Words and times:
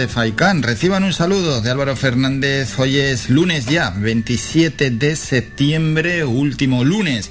De 0.00 0.08
Faicán. 0.08 0.62
Reciban 0.62 1.04
un 1.04 1.12
saludo 1.12 1.60
de 1.60 1.70
Álvaro 1.70 1.94
Fernández. 1.94 2.78
Hoy 2.78 2.96
es 2.96 3.28
lunes 3.28 3.66
ya, 3.66 3.90
27 3.90 4.90
de 4.90 5.14
septiembre, 5.14 6.24
último 6.24 6.84
lunes 6.84 7.30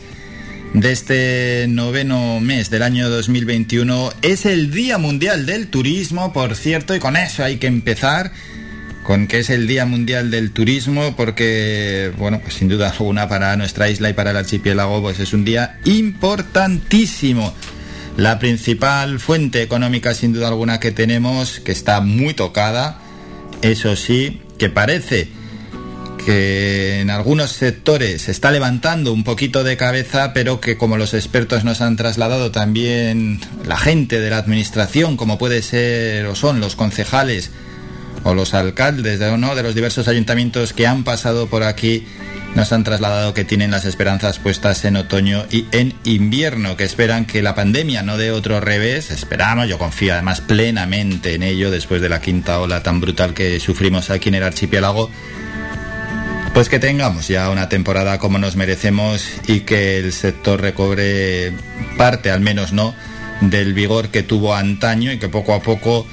de 0.76 0.92
este 0.92 1.66
noveno 1.68 2.40
mes 2.40 2.70
del 2.70 2.84
año 2.84 3.10
2021. 3.10 4.14
Es 4.22 4.46
el 4.46 4.70
Día 4.70 5.00
Mundial 5.00 5.48
del 5.48 5.70
Turismo, 5.70 6.32
por 6.32 6.56
cierto, 6.56 6.94
y 6.94 7.00
con 7.00 7.18
eso 7.18 7.44
hay 7.44 7.58
que 7.58 7.66
empezar 7.66 8.32
con 9.02 9.26
que 9.26 9.40
es 9.40 9.50
el 9.50 9.66
Día 9.66 9.88
Mundial 9.88 10.30
del 10.30 10.52
Turismo, 10.52 11.16
porque, 11.16 12.12
bueno, 12.20 12.40
pues 12.40 12.54
sin 12.54 12.68
duda 12.68 12.92
alguna 12.92 13.28
para 13.28 13.56
nuestra 13.58 13.90
isla 13.90 14.12
y 14.12 14.14
para 14.14 14.30
el 14.30 14.38
archipiélago, 14.38 15.02
pues 15.02 15.20
es 15.20 15.34
un 15.34 15.44
día 15.44 15.80
importantísimo 15.86 17.52
la 18.20 18.38
principal 18.38 19.20
fuente 19.20 19.62
económica 19.62 20.14
sin 20.14 20.34
duda 20.34 20.50
alguna 20.50 20.80
que 20.80 20.92
tenemos, 20.92 21.60
que 21.62 21.72
está 21.72 22.02
muy 22.02 22.34
tocada, 22.34 23.00
eso 23.62 23.96
sí, 23.96 24.42
que 24.58 24.70
parece 24.70 25.30
que 26.26 27.00
en 27.00 27.10
algunos 27.10 27.52
sectores 27.52 28.24
se 28.24 28.32
está 28.32 28.52
levantando 28.52 29.14
un 29.14 29.24
poquito 29.24 29.64
de 29.64 29.78
cabeza, 29.78 30.34
pero 30.34 30.60
que 30.60 30.78
como 30.78 30.98
los 30.98 31.14
expertos 31.14 31.64
nos 31.64 31.80
han 31.80 31.96
trasladado 31.96 32.52
también 32.52 33.40
la 33.66 33.78
gente 33.78 34.20
de 34.20 34.30
la 34.30 34.38
administración, 34.38 35.16
como 35.16 35.38
puede 35.38 35.62
ser 35.62 36.26
o 36.26 36.36
son 36.36 36.60
los 36.60 36.76
concejales 36.76 37.52
o 38.26 38.34
los 38.34 38.54
alcaldes 38.54 39.20
de, 39.20 39.38
¿no? 39.38 39.56
de 39.56 39.64
los 39.64 39.76
diversos 39.76 40.10
ayuntamientos 40.10 40.74
que 40.74 40.88
han 40.88 41.06
pasado 41.06 41.48
por 41.48 41.64
aquí, 41.64 42.06
nos 42.56 42.74
han 42.74 42.84
trasladado 42.84 43.34
que 43.34 43.46
tienen 43.46 43.72
las 43.72 43.86
esperanzas 43.86 44.40
puestas 44.40 44.84
en 44.86 44.96
otoño 44.96 45.46
y 45.50 45.66
en 45.72 45.94
invierno, 46.04 46.76
que 46.76 46.84
esperan 46.84 47.26
que 47.26 47.42
la 47.42 47.56
pandemia 47.56 48.04
no 48.04 48.18
dé 48.18 48.32
otro 48.32 48.60
revés. 48.60 49.12
Esperamos, 49.12 49.68
yo 49.68 49.78
confío 49.78 50.14
además 50.14 50.42
plenamente 50.42 51.36
en 51.36 51.44
ello 51.44 51.72
después 51.72 52.02
de 52.02 52.10
la 52.10 52.22
quinta 52.22 52.60
ola 52.60 52.84
tan 52.84 53.00
brutal 53.00 53.34
que 53.34 53.60
sufrimos 53.60 54.10
aquí 54.10 54.30
en 54.30 54.36
el 54.36 54.44
archipiélago. 54.44 55.10
Pues 56.54 56.68
que 56.68 56.80
tengamos 56.80 57.28
ya 57.28 57.50
una 57.50 57.70
temporada 57.70 58.18
como 58.18 58.40
nos 58.40 58.56
merecemos 58.56 59.26
y 59.48 59.62
que 59.62 60.00
el 60.00 60.12
sector 60.12 60.60
recobre 60.60 61.54
parte, 61.98 62.32
al 62.32 62.42
menos 62.42 62.74
no, 62.74 62.96
del 63.42 63.74
vigor 63.74 64.10
que 64.10 64.24
tuvo 64.24 64.56
antaño 64.56 65.12
y 65.12 65.20
que 65.20 65.30
poco 65.30 65.54
a 65.54 65.62
poco 65.62 66.06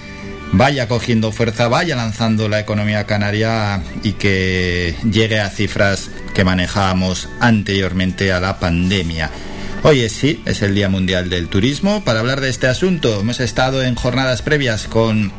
vaya 0.53 0.89
cogiendo 0.89 1.33
fuerza, 1.33 1.69
vaya 1.69 1.97
lanzando 1.97 2.49
la 2.49 2.61
economía 2.61 3.05
canaria 3.05 3.83
y 4.03 4.13
que 4.13 4.97
llegue 5.11 5.41
a 5.41 5.51
cifras 5.51 6.11
que 6.35 6.45
manejábamos 6.45 7.29
anteriormente 7.41 8.33
a 8.33 8.41
la 8.41 8.59
pandemia. 8.59 9.31
Hoy 9.83 10.01
es 10.01 10.13
sí, 10.13 10.43
es 10.47 10.63
el 10.63 10.75
Día 10.75 10.89
Mundial 10.89 11.31
del 11.31 11.49
Turismo. 11.49 12.03
Para 12.05 12.21
hablar 12.21 12.41
de 12.41 12.49
este 12.49 12.67
asunto 12.67 13.21
hemos 13.21 13.41
estado 13.41 13.83
en 13.83 13.95
jornadas 13.95 14.43
previas 14.43 14.87
con 14.89 15.33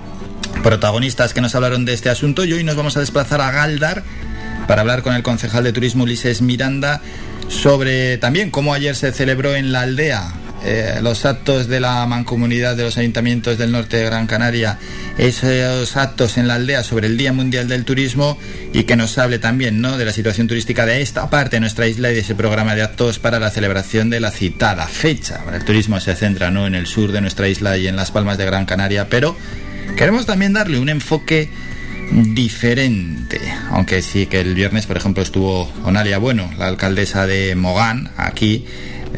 protagonistas 0.63 1.33
que 1.33 1.41
nos 1.41 1.55
hablaron 1.55 1.85
de 1.85 1.93
este 1.93 2.09
asunto 2.09 2.45
y 2.45 2.53
hoy 2.53 2.63
nos 2.63 2.75
vamos 2.75 2.97
a 2.97 2.99
desplazar 2.99 3.41
a 3.41 3.51
Galdar 3.51 4.03
para 4.67 4.81
hablar 4.81 5.01
con 5.01 5.15
el 5.15 5.23
concejal 5.23 5.63
de 5.63 5.73
turismo 5.73 6.03
Ulises 6.03 6.41
Miranda 6.41 7.01
sobre 7.49 8.17
también 8.17 8.51
cómo 8.51 8.73
ayer 8.73 8.95
se 8.95 9.11
celebró 9.13 9.55
en 9.55 9.71
la 9.71 9.81
aldea 9.81 10.33
eh, 10.63 10.99
los 11.01 11.25
actos 11.25 11.67
de 11.67 11.79
la 11.79 12.05
mancomunidad 12.07 12.75
de 12.75 12.83
los 12.83 12.97
ayuntamientos 12.97 13.57
del 13.57 13.71
norte 13.71 13.97
de 13.97 14.05
Gran 14.05 14.27
Canaria, 14.27 14.79
esos 15.17 15.95
actos 15.97 16.37
en 16.37 16.47
la 16.47 16.55
aldea 16.55 16.83
sobre 16.83 17.07
el 17.07 17.17
Día 17.17 17.33
Mundial 17.33 17.67
del 17.67 17.85
Turismo 17.85 18.37
y 18.73 18.83
que 18.83 18.95
nos 18.95 19.17
hable 19.17 19.39
también 19.39 19.81
¿no? 19.81 19.97
de 19.97 20.05
la 20.05 20.11
situación 20.11 20.47
turística 20.47 20.85
de 20.85 21.01
esta 21.01 21.29
parte 21.29 21.57
de 21.57 21.59
nuestra 21.61 21.87
isla 21.87 22.11
y 22.11 22.15
de 22.15 22.21
ese 22.21 22.35
programa 22.35 22.75
de 22.75 22.83
actos 22.83 23.19
para 23.19 23.39
la 23.39 23.49
celebración 23.49 24.09
de 24.09 24.19
la 24.19 24.31
citada 24.31 24.87
fecha. 24.87 25.41
El 25.53 25.63
turismo 25.63 25.99
se 25.99 26.15
centra 26.15 26.51
¿no? 26.51 26.67
en 26.67 26.75
el 26.75 26.87
sur 26.87 27.11
de 27.11 27.21
nuestra 27.21 27.47
isla 27.47 27.77
y 27.77 27.87
en 27.87 27.95
las 27.95 28.11
palmas 28.11 28.37
de 28.37 28.45
Gran 28.45 28.65
Canaria, 28.65 29.09
pero 29.09 29.35
queremos 29.95 30.25
también 30.25 30.53
darle 30.53 30.79
un 30.79 30.89
enfoque 30.89 31.49
diferente. 32.11 33.39
Aunque 33.69 34.01
sí 34.01 34.25
que 34.25 34.39
el 34.39 34.55
viernes, 34.55 34.85
por 34.85 34.97
ejemplo, 34.97 35.23
estuvo 35.23 35.71
Onalia 35.83 36.17
Bueno, 36.17 36.49
la 36.57 36.67
alcaldesa 36.67 37.27
de 37.27 37.55
Mogán, 37.55 38.11
aquí, 38.17 38.65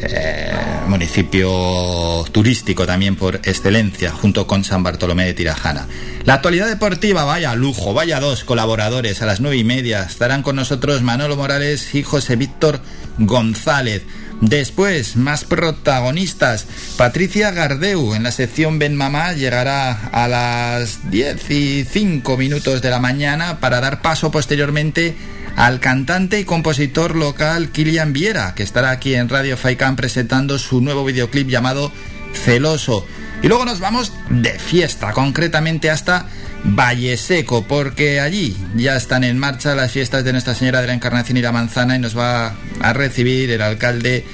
eh, 0.02 0.52
municipio 0.86 2.24
turístico 2.32 2.86
también 2.86 3.16
por 3.16 3.36
excelencia, 3.36 4.10
junto 4.10 4.46
con 4.46 4.64
San 4.64 4.82
Bartolomé 4.82 5.26
de 5.26 5.34
Tirajana. 5.34 5.86
La 6.24 6.34
actualidad 6.34 6.68
deportiva, 6.68 7.24
vaya 7.24 7.54
lujo, 7.54 7.94
vaya 7.94 8.20
dos 8.20 8.44
colaboradores 8.44 9.22
a 9.22 9.26
las 9.26 9.40
nueve 9.40 9.56
y 9.56 9.64
media. 9.64 10.02
Estarán 10.02 10.42
con 10.42 10.56
nosotros 10.56 11.02
Manolo 11.02 11.36
Morales 11.36 11.94
y 11.94 12.02
José 12.02 12.36
Víctor 12.36 12.80
González. 13.18 14.02
Después, 14.40 15.16
más 15.16 15.44
protagonistas. 15.44 16.66
Patricia 16.96 17.50
Gardeu 17.50 18.14
en 18.14 18.22
la 18.22 18.32
sección 18.32 18.78
Ben 18.78 18.96
Mamá 18.96 19.34
llegará 19.34 20.06
a 20.12 20.28
las 20.28 21.10
10 21.10 21.50
y 21.50 21.84
5 21.84 22.36
minutos 22.38 22.80
de 22.80 22.90
la 22.90 22.98
mañana 23.00 23.60
para 23.60 23.80
dar 23.80 24.00
paso 24.00 24.30
posteriormente 24.30 25.14
al 25.60 25.78
cantante 25.78 26.40
y 26.40 26.46
compositor 26.46 27.14
local 27.14 27.68
Kilian 27.68 28.14
Viera, 28.14 28.54
que 28.54 28.62
estará 28.62 28.92
aquí 28.92 29.14
en 29.14 29.28
Radio 29.28 29.58
Faikán 29.58 29.94
presentando 29.94 30.58
su 30.58 30.80
nuevo 30.80 31.04
videoclip 31.04 31.50
llamado 31.50 31.92
Celoso. 32.32 33.06
Y 33.42 33.48
luego 33.48 33.66
nos 33.66 33.78
vamos 33.78 34.14
de 34.30 34.58
fiesta, 34.58 35.12
concretamente 35.12 35.90
hasta 35.90 36.24
Valle 36.64 37.18
Seco, 37.18 37.66
porque 37.68 38.20
allí 38.20 38.56
ya 38.74 38.96
están 38.96 39.22
en 39.22 39.36
marcha 39.36 39.74
las 39.74 39.92
fiestas 39.92 40.24
de 40.24 40.32
Nuestra 40.32 40.54
Señora 40.54 40.80
de 40.80 40.86
la 40.86 40.94
Encarnación 40.94 41.36
y 41.36 41.42
la 41.42 41.52
Manzana 41.52 41.94
y 41.94 41.98
nos 41.98 42.16
va 42.16 42.54
a 42.80 42.92
recibir 42.94 43.50
el 43.50 43.60
alcalde 43.60 44.24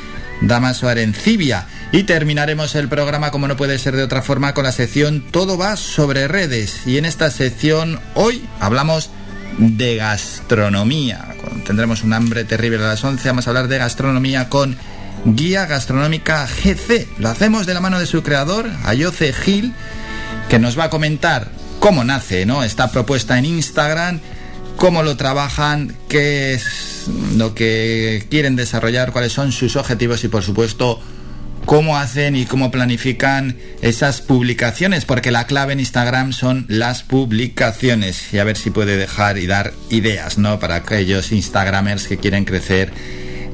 Damaso 0.42 0.88
Arencibia. 0.88 1.66
Y 1.90 2.04
terminaremos 2.04 2.76
el 2.76 2.88
programa, 2.88 3.32
como 3.32 3.48
no 3.48 3.56
puede 3.56 3.80
ser 3.80 3.96
de 3.96 4.04
otra 4.04 4.22
forma, 4.22 4.54
con 4.54 4.62
la 4.62 4.70
sección 4.70 5.24
Todo 5.32 5.58
va 5.58 5.76
sobre 5.76 6.28
redes. 6.28 6.86
Y 6.86 6.98
en 6.98 7.04
esta 7.04 7.32
sección 7.32 7.98
hoy 8.14 8.44
hablamos 8.60 9.10
de 9.58 9.96
gastronomía. 9.96 11.34
Tendremos 11.64 12.02
un 12.02 12.12
hambre 12.12 12.44
terrible 12.44 12.78
a 12.78 12.88
las 12.88 13.04
11. 13.04 13.28
Vamos 13.28 13.46
a 13.46 13.50
hablar 13.50 13.68
de 13.68 13.78
gastronomía 13.78 14.48
con 14.48 14.76
Guía 15.24 15.66
Gastronómica 15.66 16.46
GC. 16.46 17.08
Lo 17.18 17.28
hacemos 17.28 17.66
de 17.66 17.74
la 17.74 17.80
mano 17.80 17.98
de 17.98 18.06
su 18.06 18.22
creador, 18.22 18.70
Ayoce 18.84 19.32
Gil, 19.32 19.74
que 20.48 20.58
nos 20.58 20.78
va 20.78 20.84
a 20.84 20.90
comentar 20.90 21.50
cómo 21.80 22.04
nace 22.04 22.46
¿no? 22.46 22.62
esta 22.62 22.90
propuesta 22.90 23.38
en 23.38 23.44
Instagram, 23.46 24.20
cómo 24.76 25.02
lo 25.02 25.16
trabajan, 25.16 25.96
qué 26.08 26.54
es 26.54 27.06
lo 27.36 27.54
que 27.54 28.26
quieren 28.30 28.56
desarrollar, 28.56 29.12
cuáles 29.12 29.32
son 29.32 29.52
sus 29.52 29.76
objetivos 29.76 30.22
y 30.24 30.28
por 30.28 30.42
supuesto 30.42 31.00
cómo 31.66 31.98
hacen 31.98 32.36
y 32.36 32.46
cómo 32.46 32.70
planifican 32.70 33.56
esas 33.82 34.22
publicaciones, 34.22 35.04
porque 35.04 35.32
la 35.32 35.46
clave 35.46 35.74
en 35.74 35.80
Instagram 35.80 36.32
son 36.32 36.64
las 36.68 37.02
publicaciones 37.02 38.32
y 38.32 38.38
a 38.38 38.44
ver 38.44 38.56
si 38.56 38.70
puede 38.70 38.96
dejar 38.96 39.36
y 39.36 39.46
dar 39.46 39.74
ideas, 39.90 40.38
¿no? 40.38 40.58
Para 40.60 40.76
aquellos 40.76 41.32
Instagramers 41.32 42.06
que 42.06 42.18
quieren 42.18 42.44
crecer 42.44 42.92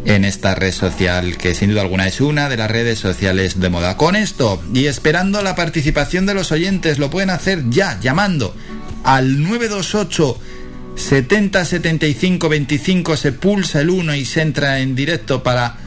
en 0.04 0.24
esta 0.24 0.54
red 0.54 0.72
social 0.72 1.36
que 1.38 1.54
sin 1.54 1.70
duda 1.70 1.82
alguna 1.82 2.06
es 2.06 2.20
una 2.20 2.48
de 2.48 2.56
las 2.56 2.70
redes 2.70 2.98
sociales 2.98 3.60
de 3.60 3.70
moda. 3.70 3.96
Con 3.96 4.14
esto 4.14 4.62
y 4.74 4.86
esperando 4.86 5.42
la 5.42 5.54
participación 5.54 6.26
de 6.26 6.34
los 6.34 6.52
oyentes, 6.52 6.98
lo 6.98 7.10
pueden 7.10 7.30
hacer 7.30 7.64
ya 7.70 7.98
llamando 8.00 8.54
al 9.04 9.42
928 9.42 10.38
70 10.96 11.64
75 11.64 12.48
25 12.50 13.16
se 13.16 13.32
pulsa 13.32 13.80
el 13.80 13.88
1 13.88 14.14
y 14.14 14.26
se 14.26 14.42
entra 14.42 14.80
en 14.80 14.94
directo 14.94 15.42
para 15.42 15.78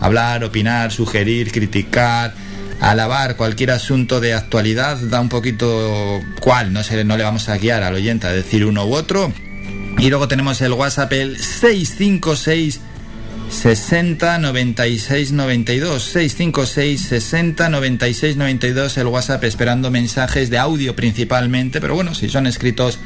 hablar, 0.00 0.44
opinar, 0.44 0.92
sugerir, 0.92 1.52
criticar, 1.52 2.34
alabar 2.80 3.36
cualquier 3.36 3.70
asunto 3.70 4.20
de 4.20 4.34
actualidad, 4.34 4.96
da 4.96 5.20
un 5.20 5.28
poquito 5.28 6.20
cuál, 6.40 6.72
no 6.72 6.82
sé, 6.82 7.04
no 7.04 7.16
le 7.16 7.24
vamos 7.24 7.48
a 7.48 7.58
guiar 7.58 7.82
al 7.82 7.94
oyente 7.94 8.26
a 8.26 8.32
decir 8.32 8.64
uno 8.64 8.86
u 8.86 8.94
otro. 8.94 9.32
Y 9.98 10.08
luego 10.08 10.28
tenemos 10.28 10.60
el 10.62 10.72
WhatsApp 10.72 11.12
el 11.12 11.38
656 11.38 12.80
60 13.50 14.38
96 14.38 15.32
92 15.32 16.02
656 16.02 17.02
60 17.02 17.68
96 17.68 18.36
92 18.36 18.96
el 18.96 19.06
WhatsApp 19.08 19.44
esperando 19.44 19.90
mensajes 19.90 20.50
de 20.50 20.58
audio 20.58 20.94
principalmente, 20.94 21.80
pero 21.80 21.94
bueno, 21.94 22.14
si 22.14 22.28
son 22.28 22.46
escritos 22.46 22.98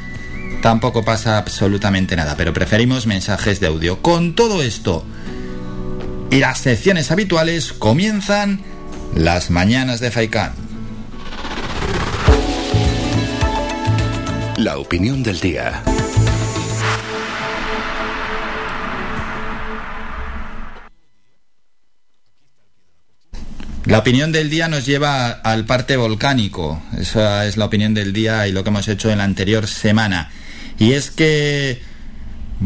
tampoco 0.62 1.04
pasa 1.04 1.38
absolutamente 1.38 2.14
nada, 2.14 2.36
pero 2.36 2.52
preferimos 2.52 3.06
mensajes 3.06 3.58
de 3.60 3.66
audio. 3.66 4.00
Con 4.00 4.34
todo 4.34 4.62
esto, 4.62 5.04
y 6.30 6.38
las 6.38 6.58
secciones 6.58 7.10
habituales 7.10 7.72
comienzan 7.72 8.60
las 9.14 9.50
mañanas 9.50 10.00
de 10.00 10.10
Faikán. 10.10 10.52
La 14.56 14.78
opinión 14.78 15.22
del 15.22 15.40
día. 15.40 15.82
La 23.86 23.98
opinión 23.98 24.32
del 24.32 24.48
día 24.48 24.66
nos 24.68 24.86
lleva 24.86 25.28
al 25.30 25.66
parte 25.66 25.96
volcánico. 25.98 26.82
Esa 26.98 27.46
es 27.46 27.58
la 27.58 27.66
opinión 27.66 27.92
del 27.92 28.14
día 28.14 28.48
y 28.48 28.52
lo 28.52 28.64
que 28.64 28.70
hemos 28.70 28.88
hecho 28.88 29.10
en 29.10 29.18
la 29.18 29.24
anterior 29.24 29.66
semana. 29.66 30.30
Y 30.78 30.92
es 30.92 31.10
que, 31.10 31.82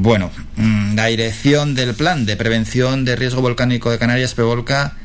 bueno, 0.00 0.30
mm, 0.54 0.94
la 0.94 1.06
dirección 1.06 1.74
del 1.74 1.92
plan 1.92 2.24
de 2.24 2.36
prevención 2.36 3.04
de 3.04 3.16
riesgo 3.16 3.42
volcánico 3.42 3.90
de 3.90 3.98
Canarias, 3.98 4.34
PEVOLCA, 4.34 4.96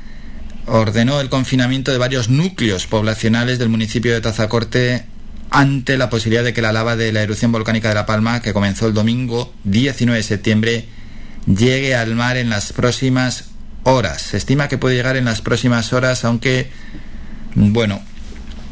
ordenó 0.67 1.19
el 1.19 1.29
confinamiento 1.29 1.91
de 1.91 1.97
varios 1.97 2.29
núcleos 2.29 2.85
poblacionales 2.85 3.57
del 3.57 3.69
municipio 3.69 4.13
de 4.13 4.21
Tazacorte 4.21 5.05
ante 5.49 5.97
la 5.97 6.11
posibilidad 6.11 6.43
de 6.43 6.53
que 6.53 6.61
la 6.61 6.71
lava 6.71 6.95
de 6.95 7.11
la 7.11 7.23
erupción 7.23 7.51
volcánica 7.51 7.89
de 7.89 7.95
La 7.95 8.05
Palma, 8.05 8.43
que 8.43 8.53
comenzó 8.53 8.85
el 8.85 8.93
domingo 8.93 9.51
19 9.63 10.17
de 10.17 10.23
septiembre, 10.23 10.85
llegue 11.47 11.95
al 11.95 12.13
mar 12.13 12.37
en 12.37 12.51
las 12.51 12.71
próximas 12.71 13.45
horas. 13.81 14.21
Se 14.21 14.37
estima 14.37 14.67
que 14.67 14.77
puede 14.77 14.95
llegar 14.95 15.17
en 15.17 15.25
las 15.25 15.41
próximas 15.41 15.91
horas, 15.91 16.23
aunque, 16.23 16.69
bueno, 17.55 17.99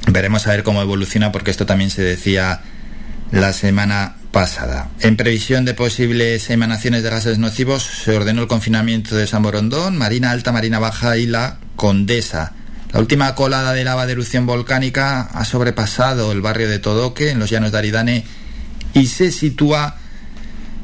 veremos 0.05 0.45
a 0.45 0.51
ver 0.51 0.61
cómo 0.61 0.83
evoluciona 0.83 1.31
porque 1.31 1.49
esto 1.49 1.65
también 1.65 1.89
se 1.89 2.03
decía 2.03 2.61
la 3.31 3.53
semana 3.53 4.17
pasada. 4.31 4.89
En 5.01 5.17
previsión 5.17 5.65
de 5.65 5.73
posibles 5.73 6.49
emanaciones 6.49 7.03
de 7.03 7.09
gases 7.09 7.37
nocivos, 7.37 7.83
se 7.83 8.15
ordenó 8.15 8.41
el 8.41 8.47
confinamiento 8.47 9.15
de 9.15 9.27
San 9.27 9.43
Borondón, 9.43 9.97
Marina 9.97 10.31
Alta, 10.31 10.51
Marina 10.51 10.79
Baja 10.79 11.17
y 11.17 11.27
la 11.27 11.59
Condesa. 11.75 12.53
La 12.91 12.99
última 12.99 13.35
colada 13.35 13.73
de 13.73 13.83
lava 13.83 14.05
de 14.05 14.13
erupción 14.13 14.45
volcánica 14.45 15.21
ha 15.21 15.45
sobrepasado 15.45 16.31
el 16.31 16.41
barrio 16.41 16.69
de 16.69 16.79
Todoque, 16.79 17.29
en 17.29 17.39
los 17.39 17.49
llanos 17.49 17.71
de 17.71 17.77
Aridane, 17.77 18.25
y 18.93 19.07
se 19.07 19.31
sitúa 19.31 19.97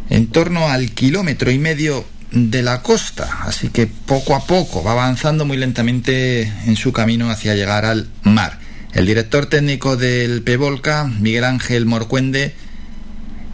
en 0.09 0.27
torno 0.27 0.69
al 0.69 0.91
kilómetro 0.91 1.51
y 1.51 1.59
medio 1.59 2.05
de 2.31 2.61
la 2.61 2.81
costa, 2.81 3.39
así 3.43 3.69
que 3.69 3.87
poco 3.87 4.35
a 4.35 4.45
poco 4.45 4.83
va 4.83 4.91
avanzando 4.91 5.45
muy 5.45 5.57
lentamente 5.57 6.41
en 6.65 6.75
su 6.75 6.91
camino 6.91 7.29
hacia 7.29 7.55
llegar 7.55 7.85
al 7.85 8.09
mar. 8.23 8.59
El 8.93 9.05
director 9.05 9.45
técnico 9.45 9.97
del 9.97 10.41
PEVOLCA, 10.43 11.05
Miguel 11.05 11.43
Ángel 11.43 11.85
Morcuende, 11.85 12.55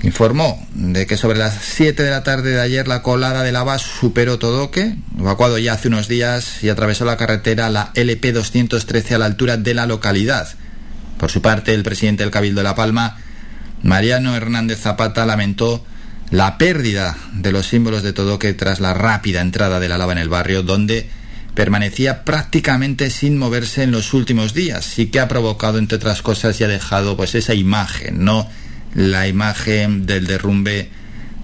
informó 0.04 0.68
de 0.74 1.08
que 1.08 1.16
sobre 1.18 1.40
las 1.40 1.58
7 1.62 2.04
de 2.04 2.12
la 2.12 2.24
tarde 2.24 2.52
de 2.52 2.62
ayer 2.62 2.88
la 2.88 3.02
colada 3.02 3.42
de 3.42 3.54
lava 3.54 3.80
superó 3.80 4.38
Todoque, 4.38 4.98
evacuado 5.18 5.58
ya 5.58 5.74
hace 5.74 5.88
unos 5.88 6.10
días, 6.10 6.62
y 6.62 6.70
atravesó 6.70 7.06
la 7.06 7.18
carretera 7.18 7.70
la 7.70 7.92
LP 7.96 8.34
213 8.34 9.16
a 9.16 9.18
la 9.18 9.26
altura 9.26 9.56
de 9.58 9.74
la 9.74 9.88
localidad. 9.88 10.50
Por 11.18 11.32
su 11.32 11.42
parte, 11.42 11.74
el 11.74 11.84
presidente 11.84 12.24
del 12.24 12.32
Cabildo 12.32 12.60
de 12.60 12.66
La 12.66 12.76
Palma, 12.76 13.18
Mariano 13.82 14.36
Hernández 14.36 14.82
Zapata, 14.82 15.26
lamentó 15.26 15.86
la 16.32 16.58
pérdida 16.58 17.18
de 17.34 17.54
los 17.54 17.68
símbolos 17.68 18.04
de 18.04 18.12
Todoque 18.12 18.54
tras 18.54 18.82
la 18.82 18.94
rápida 18.94 19.40
entrada 19.40 19.80
de 19.80 19.88
la 19.88 19.98
lava 19.98 20.12
en 20.12 20.18
el 20.18 20.30
barrio, 20.30 20.64
donde 20.64 21.10
permanecía 21.56 22.26
prácticamente 22.26 23.10
sin 23.10 23.38
moverse 23.38 23.84
en 23.84 23.92
los 23.92 24.14
últimos 24.14 24.54
días 24.54 25.00
y 25.00 25.06
que 25.08 25.22
ha 25.22 25.30
provocado, 25.30 25.78
entre 25.78 25.96
otras 25.96 26.22
cosas, 26.22 26.60
y 26.60 26.66
ha 26.66 26.68
dejado 26.68 27.16
pues 27.16 27.36
esa 27.36 27.54
imagen, 27.54 28.26
no 28.26 28.50
la 28.96 29.28
imagen 29.28 30.06
del 30.06 30.28
derrumbe 30.28 30.90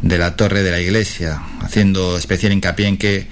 de 0.02 0.18
la 0.18 0.36
torre 0.36 0.64
de 0.64 0.72
la 0.72 0.80
iglesia, 0.80 1.42
haciendo 1.62 2.18
especial 2.18 2.54
hincapié 2.54 2.88
en 2.88 2.98
que 2.98 3.28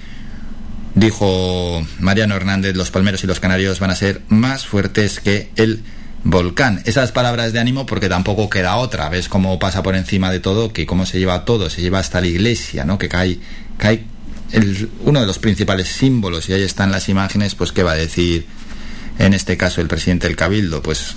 dijo 0.94 1.86
Mariano 2.00 2.34
Hernández, 2.34 2.76
los 2.76 2.90
palmeros 2.90 3.24
y 3.24 3.26
los 3.26 3.40
canarios 3.40 3.78
van 3.80 3.90
a 3.90 3.96
ser 3.96 4.22
más 4.28 4.66
fuertes 4.66 5.20
que 5.20 5.50
el 5.56 5.82
volcán. 6.24 6.82
Esas 6.84 7.12
palabras 7.12 7.52
de 7.52 7.60
ánimo 7.60 7.86
porque 7.86 8.08
tampoco 8.08 8.50
queda 8.50 8.76
otra. 8.76 9.08
Ves 9.08 9.28
cómo 9.28 9.58
pasa 9.58 9.82
por 9.82 9.94
encima 9.94 10.30
de 10.30 10.40
todo, 10.40 10.72
que 10.72 10.86
cómo 10.86 11.06
se 11.06 11.18
lleva 11.18 11.44
todo, 11.44 11.70
se 11.70 11.80
lleva 11.80 12.00
hasta 12.00 12.20
la 12.20 12.26
iglesia, 12.26 12.84
¿no? 12.84 12.98
Que 12.98 13.08
cae, 13.08 13.38
cae 13.78 14.04
uno 15.04 15.20
de 15.20 15.26
los 15.26 15.38
principales 15.38 15.88
símbolos 15.88 16.48
y 16.48 16.54
ahí 16.54 16.62
están 16.62 16.90
las 16.90 17.08
imágenes, 17.08 17.54
pues 17.54 17.72
qué 17.72 17.82
va 17.82 17.92
a 17.92 17.96
decir 17.96 18.46
en 19.18 19.34
este 19.34 19.56
caso 19.56 19.80
el 19.80 19.88
presidente 19.88 20.26
del 20.26 20.36
Cabildo, 20.36 20.82
pues 20.82 21.14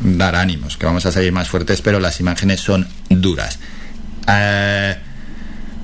dar 0.00 0.36
ánimos, 0.36 0.76
que 0.76 0.86
vamos 0.86 1.06
a 1.06 1.12
salir 1.12 1.32
más 1.32 1.48
fuertes, 1.48 1.82
pero 1.82 2.00
las 2.00 2.20
imágenes 2.20 2.60
son 2.60 2.88
duras. 3.10 3.58
Eh, 4.28 4.96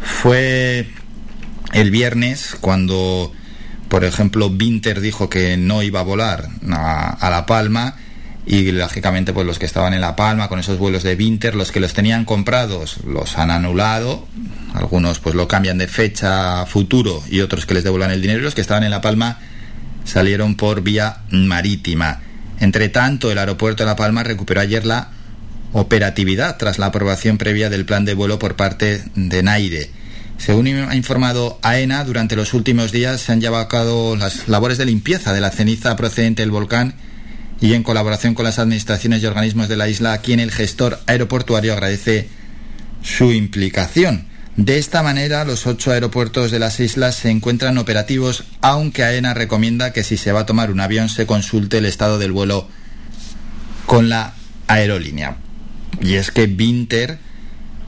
fue 0.00 0.88
el 1.72 1.90
viernes 1.90 2.56
cuando, 2.60 3.32
por 3.88 4.04
ejemplo, 4.04 4.46
Winter 4.46 5.00
dijo 5.00 5.28
que 5.28 5.56
no 5.56 5.82
iba 5.82 6.00
a 6.00 6.04
volar 6.04 6.48
a 6.70 7.30
La 7.30 7.44
Palma 7.46 7.96
y 8.46 8.72
lógicamente 8.72 9.32
pues 9.32 9.46
los 9.46 9.58
que 9.58 9.66
estaban 9.66 9.92
en 9.92 10.00
La 10.00 10.16
Palma 10.16 10.48
con 10.48 10.58
esos 10.58 10.78
vuelos 10.78 11.02
de 11.02 11.16
Winter, 11.16 11.54
los 11.54 11.70
que 11.70 11.80
los 11.80 11.92
tenían 11.92 12.24
comprados 12.24 12.98
los 13.04 13.36
han 13.36 13.50
anulado, 13.50 14.26
algunos 14.74 15.18
pues 15.18 15.34
lo 15.34 15.48
cambian 15.48 15.76
de 15.76 15.88
fecha 15.88 16.64
futuro 16.66 17.22
y 17.28 17.40
otros 17.40 17.66
que 17.66 17.74
les 17.74 17.84
devuelvan 17.84 18.10
el 18.10 18.22
dinero 18.22 18.40
los 18.40 18.54
que 18.54 18.62
estaban 18.62 18.84
en 18.84 18.90
La 18.90 19.00
Palma 19.00 19.38
salieron 20.08 20.56
por 20.56 20.82
vía 20.82 21.18
marítima. 21.30 22.20
Entre 22.60 22.88
tanto, 22.88 23.30
el 23.30 23.38
aeropuerto 23.38 23.82
de 23.84 23.88
La 23.88 23.96
Palma 23.96 24.24
recuperó 24.24 24.60
ayer 24.60 24.84
la 24.84 25.10
operatividad 25.72 26.56
tras 26.56 26.78
la 26.78 26.86
aprobación 26.86 27.36
previa 27.38 27.68
del 27.68 27.84
plan 27.84 28.04
de 28.04 28.14
vuelo 28.14 28.38
por 28.38 28.56
parte 28.56 29.04
de 29.14 29.42
Naire. 29.42 29.90
Según 30.38 30.66
ha 30.68 30.94
informado 30.94 31.58
AENA, 31.62 32.04
durante 32.04 32.36
los 32.36 32.54
últimos 32.54 32.90
días 32.90 33.20
se 33.20 33.32
han 33.32 33.40
llevado 33.40 33.62
a 33.62 33.68
cabo 33.68 34.16
las 34.16 34.48
labores 34.48 34.78
de 34.78 34.86
limpieza 34.86 35.32
de 35.32 35.40
la 35.40 35.50
ceniza 35.50 35.96
procedente 35.96 36.42
del 36.42 36.52
volcán 36.52 36.94
y 37.60 37.74
en 37.74 37.82
colaboración 37.82 38.34
con 38.34 38.44
las 38.44 38.58
administraciones 38.58 39.22
y 39.22 39.26
organismos 39.26 39.68
de 39.68 39.76
la 39.76 39.88
isla, 39.88 40.12
a 40.12 40.18
quien 40.18 40.40
el 40.40 40.52
gestor 40.52 41.00
aeroportuario 41.06 41.72
agradece 41.72 42.28
su 43.02 43.32
implicación. 43.32 44.27
De 44.58 44.76
esta 44.76 45.04
manera, 45.04 45.44
los 45.44 45.68
ocho 45.68 45.92
aeropuertos 45.92 46.50
de 46.50 46.58
las 46.58 46.80
islas 46.80 47.14
se 47.14 47.30
encuentran 47.30 47.78
operativos, 47.78 48.42
aunque 48.60 49.04
AENA 49.04 49.32
recomienda 49.32 49.92
que 49.92 50.02
si 50.02 50.16
se 50.16 50.32
va 50.32 50.40
a 50.40 50.46
tomar 50.46 50.72
un 50.72 50.80
avión 50.80 51.08
se 51.08 51.26
consulte 51.26 51.78
el 51.78 51.86
estado 51.86 52.18
del 52.18 52.32
vuelo 52.32 52.66
con 53.86 54.08
la 54.08 54.34
aerolínea. 54.66 55.36
Y 56.00 56.14
es 56.14 56.32
que 56.32 56.46
Winter 56.46 57.20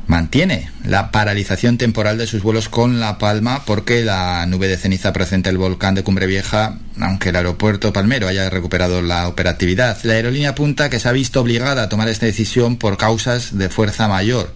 mantiene 0.06 0.70
la 0.84 1.10
paralización 1.10 1.76
temporal 1.76 2.18
de 2.18 2.28
sus 2.28 2.40
vuelos 2.40 2.68
con 2.68 3.00
La 3.00 3.18
Palma 3.18 3.64
porque 3.64 4.04
la 4.04 4.46
nube 4.46 4.68
de 4.68 4.76
ceniza 4.76 5.12
procedente 5.12 5.48
del 5.48 5.58
volcán 5.58 5.96
de 5.96 6.04
Cumbre 6.04 6.28
Vieja, 6.28 6.78
aunque 7.00 7.30
el 7.30 7.36
aeropuerto 7.36 7.92
palmero 7.92 8.28
haya 8.28 8.48
recuperado 8.48 9.02
la 9.02 9.26
operatividad, 9.26 9.98
la 10.04 10.12
aerolínea 10.12 10.50
apunta 10.50 10.88
que 10.88 11.00
se 11.00 11.08
ha 11.08 11.12
visto 11.12 11.40
obligada 11.40 11.82
a 11.82 11.88
tomar 11.88 12.08
esta 12.08 12.26
decisión 12.26 12.76
por 12.76 12.96
causas 12.96 13.58
de 13.58 13.68
fuerza 13.70 14.06
mayor. 14.06 14.54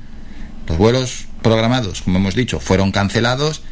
Los 0.68 0.78
vuelos 0.78 1.26
programados, 1.44 2.02
como 2.02 2.18
hemos 2.18 2.34
dicho, 2.34 2.58
fueron 2.58 2.90
cancelados 2.90 3.62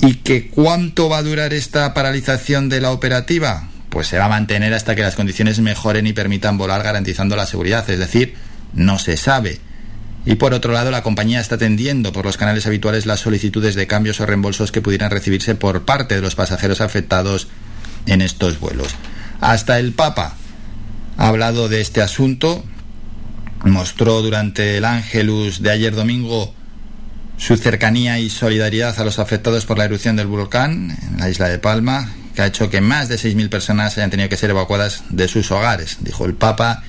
y 0.00 0.14
que 0.14 0.48
cuánto 0.48 1.08
va 1.08 1.18
a 1.18 1.22
durar 1.22 1.52
esta 1.52 1.94
paralización 1.94 2.68
de 2.68 2.80
la 2.80 2.90
operativa? 2.90 3.68
Pues 3.90 4.08
se 4.08 4.18
va 4.18 4.24
a 4.24 4.28
mantener 4.28 4.74
hasta 4.74 4.96
que 4.96 5.02
las 5.02 5.14
condiciones 5.14 5.60
mejoren 5.60 6.06
y 6.06 6.12
permitan 6.12 6.58
volar 6.58 6.82
garantizando 6.82 7.36
la 7.36 7.46
seguridad, 7.46 7.88
es 7.88 7.98
decir, 7.98 8.34
no 8.74 8.98
se 8.98 9.16
sabe. 9.16 9.60
Y 10.24 10.34
por 10.34 10.52
otro 10.52 10.72
lado, 10.72 10.90
la 10.90 11.02
compañía 11.02 11.40
está 11.40 11.54
atendiendo 11.54 12.12
por 12.12 12.24
los 12.24 12.36
canales 12.36 12.66
habituales 12.66 13.06
las 13.06 13.20
solicitudes 13.20 13.74
de 13.74 13.86
cambios 13.86 14.20
o 14.20 14.26
reembolsos 14.26 14.72
que 14.72 14.82
pudieran 14.82 15.10
recibirse 15.10 15.54
por 15.54 15.84
parte 15.84 16.16
de 16.16 16.20
los 16.20 16.34
pasajeros 16.34 16.80
afectados 16.80 17.48
en 18.06 18.20
estos 18.20 18.60
vuelos. 18.60 18.88
Hasta 19.40 19.78
el 19.78 19.92
Papa 19.92 20.34
ha 21.16 21.28
hablado 21.28 21.68
de 21.68 21.80
este 21.80 22.02
asunto, 22.02 22.64
mostró 23.64 24.22
durante 24.22 24.76
el 24.76 24.84
Ángelus 24.84 25.62
de 25.62 25.70
ayer 25.70 25.94
domingo 25.94 26.54
su 27.38 27.56
cercanía 27.56 28.18
y 28.18 28.28
solidaridad 28.28 28.98
a 29.00 29.04
los 29.04 29.18
afectados 29.18 29.64
por 29.64 29.78
la 29.78 29.84
erupción 29.84 30.16
del 30.16 30.26
volcán 30.26 30.98
en 31.00 31.18
la 31.18 31.30
isla 31.30 31.48
de 31.48 31.58
Palma, 31.58 32.12
que 32.34 32.42
ha 32.42 32.46
hecho 32.46 32.68
que 32.68 32.80
más 32.80 33.08
de 33.08 33.14
6.000 33.14 33.48
personas 33.48 33.96
hayan 33.96 34.10
tenido 34.10 34.28
que 34.28 34.36
ser 34.36 34.50
evacuadas 34.50 35.04
de 35.08 35.28
sus 35.28 35.50
hogares, 35.50 35.98
dijo 36.00 36.26
el 36.26 36.34
Papa. 36.34 36.82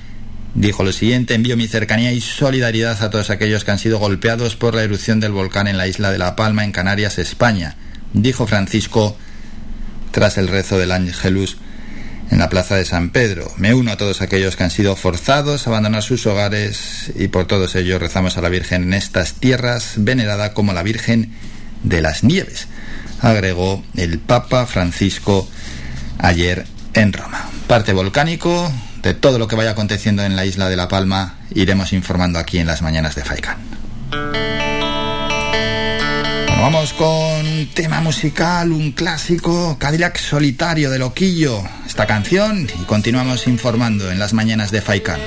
Dijo 0.52 0.82
lo 0.82 0.92
siguiente, 0.92 1.34
envío 1.34 1.56
mi 1.56 1.68
cercanía 1.68 2.10
y 2.10 2.20
solidaridad 2.20 3.00
a 3.04 3.10
todos 3.10 3.30
aquellos 3.30 3.62
que 3.62 3.70
han 3.70 3.78
sido 3.78 4.00
golpeados 4.00 4.56
por 4.56 4.74
la 4.74 4.82
erupción 4.82 5.20
del 5.20 5.30
volcán 5.30 5.68
en 5.68 5.76
la 5.76 5.86
isla 5.86 6.10
de 6.10 6.18
La 6.18 6.34
Palma, 6.34 6.64
en 6.64 6.72
Canarias, 6.72 7.18
España, 7.18 7.76
dijo 8.14 8.48
Francisco 8.48 9.16
tras 10.10 10.38
el 10.38 10.48
rezo 10.48 10.76
del 10.76 10.90
Ángelus 10.90 11.58
en 12.30 12.38
la 12.38 12.48
plaza 12.48 12.76
de 12.76 12.84
San 12.84 13.10
Pedro. 13.10 13.52
Me 13.56 13.74
uno 13.74 13.92
a 13.92 13.96
todos 13.96 14.22
aquellos 14.22 14.56
que 14.56 14.64
han 14.64 14.70
sido 14.70 14.96
forzados 14.96 15.66
a 15.66 15.70
abandonar 15.70 16.02
sus 16.02 16.26
hogares 16.26 17.12
y 17.16 17.28
por 17.28 17.46
todos 17.46 17.74
ellos 17.74 18.00
rezamos 18.00 18.36
a 18.36 18.40
la 18.40 18.48
Virgen 18.48 18.84
en 18.84 18.94
estas 18.94 19.34
tierras, 19.34 19.94
venerada 19.96 20.54
como 20.54 20.72
la 20.72 20.82
Virgen 20.82 21.32
de 21.82 22.00
las 22.00 22.24
Nieves, 22.24 22.68
agregó 23.20 23.82
el 23.96 24.18
Papa 24.18 24.66
Francisco 24.66 25.48
ayer 26.18 26.66
en 26.94 27.12
Roma. 27.12 27.48
Parte 27.66 27.92
volcánico, 27.92 28.72
de 29.02 29.14
todo 29.14 29.38
lo 29.38 29.48
que 29.48 29.56
vaya 29.56 29.70
aconteciendo 29.70 30.24
en 30.24 30.36
la 30.36 30.44
isla 30.44 30.68
de 30.68 30.76
La 30.76 30.88
Palma, 30.88 31.38
iremos 31.54 31.92
informando 31.92 32.38
aquí 32.38 32.58
en 32.58 32.66
las 32.66 32.82
mañanas 32.82 33.14
de 33.14 33.24
Faikan. 33.24 33.58
Vamos 36.60 36.92
con 36.92 37.08
un 37.08 37.70
tema 37.72 38.02
musical, 38.02 38.70
un 38.70 38.92
clásico, 38.92 39.78
Cadillac 39.78 40.18
Solitario 40.18 40.90
de 40.90 40.98
Loquillo, 40.98 41.62
esta 41.86 42.06
canción, 42.06 42.68
y 42.78 42.84
continuamos 42.84 43.46
informando 43.46 44.10
en 44.10 44.18
las 44.18 44.34
mañanas 44.34 44.70
de 44.70 44.82
Faikan. 44.82 45.18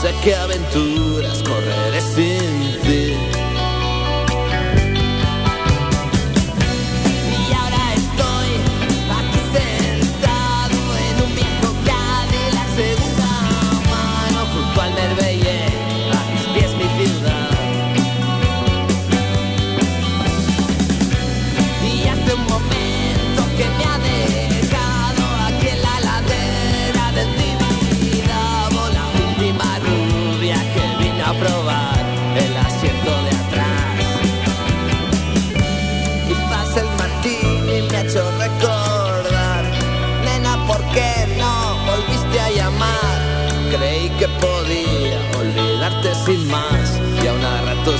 Sé 0.00 0.14
qué 0.22 0.34
aventuras 0.34 1.42
correré 1.42 2.00
sin 2.00 2.59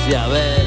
ya 0.09 0.27
ves. 0.27 0.60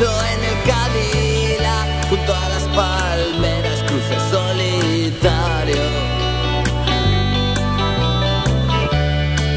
En 0.00 0.44
el 0.44 0.62
Cadillac, 0.64 2.08
junto 2.08 2.34
a 2.34 2.48
las 2.48 2.62
palmeras, 2.74 3.82
cruce 3.86 4.18
solitario. 4.30 5.82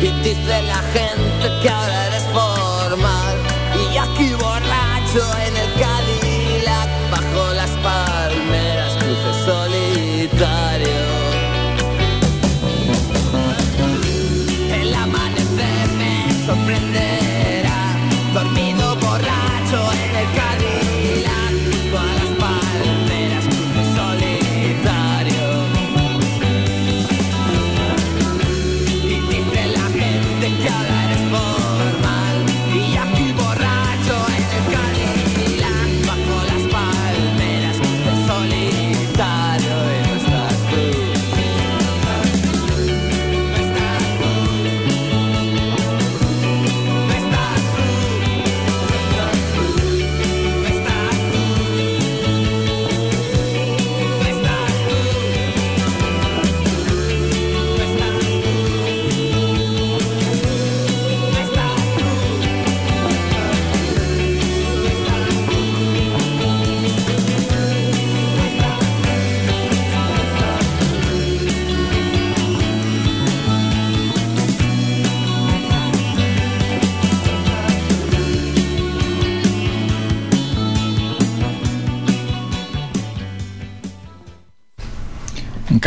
Y 0.02 0.12
dice 0.24 0.62
la 0.64 0.82
gente 0.94 1.60
que 1.62 1.70
ahora 1.70 2.08
eres 2.08 2.24
formal, 2.24 2.47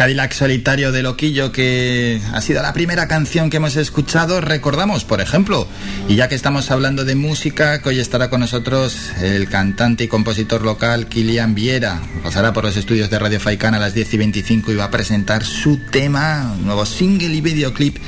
Cadillac 0.00 0.32
Solitario 0.32 0.92
de 0.92 1.02
Loquillo, 1.02 1.52
que 1.52 2.22
ha 2.32 2.40
sido 2.40 2.62
la 2.62 2.72
primera 2.72 3.06
canción 3.06 3.50
que 3.50 3.58
hemos 3.58 3.76
escuchado, 3.76 4.40
recordamos, 4.40 5.04
por 5.04 5.20
ejemplo, 5.20 5.68
y 6.08 6.16
ya 6.16 6.26
que 6.26 6.34
estamos 6.34 6.70
hablando 6.70 7.04
de 7.04 7.14
música, 7.16 7.82
que 7.82 7.90
hoy 7.90 8.00
estará 8.00 8.30
con 8.30 8.40
nosotros 8.40 9.10
el 9.20 9.46
cantante 9.50 10.04
y 10.04 10.08
compositor 10.08 10.62
local 10.62 11.06
Kilian 11.06 11.54
Viera, 11.54 12.00
pasará 12.22 12.54
por 12.54 12.64
los 12.64 12.78
estudios 12.78 13.10
de 13.10 13.18
Radio 13.18 13.40
Faicana 13.40 13.76
a 13.76 13.80
las 13.80 13.92
10 13.92 14.14
y 14.14 14.16
25 14.16 14.72
y 14.72 14.76
va 14.76 14.84
a 14.84 14.90
presentar 14.90 15.44
su 15.44 15.76
tema, 15.90 16.56
nuevo 16.62 16.86
single 16.86 17.34
y 17.34 17.42
videoclip, 17.42 17.98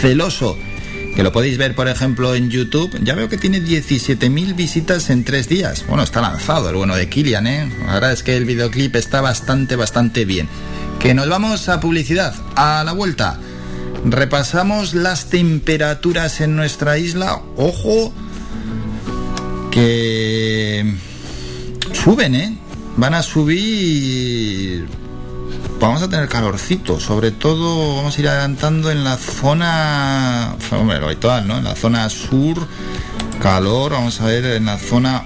Celoso 0.00 0.56
que 1.16 1.24
lo 1.24 1.32
podéis 1.32 1.58
ver 1.58 1.74
por 1.74 1.88
ejemplo 1.88 2.34
en 2.34 2.48
YouTube. 2.48 2.98
Ya 3.02 3.14
veo 3.14 3.28
que 3.28 3.36
tiene 3.36 3.60
17.000 3.60 4.54
visitas 4.56 5.10
en 5.10 5.24
tres 5.24 5.46
días. 5.46 5.84
Bueno, 5.86 6.04
está 6.04 6.22
lanzado 6.22 6.70
el 6.70 6.76
bueno 6.76 6.96
de 6.96 7.10
Kilian, 7.10 7.46
¿eh? 7.46 7.70
La 7.84 7.94
verdad 7.94 8.12
es 8.12 8.22
que 8.22 8.34
el 8.34 8.46
videoclip 8.46 8.96
está 8.96 9.20
bastante, 9.20 9.76
bastante 9.76 10.24
bien 10.24 10.48
que 11.02 11.14
nos 11.14 11.28
vamos 11.28 11.68
a 11.68 11.80
publicidad. 11.80 12.32
A 12.54 12.84
la 12.84 12.92
vuelta, 12.92 13.36
repasamos 14.04 14.94
las 14.94 15.26
temperaturas 15.30 16.40
en 16.40 16.54
nuestra 16.54 16.96
isla. 16.96 17.42
Ojo, 17.56 18.12
que 19.72 20.94
suben, 21.92 22.36
¿eh? 22.36 22.56
Van 22.96 23.14
a 23.14 23.22
subir. 23.24 24.86
Vamos 25.80 26.02
a 26.02 26.08
tener 26.08 26.28
calorcito, 26.28 27.00
sobre 27.00 27.32
todo 27.32 27.96
vamos 27.96 28.16
a 28.16 28.20
ir 28.20 28.28
adelantando 28.28 28.92
en 28.92 29.02
la 29.02 29.16
zona, 29.16 30.54
hombre, 30.70 31.00
lo 31.00 31.06
habitual, 31.06 31.48
¿no? 31.48 31.58
En 31.58 31.64
la 31.64 31.74
zona 31.74 32.08
sur, 32.10 32.68
calor, 33.42 33.90
vamos 33.90 34.20
a 34.20 34.26
ver 34.26 34.44
en 34.44 34.66
la 34.66 34.78
zona 34.78 35.24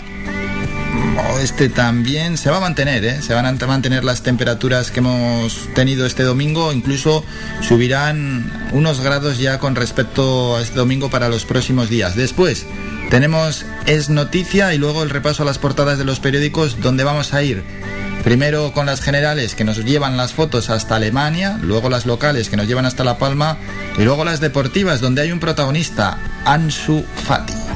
este 1.41 1.69
también 1.69 2.39
se 2.39 2.51
va 2.51 2.57
a 2.57 2.61
mantener, 2.61 3.05
¿eh? 3.05 3.23
se 3.23 3.33
van 3.33 3.47
a 3.47 3.67
mantener 3.67 4.05
las 4.05 4.23
temperaturas 4.23 4.91
que 4.91 5.01
hemos 5.01 5.69
tenido 5.75 6.05
este 6.05 6.23
domingo, 6.23 6.73
incluso 6.73 7.25
subirán 7.61 8.51
unos 8.73 9.01
grados 9.01 9.39
ya 9.39 9.59
con 9.59 9.75
respecto 9.77 10.57
a 10.57 10.63
este 10.63 10.75
domingo 10.75 11.09
para 11.09 11.29
los 11.29 11.45
próximos 11.45 11.89
días. 11.89 12.17
Después 12.17 12.67
tenemos 13.11 13.65
Es 13.87 14.09
Noticia 14.09 14.75
y 14.75 14.79
luego 14.79 15.03
el 15.03 15.11
repaso 15.11 15.43
a 15.45 15.47
las 15.47 15.59
portadas 15.59 15.99
de 15.99 16.05
los 16.05 16.21
periódicos 16.21 16.81
donde 16.81 17.05
vamos 17.05 17.33
a 17.33 17.43
ir. 17.43 17.63
Primero 18.25 18.73
con 18.73 18.87
las 18.87 19.01
generales 19.01 19.55
que 19.55 19.63
nos 19.63 19.85
llevan 19.85 20.17
las 20.17 20.33
fotos 20.33 20.69
hasta 20.69 20.97
Alemania, 20.97 21.61
luego 21.63 21.89
las 21.89 22.07
locales 22.07 22.49
que 22.49 22.57
nos 22.57 22.67
llevan 22.67 22.87
hasta 22.87 23.05
La 23.05 23.19
Palma 23.19 23.57
y 23.97 24.03
luego 24.03 24.25
las 24.25 24.41
deportivas 24.41 25.01
donde 25.01 25.23
hay 25.23 25.31
un 25.31 25.39
protagonista, 25.39 26.19
Ansu 26.45 27.05
Fati. 27.25 27.76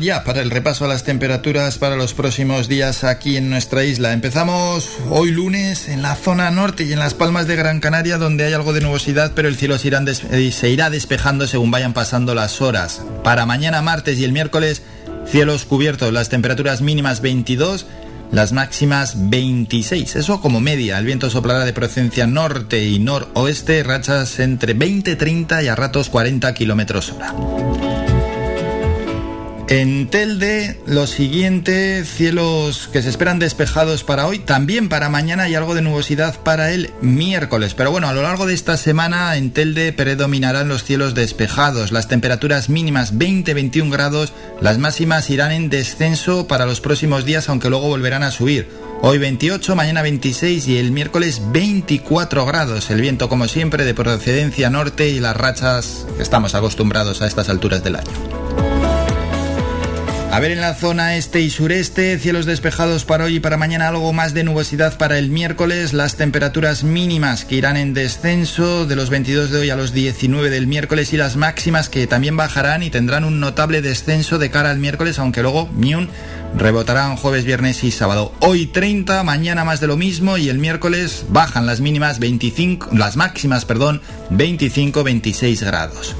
Ya 0.00 0.24
para 0.24 0.40
el 0.42 0.50
repaso 0.50 0.84
a 0.84 0.88
las 0.88 1.04
temperaturas 1.04 1.78
para 1.78 1.96
los 1.96 2.14
próximos 2.14 2.68
días 2.68 3.04
aquí 3.04 3.36
en 3.36 3.50
nuestra 3.50 3.84
isla. 3.84 4.12
Empezamos 4.12 4.88
hoy 5.10 5.30
lunes 5.30 5.88
en 5.88 6.02
la 6.02 6.14
zona 6.16 6.50
norte 6.50 6.84
y 6.84 6.92
en 6.92 6.98
las 6.98 7.14
palmas 7.14 7.46
de 7.46 7.56
Gran 7.56 7.80
Canaria 7.80 8.18
donde 8.18 8.44
hay 8.44 8.52
algo 8.52 8.72
de 8.72 8.80
nubosidad 8.80 9.32
pero 9.34 9.48
el 9.48 9.56
cielo 9.56 9.78
se, 9.78 9.90
des- 9.90 10.24
eh, 10.30 10.70
irá 10.70 10.90
despejando 10.90 11.46
según 11.46 11.70
vayan 11.70 11.92
pasando 11.92 12.34
las 12.34 12.60
horas. 12.60 13.02
Para 13.22 13.46
mañana 13.46 13.82
martes 13.82 14.18
y 14.18 14.24
el 14.24 14.32
miércoles 14.32 14.82
cielos 15.26 15.64
cubiertos, 15.64 16.12
las 16.12 16.28
temperaturas 16.28 16.80
mínimas 16.80 17.20
22 17.20 17.86
las 18.32 18.52
máximas 18.52 19.28
26, 19.28 20.14
eso 20.14 20.40
como 20.40 20.60
media. 20.60 20.98
El 20.98 21.04
viento 21.04 21.28
soplará 21.30 21.64
de 21.64 21.72
procedencia 21.72 22.28
norte 22.28 22.84
y 22.84 23.00
noroeste, 23.00 23.82
rachas 23.82 24.38
entre 24.38 24.72
20, 24.74 25.16
30 25.16 25.64
y 25.64 25.66
a 25.66 25.74
ratos 25.74 26.08
40 26.10 26.54
kilómetros 26.54 27.10
hora. 27.10 27.34
En 29.70 30.08
Telde, 30.08 30.80
lo 30.84 31.06
siguiente, 31.06 32.04
cielos 32.04 32.90
que 32.92 33.02
se 33.02 33.08
esperan 33.08 33.38
despejados 33.38 34.02
para 34.02 34.26
hoy, 34.26 34.40
también 34.40 34.88
para 34.88 35.08
mañana 35.10 35.48
y 35.48 35.54
algo 35.54 35.76
de 35.76 35.80
nubosidad 35.80 36.40
para 36.40 36.72
el 36.72 36.90
miércoles. 37.00 37.74
Pero 37.74 37.92
bueno, 37.92 38.08
a 38.08 38.12
lo 38.12 38.22
largo 38.22 38.46
de 38.46 38.54
esta 38.54 38.76
semana 38.76 39.36
en 39.36 39.52
Telde 39.52 39.92
predominarán 39.92 40.66
los 40.66 40.82
cielos 40.82 41.14
despejados, 41.14 41.92
las 41.92 42.08
temperaturas 42.08 42.68
mínimas 42.68 43.14
20-21 43.14 43.92
grados, 43.92 44.32
las 44.60 44.78
máximas 44.78 45.30
irán 45.30 45.52
en 45.52 45.70
descenso 45.70 46.48
para 46.48 46.66
los 46.66 46.80
próximos 46.80 47.24
días, 47.24 47.48
aunque 47.48 47.70
luego 47.70 47.86
volverán 47.86 48.24
a 48.24 48.32
subir. 48.32 48.68
Hoy 49.02 49.18
28, 49.18 49.76
mañana 49.76 50.02
26 50.02 50.66
y 50.66 50.78
el 50.78 50.90
miércoles 50.90 51.42
24 51.52 52.44
grados. 52.44 52.90
El 52.90 53.00
viento, 53.00 53.28
como 53.28 53.46
siempre, 53.46 53.84
de 53.84 53.94
procedencia 53.94 54.68
norte 54.68 55.10
y 55.10 55.20
las 55.20 55.36
rachas 55.36 56.06
que 56.16 56.24
estamos 56.24 56.56
acostumbrados 56.56 57.22
a 57.22 57.28
estas 57.28 57.48
alturas 57.48 57.84
del 57.84 57.94
año. 57.94 58.39
A 60.32 60.38
ver 60.38 60.52
en 60.52 60.60
la 60.60 60.74
zona 60.74 61.16
este 61.16 61.40
y 61.40 61.50
sureste, 61.50 62.16
cielos 62.20 62.46
despejados 62.46 63.04
para 63.04 63.24
hoy 63.24 63.36
y 63.36 63.40
para 63.40 63.56
mañana, 63.56 63.88
algo 63.88 64.12
más 64.12 64.32
de 64.32 64.44
nubosidad 64.44 64.96
para 64.96 65.18
el 65.18 65.28
miércoles, 65.28 65.92
las 65.92 66.14
temperaturas 66.14 66.84
mínimas 66.84 67.44
que 67.44 67.56
irán 67.56 67.76
en 67.76 67.94
descenso 67.94 68.86
de 68.86 68.94
los 68.94 69.10
22 69.10 69.50
de 69.50 69.58
hoy 69.58 69.70
a 69.70 69.76
los 69.76 69.92
19 69.92 70.48
del 70.48 70.68
miércoles 70.68 71.12
y 71.12 71.16
las 71.16 71.34
máximas 71.34 71.88
que 71.88 72.06
también 72.06 72.36
bajarán 72.36 72.84
y 72.84 72.90
tendrán 72.90 73.24
un 73.24 73.40
notable 73.40 73.82
descenso 73.82 74.38
de 74.38 74.50
cara 74.50 74.70
al 74.70 74.78
miércoles, 74.78 75.18
aunque 75.18 75.42
luego 75.42 75.66
Miun 75.66 76.08
rebotarán 76.56 77.16
jueves, 77.16 77.44
viernes 77.44 77.82
y 77.82 77.90
sábado. 77.90 78.32
Hoy 78.38 78.66
30, 78.66 79.24
mañana 79.24 79.64
más 79.64 79.80
de 79.80 79.88
lo 79.88 79.96
mismo 79.96 80.38
y 80.38 80.48
el 80.48 80.58
miércoles 80.58 81.24
bajan 81.28 81.66
las 81.66 81.80
mínimas 81.80 82.20
25, 82.20 82.90
las 82.92 83.16
máximas, 83.16 83.64
perdón, 83.64 84.00
25-26 84.30 85.64
grados. 85.64 86.14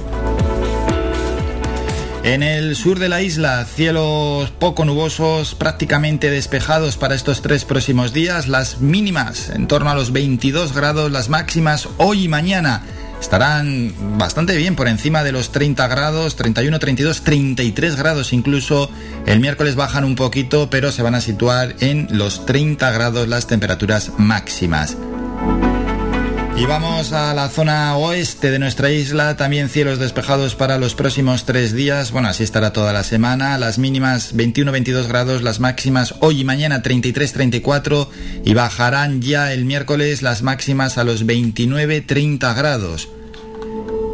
En 2.23 2.43
el 2.43 2.77
sur 2.77 2.99
de 2.99 3.09
la 3.09 3.23
isla, 3.23 3.65
cielos 3.65 4.51
poco 4.51 4.85
nubosos, 4.85 5.55
prácticamente 5.55 6.31
despejados 6.31 6.99
para 6.99 7.15
estos 7.15 7.41
tres 7.41 7.65
próximos 7.65 8.13
días. 8.13 8.47
Las 8.47 8.81
mínimas 8.81 9.49
en 9.49 9.67
torno 9.67 9.89
a 9.89 9.95
los 9.95 10.13
22 10.13 10.75
grados, 10.75 11.11
las 11.11 11.31
máximas 11.31 11.89
hoy 11.97 12.25
y 12.25 12.29
mañana 12.29 12.83
estarán 13.19 13.95
bastante 14.19 14.55
bien 14.57 14.77
por 14.77 14.87
encima 14.87 15.25
de 15.25 15.33
los 15.33 15.51
30 15.51 15.89
grados, 15.89 16.37
31, 16.37 16.79
32, 16.79 17.23
33 17.23 17.97
grados 17.97 18.35
incluso. 18.35 18.91
El 19.25 19.41
miércoles 19.41 19.75
bajan 19.75 20.05
un 20.05 20.15
poquito, 20.15 20.69
pero 20.69 20.93
se 20.93 21.03
van 21.03 21.15
a 21.15 21.23
situar 21.23 21.75
en 21.81 22.07
los 22.11 22.45
30 22.45 22.91
grados 22.91 23.29
las 23.29 23.47
temperaturas 23.47 24.13
máximas. 24.19 24.97
Y 26.61 26.67
vamos 26.67 27.15
a 27.15 27.33
la 27.33 27.49
zona 27.49 27.97
oeste 27.97 28.51
de 28.51 28.59
nuestra 28.59 28.91
isla, 28.91 29.35
también 29.35 29.71
cielos 29.71 29.99
despejados 29.99 30.57
para 30.57 30.77
los 30.77 30.95
próximos 30.95 31.47
tres 31.47 31.73
días, 31.73 32.13
bueno, 32.13 32.29
así 32.29 32.43
estará 32.43 32.71
toda 32.75 32.93
la 32.93 33.03
semana, 33.03 33.57
las 33.57 33.79
mínimas 33.79 34.37
21-22 34.37 35.09
grados, 35.09 35.41
las 35.41 35.59
máximas 35.59 36.17
hoy 36.21 36.43
y 36.43 36.45
mañana 36.45 36.83
33-34 36.83 38.09
y 38.45 38.53
bajarán 38.53 39.23
ya 39.23 39.55
el 39.55 39.65
miércoles 39.65 40.21
las 40.21 40.43
máximas 40.43 40.99
a 40.99 41.05
los 41.05 41.25
29-30 41.25 42.55
grados. 42.55 43.09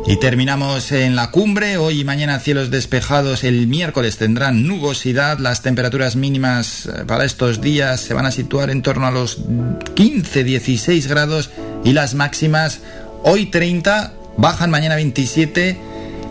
Y 0.07 0.17
terminamos 0.21 0.93
en 0.93 1.17
la 1.17 1.33
cumbre, 1.33 1.79
hoy 1.79 2.03
y 2.03 2.05
mañana 2.05 2.39
cielos 2.39 2.71
despejados, 2.71 3.43
el 3.43 3.67
miércoles 3.67 4.19
tendrán 4.19 4.69
nubosidad, 4.69 5.41
las 5.41 5.63
temperaturas 5.63 6.15
mínimas 6.15 6.87
eh, 6.87 7.05
para 7.09 7.25
estos 7.25 7.61
días 7.61 8.03
se 8.03 8.15
van 8.15 8.25
a 8.25 8.31
situar 8.31 8.71
en 8.71 8.83
torno 8.83 9.09
a 9.09 9.11
los 9.11 9.45
15-16 9.45 11.09
grados 11.09 11.51
y 11.87 11.93
las 11.93 12.15
máximas 12.15 12.81
hoy 13.23 13.47
30, 13.47 14.13
bajan 14.37 14.71
mañana 14.71 14.97
27 14.97 15.79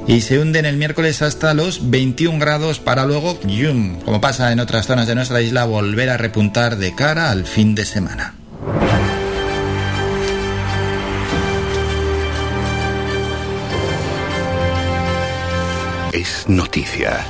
y 0.06 0.20
se 0.20 0.38
hunden 0.38 0.66
el 0.66 0.76
miércoles 0.76 1.22
hasta 1.22 1.54
los 1.54 1.90
21 1.90 2.40
grados 2.40 2.80
para 2.80 3.06
luego, 3.06 3.40
yum, 3.44 4.02
como 4.02 4.20
pasa 4.20 4.52
en 4.52 4.60
otras 4.60 4.86
zonas 4.86 5.08
de 5.08 5.16
nuestra 5.16 5.42
isla, 5.42 5.64
volver 5.64 6.10
a 6.10 6.18
repuntar 6.18 6.76
de 6.76 6.94
cara 6.94 7.32
al 7.32 7.46
fin 7.46 7.74
de 7.74 7.86
semana. 7.86 8.36
Es 16.12 16.50
noticia. 16.50 17.26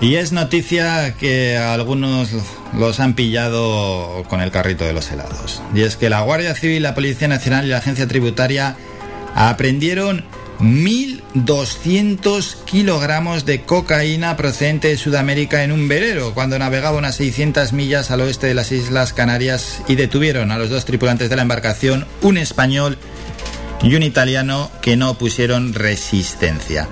Y 0.00 0.16
es 0.16 0.32
noticia 0.32 1.14
que 1.14 1.56
algunos 1.56 2.30
los 2.76 3.00
han 3.00 3.14
pillado 3.14 4.24
con 4.28 4.40
el 4.40 4.50
carrito 4.50 4.84
de 4.84 4.92
los 4.92 5.10
helados. 5.10 5.62
Y 5.74 5.82
es 5.82 5.96
que 5.96 6.10
la 6.10 6.20
Guardia 6.20 6.54
Civil, 6.54 6.82
la 6.82 6.94
Policía 6.94 7.28
Nacional 7.28 7.64
y 7.64 7.68
la 7.68 7.78
Agencia 7.78 8.06
Tributaria 8.06 8.76
aprendieron 9.34 10.24
1.200 10.60 12.64
kilogramos 12.64 13.44
de 13.44 13.62
cocaína 13.62 14.36
procedente 14.36 14.88
de 14.88 14.96
Sudamérica 14.96 15.64
en 15.64 15.72
un 15.72 15.88
velero 15.88 16.34
cuando 16.34 16.58
navegaba 16.58 16.98
unas 16.98 17.16
600 17.16 17.72
millas 17.72 18.10
al 18.10 18.20
oeste 18.20 18.46
de 18.46 18.54
las 18.54 18.72
Islas 18.72 19.12
Canarias 19.12 19.82
y 19.88 19.96
detuvieron 19.96 20.50
a 20.50 20.58
los 20.58 20.70
dos 20.70 20.84
tripulantes 20.84 21.30
de 21.30 21.36
la 21.36 21.42
embarcación, 21.42 22.06
un 22.22 22.38
español 22.38 22.98
y 23.82 23.94
un 23.94 24.02
italiano 24.02 24.70
que 24.80 24.96
no 24.96 25.14
pusieron 25.14 25.74
resistencia. 25.74 26.88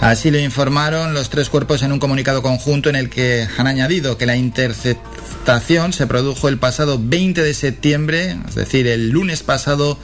Así 0.00 0.30
lo 0.30 0.38
informaron 0.38 1.14
los 1.14 1.30
tres 1.30 1.48
cuerpos 1.48 1.82
en 1.82 1.90
un 1.90 1.98
comunicado 1.98 2.42
conjunto 2.42 2.90
en 2.90 2.96
el 2.96 3.08
que 3.08 3.48
han 3.56 3.66
añadido 3.66 4.18
que 4.18 4.26
la 4.26 4.36
interceptación 4.36 5.92
se 5.92 6.06
produjo 6.06 6.48
el 6.48 6.58
pasado 6.58 7.00
20 7.02 7.42
de 7.42 7.54
septiembre, 7.54 8.36
es 8.46 8.54
decir, 8.54 8.86
el 8.86 9.08
lunes 9.10 9.42
pasado, 9.42 9.98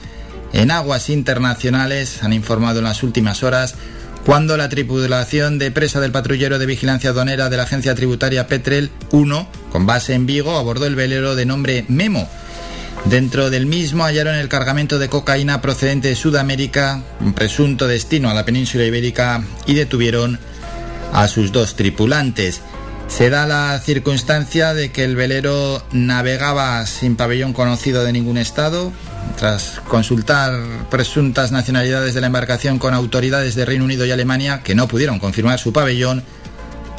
en 0.51 0.71
aguas 0.71 1.09
internacionales, 1.09 2.23
han 2.23 2.33
informado 2.33 2.79
en 2.79 2.85
las 2.85 3.03
últimas 3.03 3.43
horas, 3.43 3.75
cuando 4.25 4.57
la 4.57 4.69
tripulación 4.69 5.59
de 5.59 5.69
presa 5.71 5.99
del 5.99 6.11
patrullero 6.11 6.57
de 6.57 6.65
vigilancia 6.65 7.11
aduanera 7.11 7.49
de 7.49 7.57
la 7.57 7.63
agencia 7.63 7.93
tributaria 7.93 8.47
Petrel 8.47 8.89
1, 9.11 9.47
con 9.71 9.85
base 9.85 10.13
en 10.13 10.25
Vigo, 10.25 10.57
abordó 10.57 10.85
el 10.85 10.95
velero 10.95 11.35
de 11.35 11.45
nombre 11.45 11.85
Memo, 11.87 12.27
Dentro 13.05 13.49
del 13.49 13.65
mismo 13.65 14.05
hallaron 14.05 14.35
el 14.35 14.47
cargamento 14.47 14.97
de 14.97 15.09
cocaína 15.09 15.61
procedente 15.61 16.07
de 16.07 16.15
Sudamérica, 16.15 17.03
un 17.19 17.33
presunto 17.33 17.87
destino 17.87 18.29
a 18.29 18.33
la 18.33 18.45
península 18.45 18.85
ibérica, 18.85 19.43
y 19.65 19.73
detuvieron 19.73 20.39
a 21.11 21.27
sus 21.27 21.51
dos 21.51 21.75
tripulantes. 21.75 22.61
Se 23.07 23.29
da 23.29 23.45
la 23.45 23.77
circunstancia 23.79 24.73
de 24.73 24.91
que 24.91 25.03
el 25.03 25.15
velero 25.15 25.85
navegaba 25.91 26.85
sin 26.85 27.15
pabellón 27.15 27.53
conocido 27.53 28.03
de 28.03 28.13
ningún 28.13 28.37
estado. 28.37 28.91
Tras 29.37 29.81
consultar 29.87 30.87
presuntas 30.89 31.51
nacionalidades 31.51 32.13
de 32.13 32.21
la 32.21 32.27
embarcación 32.27 32.79
con 32.79 32.93
autoridades 32.93 33.53
de 33.55 33.65
Reino 33.65 33.85
Unido 33.85 34.05
y 34.05 34.11
Alemania 34.11 34.61
que 34.63 34.75
no 34.75 34.87
pudieron 34.87 35.19
confirmar 35.19 35.59
su 35.59 35.73
pabellón, 35.73 36.23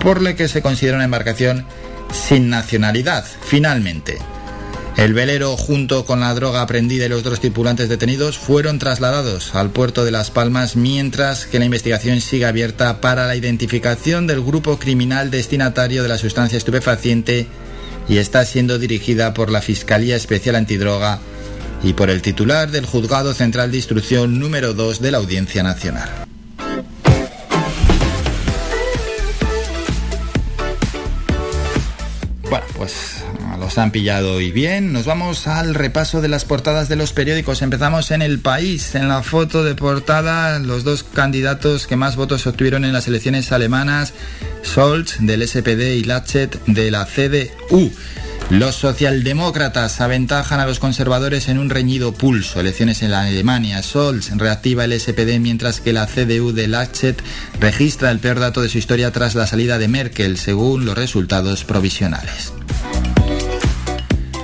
por 0.01 0.21
lo 0.21 0.37
que 0.37 0.49
se 0.49 0.63
considera 0.63 0.97
una 0.97 1.07
embarcación 1.07 1.67
sin 2.13 2.51
nacionalidad. 2.51 3.25
Finalmente, 3.43 4.19
el 4.97 5.13
velero, 5.13 5.57
junto 5.57 6.05
con 6.05 6.21
la 6.21 6.33
droga 6.35 6.63
aprendida 6.63 7.07
y 7.07 7.09
los 7.09 7.25
dos 7.25 7.41
tripulantes 7.41 7.89
detenidos, 7.89 8.39
fueron 8.39 8.79
trasladados 8.79 9.55
al 9.55 9.71
puerto 9.71 10.05
de 10.05 10.13
Las 10.13 10.31
Palmas, 10.31 10.77
mientras 10.77 11.47
que 11.47 11.59
la 11.59 11.65
investigación 11.65 12.21
sigue 12.21 12.47
abierta 12.47 13.01
para 13.01 13.27
la 13.27 13.35
identificación 13.35 14.27
del 14.27 14.41
grupo 14.43 14.79
criminal 14.79 15.31
destinatario 15.31 16.03
de 16.03 16.09
la 16.09 16.19
sustancia 16.19 16.57
estupefaciente 16.59 17.49
y 18.09 18.19
está 18.19 18.45
siendo 18.45 18.79
dirigida 18.79 19.35
por 19.35 19.51
la 19.51 19.63
Fiscalía 19.63 20.15
Especial 20.15 20.55
Antidroga 20.55 21.19
y 21.83 21.95
por 21.95 22.09
el 22.09 22.23
titular 22.23 22.71
del 22.71 22.87
Juzgado 22.87 23.35
Central 23.35 23.73
de 23.73 23.79
Instrucción 23.79 24.39
número 24.39 24.75
2 24.75 25.01
de 25.01 25.11
la 25.11 25.19
Audiencia 25.19 25.63
Nacional. 25.63 26.09
Bueno, 32.49 32.67
pues 32.77 33.14
los 33.65 33.79
han 33.79 33.93
pillado 33.93 34.43
y 34.43 34.53
bien. 34.53 34.93
Nos 34.93 35.07
vamos 35.07 35.47
al 35.47 35.75
repaso 35.75 36.21
de 36.21 36.29
las 36.29 36.45
portadas 36.45 36.91
de 36.91 36.97
los 36.97 37.15
periódicos. 37.15 37.63
Empezamos 37.63 38.11
en 38.11 38.21
El 38.21 38.39
País. 38.39 38.95
En 38.95 39.09
la 39.09 39.23
foto 39.23 39.65
de 39.65 39.75
portada, 39.75 40.59
los 40.59 40.85
dos 40.85 41.03
candidatos 41.03 41.87
que 41.87 41.97
más 41.97 42.15
votos 42.15 42.47
obtuvieron 42.47 42.85
en 42.85 42.93
las 42.93 43.09
elecciones 43.09 43.53
alemanas, 43.53 44.13
Scholz 44.63 45.17
del 45.21 45.49
SPD 45.49 45.97
y 45.97 46.05
Laschet 46.05 46.63
de 46.67 46.91
la 46.91 47.07
CDU. 47.07 47.91
Los 48.51 48.75
socialdemócratas 48.75 50.03
aventajan 50.03 50.61
a 50.61 50.67
los 50.67 50.79
conservadores 50.79 51.49
en 51.49 51.59
un 51.59 51.71
reñido 51.71 52.13
pulso. 52.13 52.61
Elecciones 52.61 53.03
en 53.03 53.13
la 53.13 53.23
Alemania. 53.23 53.83
Scholz 53.83 54.31
reactiva 54.37 54.85
el 54.85 55.01
SPD 55.01 55.41
mientras 55.41 55.81
que 55.81 55.95
la 55.95 56.07
CDU 56.07 56.53
de 56.53 56.69
Laschet 56.69 57.17
registra 57.61 58.11
el 58.11 58.19
peor 58.19 58.41
dato 58.41 58.61
de 58.61 58.69
su 58.69 58.77
historia 58.77 59.11
tras 59.11 59.35
la 59.35 59.47
salida 59.47 59.79
de 59.79 59.89
Merkel, 59.89 60.37
según 60.37 60.85
los 60.85 60.99
resultados 60.99 61.65
provisionales. 61.65 62.53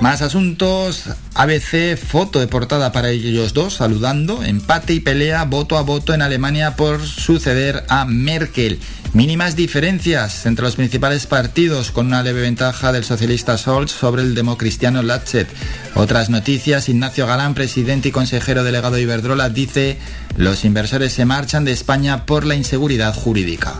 Más 0.01 0.23
asuntos. 0.23 1.03
ABC, 1.35 1.95
foto 1.95 2.39
de 2.39 2.47
portada 2.47 2.91
para 2.91 3.11
ellos 3.11 3.53
dos, 3.53 3.75
saludando. 3.75 4.43
Empate 4.43 4.93
y 4.93 4.99
pelea 4.99 5.45
voto 5.45 5.77
a 5.77 5.83
voto 5.83 6.15
en 6.15 6.23
Alemania 6.23 6.75
por 6.75 7.05
suceder 7.05 7.85
a 7.87 8.05
Merkel. 8.05 8.79
Mínimas 9.13 9.55
diferencias 9.55 10.47
entre 10.47 10.65
los 10.65 10.75
principales 10.75 11.27
partidos, 11.27 11.91
con 11.91 12.07
una 12.07 12.23
leve 12.23 12.41
ventaja 12.41 12.91
del 12.91 13.03
socialista 13.03 13.59
Scholz 13.59 13.91
sobre 13.91 14.23
el 14.23 14.33
democristiano 14.33 15.03
Laschet. 15.03 15.47
Otras 15.93 16.31
noticias, 16.31 16.89
Ignacio 16.89 17.27
Galán, 17.27 17.53
presidente 17.53 18.09
y 18.09 18.11
consejero 18.11 18.63
delegado 18.63 18.95
de 18.95 19.03
Iberdrola, 19.03 19.49
dice, 19.49 19.99
los 20.35 20.65
inversores 20.65 21.13
se 21.13 21.25
marchan 21.25 21.63
de 21.63 21.73
España 21.73 22.25
por 22.25 22.47
la 22.47 22.55
inseguridad 22.55 23.13
jurídica. 23.13 23.75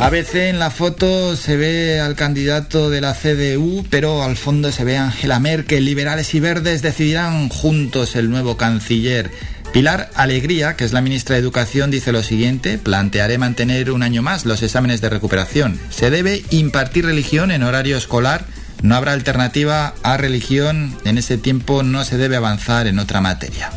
A 0.00 0.10
veces 0.10 0.50
en 0.50 0.58
la 0.58 0.70
foto 0.70 1.36
se 1.36 1.56
ve 1.56 2.00
al 2.00 2.16
candidato 2.16 2.90
de 2.90 3.00
la 3.00 3.14
CDU, 3.14 3.84
pero 3.88 4.22
al 4.22 4.36
fondo 4.36 4.72
se 4.72 4.84
ve 4.84 4.96
a 4.96 5.04
Angela 5.04 5.38
Merkel. 5.38 5.84
Liberales 5.84 6.34
y 6.34 6.40
verdes 6.40 6.82
decidirán 6.82 7.48
juntos 7.48 8.16
el 8.16 8.28
nuevo 8.30 8.56
canciller. 8.56 9.30
Pilar 9.72 10.10
Alegría, 10.14 10.76
que 10.76 10.84
es 10.84 10.92
la 10.92 11.00
ministra 11.00 11.34
de 11.34 11.40
Educación, 11.40 11.90
dice 11.90 12.12
lo 12.12 12.22
siguiente, 12.22 12.76
plantearé 12.76 13.38
mantener 13.38 13.90
un 13.90 14.02
año 14.02 14.20
más 14.20 14.44
los 14.44 14.62
exámenes 14.62 15.00
de 15.00 15.08
recuperación. 15.08 15.80
Se 15.88 16.10
debe 16.10 16.44
impartir 16.50 17.06
religión 17.06 17.50
en 17.50 17.62
horario 17.62 17.96
escolar, 17.96 18.44
no 18.82 18.96
habrá 18.96 19.12
alternativa 19.12 19.94
a 20.02 20.16
religión, 20.18 20.94
en 21.04 21.16
ese 21.16 21.38
tiempo 21.38 21.82
no 21.82 22.04
se 22.04 22.18
debe 22.18 22.36
avanzar 22.36 22.86
en 22.86 22.98
otra 22.98 23.22
materia. 23.22 23.70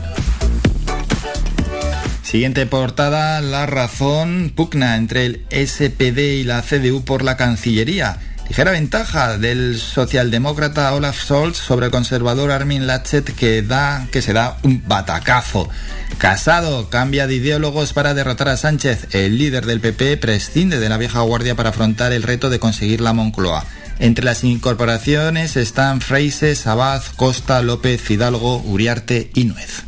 Siguiente 2.36 2.66
portada, 2.66 3.40
la 3.40 3.66
razón 3.66 4.52
pugna 4.54 4.98
entre 4.98 5.26
el 5.26 5.46
SPD 5.50 6.42
y 6.42 6.44
la 6.44 6.62
CDU 6.64 7.06
por 7.06 7.24
la 7.24 7.38
Cancillería. 7.38 8.18
Ligera 8.50 8.72
ventaja 8.72 9.38
del 9.38 9.80
socialdemócrata 9.80 10.94
Olaf 10.94 11.18
Scholz 11.18 11.56
sobre 11.56 11.86
el 11.86 11.94
conservador 11.94 12.52
Armin 12.52 12.88
Laschet 12.88 13.24
que, 13.24 13.62
da, 13.62 14.10
que 14.12 14.22
se 14.22 14.34
da 14.34 14.58
un 14.64 14.84
batacazo. 14.86 15.70
Casado 16.18 16.90
cambia 16.90 17.26
de 17.26 17.36
ideólogos 17.36 17.94
para 17.94 18.14
derrotar 18.14 18.50
a 18.50 18.58
Sánchez. 18.58 19.16
El 19.16 19.38
líder 19.38 19.66
del 19.66 19.80
PP 19.80 20.18
prescinde 20.18 20.78
de 20.78 20.90
la 20.90 20.98
vieja 20.98 21.22
guardia 21.22 21.56
para 21.56 21.70
afrontar 21.70 22.12
el 22.12 22.24
reto 22.24 22.50
de 22.50 22.60
conseguir 22.60 23.00
la 23.00 23.14
Moncloa. 23.14 23.64
Entre 24.00 24.26
las 24.26 24.44
incorporaciones 24.44 25.56
están 25.56 26.02
Freises, 26.02 26.68
Abad, 26.68 27.02
Costa, 27.16 27.62
López, 27.62 28.02
Fidalgo, 28.02 28.58
Uriarte 28.58 29.32
y 29.36 29.46
Nuez. 29.46 29.86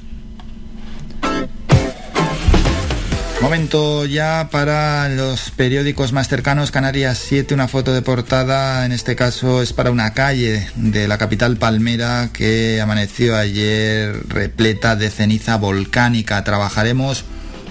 Momento 3.41 4.05
ya 4.05 4.49
para 4.51 5.07
los 5.09 5.51
periódicos 5.51 6.11
más 6.11 6.27
cercanos. 6.27 6.71
Canarias 6.71 7.19
7, 7.19 7.53
una 7.53 7.67
foto 7.67 7.93
de 7.93 8.01
portada. 8.01 8.83
En 8.83 8.91
este 8.91 9.15
caso 9.15 9.61
es 9.61 9.73
para 9.73 9.91
una 9.91 10.13
calle 10.13 10.67
de 10.75 11.07
la 11.07 11.19
capital 11.19 11.57
palmera 11.57 12.29
que 12.33 12.81
amaneció 12.81 13.37
ayer 13.37 14.19
repleta 14.27 14.95
de 14.95 15.11
ceniza 15.11 15.55
volcánica. 15.57 16.43
Trabajaremos 16.43 17.25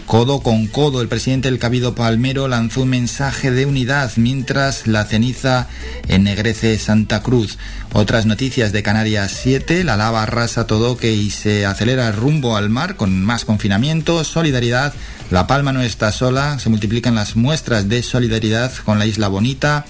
codo 0.07 0.40
con 0.40 0.66
codo. 0.66 1.03
El 1.03 1.09
presidente 1.09 1.51
del 1.51 1.59
Cabido 1.59 1.95
Palmero 1.95 2.49
lanzó 2.49 2.83
un 2.83 2.90
mensaje 2.90 3.51
de 3.51 3.66
unidad 3.66 4.12
mientras 4.16 4.87
la 4.87 5.05
ceniza 5.05 5.69
ennegrece 6.09 6.79
Santa 6.79 7.23
Cruz. 7.23 7.59
Otras 7.92 8.25
noticias 8.25 8.73
de 8.73 8.83
Canarias 8.83 9.33
7, 9.42 9.85
la 9.85 9.97
lava 9.97 10.23
arrasa 10.23 10.66
todo 10.66 10.97
que 10.97 11.12
y 11.12 11.31
se 11.31 11.66
acelera 11.66 12.12
rumbo 12.12 12.57
al 12.57 12.71
mar 12.71 12.97
con 12.97 13.23
más 13.23 13.45
confinamiento, 13.45 14.25
solidaridad 14.25 14.95
la 15.31 15.49
Palma 15.49 15.73
no 15.73 15.83
está 15.83 16.12
sola, 16.12 16.61
se 16.61 16.69
multiplican 16.69 17.16
las 17.16 17.35
muestras 17.35 17.88
de 17.88 18.05
solidaridad 18.05 18.73
con 18.85 19.01
la 19.01 19.07
isla 19.07 19.27
bonita. 19.27 19.85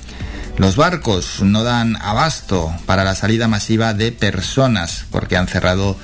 Los 0.57 0.77
barcos 0.77 1.43
no 1.43 1.63
dan 1.63 1.97
abasto 2.01 2.75
para 2.87 3.05
la 3.05 3.15
salida 3.15 3.47
masiva 3.47 3.93
de 3.93 4.13
personas 4.13 5.05
porque 5.11 5.37
han 5.37 5.47
cerrado, 5.47 5.99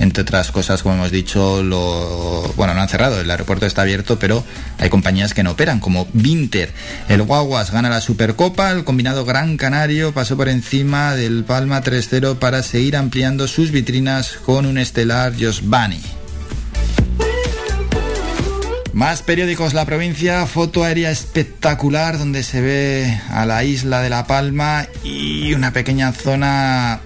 entre 0.00 0.22
otras 0.22 0.50
cosas, 0.50 0.82
como 0.82 0.94
hemos 0.96 1.10
dicho, 1.10 1.62
lo... 1.62 2.52
bueno, 2.56 2.74
no 2.74 2.80
han 2.80 2.88
cerrado, 2.88 3.20
el 3.20 3.30
aeropuerto 3.30 3.66
está 3.66 3.82
abierto, 3.82 4.18
pero 4.18 4.42
hay 4.78 4.88
compañías 4.88 5.34
que 5.34 5.42
no 5.42 5.52
operan, 5.52 5.78
como 5.78 6.08
Vinter. 6.14 6.72
El 7.08 7.22
Guaguas 7.22 7.70
gana 7.70 7.90
la 7.90 8.00
Supercopa, 8.00 8.70
el 8.70 8.84
combinado 8.84 9.26
Gran 9.26 9.58
Canario 9.58 10.12
pasó 10.12 10.38
por 10.38 10.48
encima 10.48 11.14
del 11.14 11.44
Palma 11.44 11.82
3-0 11.82 12.38
para 12.38 12.62
seguir 12.62 12.96
ampliando 12.96 13.46
sus 13.46 13.70
vitrinas 13.70 14.38
con 14.44 14.64
un 14.64 14.78
estelar 14.78 15.34
Josbani. 15.38 16.00
Más 18.94 19.22
periódicos 19.22 19.74
La 19.74 19.84
Provincia, 19.84 20.46
foto 20.46 20.82
aérea 20.82 21.10
espectacular 21.10 22.18
donde 22.18 22.42
se 22.42 22.60
ve 22.60 23.20
a 23.30 23.44
la 23.44 23.64
isla 23.64 24.00
de 24.00 24.10
La 24.10 24.26
Palma 24.26 24.86
y 25.04 25.52
una 25.52 25.72
pequeña 25.72 26.12
zona 26.12 27.00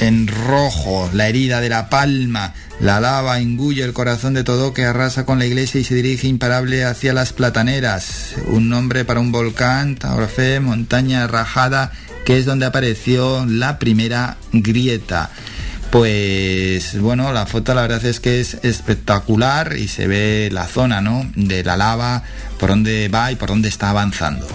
en 0.00 0.26
rojo, 0.26 1.10
la 1.12 1.28
herida 1.28 1.60
de 1.60 1.68
La 1.68 1.88
Palma. 1.88 2.54
La 2.80 3.00
lava 3.00 3.40
engulle 3.40 3.84
el 3.84 3.92
corazón 3.92 4.34
de 4.34 4.44
todo 4.44 4.74
que 4.74 4.84
arrasa 4.84 5.24
con 5.24 5.38
la 5.38 5.46
iglesia 5.46 5.80
y 5.80 5.84
se 5.84 5.94
dirige 5.94 6.28
imparable 6.28 6.84
hacia 6.84 7.14
las 7.14 7.32
plataneras. 7.32 8.34
Un 8.46 8.68
nombre 8.68 9.04
para 9.04 9.20
un 9.20 9.32
volcán, 9.32 9.96
Taurfe, 9.96 10.60
montaña 10.60 11.26
rajada, 11.26 11.92
que 12.24 12.38
es 12.38 12.44
donde 12.44 12.66
apareció 12.66 13.46
la 13.46 13.78
primera 13.78 14.36
grieta. 14.52 15.30
pues 15.90 17.00
bueno, 17.00 17.32
la 17.32 17.46
foto 17.46 17.72
la 17.74 17.82
verdad 17.82 18.04
es 18.04 18.20
que 18.20 18.40
es 18.40 18.58
espectacular 18.62 19.76
y 19.78 19.88
se 19.88 20.06
ve 20.06 20.50
la 20.52 20.66
zona, 20.66 21.00
¿no? 21.00 21.30
De 21.36 21.64
la 21.64 21.76
lava, 21.76 22.22
por 22.58 22.70
dónde 22.70 23.08
va 23.08 23.32
y 23.32 23.36
por 23.36 23.48
dónde 23.48 23.68
está 23.68 23.90
avanzando. 23.90 24.46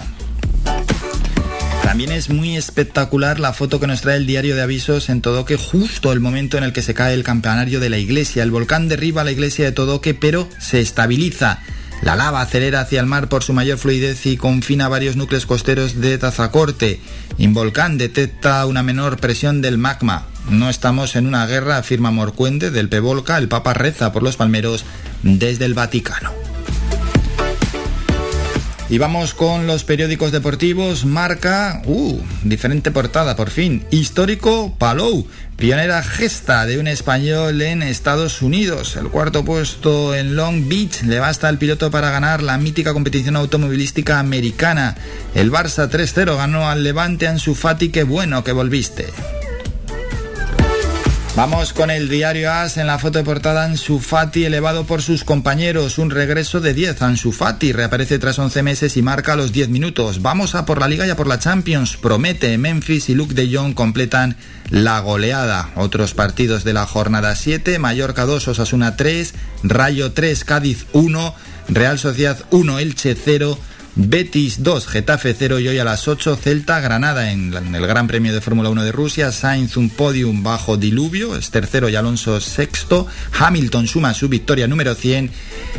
También 1.92 2.12
es 2.12 2.30
muy 2.30 2.56
espectacular 2.56 3.38
la 3.38 3.52
foto 3.52 3.78
que 3.78 3.86
nos 3.86 4.00
trae 4.00 4.16
el 4.16 4.26
diario 4.26 4.56
de 4.56 4.62
avisos 4.62 5.10
en 5.10 5.20
Todoque, 5.20 5.58
justo 5.58 6.10
el 6.10 6.20
momento 6.20 6.56
en 6.56 6.64
el 6.64 6.72
que 6.72 6.80
se 6.80 6.94
cae 6.94 7.12
el 7.12 7.22
campanario 7.22 7.80
de 7.80 7.90
la 7.90 7.98
iglesia. 7.98 8.42
El 8.42 8.50
volcán 8.50 8.88
derriba 8.88 9.24
la 9.24 9.30
iglesia 9.30 9.66
de 9.66 9.72
Todoque, 9.72 10.14
pero 10.14 10.48
se 10.58 10.80
estabiliza. 10.80 11.60
La 12.00 12.16
lava 12.16 12.40
acelera 12.40 12.80
hacia 12.80 12.98
el 12.98 13.04
mar 13.04 13.28
por 13.28 13.42
su 13.42 13.52
mayor 13.52 13.76
fluidez 13.76 14.24
y 14.24 14.38
confina 14.38 14.88
varios 14.88 15.16
núcleos 15.16 15.44
costeros 15.44 16.00
de 16.00 16.16
Tazacorte. 16.16 16.98
Involcán 17.36 17.98
detecta 17.98 18.64
una 18.64 18.82
menor 18.82 19.18
presión 19.18 19.60
del 19.60 19.76
magma. 19.76 20.28
No 20.48 20.70
estamos 20.70 21.14
en 21.14 21.26
una 21.26 21.46
guerra, 21.46 21.76
afirma 21.76 22.10
Morcuende 22.10 22.70
del 22.70 22.88
Pevolca. 22.88 23.36
El 23.36 23.48
Papa 23.48 23.74
reza 23.74 24.14
por 24.14 24.22
los 24.22 24.38
palmeros 24.38 24.86
desde 25.22 25.66
el 25.66 25.74
Vaticano. 25.74 26.32
Y 28.92 28.98
vamos 28.98 29.32
con 29.32 29.66
los 29.66 29.84
periódicos 29.84 30.32
deportivos. 30.32 31.06
Marca, 31.06 31.80
uh, 31.86 32.20
diferente 32.44 32.90
portada 32.90 33.36
por 33.36 33.48
fin. 33.48 33.86
Histórico 33.90 34.76
Palou, 34.76 35.26
pionera 35.56 36.02
gesta 36.02 36.66
de 36.66 36.78
un 36.78 36.86
español 36.86 37.62
en 37.62 37.82
Estados 37.82 38.42
Unidos. 38.42 38.96
El 38.96 39.08
cuarto 39.08 39.46
puesto 39.46 40.14
en 40.14 40.36
Long 40.36 40.68
Beach 40.68 41.04
le 41.04 41.20
basta 41.20 41.48
al 41.48 41.56
piloto 41.56 41.90
para 41.90 42.10
ganar 42.10 42.42
la 42.42 42.58
mítica 42.58 42.92
competición 42.92 43.36
automovilística 43.36 44.18
americana. 44.18 44.94
El 45.34 45.50
Barça 45.50 45.88
3-0 45.88 46.36
ganó 46.36 46.68
al 46.68 46.84
Levante 46.84 47.26
Ansu 47.26 47.54
Fati, 47.54 47.88
qué 47.88 48.02
bueno 48.02 48.44
que 48.44 48.52
volviste. 48.52 49.06
Vamos 51.34 51.72
con 51.72 51.90
el 51.90 52.10
diario 52.10 52.52
AS 52.52 52.76
en 52.76 52.86
la 52.86 52.98
foto 52.98 53.16
de 53.16 53.24
portada 53.24 53.64
Ansu 53.64 54.00
Fati 54.00 54.44
elevado 54.44 54.84
por 54.84 55.00
sus 55.00 55.24
compañeros, 55.24 55.96
un 55.96 56.10
regreso 56.10 56.60
de 56.60 56.74
10. 56.74 57.00
Ansu 57.00 57.32
Fati 57.32 57.72
reaparece 57.72 58.18
tras 58.18 58.38
11 58.38 58.62
meses 58.62 58.98
y 58.98 59.02
marca 59.02 59.34
los 59.34 59.50
10 59.50 59.70
minutos. 59.70 60.20
Vamos 60.20 60.54
a 60.54 60.66
por 60.66 60.78
la 60.78 60.88
Liga 60.88 61.06
y 61.06 61.10
a 61.10 61.16
por 61.16 61.26
la 61.26 61.38
Champions. 61.38 61.96
Promete 61.96 62.58
Memphis 62.58 63.08
y 63.08 63.14
Luke 63.14 63.32
de 63.32 63.50
Jong 63.50 63.72
completan 63.72 64.36
la 64.68 65.00
goleada. 65.00 65.70
Otros 65.74 66.12
partidos 66.12 66.64
de 66.64 66.74
la 66.74 66.84
jornada 66.84 67.34
7, 67.34 67.78
Mallorca 67.78 68.26
2, 68.26 68.48
Osasuna 68.48 68.96
3, 68.96 69.32
Rayo 69.62 70.12
3, 70.12 70.44
Cádiz 70.44 70.84
1, 70.92 71.34
Real 71.68 71.98
Sociedad 71.98 72.44
1, 72.50 72.78
Elche 72.78 73.14
0. 73.14 73.58
Betis 73.94 74.62
2, 74.62 74.86
Getafe 74.86 75.34
0 75.38 75.58
y 75.60 75.68
hoy 75.68 75.78
a 75.78 75.84
las 75.84 76.08
8 76.08 76.36
Celta 76.36 76.80
Granada 76.80 77.30
en, 77.30 77.52
el 77.52 77.86
Gran 77.86 78.06
Premio 78.06 78.32
de 78.32 78.40
Fórmula 78.40 78.70
1 78.70 78.84
de 78.84 78.92
Rusia. 78.92 79.32
Sainz 79.32 79.76
un 79.76 79.90
podium 79.90 80.42
bajo 80.42 80.78
diluvio, 80.78 81.36
es 81.36 81.50
tercero 81.50 81.90
y 81.90 81.96
Alonso 81.96 82.40
sexto. 82.40 83.06
Hamilton 83.38 83.86
suma 83.86 84.14
su 84.14 84.30
victoria 84.30 84.66
número 84.66 84.94
100 84.94 85.30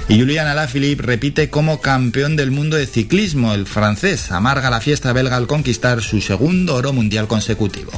y 0.10 0.20
Julian 0.20 0.46
Alaphilippe 0.46 1.02
repite 1.02 1.50
como 1.50 1.82
campeón 1.82 2.36
del 2.36 2.52
mundo 2.52 2.78
de 2.78 2.86
ciclismo. 2.86 3.56
El 3.56 3.66
francés 3.66 4.32
amarga 4.32 4.70
la 4.70 4.80
fiesta 4.80 5.12
belga 5.12 5.36
al 5.36 5.48
conquistar 5.48 6.04
su 6.04 6.22
segundo 6.22 6.76
oro 6.76 6.94
mundial 6.94 7.28
consecutivo. 7.28 7.92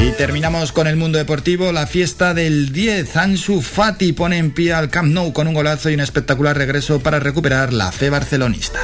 Y 0.00 0.12
terminamos 0.12 0.72
con 0.72 0.86
el 0.86 0.96
mundo 0.96 1.18
deportivo, 1.18 1.72
la 1.72 1.86
fiesta 1.86 2.32
del 2.32 2.72
10. 2.72 3.16
Ansu 3.16 3.60
Fati 3.60 4.14
pone 4.14 4.38
en 4.38 4.50
pie 4.50 4.72
al 4.72 4.88
Camp 4.88 5.12
Nou 5.12 5.32
con 5.32 5.46
un 5.46 5.52
golazo 5.52 5.90
y 5.90 5.94
un 5.94 6.00
espectacular 6.00 6.56
regreso 6.56 7.00
para 7.00 7.20
recuperar 7.20 7.74
la 7.74 7.92
fe 7.92 8.08
barcelonista. 8.08 8.80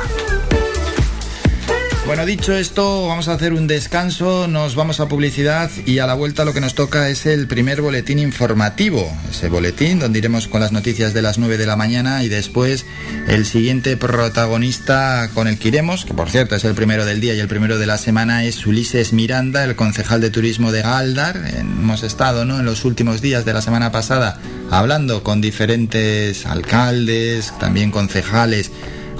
Bueno, 2.17 2.29
dicho 2.29 2.55
esto, 2.57 3.09
vamos 3.09 3.29
a 3.29 3.35
hacer 3.35 3.53
un 3.53 3.67
descanso, 3.67 4.49
nos 4.49 4.75
vamos 4.75 5.01
a 5.01 5.07
publicidad 5.07 5.71
y 5.85 5.99
a 5.99 6.07
la 6.07 6.15
vuelta 6.15 6.47
lo 6.47 6.55
que 6.55 6.63
nos 6.63 6.75
toca 6.75 7.11
es 7.11 7.27
el 7.27 7.47
primer 7.47 7.83
boletín 7.83 8.19
informativo. 8.19 9.07
Ese 9.31 9.51
boletín 9.51 9.99
donde 9.99 10.21
iremos 10.21 10.49
con 10.49 10.63
las 10.63 10.73
noticias 10.73 11.13
de 11.13 11.21
las 11.21 11.37
9 11.37 11.59
de 11.59 11.67
la 11.67 11.77
mañana 11.77 12.25
y 12.25 12.31
después 12.31 12.87
el 13.29 13.45
siguiente 13.45 13.99
protagonista 13.99 15.29
con 15.35 15.47
el 15.47 15.59
que 15.59 15.69
iremos, 15.69 16.07
que 16.07 16.15
por 16.15 16.31
cierto 16.31 16.57
es 16.57 16.65
el 16.65 16.75
primero 16.75 17.05
del 17.05 17.21
día 17.21 17.35
y 17.35 17.39
el 17.41 17.49
primero 17.49 17.77
de 17.77 17.85
la 17.85 17.99
semana, 17.99 18.45
es 18.45 18.67
Ulises 18.67 19.13
Miranda, 19.13 19.63
el 19.63 19.77
concejal 19.77 20.23
de 20.23 20.31
turismo 20.31 20.73
de 20.73 20.81
Galdar. 20.81 21.37
Hemos 21.59 22.03
estado 22.03 22.47
¿no? 22.47 22.59
en 22.59 22.65
los 22.65 22.87
últimos 22.87 23.21
días 23.21 23.45
de 23.45 23.53
la 23.53 23.61
semana 23.61 23.93
pasada 23.93 24.41
hablando 24.71 25.23
con 25.23 25.43
diferentes 25.43 26.47
alcaldes, 26.47 27.53
también 27.61 27.91
concejales 27.91 28.73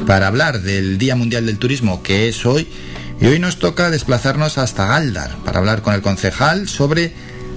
para 0.07 0.27
hablar 0.27 0.63
del 0.63 0.99
Día 0.99 1.17
Mundial 1.17 1.47
del 1.47 1.59
Turismo 1.59 2.03
que 2.03 2.29
es 2.29 2.45
hoy 2.45 2.69
y 3.21 3.27
hoy 3.27 3.39
nos 3.39 3.59
toca 3.59 3.91
desplazarnos 3.91 4.59
hasta 4.59 4.87
Galdar 4.87 5.37
para 5.45 5.59
hablar 5.59 5.83
con 5.83 5.95
el 5.95 6.03
concejal 6.03 6.69
sobre 6.69 7.13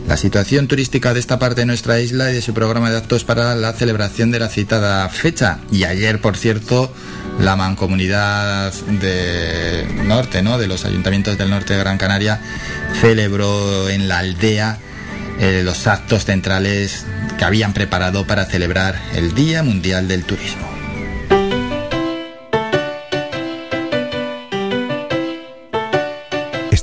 la 0.08 0.18
situación 0.18 0.68
turística 0.68 1.14
de 1.14 1.20
esta 1.20 1.38
parte 1.38 1.62
de 1.62 1.66
nuestra 1.66 2.00
isla 2.00 2.32
y 2.32 2.34
de 2.34 2.42
su 2.42 2.54
programa 2.54 2.90
de 2.90 2.98
actos 2.98 3.24
para 3.24 3.56
la 3.56 3.74
celebración 3.74 4.32
de 4.32 4.40
la 4.40 4.50
citada 4.50 5.08
fecha. 5.10 5.60
Y 5.72 5.84
ayer, 5.84 6.20
por 6.20 6.36
cierto, 6.36 6.92
la 7.40 7.56
mancomunidad 7.56 8.74
del 8.74 10.08
norte, 10.08 10.42
¿no? 10.42 10.58
de 10.58 10.68
los 10.68 10.86
ayuntamientos 10.86 11.38
del 11.38 11.52
norte 11.52 11.74
de 11.74 11.80
Gran 11.80 11.98
Canaria, 11.98 12.42
celebró 13.02 13.88
en 13.90 14.08
la 14.08 14.20
aldea 14.20 14.80
eh, 15.40 15.62
los 15.64 15.86
actos 15.86 16.26
centrales 16.26 17.06
que 17.38 17.46
habían 17.46 17.74
preparado 17.74 18.26
para 18.26 18.46
celebrar 18.46 19.00
el 19.14 19.36
Día 19.36 19.62
Mundial 19.62 20.08
del 20.08 20.24
Turismo. 20.24 20.69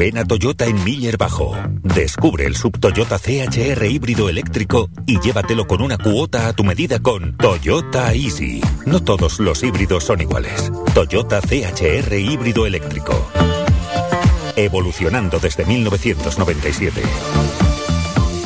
Ven 0.00 0.16
a 0.16 0.24
Toyota 0.24 0.64
en 0.64 0.82
Miller 0.82 1.18
Bajo. 1.18 1.54
Descubre 1.82 2.46
el 2.46 2.56
sub 2.56 2.80
Toyota 2.80 3.18
CHR 3.18 3.84
híbrido 3.84 4.30
eléctrico 4.30 4.88
y 5.04 5.20
llévatelo 5.20 5.66
con 5.66 5.82
una 5.82 5.98
cuota 5.98 6.48
a 6.48 6.54
tu 6.54 6.64
medida 6.64 7.00
con 7.00 7.36
Toyota 7.36 8.14
Easy. 8.14 8.62
No 8.86 9.00
todos 9.02 9.40
los 9.40 9.62
híbridos 9.62 10.04
son 10.04 10.22
iguales. 10.22 10.72
Toyota 10.94 11.42
CHR 11.42 12.14
híbrido 12.14 12.64
eléctrico. 12.64 13.30
Evolucionando 14.56 15.38
desde 15.38 15.66
1997. 15.66 17.02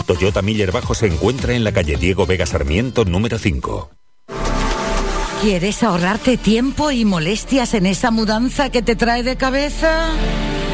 Toyota 0.07 0.43
Miller 0.43 0.73
Bajo 0.73 0.97
se 0.97 1.07
encuentra 1.07 1.55
en 1.55 1.63
la 1.63 1.71
calle 1.71 1.95
Diego 1.95 2.27
Vega 2.27 2.47
Sarmiento 2.47 3.05
número 3.05 3.39
5. 3.39 3.91
¿Quieres 5.41 5.85
ahorrarte 5.85 6.37
tiempo 6.37 6.91
y 6.91 7.05
molestias 7.05 7.75
en 7.75 7.87
esa 7.87 8.11
mudanza 8.11 8.71
que 8.71 8.83
te 8.83 8.97
trae 8.97 9.23
de 9.23 9.37
cabeza? 9.37 10.11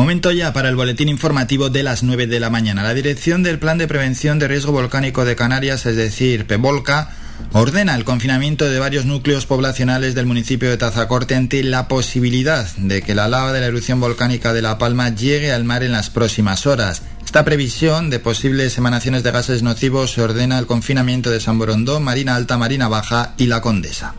Momento 0.00 0.32
ya 0.32 0.54
para 0.54 0.70
el 0.70 0.76
boletín 0.76 1.10
informativo 1.10 1.68
de 1.68 1.82
las 1.82 2.02
9 2.02 2.26
de 2.26 2.40
la 2.40 2.48
mañana. 2.48 2.82
La 2.82 2.94
dirección 2.94 3.42
del 3.42 3.58
Plan 3.58 3.76
de 3.76 3.86
Prevención 3.86 4.38
de 4.38 4.48
Riesgo 4.48 4.72
Volcánico 4.72 5.26
de 5.26 5.36
Canarias, 5.36 5.84
es 5.84 5.94
decir, 5.94 6.46
PEVOLCA, 6.46 7.10
ordena 7.52 7.94
el 7.96 8.06
confinamiento 8.06 8.64
de 8.64 8.78
varios 8.78 9.04
núcleos 9.04 9.44
poblacionales 9.44 10.14
del 10.14 10.24
municipio 10.24 10.70
de 10.70 10.78
Tazacorte 10.78 11.34
ante 11.34 11.62
la 11.62 11.86
posibilidad 11.86 12.66
de 12.78 13.02
que 13.02 13.14
la 13.14 13.28
lava 13.28 13.52
de 13.52 13.60
la 13.60 13.66
erupción 13.66 14.00
volcánica 14.00 14.54
de 14.54 14.62
La 14.62 14.78
Palma 14.78 15.10
llegue 15.10 15.52
al 15.52 15.64
mar 15.64 15.82
en 15.82 15.92
las 15.92 16.08
próximas 16.08 16.66
horas. 16.66 17.02
Esta 17.22 17.44
previsión 17.44 18.08
de 18.08 18.20
posibles 18.20 18.78
emanaciones 18.78 19.22
de 19.22 19.32
gases 19.32 19.62
nocivos 19.62 20.12
se 20.12 20.22
ordena 20.22 20.58
el 20.58 20.64
confinamiento 20.64 21.28
de 21.28 21.40
San 21.40 21.58
Borondó, 21.58 22.00
Marina 22.00 22.36
Alta, 22.36 22.56
Marina 22.56 22.88
Baja 22.88 23.34
y 23.36 23.48
La 23.48 23.60
Condesa. 23.60 24.14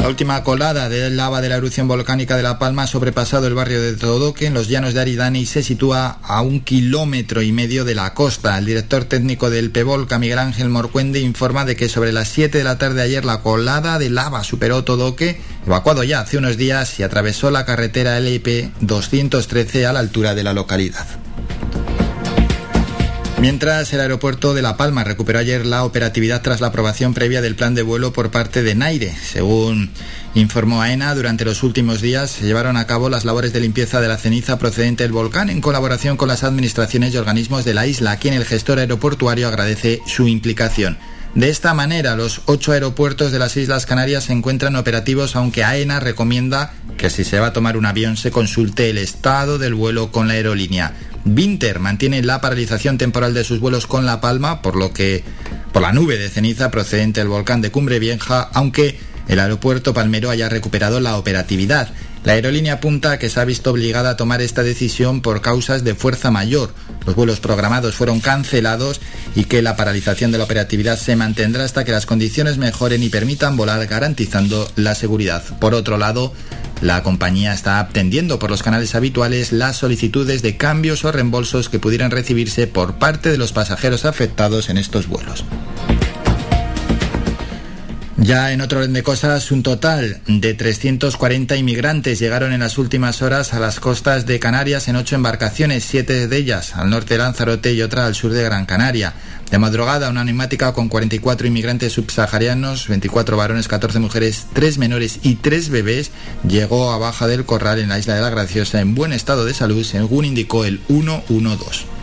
La 0.00 0.06
última 0.06 0.42
colada 0.44 0.88
de 0.88 1.10
lava 1.10 1.40
de 1.40 1.48
la 1.48 1.56
erupción 1.56 1.88
volcánica 1.88 2.36
de 2.36 2.42
La 2.42 2.58
Palma 2.58 2.84
ha 2.84 2.86
sobrepasado 2.86 3.48
el 3.48 3.54
barrio 3.54 3.82
de 3.82 3.94
Todoque 3.94 4.46
en 4.46 4.54
los 4.54 4.68
llanos 4.68 4.94
de 4.94 5.00
Aridane 5.00 5.40
y 5.40 5.46
se 5.46 5.62
sitúa 5.62 6.18
a 6.22 6.40
un 6.40 6.60
kilómetro 6.60 7.42
y 7.42 7.50
medio 7.50 7.84
de 7.84 7.96
la 7.96 8.14
costa. 8.14 8.56
El 8.56 8.64
director 8.64 9.04
técnico 9.04 9.50
del 9.50 9.70
PEVOLCA, 9.70 10.18
Miguel 10.18 10.38
Ángel 10.38 10.68
Morcuende, 10.68 11.20
informa 11.20 11.64
de 11.64 11.74
que 11.74 11.88
sobre 11.88 12.12
las 12.12 12.28
7 12.28 12.58
de 12.58 12.64
la 12.64 12.78
tarde 12.78 12.96
de 12.96 13.02
ayer 13.02 13.24
la 13.24 13.42
colada 13.42 13.98
de 13.98 14.08
lava 14.08 14.44
superó 14.44 14.84
Todoque, 14.84 15.40
evacuado 15.66 16.04
ya 16.04 16.20
hace 16.20 16.38
unos 16.38 16.56
días, 16.56 16.98
y 17.00 17.02
atravesó 17.02 17.50
la 17.50 17.66
carretera 17.66 18.20
LIP 18.20 18.72
213 18.80 19.84
a 19.84 19.92
la 19.92 20.00
altura 20.00 20.34
de 20.34 20.44
la 20.44 20.52
localidad. 20.52 21.06
Mientras 23.40 23.92
el 23.92 24.00
aeropuerto 24.00 24.52
de 24.52 24.62
La 24.62 24.76
Palma 24.76 25.04
recuperó 25.04 25.38
ayer 25.38 25.64
la 25.64 25.84
operatividad 25.84 26.42
tras 26.42 26.60
la 26.60 26.66
aprobación 26.68 27.14
previa 27.14 27.40
del 27.40 27.54
plan 27.54 27.72
de 27.76 27.82
vuelo 27.82 28.12
por 28.12 28.32
parte 28.32 28.64
de 28.64 28.74
Naire. 28.74 29.14
Según 29.14 29.90
informó 30.34 30.82
AENA, 30.82 31.14
durante 31.14 31.44
los 31.44 31.62
últimos 31.62 32.00
días 32.00 32.32
se 32.32 32.46
llevaron 32.46 32.76
a 32.76 32.88
cabo 32.88 33.08
las 33.08 33.24
labores 33.24 33.52
de 33.52 33.60
limpieza 33.60 34.00
de 34.00 34.08
la 34.08 34.16
ceniza 34.16 34.58
procedente 34.58 35.04
del 35.04 35.12
volcán 35.12 35.50
en 35.50 35.60
colaboración 35.60 36.16
con 36.16 36.26
las 36.26 36.42
administraciones 36.42 37.14
y 37.14 37.16
organismos 37.16 37.64
de 37.64 37.74
la 37.74 37.86
isla, 37.86 38.10
a 38.10 38.16
quien 38.16 38.34
el 38.34 38.44
gestor 38.44 38.80
aeroportuario 38.80 39.46
agradece 39.46 40.02
su 40.04 40.26
implicación. 40.26 40.98
De 41.36 41.50
esta 41.50 41.74
manera, 41.74 42.16
los 42.16 42.40
ocho 42.46 42.72
aeropuertos 42.72 43.30
de 43.30 43.38
las 43.38 43.56
Islas 43.56 43.86
Canarias 43.86 44.24
se 44.24 44.32
encuentran 44.32 44.74
operativos, 44.74 45.36
aunque 45.36 45.62
AENA 45.62 46.00
recomienda 46.00 46.72
que 46.96 47.10
si 47.10 47.22
se 47.22 47.38
va 47.38 47.48
a 47.48 47.52
tomar 47.52 47.76
un 47.76 47.86
avión 47.86 48.16
se 48.16 48.32
consulte 48.32 48.90
el 48.90 48.98
estado 48.98 49.58
del 49.58 49.74
vuelo 49.74 50.10
con 50.10 50.26
la 50.26 50.34
aerolínea. 50.34 50.94
Vinter 51.24 51.78
mantiene 51.78 52.22
la 52.22 52.40
paralización 52.40 52.98
temporal 52.98 53.34
de 53.34 53.44
sus 53.44 53.60
vuelos 53.60 53.86
con 53.86 54.06
La 54.06 54.20
Palma, 54.20 54.62
por 54.62 54.76
lo 54.76 54.92
que 54.92 55.24
por 55.72 55.82
la 55.82 55.92
nube 55.92 56.18
de 56.18 56.28
ceniza 56.28 56.70
procedente 56.70 57.20
del 57.20 57.28
volcán 57.28 57.60
de 57.60 57.70
Cumbre 57.70 57.98
Vieja, 57.98 58.48
aunque 58.52 58.98
el 59.28 59.40
aeropuerto 59.40 59.92
palmero 59.92 60.30
haya 60.30 60.48
recuperado 60.48 61.00
la 61.00 61.16
operatividad. 61.16 61.90
La 62.28 62.34
aerolínea 62.34 62.74
apunta 62.74 63.18
que 63.18 63.30
se 63.30 63.40
ha 63.40 63.46
visto 63.46 63.70
obligada 63.70 64.10
a 64.10 64.16
tomar 64.18 64.42
esta 64.42 64.62
decisión 64.62 65.22
por 65.22 65.40
causas 65.40 65.82
de 65.82 65.94
fuerza 65.94 66.30
mayor. 66.30 66.74
Los 67.06 67.14
vuelos 67.16 67.40
programados 67.40 67.94
fueron 67.94 68.20
cancelados 68.20 69.00
y 69.34 69.44
que 69.44 69.62
la 69.62 69.76
paralización 69.76 70.30
de 70.30 70.36
la 70.36 70.44
operatividad 70.44 70.98
se 70.98 71.16
mantendrá 71.16 71.64
hasta 71.64 71.86
que 71.86 71.92
las 71.92 72.04
condiciones 72.04 72.58
mejoren 72.58 73.02
y 73.02 73.08
permitan 73.08 73.56
volar 73.56 73.86
garantizando 73.86 74.70
la 74.76 74.94
seguridad. 74.94 75.42
Por 75.58 75.72
otro 75.72 75.96
lado, 75.96 76.34
la 76.82 77.02
compañía 77.02 77.54
está 77.54 77.78
atendiendo 77.78 78.38
por 78.38 78.50
los 78.50 78.62
canales 78.62 78.94
habituales 78.94 79.50
las 79.50 79.78
solicitudes 79.78 80.42
de 80.42 80.58
cambios 80.58 81.06
o 81.06 81.12
reembolsos 81.12 81.70
que 81.70 81.78
pudieran 81.78 82.10
recibirse 82.10 82.66
por 82.66 82.96
parte 82.96 83.30
de 83.30 83.38
los 83.38 83.52
pasajeros 83.52 84.04
afectados 84.04 84.68
en 84.68 84.76
estos 84.76 85.08
vuelos. 85.08 85.46
Ya 88.20 88.52
en 88.52 88.60
otro 88.60 88.80
orden 88.80 88.94
de 88.94 89.04
cosas, 89.04 89.52
un 89.52 89.62
total 89.62 90.20
de 90.26 90.52
340 90.52 91.54
inmigrantes 91.54 92.18
llegaron 92.18 92.52
en 92.52 92.58
las 92.58 92.76
últimas 92.76 93.22
horas 93.22 93.54
a 93.54 93.60
las 93.60 93.78
costas 93.78 94.26
de 94.26 94.40
Canarias 94.40 94.88
en 94.88 94.96
ocho 94.96 95.14
embarcaciones, 95.14 95.84
siete 95.84 96.26
de 96.26 96.36
ellas 96.36 96.74
al 96.74 96.90
norte 96.90 97.14
de 97.14 97.18
Lanzarote 97.18 97.72
y 97.74 97.80
otra 97.80 98.06
al 98.06 98.16
sur 98.16 98.32
de 98.32 98.42
Gran 98.42 98.66
Canaria. 98.66 99.14
De 99.52 99.58
madrugada, 99.58 100.10
una 100.10 100.20
animática 100.20 100.72
con 100.72 100.88
44 100.88 101.46
inmigrantes 101.46 101.92
subsaharianos, 101.92 102.88
24 102.88 103.36
varones, 103.36 103.68
14 103.68 104.00
mujeres, 104.00 104.46
3 104.52 104.78
menores 104.78 105.20
y 105.22 105.36
3 105.36 105.68
bebés, 105.68 106.10
llegó 106.46 106.90
a 106.90 106.98
Baja 106.98 107.28
del 107.28 107.44
Corral 107.44 107.78
en 107.78 107.88
la 107.88 108.00
isla 108.00 108.16
de 108.16 108.22
la 108.22 108.30
Graciosa 108.30 108.80
en 108.80 108.96
buen 108.96 109.12
estado 109.12 109.44
de 109.44 109.54
salud, 109.54 109.84
según 109.84 110.24
indicó 110.24 110.64
el 110.64 110.80
112. 110.88 111.97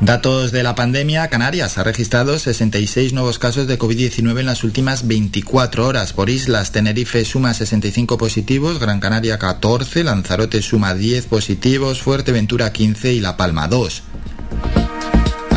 Datos 0.00 0.50
de 0.50 0.62
la 0.62 0.74
pandemia, 0.74 1.28
Canarias 1.28 1.76
ha 1.76 1.84
registrado 1.84 2.38
66 2.38 3.12
nuevos 3.12 3.38
casos 3.38 3.66
de 3.66 3.78
COVID-19 3.78 4.40
en 4.40 4.46
las 4.46 4.64
últimas 4.64 5.06
24 5.06 5.86
horas. 5.86 6.14
Por 6.14 6.30
islas, 6.30 6.72
Tenerife 6.72 7.22
suma 7.26 7.52
65 7.52 8.16
positivos, 8.16 8.78
Gran 8.78 8.98
Canaria 8.98 9.38
14, 9.38 10.02
Lanzarote 10.02 10.62
suma 10.62 10.94
10 10.94 11.26
positivos, 11.26 12.00
Fuerteventura 12.00 12.72
15 12.72 13.12
y 13.12 13.20
La 13.20 13.36
Palma 13.36 13.68
2. 13.68 14.02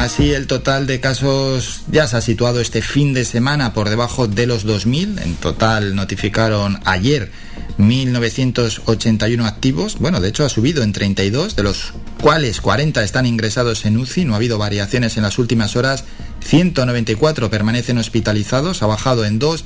Así, 0.04 0.34
el 0.34 0.48
total 0.48 0.86
de 0.86 1.00
casos 1.00 1.84
ya 1.90 2.08
se 2.08 2.18
ha 2.18 2.22
situado 2.22 2.60
este 2.60 2.82
fin 2.82 3.14
de 3.14 3.24
semana 3.24 3.74
por 3.74 3.88
debajo 3.88 4.28
de 4.28 4.46
los 4.48 4.68
2.000. 4.68 5.24
En 5.24 5.36
total 5.36 5.96
notificaron 5.96 6.82
ayer 6.84 7.32
1.981 7.78 9.46
activos. 9.46 9.98
Bueno, 10.00 10.20
de 10.20 10.28
hecho 10.28 10.44
ha 10.44 10.50
subido 10.50 10.84
en 10.84 10.92
32, 10.92 11.56
de 11.56 11.64
los 11.64 11.94
cuales 12.20 12.60
40 12.60 13.02
están 13.02 13.26
ingresados 13.26 13.86
en 13.86 13.96
UCI. 13.96 14.26
No 14.26 14.34
ha 14.34 14.36
habido 14.36 14.58
variaciones 14.58 15.16
en 15.16 15.24
las 15.24 15.40
últimas 15.40 15.78
horas. 15.78 16.04
194 16.42 17.50
permanecen 17.50 17.98
hospitalizados, 17.98 18.84
ha 18.84 18.88
bajado 18.88 19.24
en 19.24 19.40
2 19.40 19.64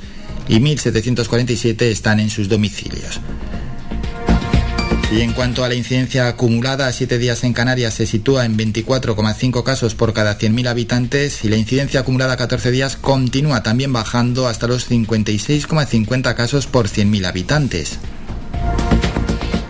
y 0.50 0.60
1.747 0.60 1.82
están 1.82 2.20
en 2.20 2.30
sus 2.30 2.48
domicilios. 2.48 3.22
Y 5.10 5.22
en 5.22 5.32
cuanto 5.32 5.64
a 5.64 5.70
la 5.70 5.76
incidencia 5.76 6.28
acumulada 6.28 6.88
a 6.88 6.92
7 6.92 7.18
días 7.18 7.46
en 7.46 7.54
Canarias 7.54 7.94
se 7.94 8.06
sitúa 8.06 8.44
en 8.44 8.58
24,5 8.58 9.64
casos 9.64 9.96
por 9.96 10.12
cada 10.12 10.38
100.000 10.38 10.68
habitantes 10.68 11.46
y 11.46 11.48
la 11.48 11.56
incidencia 11.56 12.02
acumulada 12.02 12.34
a 12.34 12.38
14 12.38 12.72
días 12.72 12.98
continúa 12.98 13.64
también 13.64 13.94
bajando 13.94 14.50
hasta 14.50 14.68
los 14.68 14.92
56,50 14.92 16.36
casos 16.36 16.68
por 16.68 16.90
100.000 16.90 17.26
habitantes. 17.26 18.00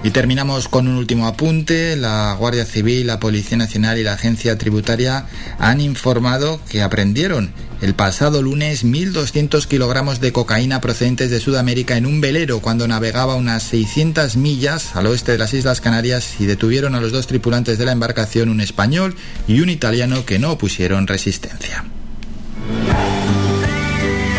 Y 0.08 0.12
terminamos 0.12 0.70
con 0.70 0.88
un 0.88 0.96
último 0.96 1.28
apunte. 1.28 1.98
La 1.98 2.34
Guardia 2.40 2.64
Civil, 2.64 3.08
la 3.08 3.20
Policía 3.20 3.58
Nacional 3.58 3.98
y 3.98 4.04
la 4.04 4.14
Agencia 4.14 4.58
Tributaria 4.58 5.26
han 5.60 5.82
informado 5.82 6.62
que 6.70 6.82
aprendieron 6.82 7.52
el 7.82 7.94
pasado 7.94 8.42
lunes 8.42 8.86
1.200 8.86 9.66
kilogramos 9.68 10.22
de 10.22 10.32
cocaína 10.32 10.80
procedentes 10.80 11.30
de 11.30 11.42
Sudamérica 11.42 11.98
en 11.98 12.06
un 12.06 12.22
velero 12.22 12.62
cuando 12.62 12.88
navegaba 12.88 13.36
unas 13.36 13.64
600 13.64 14.38
millas 14.38 14.96
al 14.96 15.08
oeste 15.08 15.34
de 15.34 15.40
las 15.40 15.54
Islas 15.54 15.82
Canarias 15.82 16.36
y 16.40 16.46
detuvieron 16.46 16.96
a 16.96 17.02
los 17.02 17.12
dos 17.12 17.28
tripulantes 17.28 17.78
de 17.78 17.84
la 17.84 17.92
embarcación, 17.92 18.48
un 18.48 18.62
español 18.62 19.14
y 19.46 19.60
un 19.60 19.70
italiano 19.70 20.26
que 20.26 20.40
no 20.40 20.54
opusieron 20.54 21.06
resistencia. 21.06 21.84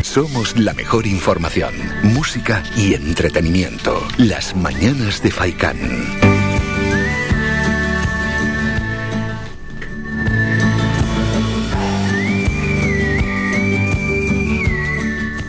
Somos 0.09 0.59
la 0.59 0.73
mejor 0.73 1.07
información, 1.07 1.75
música 2.03 2.63
y 2.79 2.95
entretenimiento. 2.95 4.09
Las 4.17 4.57
mañanas 4.57 5.23
de 5.23 5.31
Faikán. 5.31 5.77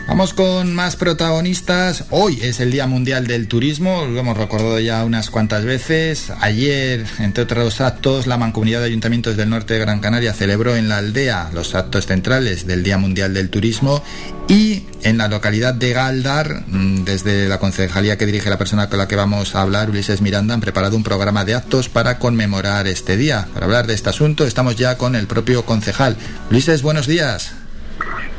Vamos 0.06 0.34
con 0.34 0.74
más 0.74 0.96
protagonistas. 0.96 2.04
Hoy 2.10 2.40
es 2.42 2.60
el 2.60 2.70
Día 2.70 2.86
Mundial 2.86 3.26
del 3.26 3.48
Turismo, 3.48 4.04
lo 4.04 4.20
hemos 4.20 4.36
recordado 4.36 4.78
ya 4.78 5.02
unas 5.06 5.30
cuantas 5.30 5.64
veces. 5.64 6.30
Ayer, 6.40 7.06
entre 7.20 7.44
otros 7.44 7.80
actos, 7.80 8.26
la 8.26 8.36
Mancomunidad 8.36 8.80
de 8.80 8.86
Ayuntamientos 8.88 9.38
del 9.38 9.48
Norte 9.48 9.72
de 9.72 9.80
Gran 9.80 10.00
Canaria 10.00 10.34
celebró 10.34 10.76
en 10.76 10.90
la 10.90 10.98
aldea 10.98 11.48
los 11.54 11.74
actos 11.74 12.04
centrales 12.04 12.66
del 12.66 12.82
Día 12.82 12.98
Mundial 12.98 13.32
del 13.32 13.48
Turismo 13.48 14.02
y 14.50 14.84
en 15.04 15.16
la 15.16 15.28
localidad 15.28 15.74
de 15.74 15.92
Galdar, 15.92 16.64
mm, 16.66 17.04
desde 17.04 17.48
la 17.48 17.60
concejalía 17.60 18.18
que 18.18 18.26
dirige 18.26 18.50
la 18.50 18.58
persona 18.58 18.88
con 18.88 18.98
la 18.98 19.06
que 19.06 19.14
vamos 19.14 19.54
a 19.54 19.62
hablar, 19.62 19.90
Ulises 19.90 20.22
Miranda, 20.22 20.54
han 20.54 20.60
preparado 20.60 20.96
un 20.96 21.04
programa 21.04 21.44
de 21.44 21.54
actos 21.54 21.88
para 21.88 22.18
conmemorar 22.18 22.88
este 22.88 23.16
día. 23.16 23.46
Para 23.54 23.66
hablar 23.66 23.86
de 23.86 23.94
este 23.94 24.10
asunto 24.10 24.44
estamos 24.44 24.74
ya 24.74 24.98
con 24.98 25.14
el 25.14 25.28
propio 25.28 25.64
concejal. 25.64 26.16
Ulises, 26.50 26.82
buenos 26.82 27.06
días. 27.06 27.54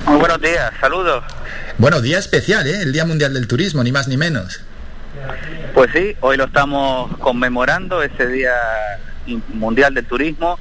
Muy 0.06 0.18
buenos 0.18 0.42
días, 0.42 0.74
saludos. 0.82 1.24
Bueno, 1.78 2.02
día 2.02 2.20
especial, 2.20 2.68
¿eh? 2.68 2.82
El 2.82 2.92
Día 2.92 3.06
Mundial 3.06 3.34
del 3.34 3.48
Turismo, 3.48 3.82
ni 3.82 3.94
más 3.94 4.10
ni 4.10 4.18
menos. 4.18 4.62
Pues 5.74 5.92
sí, 5.94 6.18
hoy 6.20 6.36
lo 6.36 6.44
estamos 6.44 7.18
conmemorando, 7.20 8.04
ese 8.04 8.28
Día 8.28 8.54
Mundial 9.54 9.94
del 9.94 10.06
Turismo, 10.06 10.60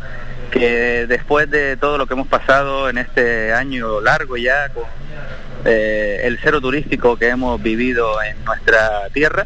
que 0.53 1.07
después 1.09 1.51
de 1.51 1.77
todo 1.77 1.99
lo 1.99 2.07
que 2.07 2.15
hemos 2.15 2.29
pasado 2.29 2.89
en 2.89 2.99
este 2.99 3.53
año 3.53 4.01
largo 4.01 4.37
ya, 4.37 4.69
con 4.69 4.85
eh, 5.65 6.21
el 6.25 6.39
cero 6.43 6.61
turístico 6.61 7.17
que 7.17 7.29
hemos 7.29 7.63
vivido 7.63 8.23
en 8.23 8.43
nuestra 8.45 9.09
tierra, 9.13 9.45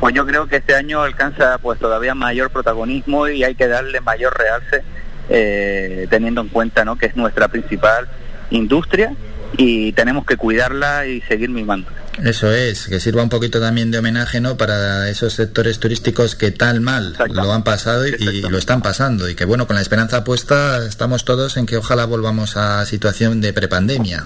pues 0.00 0.14
yo 0.14 0.26
creo 0.26 0.48
que 0.48 0.56
este 0.56 0.74
año 0.74 1.02
alcanza 1.02 1.58
pues 1.58 1.78
todavía 1.78 2.14
mayor 2.14 2.50
protagonismo 2.50 3.28
y 3.28 3.44
hay 3.44 3.54
que 3.54 3.68
darle 3.68 4.00
mayor 4.00 4.36
realce, 4.36 4.82
eh, 5.28 6.08
teniendo 6.10 6.40
en 6.40 6.48
cuenta 6.48 6.84
¿no? 6.84 6.96
que 6.98 7.06
es 7.06 7.16
nuestra 7.16 7.48
principal 7.48 8.08
industria 8.50 9.14
y 9.56 9.92
tenemos 9.92 10.26
que 10.26 10.36
cuidarla 10.36 11.06
y 11.06 11.20
seguir 11.22 11.50
mimándola. 11.50 11.96
Eso 12.24 12.52
es, 12.52 12.88
que 12.88 13.00
sirva 13.00 13.22
un 13.22 13.28
poquito 13.28 13.60
también 13.60 13.90
de 13.90 13.98
homenaje 13.98 14.40
¿no? 14.40 14.56
para 14.56 15.08
esos 15.08 15.34
sectores 15.34 15.78
turísticos 15.78 16.34
que 16.34 16.50
tal 16.50 16.80
mal 16.80 17.16
lo 17.32 17.52
han 17.52 17.62
pasado 17.62 18.06
y, 18.06 18.16
y, 18.18 18.42
lo 18.42 18.58
están 18.58 18.82
pasando. 18.82 19.28
Y 19.28 19.34
que 19.34 19.44
bueno, 19.44 19.66
con 19.66 19.76
la 19.76 19.82
esperanza 19.82 20.24
puesta 20.24 20.84
estamos 20.84 21.24
todos 21.24 21.56
en 21.56 21.66
que 21.66 21.76
ojalá 21.76 22.04
volvamos 22.04 22.56
a 22.56 22.84
situación 22.84 23.40
de 23.40 23.52
prepandemia. 23.52 24.24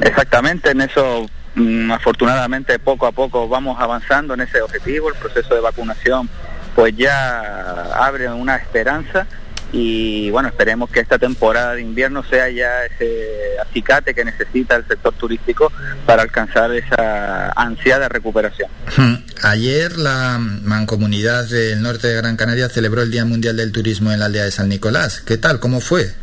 Exactamente, 0.00 0.70
en 0.70 0.80
eso 0.80 1.26
mm, 1.54 1.90
afortunadamente 1.92 2.78
poco 2.78 3.06
a 3.06 3.12
poco 3.12 3.48
vamos 3.48 3.80
avanzando 3.80 4.34
en 4.34 4.40
ese 4.40 4.60
objetivo. 4.60 5.08
El 5.08 5.16
proceso 5.16 5.54
de 5.54 5.60
vacunación 5.60 6.28
pues 6.74 6.96
ya 6.96 7.40
abre 7.94 8.28
una 8.28 8.56
esperanza 8.56 9.26
y 9.72 10.30
bueno, 10.30 10.48
esperemos 10.48 10.88
que 10.90 11.00
esta 11.00 11.18
temporada 11.18 11.74
de 11.74 11.82
invierno 11.82 12.24
sea 12.24 12.48
ya 12.48 12.84
ese 12.84 13.58
acicate 13.60 14.14
que 14.14 14.24
necesita 14.24 14.76
el 14.76 14.86
sector 14.86 15.12
turístico 15.14 15.70
para 16.06 16.22
alcanzar 16.22 16.72
esa 16.72 17.50
ansiada 17.50 18.08
recuperación. 18.08 18.70
Hmm. 18.96 19.16
Ayer 19.42 19.98
la 19.98 20.38
Mancomunidad 20.38 21.48
del 21.48 21.82
Norte 21.82 22.08
de 22.08 22.16
Gran 22.16 22.36
Canaria 22.36 22.68
celebró 22.68 23.02
el 23.02 23.10
Día 23.10 23.24
Mundial 23.24 23.56
del 23.56 23.72
Turismo 23.72 24.10
en 24.10 24.20
la 24.20 24.26
aldea 24.26 24.44
de 24.44 24.50
San 24.50 24.68
Nicolás. 24.68 25.20
¿Qué 25.20 25.36
tal? 25.36 25.60
¿Cómo 25.60 25.80
fue? 25.80 26.14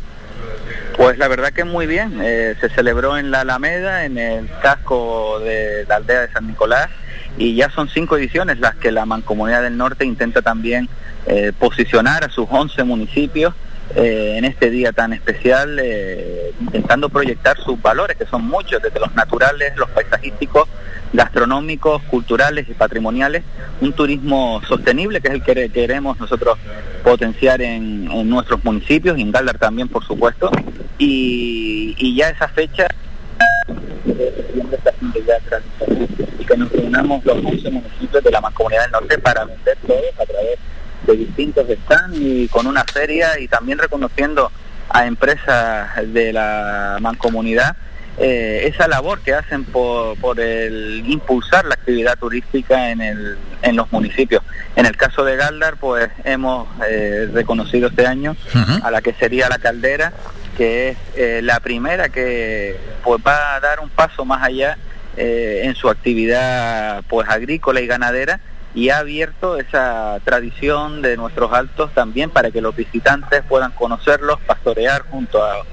Pues 0.96 1.18
la 1.18 1.28
verdad 1.28 1.52
que 1.52 1.64
muy 1.64 1.86
bien. 1.86 2.20
Eh, 2.22 2.54
se 2.60 2.68
celebró 2.70 3.18
en 3.18 3.30
la 3.30 3.40
Alameda, 3.40 4.04
en 4.04 4.16
el 4.18 4.48
casco 4.62 5.40
de 5.40 5.84
la 5.88 5.96
aldea 5.96 6.22
de 6.22 6.32
San 6.32 6.46
Nicolás, 6.46 6.88
y 7.36 7.54
ya 7.54 7.70
son 7.70 7.88
cinco 7.88 8.16
ediciones 8.16 8.58
las 8.60 8.76
que 8.76 8.90
la 8.90 9.04
Mancomunidad 9.04 9.62
del 9.62 9.76
Norte 9.76 10.04
intenta 10.06 10.40
también 10.42 10.88
eh, 11.26 11.52
posicionar 11.58 12.24
a 12.24 12.30
sus 12.30 12.46
11 12.48 12.84
municipios 12.84 13.54
eh, 13.94 14.34
en 14.36 14.44
este 14.44 14.70
día 14.70 14.92
tan 14.92 15.12
especial, 15.12 15.78
eh, 15.80 16.52
intentando 16.60 17.08
proyectar 17.08 17.56
sus 17.58 17.80
valores, 17.80 18.16
que 18.16 18.26
son 18.26 18.44
muchos, 18.44 18.82
desde 18.82 18.98
los 18.98 19.14
naturales, 19.14 19.76
los 19.76 19.88
paisajísticos, 19.90 20.68
gastronómicos, 21.12 22.02
culturales 22.04 22.68
y 22.68 22.74
patrimoniales, 22.74 23.42
un 23.80 23.92
turismo 23.92 24.60
sostenible, 24.66 25.20
que 25.20 25.28
es 25.28 25.34
el 25.34 25.42
que 25.42 25.68
queremos 25.70 26.18
nosotros 26.18 26.58
potenciar 27.02 27.62
en, 27.62 28.04
nuestros 28.28 28.62
municipios, 28.64 29.18
y 29.18 29.22
en 29.22 29.32
Galdar 29.32 29.58
también, 29.58 29.88
por 29.88 30.04
supuesto, 30.04 30.50
y, 30.98 31.94
y 31.98 32.16
ya 32.16 32.28
esa 32.30 32.48
fecha 32.48 32.86
y 36.38 36.44
que 36.44 36.56
nos 36.56 36.70
reunamos 36.70 37.24
los 37.24 37.36
11 37.36 37.70
municipios 37.70 38.22
de 38.22 38.30
la 38.30 38.40
Mancomunidad 38.40 38.82
del 38.82 38.92
Norte 38.92 39.18
para 39.18 39.44
vender 39.44 39.76
todos 39.86 40.02
a 40.20 40.26
través 40.26 40.58
de 41.06 41.16
distintos 41.16 41.66
stands 41.68 42.18
y 42.18 42.48
con 42.48 42.66
una 42.66 42.84
feria 42.84 43.38
y 43.38 43.48
también 43.48 43.78
reconociendo 43.78 44.50
a 44.88 45.06
empresas 45.06 45.88
de 46.12 46.32
la 46.32 46.98
mancomunidad 47.00 47.76
eh, 48.18 48.62
esa 48.72 48.88
labor 48.88 49.20
que 49.20 49.34
hacen 49.34 49.64
por, 49.64 50.16
por, 50.18 50.40
el 50.40 51.04
impulsar 51.06 51.64
la 51.66 51.74
actividad 51.74 52.18
turística 52.18 52.90
en, 52.90 53.00
el, 53.00 53.36
en 53.62 53.76
los 53.76 53.90
municipios. 53.92 54.42
En 54.74 54.86
el 54.86 54.96
caso 54.96 55.24
de 55.24 55.36
Galdar, 55.36 55.76
pues 55.76 56.08
hemos 56.24 56.68
eh, 56.88 57.28
reconocido 57.32 57.88
este 57.88 58.06
año 58.06 58.36
a 58.82 58.90
la 58.90 59.02
que 59.02 59.12
sería 59.14 59.48
la 59.48 59.58
caldera, 59.58 60.12
que 60.56 60.90
es 60.90 60.98
eh, 61.16 61.40
la 61.42 61.60
primera 61.60 62.08
que 62.08 62.78
pues 63.02 63.20
va 63.26 63.56
a 63.56 63.60
dar 63.60 63.80
un 63.80 63.90
paso 63.90 64.24
más 64.24 64.42
allá 64.42 64.78
eh, 65.16 65.62
en 65.64 65.74
su 65.74 65.88
actividad 65.88 67.02
pues 67.08 67.28
agrícola 67.28 67.80
y 67.80 67.86
ganadera 67.86 68.40
y 68.74 68.90
ha 68.90 68.98
abierto 68.98 69.56
esa 69.56 70.18
tradición 70.24 71.00
de 71.00 71.16
nuestros 71.16 71.52
altos 71.52 71.92
también 71.94 72.30
para 72.30 72.50
que 72.50 72.60
los 72.60 72.76
visitantes 72.76 73.42
puedan 73.48 73.72
conocerlos, 73.72 74.38
pastorear 74.46 75.02
junto 75.02 75.42
a, 75.42 75.64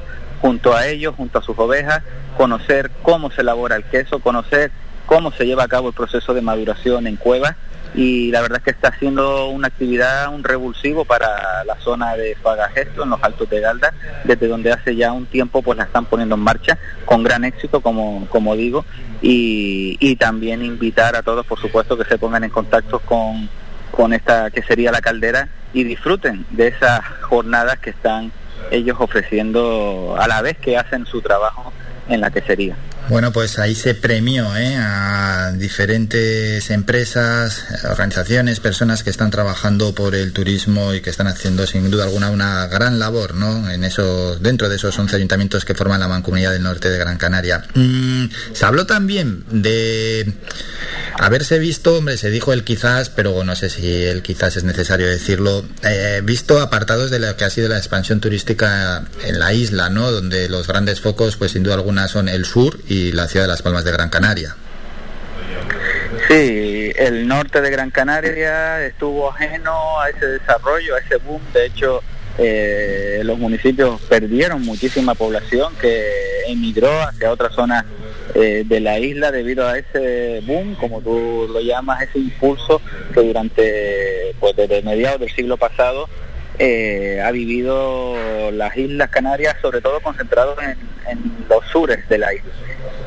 junto 0.43 0.75
a 0.75 0.87
ellos, 0.87 1.15
junto 1.15 1.39
a 1.39 1.41
sus 1.41 1.57
ovejas, 1.57 2.03
conocer 2.35 2.91
cómo 3.01 3.31
se 3.31 3.39
elabora 3.39 3.77
el 3.77 3.85
queso, 3.85 4.19
conocer 4.19 4.71
cómo 5.05 5.31
se 5.31 5.45
lleva 5.45 5.63
a 5.63 5.69
cabo 5.69 5.87
el 5.87 5.93
proceso 5.93 6.33
de 6.33 6.41
maduración 6.41 7.07
en 7.07 7.15
cuevas 7.15 7.55
y 7.95 8.29
la 8.29 8.41
verdad 8.41 8.57
es 8.57 8.65
que 8.65 8.71
está 8.71 8.89
haciendo 8.89 9.47
una 9.47 9.69
actividad, 9.69 10.33
un 10.33 10.43
revulsivo 10.43 11.05
para 11.05 11.63
la 11.63 11.79
zona 11.79 12.17
de 12.17 12.35
Fagagesto, 12.35 13.03
en 13.03 13.11
los 13.11 13.23
Altos 13.23 13.49
de 13.49 13.61
Galda, 13.61 13.93
desde 14.25 14.49
donde 14.49 14.73
hace 14.73 14.97
ya 14.97 15.13
un 15.13 15.27
tiempo 15.27 15.61
pues 15.61 15.77
la 15.77 15.85
están 15.85 16.07
poniendo 16.07 16.35
en 16.35 16.41
marcha 16.41 16.77
con 17.05 17.23
gran 17.23 17.45
éxito, 17.45 17.79
como, 17.79 18.27
como 18.27 18.57
digo, 18.57 18.83
y, 19.21 19.95
y 20.01 20.17
también 20.17 20.61
invitar 20.61 21.15
a 21.15 21.23
todos, 21.23 21.45
por 21.45 21.57
supuesto, 21.57 21.97
que 21.97 22.03
se 22.03 22.17
pongan 22.17 22.43
en 22.43 22.49
contacto 22.49 22.99
con, 22.99 23.49
con 23.91 24.11
esta 24.11 24.51
que 24.51 24.61
sería 24.61 24.91
la 24.91 24.99
caldera 24.99 25.47
y 25.71 25.85
disfruten 25.85 26.45
de 26.49 26.67
esas 26.67 26.99
jornadas 27.21 27.79
que 27.79 27.91
están 27.91 28.33
ellos 28.71 28.97
ofreciendo 28.99 30.15
a 30.19 30.27
la 30.27 30.41
vez 30.41 30.57
que 30.57 30.77
hacen 30.77 31.05
su 31.05 31.21
trabajo 31.21 31.71
en 32.09 32.21
la 32.21 32.31
quesería. 32.31 32.75
Bueno, 33.09 33.33
pues 33.33 33.59
ahí 33.59 33.75
se 33.75 33.95
premió 33.95 34.55
¿eh? 34.55 34.75
a 34.77 35.51
diferentes 35.51 36.69
empresas, 36.69 37.65
organizaciones, 37.83 38.61
personas 38.61 39.03
que 39.03 39.09
están 39.09 39.29
trabajando 39.29 39.93
por 39.93 40.15
el 40.15 40.31
turismo 40.31 40.93
y 40.93 41.01
que 41.01 41.09
están 41.09 41.27
haciendo 41.27 41.67
sin 41.67 41.91
duda 41.91 42.05
alguna 42.05 42.29
una 42.29 42.65
gran 42.67 42.99
labor, 42.99 43.35
¿no? 43.35 43.69
En 43.69 43.83
eso, 43.83 44.37
dentro 44.37 44.69
de 44.69 44.77
esos 44.77 44.97
11 44.97 45.17
ayuntamientos 45.17 45.65
que 45.65 45.75
forman 45.75 45.99
la 45.99 46.07
Mancomunidad 46.07 46.53
del 46.53 46.63
Norte 46.63 46.89
de 46.89 46.97
Gran 46.97 47.17
Canaria. 47.17 47.65
Mm, 47.75 48.27
se 48.53 48.65
habló 48.65 48.85
también 48.85 49.43
de 49.49 50.33
haberse 51.19 51.59
visto, 51.59 51.97
hombre, 51.97 52.17
se 52.17 52.29
dijo 52.29 52.53
el 52.53 52.63
quizás, 52.63 53.09
pero 53.09 53.43
no 53.43 53.55
sé 53.55 53.69
si 53.69 54.03
el 54.03 54.21
quizás 54.23 54.55
es 54.55 54.63
necesario 54.63 55.07
decirlo, 55.07 55.65
eh, 55.83 56.21
visto 56.23 56.61
apartados 56.61 57.11
de 57.11 57.19
lo 57.19 57.35
que 57.35 57.43
ha 57.43 57.49
sido 57.49 57.67
la 57.67 57.77
expansión 57.77 58.21
turística 58.21 59.03
en 59.25 59.39
la 59.39 59.53
isla, 59.53 59.89
¿no? 59.89 60.09
Donde 60.09 60.47
los 60.47 60.67
grandes 60.67 61.01
focos, 61.01 61.35
pues 61.35 61.51
sin 61.51 61.63
duda 61.63 61.75
alguna, 61.75 62.07
son 62.07 62.29
el 62.29 62.45
sur 62.45 62.79
y 62.87 62.92
la 63.11 63.27
ciudad 63.27 63.45
de 63.45 63.49
Las 63.49 63.61
Palmas 63.61 63.83
de 63.83 63.91
Gran 63.91 64.09
Canaria. 64.09 64.55
Sí, 66.27 66.91
el 66.95 67.27
norte 67.27 67.61
de 67.61 67.69
Gran 67.69 67.89
Canaria 67.91 68.85
estuvo 68.85 69.31
ajeno 69.31 69.99
a 69.99 70.09
ese 70.09 70.25
desarrollo, 70.27 70.95
a 70.95 70.99
ese 70.99 71.17
boom. 71.17 71.41
De 71.53 71.65
hecho, 71.65 72.01
eh, 72.37 73.21
los 73.23 73.37
municipios 73.37 74.01
perdieron 74.01 74.61
muchísima 74.61 75.15
población 75.15 75.73
que 75.81 76.09
emigró 76.47 76.91
hacia 77.01 77.31
otras 77.31 77.53
zonas 77.53 77.85
eh, 78.35 78.63
de 78.65 78.79
la 78.79 78.99
isla 78.99 79.31
debido 79.31 79.67
a 79.67 79.77
ese 79.77 80.41
boom, 80.45 80.75
como 80.75 81.01
tú 81.01 81.47
lo 81.51 81.59
llamas, 81.61 82.01
ese 82.03 82.19
impulso 82.19 82.81
que 83.13 83.21
durante, 83.21 84.35
pues 84.39 84.55
desde 84.55 84.81
mediados 84.81 85.19
del 85.19 85.31
siglo 85.35 85.57
pasado 85.57 86.07
eh, 86.59 87.21
ha 87.23 87.31
vivido 87.31 88.15
las 88.51 88.75
Islas 88.77 89.09
Canarias, 89.09 89.55
sobre 89.61 89.81
todo 89.81 89.99
concentrados 90.01 90.57
en, 90.61 90.77
los 91.49 91.65
sures 91.71 92.07
de 92.07 92.17
la 92.17 92.33
isla. 92.33 92.51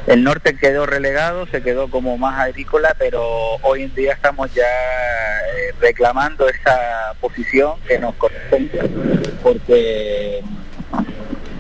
El 0.07 0.23
norte 0.23 0.57
quedó 0.57 0.87
relegado, 0.87 1.47
se 1.47 1.63
quedó 1.63 1.89
como 1.89 2.17
más 2.19 2.39
agrícola, 2.39 2.95
pero 2.99 3.23
hoy 3.63 3.85
en 3.85 3.95
día 3.95 4.13
estamos 4.13 4.53
ya 4.55 4.63
eh, 4.63 5.75
reclamando 5.81 6.49
esa 6.49 7.15
posición 7.21 7.81
que 7.89 7.99
nos 7.99 8.15
corresponde, 8.17 8.79
porque 9.43 10.43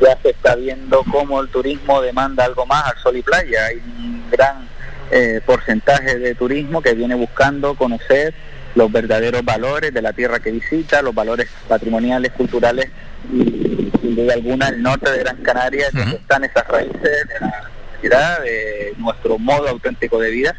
ya 0.00 0.16
se 0.22 0.30
está 0.30 0.54
viendo 0.54 1.02
cómo 1.10 1.40
el 1.40 1.48
turismo 1.48 2.02
demanda 2.02 2.44
algo 2.44 2.66
más 2.66 2.86
al 2.86 2.98
sol 2.98 3.16
y 3.16 3.22
playa. 3.22 3.66
Hay 3.66 3.76
un 3.76 4.30
gran 4.30 4.68
eh, 5.10 5.40
porcentaje 5.44 6.18
de 6.18 6.34
turismo 6.34 6.82
que 6.82 6.94
viene 6.94 7.14
buscando 7.14 7.74
conocer 7.74 8.34
los 8.76 8.92
verdaderos 8.92 9.44
valores 9.44 9.92
de 9.92 10.02
la 10.02 10.12
tierra 10.12 10.38
que 10.38 10.52
visita, 10.52 11.02
los 11.02 11.14
valores 11.14 11.48
patrimoniales, 11.66 12.30
culturales 12.32 12.90
y 13.32 13.90
sin 14.00 14.14
duda 14.14 14.34
alguna 14.34 14.68
el 14.68 14.82
norte 14.82 15.10
de 15.10 15.18
Gran 15.18 15.38
Canaria, 15.38 15.86
donde 15.92 16.16
están 16.16 16.44
esas 16.44 16.68
raíces 16.68 17.00
de 17.02 17.40
la 17.40 17.70
sociedad, 17.94 18.42
de 18.42 18.94
nuestro 18.98 19.38
modo 19.38 19.68
auténtico 19.68 20.20
de 20.20 20.30
vida 20.30 20.54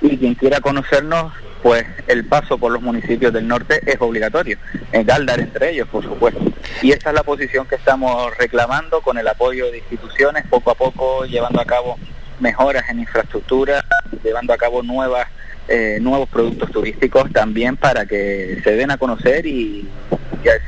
y 0.00 0.16
quien 0.16 0.34
quiera 0.34 0.60
conocernos, 0.60 1.32
pues 1.62 1.84
el 2.06 2.24
paso 2.24 2.56
por 2.56 2.70
los 2.70 2.80
municipios 2.80 3.32
del 3.32 3.48
norte 3.48 3.80
es 3.84 3.96
obligatorio, 4.00 4.58
en 4.92 5.04
Galdar 5.04 5.40
entre 5.40 5.72
ellos, 5.72 5.88
por 5.88 6.04
supuesto. 6.04 6.40
Y 6.82 6.92
esta 6.92 7.10
es 7.10 7.16
la 7.16 7.24
posición 7.24 7.66
que 7.66 7.74
estamos 7.74 8.36
reclamando 8.38 9.00
con 9.00 9.18
el 9.18 9.26
apoyo 9.26 9.72
de 9.72 9.78
instituciones, 9.78 10.44
poco 10.48 10.70
a 10.70 10.74
poco 10.76 11.24
llevando 11.24 11.60
a 11.60 11.64
cabo 11.64 11.98
mejoras 12.38 12.88
en 12.90 13.00
infraestructura, 13.00 13.84
llevando 14.22 14.52
a 14.52 14.56
cabo 14.56 14.82
nuevas 14.84 15.26
eh, 15.68 15.98
nuevos 16.00 16.28
productos 16.28 16.70
turísticos 16.70 17.32
también 17.32 17.76
para 17.76 18.06
que 18.06 18.60
se 18.62 18.72
den 18.72 18.90
a 18.90 18.98
conocer 18.98 19.46
y 19.46 19.88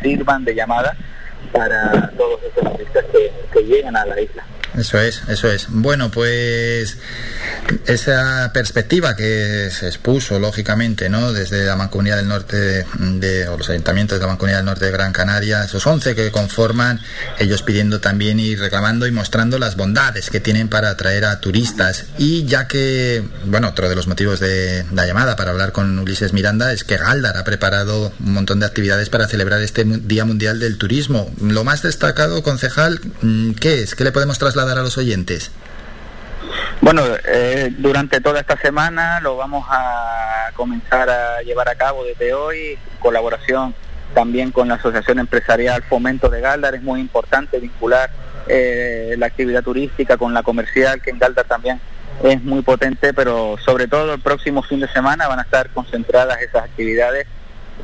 sirvan 0.02 0.44
de 0.44 0.54
llamada 0.54 0.96
para 1.52 2.10
todos 2.16 2.40
esos 2.42 2.72
turistas 2.72 3.04
que, 3.12 3.32
que 3.52 3.64
llegan 3.64 3.96
a 3.96 4.04
la 4.04 4.20
isla. 4.20 4.44
Eso 4.78 5.00
es, 5.00 5.22
eso 5.28 5.50
es. 5.50 5.66
Bueno, 5.68 6.10
pues 6.10 6.96
esa 7.86 8.50
perspectiva 8.52 9.16
que 9.16 9.70
se 9.70 9.88
expuso, 9.88 10.38
lógicamente, 10.38 11.08
¿no? 11.08 11.32
Desde 11.32 11.64
la 11.64 11.74
Mancomunidad 11.74 12.16
del 12.16 12.28
Norte 12.28 12.86
de, 12.98 13.48
o 13.48 13.58
los 13.58 13.68
ayuntamientos 13.70 14.18
de 14.18 14.22
la 14.22 14.28
Mancomunidad 14.28 14.58
del 14.58 14.66
Norte 14.66 14.84
de 14.84 14.90
Gran 14.92 15.12
Canaria, 15.12 15.64
esos 15.64 15.86
11 15.86 16.14
que 16.14 16.30
conforman, 16.30 17.00
ellos 17.38 17.62
pidiendo 17.62 18.00
también 18.00 18.38
y 18.38 18.54
reclamando 18.54 19.06
y 19.06 19.10
mostrando 19.10 19.58
las 19.58 19.76
bondades 19.76 20.30
que 20.30 20.40
tienen 20.40 20.68
para 20.68 20.90
atraer 20.90 21.24
a 21.24 21.40
turistas. 21.40 22.04
Y 22.18 22.44
ya 22.44 22.68
que, 22.68 23.24
bueno, 23.46 23.68
otro 23.68 23.88
de 23.88 23.96
los 23.96 24.06
motivos 24.06 24.38
de 24.38 24.84
la 24.92 25.06
llamada 25.06 25.34
para 25.34 25.50
hablar 25.50 25.72
con 25.72 25.98
Ulises 25.98 26.32
Miranda 26.32 26.72
es 26.72 26.84
que 26.84 26.96
Galdar 26.96 27.36
ha 27.36 27.44
preparado 27.44 28.12
un 28.20 28.32
montón 28.32 28.60
de 28.60 28.66
actividades 28.66 29.10
para 29.10 29.26
celebrar 29.26 29.60
este 29.60 29.84
Día 29.84 30.24
Mundial 30.24 30.60
del 30.60 30.78
Turismo. 30.78 31.30
Lo 31.40 31.64
más 31.64 31.82
destacado, 31.82 32.42
concejal, 32.42 33.00
¿qué 33.60 33.82
es? 33.82 33.94
¿Qué 33.94 34.04
le 34.04 34.12
podemos 34.12 34.38
trasladar? 34.38 34.67
A 34.76 34.82
los 34.82 34.98
oyentes? 34.98 35.52
Bueno, 36.80 37.02
eh, 37.26 37.72
durante 37.78 38.20
toda 38.20 38.40
esta 38.40 38.56
semana 38.56 39.20
lo 39.20 39.36
vamos 39.36 39.66
a 39.70 40.50
comenzar 40.54 41.08
a 41.08 41.42
llevar 41.42 41.68
a 41.68 41.74
cabo 41.74 42.04
desde 42.04 42.34
hoy, 42.34 42.78
colaboración 43.00 43.74
también 44.14 44.50
con 44.50 44.68
la 44.68 44.74
Asociación 44.74 45.18
Empresarial 45.18 45.82
Fomento 45.82 46.28
de 46.28 46.40
Galdar, 46.40 46.74
es 46.74 46.82
muy 46.82 47.00
importante 47.00 47.58
vincular 47.58 48.10
eh, 48.46 49.14
la 49.18 49.26
actividad 49.26 49.62
turística 49.62 50.16
con 50.16 50.32
la 50.32 50.42
comercial, 50.42 51.02
que 51.02 51.10
en 51.10 51.18
Galdar 51.18 51.46
también 51.46 51.80
es 52.22 52.42
muy 52.42 52.62
potente, 52.62 53.12
pero 53.12 53.56
sobre 53.64 53.86
todo 53.86 54.14
el 54.14 54.20
próximo 54.20 54.62
fin 54.62 54.80
de 54.80 54.88
semana 54.88 55.28
van 55.28 55.38
a 55.38 55.42
estar 55.42 55.70
concentradas 55.70 56.40
esas 56.40 56.64
actividades 56.64 57.26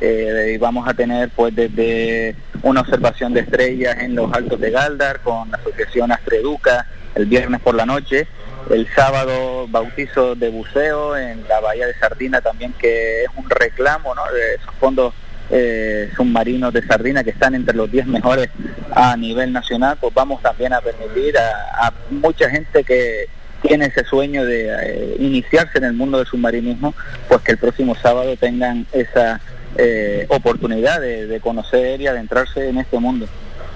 eh, 0.01 0.51
y 0.53 0.57
vamos 0.57 0.87
a 0.87 0.93
tener 0.93 1.29
pues 1.29 1.55
desde 1.55 2.35
una 2.63 2.81
observación 2.81 3.33
de 3.33 3.41
estrellas 3.41 3.97
en 3.99 4.15
los 4.15 4.31
altos 4.33 4.59
de 4.59 4.71
Galdar 4.71 5.19
con 5.21 5.49
la 5.51 5.57
asociación 5.57 6.11
Astreduca 6.11 6.87
el 7.15 7.25
viernes 7.25 7.61
por 7.61 7.75
la 7.75 7.85
noche, 7.85 8.27
el 8.69 8.87
sábado 8.93 9.67
bautizo 9.69 10.35
de 10.35 10.49
buceo 10.49 11.15
en 11.15 11.47
la 11.47 11.61
bahía 11.61 11.87
de 11.87 11.93
Sardina 11.95 12.41
también 12.41 12.73
que 12.73 13.23
es 13.23 13.29
un 13.35 13.49
reclamo 13.49 14.13
¿no? 14.13 14.21
de 14.33 14.55
esos 14.55 14.73
fondos 14.79 15.13
eh, 15.51 16.09
submarinos 16.15 16.73
de 16.73 16.81
sardina 16.87 17.23
que 17.23 17.29
están 17.29 17.53
entre 17.53 17.75
los 17.75 17.91
10 17.91 18.07
mejores 18.07 18.49
a 18.95 19.15
nivel 19.15 19.53
nacional, 19.53 19.95
pues 20.01 20.11
vamos 20.13 20.41
también 20.41 20.73
a 20.73 20.81
permitir 20.81 21.37
a, 21.37 21.93
mucha 22.09 22.49
gente 22.49 22.83
que 22.83 23.27
tiene 23.61 23.85
ese 23.85 24.03
sueño 24.05 24.43
de 24.43 24.69
eh, 24.69 25.15
iniciarse 25.19 25.77
en 25.77 25.83
el 25.83 25.93
mundo 25.93 26.17
del 26.17 26.25
submarinismo, 26.25 26.95
pues 27.27 27.41
que 27.41 27.51
el 27.51 27.57
próximo 27.59 27.95
sábado 27.95 28.35
tengan 28.37 28.87
esa 28.91 29.39
eh, 29.77 30.25
oportunidad 30.29 31.01
de, 31.01 31.39
conocer 31.41 32.01
y 32.01 32.07
adentrarse 32.07 32.69
en 32.69 32.77
este 32.77 32.99
mundo. 32.99 33.27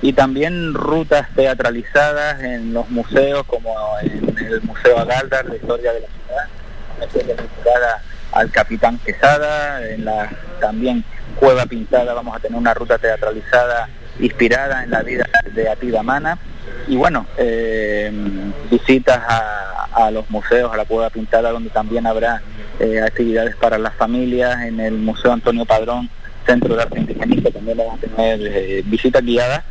Y 0.02 0.14
también 0.14 0.74
rutas 0.74 1.28
teatralizadas 1.36 2.42
en 2.42 2.74
los 2.74 2.90
museos, 2.90 3.44
como 3.46 3.76
en 4.02 4.38
el 4.38 4.62
Museo 4.62 4.98
Agaldar, 4.98 5.46
de 5.48 5.58
Historia 5.58 5.92
de 5.92 6.02
la 6.02 6.08
Ciudad, 6.08 7.36
dedicada 7.36 8.02
al 8.32 8.52
Capitán 8.52 8.98
Quesada, 9.00 9.86
en 9.90 10.06
la 10.06 10.30
también 10.62 11.04
Cueva 11.38 11.66
Pintada 11.66 12.14
vamos 12.14 12.36
a 12.36 12.40
tener 12.40 12.58
una 12.58 12.74
ruta 12.74 12.98
teatralizada 12.98 13.90
inspirada 14.20 14.84
en 14.84 14.92
la 14.92 15.02
vida 15.02 15.26
de 15.54 15.70
Atida 15.70 16.04
Mana 16.04 16.38
y 16.88 16.96
bueno, 16.96 17.26
eh, 17.38 18.12
visitas 18.70 19.20
a, 19.28 20.10
los 20.12 20.30
museos, 20.30 20.74
a 20.74 20.78
la 20.78 20.86
Cueva 20.86 21.10
Pintada, 21.10 21.52
donde 21.52 21.70
también 21.70 22.08
habrá 22.08 22.42
eh, 22.80 23.02
actividades 23.02 23.56
para 23.56 23.78
las 23.78 23.94
familias, 23.96 24.64
en 24.64 24.80
el 24.80 24.94
Museo 24.94 25.32
Antonio 25.32 25.66
Padrón, 25.66 26.10
Centro 26.46 26.76
de 26.76 26.82
Arte 26.82 27.00
Indigenista, 27.00 27.52
también 27.52 27.78
vamos 27.78 27.98
a 27.98 28.08
tener 28.08 28.40
eh, 28.42 28.82
visitas 28.86 29.24
guiadas. 29.24 29.64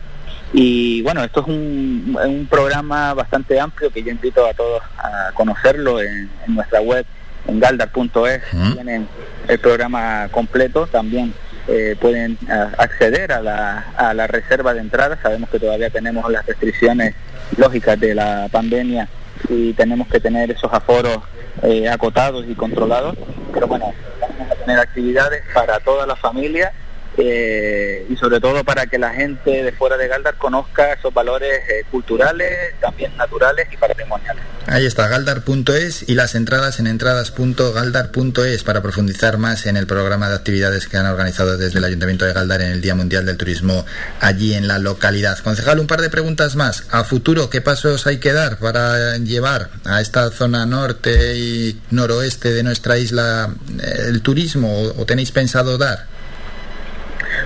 Y 0.53 1.03
bueno, 1.03 1.24
esto 1.24 1.40
es 1.40 1.46
un, 1.49 2.46
programa 2.49 3.14
bastante 3.14 3.59
amplio 3.59 3.90
que 3.90 4.03
yo 4.03 4.11
invito 4.11 4.46
a 4.46 4.55
todos 4.55 4.82
a 4.99 5.32
conocerlo 5.34 6.01
en, 6.01 6.30
nuestra 6.46 6.80
web, 6.80 7.05
en 7.46 7.59
galdar.es, 7.59 8.42
tienen 8.74 9.09
el 9.49 9.59
programa 9.59 10.28
completo, 10.30 10.86
también 10.86 11.34
eh, 11.69 11.97
pueden 12.01 12.39
acceder 12.79 13.33
a 13.33 13.43
la, 13.43 13.79
a 13.97 14.14
la 14.14 14.27
reserva 14.27 14.75
de 14.75 14.81
entrada. 14.81 15.19
Sabemos 15.23 15.51
que 15.51 15.61
todavía 15.61 15.91
tenemos 15.91 16.31
las 16.31 16.47
restricciones 16.47 17.14
lógicas 17.57 17.99
de 18.01 18.14
la 18.14 18.49
pandemia 18.51 19.09
y 19.49 19.73
tenemos 19.75 20.09
que 20.09 20.21
tener 20.21 20.51
esos 20.51 20.73
aforos 20.73 21.19
eh, 21.62 21.89
acotados 21.89 22.45
y 22.49 22.55
controlados. 22.55 23.16
Pero 23.53 23.66
bueno, 23.66 23.93
vamos 24.21 24.51
a 24.51 24.55
tener 24.55 24.79
actividades 24.79 25.43
para 25.55 25.79
toda 25.81 26.07
la 26.07 26.16
familia 26.16 26.73
eh, 27.21 28.07
y 28.09 28.16
sobre 28.16 28.41
todo 28.41 28.62
para 28.62 28.87
que 28.87 28.97
la 28.97 29.12
gente 29.12 29.62
de 29.62 29.73
fuera 29.73 29.97
de 29.97 30.07
Galdar 30.07 30.37
conozca 30.37 30.93
esos 30.93 31.12
valores 31.12 31.59
eh, 31.69 31.85
culturales, 31.91 32.75
también 32.81 33.16
naturales 33.16 33.66
y 33.73 33.77
patrimoniales. 33.77 34.43
Ahí 34.66 34.87
está, 34.87 35.09
galdar.es 35.09 36.09
y 36.09 36.14
las 36.14 36.35
entradas 36.35 36.79
en 36.79 36.87
entradas.galdar.es 36.87 38.62
para 38.62 38.83
profundizar 38.83 39.39
más 39.39 39.66
en 39.66 39.77
el 39.77 39.87
programa 39.87 40.29
de 40.29 40.37
actividades 40.37 40.87
que 40.87 40.97
han 40.97 41.07
organizado 41.07 41.57
desde 41.57 41.79
el 41.79 41.85
Ayuntamiento 41.85 42.25
de 42.25 42.35
Galdar 42.35 42.62
en 42.62 42.71
el 42.71 42.81
Día 42.81 42.95
Mundial 42.95 43.27
del 43.27 43.37
Turismo 43.37 43.85
allí 44.21 44.55
en 44.55 44.69
la 44.69 44.79
localidad. 44.79 45.39
Concejal, 45.39 45.81
un 45.81 45.87
par 45.87 46.01
de 46.01 46.11
preguntas 46.11 46.55
más. 46.55 46.85
A 46.91 47.03
futuro, 47.05 47.51
¿qué 47.51 47.61
pasos 47.61 48.07
hay 48.07 48.19
que 48.19 48.33
dar 48.33 48.59
para 48.59 49.16
llevar 49.16 49.71
a 49.85 50.01
esta 50.01 50.31
zona 50.31 50.66
norte 50.66 51.37
y 51.37 51.81
noroeste 51.91 52.53
de 52.53 52.62
nuestra 52.62 52.99
isla 52.99 53.53
eh, 53.81 54.05
el 54.09 54.23
turismo 54.23 54.83
o 54.97 55.05
tenéis 55.05 55.33
pensado 55.33 55.79
dar? 55.79 56.18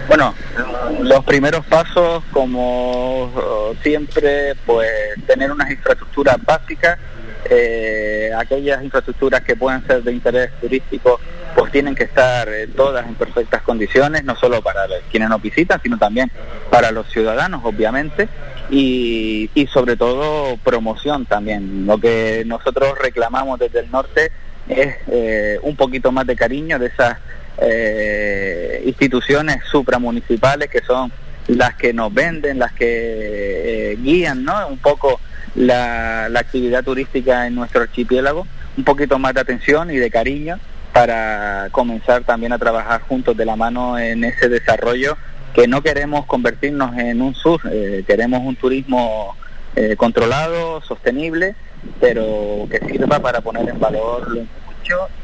Bueno, 0.09 0.35
los 1.01 1.25
primeros 1.25 1.65
pasos, 1.67 2.23
como 2.33 3.25
uh, 3.25 3.75
siempre, 3.83 4.55
pues 4.67 4.91
tener 5.27 5.51
unas 5.51 5.71
infraestructuras 5.71 6.37
básicas, 6.45 6.99
eh, 7.49 8.31
aquellas 8.37 8.83
infraestructuras 8.83 9.43
que 9.43 9.57
puedan 9.57 9.87
ser 9.87 10.03
de 10.03 10.13
interés 10.13 10.51
turístico, 10.61 11.21
pues 11.55 11.73
tienen 11.73 11.95
que 11.95 12.05
estar 12.05 12.49
eh, 12.49 12.67
todas 12.69 13.07
en 13.07 13.15
perfectas 13.15 13.63
condiciones, 13.63 14.25
no 14.25 14.37
solo 14.37 14.63
para 14.63 14.83
quienes 15.11 15.29
nos 15.29 15.43
visitan, 15.43 15.81
sino 15.83 15.99
también 15.99 16.31
para 16.71 16.91
los 16.91 17.11
ciudadanos, 17.11 17.63
obviamente, 17.65 18.29
y, 18.71 19.51
y 19.55 19.67
sobre 19.67 19.97
todo 19.97 20.57
promoción 20.59 21.27
también. 21.27 21.87
Lo 21.87 21.99
que 21.99 22.45
nosotros 22.47 22.99
reclamamos 22.99 23.59
desde 23.59 23.81
el 23.81 23.91
norte 23.91 24.33
es 24.69 24.97
eh, 25.11 25.59
un 25.63 25.77
poquito 25.77 26.13
más 26.13 26.27
de 26.27 26.37
cariño 26.37 26.79
de 26.79 26.87
esas 26.87 27.19
eh, 27.59 28.83
instituciones 28.87 29.59
supramunicipales 29.71 30.69
que 30.69 30.81
son 30.83 31.13
las 31.49 31.75
que 31.75 31.93
nos 31.93 32.13
venden, 32.13 32.59
las 32.59 32.73
que 32.73 33.93
eh, 33.93 33.97
guían 33.97 34.45
¿no? 34.45 34.69
un 34.69 34.79
poco 34.79 35.21
la, 35.55 36.27
actividad 36.27 36.83
turística 36.85 37.47
en 37.47 37.55
nuestro 37.55 37.83
archipiélago, 37.83 38.47
un 38.77 38.85
poquito 38.85 39.19
más 39.19 39.35
de 39.35 39.41
atención 39.41 39.91
y 39.91 39.97
de 39.97 40.11
cariño 40.11 40.59
para 40.93 41.69
comenzar 41.73 42.25
también 42.25 42.53
a 42.53 42.59
trabajar 42.59 43.03
juntos 43.03 43.37
de 43.37 43.45
la 43.45 43.57
mano 43.57 43.99
en 43.99 44.25
ese 44.25 44.49
desarrollo 44.49 45.17
que 45.55 45.67
no 45.67 45.83
queremos 45.83 46.27
convertirnos 46.27 46.97
en 46.97 47.21
un 47.21 47.35
sur, 47.35 47.61
eh, 47.71 48.05
queremos 48.07 48.41
un 48.45 48.57
turismo 48.57 49.37
controlado, 49.97 50.83
sostenible, 50.83 51.55
pero 51.99 52.69
que 52.71 52.79
sirva 52.87 53.21
para 53.21 53.41
poner 53.41 53.67
en 53.67 53.81
valor 53.81 54.45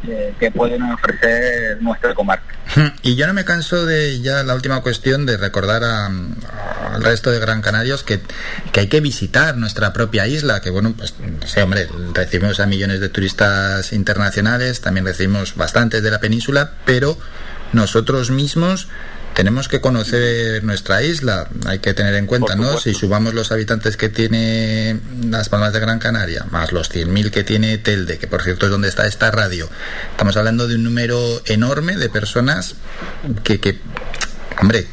eh, 0.07 0.35
que 0.39 0.51
pueden 0.51 0.83
ofrecer 0.83 1.81
nuestra 1.83 2.15
comarca. 2.15 2.55
Y 3.03 3.17
yo 3.17 3.27
no 3.27 3.35
me 3.35 3.45
canso 3.45 3.87
de 3.87 4.21
ya 4.21 4.43
la 4.43 4.55
última 4.55 4.83
cuestión 4.83 5.25
de 5.27 5.37
recordar 5.37 5.83
al 5.85 7.03
resto 7.03 7.31
de 7.31 7.39
Gran 7.39 7.63
Canarios 7.63 8.03
que, 8.03 8.21
que, 8.73 8.81
hay 8.81 8.87
que 8.89 9.01
visitar 9.01 9.57
nuestra 9.57 9.93
propia 9.93 10.27
isla, 10.27 10.61
que 10.61 10.71
bueno, 10.71 10.95
pues 10.97 11.15
sí, 11.47 11.61
hombre, 11.61 11.89
recibimos 12.13 12.61
a 12.61 12.67
millones 12.67 13.01
de 13.01 13.09
turistas 13.09 13.93
internacionales, 13.93 14.81
también 14.81 15.07
recibimos 15.07 15.57
bastantes 15.57 16.03
de 16.03 16.11
la 16.11 16.21
península, 16.21 16.73
pero 16.85 17.19
nosotros 17.73 18.31
mismos 18.31 18.89
tenemos 19.39 19.69
que 19.69 19.81
conocer 19.81 20.65
nuestra 20.65 21.05
isla, 21.05 21.49
hay 21.65 21.79
que 21.79 21.95
tener 21.95 22.17
en 22.17 22.27
cuenta, 22.27 22.57
¿no? 22.57 22.77
Si 22.81 22.93
subamos 22.93 23.35
los 23.35 23.53
habitantes 23.53 23.97
que 23.97 24.09
tiene 24.09 24.99
Las 25.31 25.49
Palmas 25.49 25.73
de 25.73 25.79
Gran 25.79 26.01
Canaria, 26.01 26.45
más 26.51 26.73
los 26.73 26.91
100.000 26.91 27.31
que 27.31 27.45
tiene 27.45 27.79
Telde, 27.79 28.19
que 28.19 28.27
por 28.27 28.43
cierto 28.43 28.67
es 28.67 28.73
donde 28.73 28.89
está 28.89 29.07
esta 29.07 29.31
radio, 29.31 29.71
estamos 30.11 30.37
hablando 30.37 30.67
de 30.67 30.75
un 30.75 30.83
número 30.83 31.41
enorme 31.47 31.97
de 31.97 32.09
personas 32.09 32.75
que, 33.45 33.61
que 33.61 33.79
hombre, 34.61 34.89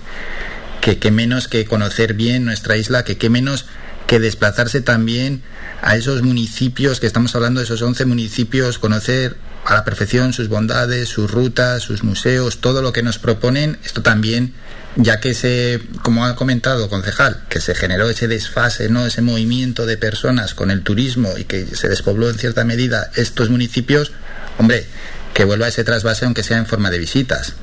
que, 0.79 0.99
que 0.99 1.09
menos 1.09 1.47
que 1.47 1.65
conocer 1.65 2.13
bien 2.13 2.45
nuestra 2.45 2.77
isla, 2.77 3.03
que 3.03 3.17
qué 3.17 3.31
menos 3.31 3.65
que 4.05 4.19
desplazarse 4.19 4.81
también 4.81 5.41
a 5.81 5.95
esos 5.95 6.21
municipios 6.21 6.99
que 6.99 7.07
estamos 7.07 7.33
hablando, 7.33 7.61
esos 7.61 7.81
11 7.81 8.05
municipios, 8.05 8.77
conocer 8.77 9.37
a 9.65 9.73
la 9.73 9.83
perfección 9.83 10.31
sus 10.31 10.47
bondades, 10.47 11.09
sus 11.09 11.29
rutas, 11.31 11.81
sus 11.81 12.03
museos, 12.03 12.59
todo 12.61 12.81
lo 12.81 12.93
que 12.93 13.03
nos 13.03 13.17
proponen, 13.17 13.79
esto 13.83 14.01
también, 14.01 14.53
ya 14.95 15.19
que 15.19 15.33
se, 15.33 15.81
como 16.03 16.25
ha 16.25 16.35
comentado 16.35 16.89
concejal, 16.89 17.43
que 17.49 17.59
se 17.59 17.75
generó 17.75 18.09
ese 18.09 18.27
desfase, 18.27 18.89
¿no? 18.89 19.05
ese 19.05 19.21
movimiento 19.21 19.85
de 19.85 19.97
personas 19.97 20.53
con 20.53 20.71
el 20.71 20.83
turismo 20.83 21.33
y 21.37 21.45
que 21.45 21.65
se 21.75 21.89
despobló 21.89 22.29
en 22.29 22.37
cierta 22.37 22.63
medida 22.63 23.11
estos 23.15 23.49
municipios, 23.49 24.11
hombre, 24.57 24.85
que 25.33 25.43
vuelva 25.43 25.67
ese 25.67 25.83
trasvase 25.83 26.25
aunque 26.25 26.43
sea 26.43 26.57
en 26.57 26.65
forma 26.65 26.91
de 26.91 26.99
visitas. 26.99 27.55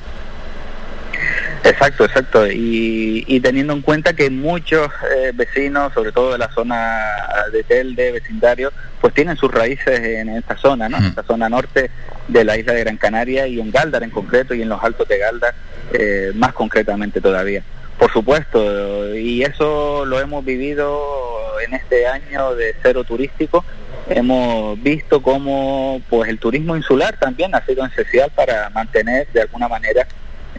Exacto, 1.63 2.05
exacto. 2.05 2.45
Y, 2.49 3.39
teniendo 3.41 3.73
en 3.73 3.81
cuenta 3.81 4.13
que 4.13 4.29
muchos 4.29 4.87
eh, 5.15 5.31
vecinos, 5.33 5.93
sobre 5.93 6.11
todo 6.11 6.33
de 6.33 6.37
la 6.37 6.49
zona 6.53 7.01
de 7.51 7.63
Telde, 7.63 8.11
vecindario, 8.11 8.71
pues 9.01 9.13
tienen 9.13 9.35
sus 9.37 9.51
raíces 9.51 9.99
en 9.99 10.29
esta 10.29 10.57
zona, 10.57 10.87
¿no? 10.89 10.97
En 10.97 11.05
esta 11.05 11.23
zona 11.23 11.49
norte 11.49 11.89
de 12.27 12.45
la 12.45 12.57
isla 12.57 12.73
de 12.73 12.81
Gran 12.81 12.97
Canaria 12.97 13.47
y 13.47 13.59
en 13.59 13.71
Galdar 13.71 14.03
en 14.03 14.09
concreto 14.09 14.53
y 14.53 14.61
en 14.61 14.69
los 14.69 14.83
altos 14.83 15.07
de 15.07 15.17
Galdar 15.17 15.53
eh, 15.93 16.31
más 16.35 16.53
concretamente 16.53 17.21
todavía. 17.21 17.63
Por 17.97 18.11
supuesto, 18.11 19.15
y 19.15 19.43
eso 19.43 20.05
lo 20.05 20.19
hemos 20.19 20.43
vivido 20.43 21.01
en 21.65 21.73
este 21.73 22.07
año 22.07 22.55
de 22.55 22.75
cero 22.81 23.03
turístico. 23.03 23.63
Hemos 24.09 24.81
visto 24.81 25.21
cómo 25.21 26.01
pues 26.09 26.29
el 26.29 26.39
turismo 26.39 26.75
insular 26.75 27.17
también 27.17 27.55
ha 27.55 27.65
sido 27.65 27.85
esencial 27.85 28.31
para 28.35 28.69
mantener 28.71 29.27
de 29.31 29.41
alguna 29.41 29.67
manera 29.67 30.05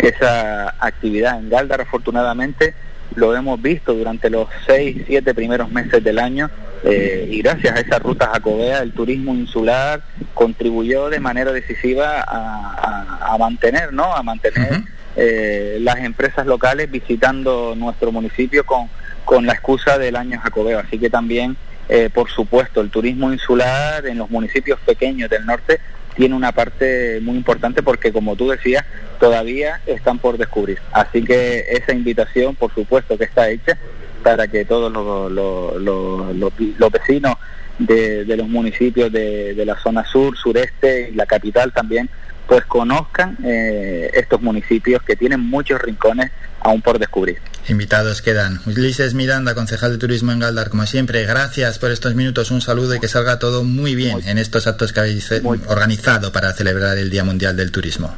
esa 0.08 0.74
actividad. 0.78 1.38
En 1.38 1.50
Galdar, 1.50 1.80
afortunadamente, 1.80 2.74
lo 3.14 3.34
hemos 3.34 3.60
visto 3.60 3.94
durante 3.94 4.30
los 4.30 4.48
seis, 4.66 5.02
siete 5.06 5.34
primeros 5.34 5.70
meses 5.70 6.02
del 6.02 6.18
año, 6.18 6.50
Eh, 6.86 7.28
y 7.30 7.40
gracias 7.40 7.76
a 7.76 7.80
esa 7.80 7.98
ruta 7.98 8.28
jacobea, 8.30 8.80
el 8.80 8.92
turismo 8.92 9.34
insular 9.34 10.02
contribuyó 10.34 11.08
de 11.08 11.18
manera 11.18 11.50
decisiva 11.50 12.22
a, 12.26 13.36
mantener, 13.38 13.92
¿no? 13.92 14.14
A 14.14 14.22
mantener 14.22 14.82
eh, 15.16 15.78
las 15.80 15.96
empresas 16.00 16.46
locales 16.46 16.90
visitando 16.90 17.74
nuestro 17.74 18.12
municipio 18.12 18.64
con, 18.64 18.88
con 19.24 19.46
la 19.46 19.54
excusa 19.54 19.96
del 19.96 20.14
año 20.14 20.38
jacobeo. 20.40 20.78
Así 20.78 20.98
que 20.98 21.08
también, 21.08 21.56
eh, 21.88 22.10
por 22.12 22.28
supuesto, 22.28 22.82
el 22.82 22.90
turismo 22.90 23.32
insular 23.32 24.06
en 24.06 24.18
los 24.18 24.28
municipios 24.28 24.78
pequeños 24.80 25.30
del 25.30 25.46
norte 25.46 25.80
tiene 26.14 26.34
una 26.34 26.52
parte 26.52 27.20
muy 27.22 27.36
importante 27.36 27.82
porque, 27.82 28.12
como 28.12 28.36
tú 28.36 28.50
decías, 28.50 28.84
todavía 29.18 29.80
están 29.86 30.18
por 30.18 30.38
descubrir. 30.38 30.78
Así 30.92 31.22
que 31.22 31.64
esa 31.70 31.92
invitación, 31.92 32.54
por 32.54 32.72
supuesto, 32.74 33.18
que 33.18 33.24
está 33.24 33.50
hecha 33.50 33.76
para 34.22 34.48
que 34.48 34.64
todos 34.64 34.90
los, 34.92 35.30
los, 35.30 36.92
vecinos 36.92 37.34
de, 37.78 38.24
los 38.36 38.48
municipios 38.48 39.12
de, 39.12 39.62
la 39.64 39.76
zona 39.78 40.04
sur, 40.04 40.36
sureste 40.36 41.10
y 41.12 41.14
la 41.14 41.26
capital 41.26 41.72
también, 41.72 42.08
pues 42.54 42.66
conozcan 42.66 43.36
eh, 43.44 44.12
estos 44.14 44.40
municipios 44.40 45.02
que 45.02 45.16
tienen 45.16 45.40
muchos 45.40 45.82
rincones 45.82 46.30
aún 46.60 46.80
por 46.82 47.00
descubrir. 47.00 47.38
Invitados 47.66 48.22
quedan. 48.22 48.60
Ulises 48.64 49.12
Miranda, 49.12 49.56
concejal 49.56 49.90
de 49.90 49.98
turismo 49.98 50.30
en 50.30 50.38
Galdar, 50.38 50.70
como 50.70 50.86
siempre, 50.86 51.24
gracias 51.24 51.80
por 51.80 51.90
estos 51.90 52.14
minutos, 52.14 52.52
un 52.52 52.60
saludo 52.60 52.94
y 52.94 53.00
que 53.00 53.08
salga 53.08 53.40
todo 53.40 53.64
muy 53.64 53.96
bien 53.96 54.20
en 54.24 54.38
estos 54.38 54.68
actos 54.68 54.92
que 54.92 55.00
habéis 55.00 55.32
eh, 55.32 55.42
organizado 55.66 56.30
para 56.30 56.52
celebrar 56.52 56.96
el 56.96 57.10
Día 57.10 57.24
Mundial 57.24 57.56
del 57.56 57.72
Turismo. 57.72 58.14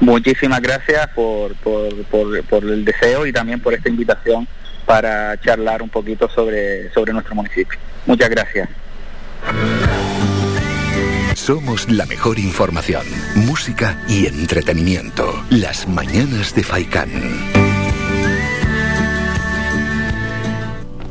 Muchísimas 0.00 0.62
gracias 0.62 1.08
por, 1.08 1.54
por, 1.56 2.02
por, 2.44 2.64
el 2.64 2.82
deseo 2.82 3.26
y 3.26 3.32
también 3.34 3.60
por 3.60 3.74
esta 3.74 3.90
invitación 3.90 4.48
para 4.86 5.38
charlar 5.38 5.82
un 5.82 5.90
poquito 5.90 6.30
sobre, 6.30 6.90
sobre 6.94 7.12
nuestro 7.12 7.34
municipio. 7.34 7.78
Muchas 8.06 8.30
gracias. 8.30 8.70
Somos 11.38 11.88
la 11.88 12.04
mejor 12.04 12.38
información, 12.40 13.06
música 13.36 14.04
y 14.08 14.26
entretenimiento. 14.26 15.44
Las 15.50 15.88
mañanas 15.88 16.52
de 16.54 16.64
Faikán. 16.64 17.08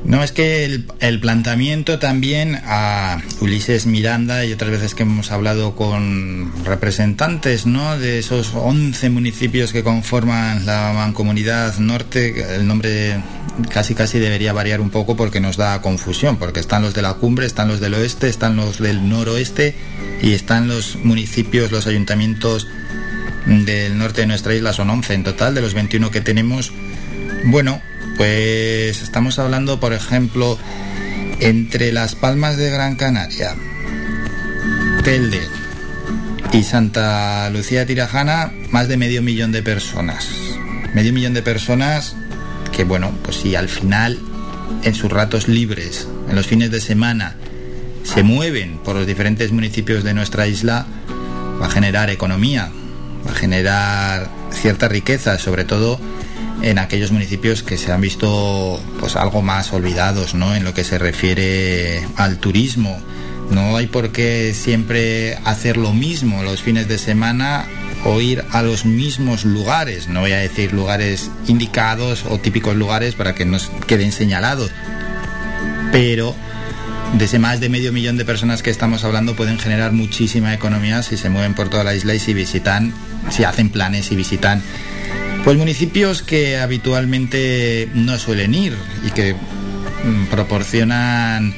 No, 0.03 0.23
es 0.23 0.33
que 0.33 0.83
el, 0.99 1.19
planteamiento 1.21 1.97
también 1.97 2.59
a 2.65 3.21
Ulises 3.39 3.85
Miranda 3.87 4.45
y 4.45 4.51
otras 4.51 4.69
veces 4.69 4.95
que 4.95 5.03
hemos 5.03 5.31
hablado 5.31 5.75
con 5.75 6.51
representantes 6.65 7.65
¿no? 7.65 7.97
de 7.97 8.19
esos 8.19 8.53
11 8.53 9.09
municipios 9.09 9.71
que 9.71 9.83
conforman 9.83 10.65
la 10.65 10.91
Mancomunidad 10.93 11.77
Norte, 11.79 12.55
el 12.55 12.67
nombre 12.67 13.15
casi 13.71 13.95
casi 13.95 14.19
debería 14.19 14.53
variar 14.53 14.81
un 14.81 14.89
poco 14.89 15.15
porque 15.15 15.39
nos 15.39 15.57
da 15.57 15.81
confusión, 15.81 16.37
porque 16.37 16.59
están 16.59 16.81
los 16.81 16.93
de 16.93 17.01
la 17.01 17.15
cumbre, 17.15 17.45
están 17.45 17.67
los 17.67 17.79
del 17.79 17.93
oeste, 17.95 18.29
están 18.29 18.55
los 18.55 18.79
del 18.79 19.07
noroeste 19.09 19.75
y 20.21 20.33
están 20.33 20.67
los 20.67 20.95
municipios, 20.95 21.71
los 21.71 21.87
ayuntamientos 21.87 22.67
del 23.45 23.97
norte 23.97 24.21
de 24.21 24.27
nuestra 24.27 24.53
isla, 24.53 24.73
son 24.73 24.89
11 24.89 25.13
en 25.13 25.23
total, 25.23 25.55
de 25.55 25.61
los 25.61 25.73
21 25.73 26.11
que 26.11 26.21
tenemos. 26.21 26.71
Bueno, 27.45 27.81
pues 28.17 29.01
estamos 29.01 29.39
hablando, 29.39 29.79
por 29.79 29.93
ejemplo, 29.93 30.57
entre 31.39 31.91
Las 31.91 32.15
Palmas 32.15 32.57
de 32.57 32.69
Gran 32.69 32.95
Canaria, 32.95 33.55
Telde 35.03 35.41
y 36.51 36.63
Santa 36.63 37.49
Lucía 37.49 37.85
Tirajana, 37.85 38.51
más 38.71 38.87
de 38.87 38.97
medio 38.97 39.21
millón 39.21 39.51
de 39.51 39.63
personas. 39.63 40.27
Medio 40.93 41.13
millón 41.13 41.33
de 41.33 41.41
personas 41.41 42.15
que, 42.77 42.83
bueno, 42.83 43.11
pues 43.23 43.37
si 43.37 43.55
al 43.55 43.69
final, 43.69 44.19
en 44.83 44.93
sus 44.93 45.11
ratos 45.11 45.47
libres, 45.47 46.07
en 46.29 46.35
los 46.35 46.45
fines 46.45 46.69
de 46.69 46.79
semana, 46.79 47.35
se 48.03 48.21
mueven 48.21 48.77
por 48.77 48.95
los 48.95 49.07
diferentes 49.07 49.51
municipios 49.51 50.03
de 50.03 50.13
nuestra 50.13 50.45
isla, 50.45 50.85
va 51.59 51.65
a 51.65 51.69
generar 51.71 52.11
economía, 52.11 52.69
va 53.25 53.31
a 53.31 53.33
generar 53.33 54.29
cierta 54.51 54.87
riqueza, 54.87 55.39
sobre 55.39 55.65
todo 55.65 55.99
en 56.61 56.77
aquellos 56.77 57.11
municipios 57.11 57.63
que 57.63 57.79
se 57.79 57.91
han 57.91 57.99
visto 57.99 58.79
pues 58.99 59.15
algo 59.15 59.41
más 59.41 59.73
olvidados 59.73 60.35
¿no? 60.35 60.53
en 60.53 60.63
lo 60.63 60.75
que 60.75 60.83
se 60.83 60.99
refiere 60.99 62.07
al 62.15 62.37
turismo. 62.37 63.01
No 63.49 63.75
hay 63.75 63.87
por 63.87 64.11
qué 64.11 64.53
siempre 64.53 65.35
hacer 65.45 65.77
lo 65.77 65.93
mismo 65.93 66.43
los 66.43 66.61
fines 66.61 66.87
de 66.87 66.99
semana 66.99 67.65
o 68.05 68.21
ir 68.21 68.43
a 68.51 68.61
los 68.61 68.85
mismos 68.85 69.45
lugares. 69.45 70.07
No 70.07 70.21
voy 70.21 70.31
a 70.31 70.37
decir 70.37 70.73
lugares 70.73 71.29
indicados 71.47 72.25
o 72.29 72.39
típicos 72.39 72.75
lugares 72.75 73.15
para 73.15 73.35
que 73.35 73.45
nos 73.45 73.69
queden 73.87 74.11
señalados. 74.11 74.71
Pero 75.91 76.35
de 77.17 77.25
ese 77.25 77.39
más 77.39 77.59
de 77.59 77.69
medio 77.69 77.93
millón 77.93 78.17
de 78.17 78.25
personas 78.25 78.61
que 78.61 78.69
estamos 78.69 79.03
hablando 79.03 79.35
pueden 79.35 79.59
generar 79.59 79.91
muchísima 79.93 80.53
economía 80.53 81.03
si 81.03 81.17
se 81.17 81.29
mueven 81.29 81.53
por 81.53 81.69
toda 81.69 81.83
la 81.83 81.95
isla 81.95 82.13
y 82.13 82.19
si 82.19 82.33
visitan, 82.33 82.93
si 83.29 83.43
hacen 83.43 83.69
planes 83.69 84.11
y 84.11 84.15
visitan 84.15 84.61
pues 85.47 85.57
municipios 85.57 86.23
que 86.23 86.57
habitualmente 86.57 87.87
no 87.93 88.19
suelen 88.19 88.53
ir 88.53 88.75
y 89.05 89.11
que 89.11 89.33
mm, 89.33 90.25
proporcionan 90.25 91.55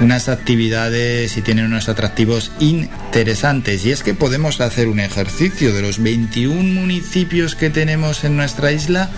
unas 0.00 0.28
actividades 0.28 1.36
y 1.36 1.42
tienen 1.42 1.66
unos 1.66 1.88
atractivos 1.88 2.52
interesantes. 2.60 3.84
Y 3.84 3.90
es 3.90 4.02
que 4.02 4.14
podemos 4.14 4.60
hacer 4.60 4.88
un 4.88 5.00
ejercicio 5.00 5.72
de 5.72 5.82
los 5.82 6.02
21 6.02 6.62
municipios 6.80 7.54
que 7.54 7.70
tenemos 7.70 8.24
en 8.24 8.36
nuestra 8.36 8.72
isla. 8.72 9.10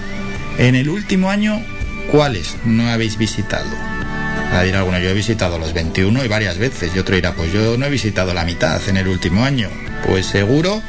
En 0.58 0.74
el 0.74 0.88
último 0.88 1.30
año, 1.30 1.62
¿cuáles 2.10 2.56
no 2.64 2.88
habéis 2.88 3.18
visitado? 3.18 3.70
A 4.52 4.60
decir 4.60 4.76
alguno, 4.76 4.98
yo 4.98 5.10
he 5.10 5.14
visitado 5.14 5.58
los 5.58 5.72
21 5.72 6.24
y 6.24 6.28
varias 6.28 6.58
veces. 6.58 6.92
Y 6.94 6.98
otro 6.98 7.16
dirá, 7.16 7.34
pues 7.34 7.52
yo 7.52 7.76
no 7.76 7.86
he 7.86 7.90
visitado 7.90 8.34
la 8.34 8.44
mitad 8.44 8.80
en 8.88 8.96
el 8.96 9.08
último 9.08 9.44
año. 9.44 9.68
Pues 10.06 10.26
seguro 10.26 10.80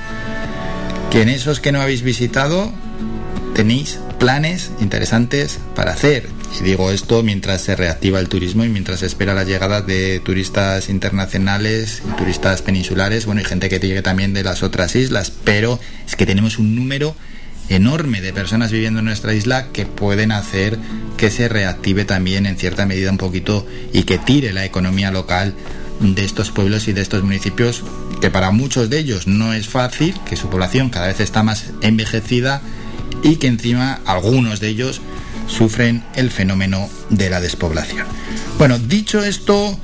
que 1.10 1.22
en 1.22 1.30
esos 1.30 1.60
que 1.60 1.72
no 1.72 1.82
habéis 1.82 2.02
visitado 2.02 2.72
tenéis 3.56 4.00
planes 4.20 4.72
interesantes 4.80 5.60
para 5.76 5.92
hacer. 5.92 6.28
Y 6.60 6.64
digo 6.64 6.92
esto 6.92 7.24
mientras 7.24 7.62
se 7.62 7.76
reactiva 7.76 8.20
el 8.20 8.30
turismo 8.30 8.64
y 8.64 8.70
mientras 8.70 9.00
se 9.00 9.06
espera 9.06 9.34
la 9.34 9.44
llegada 9.44 9.82
de 9.82 10.20
turistas 10.20 10.90
internacionales 10.90 12.02
turistas 12.18 12.62
peninsulares, 12.62 13.26
bueno, 13.26 13.42
y 13.42 13.46
gente 13.46 13.70
que 13.70 13.80
llegue 13.80 14.02
también 14.02 14.34
de 14.34 14.44
las 14.44 14.64
otras 14.64 14.96
islas, 14.96 15.32
pero 15.44 15.80
es 16.08 16.16
que 16.16 16.26
tenemos 16.26 16.58
un 16.58 16.76
número 16.76 17.16
enorme 17.70 18.22
de 18.22 18.34
personas 18.34 18.72
viviendo 18.72 19.00
en 19.00 19.06
nuestra 19.06 19.34
isla 19.34 19.68
que 19.72 19.86
pueden 19.86 20.32
hacer 20.32 20.78
que 21.18 21.32
se 21.32 21.50
reactive 21.50 22.06
también 22.06 22.46
en 22.46 22.58
cierta 22.58 22.86
medida 22.86 23.10
un 23.10 23.18
poquito 23.18 23.66
y 23.92 24.04
que 24.04 24.18
tire 24.18 24.54
la 24.54 24.66
economía 24.66 25.12
local 25.12 25.56
de 26.00 26.26
estos 26.26 26.52
pueblos 26.52 26.88
y 26.88 26.94
de 26.94 27.02
estos 27.02 27.24
municipios 27.24 27.84
que 28.22 28.30
para 28.30 28.52
muchos 28.52 28.90
de 28.90 29.00
ellos 29.00 29.28
no 29.28 29.54
es 29.54 29.68
fácil, 29.68 30.16
que 30.28 30.36
su 30.36 30.50
población 30.50 30.90
cada 30.90 31.08
vez 31.08 31.20
está 31.20 31.44
más 31.44 31.72
envejecida 31.82 32.62
y 33.26 33.38
que 33.38 33.48
encima 33.48 34.00
algunos 34.06 34.60
de 34.60 34.70
ellos 34.70 35.02
sufren 35.48 36.04
el 36.16 36.30
fenómeno 36.30 36.90
de 37.10 37.30
la 37.30 37.42
despoblación. 37.42 38.06
Bueno, 38.60 38.78
dicho 38.78 39.24
esto, 39.24 39.78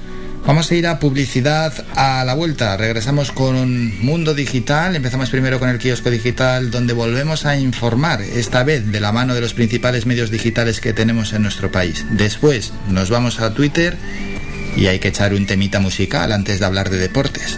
vamos 0.45 0.69
a 0.69 0.75
ir 0.75 0.85
a 0.85 0.99
publicidad 0.99 1.73
a 1.95 2.23
la 2.23 2.35
vuelta. 2.35 2.77
Regresamos 2.77 3.31
con 3.31 3.99
Mundo 4.05 4.35
Digital. 4.35 4.95
Empezamos 4.95 5.31
primero 5.31 5.59
con 5.59 5.69
el 5.69 5.79
kiosco 5.79 6.11
digital, 6.11 6.69
donde 6.69 6.93
volvemos 6.93 7.45
a 7.45 7.57
informar, 7.57 8.21
esta 8.21 8.63
vez 8.63 8.91
de 8.91 8.99
la 8.99 9.11
mano 9.11 9.33
de 9.33 9.41
los 9.41 9.55
principales 9.55 10.05
medios 10.05 10.29
digitales 10.29 10.79
que 10.79 10.93
tenemos 10.93 11.33
en 11.33 11.41
nuestro 11.41 11.71
país. 11.71 12.05
Después 12.11 12.73
nos 12.89 13.09
vamos 13.09 13.39
a 13.39 13.55
Twitter 13.55 13.97
y 14.77 14.85
hay 14.85 14.99
que 14.99 15.07
echar 15.07 15.33
un 15.33 15.47
temita 15.47 15.79
musical 15.79 16.31
antes 16.31 16.59
de 16.59 16.65
hablar 16.65 16.91
de 16.91 16.97
deportes. 16.97 17.57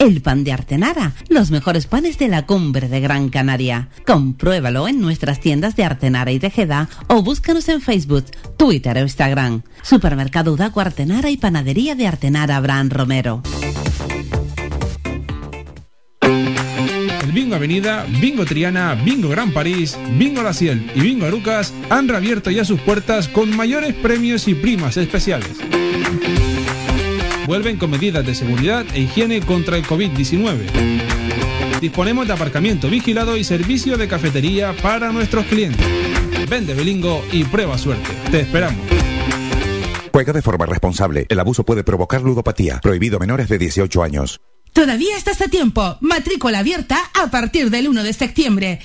el 0.00 0.22
pan 0.22 0.44
de 0.44 0.52
Artenara, 0.52 1.12
los 1.28 1.50
mejores 1.50 1.86
panes 1.86 2.18
de 2.18 2.28
la 2.28 2.46
cumbre 2.46 2.88
de 2.88 3.00
Gran 3.00 3.28
Canaria. 3.28 3.90
Compruébalo 4.06 4.88
en 4.88 5.00
nuestras 5.00 5.40
tiendas 5.40 5.76
de 5.76 5.84
Artenara 5.84 6.32
y 6.32 6.38
Tejeda 6.38 6.88
o 7.06 7.22
búscanos 7.22 7.68
en 7.68 7.82
Facebook, 7.82 8.24
Twitter 8.56 8.96
o 8.96 9.02
Instagram. 9.02 9.62
Supermercado 9.82 10.54
Udaco 10.54 10.80
Artenara 10.80 11.30
y 11.30 11.36
Panadería 11.36 11.94
de 11.94 12.06
Artenara 12.06 12.56
Abraham 12.56 12.88
Romero. 12.88 13.42
El 16.22 17.32
Bingo 17.32 17.56
Avenida, 17.56 18.06
Bingo 18.20 18.46
Triana, 18.46 18.94
Bingo 18.94 19.28
Gran 19.28 19.52
París, 19.52 19.98
Bingo 20.18 20.42
La 20.42 20.54
Ciel 20.54 20.90
y 20.94 21.00
Bingo 21.00 21.26
Arucas 21.26 21.74
han 21.90 22.08
reabierto 22.08 22.50
ya 22.50 22.64
sus 22.64 22.80
puertas 22.80 23.28
con 23.28 23.54
mayores 23.54 23.94
premios 23.94 24.48
y 24.48 24.54
primas 24.54 24.96
especiales. 24.96 25.58
Vuelven 27.50 27.78
con 27.78 27.90
medidas 27.90 28.24
de 28.24 28.32
seguridad 28.32 28.86
e 28.94 29.00
higiene 29.00 29.40
contra 29.40 29.76
el 29.76 29.84
COVID-19. 29.84 31.80
Disponemos 31.80 32.28
de 32.28 32.32
aparcamiento 32.32 32.88
vigilado 32.88 33.36
y 33.36 33.42
servicio 33.42 33.98
de 33.98 34.06
cafetería 34.06 34.72
para 34.80 35.10
nuestros 35.10 35.46
clientes. 35.46 35.84
Vende 36.48 36.74
Bilingo 36.74 37.24
y 37.32 37.42
prueba 37.42 37.76
suerte. 37.76 38.08
Te 38.30 38.42
esperamos. 38.42 38.78
Juega 40.12 40.32
de 40.32 40.42
forma 40.42 40.64
responsable. 40.64 41.26
El 41.28 41.40
abuso 41.40 41.64
puede 41.64 41.82
provocar 41.82 42.22
ludopatía. 42.22 42.78
Prohibido 42.80 43.16
a 43.16 43.18
menores 43.18 43.48
de 43.48 43.58
18 43.58 44.00
años. 44.00 44.40
Todavía 44.72 45.16
estás 45.16 45.40
a 45.40 45.48
tiempo. 45.48 45.98
Matrícula 46.00 46.60
abierta 46.60 47.00
a 47.20 47.32
partir 47.32 47.70
del 47.70 47.88
1 47.88 48.04
de 48.04 48.12
septiembre. 48.12 48.78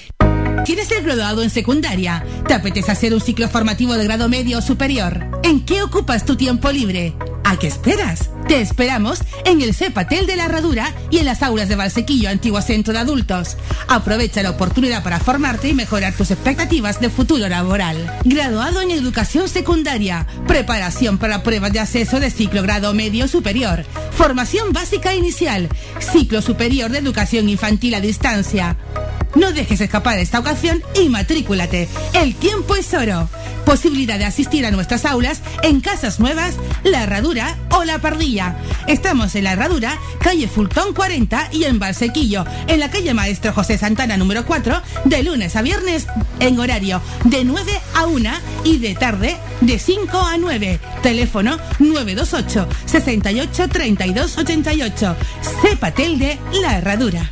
¿Quieres 0.64 0.88
ser 0.88 1.03
graduado 1.03 1.43
en 1.43 1.49
secundaria? 1.49 2.24
¿Te 2.47 2.53
apetece 2.53 2.91
hacer 2.91 3.14
un 3.14 3.22
ciclo 3.22 3.49
formativo 3.49 3.93
de 3.95 4.03
grado 4.03 4.30
medio 4.30 4.60
o 4.60 4.62
superior? 4.62 5.28
¿En 5.43 5.66
qué 5.66 5.82
ocupas 5.82 6.26
tu 6.26 6.36
tiempo 6.36 6.72
libre? 6.72 7.14
¿A 7.43 7.58
qué 7.58 7.68
esperas? 7.68 8.32
Te 8.47 8.62
esperamos 8.62 9.20
en 9.45 9.62
el 9.62 9.76
CEPATEL 9.76 10.26
de 10.26 10.36
la 10.36 10.45
Herradura 10.45 10.91
y 11.12 11.20
en 11.20 11.26
las 11.26 11.43
aulas 11.43 11.70
de 11.70 11.76
Valsequillo, 11.76 12.30
antiguo 12.30 12.62
centro 12.62 12.93
de 12.93 12.99
adultos. 12.99 13.58
Aprovecha 13.88 14.41
la 14.41 14.51
oportunidad 14.51 15.03
para 15.03 15.20
formarte 15.20 15.68
y 15.68 15.74
mejorar 15.76 16.14
tus 16.14 16.32
expectativas 16.32 16.99
de 16.99 17.10
futuro 17.10 17.47
laboral. 17.47 18.20
Graduado 18.24 18.82
en 18.82 18.91
educación 18.91 19.47
secundaria, 19.49 20.26
preparación 20.47 21.20
para 21.20 21.43
pruebas 21.43 21.74
de 21.74 21.80
acceso 21.80 22.20
de 22.20 22.32
ciclo 22.32 22.64
grado 22.64 22.93
medio 22.95 23.28
superior, 23.28 23.86
formación 24.12 24.74
básica 24.74 25.14
inicial, 25.14 25.70
ciclo 25.99 26.41
superior 26.41 26.89
de 26.91 26.99
educación 26.99 27.49
infantil 27.49 27.93
a 27.93 28.01
distancia. 28.01 28.78
No 29.36 29.52
dejes 29.52 29.82
escapar 29.82 30.18
esta 30.18 30.40
ocasión 30.40 30.82
y 31.00 31.10
matrículate. 31.10 31.90
El 32.14 32.36
tiempo 32.36 32.76
es 32.76 32.94
oro. 32.94 33.30
Posibilidad 33.66 34.18
de 34.18 34.26
asistir 34.26 34.66
a 34.66 34.72
nuestras 34.72 35.06
aulas 35.06 35.42
en 35.64 35.82
Casas 35.82 36.20
Nuevas, 36.20 36.56
La 36.84 37.04
Herradura 37.04 37.58
o 37.72 37.84
La 37.84 38.00
Pardilla. 38.00 38.56
Estamos 38.88 39.36
en 39.36 39.44
La 39.44 39.54
Herradura, 39.54 39.98
calle 40.20 40.48
Fultón 40.48 40.94
40 40.94 41.50
y 41.52 41.64
en 41.64 41.80
Valsequillo, 41.80 42.46
en 42.68 42.80
la 42.80 42.92
calle 42.92 43.14
Maestro 43.14 43.54
José 43.54 43.78
Santana 43.78 44.18
número 44.18 44.46
4, 44.46 44.82
de 45.06 45.24
lunes 45.24 45.56
a 45.56 45.64
viernes 45.64 46.08
en 46.40 46.60
horario 46.60 47.02
de 47.24 47.44
9 47.44 47.72
a 47.96 48.06
1 48.06 48.30
y 48.64 48.78
de 48.78 48.94
tarde 48.94 49.36
de 49.62 49.80
5 49.80 50.18
a 50.18 50.38
9. 50.38 50.80
Teléfono 51.02 51.58
928 51.80 52.68
68 52.86 53.68
32 53.68 54.38
88. 54.38 55.16
Cepatel 55.62 56.20
de 56.20 56.38
La 56.62 56.78
Herradura. 56.78 57.32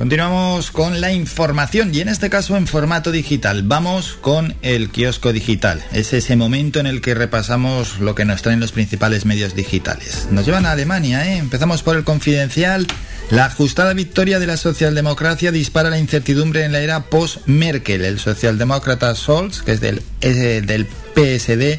Continuamos 0.00 0.70
con 0.70 1.02
la 1.02 1.12
información 1.12 1.94
y 1.94 2.00
en 2.00 2.08
este 2.08 2.30
caso 2.30 2.56
en 2.56 2.66
formato 2.66 3.12
digital. 3.12 3.64
Vamos 3.64 4.16
con 4.18 4.54
el 4.62 4.88
kiosco 4.88 5.30
digital. 5.30 5.84
Es 5.92 6.14
ese 6.14 6.36
momento 6.36 6.80
en 6.80 6.86
el 6.86 7.02
que 7.02 7.14
repasamos 7.14 8.00
lo 8.00 8.14
que 8.14 8.24
nos 8.24 8.40
traen 8.40 8.60
los 8.60 8.72
principales 8.72 9.26
medios 9.26 9.54
digitales. 9.54 10.26
Nos 10.30 10.46
llevan 10.46 10.64
a 10.64 10.72
Alemania, 10.72 11.30
¿eh? 11.30 11.36
Empezamos 11.36 11.82
por 11.82 11.98
el 11.98 12.04
confidencial. 12.04 12.86
La 13.28 13.44
ajustada 13.44 13.92
victoria 13.92 14.38
de 14.38 14.46
la 14.46 14.56
socialdemocracia 14.56 15.52
dispara 15.52 15.90
la 15.90 15.98
incertidumbre 15.98 16.64
en 16.64 16.72
la 16.72 16.80
era 16.80 17.02
post-Merkel. 17.02 18.02
El 18.02 18.18
socialdemócrata 18.18 19.14
Scholz, 19.14 19.60
que 19.60 19.72
es 19.72 19.82
del, 19.82 20.86
PSD, 21.14 21.78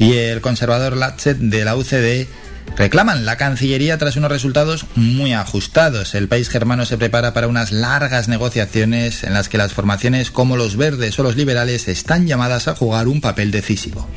y 0.00 0.14
el 0.14 0.40
conservador 0.40 0.96
Laschet 0.96 1.38
de 1.38 1.64
la 1.64 1.76
UCD 1.76 2.26
reclaman 2.76 3.24
la 3.24 3.36
Cancillería 3.36 3.98
tras 3.98 4.16
unos 4.16 4.30
resultados 4.30 4.86
muy 4.94 5.32
ajustados. 5.32 6.14
El 6.14 6.28
país 6.28 6.48
germano 6.48 6.86
se 6.86 6.98
prepara 6.98 7.32
para 7.32 7.48
unas 7.48 7.72
largas 7.72 8.28
negociaciones 8.28 9.24
en 9.24 9.34
las 9.34 9.48
que 9.48 9.58
las 9.58 9.72
formaciones 9.72 10.30
como 10.30 10.56
los 10.56 10.76
verdes 10.76 11.18
o 11.18 11.22
los 11.22 11.36
liberales 11.36 11.88
están 11.88 12.26
llamadas 12.26 12.68
a 12.68 12.74
jugar 12.74 13.08
un 13.08 13.20
papel 13.20 13.50
decisivo. 13.50 14.08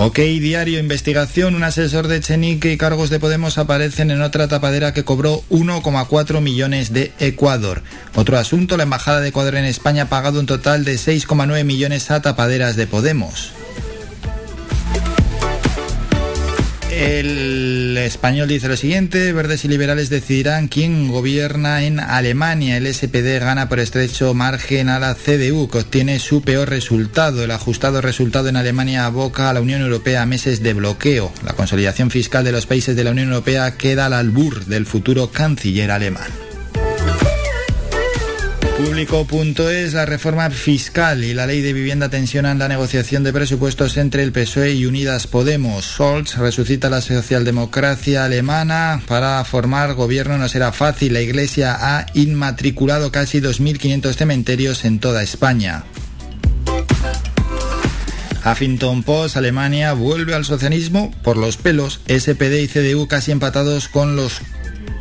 Ok, 0.00 0.18
diario 0.18 0.78
investigación. 0.78 1.56
Un 1.56 1.64
asesor 1.64 2.06
de 2.06 2.20
Chenique 2.20 2.72
y 2.72 2.76
cargos 2.76 3.10
de 3.10 3.18
Podemos 3.18 3.58
aparecen 3.58 4.12
en 4.12 4.22
otra 4.22 4.46
tapadera 4.46 4.94
que 4.94 5.02
cobró 5.02 5.42
1,4 5.50 6.40
millones 6.40 6.92
de 6.92 7.12
Ecuador. 7.18 7.82
Otro 8.14 8.38
asunto, 8.38 8.76
la 8.76 8.84
Embajada 8.84 9.20
de 9.20 9.30
Ecuador 9.30 9.56
en 9.56 9.64
España 9.64 10.04
ha 10.04 10.08
pagado 10.08 10.38
un 10.38 10.46
total 10.46 10.84
de 10.84 10.94
6,9 10.94 11.64
millones 11.64 12.12
a 12.12 12.22
tapaderas 12.22 12.76
de 12.76 12.86
Podemos. 12.86 13.52
El 16.98 17.96
español 17.96 18.48
dice 18.48 18.66
lo 18.66 18.76
siguiente, 18.76 19.32
verdes 19.32 19.64
y 19.64 19.68
liberales 19.68 20.10
decidirán 20.10 20.66
quién 20.66 21.06
gobierna 21.06 21.84
en 21.84 22.00
Alemania. 22.00 22.76
El 22.76 22.92
SPD 22.92 23.38
gana 23.38 23.68
por 23.68 23.78
estrecho 23.78 24.34
margen 24.34 24.88
a 24.88 24.98
la 24.98 25.14
CDU, 25.14 25.68
que 25.68 25.78
obtiene 25.78 26.18
su 26.18 26.42
peor 26.42 26.68
resultado. 26.68 27.44
El 27.44 27.52
ajustado 27.52 28.00
resultado 28.00 28.48
en 28.48 28.56
Alemania 28.56 29.06
aboca 29.06 29.48
a 29.48 29.52
la 29.52 29.60
Unión 29.60 29.80
Europea 29.80 30.22
a 30.22 30.26
meses 30.26 30.60
de 30.60 30.74
bloqueo. 30.74 31.32
La 31.44 31.52
consolidación 31.52 32.10
fiscal 32.10 32.42
de 32.42 32.50
los 32.50 32.66
países 32.66 32.96
de 32.96 33.04
la 33.04 33.12
Unión 33.12 33.28
Europea 33.28 33.76
queda 33.76 34.06
al 34.06 34.12
albur 34.12 34.64
del 34.64 34.84
futuro 34.84 35.30
canciller 35.30 35.92
alemán. 35.92 36.47
Público.es, 38.78 39.92
la 39.92 40.06
reforma 40.06 40.48
fiscal 40.50 41.24
y 41.24 41.34
la 41.34 41.48
ley 41.48 41.62
de 41.62 41.72
vivienda 41.72 42.10
tensionan 42.10 42.60
la 42.60 42.68
negociación 42.68 43.24
de 43.24 43.32
presupuestos 43.32 43.96
entre 43.96 44.22
el 44.22 44.30
PSOE 44.30 44.74
y 44.74 44.86
Unidas 44.86 45.26
Podemos. 45.26 45.84
Scholz 45.84 46.36
resucita 46.36 46.88
la 46.88 47.00
socialdemocracia 47.00 48.24
alemana. 48.24 49.02
Para 49.08 49.42
formar 49.44 49.94
gobierno 49.94 50.38
no 50.38 50.48
será 50.48 50.70
fácil. 50.70 51.14
La 51.14 51.20
Iglesia 51.20 51.76
ha 51.76 52.06
inmatriculado 52.14 53.10
casi 53.10 53.40
2.500 53.40 54.14
cementerios 54.14 54.84
en 54.84 55.00
toda 55.00 55.24
España. 55.24 55.82
Huffington 58.44 59.02
Post, 59.02 59.36
Alemania 59.36 59.92
vuelve 59.92 60.36
al 60.36 60.44
socialismo 60.44 61.12
por 61.24 61.36
los 61.36 61.56
pelos. 61.56 62.00
SPD 62.06 62.62
y 62.62 62.68
CDU 62.68 63.08
casi 63.08 63.32
empatados 63.32 63.88
con 63.88 64.14
los 64.14 64.40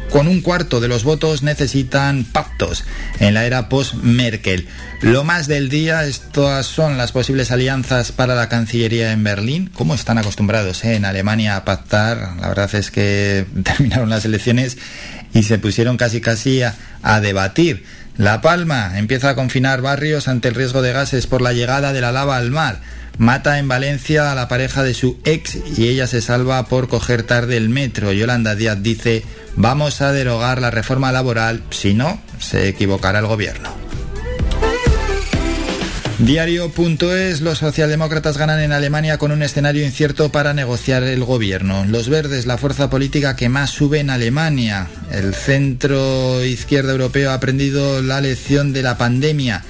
con 0.09 0.27
un 0.27 0.41
cuarto 0.41 0.79
de 0.79 0.87
los 0.87 1.03
votos 1.03 1.43
necesitan 1.43 2.23
pactos 2.23 2.83
en 3.19 3.33
la 3.33 3.45
era 3.45 3.69
post-Merkel. 3.69 4.67
Lo 5.01 5.23
más 5.23 5.47
del 5.47 5.69
día, 5.69 6.05
estas 6.05 6.65
son 6.65 6.97
las 6.97 7.11
posibles 7.11 7.51
alianzas 7.51 8.11
para 8.11 8.35
la 8.35 8.49
Cancillería 8.49 9.11
en 9.11 9.23
Berlín. 9.23 9.69
¿Cómo 9.73 9.93
están 9.93 10.17
acostumbrados 10.17 10.83
eh, 10.83 10.95
en 10.95 11.05
Alemania 11.05 11.55
a 11.55 11.65
pactar? 11.65 12.37
La 12.39 12.47
verdad 12.47 12.73
es 12.73 12.89
que 12.89 13.45
terminaron 13.63 14.09
las 14.09 14.25
elecciones 14.25 14.77
y 15.33 15.43
se 15.43 15.59
pusieron 15.59 15.97
casi 15.97 16.21
casi 16.21 16.63
a, 16.63 16.75
a 17.03 17.21
debatir. 17.21 17.83
La 18.17 18.41
Palma 18.41 18.97
empieza 18.97 19.29
a 19.29 19.35
confinar 19.35 19.81
barrios 19.81 20.27
ante 20.27 20.47
el 20.47 20.55
riesgo 20.55 20.81
de 20.81 20.91
gases 20.91 21.27
por 21.27 21.43
la 21.43 21.53
llegada 21.53 21.93
de 21.93 22.01
la 22.01 22.11
lava 22.11 22.37
al 22.37 22.49
mar. 22.49 22.81
Mata 23.19 23.59
en 23.59 23.67
Valencia 23.67 24.31
a 24.31 24.35
la 24.35 24.47
pareja 24.47 24.81
de 24.81 24.95
su 24.95 25.19
ex 25.23 25.57
y 25.77 25.87
ella 25.87 26.07
se 26.07 26.21
salva 26.21 26.65
por 26.65 26.87
coger 26.87 27.21
tarde 27.21 27.57
el 27.57 27.69
metro. 27.69 28.11
Yolanda 28.11 28.55
Díaz 28.55 28.81
dice, 28.81 29.23
vamos 29.55 30.01
a 30.01 30.11
derogar 30.11 30.61
la 30.61 30.71
reforma 30.71 31.11
laboral, 31.11 31.61
si 31.69 31.93
no, 31.93 32.19
se 32.39 32.67
equivocará 32.67 33.19
el 33.19 33.27
gobierno. 33.27 33.86
Diario.es, 36.19 37.41
los 37.41 37.59
socialdemócratas 37.59 38.39
ganan 38.39 38.59
en 38.59 38.71
Alemania 38.71 39.19
con 39.19 39.31
un 39.31 39.43
escenario 39.43 39.85
incierto 39.85 40.31
para 40.31 40.55
negociar 40.55 41.03
el 41.03 41.23
gobierno. 41.23 41.85
Los 41.85 42.09
verdes, 42.09 42.47
la 42.47 42.57
fuerza 42.57 42.89
política 42.89 43.35
que 43.35 43.49
más 43.49 43.69
sube 43.69 43.99
en 43.99 44.09
Alemania. 44.09 44.87
El 45.11 45.35
centro 45.35 46.43
izquierda 46.43 46.91
europeo 46.91 47.29
ha 47.29 47.35
aprendido 47.35 48.01
la 48.01 48.19
lección 48.19 48.73
de 48.73 48.81
la 48.81 48.97
pandemia. 48.97 49.63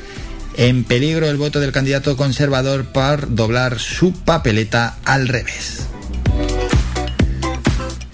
En 0.55 0.85
peligro 0.85 1.29
el 1.29 1.35
voto 1.35 1.59
del 1.59 1.73
candidato 1.73 2.15
conservador 2.15 2.85
para 2.85 3.25
doblar 3.27 3.77
su 3.77 4.13
papeleta 4.13 4.99
al 5.03 5.27
revés. 5.27 5.87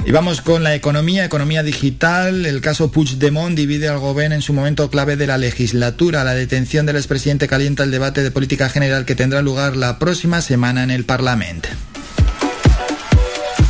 Y 0.05 0.11
vamos 0.11 0.41
con 0.41 0.63
la 0.63 0.75
economía, 0.75 1.23
economía 1.23 1.63
digital. 1.63 2.45
El 2.45 2.59
caso 2.59 2.91
Puigdemont 2.91 3.55
divide 3.55 3.87
al 3.87 3.99
gobierno 3.99 4.35
en 4.35 4.41
su 4.41 4.51
momento 4.51 4.89
clave 4.89 5.15
de 5.15 5.27
la 5.27 5.37
legislatura. 5.37 6.25
La 6.25 6.33
detención 6.33 6.85
del 6.85 6.97
expresidente 6.97 7.47
calienta 7.47 7.83
el 7.83 7.91
debate 7.91 8.21
de 8.21 8.31
política 8.31 8.67
general 8.67 9.05
que 9.05 9.15
tendrá 9.15 9.41
lugar 9.41 9.77
la 9.77 9.99
próxima 9.99 10.41
semana 10.41 10.83
en 10.83 10.91
el 10.91 11.05
Parlamento. 11.05 11.69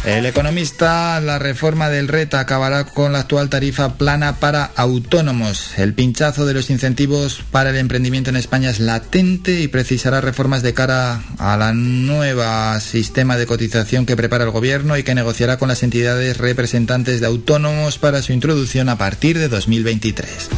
El 0.05 0.25
economista, 0.25 1.21
la 1.21 1.39
reforma 1.39 1.89
del 1.89 2.09
RETA 2.09 2.41
acabará 2.41 2.83
con 2.83 3.13
la 3.13 3.19
actual 3.19 3.49
tarifa 3.49 3.93
plana 3.97 4.35
para 4.35 4.65
autónomos. 4.75 5.77
El 5.77 5.93
pinchazo 5.93 6.45
de 6.45 6.53
los 6.53 6.69
incentivos 6.69 7.41
para 7.51 7.69
el 7.69 7.77
emprendimiento 7.77 8.29
en 8.29 8.35
España 8.35 8.69
es 8.69 8.81
latente 8.81 9.61
y 9.61 9.69
precisará 9.69 10.19
reformas 10.19 10.61
de 10.61 10.73
cara 10.73 11.23
a 11.37 11.55
la 11.55 11.71
nueva 11.71 12.77
sistema 12.81 13.37
de 13.37 13.45
cotización 13.45 14.05
que 14.05 14.17
prepara 14.17 14.43
el 14.43 14.51
gobierno 14.51 14.97
y 14.97 15.03
que 15.03 15.15
negociará 15.15 15.57
con 15.57 15.69
las 15.69 15.83
entidades 15.83 16.37
representantes 16.37 17.21
de 17.21 17.27
autónomos 17.27 17.97
para 17.97 18.21
su 18.21 18.33
introducción 18.33 18.89
a 18.89 18.97
partir 18.97 19.39
de 19.39 19.47
2023. 19.47 20.49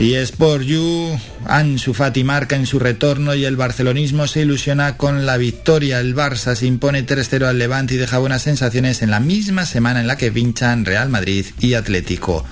Y 0.00 0.14
Sport 0.14 0.62
You, 0.62 1.20
Ansu 1.44 1.92
Fati 1.92 2.24
marca 2.24 2.56
en 2.56 2.64
su 2.64 2.78
retorno 2.78 3.34
y 3.34 3.44
el 3.44 3.56
barcelonismo 3.56 4.26
se 4.26 4.40
ilusiona 4.40 4.96
con 4.96 5.26
la 5.26 5.36
victoria. 5.36 6.00
El 6.00 6.16
Barça 6.16 6.54
se 6.54 6.64
impone 6.64 7.06
3-0 7.06 7.44
al 7.44 7.58
Levante 7.58 7.94
y 7.94 7.98
deja 7.98 8.16
buenas 8.16 8.40
sensaciones 8.40 9.02
en 9.02 9.10
la 9.10 9.20
misma 9.20 9.66
semana 9.66 10.00
en 10.00 10.06
la 10.06 10.16
que 10.16 10.32
pinchan 10.32 10.86
Real 10.86 11.10
Madrid 11.10 11.44
y 11.60 11.74
Atlético. 11.74 12.46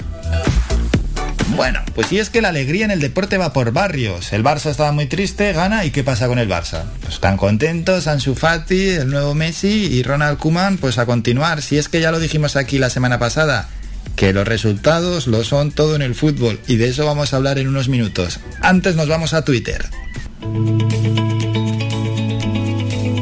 Bueno, 1.57 1.81
pues 1.95 2.09
si 2.09 2.19
es 2.19 2.29
que 2.29 2.43
la 2.43 2.51
alegría 2.51 2.85
en 2.85 2.91
el 2.91 3.01
deporte 3.01 3.39
va 3.39 3.55
por 3.55 3.73
barrios. 3.73 4.35
El 4.35 4.45
Barça 4.45 4.71
estaba 4.71 4.93
muy 4.93 5.07
triste, 5.07 5.55
gana 5.55 5.87
y 5.87 5.91
¿qué 5.91 6.05
pasa 6.05 6.29
con 6.29 6.39
el 6.39 6.51
Barça? 6.51 6.85
Pues 7.01 7.15
están 7.15 7.39
contentos, 7.39 8.09
Ansu 8.09 8.35
Fati, 8.35 8.91
el 8.91 9.09
nuevo 9.09 9.35
Messi 9.35 9.87
y 9.87 10.03
Ronald 10.03 10.37
Koeman, 10.37 10.77
pues 10.77 10.99
a 10.99 11.07
continuar. 11.07 11.63
Si 11.63 11.79
es 11.79 11.89
que 11.89 12.03
ya 12.03 12.11
lo 12.11 12.21
dijimos 12.21 12.57
aquí 12.57 12.79
la 12.79 12.91
semana 12.91 13.19
pasada, 13.19 13.71
que 14.19 14.33
los 14.33 14.49
resultados 14.49 15.29
lo 15.29 15.45
son 15.45 15.71
todo 15.71 15.95
en 15.95 16.03
el 16.03 16.17
fútbol 16.17 16.59
y 16.67 16.75
de 16.75 16.89
eso 16.89 17.07
vamos 17.07 17.33
a 17.33 17.37
hablar 17.37 17.57
en 17.59 17.69
unos 17.69 17.89
minutos. 17.89 18.41
Antes 18.61 18.97
nos 18.97 19.07
vamos 19.07 19.33
a 19.33 19.45
Twitter. 19.45 19.87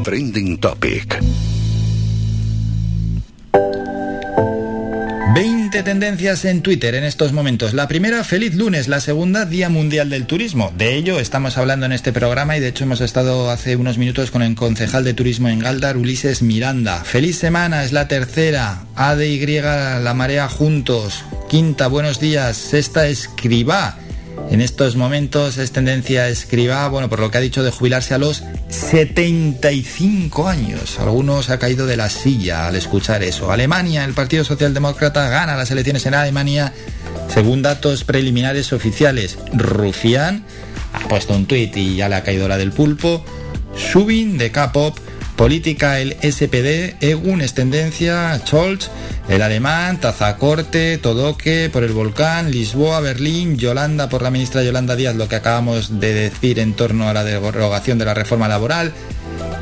Trending 0.02 0.58
Topic. 0.58 1.22
20 5.36 5.82
tendencias 5.82 6.46
en 6.46 6.62
Twitter 6.62 6.94
en 6.94 7.04
estos 7.04 7.34
momentos. 7.34 7.74
La 7.74 7.88
primera, 7.88 8.24
feliz 8.24 8.54
lunes. 8.54 8.88
La 8.88 9.00
segunda, 9.00 9.44
Día 9.44 9.68
Mundial 9.68 10.08
del 10.08 10.24
Turismo. 10.24 10.72
De 10.78 10.94
ello 10.94 11.20
estamos 11.20 11.58
hablando 11.58 11.84
en 11.84 11.92
este 11.92 12.10
programa 12.10 12.56
y 12.56 12.60
de 12.60 12.68
hecho 12.68 12.84
hemos 12.84 13.02
estado 13.02 13.50
hace 13.50 13.76
unos 13.76 13.98
minutos 13.98 14.30
con 14.30 14.40
el 14.40 14.54
concejal 14.54 15.04
de 15.04 15.12
turismo 15.12 15.50
en 15.50 15.58
Galdar, 15.58 15.98
Ulises 15.98 16.40
Miranda. 16.40 17.04
Feliz 17.04 17.36
semana 17.36 17.84
es 17.84 17.92
la 17.92 18.08
tercera. 18.08 18.84
A 18.94 19.14
de 19.14 19.28
Y, 19.28 19.60
La 19.60 20.14
Marea 20.16 20.48
Juntos. 20.48 21.22
Quinta, 21.50 21.88
buenos 21.88 22.18
días. 22.18 22.56
Sexta, 22.56 23.06
Escribá. 23.06 23.98
En 24.50 24.60
estos 24.60 24.96
momentos 24.96 25.58
es 25.58 25.72
tendencia 25.72 26.28
escriba, 26.28 26.88
bueno, 26.88 27.08
por 27.08 27.18
lo 27.18 27.30
que 27.30 27.38
ha 27.38 27.40
dicho 27.40 27.62
de 27.62 27.70
jubilarse 27.70 28.14
a 28.14 28.18
los 28.18 28.42
75 28.68 30.48
años. 30.48 30.98
Algunos 31.00 31.50
ha 31.50 31.58
caído 31.58 31.86
de 31.86 31.96
la 31.96 32.08
silla 32.08 32.68
al 32.68 32.76
escuchar 32.76 33.22
eso. 33.22 33.50
Alemania, 33.50 34.04
el 34.04 34.14
Partido 34.14 34.44
Socialdemócrata 34.44 35.28
gana 35.28 35.56
las 35.56 35.70
elecciones 35.70 36.06
en 36.06 36.14
Alemania 36.14 36.72
según 37.28 37.62
datos 37.62 38.04
preliminares 38.04 38.72
oficiales. 38.72 39.36
Rufián 39.52 40.44
ha 40.92 41.08
puesto 41.08 41.34
un 41.34 41.46
tuit 41.46 41.76
y 41.76 41.96
ya 41.96 42.08
le 42.08 42.14
ha 42.14 42.22
caído 42.22 42.48
la 42.48 42.56
del 42.56 42.72
pulpo. 42.72 43.24
Subin 43.76 44.38
de 44.38 44.50
K-pop 44.52 44.96
Política 45.36 46.00
el 46.00 46.16
SPD, 46.22 46.96
Egun 47.00 47.42
es 47.42 47.52
tendencia, 47.52 48.38
Scholz, 48.38 48.88
el 49.28 49.42
alemán, 49.42 50.00
Tazacorte, 50.00 50.96
Todoque 50.96 51.68
por 51.70 51.84
el 51.84 51.92
volcán, 51.92 52.50
Lisboa, 52.50 53.00
Berlín, 53.00 53.58
Yolanda 53.58 54.08
por 54.08 54.22
la 54.22 54.30
ministra 54.30 54.62
Yolanda 54.62 54.96
Díaz, 54.96 55.14
lo 55.14 55.28
que 55.28 55.36
acabamos 55.36 56.00
de 56.00 56.14
decir 56.14 56.58
en 56.58 56.72
torno 56.72 57.08
a 57.08 57.12
la 57.12 57.22
derogación 57.22 57.98
de 57.98 58.06
la 58.06 58.14
reforma 58.14 58.48
laboral, 58.48 58.92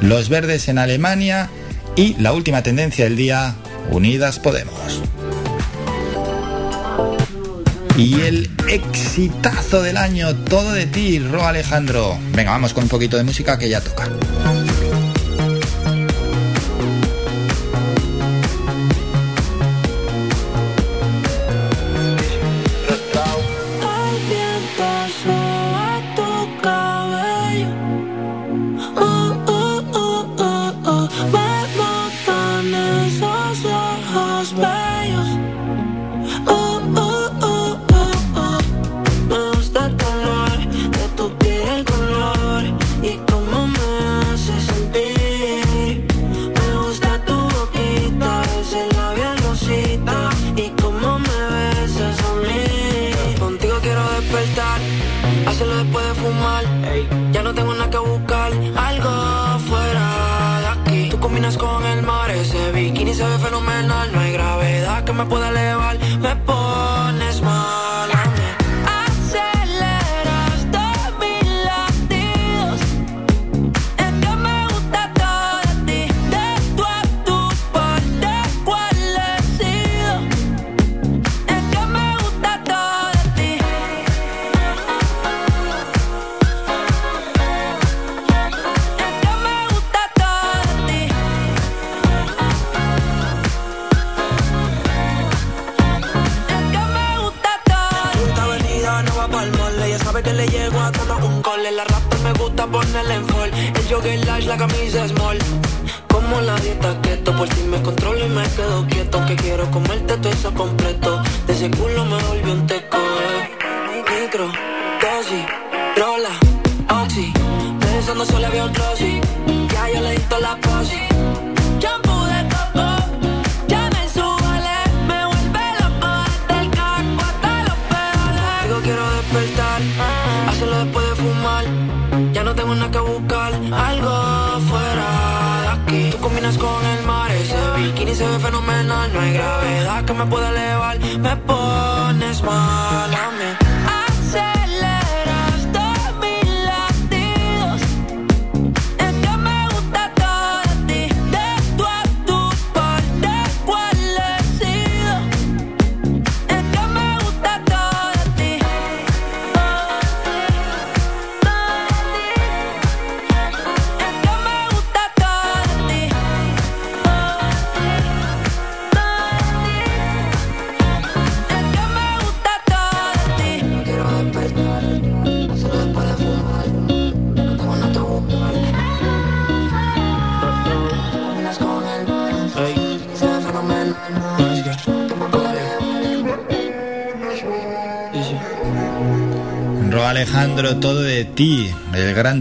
los 0.00 0.28
verdes 0.28 0.68
en 0.68 0.78
Alemania 0.78 1.50
y 1.96 2.14
la 2.20 2.32
última 2.32 2.62
tendencia 2.62 3.04
del 3.04 3.16
día, 3.16 3.56
Unidas 3.90 4.38
Podemos. 4.38 5.02
Y 7.96 8.20
el 8.22 8.50
exitazo 8.68 9.82
del 9.82 9.96
año, 9.96 10.34
todo 10.34 10.72
de 10.72 10.86
ti, 10.86 11.18
Ro 11.18 11.46
Alejandro. 11.46 12.18
Venga, 12.32 12.52
vamos 12.52 12.74
con 12.74 12.84
un 12.84 12.88
poquito 12.88 13.16
de 13.16 13.24
música 13.24 13.58
que 13.58 13.68
ya 13.68 13.80
toca. 13.80 14.08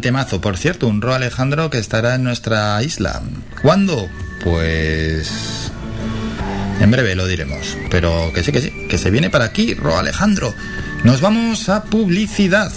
Temazo. 0.03 0.41
Por 0.41 0.57
cierto, 0.57 0.87
un 0.87 1.01
Ro 1.01 1.15
Alejandro 1.15 1.71
que 1.71 1.79
estará 1.79 2.13
en 2.13 2.23
nuestra 2.23 2.83
isla. 2.83 3.23
¿Cuándo? 3.63 4.07
Pues 4.43 5.71
en 6.79 6.91
breve 6.91 7.15
lo 7.15 7.25
diremos. 7.25 7.77
Pero 7.89 8.31
que 8.35 8.43
sí, 8.43 8.51
que 8.51 8.61
sí, 8.61 8.87
que 8.89 8.97
se 8.99 9.09
viene 9.09 9.31
para 9.31 9.45
aquí, 9.45 9.73
Ro 9.73 9.97
Alejandro. 9.97 10.53
Nos 11.03 11.21
vamos 11.21 11.69
a 11.69 11.85
publicidad. 11.85 12.71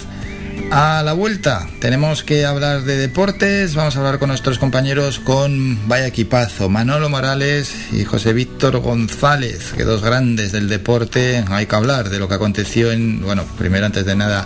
A 0.71 1.03
la 1.03 1.13
vuelta 1.13 1.67
tenemos 1.79 2.23
que 2.23 2.45
hablar 2.45 2.83
de 2.83 2.97
deportes, 2.97 3.75
vamos 3.75 3.95
a 3.95 3.99
hablar 3.99 4.19
con 4.19 4.29
nuestros 4.29 4.59
compañeros 4.59 5.19
con 5.19 5.87
Vaya 5.87 6.07
Equipazo, 6.07 6.67
Manolo 6.67 7.09
Morales 7.09 7.73
y 7.93 8.03
José 8.03 8.33
Víctor 8.33 8.79
González, 8.79 9.71
que 9.77 9.83
dos 9.83 10.01
grandes 10.01 10.51
del 10.51 10.67
deporte, 10.67 11.45
hay 11.49 11.67
que 11.67 11.75
hablar 11.75 12.09
de 12.09 12.19
lo 12.19 12.27
que 12.27 12.35
aconteció 12.35 12.91
en, 12.91 13.21
bueno, 13.21 13.45
primero 13.57 13.85
antes 13.85 14.05
de 14.05 14.15
nada 14.15 14.45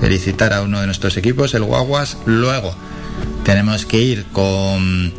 felicitar 0.00 0.52
a 0.52 0.62
uno 0.62 0.80
de 0.80 0.86
nuestros 0.86 1.16
equipos, 1.16 1.54
el 1.54 1.64
Guaguas, 1.64 2.18
luego 2.26 2.74
tenemos 3.44 3.86
que 3.86 4.00
ir 4.00 4.24
con 4.32 5.12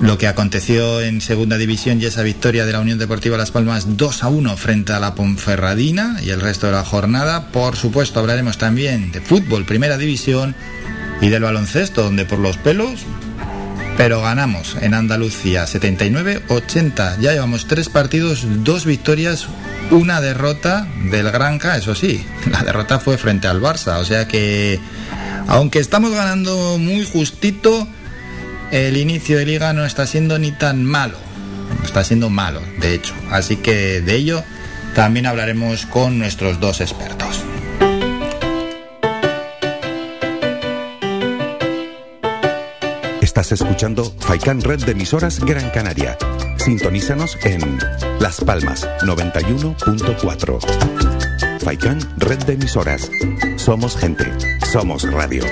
lo 0.00 0.16
que 0.16 0.28
aconteció 0.28 1.00
en 1.00 1.20
segunda 1.20 1.58
división 1.58 2.00
y 2.00 2.04
esa 2.04 2.22
victoria 2.22 2.64
de 2.64 2.72
la 2.72 2.80
Unión 2.80 2.98
Deportiva 2.98 3.36
Las 3.36 3.50
Palmas 3.50 3.96
2 3.96 4.22
a 4.22 4.28
1 4.28 4.56
frente 4.56 4.92
a 4.92 5.00
la 5.00 5.14
Ponferradina 5.14 6.18
y 6.22 6.30
el 6.30 6.40
resto 6.40 6.66
de 6.66 6.72
la 6.72 6.84
jornada. 6.84 7.48
Por 7.50 7.76
supuesto 7.76 8.20
hablaremos 8.20 8.58
también 8.58 9.10
de 9.10 9.20
fútbol, 9.20 9.64
primera 9.64 9.98
división 9.98 10.54
y 11.20 11.28
del 11.30 11.42
baloncesto, 11.42 12.04
donde 12.04 12.26
por 12.26 12.38
los 12.38 12.56
pelos, 12.58 13.00
pero 13.96 14.22
ganamos 14.22 14.76
en 14.80 14.94
Andalucía 14.94 15.64
79-80. 15.64 17.18
Ya 17.18 17.32
llevamos 17.32 17.66
tres 17.66 17.88
partidos, 17.88 18.46
dos 18.62 18.84
victorias, 18.84 19.48
una 19.90 20.20
derrota 20.20 20.86
del 21.10 21.30
Granca, 21.30 21.76
eso 21.76 21.94
sí, 21.94 22.24
la 22.50 22.62
derrota 22.62 23.00
fue 23.00 23.18
frente 23.18 23.46
al 23.46 23.60
Barça, 23.60 23.98
o 23.98 24.04
sea 24.04 24.28
que 24.28 24.78
aunque 25.46 25.78
estamos 25.78 26.12
ganando 26.12 26.76
muy 26.78 27.04
justito, 27.06 27.88
el 28.70 28.98
inicio 28.98 29.38
de 29.38 29.46
liga 29.46 29.72
no 29.72 29.86
está 29.86 30.06
siendo 30.06 30.38
ni 30.38 30.52
tan 30.52 30.84
malo. 30.84 31.16
Está 31.84 32.04
siendo 32.04 32.28
malo, 32.28 32.60
de 32.80 32.94
hecho. 32.94 33.14
Así 33.30 33.56
que 33.56 34.02
de 34.02 34.14
ello 34.14 34.44
también 34.94 35.26
hablaremos 35.26 35.86
con 35.86 36.18
nuestros 36.18 36.60
dos 36.60 36.80
expertos. 36.82 37.44
Estás 43.22 43.52
escuchando 43.52 44.14
Faikan 44.18 44.60
Red 44.60 44.84
de 44.84 44.92
emisoras 44.92 45.40
Gran 45.40 45.70
Canaria. 45.70 46.18
Sintonízanos 46.68 47.38
en 47.44 47.78
Las 48.20 48.42
Palmas 48.42 48.86
91.4. 49.00 51.60
Faikan 51.60 51.98
Red 52.18 52.40
de 52.40 52.52
emisoras. 52.52 53.10
Somos 53.56 53.96
gente. 53.96 54.30
Somos 54.70 55.10
radio. 55.10 55.44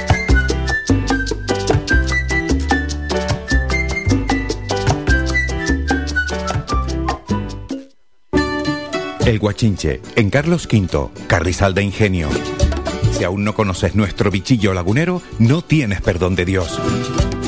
El 9.25 9.39
Guachinche, 9.39 10.03
en 10.17 10.29
Carlos 10.29 10.69
V, 10.71 11.09
Carrizal 11.29 11.73
de 11.73 11.83
Ingenio. 11.83 12.29
Si 13.12 13.25
aún 13.25 13.43
no 13.43 13.55
conoces 13.55 13.95
nuestro 13.95 14.31
bichillo 14.31 14.75
lagunero, 14.75 15.23
no 15.39 15.62
tienes 15.62 16.03
perdón 16.03 16.35
de 16.35 16.45
Dios. 16.45 16.79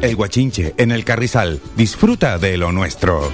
El 0.00 0.14
Guachinche, 0.14 0.74
en 0.76 0.92
el 0.92 1.04
Carrizal. 1.04 1.60
Disfruta 1.76 2.38
de 2.38 2.56
lo 2.56 2.70
nuestro. 2.70 3.32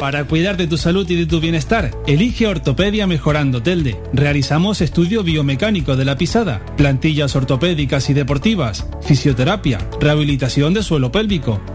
Para 0.00 0.24
cuidar 0.24 0.56
de 0.56 0.66
tu 0.66 0.76
salud 0.76 1.08
y 1.08 1.14
de 1.14 1.26
tu 1.26 1.40
bienestar, 1.40 1.92
elige 2.06 2.46
Ortopedia 2.46 3.06
Mejorando 3.06 3.62
Telde. 3.62 3.96
Realizamos 4.12 4.80
estudio 4.80 5.22
biomecánico 5.22 5.96
de 5.96 6.04
la 6.04 6.18
pisada, 6.18 6.60
plantillas 6.76 7.34
ortopédicas 7.36 8.10
y 8.10 8.14
deportivas, 8.14 8.86
fisioterapia, 9.00 9.78
rehabilitación 10.00 10.74
de 10.74 10.82
suelo 10.82 11.10
pélvico, 11.10 11.62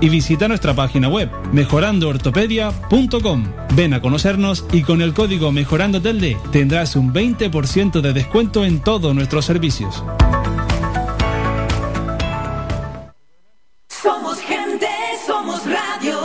y 0.00 0.08
visita 0.08 0.48
nuestra 0.48 0.74
página 0.74 1.08
web 1.08 1.30
mejorandoortopedia.com. 1.52 3.44
Ven 3.74 3.94
a 3.94 4.00
conocernos 4.00 4.64
y 4.72 4.82
con 4.82 5.02
el 5.02 5.14
código 5.14 5.52
Mejorando 5.52 6.00
Telde 6.00 6.36
tendrás 6.52 6.96
un 6.96 7.12
20% 7.12 8.00
de 8.00 8.12
descuento 8.12 8.64
en 8.64 8.80
todos 8.80 9.14
nuestros 9.14 9.44
servicios. 9.44 10.02
Somos 13.88 14.38
gente, 14.40 14.88
somos 15.26 15.62
radio. 15.64 16.18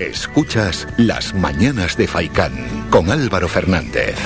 Escuchas 0.00 0.86
Las 0.96 1.34
Mañanas 1.34 1.96
de 1.96 2.06
Faicán 2.06 2.86
con 2.90 3.10
Álvaro 3.10 3.48
Fernández. 3.48 4.16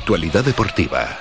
Actualidad 0.00 0.44
deportiva. 0.44 1.18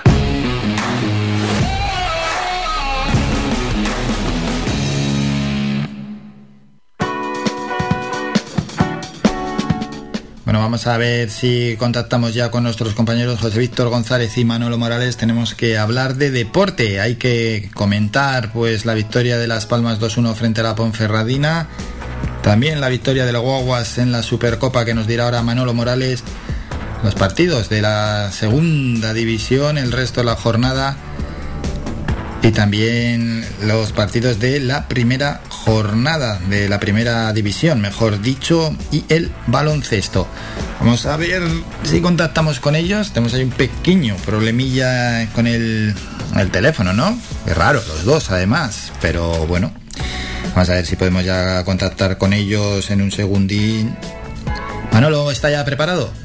Bueno, 10.44 10.60
vamos 10.60 10.86
a 10.88 10.98
ver 10.98 11.32
si 11.32 11.76
contactamos 11.78 12.34
ya 12.34 12.52
con 12.52 12.64
nuestros 12.64 12.94
compañeros 12.94 13.40
José 13.40 13.60
Víctor 13.60 13.90
González 13.90 14.38
y 14.38 14.46
Manolo 14.46 14.78
Morales. 14.78 15.18
Tenemos 15.18 15.56
que 15.56 15.78
hablar 15.78 16.16
de 16.16 16.30
deporte. 16.30 17.00
Hay 17.02 17.16
que 17.16 17.72
comentar 17.74 18.54
pues 18.54 18.86
la 18.86 18.94
victoria 18.94 19.38
de 19.38 19.48
Las 19.48 19.66
Palmas 19.66 20.00
2-1 20.00 20.36
frente 20.36 20.62
a 20.62 20.64
la 20.64 20.76
Ponferradina. 20.76 21.68
También 22.44 22.80
la 22.80 22.90
victoria 22.90 23.26
de 23.26 23.32
los 23.32 23.42
Guaguas 23.42 23.98
en 23.98 24.12
la 24.12 24.22
Supercopa 24.22 24.86
que 24.86 24.94
nos 24.94 25.08
dirá 25.08 25.26
ahora 25.26 25.42
Manolo 25.42 25.74
Morales. 25.74 26.24
Los 27.06 27.14
partidos 27.14 27.70
de 27.70 27.84
la 27.84 28.32
segunda 28.32 29.14
división, 29.14 29.78
el 29.78 29.92
resto 29.92 30.22
de 30.22 30.26
la 30.26 30.36
jornada. 30.36 30.98
Y 32.42 32.50
también 32.50 33.46
los 33.62 33.92
partidos 33.92 34.40
de 34.40 34.60
la 34.60 34.88
primera 34.88 35.40
jornada 35.50 36.40
de 36.50 36.68
la 36.68 36.80
primera 36.80 37.32
división, 37.32 37.80
mejor 37.80 38.24
dicho, 38.24 38.76
y 38.92 39.04
el 39.10 39.32
baloncesto. 39.46 40.28
Vamos 40.80 41.06
a 41.06 41.16
ver 41.16 41.44
si 41.84 42.02
contactamos 42.02 42.60
con 42.60 42.76
ellos. 42.76 43.12
Tenemos 43.14 43.36
ahí 43.36 43.44
un 43.44 43.52
pequeño 43.52 44.16
problemilla 44.26 45.30
con 45.34 45.46
el, 45.46 45.94
el 46.36 46.50
teléfono, 46.50 46.92
¿no? 46.92 47.16
Es 47.46 47.56
raro, 47.56 47.84
los 47.88 48.04
dos 48.04 48.32
además, 48.32 48.92
pero 49.00 49.46
bueno. 49.46 49.72
Vamos 50.56 50.70
a 50.70 50.74
ver 50.74 50.88
si 50.88 50.96
podemos 50.96 51.24
ya 51.24 51.64
contactar 51.66 52.18
con 52.18 52.34
ellos 52.34 52.90
en 52.90 53.04
un 53.04 53.12
segundín. 53.12 53.96
Manolo, 54.92 55.30
¿está 55.30 55.52
ya 55.52 55.64
preparado? 55.64 56.25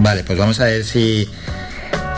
Vale, 0.00 0.22
pues 0.22 0.38
vamos 0.38 0.60
a 0.60 0.66
ver 0.66 0.84
si 0.84 1.28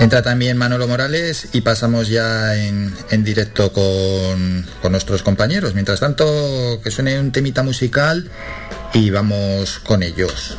entra 0.00 0.22
también 0.22 0.56
Manolo 0.58 0.86
Morales 0.86 1.48
y 1.52 1.62
pasamos 1.62 2.08
ya 2.08 2.54
en, 2.54 2.94
en 3.10 3.24
directo 3.24 3.72
con, 3.72 4.66
con 4.82 4.92
nuestros 4.92 5.22
compañeros. 5.22 5.72
Mientras 5.74 6.00
tanto, 6.00 6.80
que 6.84 6.90
suene 6.90 7.18
un 7.18 7.32
temita 7.32 7.62
musical 7.62 8.30
y 8.92 9.10
vamos 9.10 9.78
con 9.78 10.02
ellos. 10.02 10.58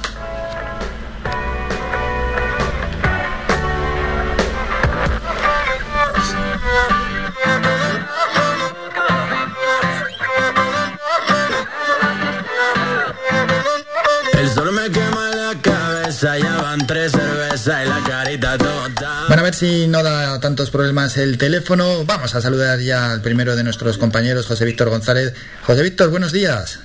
Bueno, 17.66 19.42
a 19.42 19.44
ver 19.44 19.54
si 19.54 19.88
no 19.88 20.02
da 20.02 20.40
tantos 20.40 20.72
problemas 20.72 21.18
el 21.18 21.38
teléfono. 21.38 22.06
Vamos 22.06 22.34
a 22.34 22.42
saludar 22.42 22.80
ya 22.80 23.12
al 23.12 23.22
primero 23.22 23.56
de 23.56 23.64
nuestros 23.64 24.00
compañeros, 24.00 24.48
José 24.48 24.66
Víctor 24.66 24.90
González. 24.90 25.36
José 25.62 25.84
Víctor, 25.84 26.10
buenos 26.10 26.32
días. 26.32 26.80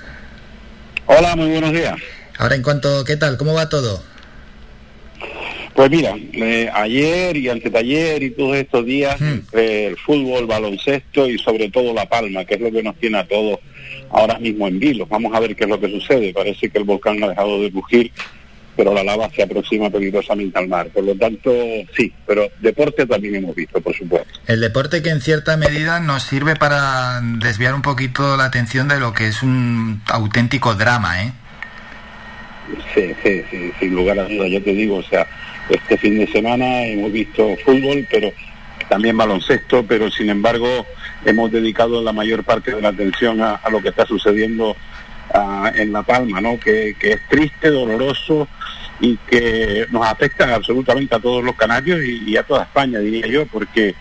Hola, 1.07 1.35
muy 1.35 1.49
buenos 1.49 1.73
días. 1.73 1.95
Ahora 2.37 2.57
en 2.57 2.63
cuanto, 2.63 3.05
¿qué 3.05 3.17
tal? 3.17 3.39
¿Cómo 3.39 3.55
va 3.55 3.71
todo? 3.71 4.03
Pues 5.75 5.91
mira, 5.91 6.15
eh, 6.33 6.71
ayer 6.73 7.37
y 7.37 7.49
antes 7.49 7.73
de 7.73 7.79
ayer 7.79 8.23
y 8.23 8.31
todos 8.31 8.57
estos 8.57 8.85
días, 8.85 9.21
entre 9.21 9.87
el 9.87 9.97
fútbol, 9.97 10.47
baloncesto 10.47 11.29
y 11.29 11.39
sobre 11.39 11.71
todo 11.71 11.95
La 11.95 12.07
Palma, 12.07 12.45
que 12.45 12.55
es 12.55 12.61
lo 12.61 12.71
que 12.71 12.83
nos 12.83 12.97
tiene 12.97 13.19
a 13.19 13.27
todos 13.27 13.61
ahora 14.11 14.39
mismo 14.39 14.69
en 14.69 14.79
vilo. 14.79 15.07
Vamos 15.07 15.35
a 15.35 15.41
ver 15.41 15.57
qué 15.57 15.65
es 15.65 15.71
lo 15.71 15.81
que 15.81 15.91
sucede. 15.91 16.35
Parece 16.35 16.69
que 16.69 16.79
el 16.79 16.85
volcán 16.85 17.23
ha 17.23 17.29
dejado 17.29 17.61
de 17.61 17.71
rugir, 17.71 18.11
pero 18.77 18.93
la 18.93 19.03
lava 19.03 19.31
se 19.35 19.43
aproxima 19.43 19.89
peligrosamente 19.91 20.59
al 20.59 20.69
mar. 20.69 20.89
Por 20.89 21.05
lo 21.05 21.15
tanto, 21.17 21.51
sí, 21.97 22.13
pero 22.27 22.49
deporte 22.61 23.07
también 23.07 23.37
hemos 23.37 23.55
visto, 23.55 23.81
por 23.81 23.97
supuesto. 23.97 24.39
El 24.47 24.61
deporte 24.61 25.03
que 25.03 25.11
en 25.11 25.21
cierta 25.21 25.57
medida 25.57 25.99
nos 26.01 26.23
sirve 26.23 26.57
para 26.57 27.21
desviar 27.23 27.75
un 27.75 27.83
poquito 27.83 28.37
la 28.37 28.45
atención 28.45 28.89
de 28.89 29.01
lo 29.01 29.13
que 29.13 29.29
es 29.29 29.43
un 29.43 30.03
auténtico 30.07 30.75
drama, 30.75 31.23
¿eh? 31.23 31.33
Sí, 32.95 33.15
sí, 33.23 33.43
sí, 33.51 33.73
sin 33.79 33.95
lugar 33.95 34.19
a 34.19 34.25
dudas, 34.25 34.51
yo 34.51 34.63
te 34.63 34.73
digo, 34.73 34.97
o 34.97 35.03
sea, 35.03 35.27
este 35.69 35.97
fin 35.97 36.19
de 36.19 36.27
semana 36.27 36.85
hemos 36.85 37.13
visto 37.13 37.57
fútbol, 37.65 38.07
pero 38.11 38.33
también 38.89 39.17
baloncesto, 39.17 39.85
pero 39.87 40.11
sin 40.11 40.31
embargo 40.31 40.69
hemos 41.25 41.51
dedicado 41.51 42.03
la 42.03 42.13
mayor 42.13 42.45
parte 42.45 42.75
de 42.75 42.81
la 42.81 42.89
atención 42.89 43.41
a, 43.41 43.55
a 43.55 43.71
lo 43.71 43.81
que 43.81 43.89
está 43.89 44.07
sucediendo 44.07 44.77
ah, 45.33 45.73
en 45.75 45.93
La 45.93 46.03
Palma, 46.03 46.41
¿no? 46.41 46.59
Que, 46.59 46.97
que 46.99 47.13
es 47.13 47.21
triste, 47.29 47.71
doloroso 47.71 48.49
y 49.01 49.17
que 49.19 49.87
nos 49.91 50.07
afecta 50.07 50.55
absolutamente 50.55 51.15
a 51.15 51.19
todos 51.21 51.45
los 51.45 51.55
canarios 51.55 52.01
y, 52.03 52.31
y 52.31 52.37
a 52.37 52.43
toda 52.43 52.63
España, 52.65 52.99
diría 52.99 53.27
yo, 53.27 53.47
porque 53.47 53.95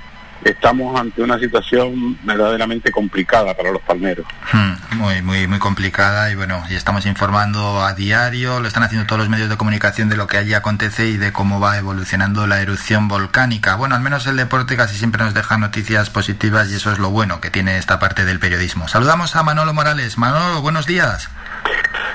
estamos 0.43 0.99
ante 0.99 1.21
una 1.23 1.39
situación 1.39 2.17
verdaderamente 2.23 2.91
complicada 2.91 3.55
para 3.55 3.71
los 3.71 3.81
palmeros. 3.81 4.25
Hmm, 4.53 4.73
Muy, 4.97 5.21
muy, 5.23 5.47
muy 5.47 5.57
complicada 5.59 6.29
y 6.31 6.35
bueno, 6.35 6.63
y 6.69 6.75
estamos 6.75 7.05
informando 7.07 7.83
a 7.83 7.93
diario, 7.93 8.59
lo 8.59 8.67
están 8.67 8.83
haciendo 8.83 9.07
todos 9.07 9.19
los 9.19 9.29
medios 9.29 9.49
de 9.49 9.57
comunicación 9.57 10.07
de 10.07 10.17
lo 10.17 10.27
que 10.27 10.37
allí 10.37 10.53
acontece 10.53 11.07
y 11.07 11.17
de 11.17 11.33
cómo 11.33 11.59
va 11.59 11.77
evolucionando 11.77 12.45
la 12.47 12.61
erupción 12.61 13.07
volcánica. 13.07 13.75
Bueno, 13.75 13.95
al 13.95 14.01
menos 14.01 14.27
el 14.27 14.37
deporte 14.37 14.77
casi 14.77 14.95
siempre 14.95 15.23
nos 15.23 15.33
deja 15.33 15.57
noticias 15.57 16.09
positivas 16.11 16.69
y 16.69 16.75
eso 16.75 16.91
es 16.91 16.99
lo 16.99 17.09
bueno 17.09 17.41
que 17.41 17.49
tiene 17.49 17.77
esta 17.77 17.97
parte 17.97 18.23
del 18.23 18.39
periodismo. 18.39 18.87
Saludamos 18.87 19.35
a 19.35 19.41
Manolo 19.43 19.73
Morales. 19.73 20.17
Manolo, 20.17 20.61
buenos 20.61 20.85
días. 20.85 21.29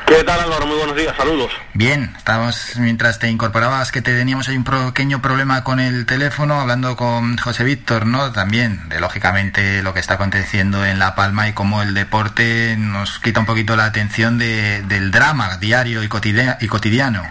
¿Qué 0.06 0.24
tal 0.24 0.40
Álvaro? 0.40 0.66
Muy 0.66 0.76
buenos 0.76 0.96
días, 0.96 1.16
saludos. 1.16 1.52
Bien, 1.72 2.12
estamos 2.16 2.72
mientras 2.76 3.18
te 3.20 3.28
incorporabas 3.30 3.92
que 3.92 4.02
te 4.02 4.16
teníamos 4.16 4.48
ahí 4.48 4.56
un 4.56 4.64
pequeño 4.64 5.22
problema 5.22 5.62
con 5.62 5.78
el 5.78 6.04
teléfono, 6.04 6.60
hablando 6.60 6.96
con 6.96 7.36
José 7.38 7.62
Víctor, 7.64 8.06
¿no? 8.06 8.32
También 8.32 8.88
de 8.88 9.00
lógicamente 9.00 9.82
lo 9.82 9.94
que 9.94 10.00
está 10.00 10.14
aconteciendo 10.14 10.84
en 10.84 10.98
La 10.98 11.14
Palma 11.14 11.48
y 11.48 11.52
cómo 11.52 11.80
el 11.82 11.94
deporte 11.94 12.74
nos 12.76 13.20
quita 13.20 13.40
un 13.40 13.46
poquito 13.46 13.76
la 13.76 13.84
atención 13.84 14.36
de, 14.38 14.82
del 14.82 15.10
drama 15.12 15.56
diario 15.58 16.02
y, 16.02 16.08
cotidia- 16.08 16.58
y 16.60 16.66
cotidiano. 16.66 17.22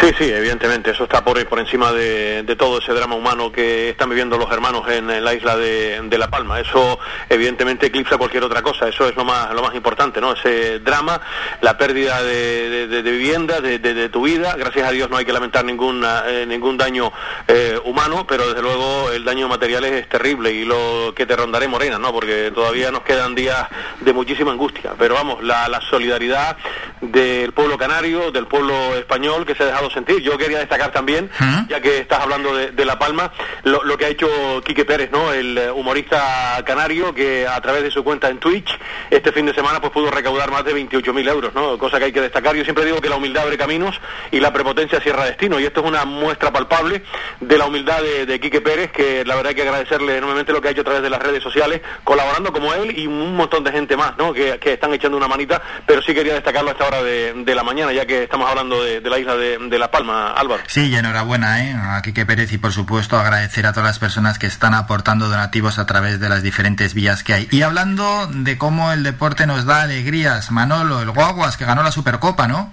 Sí, 0.00 0.10
sí, 0.18 0.30
evidentemente, 0.30 0.90
eso 0.90 1.04
está 1.04 1.24
por, 1.24 1.44
por 1.46 1.58
encima 1.58 1.92
de, 1.92 2.44
todo 2.58 2.78
ese 2.78 2.92
drama 2.92 3.14
humano 3.14 3.50
que 3.52 3.90
están 3.90 4.08
viviendo 4.08 4.36
los 4.38 4.50
hermanos 4.50 4.88
en, 4.88 5.24
la 5.24 5.34
isla 5.34 5.56
de, 5.56 6.16
La 6.18 6.28
Palma. 6.28 6.60
Eso 6.60 6.98
evidentemente 7.28 7.86
eclipsa 7.86 8.16
cualquier 8.16 8.44
otra 8.44 8.62
cosa, 8.62 8.88
eso 8.88 9.08
es 9.08 9.16
lo 9.16 9.24
más, 9.24 9.52
lo 9.54 9.62
más 9.62 9.74
importante, 9.74 10.20
¿no? 10.20 10.32
Ese 10.32 10.78
drama, 10.80 11.20
la 11.60 11.76
pérdida 11.76 12.22
de, 12.22 12.88
de- 12.88 13.02
vivienda, 13.02 13.60
de, 13.60 14.08
tu 14.08 14.22
vida, 14.22 14.54
gracias 14.56 14.88
a 14.88 14.90
Dios 14.90 15.08
no 15.10 15.16
hay 15.16 15.24
que 15.24 15.32
lamentar 15.32 15.64
ningún, 15.64 16.04
eh, 16.26 16.44
ningún 16.46 16.76
daño 16.76 17.12
eh, 17.48 17.78
humano, 17.84 18.26
pero 18.26 18.46
desde 18.48 18.62
luego 18.62 19.10
el 19.10 19.24
daño 19.24 19.48
material 19.48 19.84
es 19.84 20.08
terrible 20.08 20.52
y 20.52 20.64
lo 20.64 21.12
que 21.14 21.26
te 21.26 21.36
rondaré 21.36 21.68
morena, 21.68 21.98
¿no? 21.98 22.12
Porque 22.12 22.50
todavía 22.54 22.90
nos 22.90 23.02
quedan 23.02 23.34
días 23.34 23.66
de 24.00 24.12
muchísima 24.12 24.52
angustia, 24.52 24.94
pero 24.98 25.14
vamos, 25.14 25.42
la, 25.42 25.68
la 25.68 25.80
solidaridad 25.80 26.56
del 27.00 27.52
pueblo 27.52 27.78
canario, 27.78 28.30
del 28.30 28.46
pueblo 28.46 28.94
español 28.96 29.44
que 29.46 29.54
se 29.54 29.64
ha 29.64 29.75
dejado 29.76 29.90
sentir. 29.90 30.20
Yo 30.22 30.38
quería 30.38 30.58
destacar 30.58 30.90
también, 30.90 31.30
ya 31.68 31.80
que 31.80 31.98
estás 31.98 32.20
hablando 32.20 32.54
de, 32.56 32.70
de 32.72 32.84
La 32.84 32.98
Palma, 32.98 33.32
lo, 33.64 33.82
lo 33.84 33.98
que 33.98 34.06
ha 34.06 34.08
hecho 34.08 34.28
Quique 34.64 34.84
Pérez, 34.84 35.10
¿no? 35.10 35.32
El 35.32 35.58
eh, 35.58 35.70
humorista 35.70 36.62
canario 36.64 37.14
que 37.14 37.46
a 37.46 37.60
través 37.60 37.82
de 37.82 37.90
su 37.90 38.02
cuenta 38.02 38.28
en 38.28 38.38
Twitch 38.38 38.68
este 39.10 39.32
fin 39.32 39.46
de 39.46 39.54
semana 39.54 39.80
pues 39.80 39.92
pudo 39.92 40.10
recaudar 40.10 40.50
más 40.50 40.64
de 40.64 40.74
28.000 40.74 41.28
euros, 41.28 41.54
¿no? 41.54 41.78
Cosa 41.78 41.98
que 41.98 42.06
hay 42.06 42.12
que 42.12 42.20
destacar. 42.20 42.56
Yo 42.56 42.64
siempre 42.64 42.84
digo 42.84 43.00
que 43.00 43.08
la 43.08 43.16
humildad 43.16 43.44
abre 43.44 43.58
caminos 43.58 44.00
y 44.30 44.40
la 44.40 44.52
prepotencia 44.52 45.00
cierra 45.00 45.24
destino 45.24 45.60
y 45.60 45.64
esto 45.64 45.80
es 45.80 45.86
una 45.86 46.04
muestra 46.04 46.52
palpable 46.52 47.02
de 47.40 47.58
la 47.58 47.66
humildad 47.66 48.00
de, 48.02 48.26
de 48.26 48.40
Quique 48.40 48.60
Pérez 48.60 48.90
que 48.92 49.24
la 49.24 49.34
verdad 49.34 49.50
hay 49.50 49.54
que 49.56 49.62
agradecerle 49.62 50.16
enormemente 50.16 50.52
lo 50.52 50.60
que 50.60 50.68
ha 50.68 50.70
hecho 50.70 50.80
a 50.80 50.84
través 50.84 51.02
de 51.02 51.10
las 51.10 51.20
redes 51.20 51.42
sociales, 51.42 51.82
colaborando 52.04 52.52
como 52.52 52.72
él 52.72 52.98
y 52.98 53.06
un 53.06 53.36
montón 53.36 53.62
de 53.64 53.72
gente 53.72 53.96
más, 53.96 54.16
¿no? 54.16 54.32
Que, 54.32 54.58
que 54.58 54.72
están 54.72 54.94
echando 54.94 55.16
una 55.16 55.28
manita, 55.28 55.60
pero 55.86 56.00
sí 56.02 56.14
quería 56.14 56.34
destacarlo 56.34 56.70
a 56.70 56.72
esta 56.72 56.86
hora 56.86 57.02
de, 57.02 57.32
de 57.34 57.54
la 57.54 57.62
mañana, 57.62 57.92
ya 57.92 58.06
que 58.06 58.22
estamos 58.22 58.48
hablando 58.48 58.82
de, 58.82 59.00
de 59.00 59.10
la 59.10 59.18
isla 59.18 59.36
de, 59.36 59.58
de 59.70 59.78
La 59.78 59.90
Palma, 59.90 60.32
Álvaro. 60.32 60.62
Sí, 60.66 60.88
y 60.88 60.96
enhorabuena 60.96 61.64
¿eh? 61.64 61.74
a 61.74 62.00
Quique 62.02 62.26
Pérez 62.26 62.52
y 62.52 62.58
por 62.58 62.72
supuesto 62.72 63.18
agradecer 63.18 63.66
a 63.66 63.72
todas 63.72 63.88
las 63.88 63.98
personas 63.98 64.38
que 64.38 64.46
están 64.46 64.74
aportando 64.74 65.28
donativos 65.28 65.78
a 65.78 65.86
través 65.86 66.20
de 66.20 66.28
las 66.28 66.42
diferentes 66.42 66.94
vías 66.94 67.22
que 67.22 67.34
hay. 67.34 67.48
Y 67.50 67.62
hablando 67.62 68.26
de 68.28 68.58
cómo 68.58 68.92
el 68.92 69.02
deporte 69.02 69.46
nos 69.46 69.64
da 69.64 69.82
alegrías, 69.82 70.50
Manolo, 70.50 71.02
el 71.02 71.10
Guaguas 71.10 71.56
que 71.56 71.64
ganó 71.64 71.82
la 71.82 71.92
Supercopa, 71.92 72.48
¿no? 72.48 72.72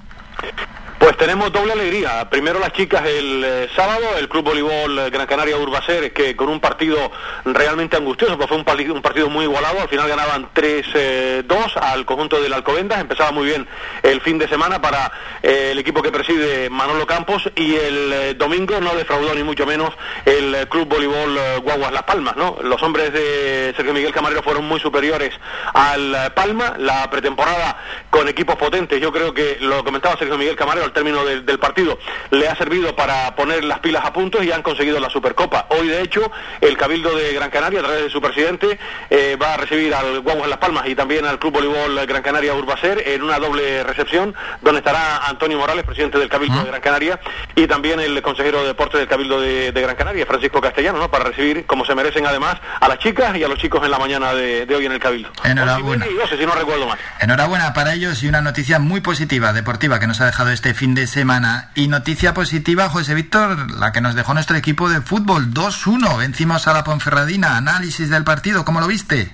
Pues 1.03 1.17
tenemos 1.17 1.51
doble 1.51 1.73
alegría. 1.73 2.29
Primero 2.29 2.59
las 2.59 2.71
chicas 2.71 3.05
el 3.05 3.43
eh, 3.43 3.69
sábado, 3.75 4.17
el 4.17 4.29
Club 4.29 4.45
Voleibol 4.45 4.99
eh, 4.99 5.09
Gran 5.09 5.27
Canaria 5.27 5.57
Urbacer, 5.57 6.13
que 6.13 6.33
con 6.33 6.47
un 6.47 6.61
partido 6.61 7.11
realmente 7.43 7.97
angustioso, 7.97 8.37
pues 8.37 8.47
fue 8.47 8.57
un, 8.57 8.63
partido 8.63 9.29
muy 9.29 9.43
igualado, 9.43 9.81
al 9.81 9.89
final 9.89 10.07
ganaban 10.07 10.47
3-2 10.53 11.75
al 11.75 12.05
conjunto 12.05 12.41
del 12.41 12.53
Alcobendas, 12.53 13.01
empezaba 13.01 13.33
muy 13.33 13.47
bien 13.47 13.67
el 14.01 14.21
fin 14.21 14.37
de 14.37 14.47
semana 14.47 14.81
para 14.81 15.11
eh, 15.41 15.71
el 15.73 15.79
equipo 15.79 16.01
que 16.01 16.09
preside 16.09 16.69
Manolo 16.69 17.05
Campos 17.05 17.51
y 17.53 17.75
el 17.75 18.13
eh, 18.13 18.33
domingo 18.35 18.79
no 18.79 18.95
defraudó 18.95 19.35
ni 19.35 19.43
mucho 19.43 19.65
menos 19.65 19.93
el 20.25 20.55
eh, 20.55 20.67
Club 20.69 20.87
Voleibol 20.87 21.37
eh, 21.37 21.57
Guaguas 21.57 21.91
Las 21.91 22.03
Palmas, 22.03 22.35
¿no? 22.37 22.57
Los 22.63 22.81
hombres 22.81 23.11
de 23.11 23.73
Sergio 23.75 23.93
Miguel 23.93 24.13
Camarero 24.13 24.41
fueron 24.41 24.65
muy 24.65 24.79
superiores 24.79 25.33
al 25.73 26.15
eh, 26.15 26.29
Palma, 26.33 26.75
la 26.77 27.09
pretemporada 27.09 27.77
con 28.09 28.27
equipos 28.29 28.55
potentes, 28.55 29.01
yo 29.01 29.11
creo 29.11 29.33
que 29.33 29.57
lo 29.59 29.83
comentaba 29.83 30.17
Sergio 30.17 30.37
Miguel 30.37 30.55
Camarero 30.55 30.92
al 30.93 30.95
término 30.95 31.25
del, 31.25 31.45
del 31.45 31.59
partido, 31.59 31.97
le 32.31 32.47
ha 32.47 32.55
servido 32.55 32.95
para 32.95 33.35
poner 33.35 33.63
las 33.63 33.79
pilas 33.79 34.05
a 34.05 34.13
punto 34.13 34.43
y 34.43 34.51
han 34.51 34.61
conseguido 34.61 34.99
la 34.99 35.09
Supercopa. 35.09 35.67
Hoy, 35.69 35.87
de 35.87 36.01
hecho, 36.01 36.31
el 36.61 36.77
Cabildo 36.77 37.15
de 37.15 37.33
Gran 37.33 37.49
Canaria, 37.49 37.79
a 37.79 37.83
través 37.83 38.03
de 38.03 38.09
su 38.09 38.21
presidente, 38.21 38.77
eh, 39.09 39.37
va 39.41 39.55
a 39.55 39.57
recibir 39.57 39.93
al 39.93 40.19
Guaguas 40.19 40.49
Las 40.49 40.59
Palmas 40.59 40.87
y 40.87 40.95
también 40.95 41.25
al 41.25 41.39
Club 41.39 41.53
Voleibol 41.53 42.05
Gran 42.05 42.21
Canaria 42.21 42.53
Urbacer 42.53 43.03
en 43.07 43.23
una 43.23 43.39
doble 43.39 43.83
recepción, 43.83 44.35
donde 44.61 44.79
estará 44.79 45.27
Antonio 45.27 45.57
Morales, 45.57 45.83
presidente 45.83 46.19
del 46.19 46.29
Cabildo 46.29 46.59
de 46.59 46.69
Gran 46.69 46.81
Canaria, 46.81 47.19
y 47.55 47.67
también 47.67 47.99
el 47.99 48.21
consejero 48.21 48.61
de 48.61 48.67
Deportes 48.67 48.99
del 48.99 49.07
Cabildo 49.07 49.41
de, 49.41 49.71
de 49.71 49.81
Gran 49.81 49.95
Canaria, 49.95 50.25
Francisco 50.25 50.61
Castellano, 50.61 50.99
¿no? 50.99 51.09
para 51.09 51.25
recibir, 51.25 51.65
como 51.65 51.85
se 51.85 51.95
merecen 51.95 52.25
además, 52.25 52.57
a 52.79 52.87
las 52.87 52.99
chicas 52.99 53.35
y 53.35 53.43
a 53.43 53.47
los 53.47 53.57
chicos 53.57 53.83
en 53.83 53.91
la 53.91 53.99
mañana 53.99 54.33
de, 54.33 54.65
de 54.65 54.75
hoy 54.75 54.85
en 54.85 54.91
el 54.91 54.99
Cabildo. 54.99 55.29
Enhorabuena. 55.43 56.05
Y 56.07 56.13
12, 56.13 56.37
si 56.37 56.45
no 56.45 56.53
recuerdo 56.53 56.87
mal. 56.87 56.97
Enhorabuena 57.19 57.73
para 57.73 57.93
ellos 57.93 58.21
y 58.23 58.27
una 58.27 58.41
noticia 58.41 58.79
muy 58.79 59.01
positiva, 59.01 59.53
deportiva, 59.53 59.99
que 59.99 60.07
nos 60.07 60.21
ha 60.21 60.25
dejado 60.25 60.51
este 60.51 60.73
fin 60.73 60.82
de 60.83 61.07
semana. 61.07 61.71
Y 61.75 61.87
noticia 61.87 62.33
positiva, 62.33 62.89
José 62.89 63.13
Víctor, 63.13 63.71
la 63.79 63.93
que 63.93 64.01
nos 64.01 64.15
dejó 64.15 64.33
nuestro 64.33 64.57
equipo 64.57 64.89
de 64.89 64.99
fútbol, 64.99 65.53
2-1, 65.53 66.17
vencimos 66.17 66.67
a 66.67 66.73
la 66.73 66.83
Ponferradina. 66.83 67.55
Análisis 67.55 68.09
del 68.09 68.25
partido, 68.25 68.65
¿cómo 68.65 68.81
lo 68.81 68.87
viste? 68.87 69.31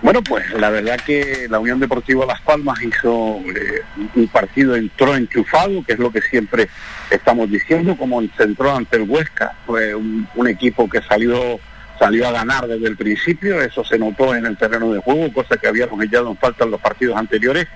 Bueno, 0.00 0.22
pues 0.22 0.48
la 0.52 0.70
verdad 0.70 1.00
que 1.04 1.48
la 1.50 1.58
Unión 1.58 1.80
Deportiva 1.80 2.24
Las 2.24 2.40
Palmas 2.42 2.80
hizo 2.82 3.40
eh, 3.48 3.82
un 4.14 4.28
partido, 4.28 4.76
entró 4.76 5.16
enchufado, 5.16 5.82
que 5.84 5.94
es 5.94 5.98
lo 5.98 6.12
que 6.12 6.20
siempre 6.20 6.68
estamos 7.10 7.50
diciendo, 7.50 7.96
como 7.96 8.22
entró 8.22 8.76
ante 8.76 8.96
el 8.96 9.10
Huesca, 9.10 9.56
fue 9.66 9.92
un, 9.92 10.28
un 10.36 10.46
equipo 10.46 10.88
que 10.88 11.02
salió 11.02 11.58
salió 11.98 12.26
a 12.26 12.32
ganar 12.32 12.66
desde 12.66 12.88
el 12.88 12.96
principio, 12.96 13.60
eso 13.60 13.84
se 13.84 13.98
notó 13.98 14.34
en 14.34 14.46
el 14.46 14.56
terreno 14.56 14.92
de 14.92 15.00
juego, 15.00 15.32
cosa 15.32 15.56
que 15.56 15.68
habíamos 15.68 16.02
echado 16.02 16.28
en 16.28 16.36
falta 16.36 16.64
en 16.64 16.72
los 16.72 16.80
partidos 16.80 17.16
anteriores, 17.16 17.68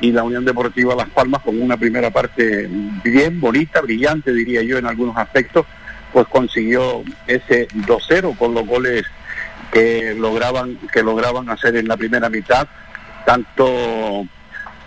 y 0.00 0.12
la 0.12 0.22
Unión 0.22 0.44
Deportiva 0.44 0.94
Las 0.94 1.08
Palmas 1.08 1.42
con 1.42 1.60
una 1.60 1.76
primera 1.76 2.10
parte 2.10 2.68
bien 3.02 3.40
bonita, 3.40 3.80
brillante 3.80 4.32
diría 4.32 4.62
yo 4.62 4.78
en 4.78 4.86
algunos 4.86 5.16
aspectos, 5.16 5.66
pues 6.12 6.26
consiguió 6.28 7.02
ese 7.26 7.68
2-0 7.68 8.36
con 8.36 8.54
los 8.54 8.66
goles 8.66 9.04
que 9.72 10.14
lograban 10.14 10.78
que 10.92 11.02
lograban 11.02 11.50
hacer 11.50 11.76
en 11.76 11.88
la 11.88 11.96
primera 11.96 12.30
mitad 12.30 12.66
tanto 13.26 14.26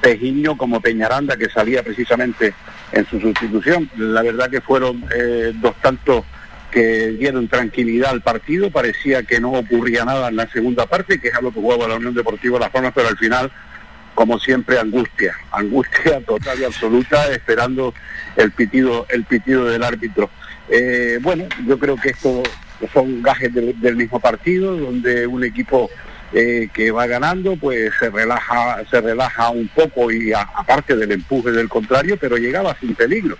Pejiño 0.01 0.57
como 0.57 0.81
Peñaranda 0.81 1.37
que 1.37 1.47
salía 1.47 1.83
precisamente 1.83 2.55
en 2.91 3.05
su 3.05 3.21
sustitución. 3.21 3.87
La 3.97 4.23
verdad 4.23 4.49
que 4.49 4.59
fueron 4.59 5.05
eh, 5.15 5.53
dos 5.55 5.75
tantos 5.79 6.25
que 6.71 7.09
dieron 7.09 7.47
tranquilidad 7.47 8.09
al 8.09 8.21
partido 8.21 8.71
parecía 8.71 9.23
que 9.23 9.39
no 9.39 9.51
ocurría 9.51 10.05
nada 10.05 10.29
en 10.29 10.37
la 10.37 10.49
segunda 10.49 10.87
parte 10.87 11.19
que 11.19 11.27
es 11.27 11.35
a 11.35 11.41
lo 11.41 11.51
que 11.51 11.59
jugaba 11.59 11.87
la 11.87 11.97
Unión 11.97 12.15
Deportiva 12.15 12.57
Las 12.57 12.69
Palmas 12.69 12.93
pero 12.95 13.09
al 13.09 13.17
final 13.17 13.51
como 14.21 14.37
siempre, 14.37 14.77
angustia, 14.77 15.35
angustia 15.51 16.21
total 16.27 16.59
y 16.59 16.63
absoluta, 16.63 17.31
esperando 17.31 17.91
el 18.35 18.51
pitido, 18.51 19.07
el 19.09 19.23
pitido 19.23 19.65
del 19.65 19.81
árbitro. 19.81 20.29
Eh, 20.69 21.17
bueno, 21.23 21.45
yo 21.65 21.79
creo 21.79 21.95
que 21.95 22.09
esto 22.09 22.43
son 22.93 23.23
gajes 23.23 23.51
del, 23.51 23.95
mismo 23.95 24.19
partido, 24.19 24.77
donde 24.77 25.25
un 25.25 25.43
equipo 25.43 25.89
eh, 26.33 26.69
que 26.71 26.91
va 26.91 27.07
ganando, 27.07 27.55
pues 27.55 27.93
se 27.97 28.11
relaja, 28.11 28.83
se 28.91 29.01
relaja 29.01 29.49
un 29.49 29.67
poco 29.69 30.11
y 30.11 30.31
aparte 30.33 30.95
del 30.95 31.13
empuje 31.13 31.49
del 31.49 31.67
contrario, 31.67 32.15
pero 32.21 32.37
llegaba 32.37 32.77
sin 32.79 32.93
peligro. 32.93 33.39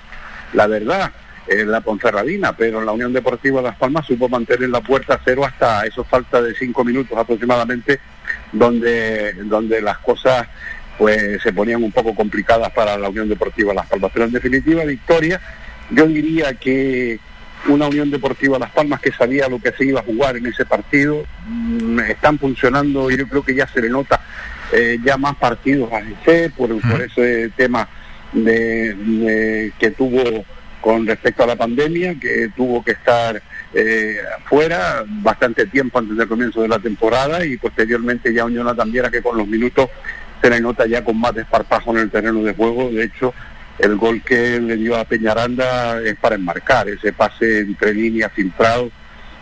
La 0.54 0.66
verdad, 0.66 1.12
en 1.48 1.72
la 1.72 1.82
Ponferradina, 1.82 2.54
pero 2.56 2.82
la 2.82 2.92
Unión 2.92 3.14
Deportiva 3.14 3.62
Las 3.62 3.76
Palmas 3.76 4.06
supo 4.06 4.30
mantener 4.30 4.70
la 4.70 4.82
puerta 4.82 5.20
cero 5.24 5.46
hasta 5.46 5.86
eso 5.86 6.04
falta 6.04 6.42
de 6.42 6.56
cinco 6.56 6.84
minutos 6.84 7.18
aproximadamente, 7.18 8.00
donde, 8.52 9.34
donde 9.34 9.82
las 9.82 9.98
cosas 10.00 10.48
pues 10.98 11.42
se 11.42 11.54
ponían 11.54 11.84
un 11.84 11.92
poco 11.92 12.14
complicadas 12.16 12.72
para 12.72 12.98
la 12.98 13.10
Unión 13.10 13.28
Deportiva 13.30 13.74
Las 13.74 13.88
Palmas. 13.88 14.12
Pero 14.14 14.26
en 14.26 14.32
definitiva, 14.34 14.84
victoria, 14.86 15.40
yo 15.90 16.06
diría 16.08 16.54
que 16.54 17.20
una 17.68 17.88
Unión 17.88 18.10
Deportiva 18.12 18.58
Las 18.60 18.72
Palmas 18.72 19.00
que 19.02 19.12
sabía 19.12 19.48
lo 19.48 19.60
que 19.60 19.72
se 19.72 19.86
iba 19.86 20.00
a 20.00 20.04
jugar 20.04 20.38
en 20.38 20.46
ese 20.48 20.66
partido, 20.66 21.24
mm, 21.48 22.00
están 22.02 22.40
funcionando 22.40 23.10
y 23.12 23.18
yo 23.18 23.28
creo 23.28 23.44
que 23.44 23.56
ya 23.56 23.68
se 23.68 23.82
le 23.82 23.90
nota 23.90 24.20
eh, 24.74 24.98
ya 25.04 25.18
más 25.18 25.36
partidos 25.36 25.92
a 25.92 26.02
GC 26.02 26.52
por, 26.56 26.70
por 26.82 27.02
ese 27.02 27.50
tema 27.58 27.88
de, 28.32 28.94
de- 28.96 29.74
que 29.78 29.92
tuvo 29.92 30.46
con 30.80 31.06
respecto 31.06 31.44
a 31.44 31.48
la 31.48 31.56
pandemia, 31.56 32.16
que 32.20 32.50
tuvo 32.56 32.84
que 32.84 32.92
estar 32.92 33.40
eh, 33.74 34.16
fuera 34.46 35.04
bastante 35.08 35.68
tiempo 35.68 36.00
antes 36.00 36.18
del 36.18 36.28
comienzo 36.28 36.62
de 36.64 36.68
la 36.70 36.80
temporada 36.80 37.46
y 37.46 37.58
posteriormente 37.58 38.34
ya 38.34 38.46
un 38.46 38.54
Jonathan 38.56 38.92
Viera 38.92 39.12
que 39.12 39.22
con 39.22 39.38
los 39.38 39.48
minutos 39.48 39.90
se 40.42 40.50
le 40.50 40.60
nota 40.60 40.86
ya 40.88 41.04
con 41.04 41.20
más 41.20 41.34
desparpajo 41.34 41.92
en 41.92 42.04
el 42.04 42.12
terreno 42.12 42.44
de 42.44 42.54
juego. 42.54 42.90
De 42.90 43.04
hecho, 43.04 43.34
el 43.80 43.96
gol 43.96 44.22
que 44.24 44.60
le 44.60 44.76
dio 44.76 44.98
a 44.98 45.06
Peñaranda 45.06 46.02
es 46.02 46.16
para 46.16 46.36
enmarcar, 46.36 46.90
ese 46.90 47.14
pase 47.14 47.60
entre 47.60 47.94
líneas 47.94 48.32
filtrado 48.34 48.92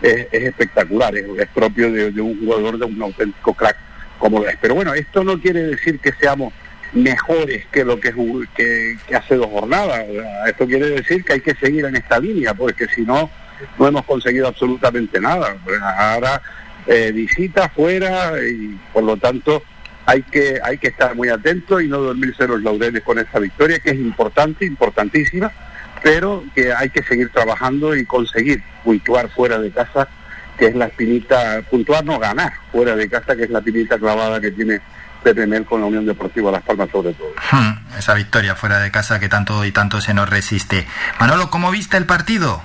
es, 0.02 0.28
es 0.30 0.44
espectacular, 0.44 1.14
es, 1.16 1.48
propio 1.54 1.90
de, 1.92 2.20
un 2.20 2.38
jugador, 2.40 2.78
de 2.78 2.84
un 2.86 3.02
auténtico 3.02 3.54
crack 3.54 3.76
como 4.18 4.44
es. 4.44 4.56
Pero 4.60 4.74
bueno, 4.74 4.94
esto 4.94 5.24
no 5.24 5.40
quiere 5.40 5.62
decir 5.62 5.98
que 5.98 6.12
seamos 6.12 6.52
mejores 6.92 7.66
que 7.66 7.84
lo 7.84 8.00
que, 8.00 8.12
que, 8.54 8.96
que 9.06 9.14
hace 9.14 9.36
dos 9.36 9.48
jornadas. 9.48 10.04
Esto 10.46 10.66
quiere 10.66 10.90
decir 10.90 11.24
que 11.24 11.34
hay 11.34 11.40
que 11.40 11.54
seguir 11.54 11.84
en 11.84 11.96
esta 11.96 12.18
línea, 12.18 12.54
porque 12.54 12.86
si 12.88 13.02
no, 13.02 13.30
no 13.78 13.88
hemos 13.88 14.04
conseguido 14.04 14.48
absolutamente 14.48 15.20
nada. 15.20 15.56
Ahora 15.98 16.42
eh, 16.86 17.12
visita 17.12 17.68
fuera 17.68 18.32
y 18.42 18.78
por 18.92 19.04
lo 19.04 19.16
tanto 19.16 19.62
hay 20.06 20.22
que 20.22 20.60
hay 20.62 20.78
que 20.78 20.88
estar 20.88 21.14
muy 21.14 21.28
atentos 21.28 21.82
y 21.82 21.88
no 21.88 21.98
dormirse 21.98 22.46
los 22.46 22.62
laureles 22.62 23.02
con 23.02 23.18
esta 23.18 23.38
victoria 23.38 23.78
que 23.78 23.90
es 23.90 23.96
importante, 23.96 24.64
importantísima, 24.64 25.52
pero 26.02 26.44
que 26.54 26.72
hay 26.72 26.90
que 26.90 27.02
seguir 27.02 27.30
trabajando 27.30 27.94
y 27.94 28.04
conseguir 28.04 28.62
puntuar 28.84 29.30
fuera 29.30 29.58
de 29.58 29.70
casa, 29.70 30.08
que 30.58 30.66
es 30.66 30.74
la 30.74 30.86
espinita, 30.86 31.62
puntuar 31.70 32.04
no 32.04 32.18
ganar 32.18 32.52
fuera 32.72 32.96
de 32.96 33.08
casa, 33.08 33.36
que 33.36 33.44
es 33.44 33.50
la 33.50 33.58
espinita 33.58 33.98
clavada 33.98 34.40
que 34.40 34.50
tiene 34.50 34.80
Pepe 35.22 35.64
con 35.64 35.80
la 35.80 35.86
Unión 35.86 36.06
Deportiva 36.06 36.50
Las 36.50 36.62
Palmas 36.62 36.88
sobre 36.90 37.12
todo. 37.12 37.32
Hmm, 37.52 37.98
esa 37.98 38.14
victoria 38.14 38.54
fuera 38.54 38.80
de 38.80 38.90
casa 38.90 39.20
que 39.20 39.28
tanto 39.28 39.64
y 39.64 39.72
tanto 39.72 40.00
se 40.00 40.14
nos 40.14 40.28
resiste. 40.28 40.86
Manolo, 41.18 41.50
¿cómo 41.50 41.70
viste 41.70 41.96
el 41.96 42.06
partido? 42.06 42.62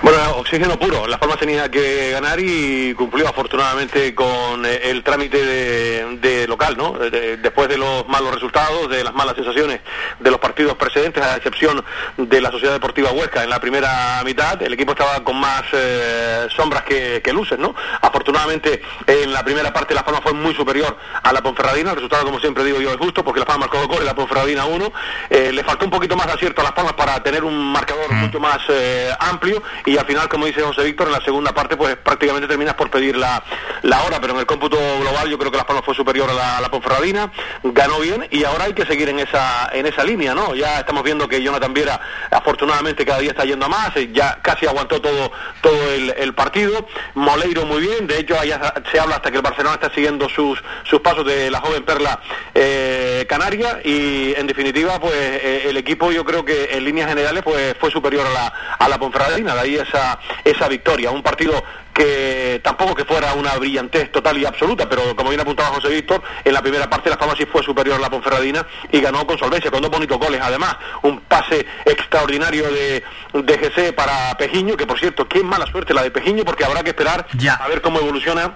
Bueno, 0.00 0.36
oxígeno 0.36 0.78
puro. 0.78 1.06
Las 1.08 1.18
Palmas 1.18 1.38
tenía 1.38 1.68
que 1.70 2.12
ganar 2.12 2.38
y 2.40 2.94
cumplió 2.94 3.28
afortunadamente 3.28 4.14
con 4.14 4.64
eh, 4.64 4.80
el 4.84 5.02
trámite 5.02 5.44
de, 5.44 6.16
de 6.18 6.46
local, 6.46 6.76
¿no? 6.78 6.92
De- 6.92 7.10
de- 7.10 7.36
después 7.38 7.68
de 7.68 7.76
los 7.78 8.06
malos 8.06 8.32
resultados, 8.32 8.88
de 8.88 9.02
las 9.02 9.12
malas 9.12 9.34
sensaciones 9.34 9.80
de 10.20 10.30
los 10.30 10.38
partidos 10.38 10.76
precedentes, 10.76 11.22
a 11.22 11.36
excepción 11.36 11.84
de 12.16 12.40
la 12.40 12.50
Sociedad 12.52 12.74
Deportiva 12.74 13.10
Huesca 13.10 13.42
en 13.42 13.50
la 13.50 13.60
primera 13.60 14.22
mitad, 14.24 14.62
el 14.62 14.72
equipo 14.72 14.92
estaba 14.92 15.22
con 15.24 15.36
más 15.36 15.64
eh, 15.72 16.46
sombras 16.56 16.84
que, 16.84 17.20
que 17.22 17.32
luces, 17.32 17.58
¿no? 17.58 17.74
Afortunadamente 18.00 18.80
en 19.06 19.32
la 19.32 19.44
primera 19.44 19.72
parte 19.72 19.94
Las 19.94 20.04
Palmas 20.04 20.22
fue 20.22 20.32
muy 20.32 20.54
superior 20.54 20.96
a 21.24 21.32
la 21.32 21.42
Ponferradina, 21.42 21.90
el 21.90 21.96
resultado 21.96 22.24
como 22.24 22.38
siempre 22.38 22.62
digo 22.64 22.80
yo 22.80 22.90
es 22.92 22.96
justo 22.98 23.24
porque 23.24 23.40
Las 23.40 23.46
Palmas 23.46 23.68
marcó 23.68 23.78
dos 23.78 23.88
goles, 23.88 24.04
la 24.04 24.14
Ponferradina 24.14 24.64
uno, 24.64 24.92
Eh, 25.28 25.50
le 25.52 25.64
faltó 25.64 25.84
un 25.86 25.90
poquito 25.90 26.16
más 26.16 26.28
de 26.28 26.34
acierto 26.34 26.60
a 26.60 26.64
Las 26.64 26.72
Palmas 26.72 26.92
para 26.94 27.20
tener 27.22 27.42
un 27.42 27.72
marcador 27.72 28.10
mucho 28.12 28.38
más 28.38 28.58
eh, 28.68 29.10
amplio 29.18 29.60
y 29.88 29.96
al 29.96 30.04
final, 30.04 30.28
como 30.28 30.44
dice 30.44 30.60
José 30.60 30.84
Víctor, 30.84 31.06
en 31.06 31.14
la 31.14 31.20
segunda 31.22 31.54
parte 31.54 31.74
pues 31.74 31.96
prácticamente 31.96 32.46
terminas 32.46 32.74
por 32.74 32.90
pedir 32.90 33.16
la, 33.16 33.42
la 33.82 34.02
hora, 34.02 34.20
pero 34.20 34.34
en 34.34 34.40
el 34.40 34.46
cómputo 34.46 34.76
global 35.00 35.30
yo 35.30 35.38
creo 35.38 35.50
que 35.50 35.56
Las 35.56 35.64
Palmas 35.64 35.82
fue 35.82 35.94
superior 35.94 36.28
a 36.28 36.60
la, 36.60 36.68
Ponferradina, 36.68 37.32
ganó 37.64 37.98
bien 38.00 38.26
y 38.30 38.44
ahora 38.44 38.64
hay 38.64 38.74
que 38.74 38.84
seguir 38.84 39.08
en 39.08 39.18
esa 39.18 39.70
en 39.72 39.86
esa 39.86 40.04
línea, 40.04 40.34
¿no? 40.34 40.54
Ya 40.54 40.80
estamos 40.80 41.02
viendo 41.02 41.26
que 41.26 41.42
Jonathan 41.42 41.72
Viera 41.72 41.98
afortunadamente 42.30 43.06
cada 43.06 43.20
día 43.20 43.30
está 43.30 43.46
yendo 43.46 43.64
a 43.64 43.68
más, 43.70 43.92
ya 44.12 44.38
casi 44.42 44.66
aguantó 44.66 45.00
todo 45.00 45.32
todo 45.62 45.90
el, 45.90 46.34
partido, 46.34 46.86
Moleiro 47.14 47.64
muy 47.64 47.80
bien, 47.80 48.06
de 48.06 48.18
hecho 48.18 48.38
allá 48.38 48.74
se 48.92 49.00
habla 49.00 49.16
hasta 49.16 49.30
que 49.30 49.38
el 49.38 49.42
Barcelona 49.42 49.76
está 49.76 49.92
siguiendo 49.94 50.28
sus 50.28 50.62
sus 50.84 51.00
pasos 51.00 51.24
de 51.24 51.50
la 51.50 51.60
joven 51.60 51.82
perla 51.84 52.20
eh, 52.54 53.24
canaria 53.26 53.80
y 53.82 54.34
en 54.36 54.46
definitiva 54.46 55.00
pues 55.00 55.14
eh, 55.16 55.62
el 55.64 55.78
equipo 55.78 56.12
yo 56.12 56.26
creo 56.26 56.44
que 56.44 56.76
en 56.76 56.84
líneas 56.84 57.08
generales 57.08 57.42
pues 57.42 57.74
fue 57.80 57.90
superior 57.90 58.26
a 58.26 58.30
la 58.30 58.52
a 58.78 58.88
la 58.88 58.98
Ponferradina, 58.98 59.54
ahí 59.58 59.77
esa 59.82 60.18
esa 60.44 60.68
victoria, 60.68 61.10
un 61.10 61.22
partido 61.22 61.62
que 61.98 62.60
tampoco 62.62 62.94
que 62.94 63.04
fuera 63.04 63.34
una 63.34 63.56
brillantez 63.56 64.12
total 64.12 64.38
y 64.38 64.44
absoluta, 64.44 64.88
pero 64.88 65.16
como 65.16 65.30
bien 65.30 65.40
apuntaba 65.40 65.70
José 65.70 65.88
Víctor, 65.88 66.22
en 66.44 66.54
la 66.54 66.62
primera 66.62 66.88
parte 66.88 67.10
la 67.10 67.18
Palmas 67.18 67.36
sí 67.36 67.44
fue 67.44 67.62
superior 67.62 67.96
a 67.96 67.98
la 67.98 68.08
Ponferradina 68.08 68.64
y 68.92 69.00
ganó 69.00 69.26
con 69.26 69.36
solvencia, 69.36 69.70
con 69.70 69.82
dos 69.82 69.90
bonitos 69.90 70.16
goles 70.18 70.40
además, 70.40 70.76
un 71.02 71.20
pase 71.22 71.66
extraordinario 71.84 72.70
de, 72.70 73.02
de 73.32 73.58
GC 73.58 73.94
para 73.94 74.36
Pejiño, 74.38 74.76
que 74.76 74.86
por 74.86 74.98
cierto, 74.98 75.26
qué 75.26 75.42
mala 75.42 75.66
suerte 75.66 75.92
la 75.92 76.02
de 76.02 76.12
Pejiño, 76.12 76.44
porque 76.44 76.64
habrá 76.64 76.84
que 76.84 76.90
esperar 76.90 77.26
a 77.58 77.68
ver 77.68 77.82
cómo 77.82 77.98
evoluciona 77.98 78.54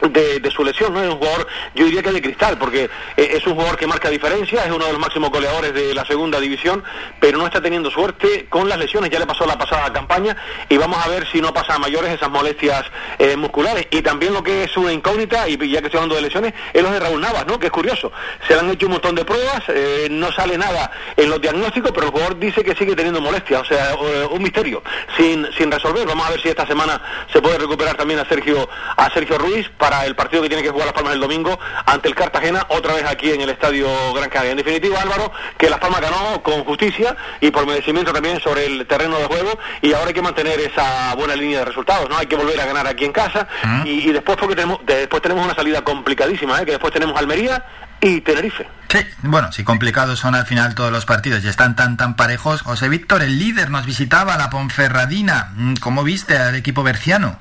de, 0.00 0.40
de 0.40 0.50
su 0.50 0.64
lesión, 0.64 0.92
¿no? 0.94 1.02
Es 1.02 1.08
un 1.08 1.18
jugador, 1.18 1.46
yo 1.74 1.84
diría 1.84 2.02
que 2.02 2.12
de 2.12 2.22
cristal, 2.22 2.58
porque 2.58 2.84
eh, 3.16 3.30
es 3.32 3.46
un 3.46 3.54
jugador 3.54 3.76
que 3.76 3.86
marca 3.86 4.08
diferencia, 4.08 4.64
es 4.64 4.72
uno 4.72 4.84
de 4.86 4.92
los 4.92 5.00
máximos 5.00 5.30
goleadores 5.30 5.74
de 5.74 5.94
la 5.94 6.04
segunda 6.04 6.40
división, 6.40 6.82
pero 7.20 7.38
no 7.38 7.46
está 7.46 7.60
teniendo 7.60 7.90
suerte 7.90 8.46
con 8.48 8.68
las 8.68 8.78
lesiones, 8.78 9.10
ya 9.10 9.18
le 9.18 9.26
pasó 9.26 9.46
la 9.46 9.58
pasada 9.58 9.92
campaña, 9.92 10.36
y 10.68 10.76
vamos 10.76 11.04
a 11.04 11.08
ver 11.08 11.26
si 11.30 11.40
no 11.40 11.52
pasa 11.52 11.74
a 11.74 11.78
mayores 11.78 12.12
esas 12.12 12.30
molestias 12.30 12.84
eh, 13.18 13.36
musculares. 13.36 13.86
Y 13.90 14.02
también 14.02 14.32
lo 14.32 14.42
que 14.42 14.64
es 14.64 14.76
una 14.76 14.92
incógnita, 14.92 15.48
y 15.48 15.56
ya 15.56 15.80
que 15.80 15.86
estoy 15.86 15.98
hablando 15.98 16.16
de 16.16 16.22
lesiones, 16.22 16.54
es 16.72 16.82
lo 16.82 16.90
de 16.90 17.00
Raúl 17.00 17.20
Navas, 17.20 17.46
¿no? 17.46 17.58
Que 17.58 17.66
es 17.66 17.72
curioso. 17.72 18.12
Se 18.46 18.54
le 18.54 18.60
han 18.60 18.70
hecho 18.70 18.86
un 18.86 18.92
montón 18.92 19.14
de 19.14 19.24
pruebas, 19.24 19.62
eh, 19.68 20.08
no 20.10 20.32
sale 20.32 20.56
nada 20.58 20.90
en 21.16 21.30
los 21.30 21.40
diagnósticos, 21.40 21.92
pero 21.92 22.06
el 22.06 22.12
jugador 22.12 22.38
dice 22.38 22.62
que 22.62 22.74
sigue 22.74 22.94
teniendo 22.94 23.20
molestias, 23.20 23.62
o 23.62 23.64
sea, 23.64 23.92
eh, 23.92 24.28
un 24.30 24.42
misterio, 24.42 24.82
sin, 25.16 25.46
sin 25.56 25.70
resolver. 25.70 26.06
Vamos 26.06 26.26
a 26.26 26.30
ver 26.30 26.40
si 26.40 26.48
esta 26.48 26.66
semana 26.66 27.00
se 27.32 27.40
puede 27.40 27.58
recuperar 27.58 27.96
también 27.96 28.20
a 28.20 28.28
Sergio, 28.28 28.68
a 28.96 29.10
Sergio 29.10 29.38
Ruiz 29.38 29.68
el 30.04 30.14
partido 30.14 30.42
que 30.42 30.48
tiene 30.48 30.62
que 30.62 30.70
jugar 30.70 30.86
Las 30.86 30.94
Palmas 30.94 31.14
el 31.14 31.20
domingo 31.20 31.58
ante 31.84 32.08
el 32.08 32.14
Cartagena, 32.14 32.66
otra 32.68 32.94
vez 32.94 33.04
aquí 33.04 33.30
en 33.30 33.40
el 33.40 33.50
Estadio 33.50 33.88
Gran 34.14 34.28
Canaria. 34.28 34.52
En 34.52 34.58
definitiva, 34.58 35.00
Álvaro, 35.00 35.32
que 35.56 35.70
Las 35.70 35.78
Palmas 35.78 36.00
ganó 36.00 36.42
con 36.42 36.64
justicia 36.64 37.16
y 37.40 37.50
por 37.50 37.66
merecimiento 37.66 38.12
también 38.12 38.40
sobre 38.40 38.66
el 38.66 38.86
terreno 38.86 39.18
de 39.18 39.24
juego 39.26 39.58
y 39.82 39.92
ahora 39.92 40.08
hay 40.08 40.14
que 40.14 40.22
mantener 40.22 40.60
esa 40.60 41.14
buena 41.14 41.34
línea 41.34 41.60
de 41.60 41.64
resultados, 41.66 42.08
¿no? 42.08 42.16
Hay 42.16 42.26
que 42.26 42.36
volver 42.36 42.60
a 42.60 42.66
ganar 42.66 42.86
aquí 42.86 43.04
en 43.04 43.12
casa 43.12 43.46
y, 43.84 44.08
y 44.08 44.12
después 44.12 44.36
porque 44.38 44.54
tenemos, 44.54 44.80
después 44.84 45.22
tenemos 45.22 45.44
una 45.44 45.54
salida 45.54 45.82
complicadísima, 45.82 46.60
¿eh? 46.60 46.64
Que 46.64 46.72
después 46.72 46.92
tenemos 46.92 47.16
Almería 47.18 47.64
y 48.00 48.20
Tenerife. 48.20 48.68
Sí, 48.88 48.98
bueno, 49.22 49.50
si 49.52 49.64
complicados 49.64 50.18
son 50.18 50.34
al 50.34 50.46
final 50.46 50.74
todos 50.74 50.92
los 50.92 51.06
partidos 51.06 51.44
y 51.44 51.48
están 51.48 51.74
tan 51.76 51.96
tan 51.96 52.14
parejos. 52.14 52.62
José 52.62 52.88
Víctor, 52.88 53.22
el 53.22 53.38
líder, 53.38 53.70
nos 53.70 53.86
visitaba 53.86 54.36
la 54.36 54.50
Ponferradina. 54.50 55.52
Mm, 55.56 55.74
¿Cómo 55.80 56.04
viste 56.04 56.36
al 56.36 56.54
equipo 56.54 56.82
berciano? 56.82 57.38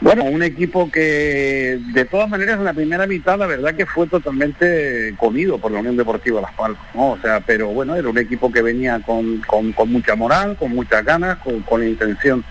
Bueno, 0.00 0.24
un 0.24 0.42
equipo 0.42 0.90
que 0.90 1.78
de 1.92 2.04
todas 2.06 2.26
maneras 2.26 2.58
en 2.58 2.64
la 2.64 2.72
primera 2.72 3.06
mitad 3.06 3.38
la 3.38 3.46
verdad 3.46 3.74
que 3.74 3.84
fue 3.84 4.06
totalmente 4.06 5.14
comido 5.18 5.58
por 5.58 5.70
la 5.72 5.80
Unión 5.80 5.98
Deportiva 5.98 6.40
Las 6.40 6.54
Palmas, 6.54 6.80
¿no? 6.94 7.10
O 7.10 7.18
sea, 7.18 7.40
pero 7.40 7.68
bueno, 7.68 7.94
era 7.94 8.08
un 8.08 8.16
equipo 8.16 8.50
que 8.50 8.62
venía 8.62 9.00
con, 9.00 9.42
con, 9.42 9.92
mucha 9.92 10.16
moral, 10.16 10.56
con 10.56 10.74
muchas 10.74 11.04
ganas, 11.04 11.36
con, 11.38 11.60
con 11.60 11.80
la 11.80 11.86
intención 11.86 12.42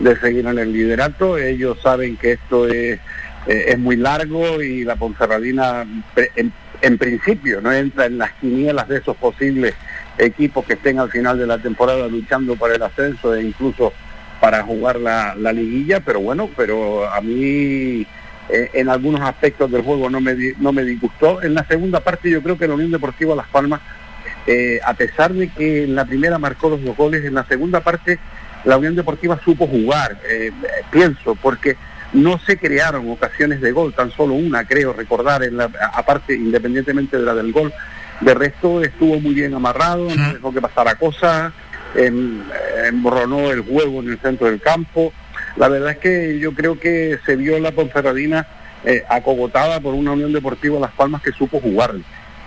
de 0.00 0.16
seguir 0.16 0.48
en 0.48 0.58
el 0.58 0.72
liderato. 0.72 1.38
Ellos 1.38 1.78
saben 1.80 2.16
que 2.16 2.32
esto 2.32 2.66
es, 2.66 2.98
eh, 3.46 3.64
es 3.68 3.78
muy 3.78 3.94
largo 3.94 4.60
y 4.60 4.82
la 4.82 4.96
Ponferradina 4.96 5.86
en, 6.34 6.52
en 6.82 6.98
principio 6.98 7.60
no 7.60 7.72
entra 7.72 8.06
en 8.06 8.18
las 8.18 8.32
quinielas 8.32 8.88
de 8.88 8.98
esos 8.98 9.16
posibles 9.16 9.74
equipos 10.18 10.64
que 10.64 10.72
estén 10.72 10.98
al 10.98 11.10
final 11.10 11.38
de 11.38 11.46
la 11.46 11.58
temporada 11.58 12.08
luchando 12.08 12.56
por 12.56 12.72
el 12.72 12.82
ascenso 12.82 13.32
e 13.32 13.44
incluso 13.44 13.92
para 14.40 14.62
jugar 14.62 14.96
la, 15.00 15.34
la 15.34 15.52
liguilla, 15.52 16.00
pero 16.00 16.20
bueno, 16.20 16.50
pero 16.56 17.10
a 17.10 17.20
mí 17.20 18.06
eh, 18.48 18.70
en 18.74 18.88
algunos 18.88 19.20
aspectos 19.22 19.70
del 19.70 19.82
juego 19.82 20.08
no 20.10 20.20
me, 20.20 20.34
di- 20.34 20.52
no 20.58 20.72
me 20.72 20.84
disgustó. 20.84 21.42
En 21.42 21.54
la 21.54 21.64
segunda 21.66 22.00
parte 22.00 22.30
yo 22.30 22.42
creo 22.42 22.58
que 22.58 22.68
la 22.68 22.74
Unión 22.74 22.90
Deportiva 22.90 23.34
Las 23.34 23.48
Palmas, 23.48 23.80
eh, 24.46 24.78
a 24.84 24.94
pesar 24.94 25.32
de 25.32 25.48
que 25.48 25.84
en 25.84 25.94
la 25.94 26.04
primera 26.04 26.38
marcó 26.38 26.68
los 26.68 26.82
dos 26.84 26.96
goles, 26.96 27.24
en 27.24 27.34
la 27.34 27.44
segunda 27.46 27.80
parte 27.80 28.18
la 28.64 28.76
Unión 28.76 28.94
Deportiva 28.94 29.40
supo 29.44 29.66
jugar, 29.66 30.18
eh, 30.28 30.50
pienso, 30.90 31.34
porque 31.36 31.76
no 32.12 32.38
se 32.38 32.56
crearon 32.56 33.10
ocasiones 33.10 33.60
de 33.60 33.72
gol, 33.72 33.92
tan 33.94 34.10
solo 34.12 34.34
una 34.34 34.64
creo 34.64 34.92
recordar, 34.92 35.42
en 35.44 35.56
la, 35.56 35.70
aparte 35.92 36.34
independientemente 36.34 37.16
de 37.18 37.24
la 37.24 37.34
del 37.34 37.52
gol, 37.52 37.72
de 38.20 38.32
resto 38.34 38.82
estuvo 38.82 39.20
muy 39.20 39.34
bien 39.34 39.54
amarrado, 39.54 40.08
no 40.14 40.32
dejó 40.34 40.52
que 40.52 40.60
pasara 40.60 40.94
cosas, 40.94 41.52
em, 41.52 41.65
emborronó 41.94 43.50
el 43.50 43.60
juego 43.60 44.00
en 44.00 44.10
el 44.10 44.18
centro 44.18 44.48
del 44.48 44.60
campo. 44.60 45.12
La 45.56 45.68
verdad 45.68 45.92
es 45.92 45.98
que 45.98 46.38
yo 46.38 46.52
creo 46.52 46.78
que 46.78 47.18
se 47.24 47.36
vio 47.36 47.58
la 47.58 47.72
Ponferradina 47.72 48.46
eh, 48.84 49.02
acogotada 49.08 49.80
por 49.80 49.94
una 49.94 50.12
Unión 50.12 50.32
Deportiva 50.32 50.78
Las 50.78 50.92
Palmas 50.92 51.22
que 51.22 51.32
supo 51.32 51.60
jugar. 51.60 51.94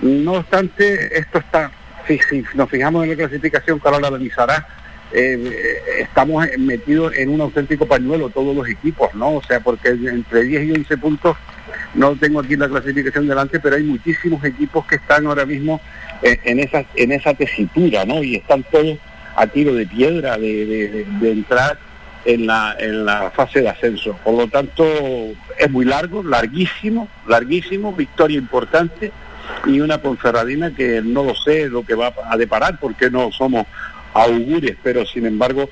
No 0.02 0.34
obstante, 0.34 1.18
esto 1.18 1.40
está, 1.40 1.72
si, 2.08 2.20
nos 2.54 2.70
fijamos 2.70 3.04
en 3.04 3.10
la 3.10 3.16
clasificación 3.16 3.80
que 3.80 3.88
ahora 3.88 4.08
analizará, 4.08 4.68
eh, 5.12 5.82
estamos 6.00 6.46
metidos 6.60 7.16
en 7.18 7.30
un 7.30 7.42
auténtico 7.42 7.88
pañuelo 7.88 8.30
todos 8.30 8.56
los 8.56 8.70
equipos, 8.70 9.14
¿no? 9.16 9.36
O 9.36 9.44
sea, 9.44 9.60
porque 9.60 9.90
entre 9.90 10.44
10 10.44 10.64
y 10.64 10.72
11 10.72 10.98
puntos, 10.98 11.36
no 11.96 12.16
tengo 12.16 12.40
aquí 12.40 12.56
la 12.56 12.70
clasificación 12.70 13.28
delante, 13.28 13.60
pero 13.60 13.76
hay 13.76 13.84
muchísimos 13.84 14.44
equipos 14.46 14.86
que 14.86 14.96
están 14.96 15.26
ahora 15.26 15.46
mismo 15.46 15.82
eh, 16.22 16.40
en, 16.44 16.60
esa, 16.60 16.86
en 16.96 17.12
esa 17.12 17.34
tesitura, 17.34 18.06
¿no? 18.06 18.24
Y 18.24 18.36
están 18.36 18.64
todos 18.72 18.98
a 19.40 19.48
tiro 19.48 19.74
de 19.74 19.88
piedra 19.88 20.38
de, 20.38 21.06
de, 21.22 21.32
entrar 21.32 21.80
en 22.26 22.46
la, 22.46 22.76
en 22.78 23.06
la 23.06 23.32
fase 23.32 23.62
de 23.62 23.70
ascenso. 23.70 24.20
Por 24.22 24.34
lo 24.34 24.48
tanto, 24.50 24.84
es 25.58 25.70
muy 25.70 25.86
largo, 25.86 26.22
larguísimo, 26.22 27.08
larguísimo, 27.26 27.94
victoria 27.94 28.38
importante 28.38 29.14
y 29.66 29.80
una 29.80 30.02
Ponferradina 30.02 30.76
que 30.76 31.02
no 31.02 31.24
lo 31.24 31.36
sé 31.36 31.70
lo 31.70 31.86
que 31.86 31.96
va 31.96 32.14
a 32.30 32.36
deparar 32.36 32.80
porque 32.82 33.10
no 33.10 33.32
somos 33.32 33.66
augures, 34.14 34.76
pero 34.84 35.06
sin 35.06 35.26
embargo 35.26 35.70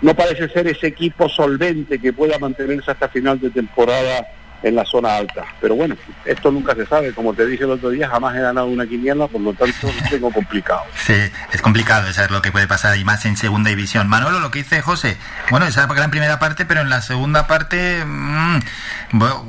no 0.00 0.14
parece 0.14 0.48
ser 0.48 0.66
ese 0.66 0.86
equipo 0.86 1.28
solvente 1.28 1.98
que 1.98 2.14
pueda 2.14 2.38
mantenerse 2.38 2.90
hasta 2.90 3.08
final 3.10 3.38
de 3.38 3.50
temporada 3.50 4.26
en 4.64 4.74
la 4.74 4.84
zona 4.84 5.16
alta. 5.16 5.44
Pero 5.60 5.76
bueno, 5.76 5.94
esto 6.24 6.50
nunca 6.50 6.74
se 6.74 6.86
sabe. 6.86 7.12
Como 7.12 7.34
te 7.34 7.46
dije 7.46 7.64
el 7.64 7.70
otro 7.70 7.90
día, 7.90 8.08
jamás 8.08 8.34
he 8.34 8.40
ganado 8.40 8.66
una 8.66 8.86
quiniela, 8.86 9.28
por 9.28 9.40
lo 9.40 9.52
tanto 9.52 9.86
lo 9.86 10.10
tengo 10.10 10.32
complicado. 10.32 10.82
Sí, 10.96 11.14
es 11.52 11.62
complicado 11.62 12.10
saber 12.12 12.30
lo 12.30 12.42
que 12.42 12.50
puede 12.50 12.66
pasar 12.66 12.96
y 12.96 13.04
más 13.04 13.24
en 13.26 13.36
segunda 13.36 13.70
división. 13.70 14.08
Manolo, 14.08 14.40
lo 14.40 14.50
que 14.50 14.60
dice 14.60 14.80
José, 14.80 15.18
bueno, 15.50 15.66
esa 15.66 15.86
gran 15.86 16.10
primera 16.10 16.38
parte, 16.38 16.64
pero 16.64 16.80
en 16.80 16.88
la 16.88 17.02
segunda 17.02 17.46
parte, 17.46 18.04
mmm, 18.04 18.58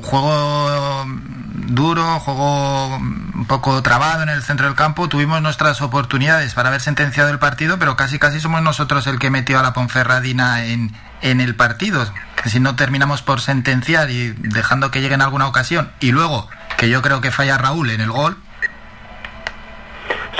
juego 0.02 1.06
duro, 1.54 2.20
juego 2.20 2.96
un 2.96 3.46
poco 3.48 3.82
trabado 3.82 4.22
en 4.22 4.28
el 4.28 4.42
centro 4.42 4.66
del 4.66 4.76
campo. 4.76 5.08
Tuvimos 5.08 5.40
nuestras 5.40 5.80
oportunidades 5.80 6.54
para 6.54 6.68
haber 6.68 6.82
sentenciado 6.82 7.30
el 7.30 7.38
partido, 7.38 7.78
pero 7.78 7.96
casi 7.96 8.18
casi 8.18 8.38
somos 8.38 8.62
nosotros 8.62 9.06
el 9.06 9.18
que 9.18 9.30
metió 9.30 9.58
a 9.58 9.62
la 9.62 9.72
Ponferradina 9.72 10.66
en, 10.66 10.92
en 11.22 11.40
el 11.40 11.54
partido. 11.54 12.06
Si 12.44 12.60
no 12.60 12.76
terminamos 12.76 13.22
por 13.22 13.40
sentenciar 13.40 14.10
y 14.10 14.32
dejando 14.38 14.90
que 14.90 15.00
llegue 15.00 15.14
en 15.14 15.22
alguna 15.22 15.48
ocasión, 15.48 15.90
y 16.00 16.12
luego 16.12 16.48
que 16.76 16.88
yo 16.88 17.02
creo 17.02 17.20
que 17.20 17.30
falla 17.30 17.58
Raúl 17.58 17.90
en 17.90 18.00
el 18.00 18.10
gol, 18.10 18.36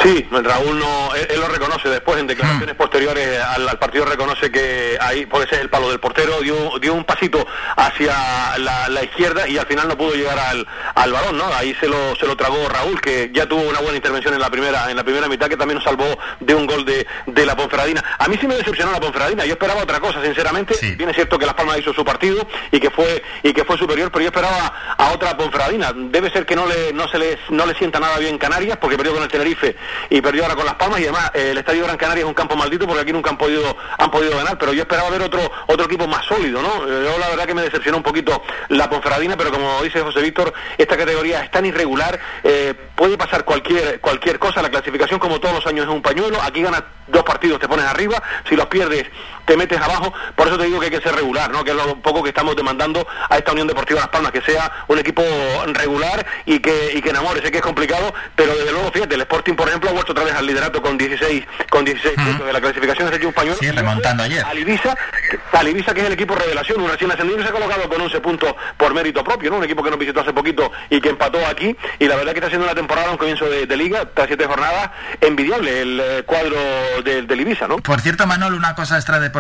Sí, 0.06 0.24
Raúl 0.30 0.78
no, 0.78 1.12
él, 1.16 1.40
lo 1.40 1.48
reconoce 1.48 1.88
después 1.88 2.20
en 2.20 2.28
declaraciones 2.28 2.76
mm. 2.76 2.78
posteriores 2.78 3.40
al, 3.40 3.76
partido 3.76 4.04
reconoce 4.04 4.52
que 4.52 4.96
ahí 5.00 5.26
puede 5.26 5.48
ser 5.48 5.58
el 5.58 5.68
palo 5.68 5.90
del 5.90 5.98
portero, 5.98 6.40
dio, 6.42 6.78
dio 6.80 6.94
un 6.94 7.02
pasito 7.02 7.44
hacia 7.74 8.14
la, 8.58 9.02
izquierda 9.02 9.48
y 9.48 9.58
al 9.58 9.66
final 9.66 9.88
no 9.88 9.98
pudo 9.98 10.14
llegar 10.14 10.38
al, 10.38 10.64
al, 10.94 11.12
balón, 11.12 11.36
¿no? 11.36 11.46
Ahí 11.54 11.74
se 11.80 11.88
lo, 11.88 12.14
se 12.14 12.24
lo 12.24 12.36
tragó 12.36 12.68
Raúl, 12.68 13.00
que 13.00 13.32
ya 13.34 13.46
tuvo 13.46 13.62
una 13.62 13.80
buena 13.80 13.96
intervención 13.96 14.32
en 14.32 14.40
la 14.40 14.48
primera, 14.48 14.88
en 14.92 14.96
la 14.96 15.02
primera 15.02 15.26
mitad, 15.26 15.48
que 15.48 15.56
también 15.56 15.78
nos 15.78 15.84
salvó 15.84 16.06
de 16.38 16.54
un 16.54 16.66
gol 16.66 16.84
de, 16.84 17.04
de 17.26 17.44
la 17.44 17.56
Ponferradina. 17.56 18.04
A 18.16 18.28
mí 18.28 18.36
sí 18.40 18.46
me 18.46 18.54
decepcionó 18.54 18.92
la 18.92 19.00
Ponferradina, 19.00 19.44
yo 19.44 19.54
esperaba 19.54 19.82
otra 19.82 19.98
cosa, 19.98 20.22
sinceramente. 20.22 20.76
Bien 20.96 21.10
es 21.10 21.16
cierto 21.16 21.36
que 21.36 21.46
Las 21.46 21.54
Palmas 21.54 21.78
hizo 21.78 21.92
su 21.92 22.04
partido 22.04 22.46
y 22.70 22.78
que 22.78 22.90
fue, 22.90 23.24
y 23.42 23.52
que 23.52 23.64
fue 23.64 23.76
superior, 23.76 24.12
pero 24.12 24.22
yo 24.22 24.28
esperaba 24.28 24.94
a 24.96 25.10
otra 25.10 25.36
Ponferradina. 25.36 25.92
Debe 25.92 26.30
ser 26.30 26.46
que 26.46 26.54
no 26.54 26.64
le, 26.64 26.92
no 26.92 27.08
se 27.08 27.18
le, 27.18 27.38
no 27.50 27.66
le 27.66 27.74
sienta 27.74 27.98
nada 27.98 28.18
bien 28.18 28.38
Canarias, 28.38 28.78
porque 28.80 28.96
perdió 28.96 29.12
con 29.12 29.24
el 29.24 29.28
Tenerife 29.28 29.74
y 30.10 30.20
perdió 30.20 30.43
ahora 30.43 30.55
con 30.55 30.66
Las 30.66 30.74
Palmas 30.74 31.01
y 31.01 31.05
además 31.05 31.31
eh, 31.35 31.51
el 31.51 31.59
Estadio 31.59 31.85
Gran 31.85 31.97
Canaria 31.97 32.23
es 32.23 32.28
un 32.28 32.35
campo 32.35 32.56
maldito 32.56 32.86
porque 32.86 33.02
aquí 33.02 33.12
nunca 33.12 33.31
han 33.31 33.39
podido 33.39 33.77
han 33.98 34.10
podido 34.10 34.36
ganar, 34.36 34.59
pero 34.59 34.73
yo 34.73 34.82
esperaba 34.82 35.10
ver 35.10 35.23
otro 35.23 35.40
otro 35.66 35.86
equipo 35.86 36.06
más 36.06 36.24
sólido, 36.27 36.62
¿no? 36.62 36.68
Eh, 36.68 37.05
yo 37.05 37.18
la 37.18 37.28
verdad 37.28 37.47
que 37.47 37.55
me 37.55 37.62
decepcionó 37.62 37.98
un 37.98 38.02
poquito 38.02 38.43
la 38.68 38.89
Ponferradina, 38.89 39.36
pero 39.36 39.51
como 39.51 39.82
dice 39.82 40.01
José 40.01 40.20
Víctor, 40.20 40.52
esta 40.78 40.97
categoría 40.97 41.43
es 41.43 41.51
tan 41.51 41.66
irregular, 41.66 42.18
eh, 42.44 42.74
puede 42.94 43.16
pasar 43.16 43.44
cualquier 43.44 44.01
cualquier 44.01 44.39
cosa, 44.39 44.62
la 44.62 44.70
clasificación 44.70 45.18
como 45.20 45.40
todos 45.40 45.55
los 45.55 45.66
años 45.66 45.86
es 45.86 45.93
un 45.93 46.02
pañuelo, 46.02 46.40
aquí 46.43 46.62
ganas 46.62 46.82
dos 47.06 47.23
partidos 47.23 47.60
te 47.60 47.68
pones 47.68 47.85
arriba, 47.86 48.23
si 48.48 48.56
los 48.56 48.66
pierdes 48.66 49.06
te 49.47 49.56
metes 49.56 49.81
abajo, 49.81 50.12
por 50.35 50.48
eso 50.48 50.59
te 50.59 50.64
digo 50.64 50.78
que 50.81 50.86
hay 50.86 50.93
que 50.93 51.01
ser 51.01 51.14
regular, 51.14 51.51
¿no? 51.51 51.64
Que 51.64 51.70
es 51.70 51.77
lo 51.77 51.97
poco 52.02 52.23
que 52.23 52.31
estamos 52.31 52.55
demandando 52.56 53.06
a 53.31 53.39
esta 53.39 53.52
Unión 53.52 53.66
Deportiva 53.66 54.01
Las 54.01 54.09
Palmas, 54.09 54.32
que 54.32 54.43
sea 54.43 54.85
un 54.89 54.98
equipo 54.98 55.23
regular 55.68 56.27
y 56.44 56.59
que, 56.59 56.93
y 56.94 57.01
que 57.01 57.10
enamore, 57.10 57.40
sé 57.40 57.51
que 57.51 57.59
es 57.59 57.62
complicado, 57.62 58.12
pero 58.35 58.55
desde 58.55 58.73
luego, 58.73 58.90
fíjate, 58.90 59.14
el 59.14 59.20
Sporting, 59.23 59.55
por 59.55 59.68
ejemplo, 59.68 59.90
ha 59.90 59.93
vuelto 59.93 60.12
otra 60.12 60.24
vez 60.24 60.35
al 60.35 60.47
liderato 60.47 60.82
con 60.82 60.98
16, 60.98 61.44
con 61.70 61.85
16 61.85 62.14
puntos 62.16 62.47
de 62.47 62.52
la 62.52 62.60
clasificación, 62.60 63.09
es 63.09 63.20
el 63.20 63.32
pañuelo. 63.32 63.59
Sí, 63.60 63.70
remontando 63.70 64.23
ayer. 64.23 64.44
Al 64.44 64.59
Ibiza, 64.59 65.94
que 65.94 66.01
es 66.01 66.06
el 66.06 66.12
equipo 66.12 66.35
revelación, 66.35 66.81
un 66.81 66.90
recién 66.90 67.10
ascendido, 67.10 67.43
se 67.43 67.48
ha 67.48 67.52
colocado 67.52 67.89
con 67.89 68.01
11 68.01 68.20
puntos 68.20 68.55
por 68.77 68.93
mérito 68.94 69.23
propio, 69.23 69.51
¿no? 69.51 69.59
Un 69.59 69.64
equipo 69.64 69.82
que 69.82 69.90
nos 69.90 69.98
visitó 69.98 70.20
hace 70.20 70.32
poquito 70.32 70.70
y 70.90 71.01
que 71.01 71.10
empató 71.10 71.44
aquí, 71.47 71.77
y 71.98 72.06
la 72.06 72.16
verdad 72.16 72.32
que 72.32 72.39
está 72.39 72.47
haciendo 72.48 72.66
una 72.66 72.74
temporada, 72.74 73.10
un 73.10 73.16
comienzo 73.16 73.48
de, 73.48 73.77
liga, 73.77 74.06
tras 74.14 74.27
siete 74.27 74.47
jornadas, 74.47 74.90
envidiable 75.20 75.82
el 75.82 76.01
eh, 76.01 76.23
cuadro 76.24 76.56
del, 77.05 77.27
del 77.27 77.40
Ibiza, 77.40 77.68
¿no? 77.68 77.77
Por 77.78 78.01
cierto, 78.01 78.27
Manuel, 78.27 78.55
una 78.55 78.74
cosa 78.74 78.97
extradeportiva, 78.97 79.35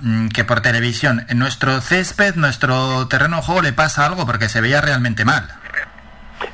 mm, 0.00 0.28
que 0.28 0.44
por 0.44 0.60
televisión, 0.60 1.24
en 1.28 1.38
nuestro 1.38 1.80
césped, 1.80 2.34
nuestro 2.36 3.06
terreno 3.08 3.36
de 3.36 3.42
juego 3.42 3.62
le 3.62 3.72
pasa 3.72 4.06
algo 4.06 4.26
porque 4.26 4.48
se 4.48 4.60
veía 4.60 4.80
realmente 4.80 5.24
mal 5.24 5.48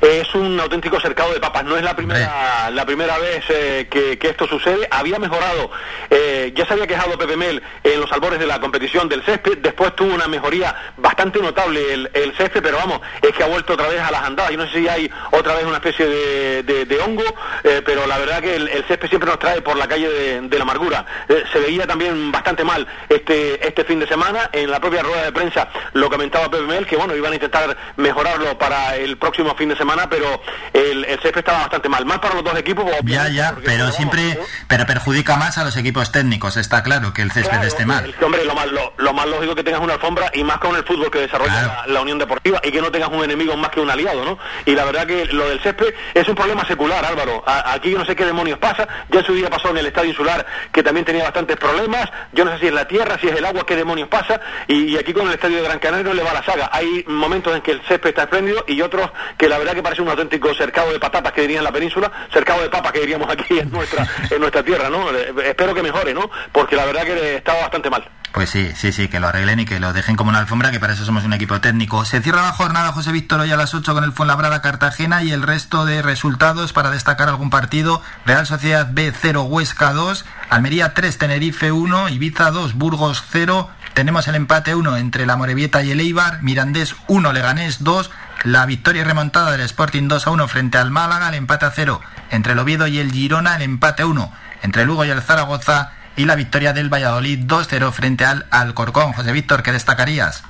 es 0.01 0.33
un 0.35 0.59
auténtico 0.59 0.99
cercado 0.99 1.33
de 1.33 1.39
papas. 1.39 1.63
No 1.63 1.77
es 1.77 1.83
la 1.83 1.95
primera, 1.95 2.69
la 2.71 2.85
primera 2.85 3.17
vez 3.17 3.43
eh, 3.49 3.87
que, 3.89 4.17
esto 4.21 4.47
sucede. 4.47 4.87
Había 4.91 5.19
mejorado, 5.19 5.71
eh, 6.09 6.51
ya 6.55 6.65
se 6.65 6.73
había 6.73 6.87
quejado 6.87 7.17
Pepe 7.17 7.37
Mel 7.37 7.61
en 7.83 8.01
los 8.01 8.11
albores 8.11 8.39
de 8.39 8.45
la 8.45 8.59
competición 8.59 9.07
del 9.09 9.23
césped. 9.23 9.59
Después 9.59 9.95
tuvo 9.95 10.13
una 10.13 10.27
mejoría 10.27 10.75
bastante 10.97 11.39
notable 11.39 11.93
el, 11.93 12.09
el 12.13 12.35
césped, 12.35 12.61
pero 12.61 12.77
vamos, 12.77 13.01
es 13.21 13.31
que 13.31 13.43
ha 13.43 13.47
vuelto 13.47 13.73
otra 13.73 13.87
vez 13.87 14.01
a 14.01 14.11
las 14.11 14.23
andadas. 14.23 14.51
Yo 14.51 14.57
no 14.57 14.67
sé 14.67 14.79
si 14.79 14.87
hay 14.87 15.09
otra 15.31 15.55
vez 15.55 15.65
una 15.65 15.77
especie 15.77 16.05
de, 16.05 16.99
hongo, 17.03 17.23
eh, 17.63 17.81
pero 17.85 18.07
la 18.07 18.17
verdad 18.17 18.41
que 18.41 18.55
el, 18.55 18.85
césped 18.87 19.07
siempre 19.07 19.29
nos 19.29 19.39
trae 19.39 19.61
por 19.61 19.77
la 19.77 19.87
calle 19.87 20.09
de, 20.09 20.57
la 20.57 20.63
amargura. 20.63 21.05
se 21.51 21.59
veía 21.59 21.85
también 21.85 22.31
bastante 22.31 22.63
mal 22.63 22.87
este, 23.07 23.65
este 23.65 23.83
fin 23.83 23.99
de 23.99 24.07
semana. 24.07 24.49
En 24.51 24.69
la 24.71 24.79
propia 24.79 25.03
rueda 25.03 25.23
de 25.23 25.31
prensa 25.31 25.69
lo 25.93 26.09
comentaba 26.09 26.49
Pepe 26.49 26.63
Mel, 26.63 26.85
que 26.85 26.95
bueno, 26.95 27.15
iban 27.15 27.31
a 27.31 27.35
intentar 27.35 27.77
mejorarlo 27.95 28.57
para 28.57 28.95
el 28.95 29.17
próximo 29.17 29.55
fin 29.55 29.69
de 29.69 29.75
semana, 29.75 29.76
pero 30.09 30.41
el, 30.73 31.05
el 31.05 31.19
césped 31.19 31.39
estaba 31.39 31.59
bastante 31.59 31.89
mal. 31.89 32.05
Más 32.05 32.19
para 32.19 32.35
los 32.35 32.43
dos 32.43 32.57
equipos. 32.57 32.85
Ya, 33.03 33.29
ya, 33.29 33.55
pero 33.63 33.91
siempre, 33.91 34.39
pero 34.67 34.85
perjudica 34.85 35.35
más 35.35 35.57
a 35.57 35.63
los 35.63 35.75
equipos 35.77 36.11
técnicos, 36.11 36.57
está 36.57 36.83
claro, 36.83 37.13
que 37.13 37.21
el 37.21 37.31
césped 37.31 37.63
esté 37.63 37.85
mal. 37.85 38.13
Hombre, 38.21 38.45
lo 38.45 38.55
más, 38.55 38.67
lo, 38.97 39.13
más 39.13 39.27
lógico 39.27 39.51
es 39.51 39.55
que 39.57 39.63
tengas 39.63 39.81
una 39.81 39.93
alfombra 39.93 40.31
y 40.33 40.43
más 40.43 40.57
con 40.57 40.75
el 40.75 40.83
fútbol 40.83 41.11
que 41.11 41.19
desarrolla 41.19 41.83
la, 41.87 42.01
Unión 42.01 42.19
Deportiva 42.19 42.61
y 42.63 42.71
que 42.71 42.81
no 42.81 42.91
tengas 42.91 43.09
un 43.09 43.23
enemigo 43.23 43.57
más 43.57 43.71
que 43.71 43.79
un 43.79 43.89
aliado, 43.89 44.23
¿no? 44.23 44.37
Y 44.65 44.75
la 44.75 44.85
verdad 44.85 45.05
que 45.07 45.25
lo 45.25 45.49
del 45.49 45.59
césped 45.61 45.93
es 46.13 46.27
un 46.27 46.35
problema 46.35 46.65
secular, 46.65 47.03
Álvaro. 47.03 47.43
aquí 47.47 47.91
yo 47.91 47.97
no 47.97 48.05
sé 48.05 48.15
qué 48.15 48.25
demonios 48.25 48.59
pasa. 48.59 48.87
Ya 49.09 49.19
en 49.19 49.25
su 49.25 49.33
día 49.33 49.49
pasó 49.49 49.69
en 49.69 49.77
el 49.77 49.87
estadio 49.87 50.09
insular 50.09 50.45
que 50.71 50.83
también 50.83 51.05
tenía 51.05 51.23
bastantes 51.23 51.57
problemas. 51.57 52.09
Yo 52.33 52.45
no 52.45 52.51
sé 52.53 52.59
si 52.59 52.67
es 52.67 52.73
la 52.73 52.87
tierra, 52.87 53.17
si 53.19 53.27
es 53.27 53.35
el 53.35 53.45
agua, 53.45 53.65
qué 53.65 53.75
demonios 53.75 54.07
pasa. 54.09 54.39
Y, 54.67 54.85
y 54.85 54.97
aquí 54.97 55.13
con 55.13 55.27
el 55.27 55.33
estadio 55.33 55.57
de 55.57 55.63
Gran 55.63 55.79
Canaria 55.79 56.05
no 56.05 56.13
le 56.13 56.23
va 56.23 56.33
la 56.33 56.43
saga. 56.43 56.69
Hay 56.71 57.03
momentos 57.07 57.55
en 57.55 57.61
que 57.61 57.71
el 57.71 57.81
césped 57.81 58.09
está 58.09 58.23
espléndido 58.23 58.63
y 58.67 58.81
otros 58.81 59.09
que 59.37 59.49
la 59.49 59.57
verdad 59.57 59.66
que 59.73 59.83
parece 59.83 60.01
un 60.01 60.09
auténtico 60.09 60.53
cercado 60.53 60.91
de 60.91 60.99
patatas 60.99 61.33
que 61.33 61.41
dirían 61.41 61.59
en 61.59 61.65
la 61.65 61.71
península, 61.71 62.11
cercado 62.31 62.61
de 62.61 62.69
papas 62.69 62.91
que 62.91 62.99
diríamos 63.01 63.29
aquí 63.29 63.59
en 63.59 63.71
nuestra, 63.71 64.07
en 64.29 64.39
nuestra 64.39 64.63
tierra, 64.63 64.89
¿no? 64.89 65.09
Eh, 65.11 65.33
espero 65.45 65.73
que 65.73 65.83
mejore, 65.83 66.13
¿no? 66.13 66.29
Porque 66.51 66.75
la 66.75 66.85
verdad 66.85 67.03
que 67.03 67.35
estaba 67.35 67.61
bastante 67.61 67.89
mal. 67.89 68.07
Pues 68.33 68.49
sí, 68.49 68.71
sí, 68.75 68.91
sí, 68.91 69.07
que 69.07 69.19
lo 69.19 69.27
arreglen 69.27 69.61
y 69.61 69.65
que 69.65 69.79
lo 69.79 69.93
dejen 69.93 70.15
como 70.15 70.29
una 70.29 70.39
alfombra, 70.39 70.69
que 70.69 70.79
para 70.79 70.93
eso 70.93 71.05
somos 71.05 71.23
un 71.23 71.33
equipo 71.33 71.59
técnico. 71.59 72.05
Se 72.05 72.21
cierra 72.21 72.43
la 72.43 72.51
jornada 72.51 72.91
José 72.91 73.11
Víctor 73.11 73.39
hoy 73.39 73.51
a 73.51 73.57
las 73.57 73.73
8 73.73 73.93
con 73.93 74.03
el 74.03 74.11
Fuenlabrada 74.11 74.61
Cartagena 74.61 75.23
y 75.23 75.31
el 75.31 75.41
resto 75.41 75.85
de 75.85 76.01
resultados 76.01 76.71
para 76.73 76.91
destacar 76.91 77.29
algún 77.29 77.49
partido. 77.49 78.01
Real 78.25 78.45
Sociedad 78.45 78.89
B 78.91 79.11
0, 79.11 79.43
Huesca 79.43 79.91
2, 79.93 80.25
Almería 80.49 80.93
3, 80.93 81.17
Tenerife 81.17 81.71
1, 81.71 82.09
Ibiza 82.09 82.51
2, 82.51 82.75
Burgos 82.75 83.23
0. 83.31 83.69
Tenemos 83.93 84.27
el 84.27 84.35
empate 84.35 84.75
1 84.75 84.97
entre 84.97 85.25
la 85.25 85.35
Morevieta 85.35 85.81
y 85.81 85.89
el 85.89 85.99
Eibar, 85.99 86.43
Mirandés 86.43 86.95
1, 87.07 87.33
Leganés 87.33 87.83
2, 87.83 88.11
la 88.43 88.65
victoria 88.65 89.03
remontada 89.03 89.51
del 89.51 89.61
Sporting 89.61 90.07
2 90.07 90.27
a 90.27 90.31
1 90.31 90.47
frente 90.47 90.77
al 90.77 90.91
Málaga, 90.91 91.29
el 91.29 91.35
empate 91.35 91.65
a 91.65 91.71
0 91.71 92.01
entre 92.31 92.53
el 92.53 92.59
Oviedo 92.59 92.87
y 92.87 92.99
el 92.99 93.11
Girona, 93.11 93.55
el 93.55 93.63
empate 93.63 94.03
a 94.03 94.07
1 94.07 94.31
entre 94.63 94.85
Lugo 94.85 95.05
y 95.05 95.09
el 95.09 95.21
Zaragoza 95.21 95.93
y 96.15 96.25
la 96.25 96.35
victoria 96.35 96.73
del 96.73 96.91
Valladolid 96.91 97.39
2-0 97.45 97.91
frente 97.91 98.25
al 98.25 98.45
Alcorcón. 98.49 99.13
José 99.13 99.31
Víctor, 99.31 99.63
¿qué 99.63 99.71
destacarías? 99.71 100.43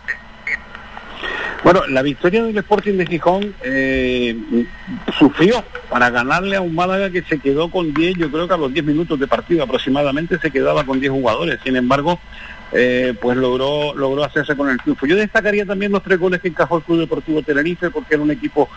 Bueno, 1.63 1.85
la 1.87 2.01
victoria 2.01 2.43
del 2.43 2.57
Sporting 2.57 2.93
de 2.93 3.05
Gijón 3.05 3.53
eh, 3.63 4.37
sufrió 5.17 5.63
para 5.89 6.09
ganarle 6.09 6.55
a 6.55 6.61
un 6.61 6.73
Málaga 6.73 7.09
que 7.09 7.23
se 7.23 7.39
quedó 7.39 7.69
con 7.69 7.93
10, 7.93 8.15
yo 8.17 8.31
creo 8.31 8.47
que 8.47 8.53
a 8.53 8.57
los 8.57 8.71
10 8.71 8.85
minutos 8.85 9.19
de 9.19 9.27
partido 9.27 9.63
aproximadamente 9.63 10.39
se 10.39 10.51
quedaba 10.51 10.85
con 10.85 10.99
10 10.99 11.11
jugadores. 11.11 11.59
Sin 11.63 11.75
embargo, 11.75 12.19
eh, 12.71 13.13
pues 13.21 13.37
logró 13.37 13.95
logró 13.95 14.23
hacerse 14.23 14.55
con 14.55 14.69
el 14.69 14.77
triunfo. 14.77 15.05
Yo 15.05 15.15
destacaría 15.15 15.65
también 15.65 15.91
los 15.91 16.03
tres 16.03 16.19
goles 16.19 16.41
que 16.41 16.49
encajó 16.49 16.77
el 16.77 16.83
Club 16.83 16.99
Deportivo 16.99 17.41
Tenerife 17.41 17.89
porque 17.89 18.15
era 18.15 18.23
un 18.23 18.31
equipo 18.31 18.69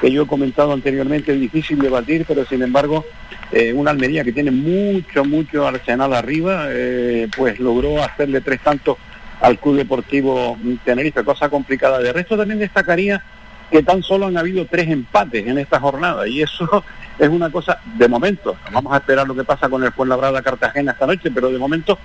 que 0.00 0.10
yo 0.10 0.22
he 0.22 0.26
comentado 0.26 0.72
anteriormente 0.72 1.32
difícil 1.32 1.78
de 1.78 1.88
batir, 1.88 2.24
pero 2.26 2.44
sin 2.46 2.62
embargo 2.62 3.04
eh, 3.52 3.72
una 3.72 3.90
Almería 3.90 4.24
que 4.24 4.32
tiene 4.32 4.50
mucho, 4.50 5.24
mucho 5.24 5.66
arsenal 5.66 6.14
arriba, 6.14 6.66
eh, 6.68 7.28
pues 7.36 7.60
logró 7.60 8.02
hacerle 8.02 8.40
tres 8.40 8.60
tantos 8.60 8.96
al 9.40 9.58
Club 9.58 9.76
Deportivo 9.76 10.56
Tenerife, 10.84 11.22
cosa 11.22 11.48
complicada. 11.48 11.98
De 11.98 12.12
resto 12.12 12.36
también 12.36 12.58
destacaría 12.58 13.22
que 13.70 13.82
tan 13.82 14.02
solo 14.02 14.26
han 14.26 14.36
habido 14.36 14.66
tres 14.66 14.88
empates 14.88 15.46
en 15.46 15.58
esta 15.58 15.80
jornada 15.80 16.26
y 16.26 16.42
eso 16.42 16.84
es 17.18 17.28
una 17.28 17.50
cosa 17.50 17.80
de 17.96 18.08
momento. 18.08 18.56
Vamos 18.72 18.92
a 18.92 18.96
esperar 18.96 19.26
lo 19.26 19.34
que 19.34 19.44
pasa 19.44 19.68
con 19.68 19.82
el 19.84 19.92
Fuenlabrada 19.92 20.42
Cartagena 20.42 20.92
esta 20.92 21.06
noche, 21.06 21.30
pero 21.30 21.50
de 21.50 21.58
momento 21.58 21.98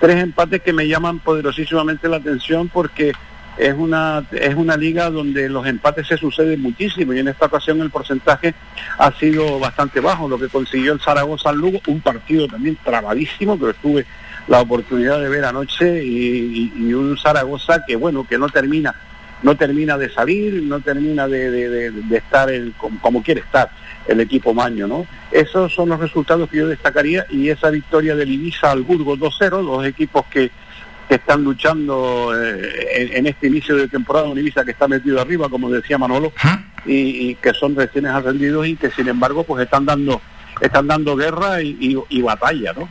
tres 0.00 0.22
empates 0.22 0.62
que 0.62 0.72
me 0.72 0.86
llaman 0.88 1.18
poderosísimamente 1.20 2.08
la 2.08 2.16
atención 2.18 2.68
porque 2.68 3.12
es 3.58 3.74
una 3.74 4.22
es 4.32 4.54
una 4.54 4.76
liga 4.76 5.08
donde 5.08 5.48
los 5.48 5.66
empates 5.66 6.06
se 6.06 6.18
suceden 6.18 6.60
muchísimo 6.60 7.14
y 7.14 7.20
en 7.20 7.28
esta 7.28 7.46
ocasión 7.46 7.80
el 7.80 7.88
porcentaje 7.90 8.54
ha 8.98 9.10
sido 9.12 9.58
bastante 9.58 10.00
bajo 10.00 10.28
lo 10.28 10.38
que 10.38 10.48
consiguió 10.48 10.92
el 10.92 11.00
Zaragoza 11.00 11.48
al 11.50 11.56
Lugo 11.56 11.80
un 11.86 12.00
partido 12.02 12.46
también 12.48 12.76
trabadísimo 12.84 13.58
que 13.58 13.72
tuve 13.80 14.04
la 14.46 14.60
oportunidad 14.60 15.20
de 15.20 15.30
ver 15.30 15.46
anoche 15.46 16.04
y, 16.04 16.92
un 16.92 17.16
Zaragoza 17.16 17.82
que 17.86 17.96
bueno 17.96 18.26
que 18.28 18.36
no 18.36 18.48
termina 18.50 18.94
no 19.42 19.56
termina 19.56 19.96
de 19.96 20.10
salir 20.10 20.62
no 20.62 20.80
termina 20.80 21.26
de 21.26 21.92
estar 22.10 22.50
el- 22.50 22.74
como, 22.76 23.00
como 23.00 23.22
quiere 23.22 23.40
estar 23.40 23.70
el 24.08 24.20
equipo 24.20 24.54
Maño 24.54 24.86
no 24.86 25.06
esos 25.32 25.72
son 25.74 25.88
los 25.88 25.98
resultados 26.00 26.48
que 26.48 26.58
yo 26.58 26.68
destacaría 26.68 27.26
y 27.30 27.48
esa 27.48 27.70
victoria 27.70 28.14
del 28.14 28.30
Ibiza 28.30 28.70
al 28.70 28.82
Burgos 28.82 29.18
2-0 29.18 29.62
dos 29.62 29.86
equipos 29.86 30.24
que 30.26 30.50
que 31.08 31.14
están 31.14 31.44
luchando 31.44 32.32
eh, 32.36 32.86
en, 32.96 33.16
en 33.18 33.26
este 33.28 33.46
inicio 33.46 33.76
de 33.76 33.86
temporada, 33.86 34.26
un 34.26 34.38
Ibiza 34.38 34.64
que 34.64 34.72
está 34.72 34.88
metido 34.88 35.20
arriba, 35.20 35.48
como 35.48 35.70
decía 35.70 35.98
Manolo, 35.98 36.32
y, 36.84 37.30
y 37.30 37.34
que 37.36 37.54
son 37.54 37.76
recién 37.76 38.06
ascendidos 38.06 38.66
y 38.66 38.74
que 38.74 38.90
sin 38.90 39.06
embargo 39.08 39.44
pues 39.44 39.62
están 39.62 39.86
dando 39.86 40.20
están 40.60 40.88
dando 40.88 41.14
guerra 41.14 41.62
y, 41.62 41.76
y- 41.80 42.18
y 42.18 42.22
batalla, 42.22 42.72
¿no? 42.72 42.88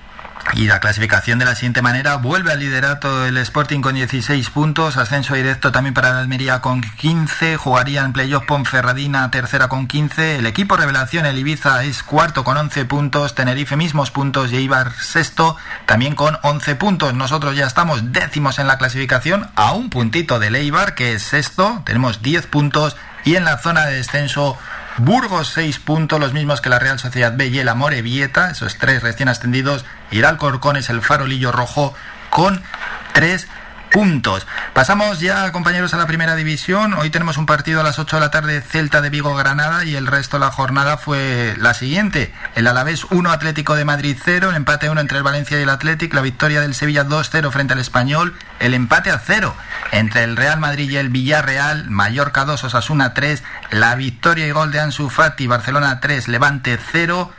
Y 0.55 0.67
la 0.67 0.79
clasificación 0.79 1.37
de 1.37 1.43
la 1.43 1.53
siguiente 1.53 1.81
manera, 1.81 2.15
vuelve 2.15 2.53
al 2.53 2.61
liderato 2.61 3.25
el 3.25 3.35
Sporting 3.35 3.81
con 3.81 3.95
16 3.95 4.49
puntos, 4.51 4.95
ascenso 4.95 5.35
directo 5.35 5.73
también 5.73 5.93
para 5.93 6.13
la 6.13 6.21
Almería 6.21 6.61
con 6.61 6.79
15, 6.79 7.57
jugaría 7.57 8.05
en 8.05 8.13
playoff 8.13 8.45
Ponferradina 8.45 9.29
tercera 9.31 9.67
con 9.67 9.85
15, 9.85 10.37
el 10.37 10.45
equipo 10.45 10.77
revelación, 10.77 11.25
el 11.25 11.37
Ibiza 11.37 11.83
es 11.83 12.03
cuarto 12.03 12.45
con 12.45 12.55
11 12.55 12.85
puntos, 12.85 13.35
Tenerife 13.35 13.75
mismos 13.75 14.11
puntos 14.11 14.53
y 14.53 14.55
Eibar 14.55 14.93
sexto 14.93 15.57
también 15.85 16.15
con 16.15 16.37
11 16.41 16.75
puntos. 16.75 17.13
Nosotros 17.13 17.57
ya 17.57 17.67
estamos 17.67 18.13
décimos 18.13 18.57
en 18.57 18.67
la 18.67 18.77
clasificación, 18.77 19.49
a 19.57 19.73
un 19.73 19.89
puntito 19.89 20.39
del 20.39 20.55
Eibar 20.55 20.95
que 20.95 21.15
es 21.15 21.23
sexto, 21.23 21.83
tenemos 21.85 22.21
10 22.21 22.47
puntos 22.47 22.95
y 23.25 23.35
en 23.35 23.43
la 23.43 23.57
zona 23.57 23.87
de 23.87 23.97
descenso 23.97 24.57
Burgos 24.97 25.49
6 25.49 25.79
puntos, 25.79 26.19
los 26.19 26.33
mismos 26.33 26.61
que 26.61 26.69
la 26.69 26.79
Real 26.79 26.99
Sociedad 26.99 27.33
B 27.35 27.47
y 27.47 27.59
el 27.59 27.67
Amorebieta, 27.67 28.49
esos 28.51 28.77
tres 28.77 29.03
recién 29.03 29.27
ascendidos, 29.27 29.83
y 30.09 30.19
el 30.19 30.25
el 30.89 31.01
farolillo 31.01 31.51
rojo 31.51 31.93
con 32.29 32.63
3 33.13 33.47
puntos. 33.95 34.45
Pasamos 34.73 35.21
ya, 35.21 35.49
compañeros, 35.53 35.93
a 35.93 35.97
la 35.97 36.05
primera 36.05 36.35
división. 36.35 36.95
Hoy 36.95 37.11
tenemos 37.11 37.37
un 37.37 37.45
partido 37.45 37.79
a 37.79 37.83
las 37.83 37.97
8 37.97 38.17
de 38.17 38.19
la 38.19 38.29
tarde, 38.29 38.59
Celta 38.59 38.99
de 38.99 39.09
Vigo 39.09 39.33
Granada, 39.35 39.85
y 39.85 39.95
el 39.95 40.05
resto 40.05 40.35
de 40.35 40.41
la 40.41 40.51
jornada 40.51 40.97
fue 40.97 41.55
la 41.59 41.73
siguiente. 41.73 42.33
El 42.55 42.67
Alavés 42.67 43.05
1, 43.05 43.31
Atlético 43.31 43.73
de 43.73 43.85
Madrid 43.85 44.17
0, 44.21 44.49
el 44.49 44.57
empate 44.57 44.89
1 44.89 44.99
entre 44.99 45.17
el 45.17 45.23
Valencia 45.23 45.57
y 45.57 45.63
el 45.63 45.69
Atlético, 45.69 46.17
la 46.17 46.23
victoria 46.23 46.59
del 46.59 46.75
Sevilla 46.75 47.05
2-0 47.05 47.49
frente 47.51 47.71
al 47.71 47.79
Español, 47.79 48.35
el 48.59 48.73
empate 48.73 49.11
a 49.11 49.17
0 49.17 49.55
entre 49.93 50.25
el 50.25 50.35
Real 50.35 50.59
Madrid 50.59 50.89
y 50.89 50.97
el 50.97 51.07
Villarreal, 51.07 51.89
Mallorca 51.89 52.43
2, 52.43 52.65
Osasuna 52.65 53.13
3, 53.13 53.43
la 53.71 53.95
victoria 53.95 54.45
y 54.45 54.51
gol 54.51 54.73
de 54.73 54.81
Ansu 54.81 55.09
Fati, 55.09 55.47
Barcelona 55.47 56.01
3, 56.01 56.27
Levante 56.27 56.77
0, 56.91 57.31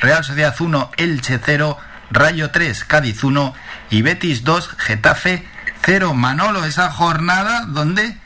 Real 0.00 0.22
Sociedad 0.22 0.54
1, 0.60 0.90
Elche 0.98 1.40
0, 1.42 1.78
Rayo 2.10 2.50
3, 2.50 2.84
Cádiz 2.84 3.24
1 3.24 3.54
y 3.88 4.02
Betis 4.02 4.44
2, 4.44 4.76
Getafe 4.76 5.50
0. 5.84 6.14
Manolo, 6.14 6.64
esa 6.64 6.90
jornada 6.90 7.66
donde 7.66 8.16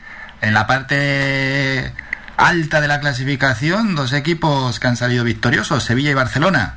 en 0.41 0.53
la 0.53 0.67
parte 0.67 1.93
alta 2.37 2.81
de 2.81 2.87
la 2.87 2.99
clasificación, 2.99 3.95
dos 3.95 4.13
equipos 4.13 4.79
que 4.79 4.87
han 4.87 4.97
salido 4.97 5.23
victoriosos, 5.23 5.83
Sevilla 5.83 6.11
y 6.11 6.13
Barcelona. 6.13 6.75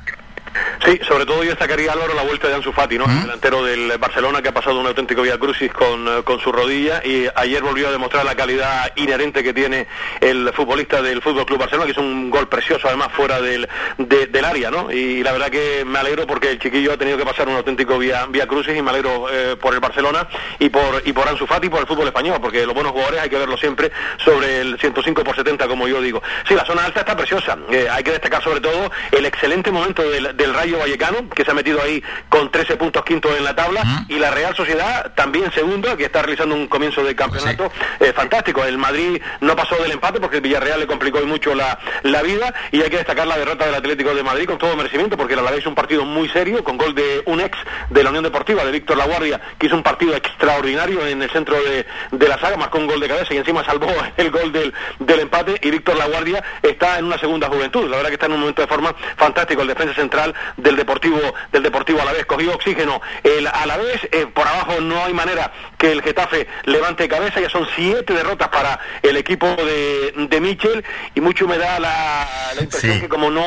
Sí, 0.85 0.99
sobre 1.07 1.25
todo 1.25 1.43
yo 1.43 1.51
destacaría 1.51 1.91
Álvaro 1.93 2.13
la 2.13 2.23
vuelta 2.23 2.47
de 2.47 2.55
Ansu 2.55 2.71
Fati, 2.73 2.97
¿no? 2.97 3.05
El 3.05 3.21
delantero 3.21 3.63
del 3.63 3.97
Barcelona 3.97 4.41
que 4.41 4.49
ha 4.49 4.53
pasado 4.53 4.79
un 4.79 4.87
auténtico 4.87 5.21
vía 5.21 5.37
crucis 5.37 5.71
con, 5.71 6.07
eh, 6.07 6.23
con 6.23 6.39
su 6.39 6.51
rodilla 6.51 7.01
y 7.05 7.27
ayer 7.35 7.61
volvió 7.63 7.87
a 7.87 7.91
demostrar 7.91 8.25
la 8.25 8.35
calidad 8.35 8.91
inherente 8.95 9.43
que 9.43 9.53
tiene 9.53 9.87
el 10.19 10.51
futbolista 10.53 11.01
del 11.01 11.21
Fútbol 11.21 11.45
Club 11.45 11.59
Barcelona, 11.59 11.85
que 11.85 11.91
es 11.91 11.97
un 11.97 12.29
gol 12.29 12.47
precioso 12.49 12.87
además 12.87 13.09
fuera 13.13 13.39
del, 13.41 13.67
de- 13.97 14.27
del 14.27 14.45
área, 14.45 14.71
¿no? 14.71 14.91
Y 14.91 15.23
la 15.23 15.31
verdad 15.31 15.49
que 15.49 15.83
me 15.85 15.99
alegro 15.99 16.27
porque 16.27 16.49
el 16.49 16.59
chiquillo 16.59 16.93
ha 16.93 16.97
tenido 16.97 17.17
que 17.17 17.25
pasar 17.25 17.47
un 17.47 17.55
auténtico 17.55 17.97
vía, 17.97 18.25
vía 18.29 18.47
crucis 18.47 18.75
y 18.75 18.81
me 18.81 18.89
alegro 18.89 19.27
eh, 19.31 19.55
por 19.55 19.73
el 19.73 19.79
Barcelona 19.79 20.27
y 20.59 20.69
por 20.69 21.01
y 21.05 21.13
por 21.13 21.27
Ansu 21.27 21.45
Fati 21.47 21.67
y 21.67 21.69
por 21.69 21.79
el 21.81 21.87
fútbol 21.87 22.07
español, 22.07 22.39
porque 22.41 22.65
los 22.65 22.73
buenos 22.73 22.91
jugadores 22.91 23.21
hay 23.21 23.29
que 23.29 23.37
verlos 23.37 23.59
siempre 23.59 23.91
sobre 24.17 24.61
el 24.61 24.79
105 24.79 25.23
por 25.23 25.35
70, 25.35 25.67
como 25.67 25.87
yo 25.87 26.01
digo. 26.01 26.21
Sí, 26.47 26.55
la 26.55 26.65
zona 26.65 26.85
alta 26.85 27.01
está 27.01 27.15
preciosa. 27.15 27.57
Eh, 27.71 27.87
hay 27.89 28.03
que 28.03 28.11
destacar 28.11 28.43
sobre 28.43 28.59
todo 28.59 28.91
el 29.11 29.25
excelente 29.25 29.71
momento 29.71 30.01
del, 30.09 30.35
del 30.41 30.53
Rayo 30.55 30.79
Vallecano, 30.79 31.29
que 31.29 31.45
se 31.45 31.51
ha 31.51 31.53
metido 31.53 31.81
ahí 31.81 32.03
con 32.27 32.49
13 32.49 32.75
puntos 32.75 33.03
quinto 33.03 33.35
en 33.35 33.43
la 33.43 33.55
tabla, 33.55 34.05
y 34.07 34.17
la 34.17 34.31
Real 34.31 34.55
Sociedad 34.55 35.13
también 35.13 35.51
segunda, 35.53 35.95
que 35.95 36.05
está 36.05 36.21
realizando 36.23 36.55
un 36.55 36.67
comienzo 36.67 37.03
de 37.03 37.15
campeonato 37.15 37.71
eh, 37.99 38.11
fantástico. 38.11 38.63
El 38.65 38.79
Madrid 38.79 39.21
no 39.39 39.55
pasó 39.55 39.75
del 39.75 39.91
empate 39.91 40.19
porque 40.19 40.37
el 40.37 40.41
Villarreal 40.41 40.79
le 40.79 40.87
complicó 40.87 41.19
mucho 41.21 41.53
la, 41.53 41.77
la 42.03 42.23
vida, 42.23 42.53
y 42.71 42.81
hay 42.81 42.89
que 42.89 42.97
destacar 42.97 43.27
la 43.27 43.37
derrota 43.37 43.65
del 43.65 43.75
Atlético 43.75 44.15
de 44.15 44.23
Madrid 44.23 44.45
con 44.45 44.57
todo 44.57 44.75
merecimiento, 44.75 45.15
porque 45.15 45.35
la 45.35 45.41
Alavés 45.41 45.59
es 45.59 45.67
un 45.67 45.75
partido 45.75 46.05
muy 46.05 46.27
serio, 46.29 46.63
con 46.63 46.77
gol 46.77 46.95
de 46.95 47.21
un 47.25 47.39
ex 47.39 47.57
de 47.89 48.03
la 48.03 48.09
Unión 48.09 48.23
Deportiva, 48.23 48.65
de 48.65 48.71
Víctor 48.71 48.97
Laguardia, 48.97 49.39
que 49.59 49.67
hizo 49.67 49.75
un 49.75 49.83
partido 49.83 50.15
extraordinario 50.15 51.05
en 51.05 51.21
el 51.21 51.29
centro 51.29 51.55
de, 51.61 51.85
de 52.11 52.27
la 52.27 52.39
saga, 52.39 52.57
marcó 52.57 52.79
un 52.79 52.87
gol 52.87 52.99
de 52.99 53.07
cabeza 53.07 53.33
y 53.33 53.37
encima 53.37 53.63
salvó 53.63 53.91
el 54.17 54.31
gol 54.31 54.51
del, 54.51 54.73
del 54.97 55.19
empate, 55.19 55.59
y 55.61 55.69
Víctor 55.69 55.97
Laguardia 55.97 56.43
está 56.63 56.97
en 56.97 57.05
una 57.05 57.19
segunda 57.19 57.47
juventud. 57.47 57.87
La 57.87 57.97
verdad 57.97 58.09
que 58.09 58.15
está 58.15 58.25
en 58.25 58.33
un 58.33 58.39
momento 58.39 58.63
de 58.63 58.67
forma 58.67 58.95
fantástico 59.17 59.61
el 59.61 59.67
defensa 59.67 59.93
central 59.93 60.30
del 60.57 60.75
Deportivo 60.75 61.19
del 61.51 61.63
Deportivo 61.63 62.01
Alavés. 62.01 62.25
Cogió 62.25 62.53
oxígeno 62.53 63.01
el 63.23 63.47
Alavés 63.47 64.07
eh, 64.11 64.27
por 64.27 64.47
abajo 64.47 64.81
no 64.81 65.03
hay 65.03 65.13
manera 65.13 65.51
que 65.81 65.91
el 65.91 66.01
Getafe 66.03 66.47
levante 66.65 67.07
cabeza. 67.07 67.39
Ya 67.41 67.49
son 67.49 67.67
siete 67.75 68.13
derrotas 68.13 68.49
para 68.49 68.79
el 69.01 69.17
equipo 69.17 69.47
de, 69.47 70.13
de 70.29 70.39
Michel 70.39 70.85
y 71.15 71.21
mucho 71.21 71.47
me 71.47 71.57
da 71.57 71.79
la, 71.79 72.27
la 72.55 72.61
impresión 72.61 72.99
que 73.01 73.09
como 73.09 73.31
no 73.31 73.43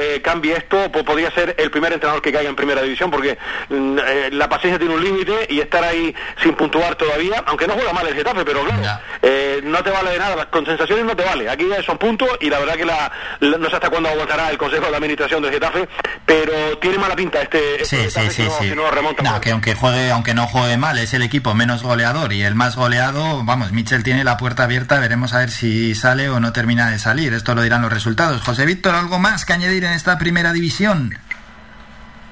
eh, 0.00 0.20
cambie 0.22 0.56
esto 0.56 0.90
pues 0.92 1.04
podría 1.04 1.30
ser 1.32 1.56
el 1.58 1.70
primer 1.72 1.92
entrenador 1.92 2.22
que 2.22 2.32
caiga 2.32 2.48
en 2.48 2.54
primera 2.54 2.82
división 2.82 3.10
porque 3.10 3.36
mm, 3.68 3.98
eh, 3.98 4.28
la 4.30 4.48
paciencia 4.48 4.78
tiene 4.78 4.94
un 4.94 5.02
límite 5.02 5.46
y 5.50 5.58
estar 5.60 5.82
ahí 5.82 6.14
sin 6.40 6.54
puntuar 6.54 6.94
todavía 6.94 7.42
aunque 7.46 7.66
no 7.66 7.74
juega 7.74 7.92
mal 7.92 8.06
el 8.06 8.14
Getafe 8.14 8.44
pero 8.44 8.62
claro 8.64 9.00
eh, 9.22 9.60
no 9.64 9.82
te 9.82 9.90
vale 9.90 10.10
de 10.12 10.18
nada. 10.18 10.48
Con 10.50 10.64
sensaciones 10.66 11.04
no 11.04 11.16
te 11.16 11.24
vale. 11.24 11.48
Aquí 11.50 11.64
son 11.84 11.98
puntos 11.98 12.28
y 12.40 12.48
la 12.50 12.58
verdad 12.60 12.74
que 12.74 12.84
la, 12.84 13.10
la- 13.40 13.58
no 13.58 13.68
sé 13.68 13.74
hasta 13.76 13.90
cuándo 13.90 14.08
aguantará 14.08 14.50
el 14.50 14.58
Consejo 14.58 14.88
de 14.88 14.96
Administración 14.96 15.42
del 15.42 15.52
Getafe 15.52 15.88
pero 16.26 16.78
tiene 16.78 16.98
mala 16.98 17.16
pinta 17.16 17.42
este, 17.42 17.82
este 17.82 17.84
Sí, 17.84 17.96
sí, 17.96 18.20
Getafe 18.20 18.30
sí, 18.30 18.42
si 18.42 18.48
no- 18.48 18.58
sí. 18.60 18.68
si 18.68 18.74
no 18.76 18.90
remonta 18.90 19.22
No, 19.24 19.40
que 19.40 19.50
aunque 19.50 19.74
juegue, 19.74 20.10
aunque 20.12 20.34
no 20.34 20.46
juegue 20.46 20.76
mal, 20.76 20.98
es 20.98 21.12
el 21.14 21.22
equipo 21.22 21.54
menos 21.54 21.71
goleador 21.80 22.32
y 22.32 22.42
el 22.42 22.56
más 22.56 22.74
goleado, 22.74 23.44
vamos, 23.44 23.72
Michel 23.72 24.02
tiene 24.02 24.24
la 24.24 24.36
puerta 24.36 24.64
abierta, 24.64 24.98
veremos 24.98 25.32
a 25.32 25.38
ver 25.38 25.50
si 25.50 25.94
sale 25.94 26.28
o 26.28 26.40
no 26.40 26.52
termina 26.52 26.90
de 26.90 26.98
salir. 26.98 27.32
Esto 27.32 27.54
lo 27.54 27.62
dirán 27.62 27.82
los 27.82 27.92
resultados. 27.92 28.42
José 28.42 28.66
Víctor, 28.66 28.96
¿algo 28.96 29.20
más 29.20 29.44
que 29.44 29.52
añadir 29.52 29.84
en 29.84 29.92
esta 29.92 30.18
primera 30.18 30.52
división? 30.52 31.14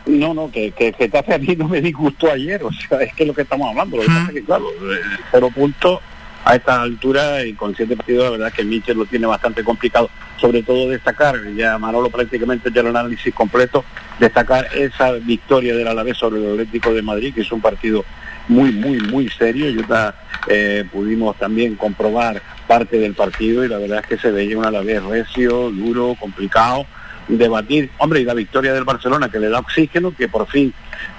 No, 0.07 0.35
no, 0.35 0.51
que, 0.51 0.73
que 0.73 0.93
Getafe 0.93 1.35
a 1.35 1.39
mí 1.39 1.55
no 1.57 1.69
me 1.69 1.81
disgustó 1.81 2.33
ayer, 2.33 2.63
o 2.65 2.73
sea, 2.73 2.99
es 2.99 3.15
que 3.15 3.23
es 3.23 3.29
lo 3.29 3.35
que 3.35 3.43
estamos 3.43 3.71
hablando, 3.71 3.97
lo 3.97 4.03
que 4.03 4.09
pasa 4.09 4.33
que 4.33 4.43
claro, 4.43 4.65
eh, 4.71 5.01
cero 5.31 5.51
puntos 5.55 6.01
a 6.45 6.57
esta 6.57 6.81
altura 6.81 7.45
y 7.45 7.53
con 7.53 7.77
siete 7.77 7.97
partidos, 7.97 8.25
la 8.25 8.31
verdad 8.31 8.49
es 8.49 8.55
que 8.55 8.65
Michel 8.65 8.97
lo 8.97 9.07
tiene 9.07 9.27
bastante 9.27 9.63
complicado, 9.63 10.11
sobre 10.41 10.63
todo 10.63 10.89
destacar, 10.89 11.37
ya 11.55 11.79
Manolo 11.79 12.11
prácticamente 12.11 12.71
ya 12.73 12.81
el 12.81 12.89
análisis 12.89 13.33
completo, 13.35 13.85
destacar 14.19 14.69
esa 14.75 15.13
victoria 15.13 15.75
del 15.77 15.89
Alavés 15.89 16.17
sobre 16.17 16.43
el 16.43 16.53
Atlético 16.53 16.95
de 16.95 17.03
Madrid, 17.03 17.35
que 17.35 17.43
es 17.43 17.53
un 17.53 17.61
partido 17.61 18.05
muy, 18.49 18.73
muy, 18.73 18.99
muy 19.01 19.29
serio, 19.29 19.71
y 19.71 19.79
otra, 19.79 20.15
eh, 20.49 20.85
pudimos 20.91 21.37
también 21.39 21.77
comprobar 21.77 22.43
parte 22.67 22.99
del 22.99 23.15
partido 23.15 23.65
y 23.65 23.69
la 23.69 23.79
verdad 23.79 24.01
es 24.01 24.07
que 24.07 24.19
se 24.19 24.31
veía 24.31 24.59
un 24.59 24.65
Alavés 24.65 25.03
recio, 25.03 25.71
duro, 25.71 26.17
complicado, 26.19 26.87
debatir, 27.29 27.91
hombre, 27.99 28.21
y 28.21 28.25
la 28.25 28.35
victoria 28.35 28.73
del 28.73 28.85
Barcelona 28.85 29.29
que 29.29 29.39
le 29.39 29.49
da 29.49 29.61
oxígeno, 29.61 30.15
que 30.17 30.29
por 30.29 30.49
fin 30.49 30.73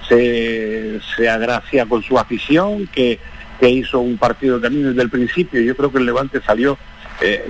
se, 0.07 0.99
se 1.15 1.29
agracia 1.29 1.85
con 1.85 2.03
su 2.03 2.17
afición, 2.17 2.87
que 2.87 3.19
que 3.61 3.69
hizo 3.69 3.99
un 3.99 4.17
partido 4.17 4.59
también 4.59 4.89
desde 4.89 5.03
el 5.03 5.09
principio. 5.11 5.61
Yo 5.61 5.77
creo 5.77 5.91
que 5.91 5.99
el 5.99 6.07
Levante 6.07 6.41
salió 6.41 6.79
eh, 7.21 7.45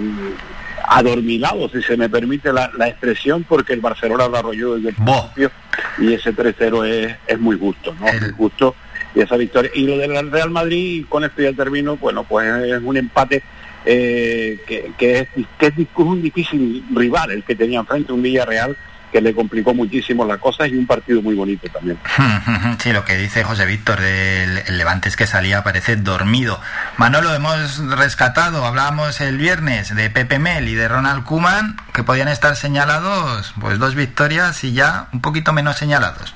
adormilado, 0.85 1.69
si 1.69 1.81
se 1.81 1.95
me 1.95 2.10
permite 2.10 2.52
la, 2.52 2.69
la 2.77 2.89
expresión, 2.89 3.45
porque 3.48 3.72
el 3.72 3.80
Barcelona 3.80 4.27
lo 4.27 4.35
arrolló 4.35 4.76
desde 4.76 4.89
el 4.89 4.95
principio 4.95 5.52
y 5.99 6.14
ese 6.14 6.35
3-0 6.35 6.85
es, 6.85 7.15
es 7.26 7.39
muy 7.39 7.57
justo, 7.57 7.95
¿no? 7.98 8.07
Muy 8.07 8.31
justo 8.38 8.76
y 9.15 9.21
esa 9.21 9.38
victoria. 9.38 9.71
Y 9.73 9.85
lo 9.85 9.97
del 9.97 10.31
Real 10.31 10.49
Madrid, 10.49 11.05
con 11.07 11.23
esto 11.23 11.41
ya 11.41 11.53
termino, 11.53 11.97
bueno, 11.97 12.23
pues 12.23 12.47
es 12.47 12.81
un 12.83 12.97
empate 12.97 13.43
eh, 13.85 14.59
que, 14.67 15.19
es, 15.19 15.27
que 15.57 15.88
un 15.95 16.21
difícil 16.21 16.85
rival 16.93 17.31
el 17.31 17.43
que 17.43 17.55
tenía 17.55 17.79
enfrente, 17.79 18.13
un 18.13 18.21
Villarreal 18.21 18.77
que 19.11 19.21
le 19.21 19.35
complicó 19.35 19.73
muchísimo 19.73 20.25
la 20.25 20.38
cosa 20.38 20.65
y 20.67 20.75
un 20.75 20.88
partido 20.88 21.21
muy 21.21 21.35
bonito 21.35 21.67
también. 21.69 21.97
Sí, 22.81 22.93
lo 22.93 23.05
que 23.05 23.15
dice 23.15 23.43
José 23.43 23.65
Víctor 23.67 23.99
del 23.99 24.57
el 24.65 24.77
Levante 24.77 25.07
es 25.09 25.15
que 25.15 25.27
salía, 25.27 25.63
parece 25.63 25.97
dormido. 25.97 26.59
Manolo, 26.97 27.33
hemos 27.35 27.77
rescatado, 27.89 28.65
hablábamos 28.65 29.21
el 29.21 29.38
viernes 29.38 29.95
de 29.95 30.09
Pepe 30.09 30.39
Mel 30.39 30.67
y 30.67 30.73
de 30.73 30.88
Ronald 30.88 31.23
Kuman, 31.23 31.77
que 31.93 32.03
podían 32.03 32.27
estar 32.27 32.55
señalados, 32.55 33.53
pues 33.59 33.77
dos 33.77 33.93
victorias 33.93 34.63
y 34.63 34.73
ya 34.73 35.09
un 35.13 35.21
poquito 35.21 35.53
menos 35.53 35.77
señalados. 35.77 36.33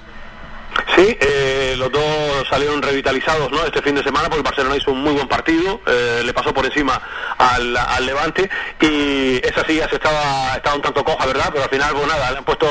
Sí, 0.95 1.17
eh, 1.19 1.75
los 1.77 1.91
dos 1.91 2.47
salieron 2.49 2.81
revitalizados 2.81 3.51
¿no? 3.51 3.65
este 3.65 3.81
fin 3.81 3.95
de 3.95 4.03
semana 4.03 4.29
porque 4.29 4.43
Barcelona 4.43 4.75
hizo 4.77 4.91
un 4.91 5.01
muy 5.01 5.13
buen 5.13 5.27
partido, 5.27 5.81
eh, 5.85 6.21
le 6.23 6.33
pasó 6.33 6.53
por 6.53 6.65
encima 6.65 7.01
al, 7.37 7.75
al, 7.75 8.05
Levante 8.05 8.49
y 8.79 9.37
esa 9.45 9.65
silla 9.65 9.89
se 9.89 9.95
estaba, 9.95 10.55
estaba 10.55 10.75
un 10.75 10.81
tanto 10.81 11.03
coja, 11.03 11.25
¿verdad? 11.25 11.49
Pero 11.51 11.63
al 11.63 11.69
final, 11.69 11.93
pues 11.93 12.07
nada, 12.07 12.31
le 12.31 12.37
han 12.37 12.43
puesto 12.43 12.67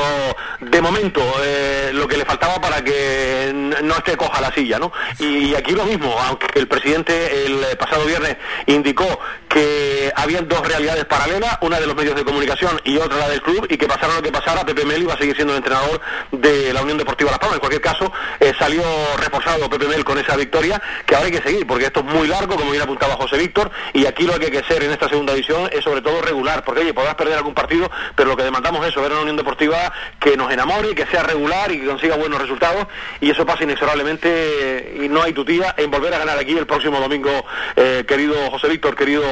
de 0.59 0.81
momento 0.81 1.21
eh, 1.43 1.91
lo 1.93 2.07
que 2.07 2.17
le 2.17 2.25
faltaba 2.25 2.59
para 2.61 2.83
que 2.83 3.51
no 3.53 3.95
esté 3.95 4.15
coja 4.17 4.41
la 4.41 4.51
silla, 4.51 4.79
¿no? 4.79 4.91
Y 5.19 5.53
aquí 5.55 5.73
lo 5.73 5.85
mismo, 5.85 6.15
aunque 6.19 6.47
el 6.59 6.67
presidente 6.67 7.45
el 7.45 7.77
pasado 7.77 8.05
viernes 8.05 8.37
indicó 8.67 9.19
que 9.55 10.11
habían 10.15 10.49
dos 10.49 10.67
realidades 10.67 11.05
paralelas, 11.05 11.57
una 11.61 11.79
de 11.79 11.87
los 11.87 11.95
medios 11.95 12.13
de 12.13 12.25
comunicación 12.25 12.81
y 12.83 12.97
otra 12.97 13.19
la 13.19 13.29
del 13.29 13.41
club, 13.41 13.65
y 13.69 13.77
que 13.77 13.87
pasara 13.87 14.15
lo 14.15 14.21
que 14.21 14.29
pasara, 14.29 14.65
Pepe 14.65 14.83
Mel 14.83 15.03
iba 15.03 15.13
a 15.13 15.17
seguir 15.17 15.33
siendo 15.33 15.53
el 15.53 15.59
entrenador 15.59 16.01
de 16.33 16.73
la 16.73 16.81
Unión 16.81 16.97
Deportiva 16.97 17.31
Las 17.31 17.39
Palmas. 17.39 17.55
En 17.55 17.59
cualquier 17.61 17.81
caso, 17.81 17.94
eh, 18.39 18.53
salió 18.57 18.83
reposado 19.17 19.69
Pepe 19.69 19.87
Mel 19.87 20.03
con 20.03 20.17
esa 20.17 20.35
victoria, 20.35 20.81
que 21.05 21.15
ahora 21.15 21.27
hay 21.27 21.31
que 21.31 21.41
seguir, 21.41 21.65
porque 21.67 21.85
esto 21.85 22.01
es 22.01 22.05
muy 22.05 22.27
largo, 22.27 22.55
como 22.55 22.71
bien 22.71 22.83
apuntaba 22.83 23.15
José 23.15 23.37
Víctor, 23.37 23.71
y 23.93 24.05
aquí 24.05 24.23
lo 24.23 24.37
que 24.39 24.45
hay 24.45 24.51
que 24.51 24.59
hacer 24.59 24.83
en 24.83 24.91
esta 24.91 25.09
segunda 25.09 25.33
división 25.33 25.69
es 25.71 25.83
sobre 25.83 26.01
todo 26.01 26.21
regular, 26.21 26.63
porque 26.63 26.81
oye, 26.81 26.93
podrás 26.93 27.15
perder 27.15 27.35
algún 27.35 27.53
partido, 27.53 27.89
pero 28.15 28.29
lo 28.29 28.37
que 28.37 28.43
demandamos 28.43 28.81
es 28.85 28.91
eso, 28.91 29.01
ver 29.01 29.11
una 29.11 29.21
Unión 29.21 29.37
Deportiva 29.37 29.91
que 30.19 30.37
nos 30.37 30.51
enamore, 30.51 30.95
que 30.95 31.05
sea 31.07 31.23
regular 31.23 31.71
y 31.71 31.79
que 31.79 31.85
consiga 31.85 32.15
buenos 32.15 32.41
resultados, 32.41 32.87
y 33.21 33.29
eso 33.29 33.45
pasa 33.45 33.63
inexorablemente, 33.63 34.29
eh, 34.31 35.01
y 35.03 35.09
no 35.09 35.21
hay 35.21 35.33
tutía 35.33 35.73
en 35.77 35.91
volver 35.91 36.13
a 36.13 36.19
ganar 36.19 36.37
aquí 36.37 36.57
el 36.57 36.65
próximo 36.65 36.99
domingo, 36.99 37.45
eh, 37.75 38.05
querido 38.07 38.35
José 38.51 38.67
Víctor, 38.69 38.95
querido 38.95 39.23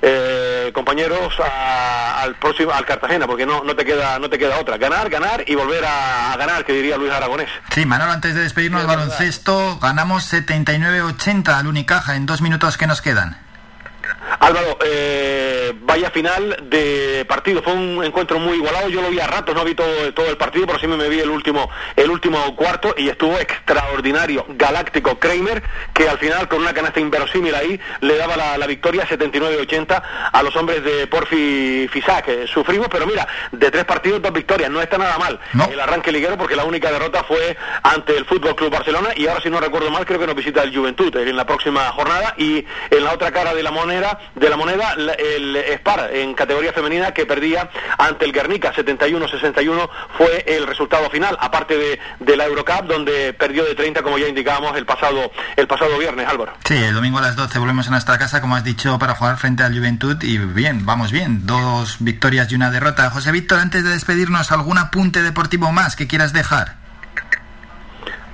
eh, 0.00 0.70
compañeros, 0.72 1.34
al 1.40 2.34
próximo, 2.36 2.72
al 2.72 2.84
Cartagena, 2.84 3.26
porque 3.26 3.46
no, 3.46 3.64
no 3.64 3.74
te 3.74 3.84
queda, 3.84 4.18
no 4.18 4.28
te 4.28 4.38
queda 4.38 4.58
otra, 4.58 4.76
ganar, 4.76 5.08
ganar 5.08 5.44
y 5.46 5.54
volver 5.54 5.84
a, 5.84 6.36
ganar, 6.36 6.64
que 6.64 6.72
diría 6.72 6.96
Luis 6.96 7.12
Aragonés. 7.12 7.48
Manolo, 7.92 8.12
antes 8.12 8.34
de 8.34 8.40
despedirnos 8.40 8.80
del 8.80 8.86
baloncesto, 8.86 9.78
ganamos 9.78 10.32
79-80 10.32 11.48
al 11.48 11.66
Unicaja 11.66 12.16
en 12.16 12.24
dos 12.24 12.40
minutos 12.40 12.78
que 12.78 12.86
nos 12.86 13.02
quedan. 13.02 13.36
Álvaro, 14.38 14.78
eh, 14.84 15.72
vaya 15.82 16.10
final 16.10 16.56
de 16.68 17.24
partido, 17.28 17.62
fue 17.62 17.72
un 17.72 18.04
encuentro 18.04 18.38
muy 18.38 18.56
igualado, 18.56 18.88
yo 18.88 19.02
lo 19.02 19.10
vi 19.10 19.20
a 19.20 19.26
ratos, 19.26 19.54
no 19.54 19.64
vi 19.64 19.74
todo, 19.74 20.12
todo 20.14 20.28
el 20.28 20.36
partido, 20.36 20.66
pero 20.66 20.78
sí 20.78 20.86
me, 20.86 21.08
vi 21.08 21.20
el 21.20 21.30
último, 21.30 21.70
el 21.96 22.10
último 22.10 22.54
cuarto 22.56 22.94
y 22.96 23.08
estuvo 23.08 23.38
extraordinario, 23.38 24.44
galáctico 24.48 25.18
Kramer, 25.18 25.62
que 25.92 26.08
al 26.08 26.18
final 26.18 26.48
con 26.48 26.60
una 26.60 26.72
canasta 26.72 27.00
inverosímil 27.00 27.54
ahí 27.54 27.80
le 28.00 28.16
daba 28.16 28.36
la, 28.36 28.58
la 28.58 28.66
victoria 28.66 29.06
79-80 29.06 30.02
a 30.32 30.42
los 30.42 30.54
hombres 30.56 30.82
de 30.84 31.06
Porfi 31.06 31.88
Fisac. 31.90 32.28
Eh, 32.28 32.46
sufrimos, 32.46 32.88
pero 32.88 33.06
mira, 33.06 33.26
de 33.50 33.70
tres 33.70 33.84
partidos, 33.84 34.22
dos 34.22 34.32
victorias, 34.32 34.70
no 34.70 34.80
está 34.80 34.98
nada 34.98 35.18
mal 35.18 35.38
el 35.70 35.80
arranque 35.80 36.12
liguero 36.12 36.36
porque 36.36 36.56
la 36.56 36.64
única 36.64 36.90
derrota 36.90 37.24
fue 37.24 37.56
ante 37.82 38.16
el 38.16 38.24
Fútbol 38.24 38.54
Club 38.54 38.70
Barcelona 38.70 39.10
y 39.16 39.26
ahora 39.26 39.40
si 39.40 39.50
no 39.50 39.60
recuerdo 39.60 39.90
mal 39.90 40.04
creo 40.04 40.18
que 40.18 40.26
nos 40.26 40.34
visita 40.34 40.62
el 40.62 40.74
Juventud 40.74 41.14
en 41.16 41.36
la 41.36 41.46
próxima 41.46 41.90
jornada 41.92 42.34
y 42.36 42.64
en 42.90 43.04
la 43.04 43.12
otra 43.12 43.30
cara 43.30 43.54
de 43.54 43.62
la 43.62 43.70
moneda 43.70 44.11
de 44.34 44.48
la 44.48 44.56
moneda 44.56 44.94
el 44.94 45.56
Spar 45.78 46.10
en 46.12 46.34
categoría 46.34 46.72
femenina 46.72 47.12
que 47.12 47.26
perdía 47.26 47.70
ante 47.98 48.24
el 48.24 48.32
Guernica 48.32 48.72
71-61 48.72 49.88
fue 50.16 50.44
el 50.46 50.66
resultado 50.66 51.08
final, 51.10 51.36
aparte 51.40 51.76
de, 51.76 52.00
de 52.20 52.36
la 52.36 52.46
Eurocup 52.46 52.86
donde 52.86 53.32
perdió 53.32 53.64
de 53.64 53.74
30 53.74 54.02
como 54.02 54.18
ya 54.18 54.28
indicábamos 54.28 54.76
el 54.76 54.86
pasado 54.86 55.30
el 55.56 55.66
pasado 55.66 55.98
viernes, 55.98 56.26
Álvaro. 56.28 56.52
Sí, 56.64 56.74
el 56.74 56.94
domingo 56.94 57.18
a 57.18 57.22
las 57.22 57.36
12 57.36 57.58
volvemos 57.58 57.88
a 57.88 57.90
nuestra 57.90 58.18
casa, 58.18 58.40
como 58.40 58.56
has 58.56 58.64
dicho, 58.64 58.98
para 58.98 59.14
jugar 59.14 59.36
frente 59.36 59.62
al 59.62 59.76
Juventud 59.76 60.16
y 60.22 60.38
bien, 60.38 60.84
vamos 60.84 61.12
bien, 61.12 61.46
dos 61.46 61.96
victorias 62.00 62.50
y 62.50 62.54
una 62.54 62.70
derrota. 62.70 63.10
José 63.10 63.32
Víctor, 63.32 63.60
antes 63.60 63.84
de 63.84 63.90
despedirnos, 63.90 64.52
¿algún 64.52 64.78
apunte 64.78 65.22
deportivo 65.22 65.72
más 65.72 65.96
que 65.96 66.06
quieras 66.06 66.32
dejar? 66.32 66.81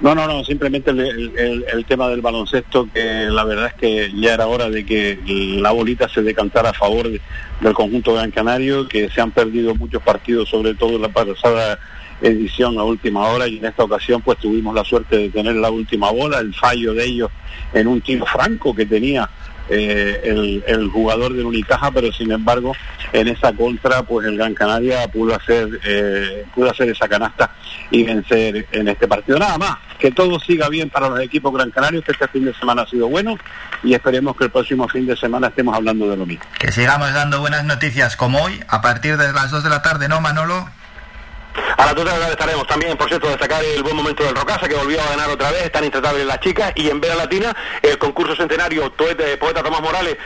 No, 0.00 0.14
no, 0.14 0.28
no, 0.28 0.44
simplemente 0.44 0.90
el, 0.90 1.84
tema 1.88 2.08
del 2.08 2.20
baloncesto, 2.20 2.88
que 2.92 3.24
la 3.28 3.42
verdad 3.42 3.66
es 3.66 3.74
que 3.74 4.12
ya 4.14 4.34
era 4.34 4.46
hora 4.46 4.70
de 4.70 4.86
que 4.86 5.18
la 5.60 5.72
bolita 5.72 6.08
se 6.08 6.22
decantara 6.22 6.70
a 6.70 6.72
favor 6.72 7.10
de, 7.10 7.20
del 7.60 7.74
conjunto 7.74 8.14
Gran 8.14 8.30
Canario, 8.30 8.86
que 8.86 9.10
se 9.10 9.20
han 9.20 9.32
perdido 9.32 9.74
muchos 9.74 10.00
partidos, 10.02 10.48
sobre 10.48 10.74
todo 10.74 10.96
en 10.96 11.02
la 11.02 11.08
pasada 11.08 11.80
edición 12.20 12.78
a 12.78 12.84
última 12.84 13.26
hora, 13.26 13.48
y 13.48 13.58
en 13.58 13.64
esta 13.64 13.82
ocasión 13.82 14.22
pues 14.22 14.38
tuvimos 14.38 14.72
la 14.72 14.84
suerte 14.84 15.16
de 15.16 15.30
tener 15.30 15.56
la 15.56 15.70
última 15.70 16.12
bola, 16.12 16.38
el 16.38 16.54
fallo 16.54 16.94
de 16.94 17.04
ellos 17.04 17.30
en 17.72 17.88
un 17.88 18.00
tiro 18.00 18.24
franco 18.24 18.74
que 18.74 18.86
tenía 18.86 19.28
eh, 19.68 20.20
el, 20.24 20.64
el, 20.66 20.88
jugador 20.88 21.34
del 21.34 21.46
Unicaja, 21.46 21.90
pero 21.90 22.12
sin 22.12 22.32
embargo 22.32 22.74
en 23.12 23.28
esa 23.28 23.52
contra 23.52 24.02
pues 24.02 24.26
el 24.26 24.36
Gran 24.36 24.54
Canaria 24.54 25.08
pudo 25.08 25.34
hacer 25.34 25.68
eh, 25.84 26.44
pudo 26.54 26.70
hacer 26.70 26.88
esa 26.88 27.08
canasta 27.08 27.54
y 27.90 28.02
vencer 28.02 28.66
en 28.72 28.88
este 28.88 29.08
partido. 29.08 29.38
Nada 29.38 29.58
más, 29.58 29.76
que 29.98 30.10
todo 30.10 30.38
siga 30.40 30.68
bien 30.68 30.90
para 30.90 31.08
los 31.08 31.20
equipos 31.20 31.52
Gran 31.52 31.70
Canarios, 31.70 32.04
que 32.04 32.12
este 32.12 32.28
fin 32.28 32.44
de 32.44 32.54
semana 32.54 32.82
ha 32.82 32.86
sido 32.86 33.08
bueno 33.08 33.36
y 33.82 33.94
esperemos 33.94 34.36
que 34.36 34.44
el 34.44 34.50
próximo 34.50 34.88
fin 34.88 35.06
de 35.06 35.16
semana 35.16 35.48
estemos 35.48 35.74
hablando 35.74 36.08
de 36.08 36.16
lo 36.16 36.26
mismo. 36.26 36.44
Que 36.58 36.72
sigamos 36.72 37.12
dando 37.12 37.40
buenas 37.40 37.64
noticias 37.64 38.16
como 38.16 38.42
hoy, 38.42 38.60
a 38.68 38.80
partir 38.80 39.16
de 39.16 39.32
las 39.32 39.50
2 39.50 39.64
de 39.64 39.70
la 39.70 39.82
tarde, 39.82 40.08
¿no, 40.08 40.20
Manolo? 40.20 40.68
A 41.76 41.86
las 41.86 41.94
2 41.94 42.04
de 42.04 42.10
la 42.10 42.18
tarde 42.18 42.32
estaremos 42.32 42.66
también, 42.66 42.96
por 42.96 43.08
cierto, 43.08 43.28
destacar 43.28 43.64
el 43.64 43.82
buen 43.82 43.96
momento 43.96 44.24
del 44.24 44.34
Rocasa, 44.34 44.68
que 44.68 44.74
volvió 44.74 45.00
a 45.00 45.10
ganar 45.10 45.30
otra 45.30 45.50
vez, 45.50 45.64
están 45.64 45.84
intratables 45.84 46.26
las 46.26 46.40
chicas, 46.40 46.72
y 46.74 46.90
en 46.90 47.00
Vera 47.00 47.14
Latina, 47.14 47.54
el 47.82 47.98
concurso 47.98 48.34
centenario 48.36 48.92
Poeta, 48.92 49.24
Poeta 49.38 49.62
Tomás 49.62 49.80
Morales 49.80 50.16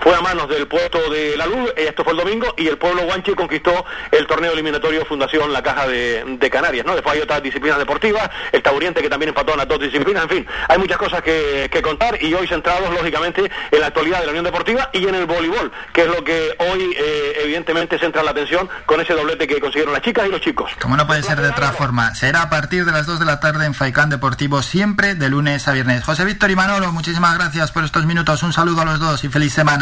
fue 0.00 0.14
a 0.14 0.20
manos 0.20 0.48
del 0.48 0.66
puesto 0.66 1.10
de 1.10 1.36
la 1.36 1.46
luz, 1.46 1.72
esto 1.76 2.04
fue 2.04 2.12
el 2.12 2.18
domingo, 2.18 2.54
y 2.56 2.68
el 2.68 2.78
pueblo 2.78 3.02
guanche 3.04 3.34
conquistó 3.34 3.84
el 4.10 4.26
torneo 4.26 4.52
eliminatorio 4.52 5.04
Fundación 5.04 5.52
La 5.52 5.62
Caja 5.62 5.86
de, 5.86 6.50
Canarias, 6.52 6.84
¿no? 6.84 6.94
Después 6.94 7.16
hay 7.16 7.22
otras 7.22 7.42
disciplinas 7.42 7.78
deportivas, 7.78 8.28
el 8.52 8.62
Taburiente 8.62 9.00
que 9.00 9.08
también 9.08 9.30
empató 9.30 9.52
en 9.52 9.58
las 9.58 9.68
dos 9.68 9.80
disciplinas, 9.80 10.24
en 10.24 10.28
fin, 10.28 10.46
hay 10.68 10.78
muchas 10.78 10.98
cosas 10.98 11.22
que, 11.22 11.68
que, 11.72 11.80
contar 11.80 12.22
y 12.22 12.34
hoy 12.34 12.46
centrados, 12.46 12.90
lógicamente, 12.92 13.50
en 13.70 13.80
la 13.80 13.86
actualidad 13.86 14.20
de 14.20 14.26
la 14.26 14.30
Unión 14.32 14.44
Deportiva 14.44 14.90
y 14.92 15.06
en 15.06 15.14
el 15.14 15.26
voleibol, 15.26 15.72
que 15.92 16.02
es 16.02 16.08
lo 16.08 16.22
que 16.22 16.54
hoy, 16.58 16.94
eh, 16.98 17.40
evidentemente, 17.42 17.98
centra 17.98 18.22
la 18.22 18.32
atención 18.32 18.68
con 18.86 19.00
ese 19.00 19.14
doblete 19.14 19.46
que 19.46 19.60
consiguieron 19.60 19.92
las 19.94 20.02
chicas 20.02 20.26
y 20.26 20.30
los 20.30 20.40
chicos. 20.40 20.70
Como 20.80 20.96
no 20.96 21.06
puede 21.06 21.22
ser 21.22 21.40
de 21.40 21.48
otra 21.48 21.72
forma, 21.72 22.14
será 22.14 22.42
a 22.42 22.50
partir 22.50 22.84
de 22.84 22.92
las 22.92 23.06
2 23.06 23.18
de 23.18 23.24
la 23.24 23.40
tarde 23.40 23.64
en 23.64 23.74
Faicán 23.74 24.10
Deportivo, 24.10 24.62
siempre 24.62 25.14
de 25.14 25.28
lunes 25.28 25.66
a 25.68 25.72
viernes. 25.72 26.04
José 26.04 26.24
Víctor 26.24 26.50
y 26.50 26.56
Manolo, 26.56 26.92
muchísimas 26.92 27.34
gracias 27.38 27.72
por 27.72 27.84
estos 27.84 28.06
minutos, 28.06 28.42
un 28.42 28.52
saludo 28.52 28.82
a 28.82 28.84
los 28.84 29.00
dos 29.00 29.24
y 29.24 29.28
feliz 29.28 29.52
semana. 29.52 29.81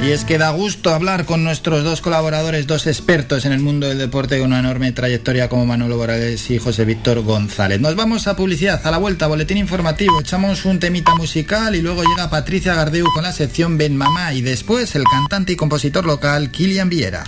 Y 0.00 0.10
es 0.10 0.24
que 0.24 0.38
da 0.38 0.50
gusto 0.50 0.94
hablar 0.94 1.24
con 1.26 1.42
nuestros 1.42 1.82
dos 1.82 2.00
colaboradores, 2.00 2.66
dos 2.66 2.86
expertos 2.86 3.44
en 3.44 3.52
el 3.52 3.58
mundo 3.60 3.88
del 3.88 3.98
deporte 3.98 4.38
con 4.38 4.48
una 4.48 4.60
enorme 4.60 4.92
trayectoria 4.92 5.48
como 5.48 5.66
Manolo 5.66 5.96
Morales 5.96 6.50
y 6.50 6.58
José 6.58 6.84
Víctor 6.84 7.22
González. 7.22 7.80
Nos 7.80 7.96
vamos 7.96 8.26
a 8.28 8.36
publicidad, 8.36 8.80
a 8.86 8.90
la 8.90 8.98
vuelta, 8.98 9.26
boletín 9.26 9.58
informativo, 9.58 10.20
echamos 10.20 10.64
un 10.64 10.78
temita 10.78 11.14
musical 11.16 11.74
y 11.74 11.82
luego 11.82 12.04
llega 12.04 12.30
Patricia 12.30 12.74
Gardeu 12.74 13.06
con 13.12 13.24
la 13.24 13.32
sección 13.32 13.76
Ben 13.76 13.96
Mamá 13.96 14.32
y 14.34 14.40
después 14.40 14.94
el 14.94 15.04
cantante 15.04 15.52
y 15.52 15.56
compositor 15.56 16.06
local 16.06 16.50
Kilian 16.52 16.88
Viera. 16.88 17.24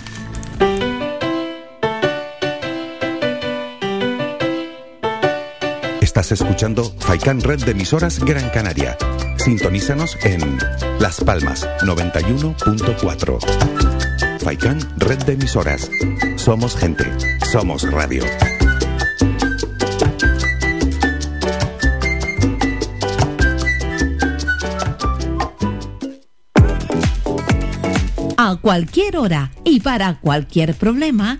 Estás 6.11 6.33
escuchando 6.33 6.83
Faikan 6.99 7.39
Red 7.39 7.63
de 7.63 7.71
emisoras 7.71 8.19
Gran 8.19 8.49
Canaria. 8.49 8.97
Sintonízanos 9.37 10.17
en 10.25 10.57
Las 10.99 11.21
Palmas 11.21 11.65
91.4. 11.83 14.39
Faikan 14.39 14.77
Red 14.97 15.23
de 15.23 15.31
emisoras. 15.31 15.89
Somos 16.35 16.75
gente. 16.75 17.05
Somos 17.49 17.89
radio. 17.89 18.25
A 28.35 28.57
cualquier 28.57 29.15
hora 29.15 29.51
y 29.63 29.79
para 29.79 30.19
cualquier 30.19 30.75
problema, 30.75 31.39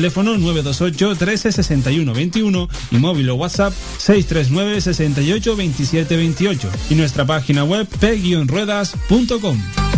Teléfono 0.01 0.35
928 0.35 1.15
13 1.15 1.51
61 1.51 2.11
21 2.11 2.69
y 2.89 2.97
móvil 2.97 3.29
o 3.29 3.35
WhatsApp 3.35 3.71
639 3.99 4.81
68 4.81 5.55
27 5.55 6.17
28 6.17 6.69
y 6.89 6.95
nuestra 6.95 7.23
página 7.23 7.63
web 7.63 7.87
p-ruedas.com. 7.99 9.90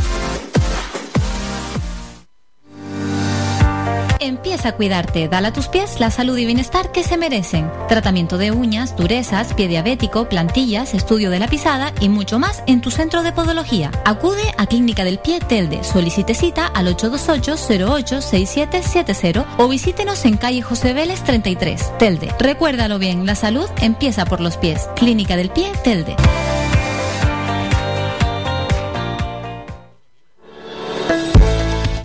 Empieza 4.43 4.67
a 4.67 4.75
cuidarte, 4.75 5.29
dale 5.29 5.47
a 5.47 5.53
tus 5.53 5.69
pies 5.69 6.01
la 6.01 6.11
salud 6.11 6.37
y 6.37 6.45
bienestar 6.45 6.91
que 6.91 7.05
se 7.05 7.15
merecen. 7.15 7.71
Tratamiento 7.87 8.37
de 8.37 8.51
uñas, 8.51 8.97
durezas, 8.97 9.53
pie 9.53 9.69
diabético, 9.69 10.27
plantillas, 10.27 10.93
estudio 10.93 11.29
de 11.29 11.39
la 11.39 11.47
pisada 11.47 11.93
y 12.01 12.09
mucho 12.09 12.39
más 12.39 12.61
en 12.67 12.81
tu 12.81 12.91
centro 12.91 13.23
de 13.23 13.31
podología. 13.31 13.89
Acude 14.03 14.53
a 14.57 14.65
Clínica 14.65 15.05
del 15.05 15.19
Pie 15.19 15.39
Telde, 15.39 15.85
solicite 15.85 16.33
cita 16.33 16.67
al 16.67 16.93
828-086770 16.93 19.45
o 19.59 19.69
visítenos 19.69 20.25
en 20.25 20.35
calle 20.35 20.61
José 20.61 20.91
Vélez 20.91 21.23
33, 21.23 21.97
Telde. 21.97 22.35
Recuérdalo 22.37 22.99
bien, 22.99 23.25
la 23.25 23.35
salud 23.35 23.69
empieza 23.79 24.25
por 24.25 24.41
los 24.41 24.57
pies. 24.57 24.89
Clínica 24.97 25.37
del 25.37 25.51
Pie 25.51 25.71
Telde. 25.85 26.17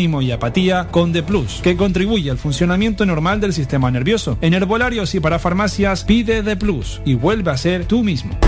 y 0.00 0.32
apatía 0.32 0.88
con 0.90 1.12
D 1.12 1.22
Plus, 1.22 1.60
que 1.62 1.76
contribuye 1.76 2.30
al 2.30 2.38
funcionamiento 2.38 3.04
normal 3.04 3.40
del 3.40 3.52
sistema 3.52 3.90
nervioso. 3.90 4.38
En 4.40 4.54
herbolarios 4.54 5.14
y 5.14 5.20
para 5.20 5.38
farmacias, 5.38 6.04
pide 6.04 6.42
D 6.42 6.56
Plus 6.56 7.02
y 7.04 7.14
vuelve 7.14 7.50
a 7.50 7.56
ser 7.56 7.84
tú 7.84 8.02
mismo. 8.02 8.38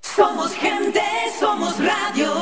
Somos 0.00 0.52
gente, 0.52 1.00
somos 1.40 1.74
radio. 1.78 2.32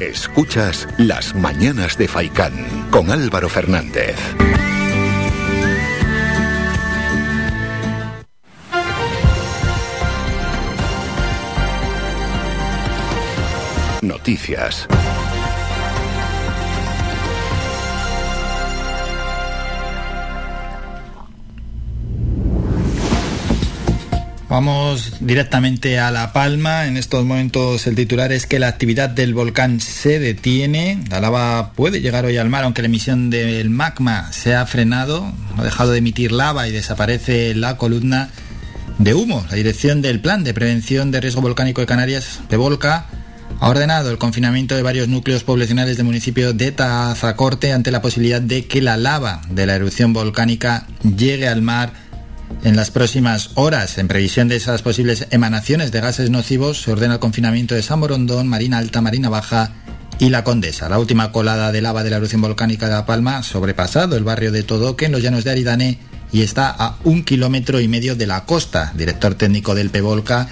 Escuchas 0.00 0.86
Las 0.98 1.34
Mañanas 1.34 1.96
de 1.96 2.06
Faicán 2.06 2.52
con 2.90 3.10
Álvaro 3.10 3.48
Fernández. 3.48 4.16
Noticias. 14.02 14.86
Vamos 24.48 25.18
directamente 25.20 25.98
a 25.98 26.10
La 26.10 26.32
Palma. 26.32 26.86
En 26.86 26.96
estos 26.96 27.24
momentos 27.24 27.86
el 27.86 27.94
titular 27.94 28.32
es 28.32 28.46
que 28.46 28.58
la 28.58 28.68
actividad 28.68 29.10
del 29.10 29.34
volcán 29.34 29.80
se 29.80 30.18
detiene. 30.18 31.04
La 31.10 31.20
lava 31.20 31.72
puede 31.74 32.00
llegar 32.00 32.24
hoy 32.24 32.38
al 32.38 32.48
mar, 32.48 32.64
aunque 32.64 32.80
la 32.80 32.86
emisión 32.86 33.28
del 33.28 33.68
magma 33.68 34.32
se 34.32 34.54
ha 34.54 34.64
frenado. 34.64 35.30
Ha 35.58 35.64
dejado 35.64 35.92
de 35.92 35.98
emitir 35.98 36.32
lava 36.32 36.66
y 36.66 36.72
desaparece 36.72 37.54
la 37.54 37.76
columna 37.76 38.30
de 38.98 39.14
humo. 39.14 39.44
La 39.50 39.56
dirección 39.56 40.00
del 40.02 40.20
Plan 40.20 40.44
de 40.44 40.54
Prevención 40.54 41.10
de 41.10 41.20
Riesgo 41.20 41.42
Volcánico 41.42 41.80
de 41.80 41.86
Canarias, 41.86 42.40
Volca, 42.50 43.06
ha 43.60 43.68
ordenado 43.68 44.10
el 44.10 44.18
confinamiento 44.18 44.76
de 44.76 44.82
varios 44.82 45.08
núcleos 45.08 45.42
poblacionales 45.42 45.96
del 45.96 46.06
municipio 46.06 46.52
de 46.52 46.70
Tazacorte 46.70 47.72
ante 47.72 47.90
la 47.90 48.02
posibilidad 48.02 48.40
de 48.40 48.66
que 48.66 48.80
la 48.80 48.96
lava 48.96 49.42
de 49.50 49.66
la 49.66 49.74
erupción 49.74 50.12
volcánica 50.12 50.86
llegue 51.02 51.48
al 51.48 51.62
mar 51.62 51.92
en 52.64 52.76
las 52.76 52.90
próximas 52.90 53.50
horas, 53.54 53.98
en 53.98 54.08
previsión 54.08 54.48
de 54.48 54.56
esas 54.56 54.82
posibles 54.82 55.26
emanaciones 55.30 55.92
de 55.92 56.00
gases 56.00 56.30
nocivos, 56.30 56.82
se 56.82 56.92
ordena 56.92 57.14
el 57.14 57.20
confinamiento 57.20 57.74
de 57.74 57.82
San 57.82 58.00
Borondón, 58.00 58.48
Marina 58.48 58.78
Alta, 58.78 59.00
Marina 59.00 59.28
Baja 59.28 59.72
y 60.18 60.30
La 60.30 60.44
Condesa. 60.44 60.88
La 60.88 60.98
última 60.98 61.30
colada 61.32 61.72
de 61.72 61.82
lava 61.82 62.04
de 62.04 62.10
la 62.10 62.16
erupción 62.16 62.40
volcánica 62.40 62.86
de 62.86 62.94
La 62.94 63.06
Palma 63.06 63.38
ha 63.38 63.42
sobrepasado 63.42 64.16
el 64.16 64.24
barrio 64.24 64.52
de 64.52 64.62
Todoque 64.62 65.06
en 65.06 65.12
los 65.12 65.22
llanos 65.22 65.44
de 65.44 65.50
Aridane 65.50 65.98
y 66.32 66.42
está 66.42 66.68
a 66.70 66.96
un 67.04 67.24
kilómetro 67.24 67.80
y 67.80 67.88
medio 67.88 68.16
de 68.16 68.26
la 68.26 68.44
costa. 68.44 68.92
Director 68.94 69.34
técnico 69.34 69.74
del 69.74 69.90
PEVOLCA, 69.90 70.48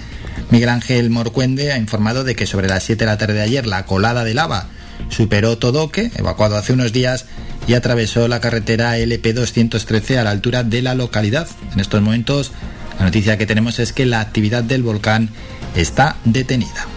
Miguel 0.49 0.69
Ángel 0.69 1.09
Morcuende, 1.09 1.71
ha 1.71 1.77
informado 1.77 2.23
de 2.23 2.35
que 2.35 2.45
sobre 2.45 2.67
las 2.67 2.83
7 2.83 3.05
de 3.05 3.11
la 3.11 3.17
tarde 3.17 3.35
de 3.35 3.41
ayer 3.41 3.67
la 3.67 3.85
colada 3.85 4.23
de 4.23 4.33
lava 4.33 4.67
superó 5.09 5.57
Todoque, 5.57 6.11
evacuado 6.15 6.57
hace 6.57 6.73
unos 6.73 6.93
días, 6.93 7.25
y 7.67 7.73
atravesó 7.73 8.27
la 8.27 8.39
carretera 8.39 8.97
LP213 8.97 10.17
a 10.17 10.23
la 10.23 10.31
altura 10.31 10.63
de 10.63 10.81
la 10.81 10.95
localidad. 10.95 11.47
En 11.73 11.79
estos 11.79 12.01
momentos, 12.01 12.51
la 12.97 13.05
noticia 13.05 13.37
que 13.37 13.45
tenemos 13.45 13.79
es 13.79 13.93
que 13.93 14.05
la 14.05 14.21
actividad 14.21 14.63
del 14.63 14.83
volcán 14.83 15.29
está 15.75 16.15
detenida. 16.23 16.87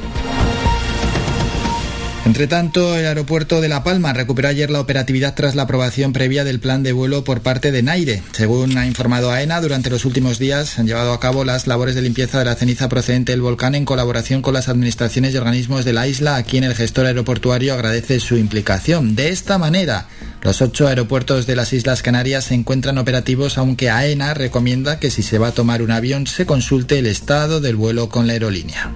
Entre 2.27 2.47
tanto, 2.47 2.97
el 2.97 3.07
aeropuerto 3.07 3.61
de 3.61 3.69
La 3.69 3.83
Palma 3.83 4.13
recuperó 4.13 4.49
ayer 4.49 4.71
la 4.71 4.81
operatividad 4.81 5.35
tras 5.35 5.55
la 5.55 5.63
aprobación 5.63 6.13
previa 6.13 6.45
del 6.45 6.61
plan 6.61 6.83
de 6.83 6.93
vuelo 6.93 7.25
por 7.25 7.41
parte 7.41 7.73
de 7.73 7.83
Naire. 7.83 8.23
Según 8.33 8.77
ha 8.77 8.87
informado 8.87 9.31
AENA, 9.31 9.61
durante 9.61 9.91
los 9.91 10.05
últimos 10.05 10.39
días 10.39 10.79
han 10.79 10.87
llevado 10.87 11.13
a 11.13 11.21
cabo 11.21 11.45
las 11.45 11.67
labores 11.67 11.95
de 11.95 12.03
limpieza 12.03 12.39
de 12.39 12.45
la 12.45 12.55
ceniza 12.55 12.89
procedente 12.89 13.33
del 13.33 13.41
volcán 13.41 13.75
en 13.75 13.87
colaboración 13.87 14.43
con 14.43 14.55
las 14.55 14.69
administraciones 14.69 15.35
y 15.35 15.39
organismos 15.39 15.85
de 15.85 15.95
la 15.95 16.07
isla, 16.07 16.37
a 16.37 16.43
quien 16.43 16.63
el 16.63 16.75
gestor 16.75 17.07
aeroportuario 17.07 17.73
agradece 17.73 18.21
su 18.21 18.37
implicación. 18.37 19.17
De 19.17 19.31
esta 19.31 19.57
manera, 19.57 20.07
los 20.43 20.61
ocho 20.61 20.89
aeropuertos 20.89 21.47
de 21.47 21.57
las 21.57 21.73
Islas 21.73 22.03
Canarias 22.03 22.45
se 22.45 22.55
encuentran 22.55 22.99
operativos, 22.99 23.57
aunque 23.57 23.89
AENA 23.89 24.35
recomienda 24.35 24.99
que 24.99 25.11
si 25.11 25.23
se 25.23 25.39
va 25.39 25.49
a 25.49 25.53
tomar 25.53 25.81
un 25.81 25.91
avión 25.91 26.27
se 26.27 26.45
consulte 26.45 26.99
el 26.99 27.07
estado 27.07 27.61
del 27.61 27.77
vuelo 27.77 28.11
con 28.11 28.27
la 28.27 28.35
aerolínea. 28.35 28.93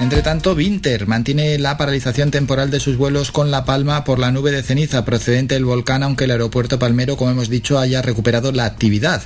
Entre 0.00 0.22
tanto, 0.22 0.52
Winter 0.52 1.08
mantiene 1.08 1.58
la 1.58 1.76
paralización 1.76 2.30
temporal 2.30 2.70
de 2.70 2.78
sus 2.78 2.96
vuelos 2.96 3.32
con 3.32 3.50
La 3.50 3.64
Palma 3.64 4.04
por 4.04 4.20
la 4.20 4.30
nube 4.30 4.52
de 4.52 4.62
ceniza 4.62 5.04
procedente 5.04 5.56
del 5.56 5.64
volcán, 5.64 6.04
aunque 6.04 6.24
el 6.24 6.30
aeropuerto 6.30 6.78
palmero, 6.78 7.16
como 7.16 7.32
hemos 7.32 7.48
dicho, 7.48 7.80
haya 7.80 8.00
recuperado 8.00 8.52
la 8.52 8.64
actividad. 8.64 9.22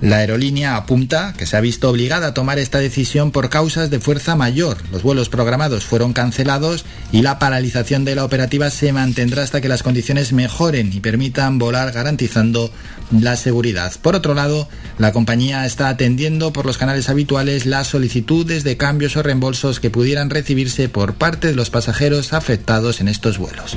La 0.00 0.16
aerolínea 0.16 0.76
apunta 0.76 1.34
que 1.36 1.46
se 1.46 1.56
ha 1.56 1.60
visto 1.60 1.88
obligada 1.88 2.28
a 2.28 2.34
tomar 2.34 2.58
esta 2.58 2.78
decisión 2.78 3.30
por 3.30 3.48
causas 3.48 3.90
de 3.90 4.00
fuerza 4.00 4.34
mayor. 4.34 4.76
Los 4.90 5.02
vuelos 5.02 5.28
programados 5.28 5.84
fueron 5.84 6.12
cancelados 6.12 6.84
y 7.12 7.22
la 7.22 7.38
paralización 7.38 8.04
de 8.04 8.16
la 8.16 8.24
operativa 8.24 8.70
se 8.70 8.92
mantendrá 8.92 9.44
hasta 9.44 9.60
que 9.60 9.68
las 9.68 9.82
condiciones 9.84 10.32
mejoren 10.32 10.92
y 10.92 11.00
permitan 11.00 11.58
volar 11.58 11.92
garantizando 11.92 12.72
la 13.10 13.36
seguridad. 13.36 13.92
Por 14.02 14.14
otro 14.14 14.34
lado, 14.34 14.68
la 14.98 15.12
compañía 15.12 15.64
está 15.64 15.88
atendiendo 15.88 16.52
por 16.52 16.66
los 16.66 16.78
canales 16.78 17.08
habituales 17.08 17.66
las 17.66 17.86
solicitudes 17.86 18.64
de 18.64 18.76
cambios 18.76 19.16
o 19.16 19.22
reembolsos 19.22 19.80
que 19.80 19.90
pudieran 19.90 20.07
recibirse 20.30 20.88
por 20.88 21.14
parte 21.14 21.48
de 21.48 21.54
los 21.54 21.70
pasajeros 21.70 22.32
afectados 22.32 23.00
en 23.00 23.08
estos 23.08 23.38
vuelos. 23.38 23.76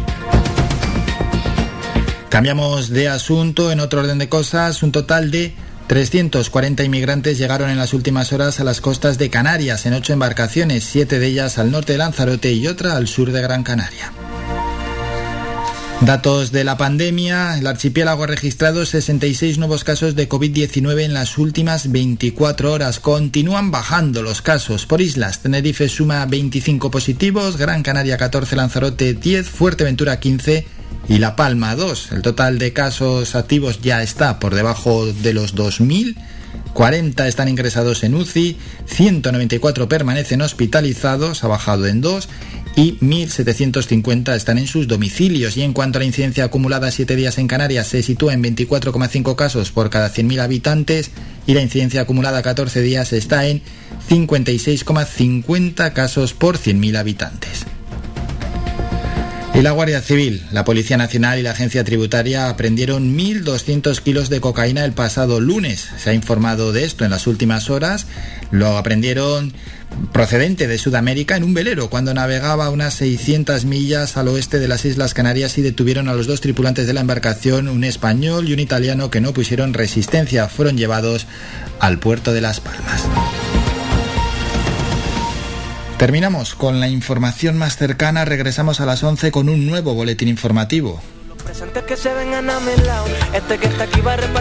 Cambiamos 2.30 2.90
de 2.90 3.10
asunto 3.10 3.72
en 3.72 3.82
otro 3.82 4.00
orden 4.00 4.18
de 4.18 4.30
cosas. 4.30 4.84
Un 4.84 4.92
total 4.94 5.32
de 5.32 5.54
340 5.88 6.84
inmigrantes 6.86 7.38
llegaron 7.38 7.70
en 7.70 7.78
las 7.78 7.94
últimas 7.94 8.32
horas 8.32 8.62
a 8.62 8.64
las 8.64 8.80
costas 8.80 9.18
de 9.18 9.30
Canarias 9.30 9.86
en 9.86 9.94
ocho 9.94 10.14
embarcaciones, 10.14 10.86
siete 10.86 11.20
de 11.20 11.28
ellas 11.28 11.58
al 11.58 11.72
norte 11.72 11.92
de 11.92 11.98
Lanzarote 11.98 12.54
y 12.54 12.68
otra 12.68 12.96
al 12.96 13.10
sur 13.10 13.34
de 13.34 13.42
Gran 13.42 13.64
Canaria. 13.64 14.14
Datos 16.06 16.52
de 16.52 16.64
la 16.64 16.78
pandemia. 16.78 17.60
El 17.60 17.68
archipiélago 17.68 18.24
ha 18.24 18.28
registrado 18.28 18.88
66 18.88 19.60
nuevos 19.60 19.84
casos 19.84 20.16
de 20.16 20.28
COVID-19 20.28 21.04
en 21.04 21.14
las 21.14 21.38
últimas 21.38 21.92
24 21.92 22.72
horas. 22.72 23.00
Continúan 23.00 23.70
bajando 23.70 24.24
los 24.24 24.42
casos 24.42 24.88
por 24.88 25.00
islas. 25.00 25.44
Tenerife 25.44 25.88
suma 25.90 26.26
25 26.26 26.90
positivos, 26.90 27.58
Gran 27.58 27.84
Canaria 27.84 28.18
14, 28.18 28.56
Lanzarote 28.56 29.14
10, 29.14 29.48
Fuerteventura 29.48 30.20
15 30.20 30.66
y 31.08 31.20
La 31.20 31.36
Palma 31.36 31.76
2. 31.76 32.14
El 32.14 32.24
total 32.24 32.58
de 32.58 32.74
casos 32.74 33.36
activos 33.36 33.80
ya 33.84 34.02
está 34.02 34.40
por 34.40 34.56
debajo 34.56 35.06
de 35.06 35.34
los 35.34 35.56
2.000. 35.56 36.16
40 36.74 37.28
están 37.28 37.50
ingresados 37.50 38.04
en 38.04 38.16
UCI, 38.16 38.58
194 38.86 39.90
permanecen 39.90 40.42
hospitalizados, 40.42 41.44
ha 41.44 41.48
bajado 41.48 41.86
en 41.86 42.02
2 42.02 42.30
y 42.76 42.98
1.750 43.00 44.36
están 44.36 44.58
en 44.58 44.68
sus 44.68 44.88
domicilios. 44.88 45.58
Y 45.58 45.64
en 45.64 45.74
cuanto 45.74 45.98
a 45.98 46.02
la 46.02 46.06
incidencia 46.06 46.46
acumulada 46.46 46.88
a 46.88 46.92
7 46.92 47.16
días 47.16 47.38
en 47.38 47.48
Canarias, 47.48 47.88
se 47.88 48.04
sitúa 48.04 48.34
en 48.34 48.44
24,5 48.44 49.36
casos 49.36 49.72
por 49.72 49.90
cada 49.90 50.14
100.000 50.14 50.40
habitantes 50.40 51.12
y 51.48 51.54
la 51.54 51.62
incidencia 51.62 52.02
acumulada 52.02 52.40
a 52.40 52.44
14 52.44 52.82
días 52.82 53.14
está 53.14 53.48
en 53.48 53.62
56,50 54.10 55.94
casos 55.94 56.34
por 56.34 56.58
100.000 56.58 56.98
habitantes. 56.98 57.66
La 59.62 59.72
Guardia 59.72 60.02
Civil, 60.02 60.42
la 60.52 60.66
Policía 60.66 60.98
Nacional 60.98 61.38
y 61.38 61.44
la 61.44 61.52
Agencia 61.52 61.84
Tributaria 61.84 62.50
aprendieron 62.50 63.16
1.200 63.16 64.00
kilos 64.02 64.32
de 64.32 64.42
cocaína 64.42 64.84
el 64.86 64.94
pasado 64.94 65.40
lunes. 65.40 65.88
Se 65.98 66.10
ha 66.10 66.14
informado 66.16 66.74
de 66.74 66.84
esto 66.84 67.06
en 67.06 67.12
las 67.12 67.28
últimas 67.28 67.70
horas. 67.70 68.08
Lo 68.50 68.76
aprendieron 68.76 69.54
procedente 70.14 70.68
de 70.68 70.80
Sudamérica 70.80 71.38
en 71.38 71.44
un 71.44 71.54
velero 71.54 71.92
cuando 71.92 72.12
navegaba 72.12 72.72
unas 72.72 72.96
600 72.96 73.66
millas 73.66 74.18
al 74.18 74.30
oeste 74.30 74.58
de 74.58 74.68
las 74.68 74.84
Islas 74.84 75.14
Canarias 75.14 75.60
y 75.60 75.62
detuvieron 75.62 76.10
a 76.10 76.16
los 76.16 76.26
dos 76.26 76.42
tripulantes 76.42 76.88
de 76.88 76.94
la 76.94 77.02
embarcación, 77.02 77.68
un 77.68 77.84
español 77.84 78.50
y 78.50 78.54
un 78.54 78.60
italiano 78.60 79.12
que 79.12 79.22
no 79.22 79.32
pusieron 79.32 79.76
resistencia. 79.76 80.48
Fueron 80.48 80.76
llevados 80.76 81.28
al 81.80 82.00
puerto 82.00 82.34
de 82.34 82.42
Las 82.42 82.62
Palmas. 82.62 83.04
Terminamos 86.02 86.56
con 86.56 86.80
la 86.80 86.88
información 86.88 87.60
más 87.60 87.78
cercana, 87.78 88.26
regresamos 88.26 88.82
a 88.82 88.88
las 88.88 89.04
11 89.04 89.30
con 89.30 89.50
un 89.50 89.68
nuevo 89.68 89.94
boletín 89.94 90.30
informativo. 90.30 91.00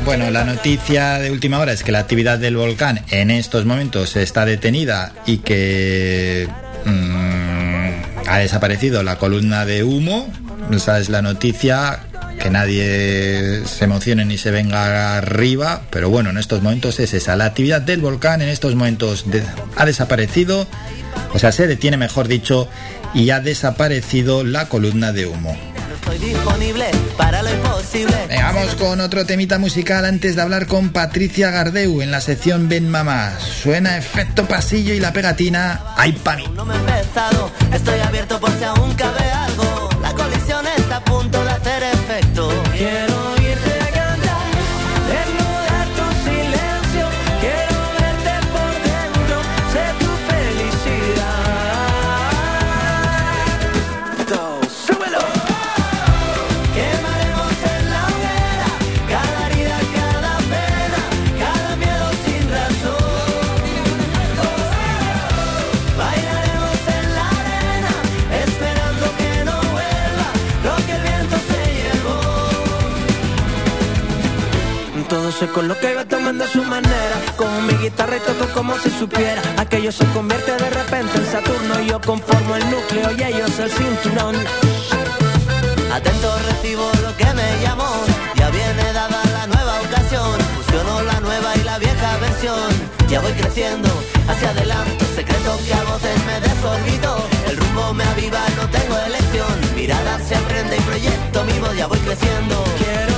Bueno, 0.06 0.30
la 0.30 0.44
noticia 0.44 1.18
de 1.18 1.30
última 1.30 1.58
hora 1.58 1.72
es 1.72 1.82
que 1.82 1.92
la 1.92 1.98
actividad 1.98 2.38
del 2.38 2.56
volcán 2.56 3.04
en 3.10 3.30
estos 3.30 3.66
momentos 3.66 4.16
está 4.16 4.46
detenida 4.46 5.12
y 5.26 5.40
que 5.40 6.48
mmm, 6.86 7.90
ha 8.26 8.38
desaparecido 8.38 9.02
la 9.02 9.16
columna 9.18 9.66
de 9.66 9.84
humo. 9.84 10.32
Esa 10.72 10.98
es 10.98 11.10
la 11.10 11.20
noticia 11.20 12.00
que 12.38 12.48
nadie 12.48 13.66
se 13.66 13.84
emocione 13.84 14.24
ni 14.24 14.38
se 14.38 14.50
venga 14.50 15.18
arriba, 15.18 15.82
pero 15.90 16.08
bueno, 16.08 16.30
en 16.30 16.38
estos 16.38 16.62
momentos 16.62 16.98
es 17.00 17.12
esa. 17.12 17.36
La 17.36 17.44
actividad 17.44 17.82
del 17.82 18.00
volcán 18.00 18.40
en 18.40 18.48
estos 18.48 18.74
momentos 18.74 19.26
ha 19.76 19.84
desaparecido 19.84 20.66
o 21.32 21.38
sea, 21.38 21.52
se 21.52 21.66
detiene, 21.66 21.96
mejor 21.96 22.28
dicho, 22.28 22.68
y 23.14 23.30
ha 23.30 23.40
desaparecido 23.40 24.44
la 24.44 24.68
columna 24.68 25.12
de 25.12 25.26
humo. 25.26 25.56
vamos 28.42 28.74
con 28.76 29.00
otro 29.00 29.26
temita 29.26 29.58
musical 29.58 30.04
antes 30.04 30.36
de 30.36 30.42
hablar 30.42 30.66
con 30.66 30.90
Patricia 30.90 31.50
Gardeu 31.50 32.02
en 32.02 32.10
la 32.10 32.20
sección 32.20 32.68
Ben 32.68 32.88
Mamá. 32.88 33.38
Suena 33.38 33.96
efecto 33.96 34.46
pasillo 34.46 34.94
y 34.94 35.00
la 35.00 35.12
pegatina 35.12 35.80
¡Ay, 35.96 36.12
pa' 36.12 36.36
mí! 36.36 36.44
No 36.54 36.64
me 36.64 36.74
he 36.74 36.78
empezado, 36.78 37.50
estoy 37.72 38.00
abierto 38.00 38.40
por 38.40 38.50
si 38.58 38.64
aún 38.64 38.94
cabe 38.94 39.30
Quedándose 75.30 75.54
con 75.54 75.68
lo 75.68 75.78
que 75.78 75.92
iba 75.92 76.04
tomando 76.04 76.42
a 76.42 76.48
su 76.48 76.64
manera. 76.64 77.16
Con 77.36 77.66
mi 77.66 77.74
guitarra 77.74 78.16
y 78.16 78.20
todo 78.20 78.52
como 78.52 78.76
si 78.78 78.90
supiera. 78.90 79.40
Aquello 79.58 79.92
se 79.92 80.04
convierte 80.06 80.50
de 80.50 80.70
repente 80.70 81.18
en 81.18 81.26
Saturno. 81.26 81.80
Yo 81.86 82.00
conformo 82.00 82.56
el 82.56 82.68
núcleo 82.68 83.12
y 83.16 83.22
ellos 83.22 83.56
el 83.60 83.70
cinturón. 83.70 84.34
Atento 85.92 86.36
recibo 86.48 86.90
lo 87.02 87.16
que 87.16 87.26
me 87.32 87.62
llamó. 87.62 87.90
Ya 88.34 88.50
viene 88.50 88.92
dada 88.92 89.22
la 89.32 89.46
nueva 89.46 89.80
ocasión. 89.82 90.36
Fusiono 90.56 91.02
la 91.02 91.20
nueva 91.20 91.56
y 91.56 91.62
la 91.62 91.78
vieja 91.78 92.16
versión. 92.20 92.70
Ya 93.08 93.20
voy 93.20 93.32
creciendo 93.32 93.88
hacia 94.26 94.50
adelante. 94.50 95.04
Secreto 95.14 95.60
que 95.64 95.74
a 95.74 95.84
voces 95.84 96.24
me 96.26 96.40
desorbito. 96.40 97.28
El 97.48 97.56
rumbo 97.56 97.94
me 97.94 98.04
aviva, 98.04 98.40
no 98.56 98.68
tengo 98.68 98.98
elección. 98.98 99.54
Mirada 99.76 100.18
se 100.26 100.34
aprende 100.34 100.76
y 100.76 100.80
proyecto 100.80 101.44
mi 101.44 101.58
voz 101.60 101.76
Ya 101.76 101.86
voy 101.86 101.98
creciendo. 101.98 102.64
Quiero 102.78 103.09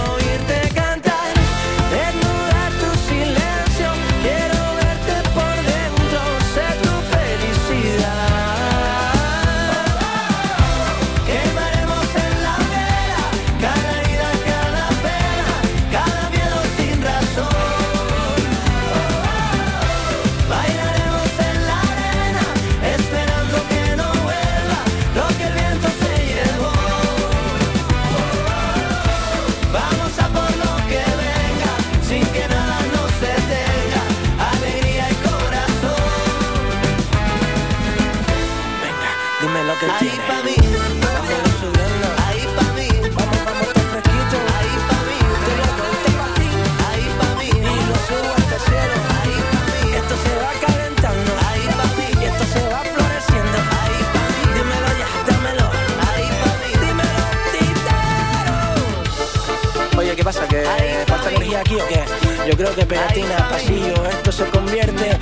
aquí 61.63 61.77
o 61.77 61.89
qué? 61.89 62.05
Yo 62.49 62.57
creo 62.57 62.75
que 62.75 62.85
pegatina, 62.85 63.49
pasillo, 63.49 63.95
esto 64.07 64.33
se 64.33 64.45
convierte 64.47 65.19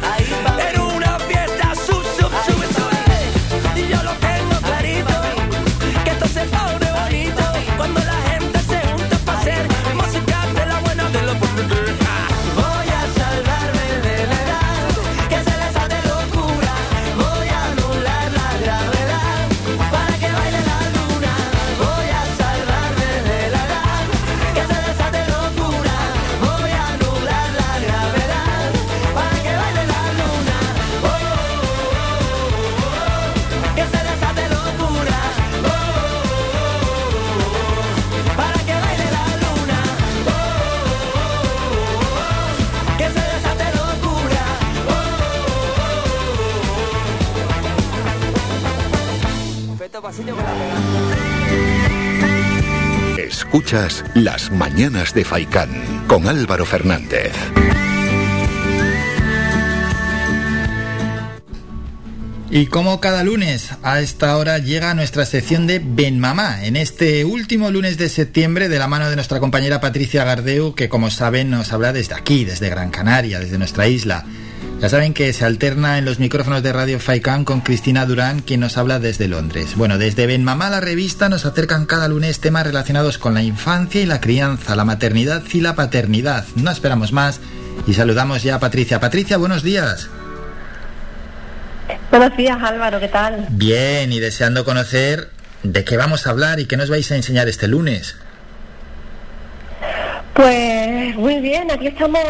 Escuchas 53.52 54.04
Las 54.14 54.52
Mañanas 54.52 55.12
de 55.12 55.24
Faicán 55.24 55.70
con 56.06 56.28
Álvaro 56.28 56.64
Fernández. 56.64 57.32
Y 62.48 62.66
como 62.66 63.00
cada 63.00 63.24
lunes, 63.24 63.70
a 63.82 63.98
esta 63.98 64.36
hora 64.36 64.58
llega 64.58 64.94
nuestra 64.94 65.26
sección 65.26 65.66
de 65.66 65.80
Ben 65.84 66.20
Mamá, 66.20 66.64
en 66.64 66.76
este 66.76 67.24
último 67.24 67.72
lunes 67.72 67.98
de 67.98 68.08
septiembre, 68.08 68.68
de 68.68 68.78
la 68.78 68.86
mano 68.86 69.10
de 69.10 69.16
nuestra 69.16 69.40
compañera 69.40 69.80
Patricia 69.80 70.22
Gardeu, 70.22 70.76
que 70.76 70.88
como 70.88 71.10
saben 71.10 71.50
nos 71.50 71.72
habla 71.72 71.92
desde 71.92 72.14
aquí, 72.14 72.44
desde 72.44 72.70
Gran 72.70 72.92
Canaria, 72.92 73.40
desde 73.40 73.58
nuestra 73.58 73.88
isla. 73.88 74.26
Ya 74.80 74.88
saben 74.88 75.12
que 75.12 75.30
se 75.34 75.44
alterna 75.44 75.98
en 75.98 76.06
los 76.06 76.18
micrófonos 76.20 76.62
de 76.62 76.72
Radio 76.72 76.98
Faikan 76.98 77.44
con 77.44 77.60
Cristina 77.60 78.06
Durán, 78.06 78.40
quien 78.40 78.60
nos 78.60 78.78
habla 78.78 78.98
desde 78.98 79.28
Londres. 79.28 79.76
Bueno, 79.76 79.98
desde 79.98 80.26
Ben 80.26 80.42
Mamá, 80.42 80.70
la 80.70 80.80
revista, 80.80 81.28
nos 81.28 81.44
acercan 81.44 81.84
cada 81.84 82.08
lunes 82.08 82.40
temas 82.40 82.64
relacionados 82.64 83.18
con 83.18 83.34
la 83.34 83.42
infancia 83.42 84.00
y 84.00 84.06
la 84.06 84.22
crianza, 84.22 84.74
la 84.76 84.86
maternidad 84.86 85.42
y 85.52 85.60
la 85.60 85.74
paternidad. 85.74 86.46
No 86.56 86.70
esperamos 86.70 87.12
más 87.12 87.40
y 87.86 87.92
saludamos 87.92 88.42
ya 88.42 88.54
a 88.54 88.58
Patricia. 88.58 89.00
Patricia, 89.00 89.36
buenos 89.36 89.62
días. 89.62 90.08
Buenos 92.10 92.34
días 92.38 92.56
Álvaro, 92.62 93.00
¿qué 93.00 93.08
tal? 93.08 93.48
Bien, 93.50 94.10
y 94.10 94.18
deseando 94.18 94.64
conocer 94.64 95.28
de 95.62 95.84
qué 95.84 95.98
vamos 95.98 96.26
a 96.26 96.30
hablar 96.30 96.58
y 96.58 96.64
qué 96.64 96.78
nos 96.78 96.88
vais 96.88 97.12
a 97.12 97.16
enseñar 97.16 97.48
este 97.48 97.68
lunes. 97.68 98.16
Pues 100.34 101.16
muy 101.16 101.40
bien, 101.40 101.70
aquí 101.70 101.88
estamos, 101.88 102.22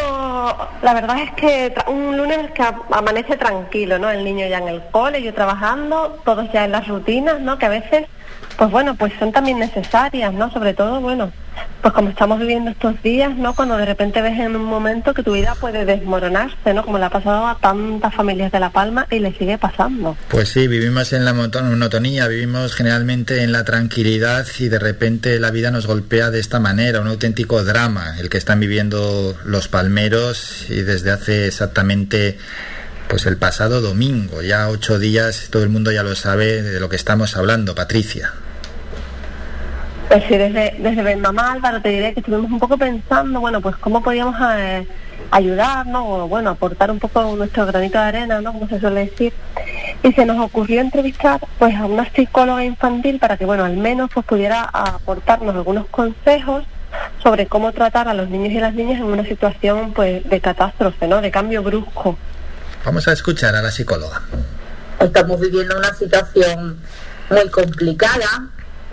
la 0.82 0.94
verdad 0.94 1.18
es 1.22 1.32
que 1.32 1.72
un 1.86 2.16
lunes 2.16 2.50
que 2.52 2.64
amanece 2.90 3.36
tranquilo, 3.36 3.98
¿no? 3.98 4.10
El 4.10 4.24
niño 4.24 4.46
ya 4.48 4.58
en 4.58 4.68
el 4.68 4.82
cole, 4.90 5.22
yo 5.22 5.32
trabajando, 5.34 6.18
todos 6.24 6.50
ya 6.52 6.64
en 6.64 6.72
las 6.72 6.88
rutinas, 6.88 7.40
¿no? 7.40 7.58
Que 7.58 7.66
a 7.66 7.70
veces, 7.70 8.06
pues 8.56 8.70
bueno, 8.70 8.96
pues 8.96 9.12
son 9.18 9.32
también 9.32 9.58
necesarias, 9.58 10.32
¿no? 10.32 10.50
Sobre 10.50 10.74
todo, 10.74 11.00
bueno, 11.00 11.30
pues 11.82 11.94
como 11.94 12.10
estamos 12.10 12.38
viviendo 12.38 12.70
estos 12.70 13.02
días, 13.02 13.34
¿no? 13.36 13.54
Cuando 13.54 13.76
de 13.76 13.86
repente 13.86 14.20
ves 14.20 14.38
en 14.38 14.54
un 14.54 14.64
momento 14.64 15.14
que 15.14 15.22
tu 15.22 15.32
vida 15.32 15.54
puede 15.54 15.84
desmoronarse, 15.84 16.74
¿no? 16.74 16.84
Como 16.84 16.98
le 16.98 17.06
ha 17.06 17.10
pasado 17.10 17.46
a 17.46 17.58
tantas 17.58 18.14
familias 18.14 18.52
de 18.52 18.60
La 18.60 18.70
Palma 18.70 19.06
y 19.10 19.18
le 19.18 19.32
sigue 19.32 19.56
pasando. 19.56 20.16
Pues 20.28 20.50
sí, 20.50 20.68
vivimos 20.68 21.12
en 21.12 21.24
la 21.24 21.32
monotonía, 21.32 22.28
vivimos 22.28 22.74
generalmente 22.74 23.42
en 23.42 23.52
la 23.52 23.64
tranquilidad 23.64 24.46
y 24.58 24.68
de 24.68 24.78
repente 24.78 25.40
la 25.40 25.50
vida 25.50 25.70
nos 25.70 25.86
golpea 25.86 26.30
de 26.30 26.40
esta 26.40 26.60
manera, 26.60 27.00
un 27.00 27.08
auténtico 27.08 27.64
drama 27.64 28.18
el 28.18 28.28
que 28.28 28.38
están 28.38 28.60
viviendo 28.60 29.36
los 29.44 29.68
palmeros 29.68 30.66
y 30.68 30.82
desde 30.82 31.10
hace 31.10 31.46
exactamente 31.46 32.38
pues 33.08 33.26
el 33.26 33.36
pasado 33.36 33.80
domingo, 33.80 34.42
ya 34.42 34.68
ocho 34.68 34.98
días, 34.98 35.48
todo 35.50 35.64
el 35.64 35.68
mundo 35.68 35.90
ya 35.90 36.02
lo 36.02 36.14
sabe 36.14 36.62
de 36.62 36.78
lo 36.78 36.88
que 36.88 36.96
estamos 36.96 37.36
hablando, 37.36 37.74
Patricia. 37.74 38.32
Pues 40.10 40.24
sí, 40.26 40.36
desde, 40.36 40.74
desde 40.80 41.04
Ben 41.04 41.20
Mamá 41.20 41.52
Álvaro 41.52 41.80
te 41.80 41.90
diré 41.90 42.12
que 42.12 42.18
estuvimos 42.18 42.50
un 42.50 42.58
poco 42.58 42.76
pensando, 42.76 43.38
bueno, 43.38 43.60
pues 43.60 43.76
cómo 43.76 44.02
podíamos 44.02 44.34
eh, 44.56 44.84
ayudar, 45.30 45.86
¿no? 45.86 46.04
O 46.04 46.26
bueno, 46.26 46.50
aportar 46.50 46.90
un 46.90 46.98
poco 46.98 47.36
nuestro 47.36 47.64
granito 47.64 47.96
de 47.96 48.04
arena, 48.04 48.40
¿no? 48.40 48.52
Como 48.52 48.68
se 48.68 48.80
suele 48.80 49.06
decir. 49.06 49.32
Y 50.02 50.12
se 50.12 50.26
nos 50.26 50.44
ocurrió 50.44 50.80
entrevistar 50.80 51.38
pues 51.60 51.76
a 51.76 51.86
una 51.86 52.10
psicóloga 52.10 52.64
infantil 52.64 53.20
para 53.20 53.36
que, 53.36 53.44
bueno, 53.44 53.64
al 53.64 53.76
menos 53.76 54.10
pues 54.12 54.26
pudiera 54.26 54.62
aportarnos 54.62 55.54
algunos 55.54 55.86
consejos 55.86 56.64
sobre 57.22 57.46
cómo 57.46 57.70
tratar 57.70 58.08
a 58.08 58.14
los 58.14 58.28
niños 58.28 58.50
y 58.50 58.58
las 58.58 58.74
niñas 58.74 58.98
en 58.98 59.04
una 59.04 59.24
situación 59.24 59.92
pues 59.92 60.28
de 60.28 60.40
catástrofe, 60.40 61.06
¿no? 61.06 61.20
De 61.20 61.30
cambio 61.30 61.62
brusco. 61.62 62.18
Vamos 62.84 63.06
a 63.06 63.12
escuchar 63.12 63.54
a 63.54 63.62
la 63.62 63.70
psicóloga. 63.70 64.22
Estamos 64.98 65.38
viviendo 65.38 65.78
una 65.78 65.94
situación 65.94 66.80
muy 67.30 67.48
complicada. 67.48 68.48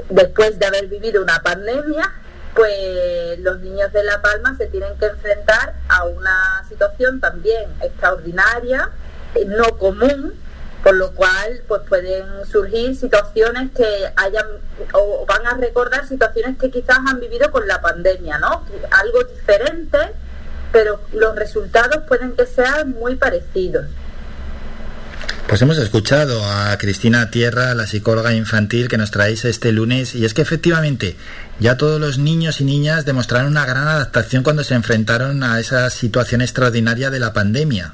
Después 0.10 0.58
de 0.58 0.66
haber 0.66 0.88
vivido 0.88 1.22
una 1.22 1.42
pandemia, 1.42 2.14
pues 2.56 3.40
los 3.40 3.60
niños 3.60 3.92
de 3.94 4.04
La 4.04 4.22
Palma 4.22 4.56
se 4.58 4.68
tienen 4.68 4.98
que 4.98 5.06
enfrentar 5.06 5.76
a 5.90 6.06
una 6.06 6.66
situación 6.68 7.20
también 7.20 7.70
extraordinaria, 7.82 8.90
no 9.46 9.78
común, 9.78 10.34
por 10.84 10.96
lo 10.96 11.12
cual 11.14 11.62
pues 11.68 11.82
pueden 11.88 12.46
surgir 12.46 12.96
situaciones 12.96 13.72
que 13.76 13.86
hayan 14.16 14.46
o 14.94 15.26
van 15.28 15.46
a 15.46 15.56
recordar 15.56 16.08
situaciones 16.08 16.58
que 16.58 16.72
quizás 16.72 16.98
han 17.06 17.20
vivido 17.20 17.52
con 17.52 17.68
la 17.68 17.82
pandemia, 17.82 18.40
¿no? 18.40 18.66
Algo 18.92 19.24
diferente, 19.26 19.98
pero 20.72 21.02
los 21.14 21.36
resultados 21.36 22.04
pueden 22.08 22.36
que 22.36 22.46
sean 22.46 22.92
muy 22.92 23.16
parecidos. 23.16 23.86
Pues 25.48 25.62
hemos 25.62 25.78
escuchado 25.78 26.44
a 26.44 26.78
Cristina 26.78 27.32
Tierra, 27.32 27.74
la 27.74 27.88
psicóloga 27.88 28.34
infantil 28.34 28.90
que 28.90 28.98
nos 28.98 29.12
traéis 29.12 29.46
este 29.46 29.72
lunes, 29.72 30.14
y 30.14 30.26
es 30.26 30.34
que 30.34 30.42
efectivamente 30.42 31.16
ya 31.58 31.78
todos 31.78 32.02
los 32.02 32.18
niños 32.18 32.60
y 32.60 32.66
niñas 32.66 33.06
demostraron 33.06 33.52
una 33.52 33.66
gran 33.66 33.88
adaptación 33.88 34.44
cuando 34.44 34.66
se 34.66 34.76
enfrentaron 34.76 35.46
a 35.46 35.58
esa 35.62 35.90
situación 35.90 36.42
extraordinaria 36.42 37.10
de 37.10 37.20
la 37.22 37.32
pandemia. 37.32 37.94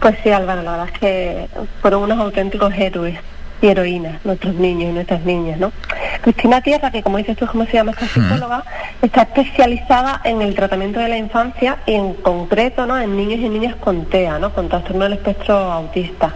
Pues 0.00 0.16
sí, 0.22 0.30
Álvaro, 0.30 0.62
la 0.62 0.70
verdad 0.70 0.88
es 0.94 1.00
que 1.00 1.48
fueron 1.82 2.04
unos 2.04 2.20
auténticos 2.20 2.72
héroes 2.74 3.18
y 3.60 3.66
heroínas, 3.68 4.24
nuestros 4.24 4.54
niños 4.54 4.90
y 4.90 4.92
nuestras 4.92 5.22
niñas, 5.22 5.58
¿no? 5.58 5.72
Cristina 6.22 6.60
Tierra, 6.60 6.90
que 6.90 7.02
como 7.02 7.18
dices 7.18 7.36
tú, 7.36 7.46
¿cómo 7.46 7.64
se 7.66 7.74
llama 7.74 7.92
esta 7.92 8.06
psicóloga? 8.06 8.64
Está 9.02 9.22
especializada 9.22 10.20
en 10.24 10.42
el 10.42 10.54
tratamiento 10.54 11.00
de 11.00 11.08
la 11.08 11.16
infancia 11.16 11.78
y 11.86 11.94
en 11.94 12.14
concreto, 12.14 12.86
¿no? 12.86 12.98
En 12.98 13.16
niños 13.16 13.38
y 13.40 13.48
niñas 13.48 13.76
con 13.76 14.06
TEA, 14.06 14.38
¿no? 14.38 14.52
Con 14.52 14.68
trastorno 14.68 15.04
del 15.04 15.14
espectro 15.14 15.56
autista. 15.56 16.34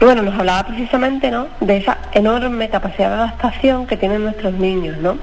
Y 0.00 0.04
bueno, 0.04 0.22
nos 0.22 0.38
hablaba 0.38 0.66
precisamente, 0.68 1.30
¿no? 1.30 1.48
De 1.60 1.78
esa 1.78 1.98
enorme 2.12 2.68
capacidad 2.68 3.08
de 3.08 3.14
adaptación 3.14 3.86
que 3.86 3.96
tienen 3.96 4.22
nuestros 4.22 4.54
niños, 4.54 4.98
¿no? 4.98 5.18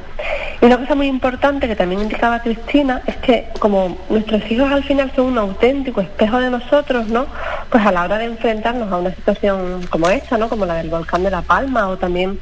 Y 0.64 0.66
una 0.66 0.78
cosa 0.78 0.96
muy 0.96 1.08
importante 1.08 1.68
que 1.68 1.76
también 1.76 2.00
indicaba 2.00 2.40
Cristina 2.40 3.02
es 3.06 3.18
que 3.18 3.50
como 3.60 3.98
nuestros 4.10 4.50
hijos 4.50 4.72
al 4.72 4.82
final 4.82 5.12
son 5.14 5.26
un 5.26 5.38
auténtico 5.38 6.00
espejo 6.00 6.40
de 6.40 6.50
nosotros, 6.50 7.10
¿no? 7.10 7.26
Pues 7.70 7.86
a 7.86 7.92
la 7.92 8.04
hora 8.04 8.18
de 8.18 8.24
enfrentarnos 8.24 8.90
a 8.90 8.96
una 8.96 9.14
situación 9.14 9.86
como 9.90 10.08
esta, 10.08 10.38
¿no? 10.38 10.48
Como 10.48 10.66
la 10.66 10.76
del 10.76 10.90
volcán 10.90 11.22
de 11.22 11.32
La 11.32 11.42
Palma 11.42 11.90
o 11.90 11.98
también, 11.98 12.40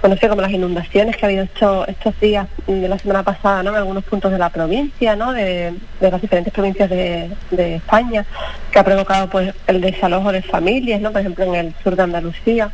bueno, 0.00 0.14
no 0.14 0.20
sé, 0.20 0.28
como 0.28 0.40
las 0.40 0.52
inundaciones 0.52 1.16
que 1.16 1.26
ha 1.26 1.28
habido 1.28 1.42
estos, 1.42 1.88
estos 1.88 2.20
días 2.20 2.46
de 2.68 2.88
la 2.88 2.96
semana 2.96 3.24
pasada, 3.24 3.64
¿no? 3.64 3.70
En 3.70 3.76
algunos 3.78 4.04
puntos 4.04 4.30
de 4.30 4.38
la 4.38 4.50
provincia, 4.50 5.16
¿no? 5.16 5.32
De, 5.32 5.74
de 5.98 6.10
las 6.12 6.22
diferentes 6.22 6.52
provincias 6.52 6.88
de, 6.88 7.28
de 7.50 7.74
España, 7.74 8.24
que 8.70 8.78
ha 8.78 8.84
provocado 8.84 9.28
pues 9.28 9.52
el 9.66 9.80
desalojo 9.80 10.30
de 10.30 10.42
familias, 10.42 11.00
¿no? 11.00 11.10
Por 11.10 11.22
ejemplo, 11.22 11.44
en 11.46 11.54
el 11.56 11.74
sur 11.82 11.96
de 11.96 12.02
Andalucía. 12.04 12.70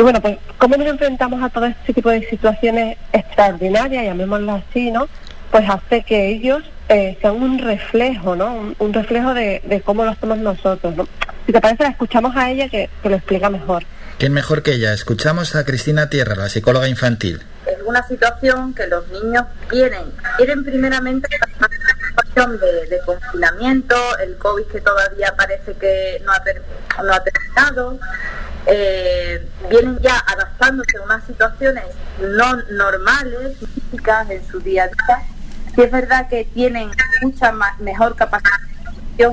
Y 0.00 0.02
bueno, 0.02 0.18
pues 0.22 0.38
cómo 0.56 0.78
nos 0.78 0.86
enfrentamos 0.86 1.42
a 1.42 1.50
todo 1.50 1.66
este 1.66 1.92
tipo 1.92 2.08
de 2.08 2.26
situaciones 2.30 2.96
extraordinarias, 3.12 4.02
llamémoslo 4.06 4.52
así, 4.66 4.90
¿no? 4.90 5.06
Pues 5.50 5.68
hace 5.68 6.02
que 6.04 6.28
ellos 6.28 6.62
eh, 6.88 7.18
sean 7.20 7.34
un 7.34 7.58
reflejo, 7.58 8.34
¿no? 8.34 8.54
Un, 8.54 8.74
un 8.78 8.94
reflejo 8.94 9.34
de, 9.34 9.60
de 9.62 9.82
cómo 9.82 10.02
lo 10.06 10.12
hacemos 10.12 10.38
nosotros, 10.38 10.96
¿no? 10.96 11.06
Si 11.44 11.52
te 11.52 11.60
parece, 11.60 11.82
la 11.82 11.90
escuchamos 11.90 12.34
a 12.34 12.50
ella 12.50 12.70
que, 12.70 12.88
que 13.02 13.10
lo 13.10 13.16
explica 13.16 13.50
mejor. 13.50 13.84
¿Quién 14.16 14.32
mejor 14.32 14.62
que 14.62 14.72
ella? 14.72 14.94
Escuchamos 14.94 15.54
a 15.54 15.66
Cristina 15.66 16.08
Tierra, 16.08 16.34
la 16.34 16.48
psicóloga 16.48 16.88
infantil. 16.88 17.42
es 17.66 17.76
una 17.84 18.02
situación 18.08 18.72
que 18.72 18.86
los 18.86 19.06
niños 19.08 19.44
quieren. 19.68 20.04
Quieren 20.38 20.64
primeramente 20.64 21.28
pasar 21.40 21.68
una 21.78 22.08
situación 22.08 22.58
de, 22.58 22.86
de 22.96 23.02
confinamiento, 23.04 23.96
el 24.24 24.36
COVID 24.38 24.64
que 24.72 24.80
todavía 24.80 25.34
parece 25.36 25.74
que 25.74 26.22
no 26.24 26.32
ha, 26.32 26.42
ter- 26.42 26.62
no 27.04 27.12
ha 27.12 27.22
terminado. 27.22 27.98
Eh, 28.66 29.48
vienen 29.70 29.98
ya 30.00 30.18
adaptándose 30.26 30.98
a 30.98 31.02
unas 31.02 31.24
situaciones 31.24 31.84
no 32.20 32.56
normales, 32.70 33.56
físicas 33.74 34.28
en 34.30 34.46
su 34.46 34.60
día 34.60 34.84
a 34.84 34.88
día. 34.88 35.26
Sí 35.74 35.82
es 35.82 35.90
verdad 35.90 36.28
que 36.28 36.44
tienen 36.44 36.90
mucha 37.22 37.52
ma- 37.52 37.76
mejor 37.78 38.16
capacidad 38.16 38.50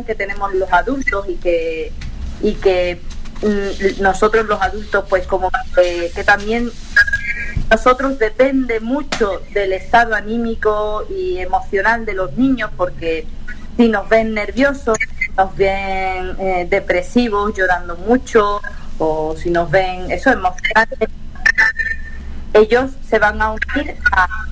que 0.06 0.16
tenemos 0.16 0.54
los 0.54 0.72
adultos 0.74 1.28
y 1.30 1.36
que 1.36 1.94
y 2.42 2.56
que 2.56 3.02
mm, 3.42 4.02
nosotros 4.02 4.46
los 4.46 4.62
adultos 4.62 5.06
pues 5.10 5.26
como 5.26 5.50
que, 5.74 6.12
que 6.14 6.24
también 6.26 6.70
nosotros 7.72 8.20
depende 8.20 8.82
mucho 8.82 9.42
del 9.54 9.72
estado 9.74 10.14
anímico 10.14 11.06
y 11.10 11.38
emocional 11.38 12.06
de 12.06 12.14
los 12.14 12.34
niños 12.34 12.70
porque 12.76 13.26
si 13.78 13.88
nos 13.88 14.10
ven 14.10 14.34
nerviosos, 14.34 14.98
nos 15.38 15.56
ven 15.56 16.36
eh, 16.40 16.68
depresivos, 16.70 17.54
llorando 17.56 17.96
mucho 17.96 18.62
o 18.98 19.36
si 19.38 19.50
nos 19.50 19.70
ven 19.70 20.10
eso 20.12 20.32
emocionales, 20.32 21.10
ellos 22.54 22.92
se 23.08 23.20
van 23.20 23.42
a 23.42 23.52
unir 23.52 23.96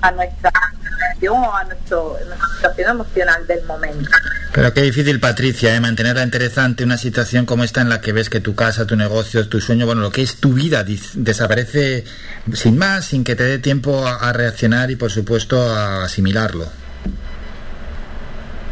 a, 0.00 0.10
nuestra 0.12 0.52
situación 0.82 1.36
o 1.36 1.56
a 1.56 1.64
nuestro, 1.64 2.16
nuestra 2.26 2.48
situación 2.56 2.90
emocional 2.90 3.46
del 3.46 3.64
momento. 3.64 4.10
Pero 4.52 4.72
qué 4.72 4.82
difícil, 4.82 5.20
Patricia, 5.20 5.74
¿eh? 5.74 5.80
mantener 5.80 6.16
interesante 6.18 6.84
una 6.84 6.96
situación 6.96 7.44
como 7.46 7.64
esta 7.64 7.80
en 7.80 7.88
la 7.88 8.00
que 8.00 8.12
ves 8.12 8.30
que 8.30 8.40
tu 8.40 8.54
casa, 8.54 8.86
tu 8.86 8.96
negocio, 8.96 9.48
tu 9.48 9.60
sueño, 9.60 9.86
bueno, 9.86 10.00
lo 10.00 10.10
que 10.10 10.22
es 10.22 10.36
tu 10.36 10.52
vida 10.52 10.84
desaparece 11.14 12.04
sin 12.52 12.78
más, 12.78 13.06
sin 13.06 13.24
que 13.24 13.36
te 13.36 13.44
dé 13.44 13.58
tiempo 13.58 14.06
a 14.06 14.32
reaccionar 14.32 14.90
y, 14.90 14.96
por 14.96 15.10
supuesto, 15.10 15.70
a 15.70 16.04
asimilarlo. 16.04 16.66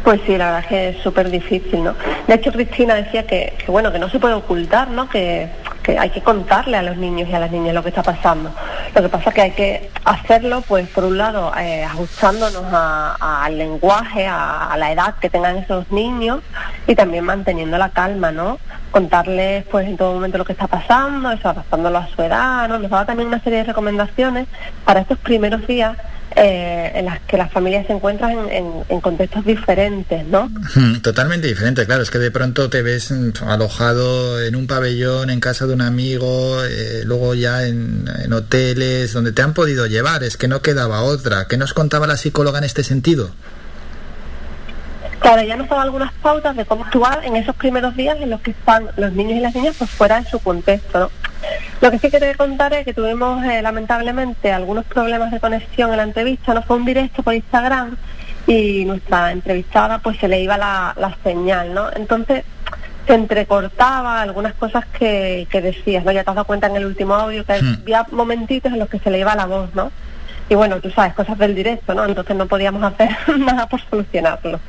Pues 0.05 0.21
sí, 0.27 0.37
la 0.37 0.45
verdad 0.45 0.59
es 0.61 0.67
que 0.67 0.89
es 0.89 0.97
súper 0.99 1.31
difícil, 1.31 1.83
¿no? 1.83 1.95
De 2.27 2.35
hecho, 2.35 2.51
Cristina 2.51 2.93
decía 2.93 3.25
que, 3.25 3.55
que, 3.57 3.71
bueno, 3.71 3.91
que 3.91 3.97
no 3.97 4.07
se 4.07 4.19
puede 4.19 4.35
ocultar, 4.35 4.91
¿no? 4.91 5.09
Que, 5.09 5.49
que 5.85 5.99
hay 5.99 6.09
que 6.09 6.21
contarle 6.21 6.77
a 6.77 6.81
los 6.81 6.97
niños 6.97 7.29
y 7.29 7.33
a 7.33 7.39
las 7.39 7.51
niñas 7.51 7.75
lo 7.75 7.83
que 7.83 7.89
está 7.89 8.01
pasando. 8.01 8.49
Lo 8.95 9.01
que 9.03 9.09
pasa 9.09 9.29
es 9.29 9.35
que 9.35 9.41
hay 9.41 9.51
que 9.51 9.91
hacerlo, 10.03 10.63
pues, 10.67 10.87
por 10.89 11.03
un 11.03 11.17
lado, 11.19 11.51
eh, 11.59 11.83
ajustándonos 11.83 12.63
al 12.73 13.57
lenguaje, 13.57 14.25
a, 14.25 14.71
a 14.71 14.77
la 14.77 14.91
edad 14.91 15.15
que 15.21 15.29
tengan 15.29 15.57
esos 15.57 15.91
niños 15.91 16.39
y 16.87 16.95
también 16.95 17.23
manteniendo 17.23 17.77
la 17.77 17.89
calma, 17.89 18.31
¿no? 18.31 18.57
Contarles, 18.89 19.65
pues, 19.69 19.87
en 19.87 19.97
todo 19.97 20.13
momento 20.13 20.37
lo 20.39 20.45
que 20.45 20.53
está 20.53 20.67
pasando, 20.67 21.31
eso, 21.31 21.49
adaptándolo 21.49 21.99
a 21.99 22.07
su 22.07 22.21
edad, 22.23 22.67
¿no? 22.67 22.79
Nos 22.79 22.89
daba 22.89 23.05
también 23.05 23.27
una 23.27 23.41
serie 23.43 23.59
de 23.59 23.65
recomendaciones 23.65 24.47
para 24.85 25.01
estos 25.01 25.19
primeros 25.19 25.67
días 25.67 25.95
eh, 26.37 26.91
en 26.95 27.05
las 27.05 27.19
que 27.21 27.37
las 27.37 27.49
familias 27.49 27.87
se 27.87 27.93
encuentran 27.93 28.31
en, 28.31 28.49
en- 28.51 28.83
en 28.89 28.99
contextos 28.99 29.45
diferentes, 29.45 30.25
¿no? 30.25 30.49
Hmm, 30.75 30.97
Totalmente 31.01 31.47
diferente, 31.47 31.85
claro, 31.85 32.01
es 32.03 32.11
que 32.11 32.17
de 32.17 32.29
pronto 32.31 32.69
te 32.69 32.81
ves 32.81 33.11
mm, 33.11 33.47
alojado 33.47 34.41
en 34.41 34.55
un 34.57 34.67
pabellón, 34.67 35.29
en 35.29 35.39
casa 35.39 35.65
de 35.65 35.74
un 35.75 35.81
amigo, 35.81 36.63
eh, 36.63 37.03
luego 37.05 37.35
ya 37.35 37.63
en, 37.63 38.05
hoteles 38.33 39.13
donde 39.13 39.31
te 39.31 39.41
han 39.41 39.53
podido 39.53 39.85
llevar, 39.85 40.23
es 40.23 40.37
que 40.37 40.47
no 40.47 40.61
quedaba 40.61 41.03
otra. 41.03 41.47
¿Qué 41.47 41.57
nos 41.57 41.73
contaba 41.73 42.07
la 42.07 42.17
psicóloga 42.17 42.57
en 42.57 42.63
este 42.63 42.83
sentido? 42.83 43.29
Claro, 45.19 45.41
ya 45.43 45.55
nos 45.55 45.69
daba 45.69 45.83
algunas 45.83 46.13
pautas 46.13 46.55
de 46.55 46.65
cómo 46.65 46.85
actuar 46.85 47.23
en 47.23 47.35
esos 47.35 47.55
primeros 47.55 47.95
días 47.95 48.17
en 48.19 48.29
los 48.29 48.41
que 48.41 48.51
están 48.51 48.87
los 48.95 49.11
niños 49.13 49.33
y 49.33 49.39
las 49.39 49.55
niñas 49.55 49.75
pues 49.77 49.89
fuera 49.89 50.21
de 50.21 50.29
su 50.29 50.39
contexto, 50.39 50.99
¿no? 50.99 51.11
Lo 51.81 51.91
que 51.91 51.99
sí 51.99 52.09
que 52.09 52.19
te 52.19 52.35
contaré 52.35 52.85
que 52.85 52.93
tuvimos 52.93 53.43
eh, 53.43 53.61
lamentablemente 53.61 54.51
algunos 54.51 54.85
problemas 54.85 55.31
de 55.31 55.39
conexión 55.39 55.91
en 55.91 55.97
la 55.97 56.03
entrevista, 56.03 56.53
no 56.53 56.63
fue 56.63 56.77
un 56.77 56.85
directo 56.85 57.21
por 57.21 57.33
Instagram 57.33 57.97
y 58.47 58.85
nuestra 58.85 59.31
entrevistada 59.31 59.99
pues 59.99 60.17
se 60.19 60.27
le 60.27 60.41
iba 60.41 60.57
la 60.57 61.17
señal, 61.23 61.73
¿no? 61.73 61.89
Entonces 61.95 62.43
se 63.05 63.13
entrecortaba 63.13 64.21
algunas 64.21 64.53
cosas 64.53 64.85
que, 64.87 65.47
que 65.49 65.61
decías, 65.61 66.03
¿no? 66.03 66.11
Ya 66.11 66.23
te 66.23 66.29
has 66.29 66.35
dado 66.35 66.45
cuenta 66.45 66.67
en 66.67 66.75
el 66.75 66.85
último 66.85 67.13
audio 67.13 67.45
que 67.45 67.53
había 67.53 68.05
momentitos 68.11 68.71
en 68.71 68.79
los 68.79 68.89
que 68.89 68.99
se 68.99 69.11
le 69.11 69.19
iba 69.19 69.35
la 69.35 69.45
voz, 69.45 69.73
¿no? 69.75 69.91
Y 70.49 70.55
bueno, 70.55 70.79
tú 70.79 70.91
sabes, 70.91 71.13
cosas 71.13 71.37
del 71.37 71.55
directo, 71.55 71.93
¿no? 71.93 72.05
Entonces 72.05 72.35
no 72.35 72.45
podíamos 72.47 72.83
hacer 72.83 73.09
nada 73.37 73.67
por 73.67 73.81
solucionarlo. 73.89 74.59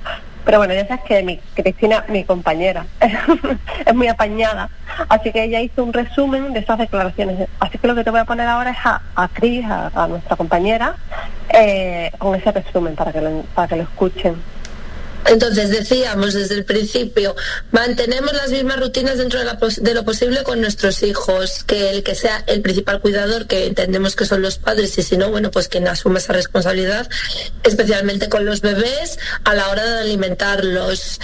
Pero 0.44 0.58
bueno, 0.58 0.74
ya 0.74 0.86
sabes 0.86 1.04
que 1.04 1.22
mi 1.24 1.38
Cristina, 1.54 2.04
mi 2.08 2.22
compañera, 2.22 2.86
es 3.86 3.94
muy 3.94 4.06
apañada. 4.06 4.70
Así 5.08 5.32
que 5.32 5.42
ella 5.42 5.60
hizo 5.60 5.82
un 5.82 5.92
resumen 5.92 6.52
de 6.52 6.60
esas 6.60 6.78
declaraciones. 6.78 7.48
Así 7.58 7.78
que 7.78 7.88
lo 7.88 7.96
que 7.96 8.04
te 8.04 8.10
voy 8.10 8.20
a 8.20 8.24
poner 8.24 8.46
ahora 8.46 8.70
es 8.70 8.78
a, 8.84 9.02
a 9.16 9.28
Cris, 9.28 9.64
a, 9.66 9.90
a 9.92 10.06
nuestra 10.06 10.36
compañera, 10.36 10.94
eh, 11.48 12.12
con 12.18 12.36
ese 12.36 12.52
resumen 12.52 12.94
para 12.94 13.12
que 13.12 13.20
lo, 13.20 13.42
para 13.54 13.66
que 13.66 13.76
lo 13.76 13.82
escuchen. 13.82 14.36
Entonces 15.28 15.70
decíamos 15.70 16.34
desde 16.34 16.54
el 16.54 16.64
principio, 16.64 17.34
mantenemos 17.72 18.32
las 18.32 18.50
mismas 18.50 18.78
rutinas 18.78 19.18
dentro 19.18 19.38
de, 19.40 19.44
la 19.44 19.58
pos- 19.58 19.82
de 19.82 19.92
lo 19.94 20.04
posible 20.04 20.42
con 20.44 20.60
nuestros 20.60 21.02
hijos, 21.02 21.64
que 21.64 21.90
el 21.90 22.02
que 22.04 22.14
sea 22.14 22.44
el 22.46 22.62
principal 22.62 23.00
cuidador, 23.00 23.46
que 23.46 23.66
entendemos 23.66 24.14
que 24.14 24.24
son 24.24 24.40
los 24.42 24.58
padres, 24.58 24.96
y 24.98 25.02
si 25.02 25.16
no, 25.16 25.30
bueno, 25.30 25.50
pues 25.50 25.66
quien 25.68 25.88
asume 25.88 26.18
esa 26.18 26.32
responsabilidad, 26.32 27.08
especialmente 27.64 28.28
con 28.28 28.44
los 28.44 28.60
bebés, 28.60 29.18
a 29.44 29.54
la 29.54 29.68
hora 29.70 29.84
de 29.84 30.00
alimentarlos. 30.00 31.18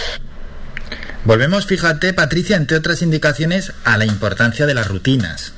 Volvemos, 1.23 1.65
fíjate, 1.65 2.13
Patricia, 2.13 2.57
entre 2.57 2.75
otras 2.77 3.01
indicaciones, 3.01 3.71
a 3.85 3.97
la 3.97 4.05
importancia 4.05 4.65
de 4.65 4.73
las 4.73 4.87
rutinas. 4.89 5.53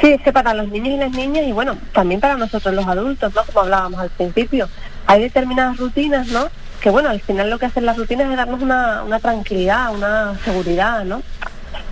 Sí, 0.00 0.12
es 0.12 0.22
que 0.22 0.32
para 0.32 0.54
los 0.54 0.68
niños 0.68 0.94
y 0.94 0.96
las 0.98 1.10
niñas 1.12 1.44
y 1.46 1.52
bueno, 1.52 1.76
también 1.92 2.20
para 2.20 2.36
nosotros 2.36 2.72
los 2.74 2.86
adultos, 2.86 3.34
¿no? 3.34 3.44
Como 3.44 3.60
hablábamos 3.60 4.00
al 4.00 4.10
principio, 4.10 4.68
hay 5.06 5.22
determinadas 5.22 5.76
rutinas, 5.76 6.28
¿no? 6.28 6.48
Que 6.84 6.90
bueno, 6.90 7.08
al 7.08 7.22
final 7.22 7.48
lo 7.48 7.58
que 7.58 7.64
hacen 7.64 7.86
las 7.86 7.96
rutinas 7.96 8.30
es 8.30 8.36
darnos 8.36 8.60
una, 8.60 9.04
una 9.04 9.18
tranquilidad, 9.18 9.94
una 9.94 10.38
seguridad, 10.44 11.02
¿no? 11.06 11.22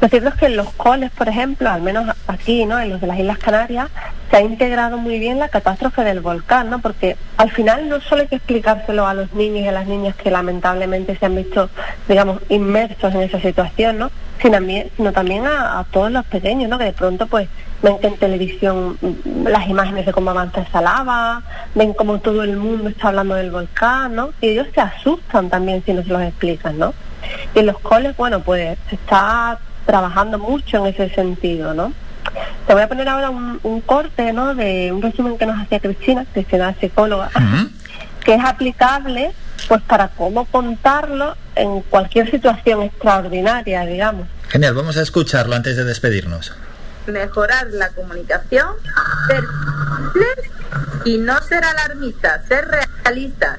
Lo 0.00 0.08
cierto 0.08 0.30
es 0.30 0.34
que 0.34 0.46
en 0.46 0.56
los 0.56 0.70
coles, 0.70 1.10
por 1.12 1.28
ejemplo, 1.28 1.70
al 1.70 1.82
menos 1.82 2.12
aquí, 2.26 2.64
¿no? 2.64 2.78
En 2.80 2.90
los 2.90 3.00
de 3.00 3.06
las 3.06 3.18
Islas 3.18 3.38
Canarias, 3.38 3.88
se 4.30 4.36
ha 4.36 4.40
integrado 4.40 4.96
muy 4.98 5.18
bien 5.18 5.38
la 5.38 5.48
catástrofe 5.48 6.02
del 6.04 6.20
volcán, 6.20 6.70
¿no? 6.70 6.80
Porque 6.80 7.16
al 7.36 7.50
final 7.50 7.88
no 7.88 8.00
solo 8.00 8.22
hay 8.22 8.28
que 8.28 8.36
explicárselo 8.36 9.06
a 9.06 9.14
los 9.14 9.32
niños 9.34 9.64
y 9.64 9.68
a 9.68 9.72
las 9.72 9.86
niñas 9.86 10.16
que 10.16 10.30
lamentablemente 10.30 11.16
se 11.16 11.26
han 11.26 11.36
visto, 11.36 11.68
digamos, 12.08 12.40
inmersos 12.48 13.14
en 13.14 13.22
esa 13.22 13.40
situación, 13.40 13.98
¿no? 13.98 14.10
Sino 14.40 15.12
también, 15.12 15.46
a, 15.46 15.84
todos 15.92 16.10
los 16.10 16.24
pequeños, 16.26 16.68
¿no? 16.68 16.78
Que 16.78 16.84
de 16.86 16.92
pronto, 16.92 17.26
pues, 17.26 17.48
ven 17.82 17.98
que 18.00 18.08
en 18.08 18.16
televisión 18.16 18.98
mm, 19.00 19.46
las 19.46 19.68
imágenes 19.68 20.06
de 20.06 20.12
cómo 20.12 20.30
avanza 20.30 20.62
esa 20.62 20.80
lava, 20.80 21.42
ven 21.74 21.92
cómo 21.92 22.18
todo 22.18 22.42
el 22.42 22.56
mundo 22.56 22.88
está 22.88 23.08
hablando 23.08 23.34
del 23.34 23.50
volcán, 23.50 24.16
¿no? 24.16 24.30
Y 24.40 24.48
ellos 24.48 24.66
se 24.74 24.80
asustan 24.80 25.48
también 25.50 25.84
si 25.84 25.92
no 25.92 26.02
se 26.02 26.08
los 26.08 26.22
explican, 26.22 26.78
¿no? 26.78 26.94
Y 27.54 27.60
en 27.60 27.66
los 27.66 27.78
coles, 27.78 28.16
bueno, 28.16 28.40
pues 28.40 28.78
está 28.90 29.58
trabajando 29.86 30.38
mucho 30.38 30.78
en 30.78 30.86
ese 30.86 31.10
sentido, 31.14 31.74
¿no? 31.74 31.92
Te 32.66 32.72
voy 32.72 32.82
a 32.82 32.88
poner 32.88 33.08
ahora 33.08 33.30
un, 33.30 33.58
un 33.62 33.80
corte, 33.80 34.32
¿no? 34.32 34.54
De 34.54 34.92
un 34.92 35.02
resumen 35.02 35.36
que 35.36 35.46
nos 35.46 35.60
hacía 35.60 35.80
Cristina, 35.80 36.24
Cristina 36.32 36.70
es 36.70 36.78
psicóloga, 36.78 37.30
que 38.24 38.34
es 38.34 38.44
aplicable, 38.44 39.32
pues, 39.68 39.82
para 39.82 40.08
cómo 40.08 40.44
contarlo 40.46 41.36
en 41.54 41.80
cualquier 41.82 42.30
situación 42.30 42.82
extraordinaria, 42.82 43.84
digamos. 43.84 44.28
Genial, 44.48 44.74
vamos 44.74 44.96
a 44.96 45.02
escucharlo 45.02 45.56
antes 45.56 45.76
de 45.76 45.84
despedirnos. 45.84 46.52
Mejorar 47.06 47.66
la 47.72 47.88
comunicación, 47.90 48.68
ser 49.26 49.44
y 51.04 51.18
no 51.18 51.40
ser 51.42 51.64
alarmistas, 51.64 52.46
ser 52.46 52.66
realistas. 53.04 53.58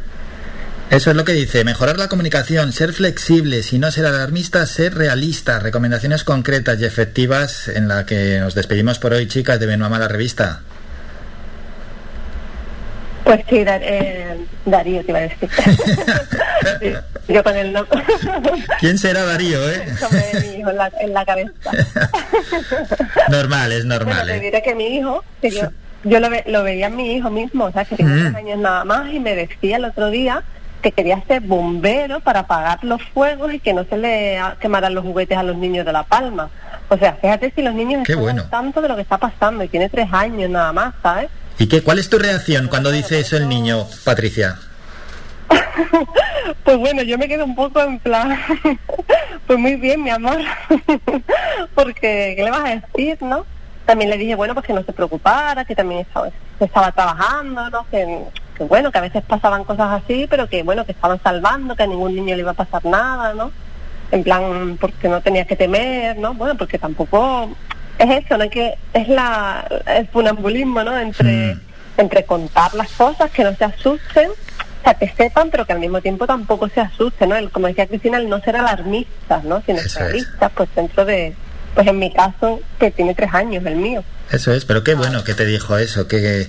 Eso 0.94 1.10
es 1.10 1.15
lo 1.18 1.26
que 1.26 1.32
dice, 1.34 1.64
mejorar 1.64 1.98
la 1.98 2.07
comunicación, 2.07 2.72
ser 2.72 2.94
flexibles 2.94 3.74
y 3.74 3.80
no 3.80 3.90
ser 3.91 4.06
alarmistas, 4.06 4.70
ser 4.70 4.94
realistas. 4.94 5.64
Recomendaciones 5.64 6.24
concretas 6.24 6.80
y 6.80 6.86
efectivas 6.86 7.68
en 7.68 7.88
la 7.88 8.06
que 8.06 8.38
nos 8.40 8.53
despedimos 8.53 8.99
por 8.99 9.14
hoy, 9.14 9.28
chicas, 9.28 9.60
de 9.60 9.76
Mamá 9.76 9.98
la 9.98 10.07
revista. 10.07 10.61
Pues 13.24 13.41
sí, 13.49 13.64
Dar- 13.64 13.82
eh, 13.84 14.38
Darío 14.65 15.03
te 15.03 15.11
iba 15.11 15.20
a 15.20 15.22
decir. 15.24 15.49
Sí, 16.80 16.94
yo 17.34 17.44
con 17.44 17.56
el 17.57 17.74
nombre. 17.74 18.02
¿Quién 18.80 18.98
será 18.98 19.26
Darío, 19.26 19.70
eh? 19.70 19.84
mi 20.41 20.60
hijo 20.60 20.70
en 20.70 20.78
la, 20.78 20.91
en 21.02 21.14
la 21.14 21.26
cabeza. 21.26 21.52
Normal, 23.30 23.72
es 23.74 23.84
normal, 23.84 24.15
Bueno, 24.20 24.32
te 24.32 24.38
eh. 24.38 24.40
diré 24.40 24.61
que 24.61 24.74
mi 24.74 24.95
hijo, 24.95 25.24
que 25.41 25.52
yo, 25.52 25.64
yo 26.06 26.20
lo, 26.22 26.30
ve- 26.30 26.44
lo 26.48 26.64
veía 26.64 26.88
en 26.88 26.95
mi 26.95 27.15
hijo 27.18 27.30
mismo, 27.30 27.65
o 27.65 27.72
sea, 27.74 27.84
que 27.84 27.98
tiene 27.98 28.30
Mm. 28.30 28.36
años 28.36 28.60
nada 28.60 28.86
más, 28.86 29.11
y 29.11 29.20
me 29.20 29.36
decía 29.36 29.76
el 29.76 29.86
otro 29.86 30.10
día 30.10 30.41
que 30.84 30.91
quería 30.91 31.23
ser 31.26 31.41
bombero 31.41 32.19
para 32.19 32.41
apagar 32.41 32.84
los 32.84 33.01
fuegos 33.01 33.53
y 33.53 33.60
que 33.60 33.73
no 33.73 33.85
se 33.85 33.97
le 33.97 34.39
quemaran 34.60 34.93
los 34.93 35.03
juguetes 35.03 35.38
a 35.38 35.41
los 35.41 35.55
niños 35.55 35.85
de 35.85 35.93
La 35.93 36.03
Palma. 36.03 36.49
O 36.89 36.97
sea, 36.97 37.14
fíjate 37.14 37.51
si 37.55 37.64
los 37.64 37.73
niños 37.73 38.03
Qué 38.05 38.11
están 38.11 38.23
bueno. 38.23 38.41
al 38.43 38.49
tanto 38.49 38.81
de 38.81 38.89
lo 38.89 38.95
que 38.95 39.01
está 39.01 39.18
pasando 39.18 39.64
y 39.64 39.69
tiene 39.69 39.89
tres 39.89 40.10
años 40.11 40.49
nada 40.51 40.72
más, 40.73 40.93
¿sabes? 41.01 41.30
¿Y 41.57 41.68
qué, 41.68 41.81
cuál 41.81 41.97
es 41.99 42.10
tu 42.10 42.19
reacción 42.19 42.68
cuando 42.68 42.91
dice 42.91 43.19
eso 43.19 43.38
el 43.38 43.49
niño, 43.49 43.88
Patricia? 44.03 44.60
Pues 46.65 46.77
bueno, 46.77 47.01
yo 47.03 47.18
me 47.18 47.27
quedo 47.30 47.45
un 47.45 47.55
poco 47.55 47.81
en 47.81 47.99
plan, 47.99 48.38
pues 49.47 49.57
muy 49.57 49.76
bien, 49.77 50.03
mi 50.03 50.10
amor, 50.10 50.39
porque 51.76 52.34
¿qué 52.35 52.43
le 52.43 52.51
vas 52.51 52.65
a 52.65 52.76
decir, 52.76 53.18
no? 53.22 53.45
También 53.85 54.10
le 54.10 54.18
dije, 54.18 54.35
bueno, 54.35 54.53
pues 54.53 54.65
que 54.65 54.73
no 54.73 54.84
se 54.84 54.91
preocupara, 54.91 55.64
que 55.64 55.73
también 55.73 56.01
estaba, 56.01 56.30
estaba 56.60 56.91
trabajando, 56.91 57.69
¿no? 57.69 57.85
Que, 57.89 58.26
que 58.53 58.63
bueno, 58.63 58.91
que 58.91 58.97
a 58.97 59.01
veces 59.01 59.23
pasaban 59.23 59.63
cosas 59.63 60.03
así, 60.03 60.27
pero 60.30 60.47
que 60.47 60.63
bueno, 60.63 60.85
que 60.85 60.91
estaban 60.91 61.21
salvando, 61.21 61.75
que 61.75 61.84
a 61.84 61.88
ningún 61.88 62.15
niño 62.15 62.35
le 62.35 62.41
iba 62.41 62.51
a 62.51 62.55
pasar 62.55 62.85
nada, 62.85 63.34
¿no? 63.34 63.51
En 64.11 64.23
plan, 64.23 64.77
porque 64.80 65.09
no 65.09 65.21
tenías 65.21 65.47
que 65.47 65.55
temer, 65.55 66.17
¿no? 66.17 66.34
Bueno, 66.34 66.55
porque 66.55 66.77
tampoco 66.77 67.49
es 67.97 68.25
eso, 68.25 68.38
¿no? 68.38 68.49
Que, 68.49 68.75
es 68.93 69.07
la, 69.07 69.67
el 69.88 70.07
funambulismo, 70.07 70.84
¿no? 70.84 70.97
Entre, 70.97 71.57
entre 71.97 72.23
contar 72.23 72.73
las 72.75 72.91
cosas, 72.91 73.31
que 73.31 73.43
no 73.43 73.55
se 73.55 73.65
asusten, 73.65 74.30
o 74.30 74.84
sea, 74.84 74.93
que 74.95 75.09
sepan, 75.09 75.49
pero 75.49 75.65
que 75.65 75.73
al 75.73 75.80
mismo 75.80 76.01
tiempo 76.01 76.27
tampoco 76.27 76.69
se 76.69 76.81
asusten, 76.81 77.30
¿no? 77.30 77.35
El, 77.35 77.49
como 77.49 77.67
decía 77.67 77.88
Cristina, 77.88 78.17
el 78.17 78.30
no 78.30 78.39
ser 78.41 78.55
alarmistas, 78.57 79.43
¿no? 79.43 79.61
Sino 79.65 79.80
realistas, 79.95 80.51
pues 80.53 80.69
dentro 80.75 81.05
de, 81.05 81.34
pues 81.73 81.87
en 81.87 81.99
mi 81.99 82.11
caso, 82.11 82.59
que 82.79 82.91
tiene 82.91 83.15
tres 83.15 83.33
años, 83.33 83.65
el 83.65 83.75
mío. 83.75 84.03
Eso 84.31 84.51
es, 84.51 84.65
pero 84.65 84.83
qué 84.83 84.95
bueno 84.95 85.23
que 85.23 85.33
te 85.33 85.45
dijo 85.45 85.77
eso, 85.77 86.07
que 86.07 86.47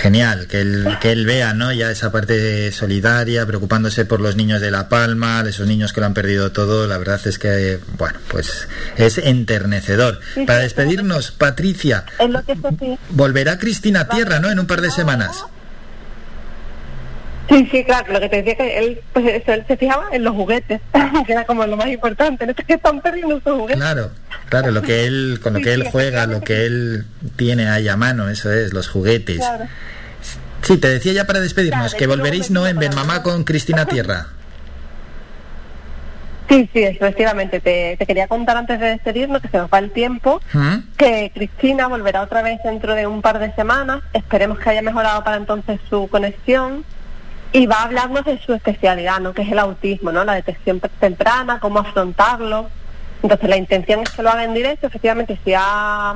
genial, 0.00 0.46
que 0.46 0.60
él, 0.60 0.96
que 1.00 1.12
él 1.12 1.26
vea, 1.26 1.52
¿no? 1.52 1.72
Ya 1.72 1.90
esa 1.90 2.10
parte 2.10 2.72
solidaria, 2.72 3.44
preocupándose 3.44 4.04
por 4.06 4.20
los 4.20 4.36
niños 4.36 4.60
de 4.60 4.70
La 4.70 4.88
Palma, 4.88 5.42
de 5.42 5.50
esos 5.50 5.66
niños 5.66 5.92
que 5.92 6.00
lo 6.00 6.06
han 6.06 6.14
perdido 6.14 6.52
todo, 6.52 6.86
la 6.86 6.96
verdad 6.96 7.20
es 7.26 7.38
que, 7.38 7.80
bueno, 7.98 8.18
pues 8.28 8.68
es 8.96 9.18
enternecedor. 9.18 10.20
Sí, 10.34 10.46
Para 10.46 10.60
despedirnos, 10.60 11.32
Patricia, 11.32 12.04
Es 12.18 12.30
lo 12.30 12.42
que 12.44 12.56
volverá 13.10 13.58
Cristina 13.58 14.02
a 14.02 14.08
tierra, 14.08 14.38
¿no? 14.40 14.50
En 14.50 14.58
un 14.58 14.66
par 14.66 14.80
de 14.80 14.90
semanas. 14.90 15.44
Sí, 17.48 17.68
sí, 17.70 17.84
claro, 17.84 18.12
lo 18.12 18.20
que 18.20 18.28
te 18.28 18.36
decía 18.36 18.56
que 18.56 18.78
él, 18.78 19.00
pues 19.12 19.42
él 19.46 19.64
se 19.66 19.76
fijaba 19.76 20.06
en 20.12 20.24
los 20.24 20.34
juguetes, 20.34 20.80
que 21.26 21.32
era 21.32 21.44
como 21.44 21.66
lo 21.66 21.76
más 21.76 21.88
importante, 21.88 22.46
no 22.46 22.52
es 22.56 22.64
que 22.64 22.74
están 22.74 23.00
perdiendo 23.00 23.40
sus 23.40 23.52
juguetes. 23.52 23.76
Claro, 23.76 24.10
claro, 24.48 24.70
lo 24.70 24.82
que 24.82 25.06
él, 25.06 25.40
con 25.42 25.54
lo 25.54 25.60
que 25.60 25.74
él 25.74 25.88
juega, 25.90 26.26
lo 26.26 26.40
que 26.40 26.66
él 26.66 27.04
tiene 27.36 27.68
ahí 27.68 27.88
a 27.88 27.96
mano, 27.96 28.28
eso 28.28 28.52
es, 28.52 28.72
los 28.72 28.88
juguetes. 28.88 29.38
Claro. 29.38 29.66
Sí, 30.62 30.78
te 30.78 30.88
decía 30.88 31.12
ya 31.12 31.26
para 31.26 31.40
despedirnos, 31.40 31.94
Claro, 31.94 31.98
que 31.98 32.06
volveréis, 32.06 32.50
¿no? 32.50 32.66
En 32.66 32.78
Ben 32.78 32.94
Mamá 32.94 33.22
con 33.22 33.42
Cristina 33.42 33.84
Tierra. 33.86 34.28
Sí, 36.48 36.68
sí, 36.72 36.82
efectivamente. 36.84 37.60
Te, 37.60 37.96
te 37.96 38.06
quería 38.06 38.28
contar 38.28 38.56
antes 38.56 38.78
de 38.78 38.86
despedirnos 38.86 39.42
que 39.42 39.48
se 39.48 39.56
nos 39.56 39.70
va 39.70 39.78
el 39.78 39.90
tiempo, 39.90 40.40
¿Mm? 40.52 40.76
que 40.96 41.32
Cristina 41.34 41.88
volverá 41.88 42.22
otra 42.22 42.42
vez 42.42 42.60
dentro 42.62 42.94
de 42.94 43.06
un 43.06 43.22
par 43.22 43.38
de 43.38 43.52
semanas. 43.54 44.02
Esperemos 44.12 44.58
que 44.58 44.70
haya 44.70 44.82
mejorado 44.82 45.24
para 45.24 45.36
entonces 45.36 45.80
su 45.88 46.08
conexión. 46.08 46.84
Y 47.52 47.66
va 47.66 47.76
a 47.76 47.82
hablarnos 47.84 48.24
de 48.24 48.38
su 48.38 48.54
especialidad, 48.54 49.20
¿no? 49.20 49.34
Que 49.34 49.42
es 49.42 49.52
el 49.52 49.58
autismo, 49.58 50.10
¿no? 50.10 50.24
La 50.24 50.34
detección 50.34 50.80
temprana, 50.98 51.60
cómo 51.60 51.80
afrontarlo. 51.80 52.70
Entonces 53.22 53.48
la 53.48 53.56
intención 53.56 54.00
es 54.00 54.10
que 54.10 54.22
lo 54.22 54.30
haga 54.30 54.44
en 54.44 54.54
directo, 54.54 54.86
efectivamente, 54.86 55.38
si 55.44 55.52
ha, 55.54 56.14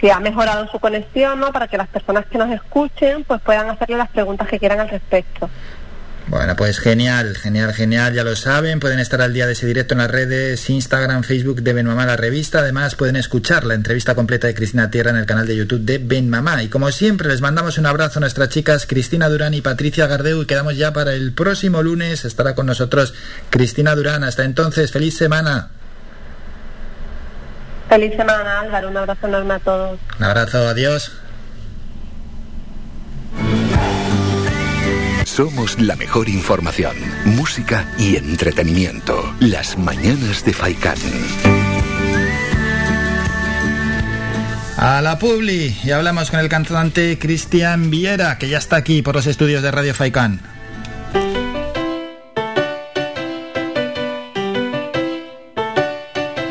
si 0.00 0.10
ha 0.10 0.18
mejorado 0.18 0.66
su 0.68 0.80
conexión, 0.80 1.40
¿no? 1.40 1.52
Para 1.52 1.68
que 1.68 1.76
las 1.76 1.88
personas 1.88 2.26
que 2.26 2.38
nos 2.38 2.50
escuchen, 2.50 3.24
pues 3.24 3.40
puedan 3.42 3.68
hacerle 3.68 3.96
las 3.96 4.08
preguntas 4.08 4.48
que 4.48 4.58
quieran 4.58 4.80
al 4.80 4.88
respecto. 4.88 5.50
Bueno, 6.28 6.54
pues 6.56 6.78
genial, 6.78 7.36
genial, 7.36 7.74
genial, 7.74 8.14
ya 8.14 8.24
lo 8.24 8.36
saben, 8.36 8.80
pueden 8.80 9.00
estar 9.00 9.20
al 9.20 9.34
día 9.34 9.46
de 9.46 9.52
ese 9.52 9.66
directo 9.66 9.94
en 9.94 9.98
las 9.98 10.10
redes, 10.10 10.70
Instagram, 10.70 11.24
Facebook 11.24 11.62
de 11.62 11.72
Ben 11.72 11.86
Mamá 11.86 12.06
la 12.06 12.16
revista, 12.16 12.60
además 12.60 12.94
pueden 12.94 13.16
escuchar 13.16 13.64
la 13.64 13.74
entrevista 13.74 14.14
completa 14.14 14.46
de 14.46 14.54
Cristina 14.54 14.90
Tierra 14.90 15.10
en 15.10 15.16
el 15.16 15.26
canal 15.26 15.46
de 15.46 15.56
YouTube 15.56 15.80
de 15.80 15.98
Ben 15.98 16.30
Mamá. 16.30 16.62
Y 16.62 16.68
como 16.68 16.90
siempre, 16.92 17.28
les 17.28 17.40
mandamos 17.40 17.76
un 17.76 17.86
abrazo 17.86 18.18
a 18.18 18.20
nuestras 18.20 18.48
chicas 18.50 18.86
Cristina 18.86 19.28
Durán 19.28 19.52
y 19.52 19.60
Patricia 19.60 20.06
Gardeu 20.06 20.42
y 20.42 20.46
quedamos 20.46 20.76
ya 20.76 20.92
para 20.92 21.12
el 21.12 21.32
próximo 21.32 21.82
lunes, 21.82 22.24
estará 22.24 22.54
con 22.54 22.66
nosotros 22.66 23.14
Cristina 23.50 23.94
Durán. 23.94 24.24
Hasta 24.24 24.44
entonces, 24.44 24.92
feliz 24.92 25.16
semana. 25.16 25.70
Feliz 27.88 28.16
semana, 28.16 28.60
Álvaro. 28.60 28.88
Un 28.88 28.96
abrazo 28.96 29.26
enorme 29.26 29.54
a 29.54 29.58
todos. 29.58 30.00
Un 30.18 30.24
abrazo, 30.24 30.66
adiós. 30.66 31.12
Somos 35.24 35.80
la 35.80 35.96
mejor 35.96 36.28
información, 36.28 36.96
música 37.24 37.86
y 37.98 38.16
entretenimiento. 38.16 39.34
Las 39.40 39.78
mañanas 39.78 40.44
de 40.44 40.52
Faikán. 40.52 40.98
A 44.76 45.00
la 45.00 45.18
Publi 45.18 45.76
y 45.84 45.90
hablamos 45.90 46.30
con 46.30 46.40
el 46.40 46.48
cantante 46.48 47.18
Cristian 47.18 47.90
Viera, 47.90 48.36
que 48.36 48.48
ya 48.48 48.58
está 48.58 48.76
aquí 48.76 49.02
por 49.02 49.14
los 49.14 49.26
estudios 49.26 49.62
de 49.62 49.70
Radio 49.70 49.94
Faikán. 49.94 50.40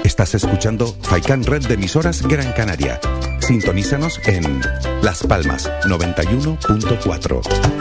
Estás 0.03 0.35
escuchando 0.35 0.95
Faikan 1.01 1.43
Red 1.43 1.67
de 1.67 1.73
emisoras 1.73 2.21
Gran 2.21 2.51
Canaria. 2.53 2.99
Sintonízanos 3.39 4.19
en 4.25 4.61
Las 5.01 5.23
Palmas 5.23 5.69
91.4. 5.83 7.80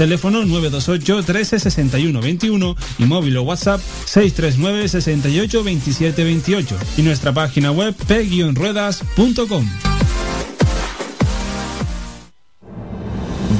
Teléfono 0.01 0.43
928 0.43 1.23
13 1.23 1.59
61 1.59 2.21
21 2.21 2.75
y 2.97 3.03
móvil 3.03 3.37
o 3.37 3.43
WhatsApp 3.43 3.79
639 4.05 4.89
68 4.89 5.63
27 5.63 6.23
28 6.23 6.77
y 6.97 7.03
nuestra 7.03 7.31
página 7.31 7.71
web 7.71 7.93
p-ruedas.com. 8.07 9.69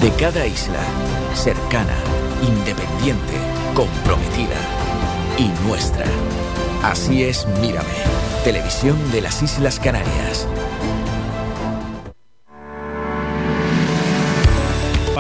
De 0.01 0.11
cada 0.17 0.47
isla, 0.47 0.83
cercana, 1.35 1.95
independiente, 2.41 3.33
comprometida 3.75 4.57
y 5.37 5.47
nuestra. 5.67 6.05
Así 6.81 7.21
es 7.21 7.45
Mírame, 7.61 7.87
televisión 8.43 8.97
de 9.11 9.21
las 9.21 9.43
Islas 9.43 9.79
Canarias. 9.79 10.47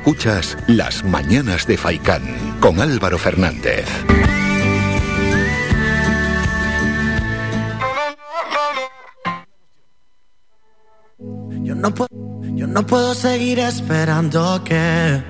Escuchas 0.00 0.56
Las 0.66 1.04
Mañanas 1.04 1.66
de 1.66 1.76
Faicán 1.76 2.22
con 2.58 2.80
Álvaro 2.80 3.18
Fernández. 3.18 3.86
Yo 11.62 11.74
no 11.74 11.94
puedo, 11.94 12.08
yo 12.56 12.66
no 12.66 12.86
puedo 12.86 13.12
seguir 13.12 13.58
esperando 13.58 14.64
que 14.64 15.22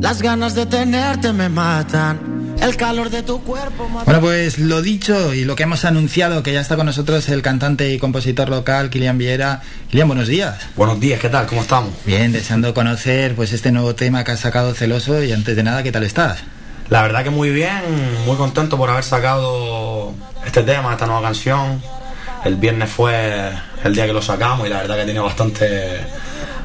las 0.00 0.22
ganas 0.22 0.54
de 0.54 0.64
tenerte 0.64 1.34
me 1.34 1.50
matan. 1.50 2.27
El 2.60 2.76
calor 2.76 3.08
de 3.08 3.22
tu 3.22 3.42
cuerpo. 3.42 3.88
Bueno, 4.04 4.20
pues 4.20 4.58
lo 4.58 4.82
dicho 4.82 5.32
y 5.32 5.44
lo 5.44 5.54
que 5.54 5.62
hemos 5.62 5.84
anunciado, 5.84 6.42
que 6.42 6.52
ya 6.52 6.60
está 6.60 6.76
con 6.76 6.86
nosotros 6.86 7.28
el 7.28 7.40
cantante 7.40 7.92
y 7.92 7.98
compositor 7.98 8.48
local, 8.48 8.90
Kilian 8.90 9.16
Viera. 9.16 9.62
Kilian, 9.90 10.08
buenos 10.08 10.26
días. 10.26 10.56
Buenos 10.76 10.98
días, 10.98 11.20
¿qué 11.20 11.28
tal? 11.28 11.46
¿Cómo 11.46 11.60
estamos? 11.62 11.92
Bien, 12.04 12.32
deseando 12.32 12.74
conocer 12.74 13.36
pues 13.36 13.52
este 13.52 13.70
nuevo 13.70 13.94
tema 13.94 14.24
que 14.24 14.32
has 14.32 14.40
sacado 14.40 14.74
celoso 14.74 15.22
y 15.22 15.32
antes 15.32 15.54
de 15.54 15.62
nada, 15.62 15.82
¿qué 15.82 15.92
tal 15.92 16.02
estás? 16.02 16.40
La 16.90 17.02
verdad 17.02 17.22
que 17.22 17.30
muy 17.30 17.50
bien, 17.50 17.82
muy 18.26 18.36
contento 18.36 18.76
por 18.76 18.90
haber 18.90 19.04
sacado 19.04 20.14
este 20.44 20.62
tema, 20.62 20.92
esta 20.92 21.06
nueva 21.06 21.22
canción. 21.22 21.80
El 22.44 22.56
viernes 22.56 22.90
fue 22.90 23.52
el 23.84 23.94
día 23.94 24.06
que 24.06 24.12
lo 24.12 24.22
sacamos 24.22 24.66
y 24.66 24.70
la 24.70 24.78
verdad 24.78 24.96
que 24.96 25.04
tiene 25.04 25.20
bastante 25.20 26.00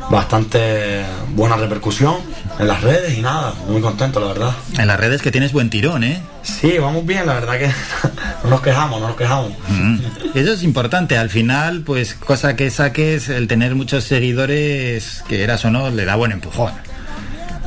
bastante 0.10 1.04
buena 1.30 1.56
repercusión 1.56 2.18
en 2.60 2.68
las 2.68 2.82
redes 2.82 3.18
y 3.18 3.22
nada, 3.22 3.54
muy 3.68 3.82
contento 3.82 4.20
la 4.20 4.28
verdad. 4.28 4.52
En 4.78 4.88
las 4.88 5.00
redes 5.00 5.22
que 5.22 5.32
tienes 5.32 5.52
buen 5.52 5.70
tirón, 5.70 6.04
¿eh? 6.04 6.22
Sí, 6.44 6.78
vamos 6.78 7.06
bien, 7.06 7.26
la 7.26 7.36
verdad 7.36 7.58
que 7.58 7.68
no 8.44 8.50
nos 8.50 8.62
quejamos, 8.62 9.02
no 9.02 9.08
nos 9.08 9.18
quejamos. 9.18 9.52
Mm. 9.70 9.98
Eso 10.36 10.54
es 10.54 10.64
importante, 10.64 11.18
al 11.18 11.30
final, 11.30 11.82
pues 11.82 12.14
cosa 12.16 12.56
que 12.56 12.70
saques, 12.70 13.30
el 13.30 13.48
tener 13.48 13.76
muchos 13.76 14.04
seguidores, 14.04 15.24
que 15.28 15.44
eras 15.44 15.66
o 15.66 15.72
no, 15.72 15.90
le 15.90 16.06
da 16.06 16.16
buen 16.16 16.32
empujón. 16.32 16.72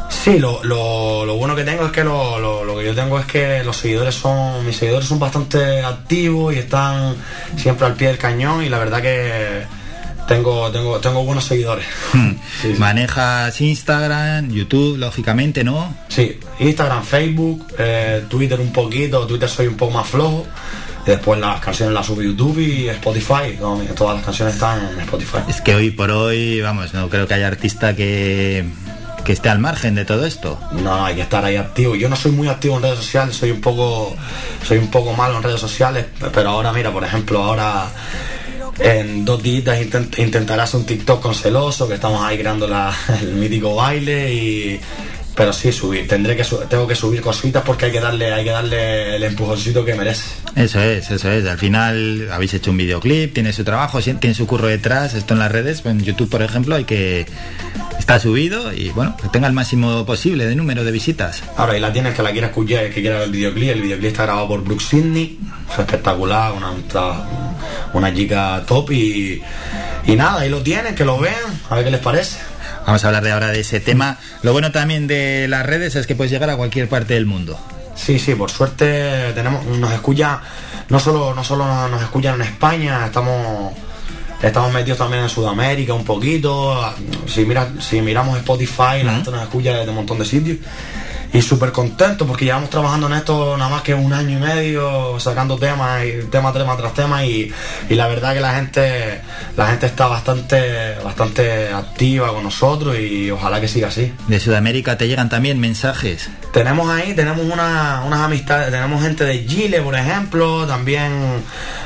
Sí, 0.08 0.38
lo, 0.38 0.62
lo, 0.64 1.24
lo 1.24 1.36
bueno 1.36 1.54
que 1.54 1.64
tengo 1.64 1.86
es 1.86 1.92
que 1.92 2.04
lo, 2.04 2.38
lo, 2.38 2.64
lo 2.64 2.78
que 2.78 2.84
yo 2.84 2.94
tengo 2.94 3.18
es 3.18 3.26
que 3.26 3.62
los 3.64 3.76
seguidores 3.76 4.14
son, 4.14 4.64
mis 4.66 4.76
seguidores 4.76 5.08
son 5.08 5.18
bastante 5.18 5.82
activos 5.82 6.54
y 6.54 6.58
están 6.58 7.14
siempre 7.56 7.86
al 7.86 7.94
pie 7.94 8.08
del 8.08 8.18
cañón 8.18 8.62
y 8.62 8.68
la 8.68 8.78
verdad 8.78 9.02
que 9.02 9.66
tengo, 10.26 10.70
tengo, 10.70 10.98
tengo 11.00 11.24
buenos 11.24 11.44
seguidores. 11.44 11.86
Manejas 12.78 13.60
Instagram, 13.60 14.50
YouTube, 14.50 14.98
lógicamente, 14.98 15.64
¿no? 15.64 15.94
Sí, 16.08 16.38
Instagram, 16.58 17.04
Facebook, 17.04 17.66
eh, 17.78 18.24
Twitter 18.28 18.60
un 18.60 18.72
poquito, 18.72 19.26
Twitter 19.26 19.48
soy 19.48 19.66
un 19.66 19.76
poco 19.76 19.92
más 19.92 20.08
flojo. 20.08 20.46
Después 21.04 21.38
las 21.38 21.60
canciones 21.60 21.94
las 21.94 22.06
subo 22.06 22.20
a 22.20 22.24
YouTube 22.24 22.58
y 22.58 22.88
Spotify. 22.88 23.56
no, 23.60 23.78
todas 23.96 24.16
las 24.16 24.24
canciones 24.24 24.54
están 24.54 24.88
en 24.92 25.00
Spotify. 25.00 25.38
Es 25.48 25.60
que 25.60 25.74
hoy 25.74 25.92
por 25.92 26.10
hoy, 26.10 26.60
vamos, 26.60 26.92
no 26.94 27.08
creo 27.08 27.28
que 27.28 27.34
haya 27.34 27.46
artista 27.46 27.94
que, 27.94 28.64
que 29.24 29.32
esté 29.32 29.48
al 29.48 29.60
margen 29.60 29.94
de 29.94 30.04
todo 30.04 30.26
esto. 30.26 30.58
No, 30.72 31.04
hay 31.04 31.14
que 31.14 31.20
estar 31.20 31.44
ahí 31.44 31.54
activo. 31.54 31.94
Yo 31.94 32.08
no 32.08 32.16
soy 32.16 32.32
muy 32.32 32.48
activo 32.48 32.76
en 32.76 32.82
redes 32.82 32.98
sociales, 32.98 33.36
soy 33.36 33.52
un 33.52 33.60
poco, 33.60 34.16
soy 34.66 34.78
un 34.78 34.90
poco 34.90 35.12
malo 35.12 35.36
en 35.36 35.44
redes 35.44 35.60
sociales, 35.60 36.06
pero 36.34 36.50
ahora 36.50 36.72
mira, 36.72 36.90
por 36.90 37.04
ejemplo, 37.04 37.40
ahora 37.40 37.88
en 38.78 39.24
dos 39.24 39.42
días 39.42 39.78
intent- 39.80 40.18
intentarás 40.18 40.74
un 40.74 40.84
TikTok 40.84 41.20
con 41.22 41.34
celoso, 41.34 41.88
que 41.88 41.94
estamos 41.94 42.22
ahí 42.22 42.38
creando 42.38 42.66
la- 42.68 42.94
el 43.20 43.32
mítico 43.34 43.74
baile 43.74 44.32
y, 44.34 44.80
pero 45.36 45.52
sí 45.52 45.70
subir, 45.70 46.08
tendré 46.08 46.34
que 46.34 46.44
tengo 46.68 46.86
que 46.86 46.94
subir 46.94 47.20
cositas 47.20 47.62
porque 47.62 47.86
hay 47.86 47.92
que 47.92 48.00
darle, 48.00 48.32
hay 48.32 48.42
que 48.42 48.50
darle 48.50 49.16
el 49.16 49.22
empujoncito 49.22 49.84
que 49.84 49.94
merece. 49.94 50.24
Eso 50.56 50.80
es, 50.80 51.10
eso 51.10 51.30
es. 51.30 51.44
Al 51.46 51.58
final 51.58 52.28
habéis 52.32 52.54
hecho 52.54 52.70
un 52.70 52.78
videoclip, 52.78 53.34
tiene 53.34 53.52
su 53.52 53.62
trabajo, 53.62 54.00
tiene 54.00 54.34
su 54.34 54.46
curro 54.46 54.66
detrás, 54.68 55.12
esto 55.12 55.34
en 55.34 55.40
las 55.40 55.52
redes, 55.52 55.84
en 55.84 56.02
YouTube 56.02 56.30
por 56.30 56.42
ejemplo, 56.42 56.74
hay 56.74 56.84
que 56.84 57.26
está 57.98 58.18
subido 58.18 58.72
y 58.72 58.88
bueno, 58.90 59.14
que 59.20 59.28
tenga 59.28 59.46
el 59.46 59.52
máximo 59.52 60.06
posible 60.06 60.46
de 60.46 60.56
número 60.56 60.84
de 60.84 60.92
visitas. 60.92 61.42
Ahora, 61.56 61.76
y 61.76 61.80
la 61.80 61.92
tienes 61.92 62.14
que 62.14 62.22
la 62.22 62.32
quiera 62.32 62.46
escuchar, 62.46 62.88
que 62.90 63.02
quiera 63.02 63.16
ver 63.16 63.24
el 63.24 63.32
videoclip. 63.32 63.70
El 63.70 63.82
videoclip 63.82 64.10
está 64.10 64.22
grabado 64.22 64.48
por 64.48 64.64
Brooke 64.64 64.82
Sidney. 64.82 65.38
Fue 65.68 65.84
espectacular, 65.84 66.52
una, 66.52 66.70
una, 66.70 67.28
una 67.92 68.14
chica 68.14 68.62
top 68.66 68.90
y, 68.92 69.42
y 70.06 70.16
nada, 70.16 70.40
ahí 70.40 70.48
lo 70.48 70.62
tienen, 70.62 70.94
que 70.94 71.04
lo 71.04 71.18
vean, 71.18 71.60
a 71.68 71.74
ver 71.74 71.84
qué 71.84 71.90
les 71.90 72.00
parece. 72.00 72.38
Vamos 72.86 73.04
a 73.04 73.08
hablar 73.08 73.24
de 73.24 73.32
ahora 73.32 73.48
de 73.48 73.60
ese 73.60 73.80
tema. 73.80 74.18
Lo 74.42 74.52
bueno 74.52 74.70
también 74.70 75.08
de 75.08 75.48
las 75.48 75.66
redes 75.66 75.96
es 75.96 76.06
que 76.06 76.14
puedes 76.14 76.30
llegar 76.30 76.50
a 76.50 76.56
cualquier 76.56 76.88
parte 76.88 77.14
del 77.14 77.26
mundo. 77.26 77.58
Sí, 77.96 78.20
sí, 78.20 78.34
por 78.36 78.50
suerte 78.50 79.32
tenemos, 79.34 79.64
nos 79.64 79.92
escucha, 79.92 80.40
no 80.88 81.00
solo, 81.00 81.34
no 81.34 81.42
solo 81.42 81.88
nos, 81.88 82.00
escuchan 82.00 82.36
en 82.36 82.42
España, 82.42 83.06
estamos, 83.06 83.72
estamos 84.40 84.72
metidos 84.72 84.98
también 84.98 85.24
en 85.24 85.28
Sudamérica 85.28 85.94
un 85.94 86.04
poquito. 86.04 86.94
Si 87.26 87.44
mira, 87.44 87.68
si 87.80 88.00
miramos 88.02 88.38
Spotify, 88.38 89.02
la 89.02 89.14
gente 89.14 89.32
nos 89.32 89.42
escucha 89.42 89.72
desde 89.72 89.90
un 89.90 89.96
montón 89.96 90.18
de 90.20 90.24
sitios. 90.24 90.58
Y 91.36 91.42
súper 91.42 91.70
contento 91.70 92.26
porque 92.26 92.46
llevamos 92.46 92.70
trabajando 92.70 93.08
en 93.08 93.12
esto 93.12 93.58
nada 93.58 93.68
más 93.68 93.82
que 93.82 93.92
un 93.92 94.10
año 94.10 94.38
y 94.38 94.40
medio, 94.40 95.20
sacando 95.20 95.58
temas 95.58 96.02
y 96.02 96.24
tema, 96.30 96.50
tema 96.50 96.74
tras 96.78 96.94
tema 96.94 97.26
y, 97.26 97.52
y 97.90 97.94
la 97.94 98.08
verdad 98.08 98.32
que 98.32 98.40
la 98.40 98.54
gente, 98.54 99.20
la 99.54 99.66
gente 99.66 99.84
está 99.84 100.06
bastante, 100.06 100.94
bastante 101.04 101.68
activa 101.68 102.32
con 102.32 102.42
nosotros 102.42 102.98
y 102.98 103.30
ojalá 103.30 103.60
que 103.60 103.68
siga 103.68 103.88
así. 103.88 104.14
De 104.28 104.40
Sudamérica 104.40 104.96
te 104.96 105.08
llegan 105.08 105.28
también 105.28 105.60
mensajes. 105.60 106.30
Tenemos 106.56 106.88
ahí, 106.90 107.12
tenemos 107.14 107.44
una- 107.44 108.02
unas 108.06 108.20
amistades, 108.20 108.70
tenemos 108.70 109.02
gente 109.02 109.24
de 109.24 109.46
Chile, 109.46 109.80
por 109.82 109.94
ejemplo, 109.94 110.66
también 110.66 111.12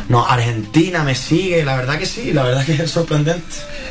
no, 0.08 0.26
Argentina 0.26 1.02
me 1.04 1.14
sigue, 1.14 1.64
la 1.64 1.76
verdad 1.76 1.98
que 1.98 2.06
sí, 2.06 2.32
la 2.32 2.42
verdad 2.44 2.64
que 2.64 2.74
es 2.74 2.90
sorprendente. 2.90 3.42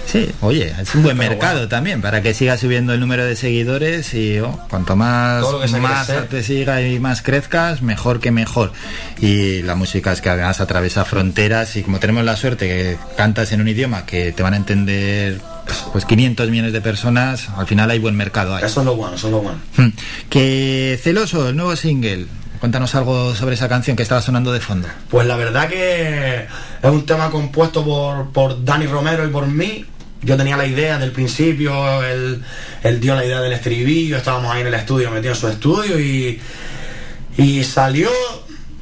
Sí, 0.06 0.32
oye, 0.42 0.74
es 0.82 0.96
un 0.96 1.04
buen 1.04 1.18
mercado 1.18 1.68
también 1.68 2.02
para 2.02 2.24
que 2.24 2.34
siga 2.34 2.58
subiendo 2.58 2.94
el 2.96 3.00
número 3.00 3.26
de 3.26 3.36
seguidores 3.36 4.14
y 4.16 4.40
oh, 4.40 4.60
cuanto 4.68 4.96
más, 4.96 5.44
más 5.80 6.08
te 6.30 6.42
siga 6.42 6.82
y 6.82 7.00
más 7.00 7.22
crezcas, 7.22 7.84
mejor 7.84 8.20
que 8.20 8.32
mejor. 8.32 8.72
Y 9.22 9.62
la 9.62 9.76
música 9.76 10.12
es 10.12 10.22
que 10.22 10.30
además 10.30 10.62
atraviesa 10.62 11.06
fronteras 11.06 11.76
y 11.76 11.84
como 11.84 12.00
tenemos 12.00 12.24
la 12.26 12.36
suerte 12.38 12.68
que 12.68 12.98
cantas 13.18 13.52
en 13.52 13.62
un 13.62 13.68
idioma 13.68 14.08
que 14.08 14.32
te 14.32 14.42
van 14.42 14.56
a 14.56 14.58
entender 14.58 15.40
pues 15.92 16.06
500 16.06 16.50
millones 16.50 16.74
de 16.74 16.82
personas, 16.82 17.50
al 17.58 17.68
final 17.68 17.90
hay 17.90 18.00
buen 18.00 18.16
mercado 18.16 18.56
ahí. 18.56 18.64
Eso 18.64 18.82
es 18.82 18.86
lo 18.86 18.96
bueno, 18.96 19.16
eso 19.16 19.28
es 19.28 19.32
lo 19.32 19.42
bueno. 19.42 19.60
Hmm. 19.78 19.90
Que 20.30 21.00
Celoso, 21.02 21.50
el 21.50 21.56
nuevo 21.56 21.76
single, 21.76 22.28
cuéntanos 22.60 22.96
algo 22.96 23.36
sobre 23.36 23.56
esa 23.56 23.70
canción 23.70 23.96
que 23.96 24.04
estaba 24.04 24.22
sonando 24.22 24.52
de 24.52 24.60
fondo. 24.60 24.88
Pues 25.10 25.26
la 25.28 25.36
verdad 25.36 25.68
que 25.70 26.46
es 26.82 26.90
un 26.90 27.06
tema 27.06 27.32
compuesto 27.32 27.84
por, 27.84 28.32
por 28.32 28.64
Dani 28.64 28.88
Romero 28.88 29.26
y 29.26 29.30
por 29.30 29.48
mí. 29.48 29.86
Yo 30.22 30.36
tenía 30.36 30.58
la 30.58 30.66
idea 30.66 30.98
del 30.98 31.14
principio, 31.14 32.04
él, 32.04 32.44
él 32.84 33.00
dio 33.00 33.16
la 33.16 33.24
idea 33.24 33.40
del 33.40 33.54
estribillo, 33.54 34.18
estábamos 34.18 34.54
ahí 34.54 34.62
en 34.62 34.68
el 34.68 34.74
estudio, 34.74 35.10
metidos 35.12 35.38
en 35.38 35.42
su 35.42 35.48
estudio 35.48 35.98
y, 35.98 36.42
y 37.38 37.64
salió, 37.64 38.10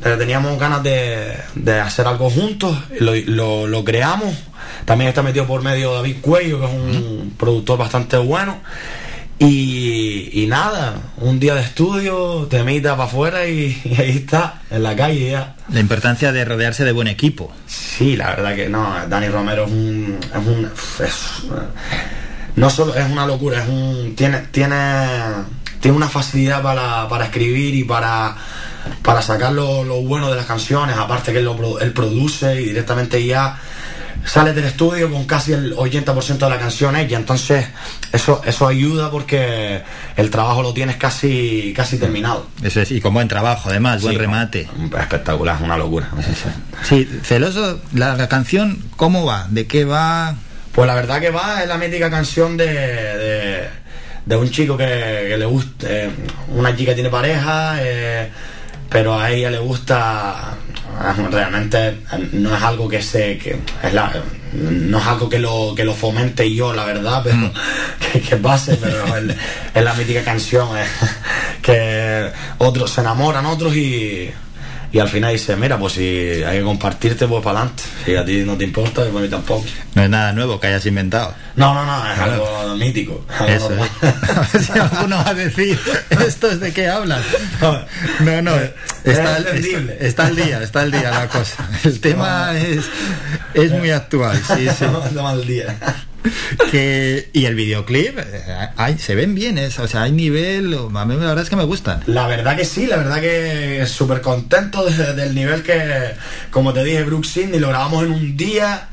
pero 0.02 0.18
teníamos 0.18 0.58
ganas 0.60 0.84
de, 0.84 1.36
de 1.56 1.80
hacer 1.80 2.08
algo 2.08 2.30
juntos, 2.30 2.78
lo, 3.00 3.14
lo- 3.16 3.68
lo 3.68 3.84
creamos. 3.84 4.34
También 4.86 5.10
está 5.10 5.24
metido 5.24 5.46
por 5.48 5.62
medio 5.64 5.94
David 5.94 6.18
Cuello, 6.22 6.60
que 6.60 6.66
es 6.66 6.72
un 6.72 7.34
productor 7.38 7.78
bastante 7.80 8.18
bueno. 8.18 8.58
Y, 9.40 10.30
y 10.34 10.48
nada, 10.48 10.96
un 11.18 11.40
día 11.40 11.54
de 11.54 11.62
estudio, 11.62 12.48
temita 12.50 12.98
para 12.98 13.04
afuera 13.08 13.48
y, 13.48 13.80
y 13.86 14.02
ahí 14.02 14.10
está, 14.18 14.62
en 14.72 14.82
la 14.82 14.96
calle 14.96 15.30
ya. 15.32 15.56
La 15.72 15.80
importancia 15.80 16.32
de 16.32 16.44
rodearse 16.44 16.84
de 16.86 16.92
buen 16.92 17.08
equipo. 17.08 17.54
Sí, 17.68 18.16
la 18.16 18.30
verdad 18.32 18.56
que 18.56 18.68
no, 18.68 18.96
Dani 19.08 19.28
Romero 19.28 19.66
es 19.66 19.72
un. 19.72 20.20
Es 20.34 20.48
un 20.48 20.72
es- 21.06 21.44
no 22.56 22.70
solo 22.72 22.96
es 22.96 23.06
una 23.12 23.28
locura, 23.28 23.62
es 23.62 23.70
un. 23.70 24.16
Tiene, 24.16 24.40
tiene, 24.52 24.76
tiene 25.80 25.96
una 25.96 26.10
facilidad 26.10 26.64
para, 26.64 27.08
para 27.08 27.26
escribir 27.26 27.76
y 27.76 27.84
para, 27.84 28.36
para 29.02 29.22
sacar 29.22 29.52
lo, 29.54 29.84
lo 29.84 30.02
bueno 30.02 30.30
de 30.30 30.36
las 30.36 30.46
canciones, 30.46 30.98
aparte 30.98 31.32
que 31.32 31.40
él, 31.40 31.46
lo, 31.46 31.80
él 31.80 31.92
produce 31.94 32.62
y 32.62 32.66
directamente 32.66 33.26
ya 33.26 33.58
sale 34.26 34.54
del 34.54 34.66
estudio 34.66 35.10
con 35.10 35.26
casi 35.26 35.54
el 35.54 35.76
80% 35.76 36.38
de 36.38 36.50
la 36.50 36.60
canción 36.60 36.96
ella, 36.96 37.18
entonces 37.18 37.66
eso, 38.12 38.42
eso 38.46 38.68
ayuda 38.68 39.10
porque 39.10 39.82
el 40.16 40.30
trabajo 40.30 40.62
lo 40.62 40.74
tienes 40.74 40.98
casi, 40.98 41.74
casi 41.76 41.98
terminado. 41.98 42.48
Eso 42.62 42.82
es, 42.82 42.92
y 42.92 43.00
con 43.00 43.14
buen 43.14 43.28
trabajo 43.28 43.70
además, 43.70 44.02
buen 44.02 44.18
remate. 44.18 44.68
Espectacular, 45.00 45.58
una 45.62 45.78
locura. 45.78 46.10
Sí, 46.84 47.08
Celoso, 47.24 47.80
la, 47.94 48.16
la 48.16 48.28
canción, 48.28 48.84
¿cómo 48.98 49.26
va? 49.26 49.48
¿De 49.50 49.66
qué 49.66 49.86
va? 49.86 50.36
Pues 50.74 50.88
la 50.88 50.96
verdad 50.96 51.20
que 51.22 51.30
va, 51.30 51.64
es 51.64 51.68
la 51.70 51.78
mítica 51.78 52.10
canción 52.10 52.58
de, 52.58 52.68
de, 52.68 53.70
de 54.26 54.36
un 54.36 54.50
chico 54.52 54.78
que, 54.78 55.26
que 55.30 55.38
le 55.38 55.46
gusta, 55.46 55.88
eh, 55.90 56.10
una 56.50 56.76
chica 56.76 56.94
tiene 56.94 57.10
pareja, 57.10 57.78
eh, 57.80 58.30
pero 58.90 59.20
a 59.20 59.32
ella 59.32 59.52
le 59.52 59.60
gusta, 59.60 60.56
eh, 61.02 61.28
realmente 61.32 61.88
eh, 61.88 62.30
no 62.34 62.56
es 62.56 62.64
algo 62.64 62.88
que 62.88 63.02
se, 63.02 63.38
que 63.38 63.60
es 63.84 63.94
la, 63.94 64.12
no 64.54 65.00
es 65.00 65.08
algo 65.08 65.30
que 65.30 65.40
lo, 65.40 65.74
que 65.76 65.84
lo 65.84 65.94
fomente 65.94 66.54
yo, 66.54 66.74
la 66.74 66.86
verdad, 66.86 67.22
pero 67.24 67.52
que, 68.14 68.22
que 68.22 68.38
pase, 68.38 68.78
pero 68.78 69.18
es, 69.18 69.36
es 69.74 69.84
la 69.84 69.94
mítica 69.94 70.24
canción, 70.24 70.78
eh, 70.78 70.86
que 71.62 72.32
otros 72.60 72.92
se 72.92 73.02
enamoran 73.02 73.46
otros 73.46 73.76
y... 73.76 74.32
Y 74.92 75.00
al 75.00 75.10
final 75.10 75.34
dice, 75.34 75.56
mira, 75.58 75.78
pues 75.78 75.94
si 75.94 76.02
hay 76.44 76.60
que 76.60 76.64
compartirte, 76.64 77.28
pues 77.28 77.44
para 77.44 77.60
adelante. 77.60 77.84
Si 78.06 78.16
a 78.16 78.24
ti 78.24 78.44
no 78.46 78.56
te 78.58 78.64
importa, 78.64 79.04
pues 79.04 79.16
a 79.16 79.20
mí 79.20 79.28
tampoco. 79.28 79.66
No 79.96 80.04
es 80.04 80.10
nada 80.10 80.32
nuevo 80.34 80.60
que 80.60 80.68
hayas 80.68 80.86
inventado. 80.86 81.34
No, 81.56 81.74
no, 81.74 81.86
no, 81.86 82.12
es 82.12 82.20
algo 82.20 82.76
mítico. 82.78 83.26
algo 83.38 83.52
Eso 83.54 83.70
normal. 83.70 83.90
es. 84.54 84.66
si 84.66 84.72
alguno 84.80 85.18
va 85.18 85.30
a 85.30 85.34
decir, 85.34 85.80
¿esto 86.26 86.52
es 86.52 86.60
de 86.60 86.72
qué 86.72 86.88
hablas? 86.88 87.22
No, 87.62 88.42
no, 88.42 88.56
está, 88.56 89.38
Es 89.40 89.56
está, 89.56 89.94
está 90.00 90.28
al 90.28 90.36
día, 90.36 90.62
está 90.62 90.82
al 90.82 90.92
día 90.92 91.12
la 91.12 91.28
cosa. 91.28 91.68
El 91.84 92.00
tema 92.00 92.58
es, 92.58 92.86
es 93.54 93.72
muy 93.72 93.92
actual, 93.92 94.38
sí, 94.38 94.68
sí. 94.78 94.86
Está 95.08 95.30
al 95.30 95.46
día. 95.46 95.76
Que, 96.72 97.30
y 97.34 97.46
el 97.46 97.56
videoclip, 97.56 98.18
eh, 98.20 98.70
ay, 98.76 98.98
se 98.98 99.16
ven 99.16 99.36
bien, 99.36 99.58
es, 99.58 99.80
o 99.80 99.88
sea, 99.88 100.04
hay 100.04 100.12
nivel, 100.12 100.74
a 100.96 101.06
mí 101.06 101.14
la 101.16 101.20
verdad 101.28 101.44
es 101.44 101.50
que 101.50 101.56
me 101.56 101.64
gustan. 101.64 102.04
La 102.08 102.28
verdad 102.28 102.56
que 102.58 102.66
sí, 102.66 102.88
la 102.88 102.98
verdad 102.98 103.22
que 103.22 103.86
súper 103.88 104.22
contento 104.22 104.84
de- 104.86 105.14
del 105.14 105.34
nivel 105.36 105.64
que, 105.64 106.14
como 106.52 106.74
te 106.74 106.84
dije, 106.84 107.04
Brooke 107.04 107.26
Sidney, 107.28 107.60
lo 107.60 107.70
grabamos 107.70 108.04
en 108.04 108.12
un 108.12 108.38
día. 108.38 108.88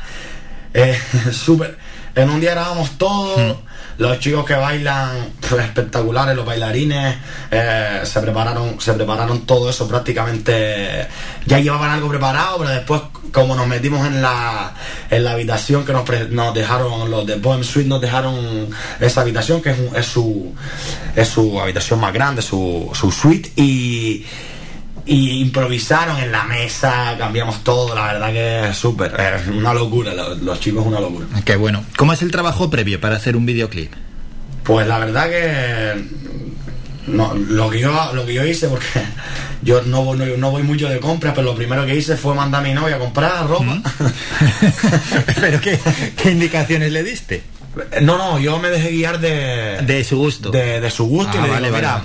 eh, 0.73 0.99
súper. 1.33 1.77
En 2.15 2.31
un 2.31 2.41
día 2.41 2.53
grabamos 2.53 2.97
todo. 2.99 3.63
Los 3.99 4.19
chicos 4.19 4.45
que 4.45 4.55
bailan 4.55 5.33
espectaculares, 5.41 6.35
los 6.35 6.45
bailarines, 6.45 7.17
eh, 7.51 8.01
se 8.05 8.21
prepararon, 8.21 8.81
se 8.81 8.93
prepararon 8.95 9.47
todo 9.47 9.71
eso 9.71 9.87
prácticamente. 9.87 11.07
Ya 11.47 11.61
llevaban 11.61 11.91
algo 11.91 12.09
preparado, 12.09 12.59
pero 12.59 12.71
después, 12.71 13.03
como 13.33 13.55
nos 13.55 13.67
metimos 13.67 14.07
en 14.07 14.21
la, 14.21 14.75
en 15.11 15.25
la 15.25 15.33
habitación 15.33 15.85
que 15.85 15.93
nos, 15.93 16.05
nos 16.31 16.55
dejaron, 16.55 17.11
los 17.11 17.27
de 17.27 17.37
Bohem 17.37 17.63
Suite 17.63 17.89
nos 17.89 18.01
dejaron 18.01 18.69
esa 19.01 19.21
habitación, 19.21 19.63
que 19.63 19.71
es, 19.71 19.79
es 19.95 20.07
su, 20.07 20.53
es 21.15 21.29
su 21.29 21.61
habitación 21.61 22.01
más 22.01 22.13
grande, 22.13 22.43
su, 22.43 22.91
su 22.95 23.13
suite, 23.13 23.53
y, 23.57 24.25
y 25.07 25.41
improvisaron 25.41 26.19
en 26.19 26.33
la 26.33 26.45
mesa, 26.45 27.15
cambiamos 27.19 27.63
todo, 27.63 27.95
la 27.95 28.07
verdad 28.13 28.33
que 28.33 28.69
es 28.71 28.77
súper, 28.77 29.15
es 29.21 29.47
una 29.49 29.75
locura, 29.75 30.15
los, 30.15 30.41
los 30.41 30.59
chicos 30.61 30.85
una 30.87 30.99
locura. 31.01 31.27
Qué 31.45 31.57
bueno. 31.57 31.85
¿Cómo 31.97 32.13
es 32.15 32.23
el 32.23 32.31
trabajo 32.31 32.71
previo 32.71 33.01
para 33.01 33.17
hacer 33.17 33.37
un 33.37 33.45
videoclip? 33.45 33.93
Pues 34.63 34.87
la 34.87 34.99
verdad 34.99 35.29
que 35.29 36.05
no, 37.07 37.35
lo 37.35 37.69
que 37.69 37.81
yo 37.81 38.13
lo 38.15 38.25
que 38.25 38.33
yo 38.33 38.47
hice 38.47 38.67
porque 38.69 38.87
yo 39.63 39.83
no, 39.83 40.05
voy- 40.05 40.17
no, 40.17 40.25
no 40.39 40.51
voy 40.51 40.63
mucho 40.63 40.89
de 40.89 41.01
compras, 41.01 41.35
pero 41.35 41.49
lo 41.49 41.55
primero 41.55 41.85
que 41.85 41.95
hice 41.95 42.17
fue 42.17 42.35
mandar 42.35 42.63
a 42.63 42.65
mi 42.65 42.73
novia 42.73 42.97
a 42.97 42.99
comprar 42.99 43.47
ropa. 43.47 43.83
¿Pero 45.41 45.61
qué, 45.61 45.79
qué 46.17 46.31
indicaciones 46.31 46.93
le 46.93 47.03
diste? 47.03 47.43
No, 48.03 48.17
no, 48.17 48.39
yo 48.39 48.59
me 48.59 48.69
dejé 48.71 48.91
guiar 48.93 49.19
de 49.21 49.79
de 49.83 50.05
su 50.05 50.17
gusto. 50.17 50.51
De, 50.51 50.81
de 50.81 50.91
su 50.91 51.07
gusto 51.07 51.33
Ah, 51.35 51.39
y 51.41 51.43
le 51.43 51.49
vale, 51.51 51.67
digo, 51.67 51.73
vale. 51.73 51.87
mira, 51.87 52.05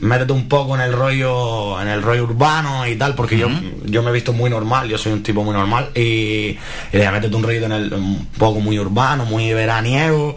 métete 0.00 0.32
un 0.32 0.48
poco 0.48 0.74
en 0.74 0.82
el 0.82 0.92
rollo 0.92 1.80
en 1.80 1.88
el 1.88 2.02
rollo 2.02 2.24
urbano 2.24 2.86
y 2.86 2.96
tal, 2.96 3.14
porque 3.14 3.38
yo, 3.38 3.48
yo 3.84 4.02
me 4.02 4.10
he 4.10 4.12
visto 4.12 4.32
muy 4.32 4.50
normal, 4.50 4.88
yo 4.88 4.98
soy 4.98 5.12
un 5.12 5.22
tipo 5.22 5.42
muy 5.42 5.54
normal 5.54 5.90
y, 5.94 6.00
y 6.00 6.58
le 6.92 6.98
dije, 7.00 7.10
métete 7.12 7.34
un 7.36 7.42
rollo 7.42 7.64
en 7.66 7.72
el 7.72 7.94
un 7.94 8.26
poco 8.38 8.60
muy 8.60 8.78
urbano, 8.78 9.24
muy 9.24 9.52
veraniego. 9.52 10.36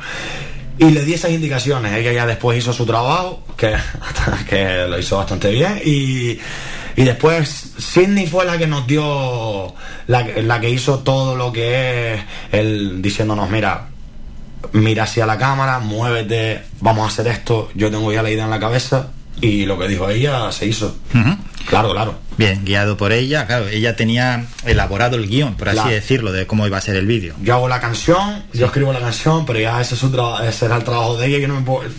Y 0.77 0.91
le 0.91 1.03
di 1.03 1.13
esas 1.13 1.31
indicaciones. 1.31 1.91
Ella 1.93 2.13
ya 2.13 2.25
después 2.25 2.57
hizo 2.57 2.71
su 2.71 2.85
trabajo, 2.85 3.43
que, 3.57 3.75
que 4.49 4.85
lo 4.87 4.97
hizo 4.97 5.17
bastante 5.17 5.51
bien. 5.51 5.81
Y, 5.83 6.39
y 6.95 7.03
después 7.03 7.73
Sidney 7.77 8.27
fue 8.27 8.45
la 8.45 8.57
que 8.57 8.65
nos 8.65 8.87
dio, 8.87 9.73
la, 10.07 10.25
que- 10.25 10.41
la 10.41 10.61
que 10.61 10.69
hizo 10.69 10.99
todo 10.99 11.35
lo 11.35 11.51
que 11.51 12.13
es 12.13 12.21
el 12.53 13.01
diciéndonos, 13.01 13.49
mira, 13.49 13.87
mira 14.71 15.03
hacia 15.03 15.25
la 15.25 15.37
cámara, 15.37 15.79
muévete, 15.79 16.61
vamos 16.79 17.03
a 17.03 17.07
hacer 17.07 17.27
esto, 17.27 17.69
yo 17.75 17.91
tengo 17.91 18.13
ya 18.13 18.23
la 18.23 18.31
idea 18.31 18.45
en 18.45 18.49
la 18.49 18.59
cabeza 18.61 19.09
y 19.41 19.65
lo 19.65 19.77
que 19.77 19.87
dijo 19.87 20.09
ella 20.09 20.51
se 20.51 20.67
hizo. 20.67 20.95
Claro, 21.67 21.91
claro. 21.91 22.15
Bien, 22.39 22.63
guiado 22.63 22.95
por 22.95 23.11
ella, 23.11 23.45
claro, 23.47 23.67
ella 23.67 23.97
tenía 23.97 24.45
elaborado 24.65 25.17
el 25.17 25.27
guion, 25.27 25.55
por 25.55 25.67
así 25.67 25.75
Claro. 25.75 25.89
decirlo, 25.91 26.31
de 26.31 26.47
cómo 26.47 26.65
iba 26.65 26.77
a 26.77 26.81
ser 26.81 26.95
el 26.95 27.05
vídeo. 27.05 27.35
Yo 27.41 27.55
hago 27.55 27.67
la 27.67 27.81
canción, 27.81 28.45
yo 28.53 28.67
escribo 28.67 28.93
la 28.93 29.01
canción, 29.01 29.45
pero 29.45 29.59
ya 29.59 29.81
ese, 29.81 29.95
es 29.95 29.99
su 29.99 30.07
ese 30.47 30.65
era 30.65 30.77
el 30.77 30.85
trabajo 30.85 31.17
de 31.17 31.27
ella. 31.27 31.37
Yo 31.39 31.49
no 31.49 31.55
me 31.59 31.65
puedo, 31.65 31.89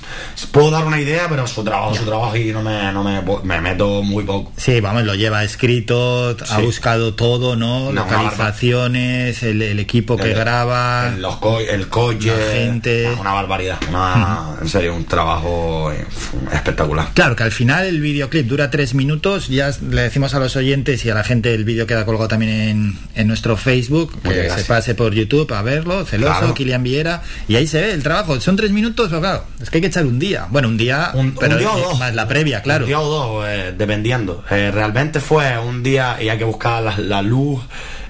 puedo 0.50 0.70
dar 0.70 0.86
una 0.86 0.98
idea, 0.98 1.26
pero 1.28 1.46
su 1.46 1.62
trabajo, 1.62 1.94
su 1.94 2.04
trabajo 2.06 2.34
y 2.36 2.52
no 2.54 2.62
me, 2.62 2.90
no 2.90 3.04
me, 3.04 3.20
me 3.44 3.60
meto 3.60 4.02
muy 4.02 4.24
poco. 4.24 4.50
Sí, 4.56 4.80
vamos, 4.80 5.04
lo 5.04 5.14
lleva 5.14 5.44
escrito, 5.44 6.34
ha 6.48 6.58
buscado 6.60 7.12
todo, 7.14 7.54
¿no? 7.54 7.92
No, 7.92 8.06
Localizaciones, 8.54 9.42
el, 9.42 9.60
el 9.60 9.78
equipo 9.78 10.16
que 10.16 10.30
El- 10.32 10.38
graba, 10.38 11.08
el, 11.14 11.20
los 11.20 11.36
co- 11.36 11.60
el 11.60 11.88
coche, 11.88 12.28
la 12.34 12.52
gente. 12.54 13.10
una 13.20 13.32
barbaridad, 13.34 13.78
una- 13.90 14.56
en 14.60 14.68
serio, 14.70 14.94
un 14.94 15.04
trabajo 15.04 15.92
eh, 15.92 16.06
espectacular. 16.52 17.08
Claro, 17.14 17.36
que 17.36 17.42
al 17.42 17.52
final 17.52 17.84
el 17.86 18.00
videoclip 18.00 18.46
dura 18.46 18.70
tres 18.70 18.94
minutos, 18.94 19.48
ya 19.48 19.70
le 19.90 20.02
decimos 20.02 20.29
a 20.34 20.38
los 20.38 20.56
oyentes 20.56 21.04
y 21.04 21.10
a 21.10 21.14
la 21.14 21.24
gente 21.24 21.54
el 21.54 21.64
vídeo 21.64 21.86
queda 21.86 22.04
colgado 22.04 22.28
también 22.28 22.50
en, 22.52 22.98
en 23.14 23.26
nuestro 23.28 23.56
Facebook, 23.56 24.12
Muchas 24.24 24.54
que 24.56 24.62
se 24.62 24.64
pase 24.64 24.94
por 24.94 25.14
YouTube 25.14 25.52
a 25.52 25.62
verlo, 25.62 26.04
Celoso, 26.04 26.38
Claro. 26.38 26.54
Kilian 26.54 26.82
Viera, 26.82 27.22
y 27.48 27.56
ahí 27.56 27.66
se 27.66 27.80
ve 27.80 27.92
el 27.92 28.02
trabajo. 28.02 28.40
Son 28.40 28.56
tres 28.56 28.70
minutos, 28.70 29.08
pero 29.08 29.20
claro, 29.20 29.44
es 29.60 29.70
que 29.70 29.78
hay 29.78 29.80
que 29.82 29.86
echar 29.88 30.06
un 30.06 30.18
día. 30.18 30.46
Bueno, 30.50 30.68
un 30.68 30.76
día, 30.76 31.10
pero 31.38 31.54
un 31.54 31.58
día 31.58 31.70
o 31.72 31.78
dos. 31.78 31.98
más 31.98 32.14
la 32.14 32.26
previa, 32.28 32.62
claro. 32.62 32.84
Un 32.84 32.88
día 32.88 33.00
o 33.00 33.08
dos, 33.08 33.44
eh, 33.48 33.74
dependiendo. 33.76 34.44
Eh, 34.50 34.70
realmente 34.72 35.20
fue 35.20 35.58
un 35.58 35.82
día 35.82 36.16
y 36.22 36.28
hay 36.28 36.38
que 36.38 36.44
buscar 36.44 36.82
la, 36.82 36.96
la 36.98 37.22
luz, 37.22 37.60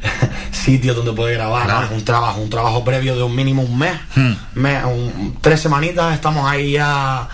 sitio 0.52 0.94
donde 0.94 1.12
poder 1.12 1.36
grabar. 1.36 1.64
Claro. 1.66 1.88
Un 1.94 2.04
trabajo, 2.04 2.40
un 2.40 2.50
trabajo 2.50 2.84
previo 2.84 3.16
de 3.16 3.22
un 3.22 3.34
mínimo 3.34 3.62
un 3.62 3.78
mes. 3.78 3.92
Hmm. 4.14 4.32
mes, 4.54 4.84
un- 4.84 5.36
tres 5.40 5.60
semanitas 5.60 6.14
estamos 6.14 6.48
ahí 6.50 6.72
ya 6.72 7.28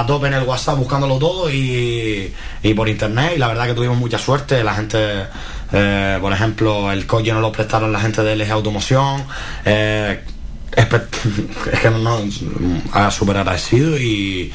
a 0.00 0.06
tope 0.06 0.26
en 0.26 0.34
el 0.34 0.42
WhatsApp 0.42 0.78
buscándolo 0.78 1.18
todo 1.18 1.50
y, 1.50 2.32
y 2.62 2.74
por 2.74 2.88
internet. 2.88 3.32
Y 3.36 3.38
la 3.38 3.48
verdad 3.48 3.66
que 3.66 3.74
tuvimos 3.74 3.96
mucha 3.96 4.18
suerte. 4.18 4.62
La 4.64 4.74
gente 4.74 5.26
eh, 5.72 6.18
por 6.20 6.32
ejemplo 6.32 6.92
el 6.92 7.04
coche 7.06 7.32
nos 7.32 7.42
lo 7.42 7.50
prestaron 7.50 7.92
la 7.92 8.00
gente 8.00 8.22
de 8.22 8.36
LG 8.36 8.50
Automoción 8.52 9.24
eh, 9.64 10.20
es 10.76 11.80
que 11.80 11.90
no, 11.90 11.98
no 11.98 12.20
ah, 12.92 13.10
súper 13.10 13.38
agradecido 13.38 13.98
y 13.98 14.52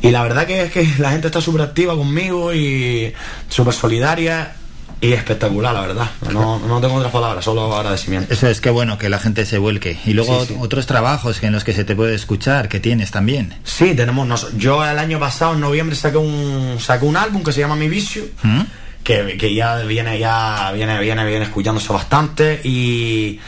y 0.00 0.10
la 0.10 0.22
verdad 0.24 0.46
que 0.46 0.62
es 0.62 0.72
que 0.72 0.84
la 0.98 1.12
gente 1.12 1.28
está 1.28 1.40
súper 1.40 1.62
activa 1.62 1.94
conmigo 1.94 2.52
y 2.52 3.12
súper 3.48 3.72
solidaria 3.72 4.56
y 5.02 5.12
espectacular, 5.12 5.74
la 5.74 5.80
verdad. 5.82 6.10
No, 6.32 6.58
no 6.60 6.80
tengo 6.80 6.94
otras 6.94 7.12
palabras, 7.12 7.44
solo 7.44 7.74
agradecimiento. 7.76 8.32
Eso 8.32 8.46
es 8.48 8.60
que 8.62 8.70
bueno 8.70 8.96
que 8.96 9.08
la 9.10 9.18
gente 9.18 9.44
se 9.44 9.58
vuelque. 9.58 9.98
Y 10.06 10.14
luego 10.14 10.40
Sí, 10.46 10.54
sí. 10.54 10.56
otros 10.60 10.86
trabajos 10.86 11.42
en 11.42 11.52
los 11.52 11.64
que 11.64 11.74
se 11.74 11.84
te 11.84 11.94
puede 11.94 12.14
escuchar, 12.14 12.68
que 12.70 12.80
tienes 12.80 13.10
también. 13.10 13.54
Sí, 13.64 13.94
tenemos. 13.94 14.26
nos- 14.26 14.56
yo 14.56 14.82
el 14.86 14.98
año 14.98 15.18
pasado, 15.18 15.52
en 15.54 15.60
noviembre, 15.60 15.94
saqué 15.96 16.16
un, 16.16 16.76
saqué 16.80 17.04
un 17.04 17.16
álbum 17.18 17.42
que 17.42 17.52
se 17.52 17.60
llama 17.60 17.76
Mi 17.76 17.88
Vicio. 17.88 18.22
¿Mm? 18.42 18.60
que, 19.02 19.36
que 19.36 19.52
ya 19.52 19.78
viene 19.78 20.16
ya 20.20 20.70
viene 20.72 21.00
viene 21.00 21.26
viene 21.26 21.44
escuchándose 21.46 21.92
bastante 21.92 22.60
y 22.62 23.40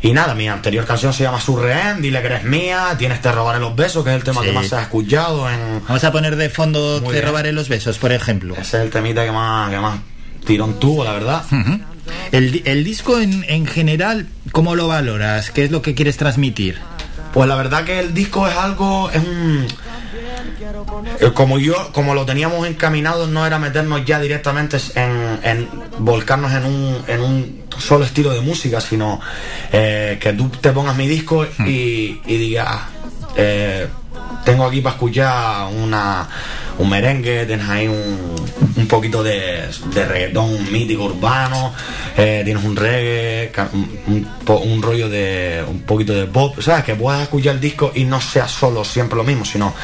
y 0.00 0.12
nada, 0.14 0.34
mi 0.34 0.48
anterior 0.48 0.86
canción 0.86 1.12
se 1.12 1.22
llama 1.22 1.38
Surreen, 1.38 2.00
dile 2.00 2.20
que 2.22 2.26
eres 2.28 2.44
mía, 2.44 2.96
tienes 2.98 3.20
te 3.20 3.30
robaré 3.30 3.60
los 3.60 3.76
besos, 3.76 4.02
que 4.02 4.08
es 4.10 4.16
el 4.16 4.24
tema 4.24 4.40
Sí. 4.40 4.46
que 4.48 4.52
más 4.54 4.66
se 4.68 4.76
ha 4.76 4.80
escuchado 4.80 5.48
en 5.50 5.82
Vamos 5.86 6.02
a 6.02 6.10
poner 6.10 6.34
de 6.36 6.48
fondo 6.48 6.98
Muy 7.02 7.08
Te 7.12 7.20
bien. 7.20 7.26
robaré 7.26 7.52
los 7.52 7.68
besos, 7.68 7.98
por 7.98 8.10
ejemplo. 8.10 8.54
ese 8.54 8.78
es 8.78 8.82
el 8.84 8.90
temita 8.90 9.22
que 9.26 9.30
más 9.32 9.70
que 9.70 9.78
más 9.78 9.98
tirón 10.44 10.78
tuvo, 10.80 11.04
la 11.04 11.12
verdad. 11.12 11.42
El, 12.32 12.52
di- 12.52 12.62
el 12.64 12.84
disco 12.84 13.18
en, 13.20 13.44
en 13.48 13.66
general, 13.66 14.26
¿cómo 14.52 14.74
lo 14.74 14.88
valoras? 14.88 15.50
¿Qué 15.50 15.64
es 15.64 15.70
lo 15.70 15.82
que 15.82 15.94
quieres 15.94 16.16
transmitir? 16.16 16.78
Pues 17.32 17.48
la 17.48 17.56
verdad 17.56 17.84
que 17.84 17.98
el 18.00 18.12
disco 18.12 18.46
es 18.46 18.56
algo, 18.56 19.10
es 19.10 19.22
un... 19.22 19.66
eh, 21.20 21.30
Como 21.34 21.58
yo, 21.58 21.92
como 21.92 22.14
lo 22.14 22.26
teníamos 22.26 22.66
encaminado, 22.66 23.26
no 23.26 23.46
era 23.46 23.58
meternos 23.58 24.04
ya 24.04 24.20
directamente 24.20 24.76
en, 24.94 25.38
en 25.42 25.68
volcarnos 25.98 26.52
en 26.52 26.64
un, 26.64 26.96
en 27.06 27.20
un 27.20 27.62
solo 27.78 28.04
estilo 28.04 28.30
de 28.30 28.40
música, 28.40 28.80
sino 28.80 29.20
eh, 29.72 30.18
que 30.20 30.32
tú 30.34 30.48
te 30.48 30.72
pongas 30.72 30.96
mi 30.96 31.06
disco 31.06 31.46
y, 31.66 32.20
y 32.26 32.36
digas, 32.36 32.66
ah, 32.68 32.88
eh, 33.36 33.86
tengo 34.44 34.64
aquí 34.66 34.80
para 34.80 34.94
escuchar 34.96 35.66
una, 35.72 36.28
un 36.78 36.88
merengue, 36.88 37.46
tienes 37.46 37.68
ahí 37.68 37.88
un, 37.88 38.34
un 38.76 38.86
poquito 38.86 39.22
de, 39.22 39.68
de 39.94 40.04
reggaetón 40.04 40.72
mítico 40.72 41.04
urbano, 41.04 41.72
eh, 42.16 42.42
tienes 42.44 42.64
un 42.64 42.76
reggae, 42.76 43.52
un, 44.06 44.28
un 44.46 44.82
rollo 44.82 45.08
de 45.08 45.64
un 45.68 45.80
poquito 45.82 46.12
de 46.12 46.26
pop, 46.26 46.60
¿sabes? 46.60 46.84
Que 46.84 46.94
puedas 46.94 47.22
escuchar 47.22 47.54
el 47.54 47.60
disco 47.60 47.92
y 47.94 48.04
no 48.04 48.20
sea 48.20 48.48
solo 48.48 48.84
siempre 48.84 49.16
lo 49.16 49.24
mismo, 49.24 49.44
sino 49.44 49.74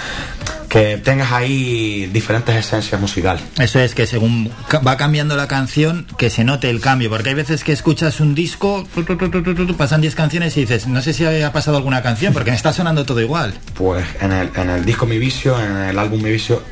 que 0.68 0.98
tengas 0.98 1.32
ahí 1.32 2.06
diferentes 2.12 2.54
esencias 2.54 3.00
musicales. 3.00 3.42
Eso 3.58 3.80
es 3.80 3.94
que 3.94 4.06
según 4.06 4.50
va 4.86 4.96
cambiando 4.96 5.34
la 5.36 5.48
canción, 5.48 6.06
que 6.18 6.30
se 6.30 6.44
note 6.44 6.68
el 6.68 6.80
cambio, 6.80 7.08
porque 7.08 7.30
hay 7.30 7.34
veces 7.34 7.64
que 7.64 7.72
escuchas 7.72 8.20
un 8.20 8.34
disco, 8.34 8.86
tu, 8.94 9.02
tu, 9.04 9.16
tu, 9.16 9.76
pasan 9.76 10.00
10 10.00 10.14
canciones 10.14 10.56
y 10.56 10.60
dices, 10.60 10.86
no 10.86 11.00
sé 11.00 11.12
si 11.12 11.24
ha 11.24 11.52
pasado 11.52 11.76
alguna 11.78 12.02
canción, 12.02 12.34
porque 12.34 12.50
me 12.50 12.56
está 12.56 12.72
sonando 12.72 13.04
todo 13.04 13.20
igual. 13.20 13.54
Pues 13.74 14.04
en 14.20 14.32
el, 14.32 14.50
en 14.54 14.70
el 14.70 14.84
disco 14.84 15.06
Mi 15.06 15.18
Vicio, 15.18 15.58
en 15.58 15.76
el 15.76 15.98
álbum 15.98 16.22
Mi 16.22 16.30
Vicio, 16.30 16.62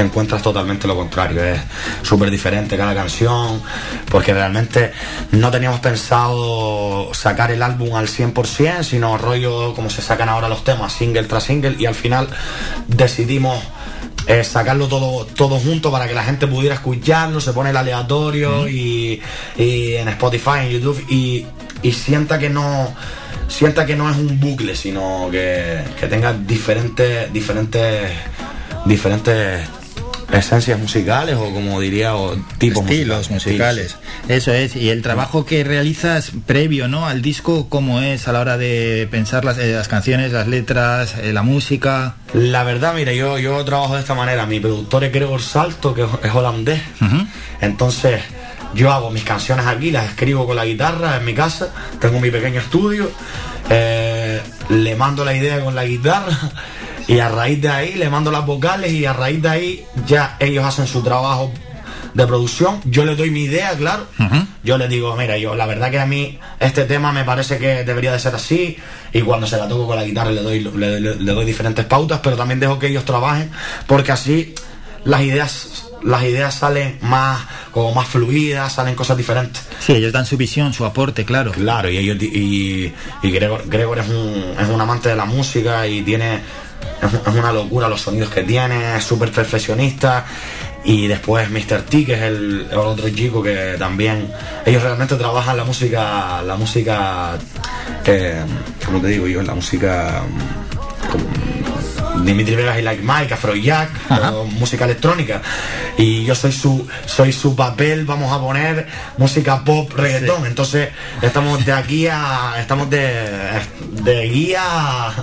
te 0.00 0.06
encuentras 0.06 0.40
totalmente 0.40 0.88
lo 0.88 0.96
contrario. 0.96 1.44
Es 1.44 1.60
súper 2.02 2.30
diferente 2.30 2.74
cada 2.78 2.94
canción, 2.94 3.60
porque 4.10 4.32
realmente 4.32 4.92
no 5.32 5.50
teníamos 5.50 5.80
pensado 5.80 7.12
sacar 7.12 7.50
el 7.50 7.62
álbum 7.62 7.94
al 7.94 8.08
100%, 8.08 8.82
sino 8.82 9.18
rollo 9.18 9.74
como 9.74 9.90
se 9.90 10.00
sacan 10.00 10.30
ahora 10.30 10.48
los 10.48 10.64
temas, 10.64 10.94
single 10.94 11.24
tras 11.24 11.44
single, 11.44 11.76
y 11.78 11.84
al 11.84 11.94
final 11.94 12.28
decidimos 12.86 13.62
eh, 14.26 14.42
sacarlo 14.42 14.88
todo, 14.88 15.26
todo 15.26 15.58
junto 15.58 15.92
para 15.92 16.08
que 16.08 16.14
la 16.14 16.24
gente 16.24 16.46
pudiera 16.46 16.76
escucharlo, 16.76 17.38
se 17.38 17.52
pone 17.52 17.68
el 17.68 17.76
aleatorio 17.76 18.68
y, 18.70 19.20
y 19.58 19.94
en 19.96 20.08
Spotify, 20.08 20.60
en 20.62 20.70
YouTube, 20.70 21.04
y, 21.10 21.44
y 21.82 21.92
sienta 21.92 22.38
que 22.38 22.48
no 22.48 22.94
sienta 23.48 23.84
que 23.84 23.96
no 23.96 24.08
es 24.08 24.16
un 24.16 24.40
bucle, 24.40 24.74
sino 24.74 25.28
que, 25.30 25.82
que 25.98 26.06
tenga 26.06 26.32
diferentes, 26.32 27.30
diferentes, 27.32 28.12
diferentes 28.86 29.68
esencias 30.32 30.78
musicales 30.78 31.36
o 31.36 31.52
como 31.52 31.80
diría 31.80 32.14
o 32.14 32.36
tipos 32.58 32.84
Estilos 32.84 33.30
musicales. 33.30 33.96
Eso 34.28 34.52
es. 34.52 34.76
Y 34.76 34.90
el 34.90 35.02
trabajo 35.02 35.44
que 35.44 35.64
realizas 35.64 36.32
previo, 36.46 36.88
¿no? 36.88 37.06
Al 37.06 37.22
disco, 37.22 37.68
¿cómo 37.68 38.00
es 38.00 38.28
a 38.28 38.32
la 38.32 38.40
hora 38.40 38.56
de 38.56 39.08
pensar 39.10 39.44
las, 39.44 39.58
eh, 39.58 39.72
las 39.72 39.88
canciones, 39.88 40.32
las 40.32 40.46
letras, 40.46 41.14
eh, 41.20 41.32
la 41.32 41.42
música? 41.42 42.14
La 42.32 42.62
verdad, 42.62 42.94
mira, 42.94 43.12
yo, 43.12 43.38
yo 43.38 43.64
trabajo 43.64 43.94
de 43.94 44.00
esta 44.00 44.14
manera. 44.14 44.46
Mi 44.46 44.60
productor 44.60 45.04
es 45.04 45.12
Gregor 45.12 45.42
Salto, 45.42 45.94
que 45.94 46.02
es 46.02 46.34
holandés. 46.34 46.80
Entonces, 47.60 48.20
yo 48.74 48.92
hago 48.92 49.10
mis 49.10 49.24
canciones 49.24 49.66
aquí, 49.66 49.90
las 49.90 50.06
escribo 50.10 50.46
con 50.46 50.56
la 50.56 50.64
guitarra 50.64 51.16
en 51.16 51.24
mi 51.24 51.34
casa. 51.34 51.70
Tengo 52.00 52.20
mi 52.20 52.30
pequeño 52.30 52.60
estudio. 52.60 53.10
eh, 53.68 54.40
le 54.68 54.94
mando 54.96 55.24
la 55.24 55.34
idea 55.34 55.60
con 55.60 55.74
la 55.74 55.84
guitarra. 55.84 56.38
Y 57.08 57.18
a 57.18 57.28
raíz 57.28 57.60
de 57.60 57.68
ahí 57.68 57.94
le 57.94 58.08
mando 58.08 58.30
las 58.30 58.46
vocales 58.46 58.92
y 58.92 59.04
a 59.06 59.12
raíz 59.12 59.42
de 59.42 59.48
ahí 59.48 59.84
ya 60.06 60.36
ellos 60.38 60.64
hacen 60.64 60.86
su 60.86 61.02
trabajo 61.02 61.52
de 62.14 62.26
producción. 62.26 62.80
Yo 62.84 63.04
les 63.04 63.16
doy 63.16 63.30
mi 63.30 63.42
idea, 63.44 63.72
claro. 63.76 64.06
Yo 64.62 64.76
les 64.78 64.88
digo, 64.90 65.16
mira, 65.16 65.38
yo 65.38 65.54
la 65.54 65.66
verdad 65.66 65.90
que 65.90 65.98
a 65.98 66.06
mí 66.06 66.38
este 66.58 66.84
tema 66.84 67.12
me 67.12 67.24
parece 67.24 67.58
que 67.58 67.84
debería 67.84 68.12
de 68.12 68.18
ser 68.18 68.34
así. 68.34 68.76
Y 69.12 69.22
cuando 69.22 69.46
se 69.46 69.56
la 69.56 69.66
toco 69.68 69.86
con 69.86 69.96
la 69.96 70.04
guitarra 70.04 70.30
le 70.30 70.42
doy, 70.42 70.60
le, 70.60 71.00
le- 71.00 71.16
le 71.16 71.32
doy 71.32 71.44
diferentes 71.44 71.84
pautas, 71.84 72.20
pero 72.22 72.36
también 72.36 72.60
dejo 72.60 72.78
que 72.78 72.88
ellos 72.88 73.04
trabajen, 73.04 73.50
porque 73.86 74.12
así 74.12 74.54
las 75.04 75.22
ideas, 75.22 75.84
las 76.02 76.22
ideas 76.24 76.54
salen 76.54 76.98
más, 77.00 77.40
como 77.70 77.94
más 77.94 78.06
fluidas, 78.08 78.72
salen 78.74 78.94
cosas 78.94 79.16
diferentes. 79.16 79.62
Sí, 79.80 79.92
ellos 79.94 80.12
dan 80.12 80.26
su 80.26 80.36
visión, 80.36 80.72
su 80.74 80.84
aporte, 80.84 81.24
claro. 81.24 81.52
Claro, 81.52 81.88
y 81.90 81.96
ellos 81.96 82.22
y, 82.22 82.92
y 83.22 83.30
Gregor, 83.30 83.64
Gregor 83.66 83.98
es 84.00 84.08
un, 84.08 84.54
es 84.60 84.68
un 84.68 84.80
amante 84.80 85.08
de 85.08 85.16
la 85.16 85.24
música 85.24 85.86
y 85.86 86.02
tiene 86.02 86.40
es, 87.02 87.34
una 87.34 87.52
locura 87.52 87.88
los 87.88 88.00
sonidos 88.00 88.30
que 88.30 88.42
tiene, 88.42 88.96
es 88.96 89.04
súper 89.04 89.30
perfeccionista. 89.30 90.24
Y 90.82 91.06
después 91.06 91.50
Mr. 91.50 91.82
T, 91.82 92.06
que 92.06 92.14
es 92.14 92.22
el, 92.22 92.68
otro 92.74 93.08
chico 93.10 93.42
que 93.42 93.76
también 93.78 94.32
ellos 94.64 94.82
realmente 94.82 95.14
trabajan 95.16 95.56
la 95.56 95.64
música, 95.64 96.42
la 96.42 96.56
música, 96.56 97.36
eh, 98.06 98.42
¿cómo 98.84 99.00
te 99.00 99.08
digo 99.08 99.26
yo? 99.26 99.42
La 99.42 99.54
música 99.54 100.22
mm, 100.22 101.39
Dimitri 102.24 102.54
Vegas 102.54 102.78
y 102.78 102.82
Like 102.82 103.02
Mike, 103.02 103.34
Afrojack, 103.34 103.90
música 104.58 104.84
electrónica. 104.84 105.40
Y 105.96 106.24
yo 106.24 106.34
soy 106.34 106.52
su, 106.52 106.86
soy 107.06 107.32
su 107.32 107.56
papel, 107.56 108.04
vamos 108.04 108.32
a 108.32 108.40
poner 108.40 108.86
música 109.16 109.64
pop, 109.64 109.92
reggaetón. 109.94 110.46
Entonces 110.46 110.90
estamos 111.22 111.64
de 111.64 111.72
aquí 111.72 112.06
a, 112.06 112.54
estamos 112.58 112.88
de, 112.90 113.60
de 114.02 114.28
guía 114.28 114.62
a 114.62 115.14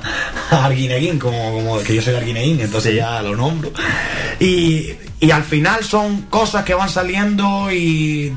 Arguineguín, 0.51 1.19
como, 1.19 1.51
como 1.53 1.79
que 1.79 1.95
yo 1.95 2.01
soy 2.01 2.13
de 2.13 2.19
Arguineguín, 2.19 2.61
entonces 2.61 2.95
ya 2.95 3.21
lo 3.21 3.35
nombro. 3.35 3.71
Y, 4.39 4.93
y 5.19 5.31
al 5.31 5.43
final 5.43 5.83
son 5.83 6.23
cosas 6.23 6.63
que 6.63 6.73
van 6.73 6.89
saliendo 6.89 7.71
y 7.71 8.35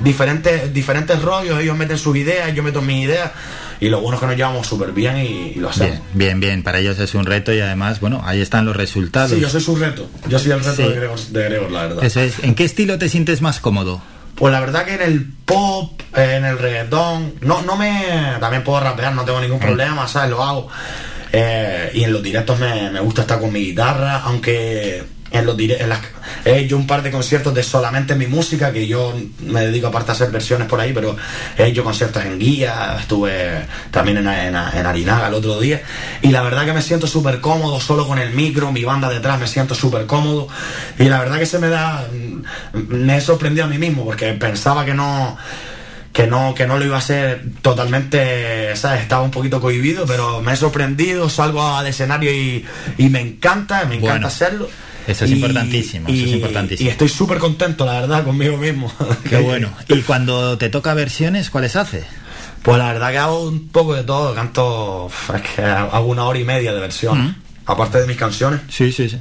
diferentes, 0.00 0.72
diferentes 0.72 1.20
rollos, 1.22 1.60
ellos 1.60 1.76
meten 1.76 1.98
sus 1.98 2.16
ideas, 2.16 2.54
yo 2.54 2.62
meto 2.62 2.82
mis 2.82 3.04
ideas 3.04 3.30
y 3.80 3.88
lo 3.88 4.00
bueno 4.00 4.16
es 4.16 4.20
que 4.20 4.26
nos 4.26 4.36
llevamos 4.36 4.66
súper 4.66 4.92
bien 4.92 5.16
y, 5.18 5.52
y 5.54 5.54
lo 5.56 5.68
hacemos. 5.70 5.98
Bien, 5.98 6.02
bien, 6.14 6.40
bien. 6.40 6.62
Para 6.62 6.78
ellos 6.80 6.98
es 6.98 7.14
un 7.14 7.24
reto 7.26 7.52
y 7.52 7.60
además, 7.60 8.00
bueno, 8.00 8.20
ahí 8.24 8.40
están 8.40 8.64
los 8.64 8.76
resultados. 8.76 9.30
Sí, 9.30 9.40
yo 9.40 9.48
soy 9.48 9.60
su 9.60 9.76
reto. 9.76 10.08
Yo 10.28 10.38
soy 10.38 10.52
el 10.52 10.60
reto 10.60 10.74
Sí. 10.76 10.82
de, 10.82 10.92
Gregor, 10.94 11.18
de 11.20 11.44
Gregor, 11.44 11.70
la 11.70 11.82
verdad. 11.82 12.04
Eso 12.04 12.20
es. 12.20 12.38
¿En 12.42 12.54
qué 12.54 12.64
estilo 12.64 12.98
te 12.98 13.08
sientes 13.08 13.40
más 13.42 13.60
cómodo? 13.60 14.02
Pues 14.34 14.52
la 14.52 14.60
verdad 14.60 14.84
que 14.84 14.94
en 14.94 15.02
el 15.02 15.26
pop, 15.44 16.00
en 16.14 16.44
el 16.44 16.58
reggaetón, 16.58 17.34
no, 17.40 17.62
no 17.62 17.76
me. 17.76 18.04
También 18.40 18.62
puedo 18.62 18.78
rapear, 18.80 19.12
no 19.14 19.24
tengo 19.24 19.40
ningún 19.40 19.58
problema, 19.58 20.06
¿sabes? 20.06 20.30
Lo 20.30 20.42
hago. 20.44 20.68
Eh, 21.32 21.90
y 21.94 22.04
en 22.04 22.12
los 22.12 22.22
directos 22.22 22.58
me, 22.58 22.90
me 22.90 23.00
gusta 23.00 23.22
estar 23.22 23.38
con 23.40 23.52
mi 23.52 23.60
guitarra, 23.60 24.22
aunque 24.22 25.02
en 25.30 25.44
los 25.44 25.58
en 25.58 25.88
las- 25.88 26.00
he 26.44 26.58
hecho 26.60 26.76
un 26.76 26.86
par 26.86 27.02
de 27.02 27.10
conciertos 27.10 27.52
de 27.54 27.62
solamente 27.62 28.14
mi 28.14 28.26
música, 28.26 28.72
que 28.72 28.86
yo 28.86 29.14
me 29.40 29.60
dedico 29.62 29.88
aparte 29.88 30.12
a 30.12 30.14
hacer 30.14 30.30
versiones 30.30 30.68
por 30.68 30.80
ahí, 30.80 30.92
pero 30.92 31.16
he 31.56 31.64
hecho 31.66 31.84
conciertos 31.84 32.24
en 32.24 32.38
guía, 32.38 32.96
estuve 33.00 33.66
también 33.90 34.18
en, 34.18 34.26
en, 34.28 34.54
en 34.54 34.86
Arinaga 34.86 35.28
el 35.28 35.34
otro 35.34 35.60
día, 35.60 35.82
y 36.22 36.28
la 36.28 36.42
verdad 36.42 36.64
que 36.64 36.72
me 36.72 36.82
siento 36.82 37.06
súper 37.06 37.40
cómodo 37.40 37.80
solo 37.80 38.06
con 38.06 38.18
el 38.18 38.30
micro, 38.30 38.72
mi 38.72 38.84
banda 38.84 39.10
detrás, 39.10 39.38
me 39.38 39.46
siento 39.46 39.74
súper 39.74 40.06
cómodo, 40.06 40.48
y 40.98 41.04
la 41.04 41.18
verdad 41.18 41.38
que 41.38 41.46
se 41.46 41.58
me 41.58 41.68
da, 41.68 42.06
me 42.72 43.16
he 43.16 43.20
sorprendido 43.20 43.66
a 43.66 43.68
mí 43.68 43.78
mismo, 43.78 44.04
porque 44.04 44.32
pensaba 44.32 44.84
que 44.84 44.94
no 44.94 45.36
que 46.10 46.26
no, 46.26 46.52
que 46.52 46.66
no 46.66 46.78
lo 46.78 46.84
iba 46.84 46.96
a 46.96 46.98
hacer 46.98 47.42
totalmente, 47.62 48.74
¿sabes? 48.74 49.02
Estaba 49.02 49.22
un 49.22 49.30
poquito 49.30 49.60
cohibido, 49.60 50.04
pero 50.04 50.40
me 50.40 50.52
he 50.52 50.56
sorprendido, 50.56 51.28
salgo 51.28 51.62
al 51.64 51.86
escenario 51.86 52.32
y, 52.32 52.64
y 52.96 53.08
me 53.08 53.20
encanta, 53.20 53.84
me 53.84 53.96
encanta 53.96 54.12
Bueno, 54.12 54.26
hacerlo. 54.26 54.68
Eso 55.08 55.24
es 55.24 55.30
Y- 55.30 55.34
importantísimo, 55.34 56.08
eso 56.08 56.24
es 56.26 56.32
importantísimo. 56.32 56.88
Y 56.88 56.90
estoy 56.90 57.08
súper 57.08 57.38
contento, 57.38 57.84
la 57.84 58.00
verdad, 58.00 58.24
conmigo 58.24 58.56
mismo. 58.56 58.92
Qué 59.28 59.38
bueno. 59.38 59.70
Y 59.88 60.02
cuando 60.02 60.56
te 60.58 60.68
toca 60.68 60.94
versiones, 60.94 61.50
¿cuáles 61.50 61.74
haces? 61.76 62.04
Pues 62.62 62.76
la 62.78 62.92
verdad 62.92 63.10
que 63.10 63.18
hago 63.18 63.44
un 63.48 63.68
poco 63.68 63.94
de 63.94 64.02
todo, 64.04 64.34
canto, 64.34 65.10
es 65.34 65.42
que 65.42 65.62
hago 65.62 66.06
una 66.06 66.24
hora 66.24 66.38
y 66.38 66.44
media 66.44 66.72
de 66.74 66.80
versiones, 66.80 67.34
aparte 67.66 68.00
de 68.00 68.06
mis 68.06 68.16
canciones. 68.16 68.60
Sí, 68.68 68.92
sí, 68.92 69.08
sí. 69.08 69.18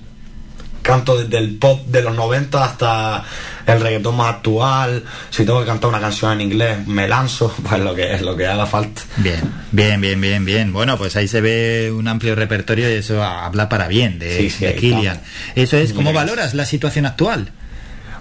Canto 0.88 1.22
desde 1.22 1.38
el 1.38 1.56
pop 1.56 1.86
de 1.88 2.02
los 2.02 2.16
90 2.16 2.64
hasta 2.64 3.24
el 3.66 3.82
reggaetón 3.82 4.16
más 4.16 4.36
actual. 4.36 5.04
Si 5.30 5.46
tengo 5.46 5.60
que 5.60 5.66
cantar 5.66 5.90
una 5.90 6.00
canción 6.00 6.32
en 6.32 6.42
inglés, 6.42 6.88
me 6.88 7.10
lanzo, 7.10 7.54
pues 7.70 7.82
lo 7.82 7.94
que 7.94 8.16
es, 8.16 8.22
lo 8.22 8.38
que 8.38 8.48
haga 8.48 8.66
falta. 8.66 9.02
Bien, 9.18 9.42
bien, 9.72 10.00
bien, 10.00 10.22
bien, 10.22 10.46
bien. 10.46 10.72
Bueno, 10.72 10.98
pues 10.98 11.18
ahí 11.18 11.28
se 11.28 11.42
ve 11.42 11.92
un 11.94 12.08
amplio 12.08 12.36
repertorio 12.36 12.90
y 12.90 12.94
eso 12.94 13.22
habla 13.22 13.68
para 13.68 13.90
bien 13.90 14.18
de, 14.18 14.38
Sí, 14.38 14.50
sí, 14.50 14.66
de 14.66 14.76
Kilian. 14.76 15.20
Eso 15.56 15.76
es, 15.78 15.92
¿cómo 15.92 16.14
valoras 16.14 16.54
la 16.54 16.66
situación 16.66 17.06
actual? 17.06 17.52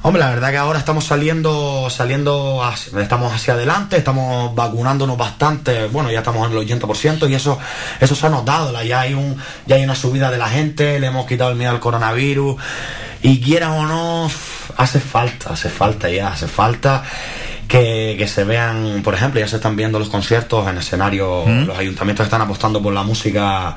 Hombre, 0.06 0.22
la 0.22 0.30
verdad 0.30 0.52
que 0.52 0.56
ahora 0.56 0.78
estamos 0.78 1.04
saliendo, 1.04 1.90
saliendo, 1.90 2.62
estamos 2.96 3.34
hacia 3.34 3.54
adelante, 3.54 3.96
estamos 3.96 4.54
vacunándonos 4.54 5.18
bastante, 5.18 5.88
bueno, 5.88 6.12
ya 6.12 6.20
estamos 6.20 6.48
en 6.48 6.56
el 6.56 6.64
80% 6.64 7.28
y 7.28 7.34
eso, 7.34 7.58
eso 7.98 8.14
se 8.14 8.24
ha 8.24 8.30
notado, 8.30 8.80
ya 8.84 9.00
hay 9.00 9.14
un, 9.14 9.36
ya 9.66 9.74
hay 9.74 9.82
una 9.82 9.96
subida 9.96 10.30
de 10.30 10.38
la 10.38 10.48
gente, 10.48 11.00
le 11.00 11.08
hemos 11.08 11.26
quitado 11.26 11.50
el 11.50 11.56
miedo 11.56 11.72
al 11.72 11.80
coronavirus 11.80 12.54
y 13.20 13.40
quieran 13.40 13.72
o 13.72 13.86
no, 13.88 14.30
hace 14.76 15.00
falta, 15.00 15.54
hace 15.54 15.68
falta 15.68 16.08
ya, 16.08 16.28
hace 16.28 16.46
falta 16.46 17.02
que, 17.68 18.14
que 18.18 18.28
se 18.28 18.44
vean, 18.44 19.02
por 19.02 19.14
ejemplo, 19.14 19.40
ya 19.40 19.48
se 19.48 19.56
están 19.56 19.76
viendo 19.76 19.98
los 19.98 20.08
conciertos 20.08 20.68
en 20.68 20.78
escenario, 20.78 21.44
¿Mm? 21.46 21.64
los 21.66 21.78
ayuntamientos 21.78 22.24
están 22.26 22.40
apostando 22.40 22.82
por 22.82 22.92
la 22.92 23.02
música 23.02 23.76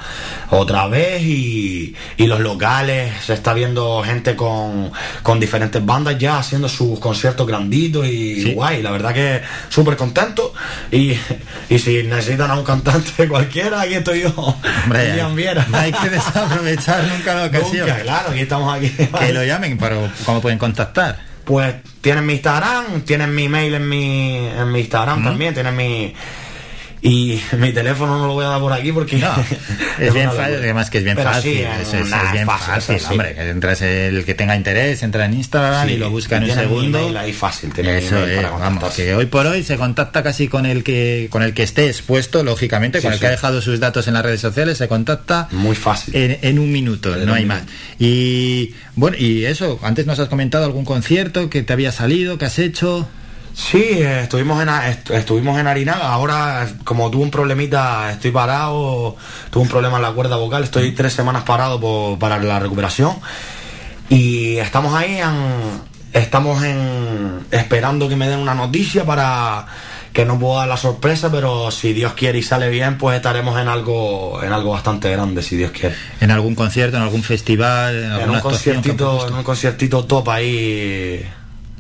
otra 0.52 0.88
vez 0.88 1.22
y, 1.24 1.96
y 2.18 2.28
los 2.28 2.40
locales, 2.40 3.12
se 3.26 3.34
está 3.34 3.54
viendo 3.54 4.04
gente 4.04 4.36
con, 4.36 4.92
con 5.24 5.40
diferentes 5.40 5.84
bandas 5.86 6.18
ya 6.18 6.38
haciendo 6.38 6.70
sus 6.70 7.00
conciertos 7.00 7.48
granditos 7.48 8.06
y 8.08 8.54
guay, 8.54 8.82
la 8.82 8.92
verdad 8.92 9.14
que 9.14 9.42
súper 9.70 9.96
contento 9.96 10.54
y, 10.92 11.14
y 11.70 11.80
si 11.80 12.04
necesitan 12.04 12.52
a 12.52 12.56
un 12.56 12.64
cantante 12.64 13.28
cualquiera, 13.30 13.82
aquí 13.82 13.96
estoy 13.96 14.22
yo. 14.22 14.34
Hombre, 14.36 15.10
William 15.10 15.36
Viera. 15.36 15.66
no 15.70 15.78
hay 15.78 15.92
que 15.92 16.10
desaprovechar 16.10 17.04
nunca 17.08 17.34
la 17.34 17.46
ocasión. 17.46 17.88
Nunca, 17.88 18.02
claro, 18.02 18.30
aquí 18.32 18.42
estamos 18.42 18.74
aquí. 18.76 18.90
Que 18.90 19.34
lo 19.34 19.44
llamen, 19.44 19.78
pero 19.78 20.10
¿cómo 20.26 20.42
pueden 20.42 20.58
contactar? 20.60 21.29
Pues 21.50 21.78
tienen 22.02 22.28
mi 22.28 22.34
Instagram, 22.34 23.02
tienen 23.02 23.34
mi 23.34 23.50
mail 23.50 23.74
en 23.74 23.90
mi, 23.90 24.38
en 24.38 24.72
mi 24.72 24.82
Instagram 24.82 25.24
también, 25.24 25.52
tienen 25.56 25.76
mi... 25.76 26.14
Y 27.02 27.40
mi 27.58 27.72
teléfono 27.72 28.18
no 28.18 28.28
lo 28.28 28.34
voy 28.34 28.46
a 28.46 28.50
dar 28.50 28.60
por 28.60 28.74
aquí 28.74 28.92
porque... 28.92 29.18
No, 29.18 29.32
es 30.00 30.14
bien 30.14 30.30
fácil, 30.32 30.56
además 30.56 30.90
que 30.90 30.98
es 30.98 31.04
bien 31.06 31.16
Pero 31.16 31.30
fácil, 31.30 31.54
sí, 31.54 31.60
es, 31.64 31.92
bien 32.34 32.46
fácil, 32.46 32.74
fácil, 32.74 32.96
eso 32.96 33.06
sí. 33.08 33.12
hombre, 33.14 33.36
que 33.36 33.50
entras 33.50 33.82
el 33.82 34.26
que 34.26 34.34
tenga 34.34 34.56
interés, 34.56 35.02
entra 35.04 35.26
en 35.26 35.34
Instagram 35.36 35.88
Sí, 35.88 35.94
y 35.94 35.98
lo 35.98 36.10
busca 36.10 36.38
en 36.38 36.44
un 36.44 36.52
segundo. 36.52 37.18
ahí 37.18 37.32
fácil, 37.32 37.72
Eso 37.78 38.26
es, 38.26 38.36
para 38.36 38.52
vamos, 38.52 38.94
que 38.94 39.16
hoy 39.16 39.28
por 39.28 39.46
hoy 39.48 39.64
se 39.64 39.78
contacta 39.78 40.24
casi 40.24 40.48
con 40.50 40.66
el 40.66 40.84
que 40.84 41.28
con 41.30 41.42
el 41.42 41.54
que 41.54 41.64
esté 41.64 41.88
expuesto, 41.88 42.44
lógicamente, 42.44 43.02
con 43.02 43.14
el 43.14 43.20
que 43.20 43.28
ha 43.28 43.32
dejado 43.32 43.62
sus 43.62 43.80
datos 43.80 44.08
en 44.08 44.16
las 44.16 44.24
redes 44.24 44.42
sociales, 44.42 44.78
se 44.78 44.88
contacta 44.90 45.48
muy 45.52 45.76
fácil 45.76 46.16
en, 46.16 46.38
en 46.42 46.60
un 46.60 46.72
minuto, 46.72 47.16
no 47.16 47.34
hay 47.34 47.46
más. 47.46 47.64
Y 47.98 48.74
bueno, 48.96 49.16
y 49.18 49.46
eso, 49.46 49.80
antes 49.84 50.06
nos 50.06 50.20
has 50.20 50.28
comentado 50.28 50.66
algún 50.66 50.84
concierto 50.84 51.50
que 51.50 51.64
te 51.64 51.72
había 51.72 51.92
salido, 51.92 52.38
que 52.38 52.46
has 52.46 52.60
hecho. 52.60 53.08
Sí, 53.54 53.82
eh, 53.82 54.22
estuvimos 54.24 54.62
en, 54.62 54.70
est- 54.70 55.10
estuvimos 55.12 55.60
en 55.60 55.68
Arinaga. 55.68 56.12
Ahora, 56.14 56.68
como 56.84 57.10
tuve 57.12 57.24
un 57.24 57.32
problemita, 57.32 58.12
estoy 58.12 58.32
parado. 58.32 59.16
Tuve 59.50 59.64
un 59.64 59.70
problema 59.70 59.98
en 59.98 60.04
la 60.04 60.12
cuerda 60.12 60.38
vocal. 60.38 60.64
Estoy 60.64 60.92
tres 60.94 61.14
semanas 61.14 61.44
parado 61.44 61.80
por- 61.80 62.18
para 62.20 62.38
la 62.40 62.60
recuperación. 62.60 63.16
Y 64.10 64.58
estamos 64.58 64.94
ahí, 64.96 65.18
en- 65.20 65.82
estamos 66.14 66.64
en, 66.64 67.46
esperando 67.52 68.08
que 68.10 68.16
me 68.16 68.28
den 68.30 68.40
una 68.40 68.56
noticia 68.56 69.04
para 69.06 69.66
que 70.14 70.26
no 70.26 70.40
puedo 70.40 70.58
dar 70.58 70.68
la 70.68 70.78
sorpresa, 70.78 71.30
pero 71.32 71.70
si 71.70 71.94
Dios 71.94 72.14
quiere 72.14 72.40
y 72.40 72.44
sale 72.44 72.70
bien, 72.70 72.98
pues 72.98 73.16
estaremos 73.18 73.60
en 73.62 73.68
algo, 73.68 74.42
en 74.44 74.52
algo 74.52 74.72
bastante 74.72 75.12
grande, 75.12 75.44
si 75.44 75.56
Dios 75.56 75.70
quiere. 75.72 75.96
En 76.20 76.32
algún 76.32 76.56
concierto, 76.56 76.98
en 76.98 77.04
algún 77.04 77.22
festival, 77.22 77.96
en 78.24 78.30
un 78.30 78.40
conciertito, 78.42 79.28
en 79.28 79.34
un 79.36 79.44
conciertito 79.44 80.06
top 80.06 80.30
ahí. 80.30 81.24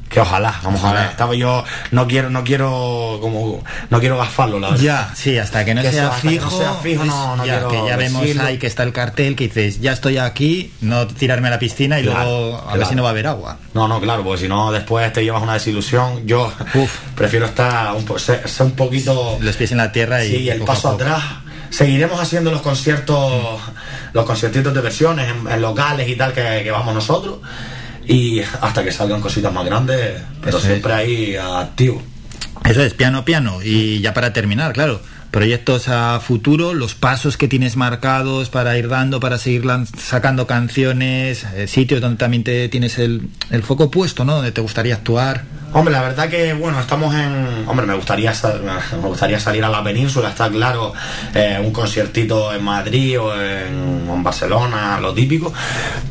Que 0.09 0.19
ojalá, 0.19 0.59
vamos 0.63 0.83
a 0.83 0.91
ver. 0.93 1.05
Estaba 1.11 1.35
yo, 1.35 1.63
no 1.91 2.07
quiero, 2.07 2.31
no 2.31 2.43
quiero 2.43 3.19
como, 3.21 3.63
no 3.91 3.99
quiero 3.99 4.17
gasfarlo, 4.17 4.59
la 4.59 4.71
verdad. 4.71 4.83
Ya, 4.83 5.11
sí, 5.15 5.37
hasta 5.37 5.63
que 5.63 5.75
no 5.75 5.83
Que 5.83 5.91
sea 5.91 6.09
que 6.19 6.29
fijo, 6.29 6.49
no 6.49 6.57
sea 6.57 6.73
fijo, 6.73 7.05
no- 7.05 7.35
no 7.35 7.45
ya, 7.45 7.53
quiero 7.53 7.69
que 7.69 7.87
ya 7.89 7.95
vemos 7.95 8.21
decirlo. 8.23 8.43
ahí 8.43 8.57
que 8.57 8.65
está 8.65 8.81
el 8.83 8.91
cartel 8.91 9.35
que 9.35 9.43
dices, 9.45 9.79
ya 9.81 9.91
estoy 9.91 10.17
aquí, 10.17 10.73
no 10.81 11.05
tirarme 11.05 11.49
a 11.49 11.51
la 11.51 11.59
piscina 11.59 11.99
y 11.99 12.03
Claro, 12.05 12.23
luego 12.23 12.63
a 12.67 12.75
ver 12.75 12.87
si 12.87 12.95
no 12.95 13.03
va 13.03 13.09
a 13.09 13.11
haber 13.11 13.27
agua. 13.27 13.57
No, 13.75 13.87
no, 13.87 14.01
claro, 14.01 14.23
porque 14.23 14.41
si 14.41 14.47
no 14.47 14.71
después 14.71 15.13
te 15.13 15.23
llevas 15.23 15.43
una 15.43 15.53
desilusión. 15.53 16.25
Yo 16.25 16.51
prefiero 17.15 17.45
estar 17.45 17.93
un, 17.95 18.03
po- 18.03 18.17
ser, 18.17 18.47
ser 18.49 18.65
un 18.65 18.71
poquito 18.71 19.37
Los 19.39 19.55
pies 19.57 19.71
en 19.73 19.77
la 19.77 19.91
tierra 19.91 20.25
y, 20.25 20.29
Sí, 20.31 20.49
el 20.49 20.61
paso 20.63 20.89
atrás. 20.89 21.21
Seguiremos 21.69 22.19
haciendo 22.19 22.49
los 22.49 22.61
conciertos, 22.63 23.61
los 24.13 24.25
conciertitos 24.25 24.73
de 24.73 24.81
versiones 24.81 25.29
en, 25.29 25.47
en 25.51 25.61
locales 25.61 26.09
y 26.09 26.15
tal 26.15 26.33
que, 26.33 26.61
que 26.63 26.71
vamos 26.71 26.95
nosotros. 26.95 27.37
Y 28.09 28.41
hasta 28.41 28.83
que 28.83 28.91
salgan 28.91 29.21
cositas 29.21 29.53
más 29.53 29.65
grandes, 29.65 30.21
pero 30.41 30.57
Eso 30.57 30.57
es. 30.57 30.63
siempre 30.65 30.93
ahí 30.93 31.35
activo. 31.35 32.01
Eso 32.65 32.81
es, 32.81 32.93
piano, 32.95 33.23
piano. 33.23 33.59
Y 33.63 34.01
ya 34.01 34.13
para 34.15 34.33
terminar, 34.33 34.73
claro, 34.73 34.99
proyectos 35.31 35.87
a 35.89 36.19
futuro, 36.19 36.73
los 36.73 36.95
pasos 36.95 37.37
que 37.37 37.47
tienes 37.47 37.77
marcados 37.77 38.49
para 38.49 38.75
ir 38.79 38.89
dando, 38.89 39.19
para 39.19 39.37
seguir 39.37 39.63
sacando 39.95 40.47
canciones, 40.47 41.45
eh, 41.55 41.67
sitios 41.67 42.01
donde 42.01 42.17
también 42.17 42.43
te 42.43 42.67
tienes 42.69 42.97
el, 42.97 43.29
el 43.51 43.61
foco 43.63 43.91
puesto, 43.91 44.25
¿no? 44.25 44.37
Donde 44.37 44.51
te 44.51 44.61
gustaría 44.61 44.95
actuar. 44.95 45.43
Hombre, 45.71 45.93
la 45.93 46.01
verdad 46.01 46.29
que 46.29 46.53
bueno, 46.53 46.79
estamos 46.79 47.13
en. 47.13 47.65
Hombre, 47.67 47.85
me 47.85 47.93
gustaría 47.93 48.33
me 49.01 49.07
gustaría 49.07 49.39
salir 49.39 49.63
a 49.63 49.69
la 49.69 49.83
península, 49.83 50.29
está 50.29 50.49
claro, 50.49 50.93
eh, 51.35 51.59
un 51.63 51.71
conciertito 51.71 52.51
en 52.53 52.63
Madrid 52.63 53.19
o 53.19 53.39
en, 53.39 54.23
Barcelona, 54.23 54.99
lo 54.99 55.13
típico. 55.13 55.53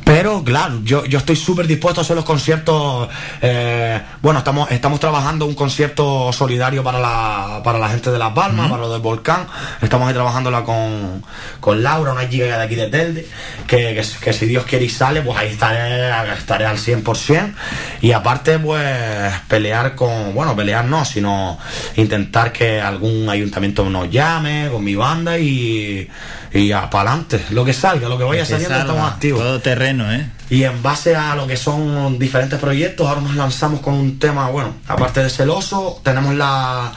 Pero 0.04 0.42
claro, 0.42 0.80
yo, 0.82 1.04
yo 1.04 1.18
estoy 1.18 1.36
súper 1.36 1.66
dispuesto 1.66 2.00
a 2.00 2.02
hacer 2.02 2.16
los 2.16 2.24
conciertos. 2.24 3.08
eh, 3.42 4.00
bueno, 4.22 4.38
estamos, 4.38 4.70
estamos 4.70 5.00
trabajando 5.00 5.44
un 5.44 5.54
concierto 5.54 6.32
solidario 6.32 6.82
para 6.82 7.00
la, 7.00 7.60
para 7.62 7.78
la 7.78 7.88
gente 7.88 8.10
de 8.10 8.18
Las 8.18 8.32
Palmas, 8.32 8.70
para 8.70 8.82
los 8.82 8.92
del 8.92 9.00
volcán. 9.00 9.46
Estamos 9.82 10.08
ahí 10.08 10.14
trabajándola 10.14 10.62
con, 10.62 11.22
con 11.60 11.82
Laura, 11.82 12.12
una 12.12 12.28
chica 12.28 12.44
de 12.44 12.64
aquí 12.64 12.76
de 12.76 12.86
Telde, 12.86 13.28
que, 13.66 13.94
que, 13.94 14.02
que 14.20 14.32
si 14.32 14.46
Dios 14.46 14.64
quiere 14.64 14.84
y 14.84 14.88
sale, 14.88 15.20
pues 15.20 15.36
ahí 15.36 15.48
estaré, 15.48 16.10
estaré 16.38 16.64
al 16.64 16.78
100%. 16.78 17.54
Y 18.00 18.12
aparte, 18.12 18.58
pues 18.58 19.34
pelear 19.48 19.94
con, 19.94 20.34
bueno, 20.34 20.54
pelear 20.54 20.84
no, 20.84 21.04
sino 21.04 21.58
intentar 21.96 22.52
que 22.52 22.80
algún 22.80 23.28
ayuntamiento 23.28 23.88
nos 23.88 24.10
llame 24.10 24.68
con 24.70 24.84
mi 24.84 24.94
banda 24.94 25.38
y, 25.38 26.08
y 26.52 26.70
para 26.70 27.10
adelante, 27.10 27.44
lo 27.50 27.64
que 27.64 27.72
salga, 27.72 28.08
lo 28.08 28.18
que 28.18 28.24
vaya 28.24 28.42
Que 28.42 28.50
saliendo, 28.50 28.76
salga, 28.76 28.92
estamos 28.92 29.12
activos. 29.12 29.40
Todo 29.40 29.60
terreno, 29.60 30.12
¿eh? 30.12 30.30
Y 30.50 30.64
en 30.64 30.82
base 30.82 31.16
a 31.16 31.34
lo 31.34 31.46
que 31.46 31.56
son 31.56 32.18
diferentes 32.18 32.58
proyectos, 32.58 33.06
ahora 33.06 33.20
nos 33.20 33.34
lanzamos 33.34 33.80
con 33.80 33.94
un 33.94 34.18
tema, 34.18 34.48
bueno, 34.50 34.74
aparte 34.86 35.22
de 35.22 35.30
celoso, 35.30 36.00
tenemos 36.02 36.34
la 36.34 36.92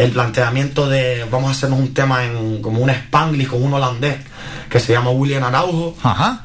el 0.00 0.12
planteamiento 0.12 0.88
de 0.88 1.26
vamos 1.30 1.48
a 1.48 1.52
hacernos 1.52 1.78
un 1.78 1.92
tema 1.92 2.24
en 2.24 2.62
como 2.62 2.80
un 2.80 2.88
spanglish 2.88 3.48
con 3.48 3.62
un 3.62 3.74
holandés 3.74 4.16
que 4.70 4.80
se 4.80 4.92
llama 4.92 5.10
William 5.10 5.44
Araujo. 5.44 5.94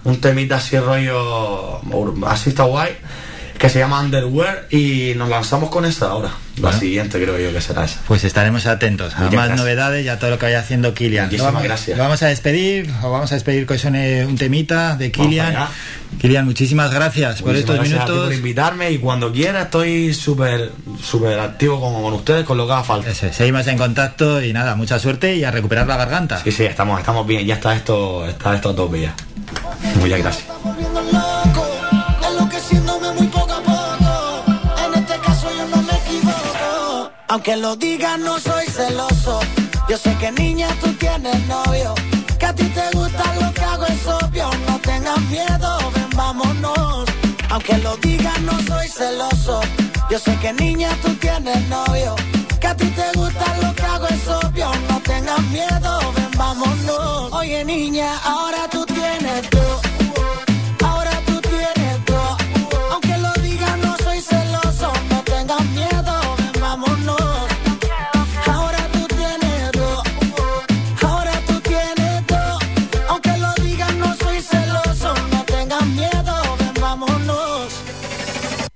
Un 0.04 0.20
temita 0.20 0.58
así 0.58 0.78
rollo 0.78 1.80
así 2.28 2.50
está 2.50 2.64
guay. 2.64 2.98
Que 3.58 3.70
se 3.70 3.80
llama 3.80 4.02
Underwear 4.02 4.68
y 4.70 5.14
nos 5.16 5.30
lanzamos 5.30 5.70
con 5.70 5.86
esa 5.86 6.08
ahora. 6.08 6.30
La 6.62 6.72
siguiente 6.72 7.22
creo 7.22 7.38
yo 7.40 7.52
que 7.54 7.62
será 7.62 7.86
esa. 7.86 8.00
Pues 8.08 8.24
estaremos 8.24 8.66
atentos 8.66 9.14
a 9.16 9.20
Muchas 9.20 9.34
más 9.34 9.46
gracias. 9.48 9.60
novedades 9.60 10.06
y 10.06 10.10
a 10.10 10.20
todo 10.20 10.30
lo 10.32 10.40
que 10.40 10.46
vaya 10.46 10.60
haciendo 10.60 10.94
Kilian. 10.94 11.26
Muchísimas 11.26 11.54
vamos, 11.54 11.64
gracias. 11.68 11.98
vamos 11.98 12.22
a 12.24 12.28
despedir, 12.28 12.90
o 13.02 13.12
vamos 13.12 13.32
a 13.32 13.36
despedir 13.36 13.66
que 13.66 13.78
suene 13.78 14.26
un 14.26 14.38
temita 14.38 14.96
de 14.98 15.12
Kilian. 15.12 15.68
Kilian, 16.22 16.46
muchísimas 16.46 16.92
gracias 16.94 17.42
por 17.42 17.54
Muchísimas 17.54 17.60
estos 17.60 17.76
gracias 17.76 18.00
a 18.02 18.06
ti 18.06 18.12
minutos. 18.12 18.28
por 18.30 18.34
invitarme 18.38 18.92
y 18.92 18.98
cuando 19.00 19.32
quiera 19.34 19.64
estoy 19.64 20.14
súper 20.14 20.72
súper 21.02 21.40
activo 21.40 21.80
con, 21.82 22.02
con 22.02 22.14
ustedes 22.14 22.46
con 22.46 22.58
lo 22.58 22.68
que 22.68 22.74
haga 22.74 22.84
falta. 22.84 23.14
Seguimos 23.14 23.66
en 23.68 23.78
contacto 23.78 24.42
y 24.42 24.54
nada, 24.54 24.76
mucha 24.76 25.00
suerte 25.00 25.36
y 25.36 25.44
a 25.44 25.52
recuperar 25.52 25.88
la 25.88 25.98
garganta. 25.98 26.42
Sí, 26.44 26.52
sí, 26.52 26.64
estamos, 26.66 27.00
estamos 27.00 27.26
bien, 27.28 27.46
ya 27.46 27.56
está 27.56 27.76
esto, 27.76 28.26
está 28.28 28.54
esto 28.56 28.70
a 28.70 28.76
tope 28.76 29.02
ya. 29.02 29.16
Muchas 30.00 30.20
gracias. 30.20 31.35
Aunque 37.36 37.58
lo 37.58 37.76
digas, 37.76 38.18
no 38.18 38.40
soy 38.40 38.66
celoso. 38.68 39.42
Yo 39.90 39.98
sé 39.98 40.16
que 40.22 40.32
niña 40.32 40.70
tú 40.80 40.94
tienes 40.94 41.36
novio. 41.48 41.94
Que 42.40 42.46
a 42.46 42.56
ti 42.56 42.64
te 42.64 42.98
gusta 42.98 43.24
lo 43.42 43.52
que 43.54 43.62
hago 43.62 43.86
es 43.88 44.08
obvio. 44.08 44.50
No 44.66 44.80
tengas 44.80 45.20
miedo, 45.24 45.92
ven, 45.94 46.10
vámonos. 46.16 47.04
Aunque 47.50 47.78
lo 47.80 47.98
digas, 47.98 48.40
no 48.40 48.54
soy 48.62 48.88
celoso. 48.88 49.60
Yo 50.10 50.18
sé 50.18 50.34
que 50.38 50.54
niña 50.54 50.98
tú 51.04 51.14
tienes 51.16 51.68
novio. 51.68 52.16
Que 52.62 52.68
a 52.68 52.76
ti 52.78 52.88
te 52.88 53.20
gusta 53.20 53.46
lo 53.62 53.76
que 53.76 53.84
hago 53.84 54.08
es 54.08 54.28
obvio. 54.30 54.72
No 54.88 55.02
tengas 55.02 55.42
miedo, 55.52 56.14
ven, 56.16 56.32
vámonos. 56.38 57.34
Oye, 57.34 57.66
niña, 57.66 58.18
ahora 58.24 58.70
tú 58.72 58.86
tienes 58.86 59.50
todo. 59.50 59.85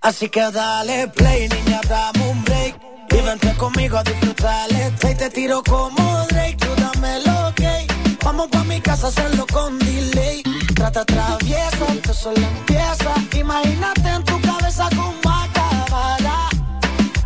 Así 0.09 0.27
que 0.27 0.41
dale 0.51 1.07
play, 1.09 1.47
niña, 1.47 1.81
dame 1.87 2.31
un 2.31 2.43
break. 2.43 2.75
Y 3.11 3.21
vente 3.21 3.53
conmigo 3.57 3.95
a 3.95 4.03
disfrutar 4.03 4.67
el. 4.71 4.95
Te 4.95 5.29
tiro 5.29 5.61
como 5.63 6.25
Drake, 6.29 6.57
tú 6.57 6.69
dame 6.81 7.19
lo 7.27 7.53
que. 7.53 7.85
Vamos 8.25 8.47
pa' 8.47 8.63
mi 8.63 8.81
casa 8.81 9.05
a 9.05 9.09
hacerlo 9.09 9.45
con 9.53 9.77
delay. 9.77 10.41
Trata 10.73 11.05
travieso, 11.05 11.85
esto 11.93 12.13
solo 12.15 12.41
empieza. 12.41 13.13
Imagínate 13.39 14.09
en 14.09 14.23
tu 14.23 14.41
cabeza 14.41 14.89
cómo 14.95 15.29
acabará. 15.45 16.49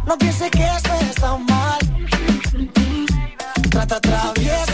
No 0.05 0.17
pienses 0.17 0.51
que 0.51 0.65
esto 0.65 0.93
está 1.09 1.37
mal. 1.37 1.79
Trata 3.69 4.01
travieso, 4.01 4.72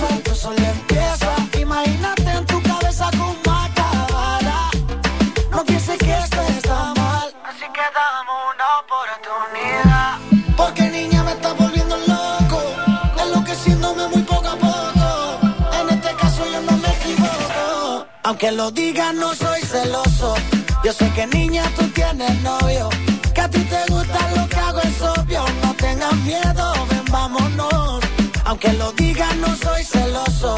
Aunque 18.42 18.56
lo 18.56 18.72
digas, 18.72 19.14
no 19.16 19.36
soy 19.36 19.60
celoso. 19.64 20.34
Yo 20.82 20.94
sé 20.94 21.12
que 21.12 21.28
niña 21.28 21.62
tú 21.76 21.86
tienes 21.90 22.42
novio. 22.42 22.88
Que 23.36 23.42
a 23.42 23.50
ti 23.50 23.60
te 23.60 23.92
gusta 23.92 24.20
lo 24.34 24.48
que 24.48 24.56
hago 24.56 24.80
es 24.80 25.02
obvio. 25.02 25.44
No 25.62 25.74
tengas 25.74 26.16
miedo, 26.20 26.88
ven, 26.90 27.04
vámonos. 27.12 28.00
Aunque 28.46 28.72
lo 28.72 28.94
digas, 28.94 29.36
no 29.36 29.54
soy 29.58 29.84
celoso. 29.84 30.56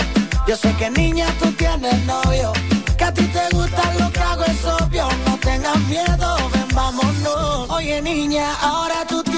Yo 0.48 0.56
sé 0.58 0.72
que 0.76 0.92
niña 0.92 1.26
tú 1.40 1.52
tienes 1.54 2.06
novio. 2.06 2.54
Que 3.00 3.04
a 3.04 3.12
ti 3.12 3.26
te 3.26 3.50
gusta 3.56 3.82
lo 3.98 4.12
que 4.12 4.20
hago 4.20 4.44
es 4.46 4.64
obvio. 4.64 5.08
No 5.26 5.38
tengas 5.38 5.80
miedo, 5.80 6.36
ven, 6.54 6.68
vámonos. 6.76 7.68
Oye, 7.72 8.00
niña, 8.04 8.46
ahora 8.62 9.08
tú 9.08 9.24
tienes 9.24 9.31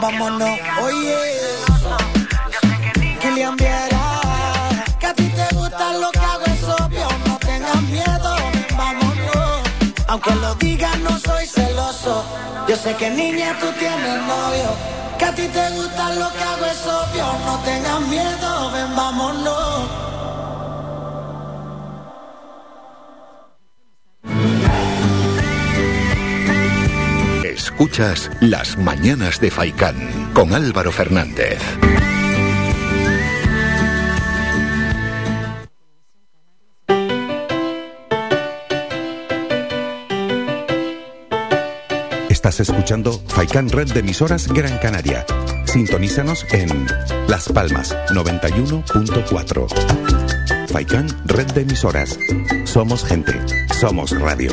vámonos. 0.00 0.58
Oye. 0.82 1.16
Kilian 3.20 3.56
Viera. 3.56 4.20
Que 4.98 5.06
a 5.06 5.14
ti 5.14 5.28
te 5.28 5.54
gusta 5.54 5.92
lo 5.94 6.10
que 6.10 6.18
hago 6.18 6.44
es 6.46 6.62
obvio. 6.64 7.08
No 7.26 7.38
tengas 7.38 7.82
miedo, 7.82 8.36
vámonos. 8.76 9.62
Aunque 10.08 10.34
lo 10.36 10.54
digas, 10.56 10.98
no 11.00 11.18
soy 11.18 11.46
celoso. 11.46 12.24
Yo 12.68 12.76
sé 12.76 12.94
que 12.96 13.10
niña 13.10 13.56
tú 13.60 13.66
tienes 13.78 14.22
novio. 14.22 14.70
Que 15.18 15.24
a 15.24 15.34
ti 15.34 15.48
te 15.48 15.70
gusta 15.70 16.12
lo 16.14 16.30
que 16.32 16.42
hago 16.42 16.66
es 16.66 16.86
obvio. 16.86 17.26
No 17.46 17.58
tengas 17.64 18.00
miedo, 18.00 18.70
ven, 18.72 18.96
vámonos. 18.96 20.15
Escuchas 27.78 28.30
Las 28.40 28.78
Mañanas 28.78 29.38
de 29.38 29.50
Faicán 29.50 30.32
con 30.32 30.54
Álvaro 30.54 30.90
Fernández. 30.90 31.58
Estás 42.30 42.60
escuchando 42.60 43.22
Faikan 43.28 43.68
Red 43.68 43.92
de 43.92 44.00
emisoras 44.00 44.48
Gran 44.48 44.78
Canaria. 44.78 45.26
Sintonízanos 45.66 46.46
en 46.52 46.86
Las 47.28 47.50
Palmas 47.50 47.94
91.4. 48.08 50.68
Faikan 50.68 51.08
Red 51.26 51.48
de 51.48 51.60
emisoras. 51.60 52.18
Somos 52.64 53.04
gente. 53.04 53.38
Somos 53.78 54.18
radio. 54.18 54.52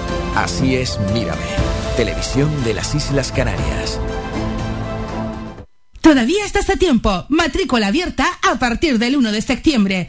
Así 0.35 0.75
es 0.75 0.97
Mírame, 1.13 1.41
televisión 1.97 2.49
de 2.63 2.73
las 2.73 2.95
Islas 2.95 3.31
Canarias. 3.31 3.99
Todavía 5.99 6.45
estás 6.45 6.69
a 6.69 6.77
tiempo. 6.77 7.25
Matrícula 7.29 7.87
abierta 7.87 8.25
a 8.49 8.57
partir 8.57 8.97
del 8.97 9.17
1 9.17 9.31
de 9.31 9.41
septiembre. 9.41 10.07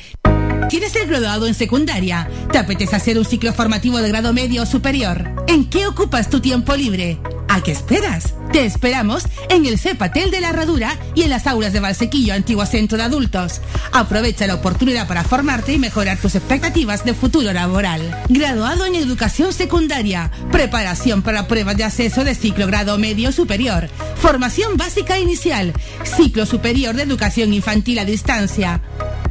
¿Tienes 0.69 0.95
el 0.97 1.09
graduado 1.09 1.47
en 1.47 1.55
secundaria? 1.55 2.31
¿Te 2.51 2.59
apetece 2.59 2.97
hacer 2.97 3.19
un 3.19 3.25
ciclo 3.25 3.53
formativo 3.53 3.99
de 3.99 4.09
grado 4.09 4.33
medio 4.33 4.63
o 4.63 4.67
superior? 4.67 5.35
¿En 5.49 5.69
qué 5.69 5.87
ocupas 5.87 6.31
tu 6.31 6.41
tiempo 6.41 6.75
libre? 6.75 7.19
¿A 7.53 7.63
qué 7.63 7.73
esperas? 7.73 8.33
Te 8.51 8.65
esperamos 8.65 9.25
en 9.51 9.67
el 9.67 9.79
CEPATEL 9.79 10.31
de 10.31 10.41
la 10.41 10.49
Herradura 10.49 10.97
y 11.15 11.25
en 11.25 11.29
las 11.29 11.47
aulas 11.47 11.75
de 11.75 11.81
Valsequillo, 11.81 12.33
antiguo 12.33 12.65
centro 12.65 12.97
de 12.97 13.05
adultos. 13.05 13.61
Aprovecha 13.93 14.47
la 14.47 14.55
oportunidad 14.55 15.07
para 15.07 15.23
formarte 15.23 15.75
y 15.75 15.79
mejorar 15.79 16.17
tus 16.17 16.35
expectativas 16.35 17.05
de 17.05 17.13
futuro 17.13 17.53
laboral. 17.53 18.23
Graduado 18.31 18.87
en 18.87 18.95
educación 18.95 19.53
secundaria, 19.53 20.31
preparación 20.51 21.21
para 21.21 21.47
pruebas 21.47 21.77
de 21.77 21.85
acceso 21.85 22.25
de 22.25 22.35
ciclo 22.35 22.67
grado 22.67 22.97
medio 22.97 23.33
superior, 23.33 23.91
formación 24.17 24.79
básica 24.79 25.19
inicial, 25.19 25.75
ciclo 26.05 26.47
superior 26.47 26.97
de 26.97 27.03
educación 27.03 27.53
infantil 27.53 27.99
a 27.99 28.07
distancia. 28.07 28.81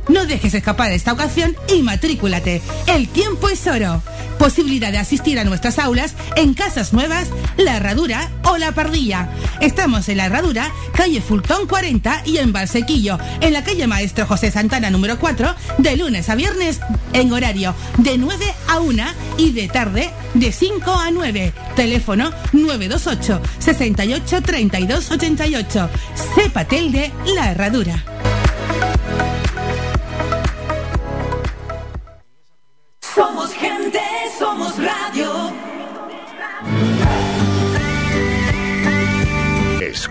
No 0.08 0.26
dejes 0.26 0.54
escapar 0.54 0.92
esta 0.92 1.14
ocasión 1.14 1.56
y 1.74 1.82
matrículate. 1.82 2.62
El 2.88 3.08
tiempo 3.08 3.50
es 3.50 3.66
oro. 3.68 4.02
Posibilidad 4.38 4.92
de 4.92 4.98
asistir 4.98 5.38
a 5.38 5.44
nuestras 5.44 5.78
aulas 5.78 6.16
en 6.36 6.56
Casas 6.56 6.94
Nuevas, 6.94 7.28
La 7.58 7.78
Herradura 7.78 8.32
o 8.44 8.58
La 8.58 8.72
Pardilla. 8.72 9.30
Estamos 9.60 10.10
en 10.10 10.18
La 10.18 10.26
Herradura, 10.26 10.72
calle 10.96 11.22
Fultón 11.22 11.68
40 11.68 12.24
y 12.26 12.38
en 12.38 12.52
Valsequillo, 12.52 13.20
en 13.40 13.54
la 13.54 13.64
calle 13.64 13.86
Maestro 13.86 14.26
José 14.26 14.50
Santana 14.50 14.90
número 14.90 15.20
4, 15.20 15.56
de 15.78 15.96
lunes 15.96 16.28
a 16.30 16.36
viernes 16.36 16.80
en 17.14 17.32
horario 17.32 17.76
de 17.98 18.18
9 18.18 18.46
a 18.68 18.80
1 18.80 19.04
y 19.38 19.52
de 19.52 19.68
tarde 19.68 20.10
de 20.34 20.52
5 20.52 20.92
a 20.92 21.12
9. 21.12 21.54
Teléfono 21.76 22.32
928 22.52 23.42
68 23.60 24.42
32 24.42 25.12
88. 25.12 25.90
Cepatel 26.36 26.92
de 26.92 27.12
La 27.36 27.52
Herradura. 27.52 28.04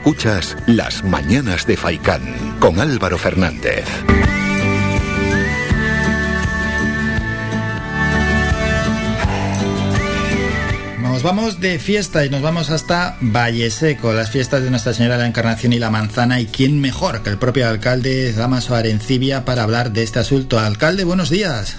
Escuchas 0.01 0.57
Las 0.67 1.05
Mañanas 1.05 1.67
de 1.67 1.77
Faicán 1.77 2.57
con 2.59 2.81
Álvaro 2.81 3.19
Fernández. 3.19 3.85
Nos 11.03 11.23
vamos 11.23 11.61
de 11.61 11.79
fiesta 11.79 12.25
y 12.25 12.31
nos 12.31 12.41
vamos 12.41 12.71
hasta 12.71 13.19
Valle 13.21 13.71
Seco, 13.71 14.15
las 14.15 14.31
fiestas 14.31 14.63
de 14.63 14.71
Nuestra 14.71 14.95
Señora 14.95 15.17
de 15.17 15.25
la 15.25 15.29
Encarnación 15.29 15.75
y 15.75 15.79
la 15.79 15.91
Manzana. 15.91 16.41
¿Y 16.41 16.47
quién 16.47 16.81
mejor 16.81 17.23
que 17.23 17.29
el 17.29 17.37
propio 17.37 17.69
alcalde 17.69 18.33
Damaso 18.33 18.75
Arencibia 18.75 19.45
para 19.45 19.65
hablar 19.65 19.93
de 19.93 20.03
este 20.03 20.19
asunto? 20.19 20.59
Alcalde, 20.59 21.05
buenos 21.05 21.29
días. 21.29 21.77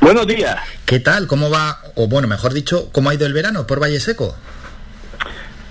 Buenos 0.00 0.26
días. 0.26 0.56
¿Qué 0.86 0.98
tal? 0.98 1.26
¿Cómo 1.26 1.50
va? 1.50 1.82
O 1.94 2.08
bueno, 2.08 2.26
mejor 2.26 2.54
dicho, 2.54 2.88
¿cómo 2.90 3.10
ha 3.10 3.14
ido 3.14 3.26
el 3.26 3.34
verano 3.34 3.66
por 3.66 3.82
Valle 3.82 4.00
Seco? 4.00 4.34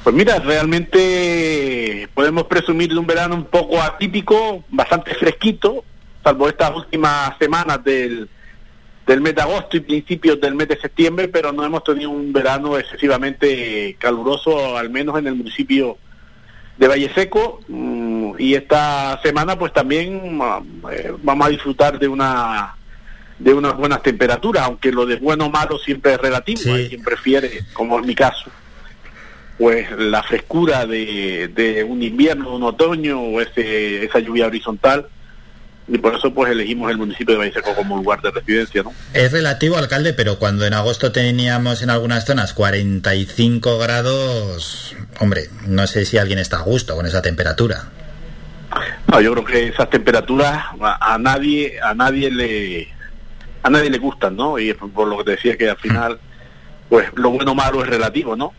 Pues 0.03 0.14
mira, 0.14 0.38
realmente 0.40 2.09
podemos 2.14 2.43
presumir 2.43 2.90
de 2.90 2.98
un 2.98 3.07
verano 3.07 3.35
un 3.35 3.45
poco 3.45 3.82
atípico, 3.82 4.64
bastante 4.69 5.15
fresquito, 5.15 5.85
salvo 6.22 6.49
estas 6.49 6.75
últimas 6.75 7.38
semanas 7.40 7.82
del, 7.85 8.27
del 9.07 9.22
mes 9.22 9.33
de 9.33 9.41
agosto 9.41 9.77
y 9.77 9.80
principios 9.80 10.41
del 10.41 10.56
mes 10.56 10.67
de 10.67 10.77
septiembre, 10.77 11.30
pero 11.30 11.53
no 11.53 11.64
hemos 11.64 11.85
tenido 11.85 12.09
un 12.09 12.33
verano 12.33 12.77
excesivamente 12.77 13.95
caluroso, 13.98 14.77
al 14.77 14.90
menos 14.90 15.17
en 15.17 15.27
el 15.27 15.35
municipio 15.35 15.98
de 16.77 16.88
Valle 16.90 17.09
Seco. 17.14 17.61
Mm, 17.69 18.33
Y 18.40 18.56
esta 18.56 19.22
semana 19.22 19.57
pues 19.57 19.72
también 19.72 20.38
ah, 20.41 20.61
eh, 20.91 21.14
vamos 21.22 21.48
a 21.48 21.49
disfrutar 21.49 21.98
de 21.98 22.07
una 22.07 22.75
de 23.40 23.53
unas 23.53 23.75
buenas 23.75 24.01
temperaturas, 24.03 24.64
aunque 24.64 24.91
lo 24.91 25.06
de 25.06 25.15
bueno 25.17 25.45
o 25.45 25.49
malo 25.49 25.77
siempre 25.77 26.14
es 26.14 26.17
relativo, 26.19 26.73
hay 26.73 26.88
quien 26.90 27.03
prefiere, 27.03 27.61
como 27.73 27.99
es 27.99 28.06
mi 28.06 28.15
caso, 28.15 28.49
pues 29.57 29.90
la 29.98 30.23
frescura 30.23 30.85
de, 30.85 31.49
de 31.53 31.83
un 31.83 32.01
invierno, 32.01 32.56
un 32.56 32.64
otoño 32.64 33.19
o 33.19 33.41
ese, 33.41 34.06
esa 34.06 34.19
lluvia 34.19 34.48
horizontal 34.48 35.07
y 35.88 35.98
por 35.98 36.15
eso 36.15 36.33
pues 36.33 36.51
elegimos 36.51 36.90
el 36.91 36.98
municipio 36.98 37.33
de 37.33 37.40
Valle 37.40 37.53
Seco 37.53 37.75
como 37.75 37.98
lugar 37.98 38.22
de 38.22 38.32
residencia, 38.32 38.83
¿no? 38.83 38.93
Es 39.14 39.32
relativo, 39.32 39.77
alcalde, 39.77 40.14
pero 40.14 40.40
cuando 40.40 40.65
en 40.65 40.73
agosto 40.73 41.11
teníamos 41.11 41.82
en 41.82 41.90
algunas 41.90 42.25
zonas 42.25 42.53
45 42.53 43.77
grados, 43.80 44.95
hombre, 45.19 45.49
no 45.67 45.85
sé 45.88 46.06
si 46.06 46.17
alguien 46.17 46.40
está 46.40 46.59
a 46.59 46.64
gusto 46.64 46.95
con 46.95 47.06
esa 47.06 47.22
temperatura. 47.22 47.83
No, 49.11 49.22
yo 49.22 49.33
creo 49.33 49.45
que 49.45 49.67
esas 49.67 49.90
temperaturas 49.90 50.64
a, 50.82 51.14
a 51.14 51.17
nadie 51.17 51.80
a 51.82 51.93
nadie 51.93 52.32
le 52.32 52.88
a 53.61 53.69
nadie 53.69 53.90
le 53.90 53.98
gustan, 53.98 54.35
¿no? 54.35 54.57
Y 54.57 54.73
por 54.73 55.07
lo 55.07 55.17
que 55.19 55.23
te 55.25 55.32
decía 55.32 55.57
que 55.57 55.69
al 55.69 55.77
final 55.77 56.17
pues 56.90 57.07
lo 57.15 57.30
bueno 57.30 57.51
o 57.51 57.56
malo 57.56 57.83
es 57.83 57.90
relativo, 57.90 58.35
¿no? 58.35 58.53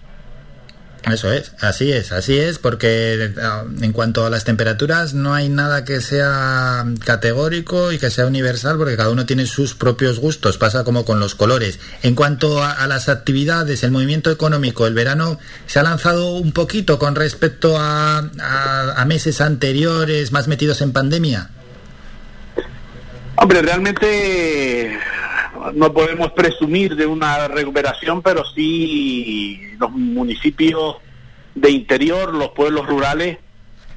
Eso 1.10 1.31
es, 1.31 1.52
así 1.60 1.92
es, 1.92 2.12
así 2.12 2.39
es, 2.39 2.58
porque 2.58 3.33
ah, 3.42 3.65
en 3.83 3.92
cuanto 3.92 4.24
a 4.24 4.31
las 4.31 4.44
temperaturas 4.44 5.12
no 5.12 5.34
hay 5.34 5.50
nada 5.50 5.84
que 5.84 6.00
sea 6.00 6.84
categórico 7.05 7.92
y 7.92 7.99
que 7.99 8.10
sea 8.10 8.26
universal, 8.26 8.78
porque 8.78 8.97
cada 8.97 9.10
uno 9.10 9.26
tiene 9.26 9.44
sus 9.47 9.74
propios 9.74 10.18
gustos, 10.18 10.57
pasa 10.57 10.83
como 10.83 11.05
con 11.05 11.20
los 11.20 11.34
colores. 11.34 11.78
En 12.02 12.15
cuanto 12.15 12.62
a, 12.65 12.86
las 12.86 13.10
actividades, 13.10 13.83
el 13.83 13.91
movimiento 13.91 14.31
económico, 14.31 14.86
el 14.86 14.94
verano 14.94 15.39
se 15.66 15.78
ha 15.78 15.83
lanzado 15.83 16.36
un 16.36 16.52
poquito 16.52 16.99
con 16.99 17.15
respecto 17.16 17.76
a- 17.78 18.18
a 18.97 19.05
meses 19.05 19.42
anteriores, 19.42 20.33
más 20.33 20.49
metidos 20.49 20.81
en 20.81 20.92
pandemia. 20.92 21.50
Hombre, 23.36 23.60
realmente 23.62 24.99
no 25.74 25.92
podemos 25.92 26.33
presumir 26.33 26.97
de 26.97 27.07
una 27.07 27.49
recuperación, 27.49 28.23
pero 28.23 28.44
sí 28.44 29.60
los 29.78 29.91
municipios 29.91 30.97
de 31.55 31.70
interior, 31.70 32.34
los 32.34 32.50
pueblos 32.50 32.86
rurales, 32.86 33.39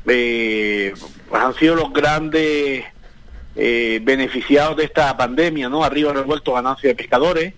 eh, 0.06 0.94
han 1.32 1.54
sido 1.56 1.76
los 1.76 1.92
grandes 1.92 2.86
eh, 3.56 4.00
beneficiados 4.04 4.78
de 4.78 4.86
esta 4.86 5.16
pandemia, 5.18 5.68
¿no? 5.68 5.84
Arriba 5.84 6.14
revuelto 6.14 6.54
ganancia 6.54 6.90
de 6.90 6.96
pescadores 6.96 7.54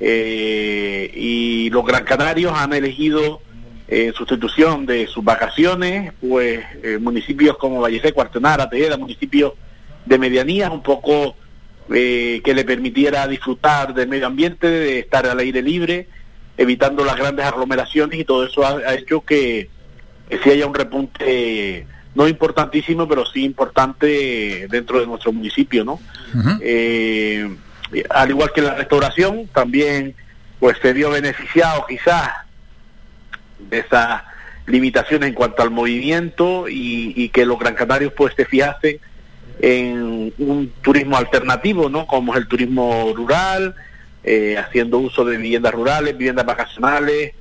eh, 0.00 1.10
y 1.14 1.70
los 1.70 1.84
gran 1.86 2.04
canarios 2.04 2.52
han 2.54 2.72
elegido 2.72 3.40
eh, 3.86 4.06
en 4.06 4.14
sustitución 4.14 4.86
de 4.86 5.06
sus 5.06 5.24
vacaciones, 5.24 6.12
pues 6.20 6.64
eh, 6.82 6.98
municipios 7.00 7.56
como 7.56 7.80
Valleseco, 7.80 8.20
Artenara, 8.20 8.68
Tejeda, 8.68 8.96
municipios 8.96 9.52
de 10.04 10.18
medianías, 10.18 10.70
un 10.70 10.82
poco 10.82 11.36
eh, 11.92 12.40
que 12.44 12.54
le 12.54 12.64
permitiera 12.64 13.26
disfrutar 13.26 13.92
del 13.92 14.08
medio 14.08 14.26
ambiente, 14.26 14.68
de 14.68 15.00
estar 15.00 15.26
al 15.26 15.38
aire 15.38 15.60
libre, 15.60 16.08
evitando 16.56 17.04
las 17.04 17.16
grandes 17.16 17.44
aglomeraciones 17.44 18.18
y 18.18 18.24
todo 18.24 18.46
eso 18.46 18.64
ha, 18.64 18.78
ha 18.78 18.94
hecho 18.94 19.20
que, 19.20 19.68
que 20.28 20.38
sí 20.38 20.50
haya 20.50 20.66
un 20.66 20.74
repunte 20.74 21.86
no 22.14 22.28
importantísimo, 22.28 23.08
pero 23.08 23.26
sí 23.26 23.44
importante 23.44 24.66
dentro 24.70 25.00
de 25.00 25.06
nuestro 25.06 25.32
municipio, 25.32 25.84
¿no? 25.84 26.00
Eh, 26.60 27.48
al 28.10 28.30
igual 28.30 28.52
que 28.54 28.62
la 28.62 28.74
restauración, 28.74 29.48
también 29.48 30.14
pues 30.60 30.78
se 30.80 30.92
vio 30.92 31.10
beneficiado 31.10 31.84
quizás 31.86 32.30
de 33.58 33.80
esas 33.80 34.22
limitaciones 34.66 35.28
en 35.28 35.34
cuanto 35.34 35.62
al 35.62 35.70
movimiento 35.70 36.68
y, 36.68 37.12
y 37.16 37.28
que 37.28 37.44
los 37.44 37.58
gran 37.58 37.74
canarios 37.74 38.12
pues 38.16 38.34
se 38.34 38.44
fijasen 38.44 38.98
en 39.66 40.34
un 40.36 40.72
turismo 40.82 41.16
alternativo, 41.16 41.88
¿no? 41.88 42.06
Como 42.06 42.34
es 42.34 42.40
el 42.40 42.48
turismo 42.48 43.14
rural, 43.16 43.74
eh, 44.22 44.58
haciendo 44.58 44.98
uso 44.98 45.24
de 45.24 45.38
viviendas 45.38 45.72
rurales, 45.72 46.18
viviendas 46.18 46.44
vacacionales, 46.44 47.32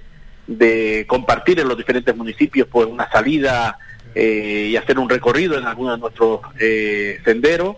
de 0.48 1.06
compartir 1.06 1.60
en 1.60 1.68
los 1.68 1.77
diferentes 1.77 2.16
municipios 2.16 2.66
pues 2.72 2.88
una 2.88 3.11
salida 3.11 3.77
eh, 4.16 4.69
y 4.72 4.76
hacer 4.77 5.00
un 5.00 5.10
recorrido 5.10 5.58
en 5.58 5.66
algunos 5.66 5.98
de 5.98 6.00
nuestros 6.00 6.40
eh, 6.60 7.19
senderos 7.26 7.76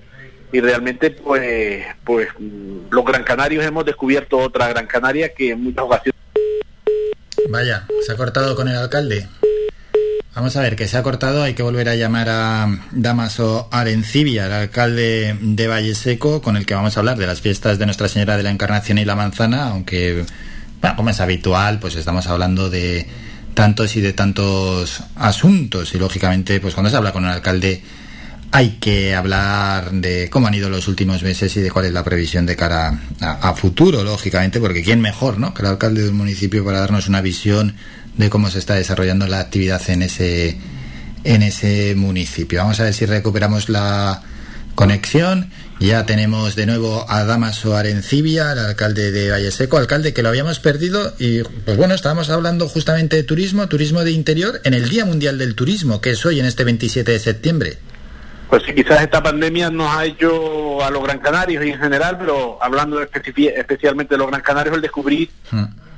y 0.52 0.62
realmente 0.62 1.10
pues 1.10 1.86
pues 2.04 2.28
los 2.92 3.06
Gran 3.06 3.24
Canarios 3.24 3.66
hemos 3.66 3.84
descubierto 3.84 4.38
otra 4.38 4.68
Gran 4.68 4.86
Canaria 4.86 5.34
que 5.34 5.52
en 5.52 5.64
muchas 5.64 5.86
ocasiones 5.86 6.22
Vaya, 7.50 7.88
se 8.06 8.12
ha 8.12 8.16
cortado 8.16 8.56
con 8.56 8.68
el 8.68 8.76
alcalde. 8.76 9.28
Vamos 10.36 10.58
a 10.58 10.62
ver, 10.62 10.76
que 10.76 10.90
se 10.90 10.98
ha 10.98 11.02
cortado, 11.02 11.44
hay 11.44 11.54
que 11.54 11.64
volver 11.64 11.88
a 11.88 11.96
llamar 11.96 12.28
a 12.28 12.68
Damaso 12.92 13.70
Arencibia, 13.72 14.48
el 14.48 14.52
alcalde 14.52 15.38
de 15.40 15.68
Valle 15.70 15.96
Seco, 15.96 16.42
con 16.42 16.58
el 16.58 16.66
que 16.66 16.74
vamos 16.74 16.98
a 16.98 17.00
hablar 17.00 17.18
de 17.18 17.26
las 17.26 17.40
fiestas 17.40 17.80
de 17.80 17.86
Nuestra 17.86 18.10
Señora 18.10 18.36
de 18.36 18.44
la 18.44 18.52
Encarnación 18.52 18.98
y 18.98 19.06
la 19.06 19.16
Manzana, 19.16 19.70
aunque, 19.70 20.26
bueno, 20.82 20.96
como 20.98 21.10
es 21.10 21.22
habitual, 21.22 21.80
pues 21.80 21.96
estamos 21.96 22.28
hablando 22.28 22.70
de 22.70 23.08
tantos 23.54 23.96
y 23.96 24.02
de 24.02 24.12
tantos 24.12 25.04
asuntos 25.16 25.96
y 25.96 26.00
lógicamente, 26.00 26.60
pues 26.60 26.74
cuando 26.74 26.90
se 26.90 26.98
habla 26.98 27.14
con 27.14 27.24
un 27.24 27.30
alcalde 27.30 27.82
hay 28.52 28.72
que 28.72 29.16
hablar 29.16 29.92
de 29.92 30.30
cómo 30.30 30.48
han 30.48 30.54
ido 30.54 30.70
los 30.70 30.90
últimos 30.90 31.24
meses 31.24 31.56
y 31.56 31.62
de 31.62 31.72
cuál 31.72 31.86
es 31.86 31.94
la 31.94 32.04
previsión 32.04 32.46
de 32.46 32.58
cara 32.58 33.00
a, 33.22 33.50
a 33.50 33.54
futuro, 33.54 34.04
lógicamente, 34.04 34.60
porque 34.60 34.84
quién 34.84 35.00
mejor, 35.00 35.40
¿no? 35.40 35.54
Que 35.54 35.62
el 35.62 35.70
alcalde 35.70 36.04
del 36.04 36.14
municipio 36.14 36.66
para 36.66 36.80
darnos 36.80 37.08
una 37.08 37.22
visión 37.22 37.76
de 38.18 38.30
cómo 38.30 38.50
se 38.50 38.60
está 38.60 38.76
desarrollando 38.76 39.28
la 39.28 39.40
actividad 39.40 39.82
en 39.90 40.02
ese 40.04 40.58
en 41.24 41.42
ese 41.42 41.96
municipio. 41.96 42.60
Vamos 42.60 42.80
a 42.80 42.84
ver 42.84 42.94
si 42.94 43.06
recuperamos 43.06 43.68
la 43.70 44.22
conexión. 44.76 45.50
Ya 45.80 46.06
tenemos 46.06 46.56
de 46.56 46.66
nuevo 46.68 47.06
a 47.10 47.26
Damaso 47.26 47.76
Arencibia, 47.76 48.54
el 48.54 48.60
alcalde 48.60 49.12
de 49.12 49.32
Valleseco, 49.32 49.78
alcalde 49.78 50.14
que 50.14 50.22
lo 50.22 50.30
habíamos 50.30 50.60
perdido 50.60 51.14
y 51.20 51.42
pues 51.44 51.76
bueno, 51.76 51.94
estábamos 51.96 52.30
hablando 52.30 52.70
justamente 52.70 53.18
de 53.18 53.24
turismo, 53.24 53.68
turismo 53.68 54.04
de 54.06 54.12
interior 54.12 54.62
en 54.64 54.74
el 54.74 54.88
Día 54.88 55.04
Mundial 55.06 55.38
del 55.38 55.54
Turismo, 55.56 56.00
que 56.00 56.12
es 56.12 56.26
hoy 56.26 56.40
en 56.40 56.46
este 56.46 56.64
27 56.64 57.12
de 57.12 57.20
septiembre. 57.20 57.78
Pues 58.50 58.64
sí, 58.66 58.74
quizás 58.74 59.02
esta 59.02 59.22
pandemia 59.22 59.70
nos 59.70 59.94
ha 59.94 60.06
hecho 60.06 60.82
a 60.82 60.90
los 60.92 61.04
Gran 61.04 61.20
Canarios 61.20 61.66
y 61.66 61.70
en 61.72 61.80
general, 61.80 62.18
pero 62.18 62.58
hablando 62.64 63.02
especi- 63.02 63.52
especialmente 63.54 64.14
de 64.14 64.20
los 64.20 64.28
Gran 64.28 64.42
Canarios, 64.42 64.76
el 64.76 64.82
descubrir 64.82 65.30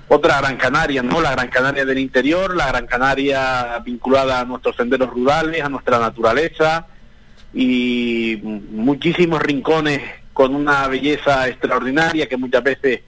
otra 0.09 0.39
Gran 0.39 0.57
Canaria, 0.57 1.03
¿no? 1.03 1.21
La 1.21 1.31
Gran 1.31 1.49
Canaria 1.49 1.85
del 1.85 1.99
interior, 1.99 2.55
la 2.55 2.67
Gran 2.67 2.87
Canaria 2.87 3.79
vinculada 3.83 4.39
a 4.39 4.45
nuestros 4.45 4.75
senderos 4.75 5.09
rurales, 5.09 5.63
a 5.63 5.69
nuestra 5.69 5.99
naturaleza 5.99 6.87
y 7.53 8.39
muchísimos 8.41 9.41
rincones 9.41 10.01
con 10.33 10.55
una 10.55 10.87
belleza 10.87 11.47
extraordinaria 11.47 12.27
que 12.27 12.37
muchas 12.37 12.63
veces 12.63 13.01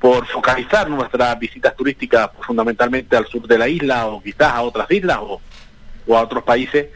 por 0.00 0.26
focalizar 0.26 0.90
nuestras 0.90 1.38
visitas 1.38 1.74
turísticas 1.74 2.30
fundamentalmente 2.40 3.16
al 3.16 3.26
sur 3.26 3.46
de 3.46 3.58
la 3.58 3.68
isla 3.68 4.06
o 4.06 4.22
quizás 4.22 4.52
a 4.52 4.62
otras 4.62 4.90
islas 4.90 5.18
o, 5.20 5.40
o 6.06 6.16
a 6.16 6.22
otros 6.22 6.44
países, 6.44 6.88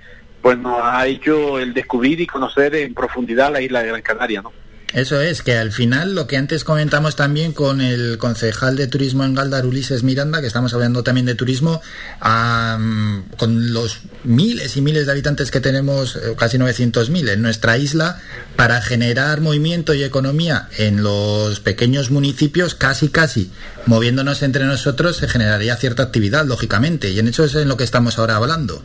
pues 0.42 0.58
nos 0.58 0.78
ha 0.82 1.06
hecho 1.06 1.58
el 1.58 1.72
descubrir 1.72 2.20
y 2.20 2.26
conocer 2.26 2.74
en 2.74 2.92
profundidad 2.92 3.52
la 3.52 3.60
isla 3.60 3.82
de 3.82 3.88
Gran 3.88 4.02
Canaria, 4.02 4.42
¿no? 4.42 4.52
Eso 4.92 5.20
es, 5.20 5.42
que 5.42 5.56
al 5.56 5.70
final 5.70 6.16
lo 6.16 6.26
que 6.26 6.36
antes 6.36 6.64
comentamos 6.64 7.14
también 7.14 7.52
con 7.52 7.80
el 7.80 8.18
concejal 8.18 8.74
de 8.74 8.88
turismo 8.88 9.24
en 9.24 9.34
Galdar, 9.34 9.64
Ulises 9.64 10.02
Miranda, 10.02 10.40
que 10.40 10.48
estamos 10.48 10.74
hablando 10.74 11.04
también 11.04 11.26
de 11.26 11.36
turismo, 11.36 11.80
am, 12.18 13.22
con 13.36 13.72
los 13.72 14.00
miles 14.24 14.76
y 14.76 14.80
miles 14.80 15.06
de 15.06 15.12
habitantes 15.12 15.52
que 15.52 15.60
tenemos, 15.60 16.16
eh, 16.16 16.34
casi 16.36 16.58
900.000 16.58 17.28
en 17.28 17.40
nuestra 17.40 17.78
isla, 17.78 18.20
para 18.56 18.82
generar 18.82 19.40
movimiento 19.40 19.94
y 19.94 20.02
economía 20.02 20.68
en 20.76 21.04
los 21.04 21.60
pequeños 21.60 22.10
municipios, 22.10 22.74
casi 22.74 23.08
casi 23.10 23.50
moviéndonos 23.86 24.42
entre 24.42 24.64
nosotros, 24.64 25.18
se 25.18 25.28
generaría 25.28 25.76
cierta 25.76 26.02
actividad, 26.02 26.44
lógicamente, 26.46 27.10
y 27.10 27.18
en 27.20 27.28
eso 27.28 27.44
es 27.44 27.54
en 27.54 27.68
lo 27.68 27.76
que 27.76 27.84
estamos 27.84 28.18
ahora 28.18 28.34
hablando. 28.36 28.82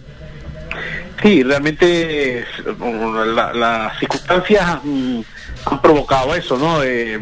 Sí, 1.23 1.41
realmente 1.41 2.39
es, 2.39 2.45
bueno, 2.77 3.25
la- 3.25 3.53
las 3.53 3.97
circunstancias 3.99 4.77
mm, 4.83 5.21
han 5.65 5.81
provocado 5.81 6.35
eso, 6.35 6.57
¿no? 6.57 6.83
Eh, 6.83 7.19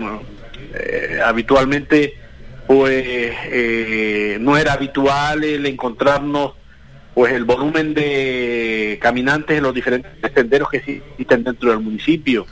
eh, 0.74 1.20
habitualmente, 1.24 2.14
pues, 2.68 3.04
eh, 3.06 4.38
no 4.40 4.58
era 4.58 4.74
habitual 4.74 5.44
el 5.44 5.66
encontrarnos, 5.66 6.54
pues, 7.14 7.34
el 7.34 7.46
volumen 7.46 7.94
de 7.94 9.00
caminantes 9.02 9.58
en 9.58 9.64
los 9.64 9.74
diferentes 9.74 10.32
senderos 10.34 10.70
que 10.70 10.78
existen 10.78 11.44
dentro 11.44 11.70
del 11.70 11.80
municipio. 11.80 12.46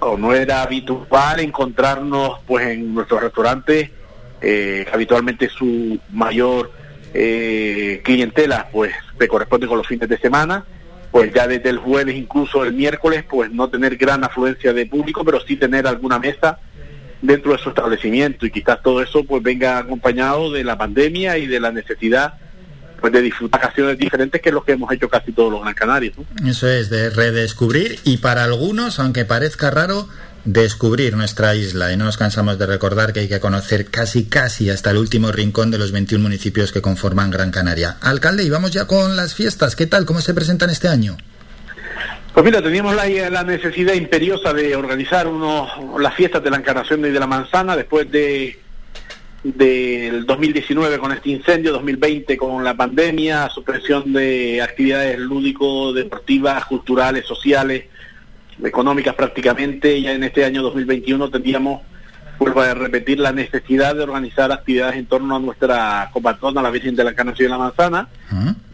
O 0.00 0.16
no 0.16 0.34
era 0.34 0.62
habitual 0.62 1.40
encontrarnos, 1.40 2.40
pues, 2.46 2.66
en 2.68 2.94
nuestros 2.94 3.22
restaurantes, 3.22 3.90
eh, 4.42 4.86
habitualmente 4.92 5.48
su 5.48 5.98
mayor 6.10 6.72
eh, 7.12 8.00
clientela 8.04 8.68
pues 8.72 8.94
se 9.18 9.28
corresponde 9.28 9.66
con 9.66 9.76
los 9.76 9.86
fines 9.86 10.08
de 10.08 10.16
semana 10.16 10.64
pues 11.10 11.32
ya 11.34 11.46
desde 11.46 11.70
el 11.70 11.78
jueves 11.78 12.16
incluso 12.16 12.64
el 12.64 12.72
miércoles 12.72 13.24
pues 13.28 13.50
no 13.50 13.68
tener 13.68 13.96
gran 13.96 14.22
afluencia 14.24 14.72
de 14.72 14.86
público 14.86 15.24
pero 15.24 15.40
sí 15.40 15.56
tener 15.56 15.86
alguna 15.86 16.18
mesa 16.18 16.58
dentro 17.22 17.52
de 17.52 17.58
su 17.58 17.70
establecimiento 17.70 18.46
y 18.46 18.50
quizás 18.50 18.82
todo 18.82 19.02
eso 19.02 19.24
pues 19.24 19.42
venga 19.42 19.78
acompañado 19.78 20.50
de 20.52 20.64
la 20.64 20.78
pandemia 20.78 21.38
y 21.38 21.46
de 21.46 21.60
la 21.60 21.72
necesidad 21.72 22.34
pues 23.00 23.12
de 23.12 23.22
disfrutar 23.22 23.60
vacaciones 23.60 23.98
diferentes 23.98 24.40
que 24.40 24.50
es 24.50 24.54
lo 24.54 24.62
que 24.62 24.72
hemos 24.72 24.92
hecho 24.92 25.08
casi 25.08 25.32
todos 25.32 25.50
los 25.50 25.62
gran 25.62 25.74
canarios. 25.74 26.14
Eso 26.46 26.68
es, 26.68 26.90
de 26.90 27.10
redescubrir 27.10 27.98
y 28.04 28.18
para 28.18 28.44
algunos, 28.44 28.98
aunque 29.00 29.24
parezca 29.24 29.70
raro, 29.70 30.06
descubrir 30.44 31.16
nuestra 31.16 31.54
isla. 31.54 31.92
Y 31.92 31.96
no 31.96 32.04
nos 32.04 32.16
cansamos 32.16 32.58
de 32.58 32.66
recordar 32.66 33.12
que 33.12 33.20
hay 33.20 33.28
que 33.28 33.40
conocer 33.40 33.86
casi 33.86 34.24
casi 34.24 34.70
hasta 34.70 34.90
el 34.90 34.96
último 34.96 35.32
rincón 35.32 35.70
de 35.70 35.78
los 35.78 35.92
21 35.92 36.22
municipios 36.22 36.72
que 36.72 36.82
conforman 36.82 37.30
Gran 37.30 37.50
Canaria. 37.50 37.96
Alcalde, 38.00 38.44
y 38.44 38.50
vamos 38.50 38.70
ya 38.70 38.86
con 38.86 39.16
las 39.16 39.34
fiestas. 39.34 39.76
¿Qué 39.76 39.86
tal? 39.86 40.06
¿Cómo 40.06 40.20
se 40.20 40.34
presentan 40.34 40.70
este 40.70 40.88
año? 40.88 41.16
Pues 42.32 42.44
mira, 42.44 42.62
teníamos 42.62 42.94
la, 42.94 43.42
necesidad 43.42 43.94
imperiosa 43.94 44.52
de 44.52 44.76
organizar 44.76 45.26
unos, 45.26 45.68
las 45.98 46.14
fiestas 46.14 46.42
de 46.42 46.50
la 46.50 46.58
Encarnación 46.58 47.00
y 47.00 47.10
de 47.10 47.18
la 47.18 47.26
Manzana 47.26 47.76
después 47.76 48.10
de 48.10 48.58
del 49.42 50.26
2019 50.26 50.98
con 50.98 51.12
este 51.12 51.30
incendio, 51.30 51.72
2020 51.72 52.36
con 52.36 52.62
la 52.62 52.74
pandemia, 52.74 53.48
suspensión 53.48 54.12
de 54.12 54.60
actividades 54.60 55.18
lúdico, 55.18 55.94
deportivas, 55.94 56.66
culturales, 56.66 57.24
sociales, 57.26 57.84
económicas 58.64 59.14
prácticamente. 59.14 60.00
Ya 60.00 60.12
en 60.12 60.24
este 60.24 60.44
año 60.44 60.62
2021 60.62 61.30
tendríamos, 61.30 61.82
vuelvo 62.38 62.60
a 62.60 62.74
repetir, 62.74 63.18
la 63.18 63.32
necesidad 63.32 63.94
de 63.94 64.02
organizar 64.02 64.50
actividades 64.52 64.96
en 64.96 65.06
torno 65.06 65.36
a 65.36 65.38
nuestra 65.38 66.10
compatrona, 66.12 66.62
la 66.62 66.70
Virgen 66.70 66.96
de 66.96 67.04
la 67.04 67.10
Encarnación 67.10 67.48
y 67.48 67.50
la 67.50 67.58
Manzana, 67.58 68.08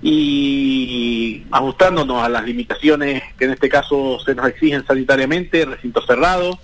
y 0.03 1.45
ajustándonos 1.51 2.23
a 2.23 2.29
las 2.29 2.45
limitaciones 2.45 3.23
que 3.39 3.47
en 3.47 3.53
este 3.53 3.69
caso 3.69 4.19
se 4.25 4.35
nos 4.35 4.47
exigen 4.49 4.87
sanitariamente, 4.87 5.65
recintos 5.65 6.07
cerrados, 6.07 6.57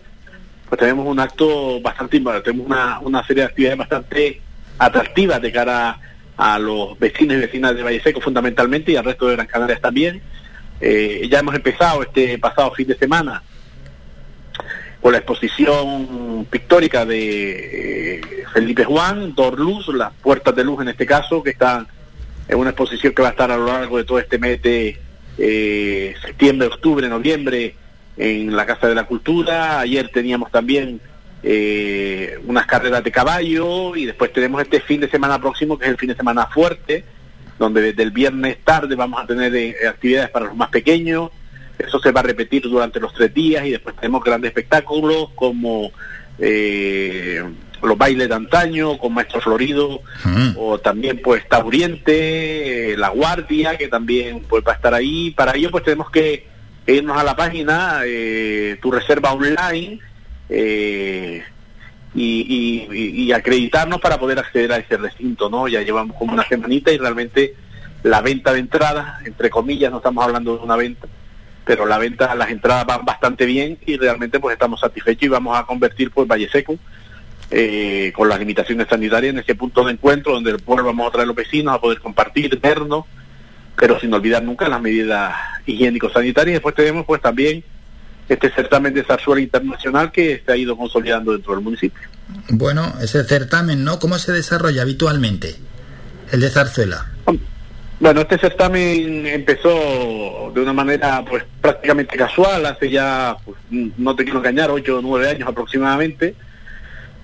pues 0.69 0.81
tenemos 0.81 1.07
un 1.07 1.21
acto 1.21 1.81
bastante, 1.81 2.21
tenemos 2.43 2.67
una, 2.67 2.99
una 3.01 3.27
serie 3.27 3.43
de 3.43 3.49
actividades 3.49 3.79
bastante 3.79 4.41
atractivas 4.79 5.43
de 5.43 5.53
cara 5.53 5.99
a 6.37 6.59
los 6.59 6.99
vecinos 6.99 7.37
y 7.37 7.41
vecinas 7.41 7.75
de 7.75 7.83
Valle 7.83 8.03
Seco 8.03 8.21
fundamentalmente 8.21 8.93
y 8.93 8.97
al 8.97 9.05
resto 9.05 9.27
de 9.27 9.37
Gran 9.37 9.47
Canarias 9.47 9.81
también. 9.81 10.23
Eh, 10.85 11.29
ya 11.31 11.39
hemos 11.39 11.55
empezado 11.55 12.03
este 12.03 12.37
pasado 12.39 12.73
fin 12.73 12.89
de 12.89 12.97
semana 12.97 13.41
con 15.01 15.13
la 15.13 15.19
exposición 15.19 16.45
pictórica 16.51 17.05
de 17.05 18.17
eh, 18.17 18.21
Felipe 18.53 18.85
Juan, 18.85 19.33
Dor 19.33 19.61
Luz, 19.61 19.87
las 19.95 20.13
puertas 20.15 20.57
de 20.57 20.65
luz 20.65 20.81
en 20.81 20.89
este 20.89 21.07
caso, 21.07 21.41
que 21.41 21.51
están 21.51 21.87
en 22.49 22.59
una 22.59 22.71
exposición 22.71 23.15
que 23.15 23.23
va 23.23 23.29
a 23.29 23.31
estar 23.31 23.51
a 23.53 23.57
lo 23.57 23.67
largo 23.67 23.97
de 23.97 24.05
todo 24.05 24.19
este 24.19 24.39
mes 24.39 24.61
de 24.61 24.99
eh, 25.39 26.15
septiembre, 26.21 26.67
octubre, 26.67 27.09
noviembre 27.09 27.77
en 28.17 28.55
la 28.55 28.67
Casa 28.67 28.89
de 28.89 28.97
la 28.97 29.05
Cultura. 29.05 29.79
Ayer 29.79 30.09
teníamos 30.09 30.51
también 30.51 31.01
eh, 31.45 32.39
unas 32.47 32.67
carreras 32.67 33.05
de 33.05 33.13
caballo 33.13 33.95
y 33.95 34.07
después 34.07 34.33
tenemos 34.33 34.61
este 34.63 34.81
fin 34.81 35.01
de 35.01 35.09
semana 35.09 35.41
próximo, 35.41 35.79
que 35.79 35.85
es 35.85 35.91
el 35.93 35.97
fin 35.97 36.09
de 36.09 36.17
semana 36.17 36.47
fuerte, 36.47 37.05
donde 37.63 37.81
desde 37.81 38.03
el 38.03 38.11
viernes 38.11 38.59
tarde 38.65 38.97
vamos 38.97 39.23
a 39.23 39.27
tener 39.27 39.55
eh, 39.55 39.77
actividades 39.89 40.31
para 40.31 40.47
los 40.47 40.57
más 40.57 40.69
pequeños. 40.69 41.31
Eso 41.79 42.01
se 42.01 42.11
va 42.11 42.21
a 42.21 42.25
repetir 42.25 42.63
durante 42.63 42.99
los 42.99 43.15
tres 43.15 43.33
días 43.33 43.65
y 43.65 43.71
después 43.71 43.95
tenemos 43.97 44.23
grandes 44.25 44.49
espectáculos 44.49 45.29
como 45.37 45.93
eh, 46.39 47.43
los 47.83 47.97
bailes 47.97 48.29
de 48.29 48.35
antaño 48.35 48.99
con 48.99 49.15
Maestro 49.15 49.41
Florido 49.41 50.03
o 50.57 50.79
también 50.79 51.21
pues 51.23 51.49
Tauriente, 51.49 52.93
eh, 52.93 52.97
La 52.97 53.09
Guardia 53.11 53.79
que 53.79 53.89
también 53.89 54.41
pues 54.49 54.65
va 54.67 54.73
a 54.73 54.75
estar 54.77 54.93
ahí. 54.93 55.31
Para 55.31 55.57
ello 55.57 55.71
pues 55.71 55.85
tenemos 55.85 56.11
que 56.11 56.47
irnos 56.87 57.17
a 57.17 57.23
la 57.23 57.37
página 57.37 58.01
eh, 58.05 58.77
tu 58.83 58.91
reserva 58.91 59.33
online 59.33 60.01
eh, 60.49 61.45
y, 62.15 62.87
y- 62.91 63.23
y 63.25 63.33
acreditarnos 63.33 64.01
para 64.01 64.19
poder 64.19 64.39
acceder 64.39 64.73
a 64.73 64.77
ese 64.77 64.97
recinto, 64.97 65.49
¿no? 65.49 65.69
Ya 65.69 65.83
llevamos 65.83 66.17
como 66.17 66.33
una 66.35 66.47
semanita 66.47 66.93
y 66.93 66.99
realmente 66.99 67.55
la 68.03 68.21
venta 68.21 68.53
de 68.53 68.61
entradas, 68.61 69.25
entre 69.27 69.49
comillas, 69.51 69.91
no 69.91 69.99
estamos 69.99 70.25
hablando 70.25 70.57
de 70.57 70.63
una 70.65 70.77
venta, 70.77 71.07
pero 71.65 71.87
la 71.87 71.99
venta, 71.99 72.35
las 72.35 72.51
entradas 72.51 72.85
van 72.85 73.05
bastante 73.05 73.47
bien 73.47 73.79
y 73.87 73.97
realmente 73.97 74.41
pues 74.41 74.53
estamos 74.55 74.81
satisfechos 74.81 75.23
y 75.23 75.29
vamos 75.29 75.57
a 75.59 75.65
convertir 75.65 76.11
pues 76.11 76.27
Valle 76.29 76.49
Seco 76.51 76.77
eh, 77.51 78.13
con 78.15 78.29
las 78.29 78.39
limitaciones 78.39 78.89
sanitarias 78.89 79.33
en 79.35 79.39
ese 79.41 79.55
punto 79.55 79.85
de 79.85 79.93
encuentro 79.93 80.33
donde 80.33 80.53
después 80.53 80.83
vamos 80.85 81.07
a 81.07 81.11
traer 81.13 81.29
los 81.29 81.37
vecinos 81.37 81.75
a 81.75 81.81
poder 81.81 82.01
compartir, 82.01 82.59
vernos, 82.61 83.05
pero 83.77 83.99
sin 84.01 84.13
olvidar 84.13 84.43
nunca 84.43 84.69
las 84.69 84.81
medidas 84.81 85.35
higiénico-sanitarias. 85.67 86.55
Después 86.57 86.75
tenemos 86.75 87.07
pues 87.07 87.21
también 87.23 87.63
este 88.29 88.51
certamen 88.51 88.95
de 88.95 89.05
zarzuela 89.05 89.41
internacional 89.41 90.11
que 90.13 90.43
se 90.45 90.53
ha 90.53 90.57
ido 90.57 90.77
consolidando 90.77 91.33
dentro 91.33 91.55
del 91.55 91.63
municipio. 91.63 92.09
Bueno, 92.51 92.95
ese 93.01 93.25
certamen, 93.25 93.85
¿no? 93.85 93.99
¿Cómo 93.99 94.19
se 94.19 94.33
desarrolla 94.33 94.83
habitualmente? 94.83 95.57
El 96.31 96.41
de 96.41 96.49
zarzuela. 96.49 97.07
Bueno, 98.01 98.23
este 98.23 98.39
certamen 98.39 99.27
empezó 99.27 100.51
de 100.53 100.61
una 100.61 100.73
manera 100.73 101.25
pues 101.25 101.45
prácticamente 101.61 102.17
casual, 102.17 102.67
hace 102.67 102.91
ya, 102.91 103.37
pues, 103.45 103.59
no 103.71 104.17
te 104.17 104.25
quiero 104.25 104.41
engañar, 104.41 104.71
ocho 104.71 104.99
o 104.99 105.03
nueve 105.03 105.29
años 105.29 105.49
aproximadamente, 105.49 106.35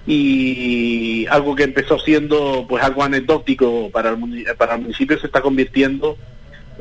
y 0.06 1.26
algo 1.26 1.56
que 1.56 1.64
empezó 1.64 1.98
siendo 1.98 2.64
pues 2.68 2.84
algo 2.84 3.02
anecdótico 3.02 3.90
para 3.90 4.10
el, 4.10 4.44
para 4.56 4.76
el 4.76 4.82
municipio 4.82 5.18
se 5.18 5.26
está 5.26 5.40
convirtiendo 5.40 6.16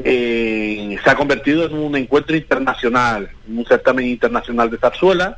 en- 0.03 0.99
se 1.01 1.09
ha 1.09 1.15
convertido 1.15 1.65
en 1.65 1.73
un 1.75 1.95
encuentro 1.95 2.35
internacional, 2.35 3.29
un 3.47 3.65
certamen 3.65 4.05
internacional 4.07 4.69
de 4.69 4.77
zarzuela, 4.77 5.37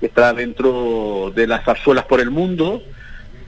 que 0.00 0.06
está 0.06 0.32
dentro 0.32 1.32
de 1.34 1.46
las 1.46 1.64
zarzuelas 1.64 2.04
por 2.04 2.20
el 2.20 2.30
mundo, 2.30 2.82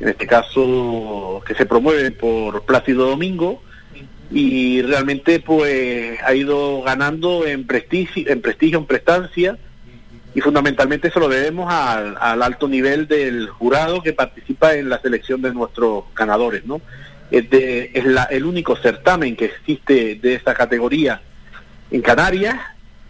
en 0.01 0.09
este 0.09 0.27
caso 0.27 1.43
que 1.47 1.55
se 1.55 1.67
promueve 1.67 2.11
por 2.11 2.63
Plácido 2.65 3.07
Domingo, 3.09 3.63
y 4.31 4.83
realmente 4.83 5.41
pues 5.41 6.19
ha 6.25 6.35
ido 6.35 6.83
ganando 6.83 7.47
en 7.47 7.67
prestigio, 7.67 8.25
en 8.31 8.43
prestigio, 8.43 8.79
en 8.79 8.85
prestancia 8.87 9.57
y 10.35 10.41
fundamentalmente 10.43 11.11
se 11.11 11.19
lo 11.19 11.29
debemos 11.29 11.73
al, 11.73 12.15
al 12.21 12.43
alto 12.43 12.69
nivel 12.69 13.09
del 13.09 13.49
jurado 13.49 14.03
que 14.03 14.13
participa 14.13 14.75
en 14.75 14.91
la 14.91 15.01
selección 15.01 15.41
de 15.41 15.55
nuestros 15.55 16.05
ganadores, 16.15 16.67
¿no? 16.67 16.83
Es, 17.31 17.49
de- 17.51 17.91
es 17.95 18.05
la- 18.05 18.25
el 18.25 18.45
único 18.45 18.77
certamen 18.77 19.37
que 19.37 19.47
existe 19.47 20.15
de 20.23 20.35
esta 20.35 20.55
categoría 20.55 21.21
en 21.91 22.01
Canarias 22.03 22.57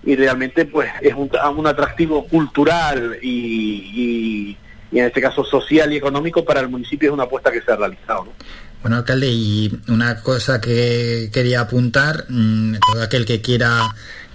y 0.05 0.17
realmente 0.17 0.65
pues 0.65 0.91
es 1.01 1.15
un, 1.15 1.31
un 1.57 1.67
atractivo 1.67 2.27
cultural 2.27 3.19
y, 3.23 4.57
y- 4.93 4.97
en 4.99 5.05
este 5.05 5.21
caso 5.21 5.45
social 5.45 5.93
y 5.93 5.97
económico 5.97 6.45
para 6.45 6.61
el 6.61 6.69
municipio 6.69 7.11
es 7.11 7.13
una 7.13 7.25
apuesta 7.25 7.53
que 7.53 7.61
se 7.61 7.71
ha 7.73 7.77
realizado. 7.77 8.25
¿no? 8.25 8.33
Bueno, 8.81 8.97
alcalde, 8.97 9.27
y 9.29 9.71
una 9.89 10.23
cosa 10.23 10.61
que 10.61 11.29
quería 11.33 11.61
apuntar, 11.61 12.25
mm, 12.29 12.77
todo 12.93 13.03
aquel 13.03 13.27
que 13.27 13.41
quiera 13.43 13.83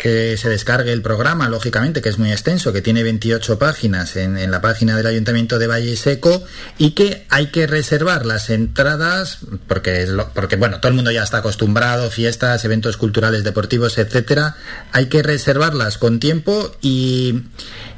que 0.04 0.36
se 0.36 0.50
descargue 0.50 0.92
el 0.92 1.02
programa, 1.02 1.48
lógicamente, 1.48 2.02
que 2.02 2.10
es 2.10 2.20
muy 2.20 2.30
extenso, 2.34 2.74
que 2.74 2.82
tiene 2.82 3.04
28 3.04 3.58
páginas 3.58 4.18
en, 4.18 4.38
en 4.38 4.52
la 4.52 4.60
página 4.60 4.98
del 4.98 5.08
Ayuntamiento 5.08 5.60
de 5.60 5.68
Valle 5.68 5.96
Seco 5.96 6.44
y 6.78 6.92
que 6.92 7.26
hay 7.30 7.48
que 7.52 7.68
reservar 7.68 8.26
las 8.26 8.50
entradas, 8.50 9.38
porque, 9.66 10.02
es 10.04 10.10
lo- 10.10 10.28
porque 10.34 10.58
bueno, 10.58 10.82
todo 10.82 10.90
el 10.90 10.96
mundo 10.96 11.10
ya 11.10 11.24
está 11.24 11.38
acostumbrado, 11.38 12.12
fiestas, 12.12 12.66
eventos 12.66 12.98
culturales, 12.98 13.46
deportivos, 13.46 13.98
etcétera, 13.98 14.58
hay 14.92 15.06
que 15.06 15.24
reservarlas 15.24 15.98
con 15.98 16.20
tiempo 16.20 16.76
y, 16.82 17.44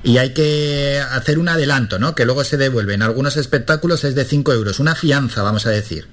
y 0.04 0.20
hay 0.20 0.30
que 0.36 1.02
hacer 1.10 1.40
un 1.40 1.50
adelanto, 1.50 1.98
¿no? 1.98 2.14
Que 2.14 2.26
luego 2.26 2.44
se 2.44 2.58
devuelven. 2.58 3.02
Algunos 3.02 3.36
espectáculos 3.36 4.04
es 4.04 4.14
de 4.14 4.26
5 4.26 4.54
euros, 4.54 4.80
una 4.80 4.94
fianza, 4.94 5.42
vamos 5.42 5.66
a 5.66 5.72
decir. 5.72 6.08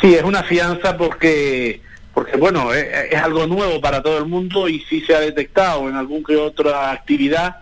Sí, 0.00 0.14
es 0.14 0.22
una 0.22 0.44
fianza 0.44 0.96
porque, 0.96 1.82
porque 2.14 2.36
bueno, 2.36 2.72
es, 2.72 2.86
es 3.10 3.20
algo 3.20 3.46
nuevo 3.46 3.80
para 3.80 4.02
todo 4.02 4.18
el 4.18 4.26
mundo 4.26 4.68
y 4.68 4.80
sí 4.80 5.00
se 5.02 5.14
ha 5.14 5.20
detectado 5.20 5.88
en 5.88 5.96
algún 5.96 6.24
que 6.24 6.36
otra 6.36 6.90
actividad 6.90 7.56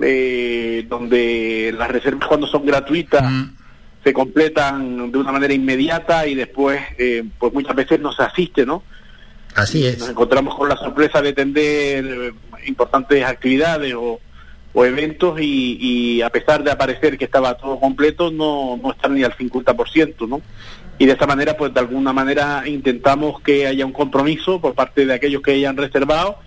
eh, 0.00 0.86
donde 0.88 1.74
las 1.76 1.88
reservas 1.90 2.28
cuando 2.28 2.46
son 2.46 2.64
gratuitas 2.64 3.24
se 4.04 4.12
completan 4.12 5.10
de 5.10 5.18
una 5.18 5.32
manera 5.32 5.52
inmediata 5.52 6.24
y 6.26 6.36
después 6.36 6.80
eh, 6.98 7.24
pues 7.36 7.52
muchas 7.52 7.74
veces 7.74 7.98
no 7.98 8.12
se 8.12 8.22
asiste, 8.22 8.64
¿no? 8.64 8.84
Así 9.56 9.84
es. 9.84 9.98
Nos 9.98 10.10
encontramos 10.10 10.54
con 10.54 10.68
la 10.68 10.76
sorpresa 10.76 11.20
de 11.20 11.30
atender 11.30 12.04
eh, 12.04 12.32
importantes 12.66 13.24
actividades 13.24 13.92
o, 13.94 14.20
o 14.72 14.84
eventos 14.84 15.40
y, 15.40 15.78
y 15.80 16.22
a 16.22 16.30
pesar 16.30 16.62
de 16.62 16.70
aparecer 16.70 17.18
que 17.18 17.24
estaba 17.24 17.54
todo 17.54 17.80
completo, 17.80 18.30
no, 18.30 18.78
no 18.80 18.92
están 18.92 19.16
ni 19.16 19.24
al 19.24 19.36
50%, 19.36 20.28
¿no? 20.28 20.40
Y 20.98 21.06
de 21.06 21.12
esta 21.12 21.26
manera, 21.26 21.56
pues 21.56 21.72
de 21.72 21.80
alguna 21.80 22.12
manera 22.12 22.64
intentamos 22.66 23.40
que 23.40 23.66
haya 23.66 23.86
un 23.86 23.92
compromiso 23.92 24.60
por 24.60 24.74
parte 24.74 25.06
de 25.06 25.14
aquellos 25.14 25.42
que 25.42 25.52
hayan 25.52 25.76
reservado 25.76 26.38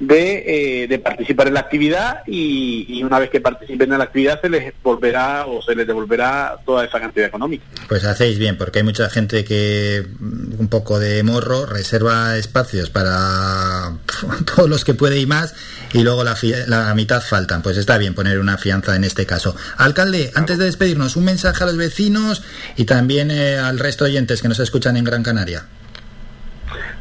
de, 0.00 0.82
eh, 0.82 0.88
de 0.88 0.98
participar 0.98 1.48
en 1.48 1.54
la 1.54 1.60
actividad 1.60 2.22
y, 2.26 2.86
y 2.88 3.02
una 3.02 3.18
vez 3.18 3.30
que 3.30 3.40
participen 3.40 3.92
en 3.92 3.98
la 3.98 4.04
actividad 4.04 4.40
se 4.40 4.48
les 4.48 4.72
volverá 4.82 5.46
o 5.46 5.60
se 5.60 5.74
les 5.74 5.86
devolverá 5.86 6.56
toda 6.64 6.84
esa 6.84 7.00
cantidad 7.00 7.26
económica. 7.26 7.64
Pues 7.88 8.04
hacéis 8.04 8.38
bien, 8.38 8.56
porque 8.56 8.78
hay 8.78 8.84
mucha 8.84 9.10
gente 9.10 9.44
que 9.44 10.06
mm, 10.18 10.60
un 10.60 10.68
poco 10.68 10.98
de 10.98 11.22
morro 11.22 11.66
reserva 11.66 12.36
espacios 12.36 12.90
para 12.90 13.98
todos 14.56 14.68
los 14.68 14.84
que 14.84 14.94
puede 14.94 15.18
y 15.18 15.26
más 15.26 15.54
y 15.92 16.02
luego 16.02 16.22
la, 16.24 16.36
la 16.66 16.94
mitad 16.94 17.22
faltan. 17.22 17.62
Pues 17.62 17.76
está 17.76 17.98
bien 17.98 18.14
poner 18.14 18.38
una 18.38 18.58
fianza 18.58 18.94
en 18.94 19.04
este 19.04 19.26
caso. 19.26 19.56
Alcalde, 19.76 20.30
antes 20.34 20.58
de 20.58 20.66
despedirnos, 20.66 21.16
un 21.16 21.24
mensaje 21.24 21.64
a 21.64 21.66
los 21.66 21.76
vecinos 21.76 22.42
y 22.76 22.84
también 22.84 23.30
eh, 23.30 23.58
al 23.58 23.78
resto 23.78 24.04
de 24.04 24.10
oyentes 24.10 24.42
que 24.42 24.48
nos 24.48 24.60
escuchan 24.60 24.96
en 24.96 25.04
Gran 25.04 25.22
Canaria. 25.22 25.64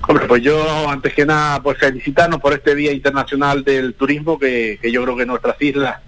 Hombre, 0.10 0.26
pues 0.26 0.42
yo 0.42 0.90
antes 0.90 1.14
que 1.14 1.26
nada 1.26 1.62
pues 1.62 1.78
felicitarnos 1.80 2.40
por 2.40 2.54
este 2.54 2.74
Día 2.76 2.94
Internacional 2.94 3.66
del 3.66 3.94
Turismo 3.94 4.40
que, 4.40 4.80
yo 4.82 5.04
creo 5.04 5.18
que 5.18 5.26
nuestras 5.26 5.62
islas 5.62 6.00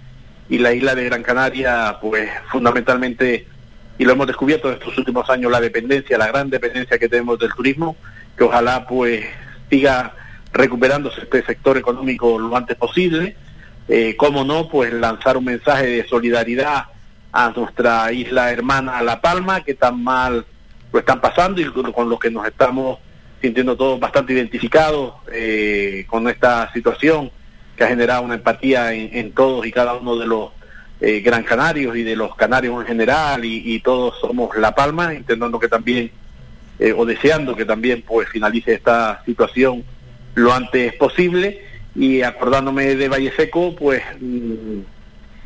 y 0.48 0.56
la 0.56 0.72
isla 0.72 0.94
de 0.94 1.04
Gran 1.04 1.22
Canaria 1.22 1.98
pues 2.00 2.30
fundamentalmente 2.50 3.46
y 3.98 4.04
lo 4.06 4.12
hemos 4.12 4.26
descubierto 4.26 4.68
en 4.68 4.74
estos 4.78 4.96
últimos 4.96 5.28
años 5.28 5.52
la 5.52 5.60
dependencia, 5.60 6.16
la 6.16 6.28
gran 6.28 6.48
dependencia 6.48 6.98
que 6.98 7.10
tenemos 7.10 7.38
del 7.38 7.52
turismo, 7.52 7.94
que 8.38 8.44
ojalá 8.44 8.86
pues 8.86 9.22
siga 9.68 10.14
recuperándose 10.50 11.20
este 11.20 11.44
sector 11.44 11.76
económico 11.76 12.38
lo 12.38 12.56
antes 12.56 12.78
posible. 12.78 13.36
Eh, 13.86 14.16
cómo 14.16 14.44
no, 14.44 14.70
pues 14.70 14.94
lanzar 14.94 15.36
un 15.36 15.44
mensaje 15.44 15.86
de 15.86 16.08
solidaridad 16.08 16.84
a 17.32 17.50
nuestra 17.54 18.10
isla 18.12 18.50
hermana 18.50 19.02
La 19.02 19.20
Palma, 19.20 19.62
que 19.62 19.74
tan 19.74 20.02
mal 20.02 20.46
lo 20.90 20.98
están 20.98 21.20
pasando 21.20 21.60
y 21.60 21.66
con 21.66 22.08
los 22.08 22.18
que 22.18 22.30
nos 22.30 22.46
estamos 22.46 22.98
sintiendo 23.40 23.76
todos 23.76 23.98
bastante 23.98 24.32
identificados 24.32 25.14
eh, 25.32 26.04
con 26.08 26.28
esta 26.28 26.72
situación 26.72 27.30
que 27.76 27.84
ha 27.84 27.88
generado 27.88 28.22
una 28.22 28.34
empatía 28.34 28.92
en, 28.92 29.10
en 29.16 29.32
todos 29.32 29.66
y 29.66 29.72
cada 29.72 29.94
uno 29.94 30.16
de 30.16 30.26
los 30.26 30.50
eh, 31.02 31.20
gran 31.20 31.44
canarios 31.44 31.96
y 31.96 32.02
de 32.02 32.14
los 32.14 32.36
canarios 32.36 32.78
en 32.78 32.86
general 32.86 33.42
y, 33.42 33.80
todos 33.80 34.20
somos 34.20 34.54
La 34.58 34.74
Palma, 34.74 35.14
intentando 35.14 35.58
que 35.58 35.66
también 35.66 36.10
eh, 36.78 36.92
o 36.94 37.06
deseando 37.06 37.56
que 37.56 37.64
también 37.64 38.04
pues 38.06 38.28
finalice 38.28 38.74
esta 38.74 39.22
situación 39.24 39.82
lo 40.34 40.52
antes 40.52 40.92
posible 40.96 41.62
y 41.94 42.20
acordándome 42.20 42.96
de 42.96 43.08
Valle 43.08 43.32
Seco 43.34 43.74
pues 43.74 44.02
mm, 44.20 44.80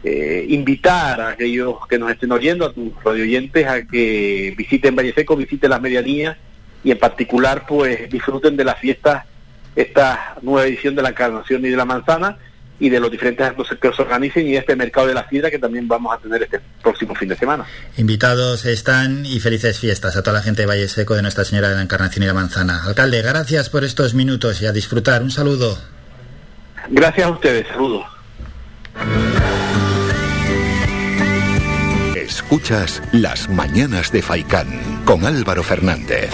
eh, 0.02 0.44
invitar 0.48 1.20
a 1.20 1.28
aquellos 1.28 1.86
que 1.86 2.00
nos 2.00 2.10
estén 2.10 2.32
oyendo, 2.32 2.66
a 2.66 2.72
tus 2.72 2.92
radioyentes, 3.04 3.64
a 3.64 3.86
que 3.86 4.54
visiten 4.58 4.96
Valle 4.96 5.14
Seco, 5.14 5.36
visiten 5.36 5.70
las 5.70 5.80
medianías 5.80 6.36
y 6.84 6.90
en 6.90 6.98
particular 6.98 7.64
pues 7.66 8.08
disfruten 8.10 8.56
de 8.56 8.64
las 8.64 8.78
fiestas, 8.78 9.24
esta 9.74 10.36
nueva 10.42 10.66
edición 10.66 10.94
de 10.94 11.02
la 11.02 11.08
Encarnación 11.08 11.64
y 11.64 11.70
de 11.70 11.76
la 11.76 11.84
Manzana 11.84 12.38
y 12.78 12.90
de 12.90 13.00
los 13.00 13.10
diferentes 13.10 13.46
actos 13.46 13.68
que 13.80 13.92
se 13.92 14.02
organicen 14.02 14.46
y 14.46 14.56
este 14.56 14.76
mercado 14.76 15.06
de 15.06 15.14
la 15.14 15.28
sidra 15.28 15.50
que 15.50 15.58
también 15.58 15.88
vamos 15.88 16.14
a 16.14 16.18
tener 16.18 16.42
este 16.42 16.60
próximo 16.82 17.14
fin 17.14 17.28
de 17.28 17.36
semana. 17.36 17.64
Invitados 17.96 18.66
están 18.66 19.24
y 19.24 19.40
felices 19.40 19.78
fiestas 19.78 20.16
a 20.16 20.22
toda 20.22 20.38
la 20.38 20.42
gente 20.42 20.62
de 20.62 20.66
Valle 20.66 20.88
Seco 20.88 21.14
de 21.14 21.22
Nuestra 21.22 21.44
Señora 21.44 21.70
de 21.70 21.76
la 21.76 21.82
Encarnación 21.82 22.24
y 22.24 22.26
la 22.26 22.34
Manzana. 22.34 22.82
Alcalde, 22.84 23.22
gracias 23.22 23.70
por 23.70 23.84
estos 23.84 24.14
minutos 24.14 24.60
y 24.60 24.66
a 24.66 24.72
disfrutar. 24.72 25.22
Un 25.22 25.30
saludo. 25.30 25.78
Gracias 26.90 27.26
a 27.26 27.30
ustedes, 27.30 27.66
saludos. 27.68 28.04
Escuchas 32.44 33.00
Las 33.10 33.48
Mañanas 33.48 34.12
de 34.12 34.20
Faicán 34.20 35.02
con 35.06 35.24
Álvaro 35.24 35.62
Fernández. 35.62 36.30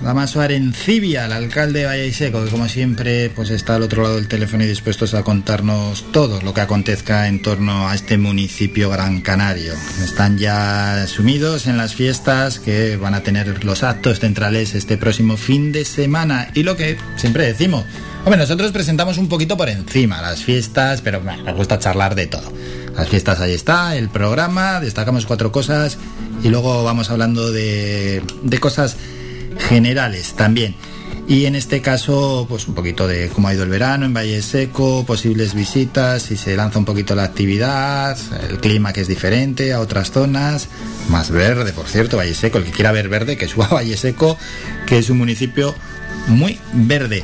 Damaso 0.00 0.40
Arencibia, 0.40 1.26
el 1.26 1.32
alcalde 1.32 1.80
de 1.80 1.86
Valle 1.86 2.12
Seco, 2.14 2.42
que 2.42 2.50
como 2.50 2.68
siempre 2.68 3.28
pues 3.28 3.50
está 3.50 3.74
al 3.74 3.82
otro 3.82 4.02
lado 4.02 4.16
del 4.16 4.28
teléfono 4.28 4.64
y 4.64 4.66
dispuestos 4.66 5.12
a 5.12 5.22
contarnos 5.22 6.10
todo 6.10 6.40
lo 6.40 6.54
que 6.54 6.62
acontezca 6.62 7.28
en 7.28 7.42
torno 7.42 7.86
a 7.86 7.94
este 7.94 8.16
municipio 8.16 8.88
gran 8.88 9.20
canario. 9.20 9.74
Están 10.02 10.38
ya 10.38 11.06
sumidos 11.06 11.66
en 11.66 11.76
las 11.76 11.94
fiestas 11.94 12.58
que 12.58 12.96
van 12.96 13.12
a 13.12 13.22
tener 13.22 13.62
los 13.62 13.82
actos 13.82 14.20
centrales 14.20 14.74
este 14.74 14.96
próximo 14.96 15.36
fin 15.36 15.70
de 15.70 15.84
semana. 15.84 16.48
Y 16.54 16.62
lo 16.62 16.76
que 16.76 16.96
siempre 17.16 17.44
decimos, 17.44 17.84
hombre, 18.24 18.36
nosotros 18.36 18.72
presentamos 18.72 19.18
un 19.18 19.28
poquito 19.28 19.56
por 19.56 19.68
encima 19.68 20.20
las 20.22 20.42
fiestas, 20.42 21.00
pero 21.00 21.20
bueno, 21.20 21.42
nos 21.44 21.56
gusta 21.56 21.78
charlar 21.78 22.14
de 22.14 22.26
todo. 22.26 22.52
Las 22.94 23.08
fiestas 23.08 23.40
ahí 23.40 23.52
está, 23.52 23.96
el 23.96 24.08
programa, 24.08 24.80
destacamos 24.80 25.26
cuatro 25.26 25.52
cosas 25.52 25.98
y 26.42 26.48
luego 26.48 26.84
vamos 26.84 27.10
hablando 27.10 27.50
de, 27.50 28.22
de 28.42 28.58
cosas 28.58 28.96
generales 29.58 30.34
también. 30.34 30.74
Y 31.30 31.46
en 31.46 31.54
este 31.54 31.80
caso, 31.80 32.46
pues 32.48 32.66
un 32.66 32.74
poquito 32.74 33.06
de 33.06 33.28
cómo 33.28 33.46
ha 33.46 33.54
ido 33.54 33.62
el 33.62 33.68
verano 33.68 34.04
en 34.04 34.12
Valle 34.12 34.42
Seco, 34.42 35.04
posibles 35.06 35.54
visitas, 35.54 36.22
si 36.22 36.36
se 36.36 36.56
lanza 36.56 36.80
un 36.80 36.84
poquito 36.84 37.14
la 37.14 37.22
actividad, 37.22 38.18
el 38.48 38.58
clima 38.58 38.92
que 38.92 39.02
es 39.02 39.06
diferente 39.06 39.72
a 39.72 39.78
otras 39.78 40.10
zonas, 40.10 40.66
más 41.08 41.30
verde, 41.30 41.72
por 41.72 41.86
cierto, 41.86 42.16
Valle 42.16 42.34
Seco, 42.34 42.58
el 42.58 42.64
que 42.64 42.72
quiera 42.72 42.90
ver 42.90 43.08
verde, 43.08 43.36
que 43.36 43.46
suba 43.46 43.66
a 43.66 43.74
Valle 43.74 43.96
Seco, 43.96 44.36
que 44.86 44.98
es 44.98 45.08
un 45.08 45.18
municipio 45.18 45.72
muy 46.26 46.58
verde. 46.72 47.22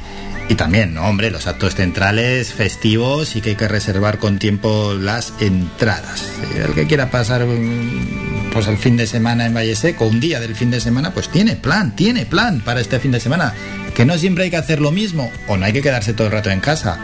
Y 0.48 0.54
también, 0.54 0.94
¿no? 0.94 1.02
hombre, 1.06 1.30
los 1.30 1.48
actos 1.48 1.74
centrales 1.74 2.52
festivos 2.52 3.34
y 3.34 3.40
que 3.40 3.50
hay 3.50 3.56
que 3.56 3.66
reservar 3.66 4.18
con 4.18 4.38
tiempo 4.38 4.94
las 4.94 5.32
entradas. 5.40 6.24
El 6.54 6.72
que 6.72 6.86
quiera 6.86 7.10
pasar 7.10 7.44
mm, 7.44 8.50
pues 8.52 8.68
el 8.68 8.78
fin 8.78 8.96
de 8.96 9.08
semana 9.08 9.46
en 9.46 9.54
Valle 9.54 9.74
Seco, 9.74 10.06
un 10.06 10.20
día 10.20 10.38
del 10.38 10.54
fin 10.54 10.70
de 10.70 10.80
semana, 10.80 11.12
pues 11.12 11.28
tiene 11.28 11.56
plan, 11.56 11.96
tiene 11.96 12.26
plan 12.26 12.60
para 12.60 12.80
este 12.80 13.00
fin 13.00 13.10
de 13.10 13.18
semana. 13.18 13.54
Que 13.94 14.04
no 14.04 14.16
siempre 14.18 14.44
hay 14.44 14.50
que 14.50 14.56
hacer 14.56 14.80
lo 14.80 14.92
mismo 14.92 15.32
o 15.48 15.56
no 15.56 15.64
hay 15.64 15.72
que 15.72 15.82
quedarse 15.82 16.12
todo 16.12 16.28
el 16.28 16.32
rato 16.32 16.50
en 16.50 16.60
casa. 16.60 16.98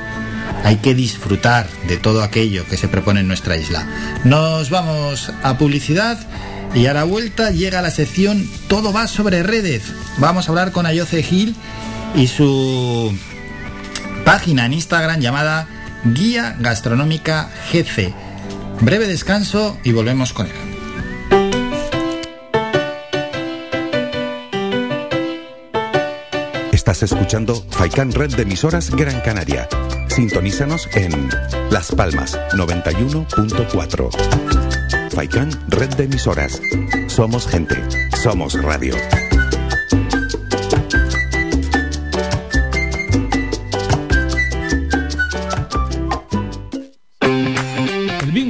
Hay 0.64 0.76
que 0.76 0.94
disfrutar 0.94 1.66
de 1.88 1.96
todo 1.96 2.22
aquello 2.22 2.64
que 2.68 2.76
se 2.76 2.86
propone 2.86 3.20
en 3.20 3.28
nuestra 3.28 3.56
isla. 3.56 3.86
Nos 4.22 4.70
vamos 4.70 5.32
a 5.42 5.58
publicidad 5.58 6.18
y 6.74 6.86
a 6.86 6.94
la 6.94 7.04
vuelta 7.04 7.50
llega 7.50 7.82
la 7.82 7.90
sección 7.90 8.48
Todo 8.68 8.92
va 8.92 9.08
sobre 9.08 9.42
redes. 9.42 9.82
Vamos 10.18 10.46
a 10.46 10.50
hablar 10.50 10.70
con 10.70 10.86
Ayoce 10.86 11.24
Gil 11.24 11.56
y 12.14 12.28
su 12.28 13.12
página 14.24 14.66
en 14.66 14.72
Instagram 14.72 15.20
llamada 15.20 15.68
Guía 16.04 16.56
Gastronómica 16.58 17.48
GC. 17.72 18.12
Breve 18.80 19.06
descanso 19.06 19.78
y 19.84 19.92
volvemos 19.92 20.32
con 20.32 20.46
él. 20.46 20.52
Estás 26.72 27.04
escuchando 27.04 27.54
Faikan 27.70 28.10
Red 28.12 28.34
de 28.34 28.42
emisoras 28.42 28.90
Gran 28.90 29.20
Canaria. 29.20 29.68
Sintonízanos 30.08 30.88
en 30.94 31.30
Las 31.70 31.92
Palmas 31.92 32.36
91.4. 32.52 35.10
Faikan 35.10 35.50
Red 35.68 35.94
de 35.94 36.04
emisoras. 36.04 36.60
Somos 37.06 37.46
gente, 37.46 37.76
somos 38.22 38.60
radio. 38.60 38.96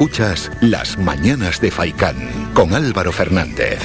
Escuchas 0.00 0.50
Las 0.62 0.96
Mañanas 0.96 1.60
de 1.60 1.70
Faicán 1.70 2.52
con 2.54 2.72
Álvaro 2.72 3.12
Fernández. 3.12 3.78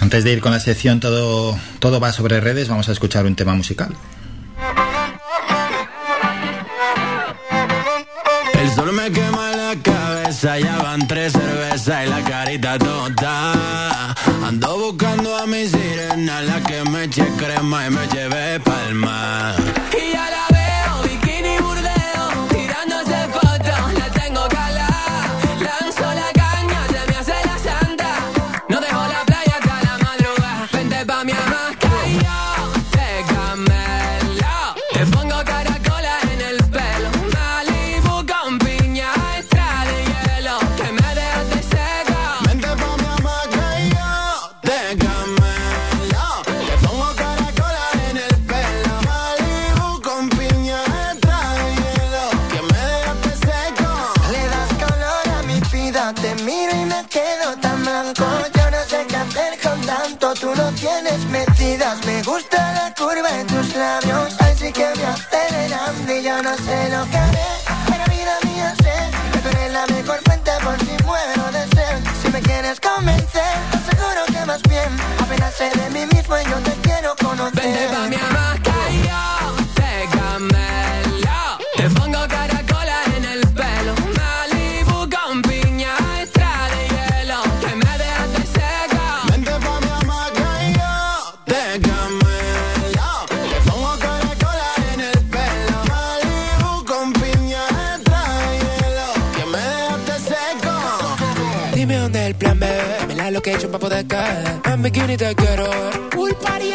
Antes 0.00 0.24
de 0.24 0.32
ir 0.32 0.40
con 0.40 0.52
la 0.52 0.58
sección 0.58 1.00
todo, 1.00 1.54
todo 1.80 2.00
va 2.00 2.14
sobre 2.14 2.40
redes, 2.40 2.70
vamos 2.70 2.88
a 2.88 2.92
escuchar 2.92 3.26
un 3.26 3.36
tema 3.36 3.54
musical. 3.54 3.94
El 8.54 8.70
sol 8.70 8.90
me 8.94 9.12
quema 9.12 9.50
la 9.50 9.74
cabeza, 9.82 10.58
ya 10.58 10.78
van 10.78 11.06
tres 11.06 11.34
cervezas 11.34 12.06
y 12.06 12.08
la 12.08 12.22
carita 12.22 12.78
tonta. 12.78 14.14
Ando 14.42 14.78
buscando 14.78 15.36
a 15.36 15.46
mi 15.46 15.68
sirena, 15.68 16.40
la 16.40 16.62
que 16.62 16.82
me 16.90 17.04
eche 17.04 17.26
crema 17.36 17.86
y 17.86 17.90
me 17.90 18.06
lleve 18.08 18.29
no 66.42 66.56
sé 66.56 66.88
lo 66.88 67.04
que 67.10 67.16
haré. 67.16 67.48
Pero 67.86 68.04
vida 68.06 68.38
mía 68.44 68.74
sé 68.82 68.94
que 69.32 69.38
tú 69.40 69.48
eres 69.48 69.72
la 69.72 69.86
mejor 69.86 70.20
fuente 70.24 70.50
por 70.62 70.78
si 70.78 71.04
muero 71.04 71.52
de 71.52 71.62
sed. 71.76 71.98
Si 72.22 72.28
me 72.30 72.40
quieres 72.40 72.80
convencer, 72.80 73.52
te 73.70 73.76
aseguro 73.76 74.24
que 74.26 74.46
más 74.46 74.62
bien 74.62 74.88
apenas 75.20 75.54
sé 75.54 75.70
de 75.70 75.90
mí 75.90 76.06
mismo 76.14 76.38
y 76.38 76.44
yo 76.44 76.56
te 76.60 76.72
quiero 76.82 77.14
conocer. 77.16 77.62
Vente 77.62 77.88
pa' 77.88 78.06
mi 78.08 78.16
hamaca 78.16 78.69
pa' 103.70 103.78
poder 103.78 104.06
caer. 104.06 104.60
En 104.64 104.82
bikini 104.82 105.16
te 105.16 105.34
quiero 105.34 105.64
ver. 105.68 106.00
Pool 106.10 106.34
party 106.34 106.72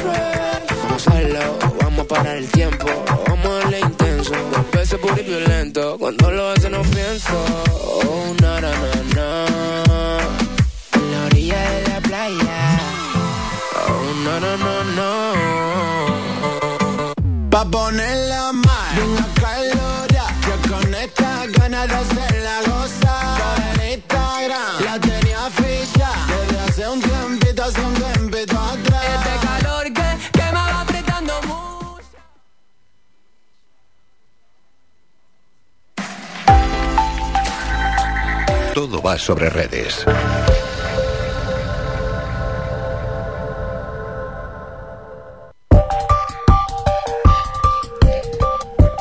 fresh. 0.00 0.66
Vamos 0.82 1.06
a 1.06 1.10
hacerlo, 1.10 1.58
vamos 1.82 2.04
a 2.04 2.08
parar 2.08 2.36
el 2.36 2.48
tiempo. 2.48 2.86
Vamos 3.28 3.46
a 3.46 3.54
darle 3.58 3.80
intenso. 3.80 4.32
Dos 4.52 4.70
veces 4.72 4.98
puro 4.98 5.16
y 5.18 5.22
violento. 5.22 5.96
Cuando 5.98 6.30
lo 6.30 6.50
hace 6.50 6.70
no 6.70 6.82
pienso. 6.82 7.44
Oh, 7.72 8.34
na, 8.40 8.60
na, 8.60 8.70
na, 8.70 8.92
na. 9.16 9.46
En 10.94 11.12
la 11.12 11.24
orilla 11.26 11.60
de 11.70 11.88
la 11.88 12.00
playa. 12.00 12.78
Oh, 13.88 14.06
no, 14.24 14.40
no, 14.40 14.56
no, 14.56 14.84
no. 14.98 15.10
Pa' 17.50 17.64
ponerla 17.64 18.52
mal, 18.52 18.62
bien 18.62 18.65
Todo 38.76 39.00
va 39.00 39.16
sobre 39.16 39.48
redes. 39.48 40.04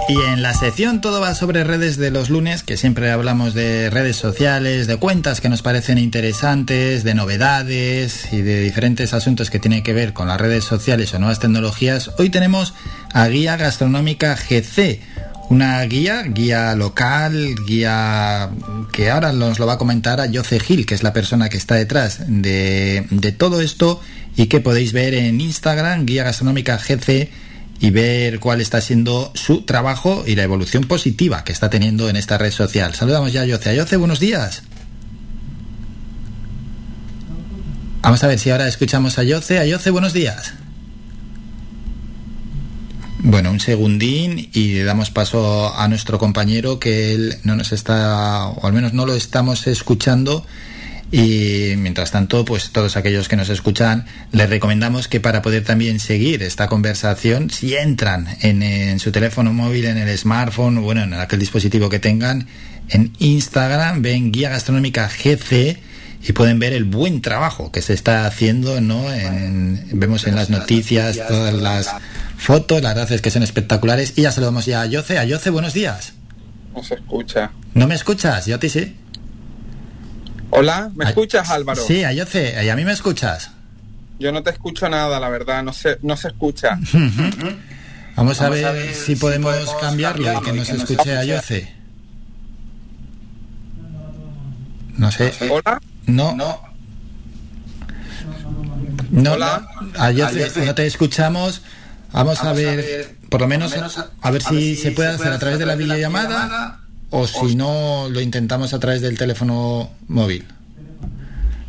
Y 0.07 0.13
en 0.31 0.41
la 0.41 0.53
sección 0.53 1.01
Todo 1.01 1.19
va 1.19 1.35
sobre 1.35 1.65
redes 1.65 1.97
de 1.97 2.09
los 2.09 2.29
lunes, 2.29 2.63
que 2.63 2.77
siempre 2.77 3.11
hablamos 3.11 3.53
de 3.53 3.89
redes 3.89 4.15
sociales, 4.15 4.87
de 4.87 4.95
cuentas 4.95 5.41
que 5.41 5.49
nos 5.49 5.61
parecen 5.61 5.97
interesantes, 5.97 7.03
de 7.03 7.13
novedades 7.13 8.31
y 8.31 8.41
de 8.43 8.61
diferentes 8.61 9.13
asuntos 9.13 9.49
que 9.49 9.59
tienen 9.59 9.83
que 9.83 9.91
ver 9.91 10.13
con 10.13 10.29
las 10.29 10.39
redes 10.39 10.63
sociales 10.63 11.13
o 11.13 11.19
nuevas 11.19 11.39
tecnologías, 11.39 12.11
hoy 12.17 12.29
tenemos 12.29 12.73
a 13.11 13.27
Guía 13.27 13.57
Gastronómica 13.57 14.37
GC, 14.37 15.01
una 15.49 15.81
guía, 15.83 16.23
guía 16.23 16.75
local, 16.75 17.55
guía 17.67 18.49
que 18.91 19.09
ahora 19.09 19.31
nos 19.31 19.59
lo 19.59 19.67
va 19.67 19.73
a 19.73 19.77
comentar 19.77 20.19
a 20.19 20.25
Yoce 20.25 20.59
Gil, 20.59 20.85
que 20.85 20.95
es 20.95 21.03
la 21.03 21.13
persona 21.13 21.49
que 21.49 21.57
está 21.57 21.75
detrás 21.75 22.19
de, 22.27 23.05
de 23.09 23.31
todo 23.31 23.61
esto 23.61 24.01
y 24.35 24.47
que 24.47 24.59
podéis 24.59 24.93
ver 24.93 25.13
en 25.13 25.39
Instagram, 25.39 26.05
Guía 26.05 26.23
Gastronómica 26.23 26.77
GC 26.77 27.29
y 27.79 27.89
ver 27.89 28.39
cuál 28.39 28.61
está 28.61 28.81
siendo 28.81 29.31
su 29.35 29.63
trabajo 29.63 30.23
y 30.25 30.35
la 30.35 30.43
evolución 30.43 30.85
positiva 30.85 31.43
que 31.43 31.51
está 31.51 31.69
teniendo 31.69 32.09
en 32.09 32.15
esta 32.15 32.37
red 32.37 32.51
social. 32.51 32.95
Saludamos 32.95 33.33
ya 33.33 33.41
a 33.41 33.45
Yoce. 33.45 33.69
Ayoce, 33.69 33.97
buenos 33.97 34.19
días. 34.19 34.63
Vamos 38.01 38.23
a 38.23 38.27
ver 38.27 38.39
si 38.39 38.51
ahora 38.51 38.67
escuchamos 38.67 39.17
a 39.19 39.23
Yoce. 39.23 39.59
Ayoce, 39.59 39.89
buenos 39.89 40.13
días. 40.13 40.53
Bueno, 43.19 43.49
un 43.51 43.59
segundín 43.59 44.49
y 44.53 44.79
damos 44.79 45.09
paso 45.09 45.73
a 45.75 45.87
nuestro 45.87 46.19
compañero 46.19 46.79
que 46.79 47.13
él 47.13 47.35
no 47.43 47.55
nos 47.55 47.71
está, 47.71 48.47
o 48.47 48.67
al 48.67 48.73
menos 48.73 48.93
no 48.93 49.05
lo 49.05 49.15
estamos 49.15 49.67
escuchando. 49.67 50.45
Y 51.11 51.75
mientras 51.77 52.11
tanto, 52.11 52.43
pues 52.45 52.71
todos 52.71 52.97
aquellos 52.97 53.27
que 53.29 53.35
nos 53.35 53.49
escuchan, 53.49 54.05
les 54.31 54.49
recomendamos 54.49 55.07
que 55.07 55.19
para 55.19 55.41
poder 55.41 55.63
también 55.63 55.99
seguir 55.99 56.43
esta 56.43 56.67
conversación, 56.67 57.49
si 57.51 57.75
entran 57.75 58.27
en, 58.41 58.61
en 58.63 58.99
su 58.99 59.11
teléfono 59.11 59.53
móvil, 59.53 59.85
en 59.85 59.97
el 59.97 60.17
smartphone, 60.17 60.81
bueno, 60.81 61.03
en 61.03 61.13
aquel 61.13 61.39
dispositivo 61.39 61.89
que 61.89 61.99
tengan, 61.99 62.47
en 62.89 63.13
Instagram, 63.19 64.01
ven 64.01 64.31
Guía 64.31 64.49
Gastronómica 64.49 65.07
GC 65.07 65.77
y 66.27 66.33
pueden 66.33 66.59
ver 66.59 66.73
el 66.73 66.83
buen 66.85 67.21
trabajo 67.21 67.71
que 67.71 67.81
se 67.81 67.93
está 67.93 68.25
haciendo, 68.25 68.81
¿no? 68.81 69.11
En- 69.13 69.85
vemos 69.93 70.25
en 70.27 70.35
las 70.35 70.49
noticias 70.49 71.17
todas 71.27 71.53
las 71.53 71.87
fotos, 72.45 72.81
la 72.81 72.89
verdad 72.89 73.11
es 73.11 73.21
que 73.21 73.31
son 73.31 73.43
espectaculares. 73.43 74.13
Y 74.15 74.21
ya 74.21 74.31
saludamos 74.31 74.65
ya 74.65 74.81
a 74.81 74.85
Yoce. 74.85 75.17
Ayoce, 75.17 75.49
buenos 75.49 75.73
días. 75.73 76.13
No 76.75 76.83
se 76.83 76.95
escucha. 76.95 77.51
¿No 77.73 77.87
me 77.87 77.95
escuchas? 77.95 78.45
Yo 78.45 78.55
a 78.55 78.59
ti 78.59 78.69
sí. 78.69 78.95
Hola, 80.51 80.91
¿me 80.95 81.05
escuchas, 81.05 81.49
Álvaro? 81.49 81.83
Sí, 81.83 82.03
Ayoce, 82.03 82.63
¿y 82.63 82.69
a 82.69 82.75
mí 82.75 82.85
me 82.85 82.91
escuchas? 82.91 83.51
Yo 84.19 84.31
no 84.31 84.43
te 84.43 84.51
escucho 84.51 84.87
nada, 84.87 85.19
la 85.19 85.27
verdad, 85.27 85.63
no 85.63 85.73
se, 85.73 85.97
no 86.03 86.15
se 86.15 86.29
escucha. 86.29 86.79
Vamos 88.15 88.39
a 88.39 88.49
ver, 88.49 88.93
si 88.93 89.15
podemos 89.15 89.73
cambiarlo 89.81 90.31
y 90.31 90.41
que 90.43 90.53
nos 90.53 90.69
escuche 90.69 91.17
Ayoce. 91.17 91.73
No 94.97 95.11
sé. 95.11 95.33
¿Hola? 95.49 95.81
No. 96.05 96.35
No. 96.35 96.61
No, 99.09 99.35
Ayoce, 99.97 100.65
no 100.65 100.75
te 100.75 100.85
escuchamos. 100.85 101.63
Vamos, 102.15 102.41
a, 102.45 102.53
ver, 102.53 103.17
por 103.29 103.41
lo 103.41 103.47
menos, 103.47 103.75
a, 104.21 104.31
ver 104.31 104.41
si 104.41 104.77
se 104.77 104.91
puede 104.91 105.09
hacer 105.09 105.33
a 105.33 105.37
través 105.37 105.59
de 105.59 105.65
la 105.65 105.75
videollamada 105.75 106.79
o 107.09 107.27
si 107.27 107.57
no 107.57 108.07
lo 108.09 108.21
intentamos 108.21 108.73
a 108.73 108.79
través 108.79 109.01
del 109.01 109.17
teléfono 109.17 109.91
móvil. 110.07 110.45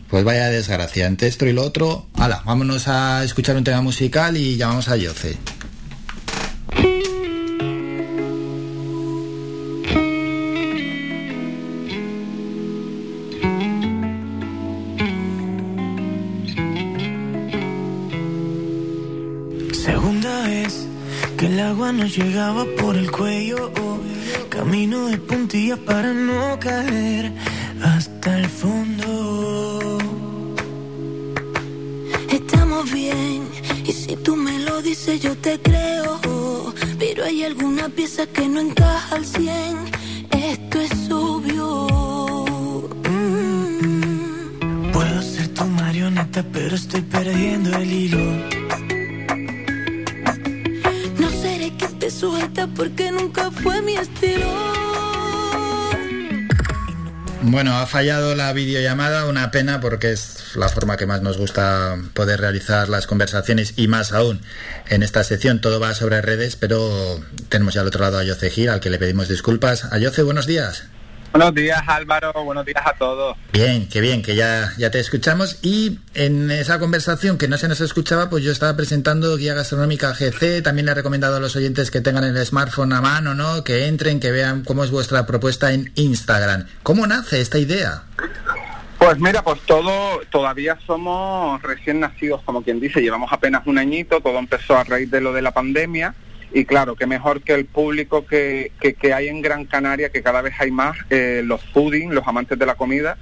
Pues 0.09 0.23
vaya 0.23 0.49
desgracia, 0.49 1.09
entre 1.09 1.27
esto 1.27 1.47
y 1.47 1.53
lo 1.53 1.65
otro. 1.65 2.07
Hala, 2.15 2.43
vámonos 2.45 2.87
a 2.87 3.25
escuchar 3.25 3.57
un 3.57 3.65
tema 3.65 3.83
musical 3.83 4.37
y 4.37 4.57
llamamos 4.57 4.89
a 4.89 4.97
Yoce. 4.97 5.37
Agua 21.77 21.93
nos 21.93 22.17
llegaba 22.17 22.65
por 22.81 22.97
el 22.97 23.11
cuello. 23.11 23.71
Camino 24.49 25.09
de 25.09 25.19
puntillas 25.19 25.79
para 25.81 26.11
no 26.15 26.59
caer 26.59 27.31
hasta 27.83 28.39
el 28.39 28.49
fondo. 28.49 29.99
Estamos 32.31 32.91
bien, 32.91 33.43
y 33.85 33.93
si 33.93 34.17
tú 34.17 34.37
me 34.37 34.59
lo 34.61 34.81
dices 34.81 35.21
yo 35.21 35.37
te 35.37 35.61
creo. 35.61 36.19
Pero 36.99 37.25
hay 37.25 37.45
alguna 37.45 37.91
pieza 37.91 38.27
que 38.27 38.49
no 38.49 38.61
encaja 38.61 39.17
al 39.17 39.27
100, 39.27 39.77
esto 40.31 40.81
es 40.81 41.11
obvio. 41.11 42.47
Mm. 43.11 44.93
Puedo 44.93 45.23
ser 45.23 45.49
tu 45.49 45.65
marioneta, 45.65 46.43
pero 46.55 46.75
estoy 46.75 47.03
perdiendo 47.03 47.77
el 47.77 47.93
hilo. 47.93 48.66
Sujeta 52.17 52.67
porque 52.75 53.13
nunca 53.13 53.51
fue 53.51 53.83
mi 53.83 53.95
estilo. 53.95 54.47
Bueno, 57.43 57.77
ha 57.77 57.87
fallado 57.87 58.35
la 58.35 58.53
videollamada, 58.53 59.27
una 59.27 59.51
pena 59.51 59.81
porque 59.81 60.13
es 60.13 60.57
la 60.57 60.69
forma 60.69 60.97
que 60.97 61.07
más 61.07 61.23
nos 61.23 61.37
gusta 61.37 61.97
poder 62.15 62.41
realizar 62.41 62.89
las 62.89 63.07
conversaciones 63.07 63.75
y 63.77 63.87
más 63.87 64.13
aún 64.13 64.41
en 64.89 65.03
esta 65.03 65.23
sección 65.23 65.61
todo 65.61 65.79
va 65.79 65.95
sobre 65.95 66.23
redes, 66.23 66.57
pero 66.57 67.21
tenemos 67.49 67.75
ya 67.75 67.83
al 67.83 67.87
otro 67.87 68.01
lado 68.01 68.19
a 68.19 68.25
Yoce 68.25 68.51
Gil, 68.51 68.71
al 68.71 68.81
que 68.81 68.91
le 68.91 68.99
pedimos 68.99 69.29
disculpas. 69.29 69.85
Ayoce, 69.93 70.23
buenos 70.23 70.47
días. 70.47 70.85
Buenos 71.37 71.55
días, 71.55 71.83
Álvaro, 71.87 72.33
buenos 72.45 72.65
días 72.65 72.83
a 72.83 72.95
todos. 72.95 73.37
Bien, 73.53 73.87
qué 73.91 74.01
bien, 74.01 74.23
que 74.23 74.35
ya, 74.35 74.73
ya 74.79 74.91
te 74.91 75.01
escuchamos. 75.01 75.59
Y 75.63 75.99
en 76.15 76.51
esa 76.51 76.79
conversación 76.79 77.37
que 77.37 77.47
no 77.47 77.59
se 77.59 77.69
nos 77.69 77.83
escuchaba, 77.83 78.31
pues 78.31 78.43
yo 78.43 78.51
estaba 78.51 78.75
presentando 78.75 79.37
Guía 79.37 79.53
Gastronómica 79.53 80.15
GC. 80.15 80.63
También 80.63 80.87
le 80.87 80.93
he 80.93 80.95
recomendado 80.95 81.37
a 81.37 81.41
los 81.41 81.55
oyentes 81.55 81.91
que 81.91 82.01
tengan 82.01 82.25
el 82.25 82.47
smartphone 82.47 82.95
a 82.95 83.03
mano, 83.03 83.35
¿no? 83.35 83.65
Que 83.65 83.87
entren, 83.87 84.19
que 84.19 84.31
vean 84.31 84.65
cómo 84.65 84.83
es 84.83 84.91
vuestra 84.91 85.27
propuesta 85.27 85.75
en 85.75 85.93
Instagram. 85.97 86.69
¿Cómo 86.83 87.07
nace 87.07 87.43
esta 87.43 87.59
idea? 87.59 88.05
Pues 88.97 89.19
mira, 89.19 89.43
pues 89.43 89.61
todo, 89.67 90.23
todavía 90.31 90.79
somos 90.87 91.61
recién 91.61 92.01
nacidos, 92.01 92.41
como 92.47 92.63
quien 92.63 92.81
dice, 92.81 93.03
llevamos 93.03 93.31
apenas 93.31 93.67
un 93.67 93.77
añito, 93.77 94.23
todo 94.23 94.39
empezó 94.39 94.79
a 94.79 94.85
raíz 94.85 95.11
de 95.11 95.21
lo 95.21 95.35
de 95.35 95.43
la 95.43 95.51
pandemia 95.51 96.15
y 96.53 96.65
claro, 96.65 96.97
que 96.97 97.07
mejor 97.07 97.43
que 97.43 97.55
el 97.55 97.67
público 97.67 98.27
que, 98.27 98.73
que, 98.81 98.95
que 98.95 99.13
hay 99.13 99.29
en 99.29 99.43
Gran 99.43 99.65
Canaria, 99.65 100.11
que 100.11 100.23
cada 100.23 100.43
vez 100.43 100.55
hay 100.59 100.71
más, 100.71 100.97
eh, 101.11 101.43
los 101.45 101.63
fooding, 101.65 102.15
los 102.15 102.27
amantes 102.27 102.59
de 102.59 102.67
la 102.67 102.77
comida, 102.77 103.17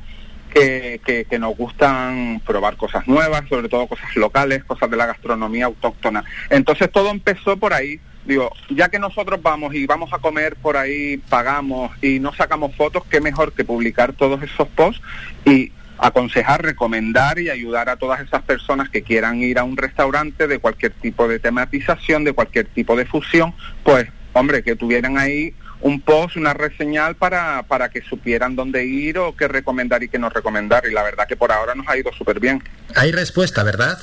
que, 0.52 1.00
que, 1.04 1.24
que 1.24 1.38
nos 1.38 1.56
gustan 1.56 2.40
probar 2.46 2.76
cosas 2.76 3.08
nuevas, 3.08 3.48
sobre 3.48 3.68
todo 3.68 3.88
cosas 3.88 4.14
locales, 4.16 4.62
cosas 4.64 4.88
de 4.88 4.96
la 4.96 5.06
gastronomía 5.06 5.66
autóctona. 5.66 6.24
Entonces 6.48 6.90
todo 6.92 7.10
empezó 7.10 7.56
por 7.56 7.74
ahí. 7.74 7.98
Digo, 8.24 8.50
ya 8.70 8.88
que 8.88 8.98
nosotros 8.98 9.42
vamos 9.42 9.74
y 9.74 9.84
vamos 9.84 10.12
a 10.12 10.18
comer 10.18 10.56
por 10.56 10.76
ahí, 10.76 11.18
pagamos 11.28 11.90
y 12.02 12.20
no 12.20 12.32
sacamos 12.32 12.74
fotos, 12.74 13.02
qué 13.10 13.20
mejor 13.20 13.52
que 13.52 13.64
publicar 13.64 14.14
todos 14.14 14.42
esos 14.42 14.68
posts 14.68 15.02
y 15.44 15.72
aconsejar, 15.98 16.62
recomendar 16.62 17.39
y 17.39 17.50
ayudar 17.50 17.89
a 17.89 17.97
todas 17.97 18.20
esas 18.20 18.42
personas 18.42 18.89
que 18.89 19.02
quieran 19.02 19.42
ir 19.42 19.58
a 19.58 19.64
un 19.64 19.76
restaurante 19.76 20.47
de 20.47 20.58
cualquier 20.58 20.92
tipo 20.92 21.28
de 21.28 21.39
tematización, 21.39 22.24
de 22.24 22.32
cualquier 22.32 22.66
tipo 22.66 22.97
de 22.97 23.06
fusión, 23.06 23.55
pues 23.82 24.08
hombre, 24.34 24.62
que 24.62 24.76
tuvieran 24.76 25.16
ahí 25.16 25.55
un 25.81 26.00
post, 26.00 26.36
una 26.36 26.55
reseñal 26.55 27.14
para, 27.14 27.62
para 27.64 27.89
que 27.89 28.02
supieran 28.02 28.56
dónde 28.56 28.84
ir 28.84 29.18
o 29.18 29.34
qué 29.36 29.48
recomendar 29.48 30.02
y 30.02 30.08
qué 30.08 30.18
no 30.18 30.28
recomendar. 30.28 30.84
Y 30.86 30.92
la 30.92 31.02
verdad 31.02 31.26
que 31.26 31.36
por 31.36 31.52
ahora 31.52 31.74
nos 31.74 31.89
ha 31.89 31.97
ido 31.97 32.12
súper 32.12 32.40
bien. 32.40 32.62
Hay 32.94 33.12
respuesta, 33.12 33.62
¿verdad? 33.62 33.98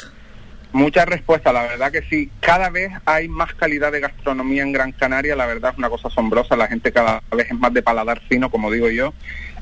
Mucha 0.74 1.04
respuesta, 1.04 1.52
la 1.52 1.64
verdad 1.64 1.92
que 1.92 2.04
sí. 2.04 2.32
Cada 2.40 2.70
vez 2.70 2.92
hay 3.06 3.28
más 3.28 3.54
calidad 3.56 3.92
de 3.92 4.00
gastronomía 4.00 4.64
en 4.64 4.72
Gran 4.72 4.94
Canaria, 4.94 5.36
la 5.36 5.46
verdad 5.46 5.72
es 5.74 5.78
una 5.78 5.90
cosa 5.90 6.08
asombrosa. 6.08 6.56
La 6.56 6.68
gente 6.68 6.94
cada 6.94 7.22
vez 7.36 7.48
es 7.52 7.60
más 7.60 7.74
de 7.74 7.82
paladar 7.82 8.22
fino, 8.30 8.50
como 8.50 8.72
digo 8.72 8.90
yo. 8.90 9.14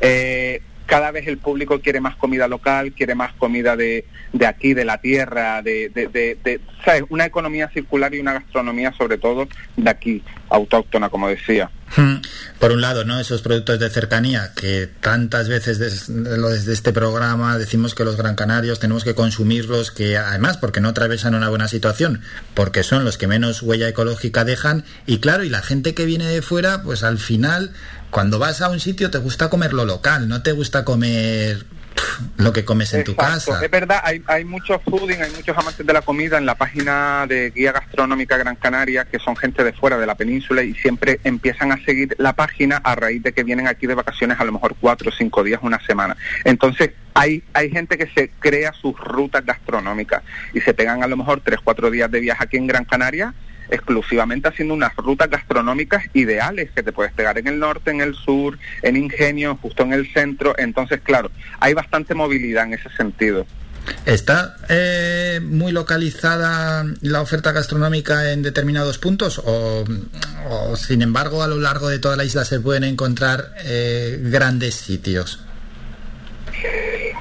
Eh, 0.01 0.61
cada 0.90 1.11
vez 1.11 1.27
el 1.27 1.38
público 1.38 1.80
quiere 1.80 2.01
más 2.01 2.16
comida 2.16 2.48
local, 2.48 2.93
quiere 2.93 3.14
más 3.14 3.32
comida 3.34 3.77
de, 3.77 4.06
de 4.34 4.45
aquí, 4.48 4.74
de 4.74 4.85
la 4.85 4.98
tierra, 4.98 5.61
de, 5.61 5.90
de, 5.90 6.08
de, 6.08 6.59
¿sabes? 6.84 7.03
Una 7.09 7.26
economía 7.26 7.69
circular 7.69 8.14
y 8.16 8.19
una 8.19 8.34
gastronomía 8.34 8.92
sobre 8.98 9.19
todo 9.19 9.48
de 9.77 9.90
aquí, 9.90 10.24
autóctona, 10.50 11.09
como 11.09 11.30
decía. 11.30 11.69
Hmm. 11.95 12.22
Por 12.59 12.72
un 12.72 12.82
lado, 12.82 13.06
¿no? 13.06 13.19
Esos 13.19 13.42
productos 13.42 13.80
de 13.80 13.90
cercanía 13.90 14.51
que 14.56 14.88
tantas 15.00 15.48
veces 15.48 15.80
desde 15.80 16.74
este 16.74 16.92
programa 16.92 17.58
decimos 17.58 17.95
que 17.95 18.03
los 18.03 18.18
gran 18.18 18.35
canarios 18.35 18.80
tenemos 18.80 19.03
que 19.03 19.16
consumirlos, 19.16 19.92
que 19.92 20.18
además 20.18 20.58
porque 20.58 20.82
no 20.82 20.90
atravesan 20.90 21.35
una 21.35 21.50
buena 21.50 21.68
situación, 21.68 22.22
porque 22.56 22.84
son 22.84 23.06
los 23.06 23.18
que 23.18 23.27
menos 23.27 23.61
huella 23.61 23.88
ecológica 23.88 24.43
dejan 24.43 24.85
y 25.06 25.19
claro, 25.19 25.43
y 25.43 25.50
la 25.50 25.61
gente 25.61 25.93
que 25.93 26.06
viene 26.06 26.26
de 26.26 26.42
fuera, 26.42 26.84
pues 26.84 27.03
al 27.03 27.18
final 27.18 27.74
cuando 28.09 28.39
vas 28.39 28.61
a 28.61 28.69
un 28.69 28.79
sitio 28.79 29.11
te 29.11 29.17
gusta 29.17 29.49
comer 29.49 29.73
lo 29.73 29.85
local, 29.85 30.27
no 30.27 30.41
te 30.41 30.51
gusta 30.51 30.83
comer 30.83 31.65
lo 32.38 32.53
que 32.53 32.65
comes 32.65 32.93
en 32.93 33.03
tu 33.03 33.15
casa. 33.15 33.63
Es 33.63 33.71
verdad, 33.71 33.99
hay, 34.03 34.23
hay 34.27 34.45
muchos 34.45 34.81
fooding, 34.83 35.21
hay 35.21 35.31
muchos 35.31 35.57
amantes 35.57 35.85
de 35.85 35.93
la 35.93 36.01
comida 36.01 36.38
en 36.38 36.45
la 36.45 36.55
página 36.55 37.25
de 37.27 37.51
Guía 37.51 37.71
Gastronómica 37.71 38.38
Gran 38.38 38.55
Canaria, 38.55 39.05
que 39.05 39.19
son 39.19 39.35
gente 39.35 39.63
de 39.63 39.73
fuera 39.73 39.97
de 39.97 40.05
la 40.05 40.15
península 40.15 40.63
y 40.63 40.73
siempre 40.75 41.19
empiezan 41.23 41.71
a 41.71 41.83
seguir 41.83 42.15
la 42.17 42.33
página 42.33 42.77
a 42.77 42.95
raíz 42.95 43.21
de 43.23 43.33
que 43.33 43.43
vienen 43.43 43.67
aquí 43.67 43.88
de 43.88 43.95
vacaciones 43.95 44.39
a 44.39 44.45
lo 44.45 44.51
mejor 44.51 44.75
cuatro 44.79 45.09
o 45.09 45.13
cinco 45.13 45.43
días, 45.43 45.59
una 45.61 45.79
semana. 45.85 46.15
Entonces, 46.45 46.91
hay, 47.13 47.43
hay 47.53 47.69
gente 47.69 47.97
que 47.97 48.07
se 48.07 48.29
crea 48.39 48.73
sus 48.73 48.97
rutas 48.97 49.45
gastronómicas 49.45 50.23
y 50.53 50.61
se 50.61 50.73
pegan 50.73 51.03
a 51.03 51.07
lo 51.07 51.17
mejor 51.17 51.41
tres, 51.43 51.59
cuatro 51.63 51.91
días 51.91 52.09
de 52.09 52.19
viaje 52.19 52.43
aquí 52.43 52.57
en 52.57 52.67
Gran 52.67 52.85
Canaria 52.85 53.33
exclusivamente 53.69 54.48
haciendo 54.48 54.73
unas 54.73 54.95
rutas 54.95 55.30
gastronómicas 55.30 56.03
ideales 56.14 56.72
que 56.72 56.83
te 56.83 56.91
puedes 56.91 57.14
pegar 57.14 57.38
en 57.38 57.48
el 57.48 57.59
norte, 57.59 57.91
en 57.91 58.01
el 58.01 58.15
sur, 58.15 58.57
en 58.81 58.98
Ingenio, 58.98 59.57
justo 59.61 59.83
en 59.83 59.93
el 59.93 60.11
centro. 60.11 60.53
Entonces, 60.57 61.01
claro, 61.01 61.31
hay 61.59 61.73
bastante 61.73 62.14
movilidad 62.14 62.65
en 62.65 62.73
ese 62.73 62.89
sentido. 62.89 63.45
¿Está 64.06 64.56
eh, 64.69 65.39
muy 65.43 65.72
localizada 65.72 66.85
la 67.01 67.22
oferta 67.22 67.51
gastronómica 67.51 68.31
en 68.31 68.43
determinados 68.43 68.98
puntos 68.98 69.41
o, 69.43 69.83
sin 70.75 71.01
embargo 71.01 71.43
a 71.43 71.48
lo 71.48 71.57
largo 71.57 71.89
de 71.89 71.99
toda 71.99 72.15
la 72.15 72.23
isla 72.23 72.45
se 72.45 72.59
pueden 72.59 72.83
encontrar 72.83 73.53
eh, 73.64 74.19
grandes 74.22 74.75
sitios? 74.75 75.39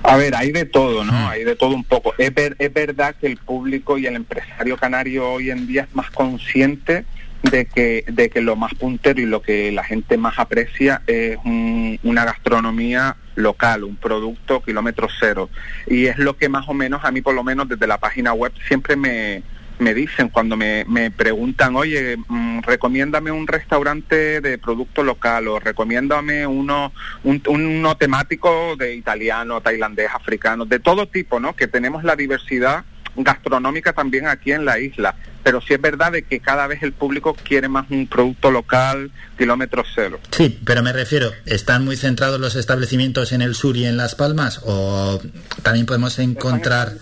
A 0.02 0.17
ver, 0.17 0.34
hay 0.34 0.52
de 0.52 0.65
todo, 0.65 1.05
¿no? 1.05 1.12
Hay 1.28 1.44
de 1.44 1.57
todo 1.57 1.75
un 1.75 1.84
poco. 1.84 2.15
Es, 2.18 2.33
ver- 2.34 2.57
es 2.58 2.73
verdad 2.73 3.15
que 3.20 3.26
el 3.26 3.36
público 3.36 3.99
y 3.99 4.07
el 4.07 4.17
empresario 4.17 4.76
canario 4.76 5.31
hoy 5.31 5.50
en 5.50 5.67
día 5.67 5.83
es 5.83 5.94
más 5.94 6.10
consciente 6.10 7.05
de 7.42 7.67
que, 7.67 8.05
de 8.08 8.31
que 8.31 8.41
lo 8.41 8.57
más 8.57 8.75
puntero 8.75 9.20
y 9.20 9.26
lo 9.26 9.42
que 9.42 9.70
la 9.70 9.84
gente 9.84 10.17
más 10.17 10.39
aprecia 10.39 11.02
es 11.07 11.36
un- 11.44 11.99
una 12.02 12.25
gastronomía 12.25 13.17
local, 13.36 13.84
un 13.84 13.97
producto 13.97 14.60
kilómetro 14.62 15.08
cero. 15.20 15.49
Y 15.86 16.07
es 16.07 16.18
lo 16.18 16.36
que 16.36 16.49
más 16.49 16.68
o 16.68 16.75
menos, 16.75 17.05
a 17.05 17.10
mí 17.12 17.20
por 17.20 17.34
lo 17.34 17.44
menos 17.44 17.68
desde 17.68 17.86
la 17.86 17.99
página 17.99 18.33
web, 18.33 18.52
siempre 18.67 18.97
me, 18.97 19.42
me 19.78 19.94
dicen 19.94 20.28
cuando 20.28 20.57
me, 20.57 20.84
me 20.86 21.10
preguntan, 21.10 21.76
oye, 21.76 22.16
mm, 22.16 22.60
recomiéndame 22.60 23.31
un 23.31 23.47
restaurante 23.47 24.40
de 24.40 24.58
producto 24.58 25.02
local 25.02 25.48
o 25.48 25.60
recomiéndame 25.60 26.47
uno, 26.47 26.92
un, 27.24 27.42
uno 27.48 27.97
temático 27.97 28.76
de 28.76 28.94
italiano, 28.94 29.60
tailandés, 29.60 30.10
africano, 30.12 30.65
de 30.65 30.81
todo 30.81 31.08
tipo, 31.08 31.40
¿no? 31.40 31.55
Que 31.55 31.66
tenemos 31.66 32.05
la 32.05 32.16
diversidad 32.16 32.84
gastronómica 33.16 33.92
también 33.92 34.26
aquí 34.26 34.52
en 34.52 34.65
la 34.65 34.78
isla, 34.78 35.15
pero 35.42 35.60
sí 35.60 35.74
es 35.74 35.81
verdad 35.81 36.12
de 36.12 36.23
que 36.23 36.40
cada 36.40 36.66
vez 36.66 36.82
el 36.82 36.92
público 36.92 37.34
quiere 37.34 37.68
más 37.68 37.90
un 37.90 38.07
producto 38.07 38.50
local, 38.50 39.10
kilómetro 39.36 39.84
cero. 39.94 40.20
Sí, 40.31 40.58
pero 40.65 40.82
me 40.82 40.92
refiero, 40.92 41.32
¿están 41.47 41.84
muy 41.84 41.97
centrados 41.97 42.40
los 42.40 42.55
establecimientos 42.57 43.32
en 43.32 43.42
el 43.42 43.55
sur 43.55 43.76
y 43.76 43.86
en 43.86 43.97
Las 43.97 44.15
Palmas 44.15 44.60
o 44.65 45.20
también 45.62 45.86
podemos 45.86 46.18
encontrar 46.18 46.92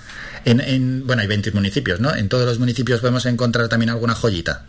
en, 0.47 0.60
en 0.60 1.07
bueno, 1.07 1.23
hay 1.23 1.28
20 1.28 1.50
municipios, 1.52 2.00
¿no? 2.00 2.15
En 2.15 2.28
todos 2.28 2.47
los 2.47 2.58
municipios 2.58 3.00
podemos 3.00 3.26
encontrar 3.26 3.68
también 3.68 3.91
alguna 3.91 4.15
joyita. 4.15 4.65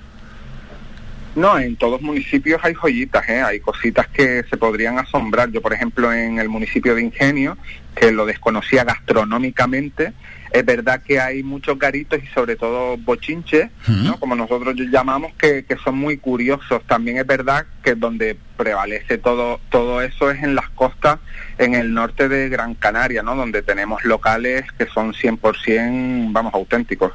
No, 1.38 1.60
en 1.60 1.76
todos 1.76 2.02
municipios 2.02 2.60
hay 2.64 2.74
joyitas, 2.74 3.30
¿eh? 3.30 3.44
hay 3.44 3.60
cositas 3.60 4.08
que 4.08 4.44
se 4.50 4.58
podrían 4.58 4.98
asombrar. 4.98 5.52
Yo, 5.52 5.62
por 5.62 5.72
ejemplo, 5.72 6.12
en 6.12 6.40
el 6.40 6.50
municipio 6.50 6.96
de 6.96 7.04
Ingenio, 7.04 7.60
que 7.96 8.12
lo 8.12 8.26
desconocía 8.26 8.84
gastronómicamente, 8.84 10.14
es 10.50 10.66
verdad 10.66 11.04
que 11.04 11.20
hay 11.20 11.44
muchos 11.44 11.78
garitos 11.78 12.20
y 12.24 12.28
sobre 12.34 12.56
todo 12.56 12.98
bochinches, 12.98 13.70
¿no? 13.88 14.20
como 14.20 14.36
nosotros 14.36 14.76
llamamos, 14.90 15.32
que, 15.36 15.64
que 15.64 15.78
son 15.78 15.96
muy 15.96 16.18
curiosos. 16.18 16.82
También 16.88 17.18
es 17.18 17.28
verdad 17.28 17.68
que 17.84 17.94
donde 17.94 18.36
prevalece 18.58 19.20
todo 19.20 19.60
todo 19.70 20.02
eso 20.02 20.32
es 20.32 20.42
en 20.42 20.56
las 20.56 20.70
costas, 20.70 21.20
en 21.58 21.74
el 21.74 21.94
norte 21.94 22.30
de 22.30 22.50
Gran 22.50 22.76
Canaria, 22.76 23.24
¿no? 23.24 23.36
donde 23.36 23.62
tenemos 23.62 24.04
locales 24.04 24.66
que 24.78 24.86
son 24.88 25.14
100%, 25.14 26.32
vamos, 26.32 26.54
auténticos. 26.54 27.14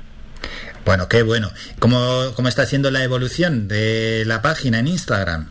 Bueno, 0.84 1.08
qué 1.08 1.22
bueno. 1.22 1.50
¿Cómo, 1.78 2.32
¿Cómo 2.34 2.48
está 2.48 2.66
siendo 2.66 2.90
la 2.90 3.04
evolución 3.04 3.68
de 3.68 4.24
la 4.26 4.42
página 4.42 4.80
en 4.80 4.88
Instagram? 4.88 5.48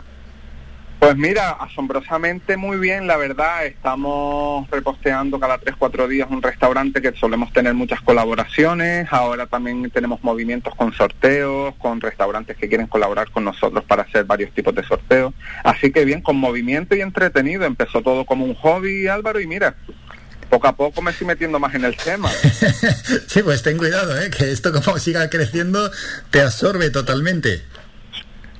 Pues 1.01 1.17
mira, 1.17 1.49
asombrosamente 1.53 2.57
muy 2.57 2.77
bien, 2.77 3.07
la 3.07 3.17
verdad. 3.17 3.65
Estamos 3.65 4.69
reposteando 4.69 5.39
cada 5.39 5.59
3-4 5.59 6.07
días 6.07 6.27
un 6.29 6.43
restaurante 6.43 7.01
que 7.01 7.11
solemos 7.13 7.51
tener 7.51 7.73
muchas 7.73 8.01
colaboraciones. 8.01 9.07
Ahora 9.09 9.47
también 9.47 9.89
tenemos 9.89 10.23
movimientos 10.23 10.75
con 10.75 10.93
sorteos, 10.93 11.73
con 11.79 12.01
restaurantes 12.01 12.55
que 12.55 12.69
quieren 12.69 12.85
colaborar 12.85 13.31
con 13.31 13.43
nosotros 13.43 13.83
para 13.85 14.03
hacer 14.03 14.25
varios 14.25 14.53
tipos 14.53 14.75
de 14.75 14.83
sorteos. 14.83 15.33
Así 15.63 15.91
que 15.91 16.05
bien, 16.05 16.21
con 16.21 16.35
movimiento 16.35 16.95
y 16.95 17.01
entretenido. 17.01 17.65
Empezó 17.65 18.03
todo 18.03 18.23
como 18.23 18.45
un 18.45 18.53
hobby, 18.53 19.07
Álvaro, 19.07 19.39
y 19.39 19.47
mira, 19.47 19.75
poco 20.51 20.67
a 20.67 20.75
poco 20.75 21.01
me 21.01 21.09
estoy 21.09 21.25
metiendo 21.25 21.59
más 21.59 21.73
en 21.73 21.83
el 21.83 21.97
tema. 21.97 22.29
Sí, 23.27 23.41
pues 23.41 23.63
ten 23.63 23.77
cuidado, 23.77 24.21
¿eh? 24.21 24.29
que 24.29 24.51
esto 24.51 24.71
como 24.71 24.99
siga 24.99 25.29
creciendo 25.31 25.89
te 26.29 26.41
absorbe 26.41 26.91
totalmente. 26.91 27.63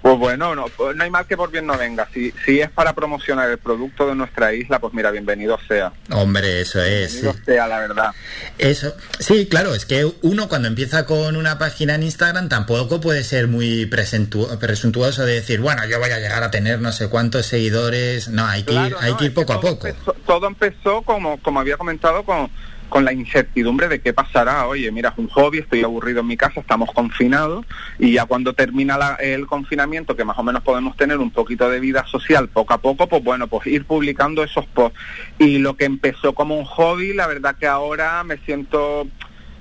Pues 0.02 0.18
bueno, 0.18 0.56
no, 0.56 0.66
pues 0.76 0.96
no 0.96 1.04
hay 1.04 1.12
mal 1.12 1.28
que 1.28 1.38
por 1.38 1.52
bien 1.52 1.68
no 1.68 1.78
venga. 1.78 2.08
Si, 2.12 2.34
si 2.44 2.60
es 2.60 2.72
para 2.72 2.94
promocionar 2.94 3.50
el 3.52 3.60
producto 3.60 4.08
de 4.08 4.16
nuestra 4.16 4.52
isla, 4.52 4.80
pues 4.80 4.96
mira, 4.96 5.12
bienvenido 5.12 5.60
sea. 5.68 5.94
Hombre, 6.12 6.62
eso 6.62 6.82
es. 6.82 7.22
Bienvenido 7.22 7.46
sea, 7.46 7.68
la 7.68 7.80
verdad. 7.80 8.12
Eso, 8.58 8.96
sí, 9.20 9.48
claro, 9.48 9.76
es 9.76 9.86
que 9.86 10.12
uno 10.24 10.50
cuando 10.50 10.68
empieza 10.68 11.06
con 11.06 11.36
una 11.36 11.60
página 11.60 11.94
en 11.94 12.02
Instagram 12.04 12.50
tampoco 12.50 13.00
puede 13.00 13.24
ser 13.24 13.48
muy 13.48 13.86
presuntuoso 13.86 15.24
de 15.26 15.34
decir, 15.36 15.60
bueno, 15.62 15.86
yo 15.86 16.00
voy 16.00 16.10
a 16.10 16.18
llegar 16.20 16.44
a 16.44 16.50
tener 16.50 16.80
no 16.82 16.92
sé 16.92 17.08
cuántos 17.08 17.46
seguidores. 17.46 18.28
No, 18.28 18.48
hay 18.48 18.64
que 18.64 18.74
ir, 18.74 18.96
hay 19.00 19.12
no, 19.12 19.18
que 19.18 19.26
ir 19.26 19.34
poco 19.36 19.54
a 19.54 19.62
poco. 19.62 19.88
empezó- 19.88 20.16
todo 20.26 20.48
empezó, 20.48 21.04
como, 21.04 21.40
como 21.44 21.60
había 21.60 21.78
comentado, 21.78 22.24
con, 22.24 22.50
con 22.92 23.06
la 23.06 23.14
incertidumbre 23.14 23.88
de 23.88 24.02
qué 24.02 24.12
pasará. 24.12 24.68
Oye, 24.68 24.92
mira, 24.92 25.10
es 25.12 25.18
un 25.18 25.30
hobby, 25.30 25.60
estoy 25.60 25.82
aburrido 25.82 26.20
en 26.20 26.28
mi 26.28 26.36
casa, 26.36 26.60
estamos 26.60 26.92
confinados 26.94 27.66
y 27.98 28.12
ya 28.12 28.26
cuando 28.26 28.52
termina 28.54 28.98
la- 28.98 29.16
el 29.16 29.48
confinamiento, 29.48 30.18
que 30.18 30.26
más 30.26 30.38
o 30.38 30.44
menos 30.44 30.62
podemos 30.62 30.98
tener 30.98 31.18
un 31.20 31.32
poquito 31.32 31.70
de 31.70 31.80
vida 31.80 32.06
social 32.06 32.50
poco 32.50 32.74
a 32.74 32.80
poco, 32.80 33.08
pues 33.08 33.24
bueno, 33.24 33.48
pues 33.48 33.66
ir 33.68 33.86
publicando 33.86 34.44
esos 34.44 34.66
posts. 34.66 35.00
Y 35.40 35.60
lo 35.60 35.78
que 35.78 35.86
empezó 35.86 36.34
como 36.34 36.58
un 36.60 36.66
hobby, 36.66 37.14
la 37.14 37.28
verdad 37.28 37.56
que 37.58 37.66
ahora 37.66 38.24
me 38.26 38.38
siento 38.40 39.08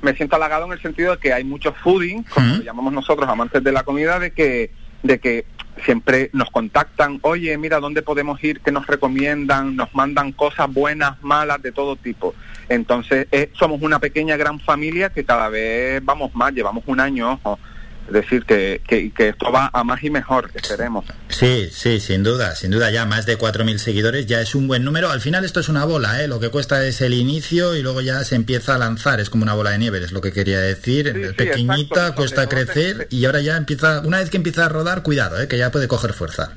me 0.03 0.15
siento 0.17 0.35
halagado 0.35 0.65
en 0.67 0.73
el 0.73 0.81
sentido 0.83 1.13
de 1.13 1.19
que 1.19 1.33
hay 1.33 1.45
muchos 1.45 1.77
fooding, 1.85 2.25
como 2.25 2.47
lo 2.57 2.63
llamamos 2.65 2.93
nosotros, 2.93 3.29
amantes 3.29 3.63
de 3.63 3.71
la 3.71 3.85
comida, 3.85 4.19
de 4.19 4.33
que 4.33 4.73
de 5.05 5.21
que 5.21 5.45
siempre 5.81 6.31
nos 6.33 6.51
contactan, 6.51 7.19
oye, 7.23 7.57
mira, 7.59 7.81
¿dónde 7.81 8.03
podemos 8.03 8.43
ir? 8.43 8.61
¿Qué 8.61 8.73
nos 8.73 8.87
recomiendan? 8.87 9.77
Nos 9.77 9.95
mandan 9.95 10.33
cosas 10.33 10.73
buenas, 10.73 11.23
malas, 11.23 11.63
de 11.63 11.73
todo 11.73 11.97
tipo. 11.97 12.35
Entonces, 12.69 13.27
eh, 13.33 13.51
somos 13.55 13.83
una 13.83 13.99
pequeña, 13.99 14.37
gran 14.37 14.61
familia 14.61 15.11
que 15.11 15.25
cada 15.25 15.49
vez 15.49 16.05
vamos 16.05 16.35
más, 16.35 16.53
llevamos 16.53 16.85
un 16.87 17.01
año, 17.01 17.33
ojo. 17.33 17.59
Es 18.07 18.13
decir, 18.15 18.45
que, 18.45 18.81
que, 18.89 19.13
que 19.13 19.29
esto 19.29 19.53
va 19.53 19.71
a 19.73 19.85
más 19.85 20.03
y 20.03 20.11
mejor, 20.11 20.51
esperemos. 20.53 21.05
Sí, 21.29 21.69
sí, 21.71 22.01
sin 22.01 22.25
duda, 22.25 22.57
sin 22.57 22.73
duda 22.73 22.91
ya 22.91 23.07
más 23.07 23.25
de 23.25 23.39
4.000 23.39 23.79
seguidores 23.79 24.27
ya 24.27 24.41
es 24.41 24.57
un 24.57 24.67
buen 24.67 24.83
número. 24.85 25.11
Al 25.11 25.21
final 25.21 25.45
esto 25.45 25.61
es 25.61 25.69
una 25.69 25.85
bola, 25.85 26.21
¿eh? 26.23 26.27
lo 26.27 26.41
que 26.41 26.49
cuesta 26.49 26.85
es 26.85 27.01
el 27.03 27.15
inicio 27.15 27.77
y 27.77 27.83
luego 27.83 28.01
ya 28.01 28.25
se 28.25 28.35
empieza 28.35 28.75
a 28.75 28.79
lanzar, 28.79 29.21
es 29.21 29.31
como 29.31 29.45
una 29.45 29.55
bola 29.55 29.71
de 29.71 29.79
nieve, 29.79 29.99
es 29.99 30.11
lo 30.11 30.21
que 30.21 30.33
quería 30.33 30.59
decir. 30.61 31.13
sí, 31.15 31.35
Pequeñita, 31.37 31.79
exacto, 32.01 32.15
cuesta 32.17 32.49
crecer 32.49 33.07
y 33.11 33.25
ahora 33.27 33.41
ya 33.43 33.57
empieza, 33.57 34.01
una 34.01 34.19
vez 34.19 34.29
que 34.29 34.39
empieza 34.39 34.67
a 34.67 34.69
rodar, 34.69 35.03
cuidado, 35.05 35.41
¿eh? 35.41 35.47
que 35.47 35.57
ya 35.57 35.71
puede 35.71 35.87
coger 35.87 36.13
fuerza. 36.13 36.53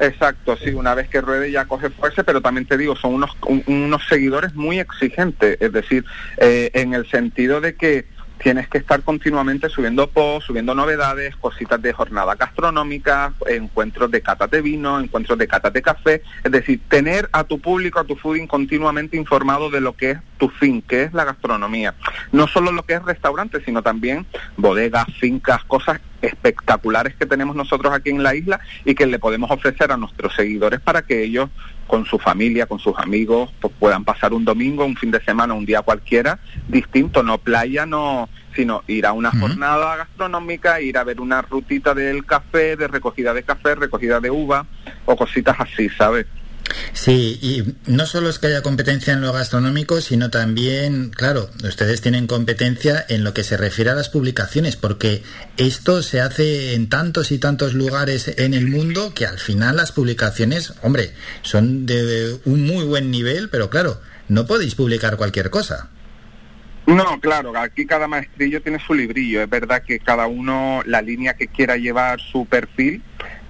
Exacto, 0.00 0.56
sí, 0.56 0.70
una 0.70 0.92
vez 0.94 1.08
que 1.08 1.20
ruede 1.20 1.52
ya 1.52 1.66
coge 1.66 1.88
fuerza, 1.88 2.24
pero 2.24 2.40
también 2.40 2.66
te 2.66 2.76
digo, 2.76 2.96
son 2.96 3.14
unos, 3.14 3.30
un- 3.46 3.62
unos 3.66 4.02
seguidores 4.08 4.52
muy 4.54 4.80
exigentes, 4.80 5.56
es 5.60 5.72
decir, 5.72 6.04
eh, 6.38 6.70
en 6.74 6.94
el 6.94 7.08
sentido 7.08 7.60
de 7.60 7.76
que 7.76 8.06
tienes 8.44 8.68
que 8.68 8.76
estar 8.76 9.02
continuamente 9.02 9.70
subiendo 9.70 10.06
posts, 10.06 10.48
subiendo 10.48 10.74
novedades, 10.74 11.34
cositas 11.36 11.80
de 11.80 11.94
jornada 11.94 12.34
gastronómica, 12.34 13.32
encuentros 13.46 14.10
de 14.10 14.20
catas 14.20 14.50
de 14.50 14.60
vino, 14.60 15.00
encuentros 15.00 15.38
de 15.38 15.48
catas 15.48 15.72
de 15.72 15.80
café, 15.80 16.22
es 16.44 16.52
decir, 16.52 16.78
tener 16.88 17.26
a 17.32 17.44
tu 17.44 17.58
público, 17.58 17.98
a 17.98 18.04
tu 18.04 18.16
fooding 18.16 18.46
continuamente 18.46 19.16
informado 19.16 19.70
de 19.70 19.80
lo 19.80 19.94
que 19.94 20.10
es 20.10 20.18
tu 20.36 20.50
fin, 20.50 20.82
que 20.82 21.04
es 21.04 21.14
la 21.14 21.24
gastronomía. 21.24 21.94
No 22.32 22.46
solo 22.46 22.70
lo 22.70 22.82
que 22.82 22.92
es 22.92 23.02
restaurante, 23.02 23.64
sino 23.64 23.82
también 23.82 24.26
bodegas, 24.58 25.06
fincas, 25.18 25.64
cosas 25.64 26.02
espectaculares 26.24 27.14
que 27.14 27.26
tenemos 27.26 27.56
nosotros 27.56 27.92
aquí 27.92 28.10
en 28.10 28.22
la 28.22 28.34
isla 28.34 28.60
y 28.84 28.94
que 28.94 29.06
le 29.06 29.18
podemos 29.18 29.50
ofrecer 29.50 29.92
a 29.92 29.96
nuestros 29.96 30.34
seguidores 30.34 30.80
para 30.80 31.02
que 31.02 31.22
ellos 31.22 31.50
con 31.86 32.06
su 32.06 32.18
familia, 32.18 32.66
con 32.66 32.78
sus 32.78 32.98
amigos, 32.98 33.52
pues 33.60 33.72
puedan 33.78 34.04
pasar 34.04 34.32
un 34.32 34.44
domingo, 34.44 34.84
un 34.84 34.96
fin 34.96 35.10
de 35.10 35.22
semana, 35.22 35.54
un 35.54 35.66
día 35.66 35.82
cualquiera 35.82 36.38
distinto, 36.68 37.22
no 37.22 37.38
playa, 37.38 37.86
no 37.86 38.28
sino 38.54 38.84
ir 38.86 39.04
a 39.04 39.12
una 39.12 39.32
jornada 39.32 39.96
gastronómica, 39.96 40.80
ir 40.80 40.96
a 40.96 41.04
ver 41.04 41.20
una 41.20 41.42
rutita 41.42 41.92
del 41.92 42.24
café, 42.24 42.76
de 42.76 42.86
recogida 42.86 43.34
de 43.34 43.42
café, 43.42 43.74
recogida 43.74 44.20
de 44.20 44.30
uva 44.30 44.64
o 45.06 45.16
cositas 45.16 45.56
así, 45.58 45.88
¿sabes? 45.88 46.26
Sí, 46.92 47.38
y 47.42 47.90
no 47.90 48.06
solo 48.06 48.30
es 48.30 48.38
que 48.38 48.46
haya 48.48 48.62
competencia 48.62 49.12
en 49.12 49.20
lo 49.20 49.32
gastronómico, 49.32 50.00
sino 50.00 50.30
también, 50.30 51.10
claro, 51.10 51.50
ustedes 51.62 52.00
tienen 52.00 52.26
competencia 52.26 53.04
en 53.08 53.24
lo 53.24 53.34
que 53.34 53.44
se 53.44 53.56
refiere 53.56 53.90
a 53.90 53.94
las 53.94 54.08
publicaciones, 54.08 54.76
porque 54.76 55.22
esto 55.56 56.02
se 56.02 56.20
hace 56.20 56.74
en 56.74 56.88
tantos 56.88 57.32
y 57.32 57.38
tantos 57.38 57.74
lugares 57.74 58.32
en 58.38 58.54
el 58.54 58.68
mundo 58.68 59.12
que 59.14 59.26
al 59.26 59.38
final 59.38 59.76
las 59.76 59.92
publicaciones, 59.92 60.74
hombre, 60.82 61.12
son 61.42 61.86
de 61.86 62.38
un 62.44 62.66
muy 62.66 62.84
buen 62.84 63.10
nivel, 63.10 63.50
pero 63.50 63.70
claro, 63.70 64.00
no 64.28 64.46
podéis 64.46 64.74
publicar 64.74 65.16
cualquier 65.16 65.50
cosa. 65.50 65.90
No, 66.86 67.18
claro, 67.18 67.56
aquí 67.56 67.86
cada 67.86 68.06
maestrillo 68.06 68.60
tiene 68.60 68.78
su 68.78 68.92
librillo. 68.92 69.42
Es 69.42 69.48
verdad 69.48 69.82
que 69.82 69.98
cada 70.00 70.26
uno, 70.26 70.82
la 70.84 71.00
línea 71.00 71.34
que 71.34 71.48
quiera 71.48 71.76
llevar 71.78 72.20
su 72.20 72.44
perfil, 72.44 73.02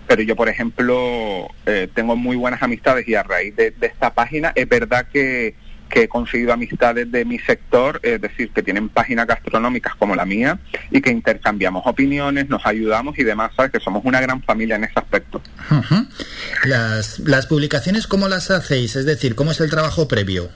pero 0.06 0.22
yo, 0.22 0.36
por 0.36 0.48
ejemplo, 0.48 1.48
eh, 1.66 1.88
tengo 1.94 2.16
muy 2.16 2.36
buenas 2.36 2.62
amistades 2.62 3.06
y 3.08 3.14
a 3.14 3.22
raíz 3.22 3.54
de, 3.56 3.70
de 3.70 3.86
esta 3.86 4.12
página 4.14 4.52
es 4.54 4.68
verdad 4.68 5.06
que, 5.12 5.54
que 5.88 6.02
he 6.02 6.08
conseguido 6.08 6.52
amistades 6.52 7.10
de 7.10 7.24
mi 7.24 7.38
sector, 7.38 8.00
es 8.02 8.20
decir, 8.20 8.50
que 8.50 8.62
tienen 8.62 8.88
páginas 8.88 9.26
gastronómicas 9.26 9.94
como 9.94 10.14
la 10.16 10.24
mía 10.24 10.58
y 10.90 11.00
que 11.00 11.10
intercambiamos 11.10 11.82
opiniones, 11.86 12.48
nos 12.48 12.66
ayudamos 12.66 13.18
y 13.18 13.24
demás, 13.24 13.52
¿sabes? 13.56 13.70
Que 13.70 13.80
somos 13.80 14.04
una 14.04 14.20
gran 14.20 14.42
familia 14.42 14.76
en 14.76 14.84
ese 14.84 14.94
aspecto. 14.96 15.40
Las, 16.64 17.20
las 17.20 17.46
publicaciones, 17.46 18.06
¿cómo 18.06 18.28
las 18.28 18.50
hacéis? 18.50 18.96
Es 18.96 19.06
decir, 19.06 19.34
¿cómo 19.34 19.52
es 19.52 19.60
el 19.60 19.70
trabajo 19.70 20.08
previo? 20.08 20.50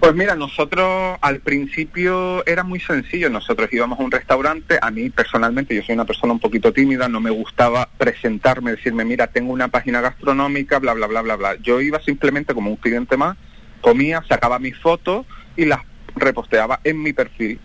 Pues 0.00 0.14
mira, 0.14 0.36
nosotros 0.36 1.18
al 1.20 1.40
principio 1.40 2.46
era 2.46 2.62
muy 2.62 2.78
sencillo, 2.78 3.28
nosotros 3.30 3.68
íbamos 3.72 3.98
a 3.98 4.04
un 4.04 4.12
restaurante, 4.12 4.78
a 4.80 4.92
mí 4.92 5.10
personalmente, 5.10 5.74
yo 5.74 5.82
soy 5.82 5.96
una 5.96 6.04
persona 6.04 6.32
un 6.32 6.38
poquito 6.38 6.72
tímida, 6.72 7.08
no 7.08 7.20
me 7.20 7.30
gustaba 7.30 7.88
presentarme, 7.98 8.70
decirme, 8.70 9.04
mira, 9.04 9.26
tengo 9.26 9.52
una 9.52 9.68
página 9.68 10.00
gastronómica, 10.00 10.78
bla, 10.78 10.94
bla, 10.94 11.08
bla, 11.08 11.22
bla, 11.22 11.34
bla. 11.34 11.56
Yo 11.56 11.80
iba 11.80 12.00
simplemente 12.00 12.54
como 12.54 12.70
un 12.70 12.76
cliente 12.76 13.16
más, 13.16 13.36
comía, 13.80 14.22
sacaba 14.28 14.60
mis 14.60 14.78
fotos 14.78 15.26
y 15.56 15.64
las 15.64 15.80
reposteaba 16.14 16.78
en 16.84 17.02
mi 17.02 17.12
perfil. 17.12 17.58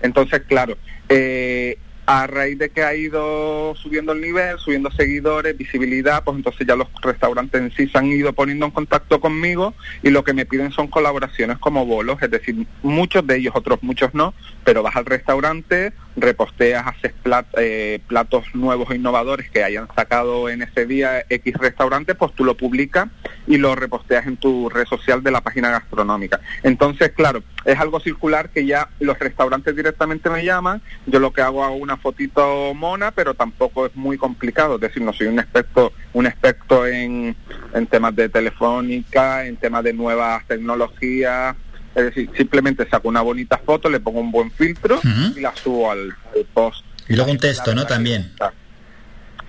Entonces, 0.00 0.42
claro, 0.46 0.76
eh, 1.08 1.76
a 2.06 2.26
raíz 2.26 2.58
de 2.58 2.70
que 2.70 2.82
ha 2.82 2.94
ido 2.94 3.74
subiendo 3.76 4.12
el 4.12 4.20
nivel, 4.20 4.58
subiendo 4.58 4.90
seguidores, 4.90 5.56
visibilidad, 5.56 6.24
pues 6.24 6.36
entonces 6.36 6.66
ya 6.66 6.76
los 6.76 6.88
restaurantes 7.02 7.60
en 7.60 7.70
sí 7.72 7.88
se 7.88 7.98
han 7.98 8.06
ido 8.06 8.32
poniendo 8.32 8.66
en 8.66 8.72
contacto 8.72 9.20
conmigo 9.20 9.74
y 10.02 10.10
lo 10.10 10.24
que 10.24 10.32
me 10.32 10.46
piden 10.46 10.72
son 10.72 10.88
colaboraciones 10.88 11.58
como 11.58 11.86
bolos, 11.86 12.20
es 12.22 12.30
decir, 12.30 12.66
muchos 12.82 13.26
de 13.26 13.36
ellos, 13.36 13.54
otros 13.56 13.82
muchos 13.82 14.12
no, 14.14 14.34
pero 14.70 14.84
vas 14.84 14.94
al 14.94 15.04
restaurante, 15.04 15.92
reposteas, 16.14 16.86
haces 16.86 17.12
eh, 17.56 17.98
platos 18.06 18.44
nuevos 18.54 18.88
e 18.92 18.94
innovadores 18.94 19.50
que 19.50 19.64
hayan 19.64 19.88
sacado 19.96 20.48
en 20.48 20.62
ese 20.62 20.86
día 20.86 21.24
X 21.28 21.54
restaurante, 21.54 22.14
pues 22.14 22.32
tú 22.36 22.44
lo 22.44 22.56
publicas 22.56 23.08
y 23.48 23.56
lo 23.56 23.74
reposteas 23.74 24.28
en 24.28 24.36
tu 24.36 24.68
red 24.68 24.86
social 24.86 25.24
de 25.24 25.32
la 25.32 25.40
página 25.40 25.70
gastronómica. 25.70 26.38
Entonces, 26.62 27.10
claro, 27.10 27.42
es 27.64 27.80
algo 27.80 27.98
circular 27.98 28.50
que 28.50 28.64
ya 28.64 28.88
los 29.00 29.18
restaurantes 29.18 29.74
directamente 29.74 30.30
me 30.30 30.44
llaman, 30.44 30.80
yo 31.06 31.18
lo 31.18 31.32
que 31.32 31.42
hago 31.42 31.64
hago 31.64 31.74
una 31.74 31.96
fotito 31.96 32.72
mona, 32.72 33.10
pero 33.10 33.34
tampoco 33.34 33.86
es 33.86 33.96
muy 33.96 34.18
complicado, 34.18 34.76
es 34.76 34.82
decir, 34.82 35.02
no 35.02 35.12
soy 35.12 35.26
un 35.26 35.40
experto, 35.40 35.92
un 36.12 36.28
experto 36.28 36.86
en, 36.86 37.34
en 37.74 37.86
temas 37.88 38.14
de 38.14 38.28
telefónica, 38.28 39.46
en 39.46 39.56
temas 39.56 39.82
de 39.82 39.94
nuevas 39.94 40.46
tecnologías, 40.46 41.56
es 41.94 42.04
decir, 42.04 42.30
simplemente 42.36 42.88
saco 42.88 43.08
una 43.08 43.20
bonita 43.20 43.58
foto, 43.58 43.88
le 43.88 44.00
pongo 44.00 44.20
un 44.20 44.30
buen 44.30 44.50
filtro 44.50 45.00
y 45.36 45.40
la 45.40 45.54
subo 45.56 45.90
al, 45.90 46.14
al 46.34 46.44
post. 46.52 46.84
Y 47.08 47.16
luego 47.16 47.30
un 47.30 47.38
texto, 47.38 47.74
¿no? 47.74 47.86
También. 47.86 48.32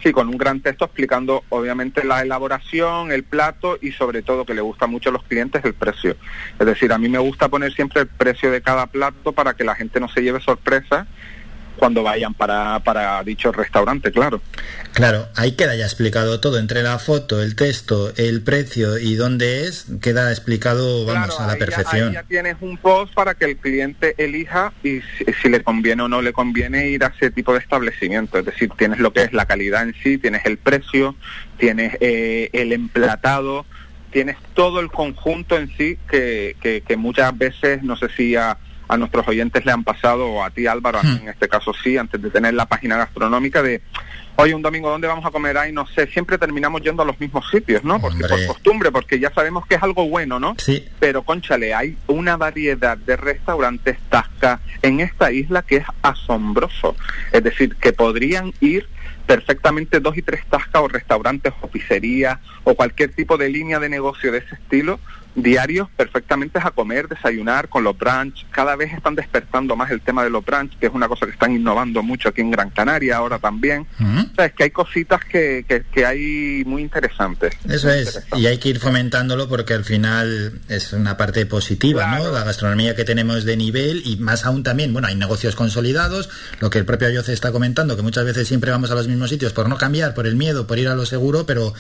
Sí, 0.01 0.11
con 0.11 0.29
un 0.29 0.37
gran 0.37 0.61
texto 0.61 0.85
explicando 0.85 1.43
obviamente 1.49 2.03
la 2.03 2.21
elaboración, 2.21 3.11
el 3.11 3.23
plato 3.23 3.77
y 3.79 3.91
sobre 3.91 4.23
todo 4.23 4.45
que 4.45 4.55
le 4.55 4.61
gusta 4.61 4.87
mucho 4.87 5.09
a 5.09 5.11
los 5.11 5.23
clientes 5.23 5.63
el 5.63 5.75
precio. 5.75 6.15
Es 6.59 6.65
decir, 6.65 6.91
a 6.91 6.97
mí 6.97 7.07
me 7.07 7.19
gusta 7.19 7.49
poner 7.49 7.71
siempre 7.73 8.01
el 8.01 8.07
precio 8.07 8.49
de 8.49 8.61
cada 8.61 8.87
plato 8.87 9.31
para 9.31 9.53
que 9.53 9.63
la 9.63 9.75
gente 9.75 9.99
no 9.99 10.09
se 10.09 10.21
lleve 10.21 10.41
sorpresa 10.41 11.05
cuando 11.81 12.03
vayan 12.03 12.35
para, 12.35 12.79
para 12.81 13.23
dicho 13.23 13.51
restaurante, 13.51 14.11
claro. 14.11 14.39
Claro, 14.93 15.27
ahí 15.35 15.53
queda 15.53 15.75
ya 15.75 15.85
explicado 15.85 16.39
todo, 16.39 16.59
entre 16.59 16.83
la 16.83 16.99
foto, 16.99 17.41
el 17.41 17.55
texto, 17.55 18.13
el 18.17 18.43
precio 18.43 18.99
y 18.99 19.15
dónde 19.15 19.65
es, 19.65 19.87
queda 19.99 20.29
explicado, 20.29 21.07
vamos, 21.07 21.39
a 21.39 21.47
la 21.47 21.53
Ahí 21.53 21.59
ya- 21.59 21.65
perfección. 21.65 22.07
ahí 22.09 22.13
ya 22.13 22.23
tienes 22.23 22.57
un 22.61 22.77
post 22.77 23.15
para 23.15 23.33
que 23.33 23.45
el 23.45 23.57
cliente 23.57 24.13
elija 24.19 24.73
y 24.83 24.99
si, 25.17 25.25
si 25.41 25.49
le 25.49 25.63
conviene 25.63 26.03
o 26.03 26.07
no 26.07 26.21
le 26.21 26.33
conviene 26.33 26.87
ir 26.89 27.03
a 27.03 27.07
ese 27.07 27.31
tipo 27.31 27.51
de 27.53 27.57
establecimiento. 27.59 28.37
Es 28.37 28.45
decir, 28.45 28.69
tienes 28.77 28.99
lo 28.99 29.11
que 29.11 29.23
es 29.23 29.33
la 29.33 29.47
calidad 29.47 29.81
en 29.81 29.95
sí, 30.03 30.19
tienes 30.19 30.45
el 30.45 30.59
precio, 30.59 31.15
tienes 31.57 31.97
eh, 31.99 32.51
el 32.53 32.71
emplatado, 32.73 33.65
tienes 34.11 34.37
todo 34.53 34.81
el 34.81 34.91
conjunto 34.91 35.57
en 35.57 35.75
sí 35.77 35.97
que, 36.11 36.55
que, 36.61 36.81
que 36.87 36.95
muchas 36.95 37.35
veces, 37.35 37.81
no 37.81 37.95
sé 37.97 38.07
si 38.15 38.35
a, 38.35 38.55
a 38.91 38.97
nuestros 38.97 39.25
oyentes 39.25 39.65
le 39.65 39.71
han 39.71 39.85
pasado, 39.85 40.27
o 40.27 40.43
a 40.43 40.49
ti 40.49 40.67
Álvaro, 40.67 40.99
a 40.99 41.03
mí 41.03 41.17
en 41.21 41.29
este 41.29 41.47
caso 41.47 41.73
sí, 41.73 41.95
antes 41.95 42.21
de 42.21 42.29
tener 42.29 42.53
la 42.53 42.65
página 42.65 42.97
gastronómica 42.97 43.63
de... 43.63 43.81
Oye, 44.35 44.53
un 44.53 44.61
domingo, 44.61 44.89
¿dónde 44.89 45.07
vamos 45.07 45.25
a 45.25 45.31
comer? 45.31 45.57
Ay, 45.57 45.71
no 45.71 45.87
sé, 45.87 46.07
siempre 46.07 46.37
terminamos 46.37 46.81
yendo 46.81 47.01
a 47.01 47.05
los 47.05 47.17
mismos 47.17 47.49
sitios, 47.49 47.85
¿no? 47.85 48.01
Porque 48.01 48.25
por 48.27 48.45
costumbre, 48.47 48.91
porque 48.91 49.17
ya 49.17 49.31
sabemos 49.33 49.65
que 49.65 49.75
es 49.75 49.83
algo 49.83 50.09
bueno, 50.09 50.41
¿no? 50.41 50.55
Sí. 50.57 50.85
Pero, 50.99 51.23
conchale, 51.23 51.73
hay 51.73 51.97
una 52.07 52.35
variedad 52.35 52.97
de 52.97 53.15
restaurantes 53.15 53.97
tasca 54.09 54.59
en 54.81 54.99
esta 54.99 55.31
isla 55.31 55.61
que 55.61 55.77
es 55.77 55.85
asombroso. 56.01 56.97
Es 57.31 57.43
decir, 57.43 57.77
que 57.77 57.93
podrían 57.93 58.53
ir 58.59 58.89
perfectamente 59.25 60.01
dos 60.01 60.17
y 60.17 60.21
tres 60.21 60.45
tascas 60.49 60.81
o 60.81 60.89
restaurantes 60.89 61.53
o 61.61 61.67
pizzerías 61.67 62.39
o 62.65 62.75
cualquier 62.75 63.13
tipo 63.13 63.37
de 63.37 63.47
línea 63.47 63.79
de 63.79 63.87
negocio 63.87 64.33
de 64.33 64.39
ese 64.39 64.55
estilo 64.55 64.99
diarios 65.35 65.87
perfectamente 65.95 66.59
a 66.59 66.71
comer, 66.71 67.07
desayunar 67.07 67.69
con 67.69 67.83
los 67.83 67.97
brunch. 67.97 68.45
Cada 68.51 68.75
vez 68.75 68.93
están 68.93 69.15
despertando 69.15 69.75
más 69.75 69.91
el 69.91 70.01
tema 70.01 70.23
de 70.23 70.29
los 70.29 70.43
brunch, 70.45 70.77
que 70.77 70.87
es 70.87 70.93
una 70.93 71.07
cosa 71.07 71.25
que 71.25 71.31
están 71.31 71.53
innovando 71.53 72.03
mucho 72.03 72.29
aquí 72.29 72.41
en 72.41 72.51
Gran 72.51 72.69
Canaria 72.69 73.17
ahora 73.17 73.39
también. 73.39 73.87
O 73.99 74.35
sea, 74.35 74.45
es 74.45 74.53
que 74.53 74.63
hay 74.63 74.71
cositas 74.71 75.23
que, 75.25 75.65
que, 75.67 75.83
que 75.83 76.05
hay 76.05 76.63
muy 76.65 76.81
interesantes. 76.81 77.53
Eso 77.67 77.89
es, 77.89 78.25
y 78.35 78.47
hay 78.47 78.57
que 78.57 78.69
ir 78.69 78.79
fomentándolo 78.79 79.47
porque 79.47 79.73
al 79.73 79.85
final 79.85 80.59
es 80.67 80.93
una 80.93 81.17
parte 81.17 81.45
positiva, 81.45 82.17
¿no? 82.17 82.31
La 82.31 82.43
gastronomía 82.43 82.95
que 82.95 83.03
tenemos 83.03 83.45
de 83.45 83.57
nivel 83.57 84.01
y 84.05 84.17
más 84.17 84.45
aún 84.45 84.63
también, 84.63 84.93
bueno, 84.93 85.07
hay 85.07 85.15
negocios 85.15 85.55
consolidados, 85.55 86.29
lo 86.59 86.69
que 86.69 86.79
el 86.79 86.85
propio 86.85 87.07
Ayoce 87.07 87.33
está 87.33 87.51
comentando, 87.51 87.95
que 87.95 88.01
muchas 88.01 88.25
veces 88.25 88.47
siempre 88.47 88.71
vamos 88.71 88.91
a 88.91 88.95
los 88.95 89.07
mismos 89.07 89.29
sitios 89.29 89.53
por 89.53 89.69
no 89.69 89.77
cambiar, 89.77 90.13
por 90.13 90.27
el 90.27 90.35
miedo, 90.35 90.67
por 90.67 90.79
ir 90.79 90.87
a 90.87 90.95
lo 90.95 91.05
seguro, 91.05 91.45
pero 91.45 91.73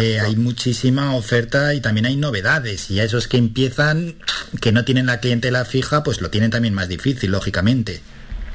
eh, 0.00 0.20
hay 0.20 0.36
muchísima 0.36 1.14
oferta 1.14 1.74
y 1.74 1.80
también 1.80 2.06
hay 2.06 2.16
novedades 2.16 2.83
y 2.90 3.00
a 3.00 3.04
esos 3.04 3.28
que 3.28 3.36
empiezan, 3.36 4.14
que 4.60 4.72
no 4.72 4.84
tienen 4.84 5.06
la 5.06 5.20
clientela 5.20 5.64
fija, 5.64 6.02
pues 6.02 6.20
lo 6.20 6.30
tienen 6.30 6.50
también 6.50 6.74
más 6.74 6.88
difícil, 6.88 7.30
lógicamente. 7.32 8.00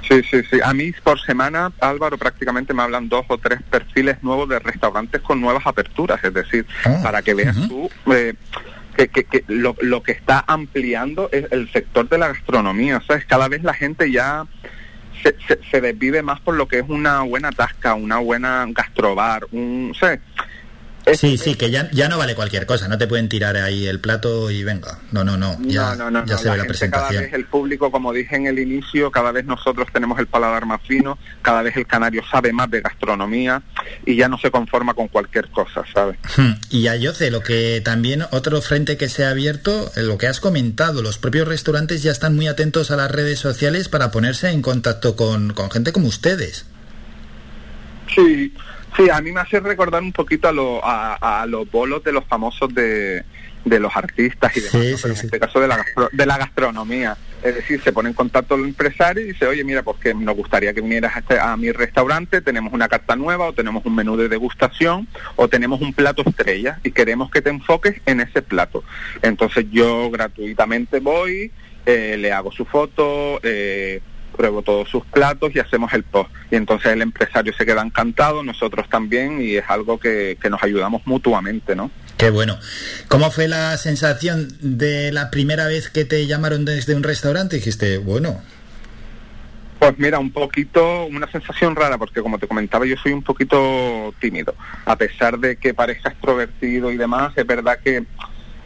Sí, 0.08 0.22
sí, 0.32 0.42
sí. 0.50 0.60
A 0.64 0.74
mí 0.74 0.92
por 1.04 1.20
semana, 1.22 1.72
Álvaro, 1.82 2.18
prácticamente 2.18 2.74
me 2.74 2.82
hablan 2.82 3.10
dos 3.10 3.26
o 3.28 3.38
tres 3.38 3.60
perfiles 3.70 4.18
nuevos 4.24 4.50
de 4.50 4.58
restaurantes 4.60 5.22
con 5.22 5.40
nuevas 5.40 5.66
aperturas. 5.68 6.20
Es 6.24 6.34
decir, 6.34 6.66
para 7.04 7.22
que 7.22 7.34
veas 7.36 7.56
tú 7.68 7.90
eh, 8.12 8.34
que, 8.98 9.08
que- 9.10 9.26
que 9.26 9.44
lo, 9.48 9.76
lo 9.82 10.02
que 10.02 10.14
está 10.14 10.44
ampliando 10.48 11.30
es 11.32 11.46
el 11.52 11.72
sector 11.72 12.10
de 12.10 12.18
la 12.18 12.30
gastronomía. 12.30 13.04
¿Sabes? 13.08 13.26
Cada 13.26 13.48
vez 13.50 13.64
la 13.64 13.74
gente 13.76 14.12
ya 14.12 14.46
se, 15.22 15.36
se, 15.48 15.60
se 15.70 15.80
desvive 15.82 16.24
más 16.24 16.40
por 16.40 16.56
lo 16.56 16.68
que 16.68 16.80
es 16.80 16.86
una 16.88 17.22
buena 17.22 17.52
tasca, 17.52 17.94
una 17.94 18.18
buena 18.18 18.66
gastrobar, 18.70 19.46
un... 19.52 19.94
¿sabes? 20.00 20.22
Sí, 21.18 21.38
sí, 21.38 21.56
que 21.56 21.72
ya, 21.72 21.90
ya 21.92 22.10
no 22.10 22.18
vale 22.18 22.36
cualquier 22.36 22.66
cosa, 22.66 22.88
no 22.88 22.98
te 22.98 23.08
pueden 23.08 23.30
tirar 23.30 23.58
ahí 23.58 23.88
el 23.88 24.00
plato 24.00 24.52
y 24.52 24.64
venga. 24.64 25.00
No, 25.12 25.24
no, 25.24 25.38
no, 25.38 25.58
ya, 25.62 25.96
no, 25.96 26.12
no, 26.12 26.22
no, 26.22 26.26
ya 26.26 26.38
se 26.38 26.50
ve 26.50 26.58
la 26.58 26.66
presentación. 26.66 27.10
Cada 27.10 27.22
vez 27.22 27.34
el 27.34 27.46
público, 27.46 27.92
como 27.92 28.14
dije 28.14 28.36
en 28.36 28.48
el 28.48 28.60
inicio, 28.60 29.12
cada 29.12 29.32
vez 29.32 29.46
nosotros 29.46 29.88
tenemos 29.92 30.20
el 30.20 30.28
paladar 30.28 30.66
más 30.66 30.82
fino, 30.88 31.18
cada 31.42 31.62
vez 31.62 31.76
el 31.78 31.88
canario 31.88 32.22
sabe 32.30 32.52
más 32.54 32.70
de 32.70 32.82
gastronomía 32.82 33.62
y 34.06 34.16
ya 34.16 34.28
no 34.28 34.38
se 34.38 34.52
conforma 34.52 34.94
con 34.94 35.08
cualquier 35.08 35.50
cosa, 35.50 35.84
¿sabes? 35.94 36.18
Hmm, 36.38 36.54
Y 36.70 36.88
Ayoce, 36.88 37.32
lo 37.32 37.42
que 37.42 37.82
también 37.84 38.24
otro 38.32 38.62
frente 38.62 38.98
que 38.98 39.10
se 39.10 39.26
ha 39.26 39.30
abierto, 39.30 39.92
eh, 39.96 40.02
lo 40.02 40.18
que 40.18 40.28
has 40.28 40.40
comentado, 40.40 41.02
los 41.02 41.18
propios 41.18 41.48
restaurantes 41.48 42.04
ya 42.04 42.12
están 42.12 42.36
muy 42.36 42.48
atentos 42.48 42.92
a 42.92 42.96
las 42.96 43.12
redes 43.12 43.40
sociales 43.40 43.90
para 43.90 44.12
ponerse 44.12 44.50
en 44.50 44.62
contacto 44.62 45.16
con, 45.16 45.54
con 45.54 45.72
gente 45.72 45.92
como 45.92 46.08
ustedes. 46.08 46.66
Sí, 48.14 48.54
sí, 48.98 49.10
a 49.10 49.22
mí 49.22 49.32
me 49.32 49.42
hace 49.42 49.60
recordar 49.60 50.02
un 50.02 50.12
poquito 50.12 50.48
a, 50.48 50.52
lo- 50.52 50.84
a, 50.86 51.42
a 51.42 51.46
los 51.46 51.70
bolos 51.72 52.04
de 52.04 52.12
los 52.12 52.26
famosos 52.26 52.74
de, 52.74 53.24
de 53.66 53.80
los 53.80 53.96
artistas 53.96 54.56
y 54.56 54.60
demás, 54.62 54.74
¿no? 54.92 54.98
Pero 55.02 55.14
en 55.14 55.20
este 55.26 55.40
caso 55.40 55.60
de 55.60 55.68
la, 55.68 55.78
gastro- 55.78 56.10
de 56.12 56.26
la 56.26 56.38
gastronomía. 56.38 57.18
Es 57.42 57.56
decir, 57.56 57.82
se 57.82 57.94
pone 57.94 58.10
en 58.10 58.16
contacto 58.16 58.56
el 58.56 58.66
empresario 58.66 59.24
y 59.24 59.28
dice, 59.30 59.48
oye, 59.48 59.64
mira, 59.64 59.82
porque 59.82 60.14
nos 60.14 60.36
gustaría 60.36 60.74
que 60.74 60.82
vinieras 60.82 61.16
a, 61.16 61.20
este- 61.20 61.40
a 61.40 61.56
mi 61.56 61.72
restaurante, 61.72 62.42
tenemos 62.42 62.74
una 62.74 62.90
carta 62.90 63.16
nueva 63.16 63.46
o 63.48 63.54
tenemos 63.54 63.86
un 63.86 63.96
menú 63.96 64.18
de 64.18 64.28
degustación 64.28 65.08
o 65.38 65.48
tenemos 65.48 65.80
un 65.82 65.94
plato 65.94 66.22
estrella 66.26 66.80
y 66.84 66.92
queremos 66.92 67.32
que 67.32 67.42
te 67.42 67.50
enfoques 67.50 68.02
en 68.06 68.20
ese 68.20 68.42
plato. 68.42 68.84
Entonces 69.22 69.66
yo 69.72 70.10
gratuitamente 70.12 71.00
voy, 71.00 71.52
eh, 71.86 72.18
le 72.20 72.34
hago 72.34 72.52
su 72.52 72.66
foto, 72.66 73.40
eh, 73.44 74.02
pruebo 74.40 74.62
todos 74.62 74.88
sus 74.88 75.06
platos 75.06 75.52
y 75.54 75.60
hacemos 75.60 75.92
el 75.92 76.04
post. 76.04 76.32
Y 76.50 76.56
entonces 76.56 76.94
el 76.94 77.02
empresario 77.02 77.52
se 77.52 77.66
queda 77.66 77.82
encantado, 77.82 78.42
nosotros 78.42 78.88
también, 78.88 79.42
y 79.42 79.58
es 79.58 79.66
algo 79.68 80.00
que, 80.00 80.38
que 80.42 80.50
nos 80.50 80.64
ayudamos 80.64 81.02
mutuamente, 81.04 81.76
¿no? 81.76 81.92
Qué 82.16 82.30
bueno. 82.30 82.58
¿Cómo 83.10 83.32
fue 83.32 83.50
la 83.50 83.76
sensación 83.76 84.48
de 84.62 85.12
la 85.12 85.30
primera 85.30 85.68
vez 85.68 85.90
que 85.90 86.06
te 86.06 86.26
llamaron 86.26 86.64
desde 86.64 86.96
un 86.96 87.04
restaurante? 87.04 87.58
Dijiste, 87.58 87.98
bueno, 87.98 88.40
Pues 89.78 89.98
mira, 89.98 90.20
un 90.20 90.32
poquito, 90.32 91.06
una 91.06 91.30
sensación 91.30 91.76
rara, 91.76 91.98
porque 91.98 92.22
como 92.22 92.40
te 92.40 92.48
comentaba, 92.48 92.86
yo 92.86 92.96
soy 92.96 93.12
un 93.12 93.24
poquito 93.24 94.14
tímido. 94.22 94.56
A 94.86 94.96
pesar 94.96 95.38
de 95.38 95.58
que 95.58 95.74
parezca 95.74 96.10
extrovertido 96.12 96.92
y 96.94 96.98
demás, 96.98 97.34
es 97.36 97.46
verdad 97.46 97.80
que 97.84 98.06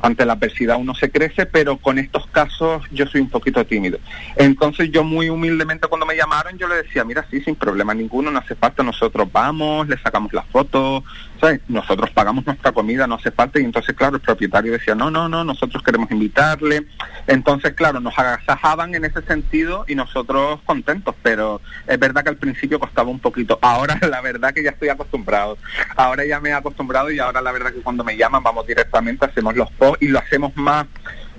ante 0.04 0.26
la 0.26 0.34
adversidad 0.34 0.78
uno 0.78 0.94
se 0.94 1.10
crece, 1.10 1.46
pero 1.46 1.78
con 1.78 1.98
estos 1.98 2.28
casos 2.28 2.84
yo 2.92 3.08
soy 3.08 3.22
un 3.22 3.30
poquito 3.30 3.66
tímido. 3.66 3.98
Entonces 4.36 4.92
yo 4.92 5.04
muy 5.04 5.30
humildemente 5.30 5.88
cuando 5.88 6.06
me 6.06 6.16
llamaron 6.16 6.58
yo 6.58 6.68
le 6.68 6.76
decía, 6.76 7.06
mira, 7.06 7.26
sí, 7.32 7.42
sin 7.42 7.56
problema 7.56 7.94
ninguno, 7.94 8.30
no 8.30 8.40
hace 8.40 8.56
falta, 8.56 8.84
nosotros 8.84 9.30
vamos, 9.32 9.88
le 9.88 9.98
sacamos 9.98 10.34
las 10.34 10.46
fotos, 10.48 11.04
¿sabes? 11.40 11.62
Nosotros 11.70 12.10
pagamos 12.12 12.46
nuestra 12.46 12.74
comida, 12.74 13.08
no 13.08 13.16
hace 13.16 13.32
falta. 13.32 13.62
Y 13.62 13.64
entonces, 13.64 13.96
claro, 13.96 14.18
el 14.18 14.22
propietario 14.22 14.74
decía, 14.74 14.94
no, 14.94 15.10
no, 15.10 15.30
no, 15.30 15.46
nosotros 15.46 15.82
queremos 15.82 16.12
invitarle. 16.12 16.86
Entonces, 17.28 17.74
claro, 17.74 18.02
nos 18.02 18.18
agasajaban 18.20 18.96
en 18.96 19.06
ese 19.06 19.22
sentido 19.22 19.86
y 19.88 19.96
nosotros 19.96 20.60
contentos, 20.66 21.16
pero 21.24 21.62
es 21.88 21.98
verdad 21.98 22.24
que 22.24 22.30
al 22.30 22.38
principio 22.38 22.78
costaba 22.78 23.10
un 23.10 23.20
poquito. 23.20 23.58
Ahora 23.62 23.98
la 24.10 24.20
verdad 24.20 24.54
que 24.54 24.64
ya 24.64 24.72
estoy 24.72 24.90
acostumbrado. 24.90 25.58
Ahora 25.96 26.26
ya 26.26 26.42
me 26.42 26.50
he 26.50 26.54
acostumbrado 26.54 27.10
y 27.10 27.20
ahora 27.20 27.42
la 27.42 27.54
verdad 27.54 27.72
que 27.72 27.82
cuando 27.82 28.04
me 28.04 28.18
llaman 28.18 28.44
vamos 28.44 28.68
directamente, 28.68 29.26
hacemos 29.26 29.56
los 29.56 29.72
posts 29.72 29.93
y 30.00 30.08
lo 30.08 30.20
hacemos 30.20 30.56
más, 30.56 30.88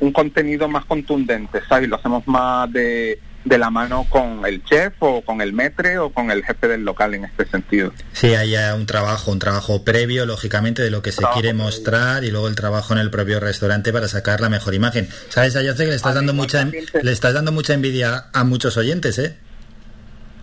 un 0.01 0.13
contenido 0.13 0.69
más 0.69 0.85
contundente, 0.85 1.61
¿sabes? 1.69 1.89
Lo 1.89 1.97
hacemos 1.97 2.27
más 2.27 2.73
de, 2.73 3.19
de 3.45 3.59
la 3.59 3.71
mano 3.71 4.07
con 4.09 4.45
el 4.47 4.65
chef 4.65 4.95
o 5.01 5.23
con 5.23 5.41
el 5.41 5.53
metre 5.53 5.99
o 5.99 6.11
con 6.11 6.31
el 6.31 6.45
jefe 6.45 6.67
del 6.69 6.85
local 6.85 7.15
en 7.15 7.25
este 7.25 7.47
sentido. 7.47 7.93
sí, 8.13 8.35
hay 8.35 8.55
un 8.75 8.87
trabajo, 8.87 9.31
un 9.31 9.39
trabajo 9.39 9.85
previo, 9.85 10.27
lógicamente, 10.27 10.83
de 10.83 10.91
lo 10.91 11.03
que 11.03 11.13
se 11.13 11.23
quiere 11.35 11.53
mostrar 11.53 12.25
y 12.25 12.31
luego 12.31 12.49
el 12.49 12.55
trabajo 12.55 12.95
en 12.95 13.01
el 13.01 13.11
propio 13.11 13.41
restaurante 13.41 13.93
para 13.93 14.09
sacar 14.09 14.41
la 14.41 14.49
mejor 14.49 14.75
imagen. 14.75 15.09
¿Sabes, 15.29 15.57
Ayoce, 15.57 15.85
que 15.85 15.91
le 15.91 15.97
estás 15.97 16.15
dando 16.15 16.33
mucha, 16.33 16.65
le 16.65 17.13
estás 17.13 17.35
dando 17.35 17.53
mucha 17.53 17.75
envidia 17.75 18.27
a 18.33 18.45
muchos 18.45 18.77
oyentes, 18.77 19.19
eh? 19.19 19.37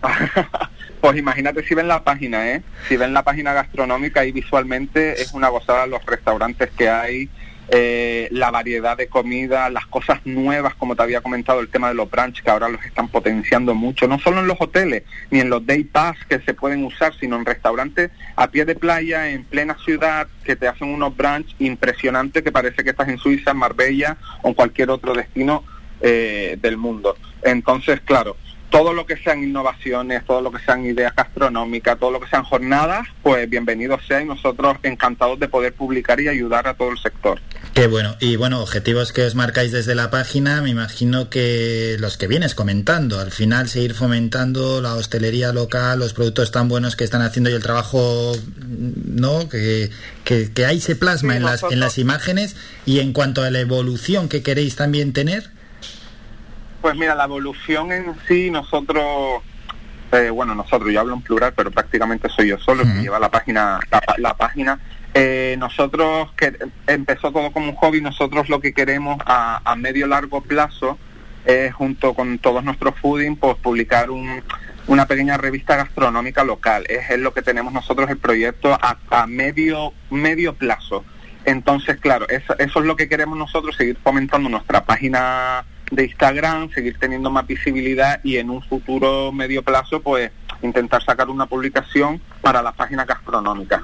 Pues 1.02 1.18
imagínate 1.18 1.64
si 1.64 1.74
ven 1.74 1.88
la 1.88 2.04
página, 2.04 2.48
¿eh? 2.52 2.62
Si 2.88 2.96
ven 2.96 3.12
la 3.12 3.24
página 3.24 3.52
gastronómica 3.52 4.24
y 4.24 4.30
visualmente 4.30 5.20
es 5.20 5.32
una 5.32 5.48
gozada 5.48 5.84
los 5.88 6.06
restaurantes 6.06 6.70
que 6.78 6.88
hay, 6.88 7.28
eh, 7.68 8.28
la 8.30 8.50
variedad 8.50 8.96
de 8.96 9.06
comida, 9.08 9.70
las 9.70 9.86
cosas 9.86 10.20
nuevas, 10.24 10.74
como 10.74 10.96
te 10.96 11.02
había 11.02 11.20
comentado, 11.20 11.60
el 11.60 11.68
tema 11.68 11.88
de 11.88 11.94
los 11.94 12.10
brunch 12.10 12.42
que 12.42 12.50
ahora 12.50 12.68
los 12.68 12.84
están 12.84 13.08
potenciando 13.08 13.74
mucho, 13.74 14.06
no 14.06 14.18
solo 14.18 14.40
en 14.40 14.46
los 14.46 14.60
hoteles 14.60 15.04
ni 15.30 15.40
en 15.40 15.48
los 15.48 15.64
day 15.64 15.84
pass 15.84 16.16
que 16.28 16.40
se 16.40 16.54
pueden 16.54 16.84
usar, 16.84 17.14
sino 17.18 17.36
en 17.36 17.44
restaurantes 17.44 18.10
a 18.36 18.50
pie 18.50 18.64
de 18.64 18.74
playa, 18.74 19.30
en 19.30 19.44
plena 19.44 19.76
ciudad, 19.84 20.26
que 20.44 20.56
te 20.56 20.68
hacen 20.68 20.88
unos 20.88 21.16
brunch 21.16 21.54
impresionantes 21.58 22.42
que 22.42 22.52
parece 22.52 22.84
que 22.84 22.90
estás 22.90 23.08
en 23.08 23.18
Suiza, 23.18 23.52
en 23.52 23.58
Marbella 23.58 24.16
o 24.42 24.48
en 24.48 24.54
cualquier 24.54 24.90
otro 24.90 25.14
destino 25.14 25.64
eh, 26.00 26.58
del 26.60 26.76
mundo. 26.76 27.16
Entonces, 27.42 28.00
claro, 28.00 28.36
todo 28.72 28.94
lo 28.94 29.04
que 29.04 29.18
sean 29.18 29.44
innovaciones, 29.44 30.24
todo 30.24 30.40
lo 30.40 30.50
que 30.50 30.58
sean 30.64 30.86
ideas 30.86 31.14
gastronómicas, 31.14 31.98
todo 31.98 32.10
lo 32.10 32.20
que 32.20 32.28
sean 32.28 32.42
jornadas, 32.42 33.06
pues 33.22 33.48
bienvenido 33.48 34.00
sea 34.08 34.22
y 34.22 34.24
nosotros 34.24 34.78
encantados 34.82 35.38
de 35.38 35.46
poder 35.46 35.74
publicar 35.74 36.18
y 36.20 36.28
ayudar 36.28 36.66
a 36.66 36.72
todo 36.72 36.90
el 36.90 36.98
sector. 36.98 37.38
Qué 37.74 37.86
bueno. 37.86 38.16
Y 38.18 38.36
bueno, 38.36 38.62
objetivos 38.62 39.12
que 39.12 39.24
os 39.24 39.34
marcáis 39.34 39.72
desde 39.72 39.94
la 39.94 40.10
página, 40.10 40.62
me 40.62 40.70
imagino 40.70 41.28
que 41.28 41.96
los 42.00 42.16
que 42.16 42.26
vienes 42.26 42.54
comentando, 42.54 43.20
al 43.20 43.30
final 43.30 43.68
seguir 43.68 43.92
fomentando 43.92 44.80
la 44.80 44.94
hostelería 44.94 45.52
local, 45.52 45.98
los 45.98 46.14
productos 46.14 46.50
tan 46.50 46.68
buenos 46.68 46.96
que 46.96 47.04
están 47.04 47.20
haciendo 47.20 47.50
y 47.50 47.52
el 47.52 47.62
trabajo, 47.62 48.32
¿no? 48.66 49.50
Que, 49.50 49.90
que, 50.24 50.50
que 50.50 50.64
ahí 50.64 50.80
se 50.80 50.96
plasma 50.96 51.34
Sí, 51.34 51.36
en, 51.36 51.44
las, 51.44 51.62
en 51.62 51.78
las 51.78 51.98
imágenes 51.98 52.56
y 52.86 53.00
en 53.00 53.12
cuanto 53.12 53.42
a 53.42 53.50
la 53.50 53.60
evolución 53.60 54.30
que 54.30 54.42
queréis 54.42 54.76
también 54.76 55.12
tener. 55.12 55.50
Pues 56.82 56.96
mira, 56.96 57.14
la 57.14 57.24
evolución 57.24 57.92
en 57.92 58.12
sí, 58.26 58.50
nosotros, 58.50 59.40
eh, 60.10 60.30
bueno, 60.30 60.56
nosotros, 60.56 60.92
yo 60.92 60.98
hablo 60.98 61.14
en 61.14 61.22
plural, 61.22 61.52
pero 61.54 61.70
prácticamente 61.70 62.28
soy 62.28 62.48
yo 62.48 62.58
solo 62.58 62.82
el 62.82 62.92
que 62.92 63.02
lleva 63.02 63.20
la 63.20 63.30
página, 63.30 63.78
la, 64.18 64.34
página. 64.34 64.80
Eh, 65.14 65.54
nosotros, 65.60 66.32
que 66.36 66.52
empezó 66.88 67.30
todo 67.30 67.52
como 67.52 67.68
un 67.68 67.76
hobby, 67.76 68.00
nosotros 68.00 68.48
lo 68.48 68.60
que 68.60 68.74
queremos 68.74 69.18
a, 69.24 69.60
a 69.64 69.76
medio 69.76 70.08
largo 70.08 70.40
plazo 70.40 70.98
es, 71.44 71.72
junto 71.72 72.14
con 72.14 72.40
todos 72.40 72.64
nuestros 72.64 72.96
fooding, 73.00 73.36
pues 73.36 73.56
publicar 73.58 74.10
un, 74.10 74.42
una 74.88 75.06
pequeña 75.06 75.36
revista 75.36 75.76
gastronómica 75.76 76.42
local. 76.42 76.84
Es, 76.88 77.10
es 77.10 77.20
lo 77.20 77.32
que 77.32 77.42
tenemos 77.42 77.72
nosotros 77.72 78.10
el 78.10 78.18
proyecto 78.18 78.74
a, 78.74 78.98
a 79.08 79.28
medio, 79.28 79.92
medio 80.10 80.56
plazo. 80.56 81.04
Entonces, 81.44 81.98
claro, 82.00 82.28
eso, 82.28 82.58
eso 82.58 82.80
es 82.80 82.86
lo 82.86 82.96
que 82.96 83.08
queremos 83.08 83.38
nosotros, 83.38 83.76
seguir 83.76 83.96
fomentando 84.02 84.48
nuestra 84.48 84.84
página 84.84 85.64
de 85.92 86.04
Instagram, 86.06 86.70
seguir 86.72 86.96
teniendo 86.98 87.30
más 87.30 87.46
visibilidad 87.46 88.20
y 88.24 88.38
en 88.38 88.50
un 88.50 88.62
futuro 88.62 89.30
medio 89.30 89.62
plazo, 89.62 90.00
pues 90.00 90.30
intentar 90.62 91.02
sacar 91.04 91.28
una 91.28 91.46
publicación 91.46 92.20
para 92.40 92.62
las 92.62 92.74
páginas 92.74 93.06
gastronómicas. 93.06 93.82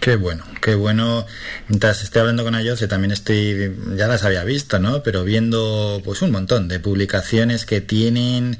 Qué 0.00 0.16
bueno, 0.16 0.42
qué 0.60 0.74
bueno. 0.74 1.24
Mientras 1.68 2.02
estoy 2.02 2.20
hablando 2.22 2.42
con 2.42 2.56
Ayose, 2.56 2.88
también 2.88 3.12
estoy, 3.12 3.72
ya 3.94 4.08
las 4.08 4.24
había 4.24 4.42
visto, 4.42 4.80
¿no? 4.80 5.00
Pero 5.04 5.22
viendo 5.22 6.00
pues 6.04 6.22
un 6.22 6.32
montón 6.32 6.66
de 6.66 6.80
publicaciones 6.80 7.64
que 7.64 7.80
tienen, 7.80 8.58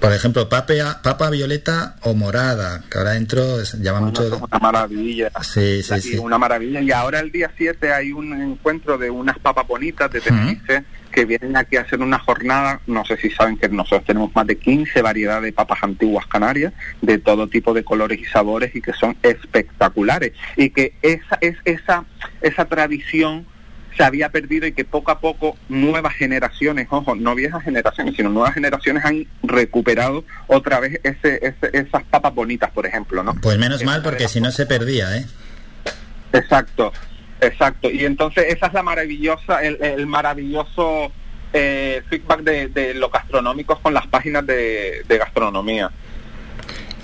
por 0.00 0.12
ejemplo, 0.12 0.48
papea- 0.48 1.00
papa 1.00 1.30
violeta 1.30 1.94
o 2.02 2.14
morada, 2.14 2.82
que 2.90 2.98
ahora 2.98 3.12
dentro 3.12 3.60
es- 3.60 3.74
llama 3.74 4.00
mucho... 4.00 4.36
Una 4.50 4.58
maravilla. 4.58 5.30
Sí, 5.42 5.80
sí, 5.84 6.00
sí. 6.00 6.18
Una 6.18 6.38
maravilla. 6.38 6.80
Y 6.80 6.90
ahora 6.90 7.20
el 7.20 7.30
día 7.30 7.52
7 7.56 7.92
hay 7.92 8.10
un 8.10 8.32
encuentro 8.40 8.98
de 8.98 9.10
unas 9.10 9.38
papas 9.38 9.64
bonitas 9.66 10.10
de 10.10 10.20
Tenerife 10.20 10.82
que 11.08 11.24
vienen 11.24 11.56
aquí 11.56 11.76
a 11.76 11.82
hacer 11.82 12.00
una 12.00 12.18
jornada. 12.18 12.80
No 12.86 13.04
sé 13.04 13.16
si 13.16 13.30
saben 13.30 13.56
que 13.56 13.68
nosotros 13.68 14.04
tenemos 14.04 14.34
más 14.34 14.46
de 14.46 14.56
15 14.58 15.02
variedades 15.02 15.44
de 15.44 15.52
papas 15.52 15.78
antiguas 15.82 16.26
canarias 16.26 16.72
de 17.02 17.18
todo 17.18 17.46
tipo 17.48 17.72
de 17.74 17.84
colores 17.84 18.18
y 18.20 18.24
sabores 18.24 18.74
y 18.74 18.80
que 18.80 18.92
son 18.92 19.16
espectaculares. 19.22 20.32
Y 20.56 20.70
que 20.70 20.94
esa 21.02 21.38
es 21.40 21.56
esa 21.64 22.04
esa 22.40 22.64
tradición 22.66 23.46
se 23.96 24.04
había 24.04 24.28
perdido 24.28 24.64
y 24.66 24.72
que 24.72 24.84
poco 24.84 25.10
a 25.10 25.18
poco 25.18 25.56
nuevas 25.68 26.14
generaciones, 26.14 26.86
ojo, 26.90 27.16
no 27.16 27.34
viejas 27.34 27.64
generaciones, 27.64 28.14
sino 28.14 28.28
nuevas 28.28 28.54
generaciones 28.54 29.04
han 29.04 29.26
recuperado 29.42 30.24
otra 30.46 30.78
vez 30.78 31.00
ese, 31.02 31.40
ese- 31.44 31.70
esas 31.76 32.04
papas 32.04 32.32
bonitas, 32.32 32.70
por 32.70 32.86
ejemplo, 32.86 33.24
¿no? 33.24 33.34
Pues 33.42 33.58
menos 33.58 33.82
mal, 33.82 34.02
porque 34.02 34.28
si 34.28 34.40
no 34.40 34.52
se 34.52 34.66
perdía, 34.66 35.16
¿eh? 35.16 35.26
Exacto, 36.32 36.92
exacto. 37.40 37.90
Y 37.90 38.04
entonces 38.04 38.46
esa 38.48 38.66
es 38.66 38.72
la 38.72 38.82
maravillosa, 38.82 39.62
el, 39.62 40.06
maravilloso 40.06 41.12
eh, 41.52 42.02
feedback 42.08 42.40
de, 42.40 42.68
de 42.68 42.94
los 42.94 43.10
gastronómicos 43.10 43.78
con 43.80 43.94
las 43.94 44.06
páginas 44.06 44.46
de, 44.46 45.02
de 45.06 45.18
gastronomía. 45.18 45.90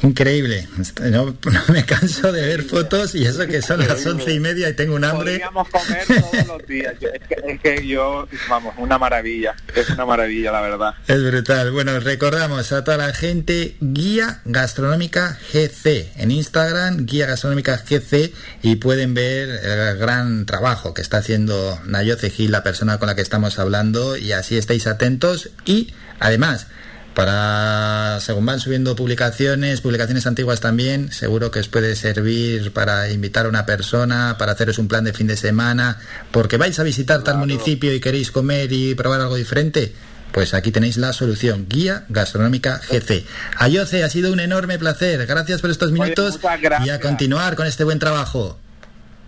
Increíble. 0.05 0.68
No, 1.10 1.34
no 1.50 1.62
me 1.68 1.84
canso 1.86 2.31
de 2.31 2.42
ver 2.47 2.62
fotos 2.65 3.15
y 3.15 3.24
eso 3.24 3.47
que 3.47 3.62
son 3.62 3.81
las 3.86 4.05
once 4.05 4.33
y 4.34 4.39
media 4.39 4.68
y 4.68 4.74
tengo 4.74 4.94
un 4.97 5.05
hambre. 5.05 5.41
Podríamos 5.41 5.68
comer 5.70 6.05
todos 6.07 6.47
los 6.47 6.66
días. 6.68 6.94
Yo- 7.00 7.08
es, 7.08 7.23
que, 7.26 7.36
es 7.52 7.60
que 7.60 7.86
yo, 7.89 8.28
vamos, 8.50 8.74
una 8.76 8.99
maravilla. 8.99 9.55
Es 9.74 9.89
una 9.89 10.05
maravilla, 10.05 10.52
la 10.52 10.60
verdad. 10.60 10.94
Es 11.08 11.23
brutal. 11.24 11.70
Bueno, 11.73 11.99
recordamos 12.00 12.70
a 12.73 12.84
toda 12.84 12.99
la 12.99 13.15
gente 13.15 13.76
Guía 13.81 14.42
Gastronómica 14.44 15.39
GC 15.52 16.12
en 16.16 16.31
Instagram, 16.31 17.07
Guía 17.07 17.26
Gastronómica 17.26 17.78
GC 17.78 18.33
y 18.62 18.76
pueden 18.76 19.15
ver 19.15 19.49
el 19.49 19.97
gran 19.97 20.44
trabajo 20.44 20.92
que 20.92 21.00
está 21.00 21.16
haciendo 21.18 21.81
Nayoce 21.86 22.28
Gil, 22.28 22.52
la 22.52 22.62
persona 22.62 22.99
con 22.99 23.07
la 23.07 23.15
que 23.15 23.23
estamos 23.23 23.58
hablando 23.58 24.18
y 24.18 24.33
así 24.33 24.58
estáis 24.58 24.86
atentos 24.86 25.49
y 25.65 25.94
además 26.20 26.66
para 27.15 28.18
según 28.20 28.44
van 28.47 28.60
subiendo 28.60 28.97
publicaciones, 28.97 29.81
publicaciones 29.81 30.26
antiguas 30.26 30.60
también, 30.60 31.12
seguro 31.12 31.51
que 31.51 31.60
os 31.60 31.68
puede 31.68 31.94
servir 31.97 32.73
para 32.73 33.10
invitar 33.10 33.47
a 33.47 33.49
una 33.49 33.67
persona, 33.67 34.36
para 34.39 34.52
haceros 34.52 34.78
un 34.78 34.89
plan 34.89 35.05
de 35.05 35.12
fin 35.12 35.26
de 35.26 35.36
semana, 35.36 35.99
porque 36.33 36.57
vais 36.57 36.78
a 36.78 36.83
visitar 36.83 37.23
tal 37.23 37.39
municipio 37.39 37.94
y 37.94 38.01
queréis 38.01 38.31
comer 38.31 38.73
y 38.73 38.94
probar 38.94 39.20
algo 39.20 39.36
diferente. 39.36 39.94
Pues 40.33 40.52
aquí 40.52 40.73
tenéis 40.73 40.97
la 40.97 41.12
solución, 41.12 41.67
Guía 41.68 42.07
Gastronómica 42.09 42.81
GC. 42.91 43.25
Ayoce, 43.57 44.02
ha 44.02 44.10
sido 44.10 44.33
un 44.33 44.41
enorme 44.41 44.81
placer. 44.81 45.25
Gracias 45.26 45.60
por 45.60 45.70
estos 45.70 45.93
minutos 45.93 46.41
y 46.84 46.91
a 46.91 46.99
continuar 46.99 47.55
con 47.55 47.68
este 47.68 47.84
buen 47.84 48.01
trabajo. 48.01 48.59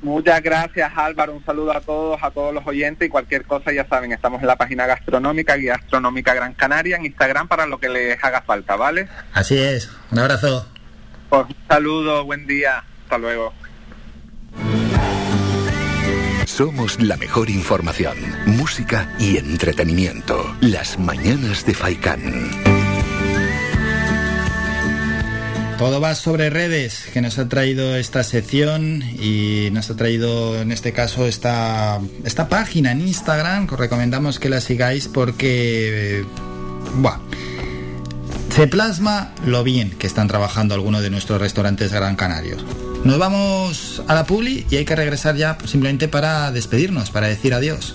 Muchas 0.06 0.40
gracias 0.40 0.92
Álvaro, 0.94 1.34
un 1.34 1.44
saludo 1.44 1.76
a 1.76 1.80
todos, 1.80 2.22
a 2.22 2.30
todos 2.30 2.54
los 2.54 2.64
oyentes 2.64 3.08
y 3.08 3.10
cualquier 3.10 3.44
cosa 3.44 3.72
ya 3.72 3.88
saben, 3.88 4.12
estamos 4.12 4.40
en 4.40 4.46
la 4.46 4.54
página 4.54 4.86
gastronómica, 4.86 5.56
Guía 5.56 5.72
Gastronómica 5.72 6.32
Gran 6.32 6.54
Canaria, 6.54 6.96
en 6.96 7.06
Instagram 7.06 7.48
para 7.48 7.66
lo 7.66 7.80
que 7.80 7.88
les 7.88 8.22
haga 8.22 8.40
falta, 8.42 8.76
¿vale? 8.76 9.08
Así 9.32 9.58
es, 9.58 9.90
un 10.12 10.20
abrazo. 10.20 10.68
Pues 11.28 11.46
un 11.46 11.56
saludo, 11.68 12.24
buen 12.24 12.46
día, 12.46 12.84
hasta 13.02 13.18
luego. 13.18 13.52
Somos 16.44 17.02
la 17.02 17.16
mejor 17.16 17.50
información, 17.50 18.16
música 18.46 19.12
y 19.18 19.38
entretenimiento. 19.38 20.54
Las 20.60 21.00
mañanas 21.00 21.66
de 21.66 21.74
Faikán. 21.74 22.75
Todo 25.78 26.00
va 26.00 26.14
sobre 26.14 26.48
redes, 26.48 27.04
que 27.12 27.20
nos 27.20 27.38
ha 27.38 27.48
traído 27.50 27.96
esta 27.96 28.24
sección 28.24 29.02
y 29.02 29.68
nos 29.72 29.90
ha 29.90 29.96
traído 29.96 30.58
en 30.58 30.72
este 30.72 30.94
caso 30.94 31.26
esta, 31.26 32.00
esta 32.24 32.48
página 32.48 32.92
en 32.92 33.02
Instagram, 33.02 33.66
que 33.66 33.74
os 33.74 33.80
recomendamos 33.80 34.38
que 34.38 34.48
la 34.48 34.62
sigáis 34.62 35.06
porque, 35.06 36.20
eh, 36.20 36.24
se 38.54 38.66
plasma 38.68 39.34
lo 39.44 39.64
bien 39.64 39.90
que 39.90 40.06
están 40.06 40.28
trabajando 40.28 40.74
algunos 40.74 41.02
de 41.02 41.10
nuestros 41.10 41.38
restaurantes 41.38 41.92
gran 41.92 42.16
canarios. 42.16 42.64
Nos 43.04 43.18
vamos 43.18 44.02
a 44.08 44.14
la 44.14 44.24
publi 44.24 44.64
y 44.70 44.76
hay 44.76 44.86
que 44.86 44.96
regresar 44.96 45.36
ya 45.36 45.58
simplemente 45.66 46.08
para 46.08 46.50
despedirnos, 46.52 47.10
para 47.10 47.26
decir 47.26 47.52
adiós. 47.52 47.94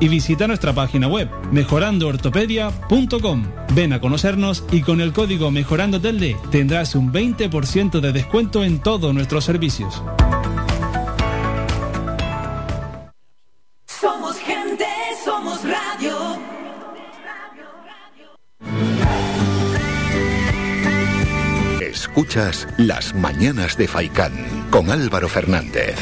y 0.00 0.08
visita 0.08 0.46
nuestra 0.46 0.72
página 0.72 1.08
web 1.08 1.28
mejorandoortopedia.com. 1.50 3.44
Ven 3.74 3.92
a 3.92 4.00
conocernos 4.00 4.64
y 4.70 4.82
con 4.82 5.00
el 5.00 5.12
código 5.12 5.50
Mejorando 5.50 6.00
Telde 6.00 6.36
tendrás 6.50 6.94
un 6.94 7.12
20% 7.12 8.00
de 8.00 8.12
descuento 8.12 8.64
en 8.64 8.80
todos 8.80 9.14
nuestros 9.14 9.44
servicios. 9.44 10.02
Somos 13.86 14.36
gente, 14.38 14.86
somos 15.24 15.60
radio. 15.62 16.38
Escuchas 21.80 22.66
Las 22.78 23.14
Mañanas 23.14 23.76
de 23.76 23.88
Faikán 23.88 24.32
con 24.70 24.90
Álvaro 24.90 25.28
Fernández. 25.28 25.96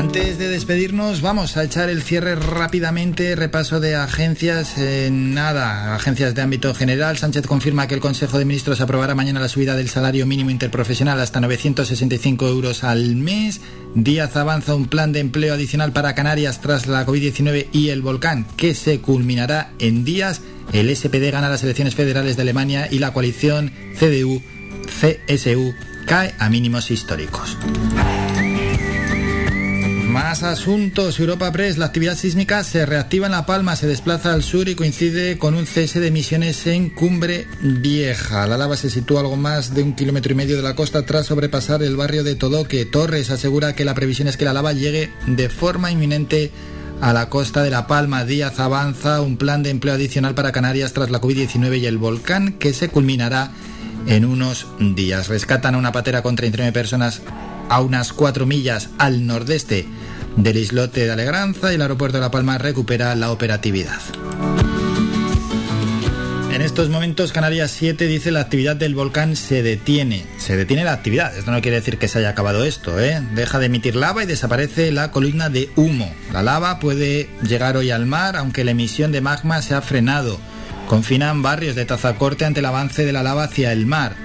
Antes 0.00 0.38
de 0.38 0.48
despedirnos, 0.48 1.20
vamos 1.20 1.58
a 1.58 1.62
echar 1.62 1.90
el 1.90 2.02
cierre 2.02 2.34
rápidamente, 2.34 3.36
repaso 3.36 3.80
de 3.80 3.96
agencias. 3.96 4.78
En 4.78 5.34
nada, 5.34 5.94
agencias 5.94 6.34
de 6.34 6.40
ámbito 6.40 6.72
general. 6.72 7.18
Sánchez 7.18 7.46
confirma 7.46 7.86
que 7.86 7.96
el 7.96 8.00
Consejo 8.00 8.38
de 8.38 8.46
Ministros 8.46 8.80
aprobará 8.80 9.14
mañana 9.14 9.40
la 9.40 9.50
subida 9.50 9.76
del 9.76 9.90
salario 9.90 10.24
mínimo 10.24 10.48
interprofesional 10.48 11.20
hasta 11.20 11.42
965 11.42 12.48
euros 12.48 12.82
al 12.82 13.14
mes. 13.14 13.60
Díaz 13.94 14.36
avanza 14.36 14.74
un 14.74 14.86
plan 14.86 15.12
de 15.12 15.20
empleo 15.20 15.52
adicional 15.52 15.92
para 15.92 16.14
Canarias 16.14 16.62
tras 16.62 16.86
la 16.86 17.04
COVID-19 17.04 17.66
y 17.70 17.90
el 17.90 18.00
volcán, 18.00 18.46
que 18.56 18.74
se 18.74 19.02
culminará 19.02 19.72
en 19.80 20.06
días. 20.06 20.40
El 20.72 20.96
SPD 20.96 21.30
gana 21.30 21.50
las 21.50 21.62
elecciones 21.62 21.94
federales 21.94 22.36
de 22.36 22.42
Alemania 22.42 22.88
y 22.90 23.00
la 23.00 23.12
coalición 23.12 23.70
CDU-CSU 23.98 25.74
cae 26.06 26.34
a 26.38 26.48
mínimos 26.48 26.90
históricos. 26.90 27.58
Más 30.10 30.42
asuntos. 30.42 31.20
Europa 31.20 31.52
Press. 31.52 31.78
La 31.78 31.86
actividad 31.86 32.16
sísmica 32.16 32.64
se 32.64 32.84
reactiva 32.84 33.26
en 33.26 33.32
La 33.32 33.46
Palma, 33.46 33.76
se 33.76 33.86
desplaza 33.86 34.32
al 34.32 34.42
sur 34.42 34.68
y 34.68 34.74
coincide 34.74 35.38
con 35.38 35.54
un 35.54 35.66
cese 35.66 36.00
de 36.00 36.08
emisiones 36.08 36.66
en 36.66 36.90
Cumbre 36.90 37.46
Vieja. 37.60 38.48
La 38.48 38.58
lava 38.58 38.76
se 38.76 38.90
sitúa 38.90 39.20
algo 39.20 39.36
más 39.36 39.72
de 39.72 39.84
un 39.84 39.94
kilómetro 39.94 40.32
y 40.32 40.34
medio 40.34 40.56
de 40.56 40.62
la 40.62 40.74
costa 40.74 41.06
tras 41.06 41.26
sobrepasar 41.26 41.84
el 41.84 41.96
barrio 41.96 42.24
de 42.24 42.34
Todoque. 42.34 42.84
Torres 42.86 43.30
asegura 43.30 43.76
que 43.76 43.84
la 43.84 43.94
previsión 43.94 44.26
es 44.26 44.36
que 44.36 44.44
la 44.44 44.52
lava 44.52 44.72
llegue 44.72 45.12
de 45.28 45.48
forma 45.48 45.92
inminente 45.92 46.50
a 47.00 47.12
la 47.12 47.28
costa 47.28 47.62
de 47.62 47.70
La 47.70 47.86
Palma. 47.86 48.24
Díaz 48.24 48.58
avanza 48.58 49.20
un 49.20 49.36
plan 49.36 49.62
de 49.62 49.70
empleo 49.70 49.94
adicional 49.94 50.34
para 50.34 50.50
Canarias 50.50 50.92
tras 50.92 51.10
la 51.10 51.20
COVID-19 51.20 51.78
y 51.78 51.86
el 51.86 51.98
volcán 51.98 52.54
que 52.54 52.72
se 52.72 52.88
culminará 52.88 53.52
en 54.08 54.24
unos 54.24 54.66
días. 54.80 55.28
Rescatan 55.28 55.76
a 55.76 55.78
una 55.78 55.92
patera 55.92 56.22
con 56.22 56.34
39 56.34 56.72
personas 56.72 57.22
a 57.70 57.80
unas 57.80 58.12
4 58.12 58.44
millas 58.44 58.90
al 58.98 59.26
nordeste 59.26 59.86
del 60.36 60.58
islote 60.58 61.06
de 61.06 61.12
Alegranza 61.12 61.72
y 61.72 61.76
el 61.76 61.82
aeropuerto 61.82 62.18
de 62.18 62.22
La 62.22 62.30
Palma 62.30 62.58
recupera 62.58 63.14
la 63.14 63.30
operatividad. 63.30 64.00
En 66.52 66.62
estos 66.62 66.90
momentos 66.90 67.32
Canarias 67.32 67.70
7 67.70 68.06
dice 68.06 68.32
la 68.32 68.40
actividad 68.40 68.76
del 68.76 68.94
volcán 68.94 69.36
se 69.36 69.62
detiene. 69.62 70.26
Se 70.36 70.56
detiene 70.56 70.84
la 70.84 70.92
actividad. 70.92 71.34
Esto 71.34 71.52
no 71.52 71.62
quiere 71.62 71.78
decir 71.78 71.96
que 71.96 72.08
se 72.08 72.18
haya 72.18 72.30
acabado 72.30 72.64
esto, 72.64 73.00
¿eh? 73.00 73.22
Deja 73.34 73.60
de 73.60 73.66
emitir 73.66 73.94
lava 73.94 74.24
y 74.24 74.26
desaparece 74.26 74.90
la 74.90 75.12
columna 75.12 75.48
de 75.48 75.70
humo. 75.76 76.12
La 76.32 76.42
lava 76.42 76.80
puede 76.80 77.30
llegar 77.42 77.76
hoy 77.76 77.92
al 77.92 78.04
mar, 78.04 78.36
aunque 78.36 78.64
la 78.64 78.72
emisión 78.72 79.12
de 79.12 79.20
magma 79.20 79.62
se 79.62 79.74
ha 79.74 79.80
frenado. 79.80 80.38
Confinan 80.88 81.40
barrios 81.40 81.76
de 81.76 81.84
Tazacorte 81.84 82.44
ante 82.44 82.60
el 82.60 82.66
avance 82.66 83.04
de 83.04 83.12
la 83.12 83.22
lava 83.22 83.44
hacia 83.44 83.72
el 83.72 83.86
mar. 83.86 84.16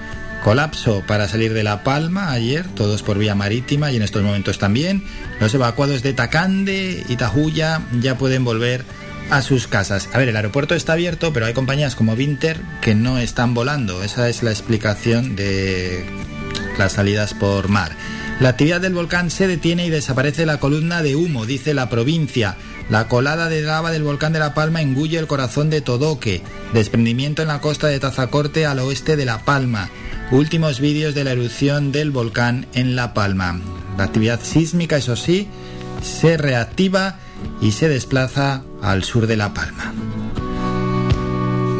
Colapso 0.46 1.02
para 1.04 1.26
salir 1.26 1.54
de 1.54 1.64
La 1.64 1.82
Palma 1.82 2.30
ayer, 2.30 2.68
todos 2.76 3.02
por 3.02 3.18
vía 3.18 3.34
marítima 3.34 3.90
y 3.90 3.96
en 3.96 4.02
estos 4.02 4.22
momentos 4.22 4.60
también. 4.60 5.02
Los 5.40 5.52
evacuados 5.52 6.04
de 6.04 6.12
Tacande 6.12 7.04
y 7.08 7.16
Tajuya 7.16 7.82
ya 8.00 8.16
pueden 8.16 8.44
volver 8.44 8.84
a 9.28 9.42
sus 9.42 9.66
casas. 9.66 10.08
A 10.12 10.18
ver, 10.18 10.28
el 10.28 10.36
aeropuerto 10.36 10.76
está 10.76 10.92
abierto, 10.92 11.32
pero 11.32 11.46
hay 11.46 11.52
compañías 11.52 11.96
como 11.96 12.14
Vinter 12.14 12.60
que 12.80 12.94
no 12.94 13.18
están 13.18 13.54
volando. 13.54 14.04
Esa 14.04 14.28
es 14.28 14.44
la 14.44 14.52
explicación 14.52 15.34
de 15.34 16.06
las 16.78 16.92
salidas 16.92 17.34
por 17.34 17.66
mar. 17.66 17.90
La 18.38 18.50
actividad 18.50 18.80
del 18.80 18.94
volcán 18.94 19.32
se 19.32 19.48
detiene 19.48 19.84
y 19.84 19.90
desaparece 19.90 20.46
la 20.46 20.60
columna 20.60 21.02
de 21.02 21.16
humo, 21.16 21.44
dice 21.44 21.74
la 21.74 21.90
provincia. 21.90 22.56
La 22.88 23.08
colada 23.08 23.48
de 23.48 23.62
lava 23.62 23.90
del 23.90 24.04
volcán 24.04 24.32
de 24.32 24.38
La 24.38 24.54
Palma 24.54 24.80
engulle 24.80 25.18
el 25.18 25.26
corazón 25.26 25.70
de 25.70 25.80
Todoque. 25.80 26.42
Desprendimiento 26.72 27.42
en 27.42 27.48
la 27.48 27.60
costa 27.60 27.88
de 27.88 27.98
Tazacorte 27.98 28.64
al 28.64 28.78
oeste 28.78 29.16
de 29.16 29.24
La 29.24 29.44
Palma. 29.44 29.90
Últimos 30.30 30.78
vídeos 30.78 31.14
de 31.14 31.24
la 31.24 31.32
erupción 31.32 31.90
del 31.90 32.12
volcán 32.12 32.66
en 32.74 32.94
La 32.94 33.12
Palma. 33.12 33.60
La 33.98 34.04
actividad 34.04 34.40
sísmica, 34.40 34.96
eso 34.98 35.16
sí, 35.16 35.48
se 36.00 36.36
reactiva 36.36 37.18
y 37.60 37.72
se 37.72 37.88
desplaza 37.88 38.62
al 38.82 39.02
sur 39.02 39.26
de 39.26 39.36
La 39.36 39.52
Palma. 39.52 39.92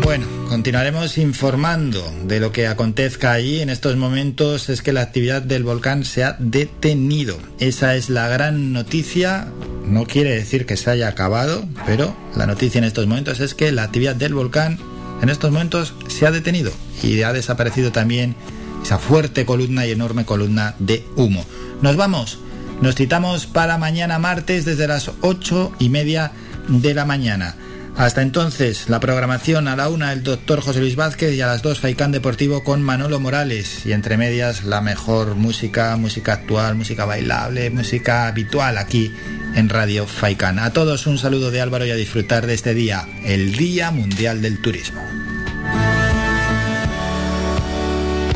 Bueno, 0.02 0.26
continuaremos 0.49 1.18
informando 1.18 2.02
de 2.25 2.41
lo 2.41 2.52
que 2.52 2.66
acontezca 2.66 3.33
allí. 3.33 3.60
En 3.60 3.70
estos 3.70 3.97
momentos 3.97 4.68
es 4.68 4.83
que 4.83 4.92
la 4.92 5.02
actividad 5.02 5.42
del 5.42 5.65
volcán 5.65 6.05
se 6.05 6.25
ha 6.25 6.36
detenido. 6.39 7.39
Esa 7.58 7.94
es 7.97 8.10
la 8.10 8.28
gran 8.28 8.73
noticia. 8.73 9.49
No 9.84 10.05
quiere 10.05 10.31
decir 10.31 10.66
que 10.66 10.76
se 10.76 10.91
haya 10.91 11.08
acabado, 11.08 11.66
pero 11.86 12.16
la 12.36 12.47
noticia 12.47 12.78
en 12.78 12.84
estos 12.84 13.07
momentos 13.07 13.41
es 13.41 13.55
que 13.55 13.73
la 13.73 13.84
actividad 13.84 14.16
del 14.16 14.34
volcán 14.34 14.78
en 15.23 15.28
estos 15.28 15.50
momentos 15.50 15.94
se 16.08 16.26
ha 16.26 16.31
detenido 16.31 16.73
y 17.02 17.23
ha 17.23 17.33
desaparecido 17.33 17.92
también 17.92 18.34
esa 18.83 18.99
fuerte 18.99 19.47
columna 19.47 19.86
y 19.86 19.92
enorme 19.92 20.25
columna 20.25 20.75
de 20.78 21.05
humo. 21.16 21.44
Nos 21.83 21.97
vamos. 21.97 22.39
Nos 22.81 22.94
citamos 22.94 23.47
para 23.47 23.78
mañana 23.78 24.18
martes 24.18 24.65
desde 24.65 24.86
las 24.86 25.10
ocho 25.23 25.73
y 25.78 25.89
media 25.89 26.33
de 26.68 26.94
la 26.94 27.05
mañana. 27.05 27.57
Hasta 27.97 28.20
entonces, 28.20 28.91
la 28.91 29.00
programación 29.00 29.68
a 29.68 29.76
la 29.76 29.89
una 29.89 30.12
el 30.12 30.23
doctor 30.23 30.60
José 30.60 30.81
Luis 30.81 30.97
Vázquez 30.97 31.34
y 31.34 31.41
a 31.41 31.47
las 31.47 31.62
dos 31.62 31.81
Faicán 31.81 32.12
Deportivo 32.12 32.62
con 32.62 32.83
Manolo 32.83 33.20
Morales 33.20 33.86
y 33.86 33.92
entre 33.92 34.18
medias 34.18 34.65
la 34.65 34.83
mejor 34.83 35.34
música, 35.34 35.97
música 35.97 36.34
actual, 36.34 36.75
música 36.75 37.07
bailable, 37.07 37.70
música 37.70 38.26
habitual 38.26 38.76
aquí 38.76 39.15
en 39.55 39.70
Radio 39.70 40.07
Faicán. 40.07 40.58
A 40.58 40.75
todos 40.75 41.07
un 41.07 41.16
saludo 41.16 41.50
de 41.50 41.62
Álvaro 41.62 41.86
y 41.86 41.91
a 41.91 41.97
disfrutar 41.97 42.47
de 42.47 42.52
este 42.52 42.75
día, 42.75 43.08
el 43.25 43.57
Día 43.57 43.91
Mundial 43.91 44.42
del 44.42 44.60
Turismo. 44.60 45.00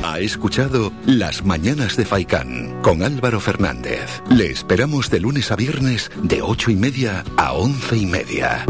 Ha 0.02 0.20
escuchado 0.20 0.90
Las 1.04 1.44
Mañanas 1.44 1.98
de 1.98 2.06
Faicán 2.06 2.80
con 2.80 3.02
Álvaro 3.02 3.40
Fernández. 3.40 4.22
Le 4.30 4.46
esperamos 4.50 5.10
de 5.10 5.20
lunes 5.20 5.50
a 5.50 5.56
viernes 5.56 6.10
de 6.22 6.40
ocho 6.40 6.70
y 6.70 6.76
media 6.76 7.24
a 7.36 7.52
once 7.52 7.98
y 7.98 8.06
media. 8.06 8.64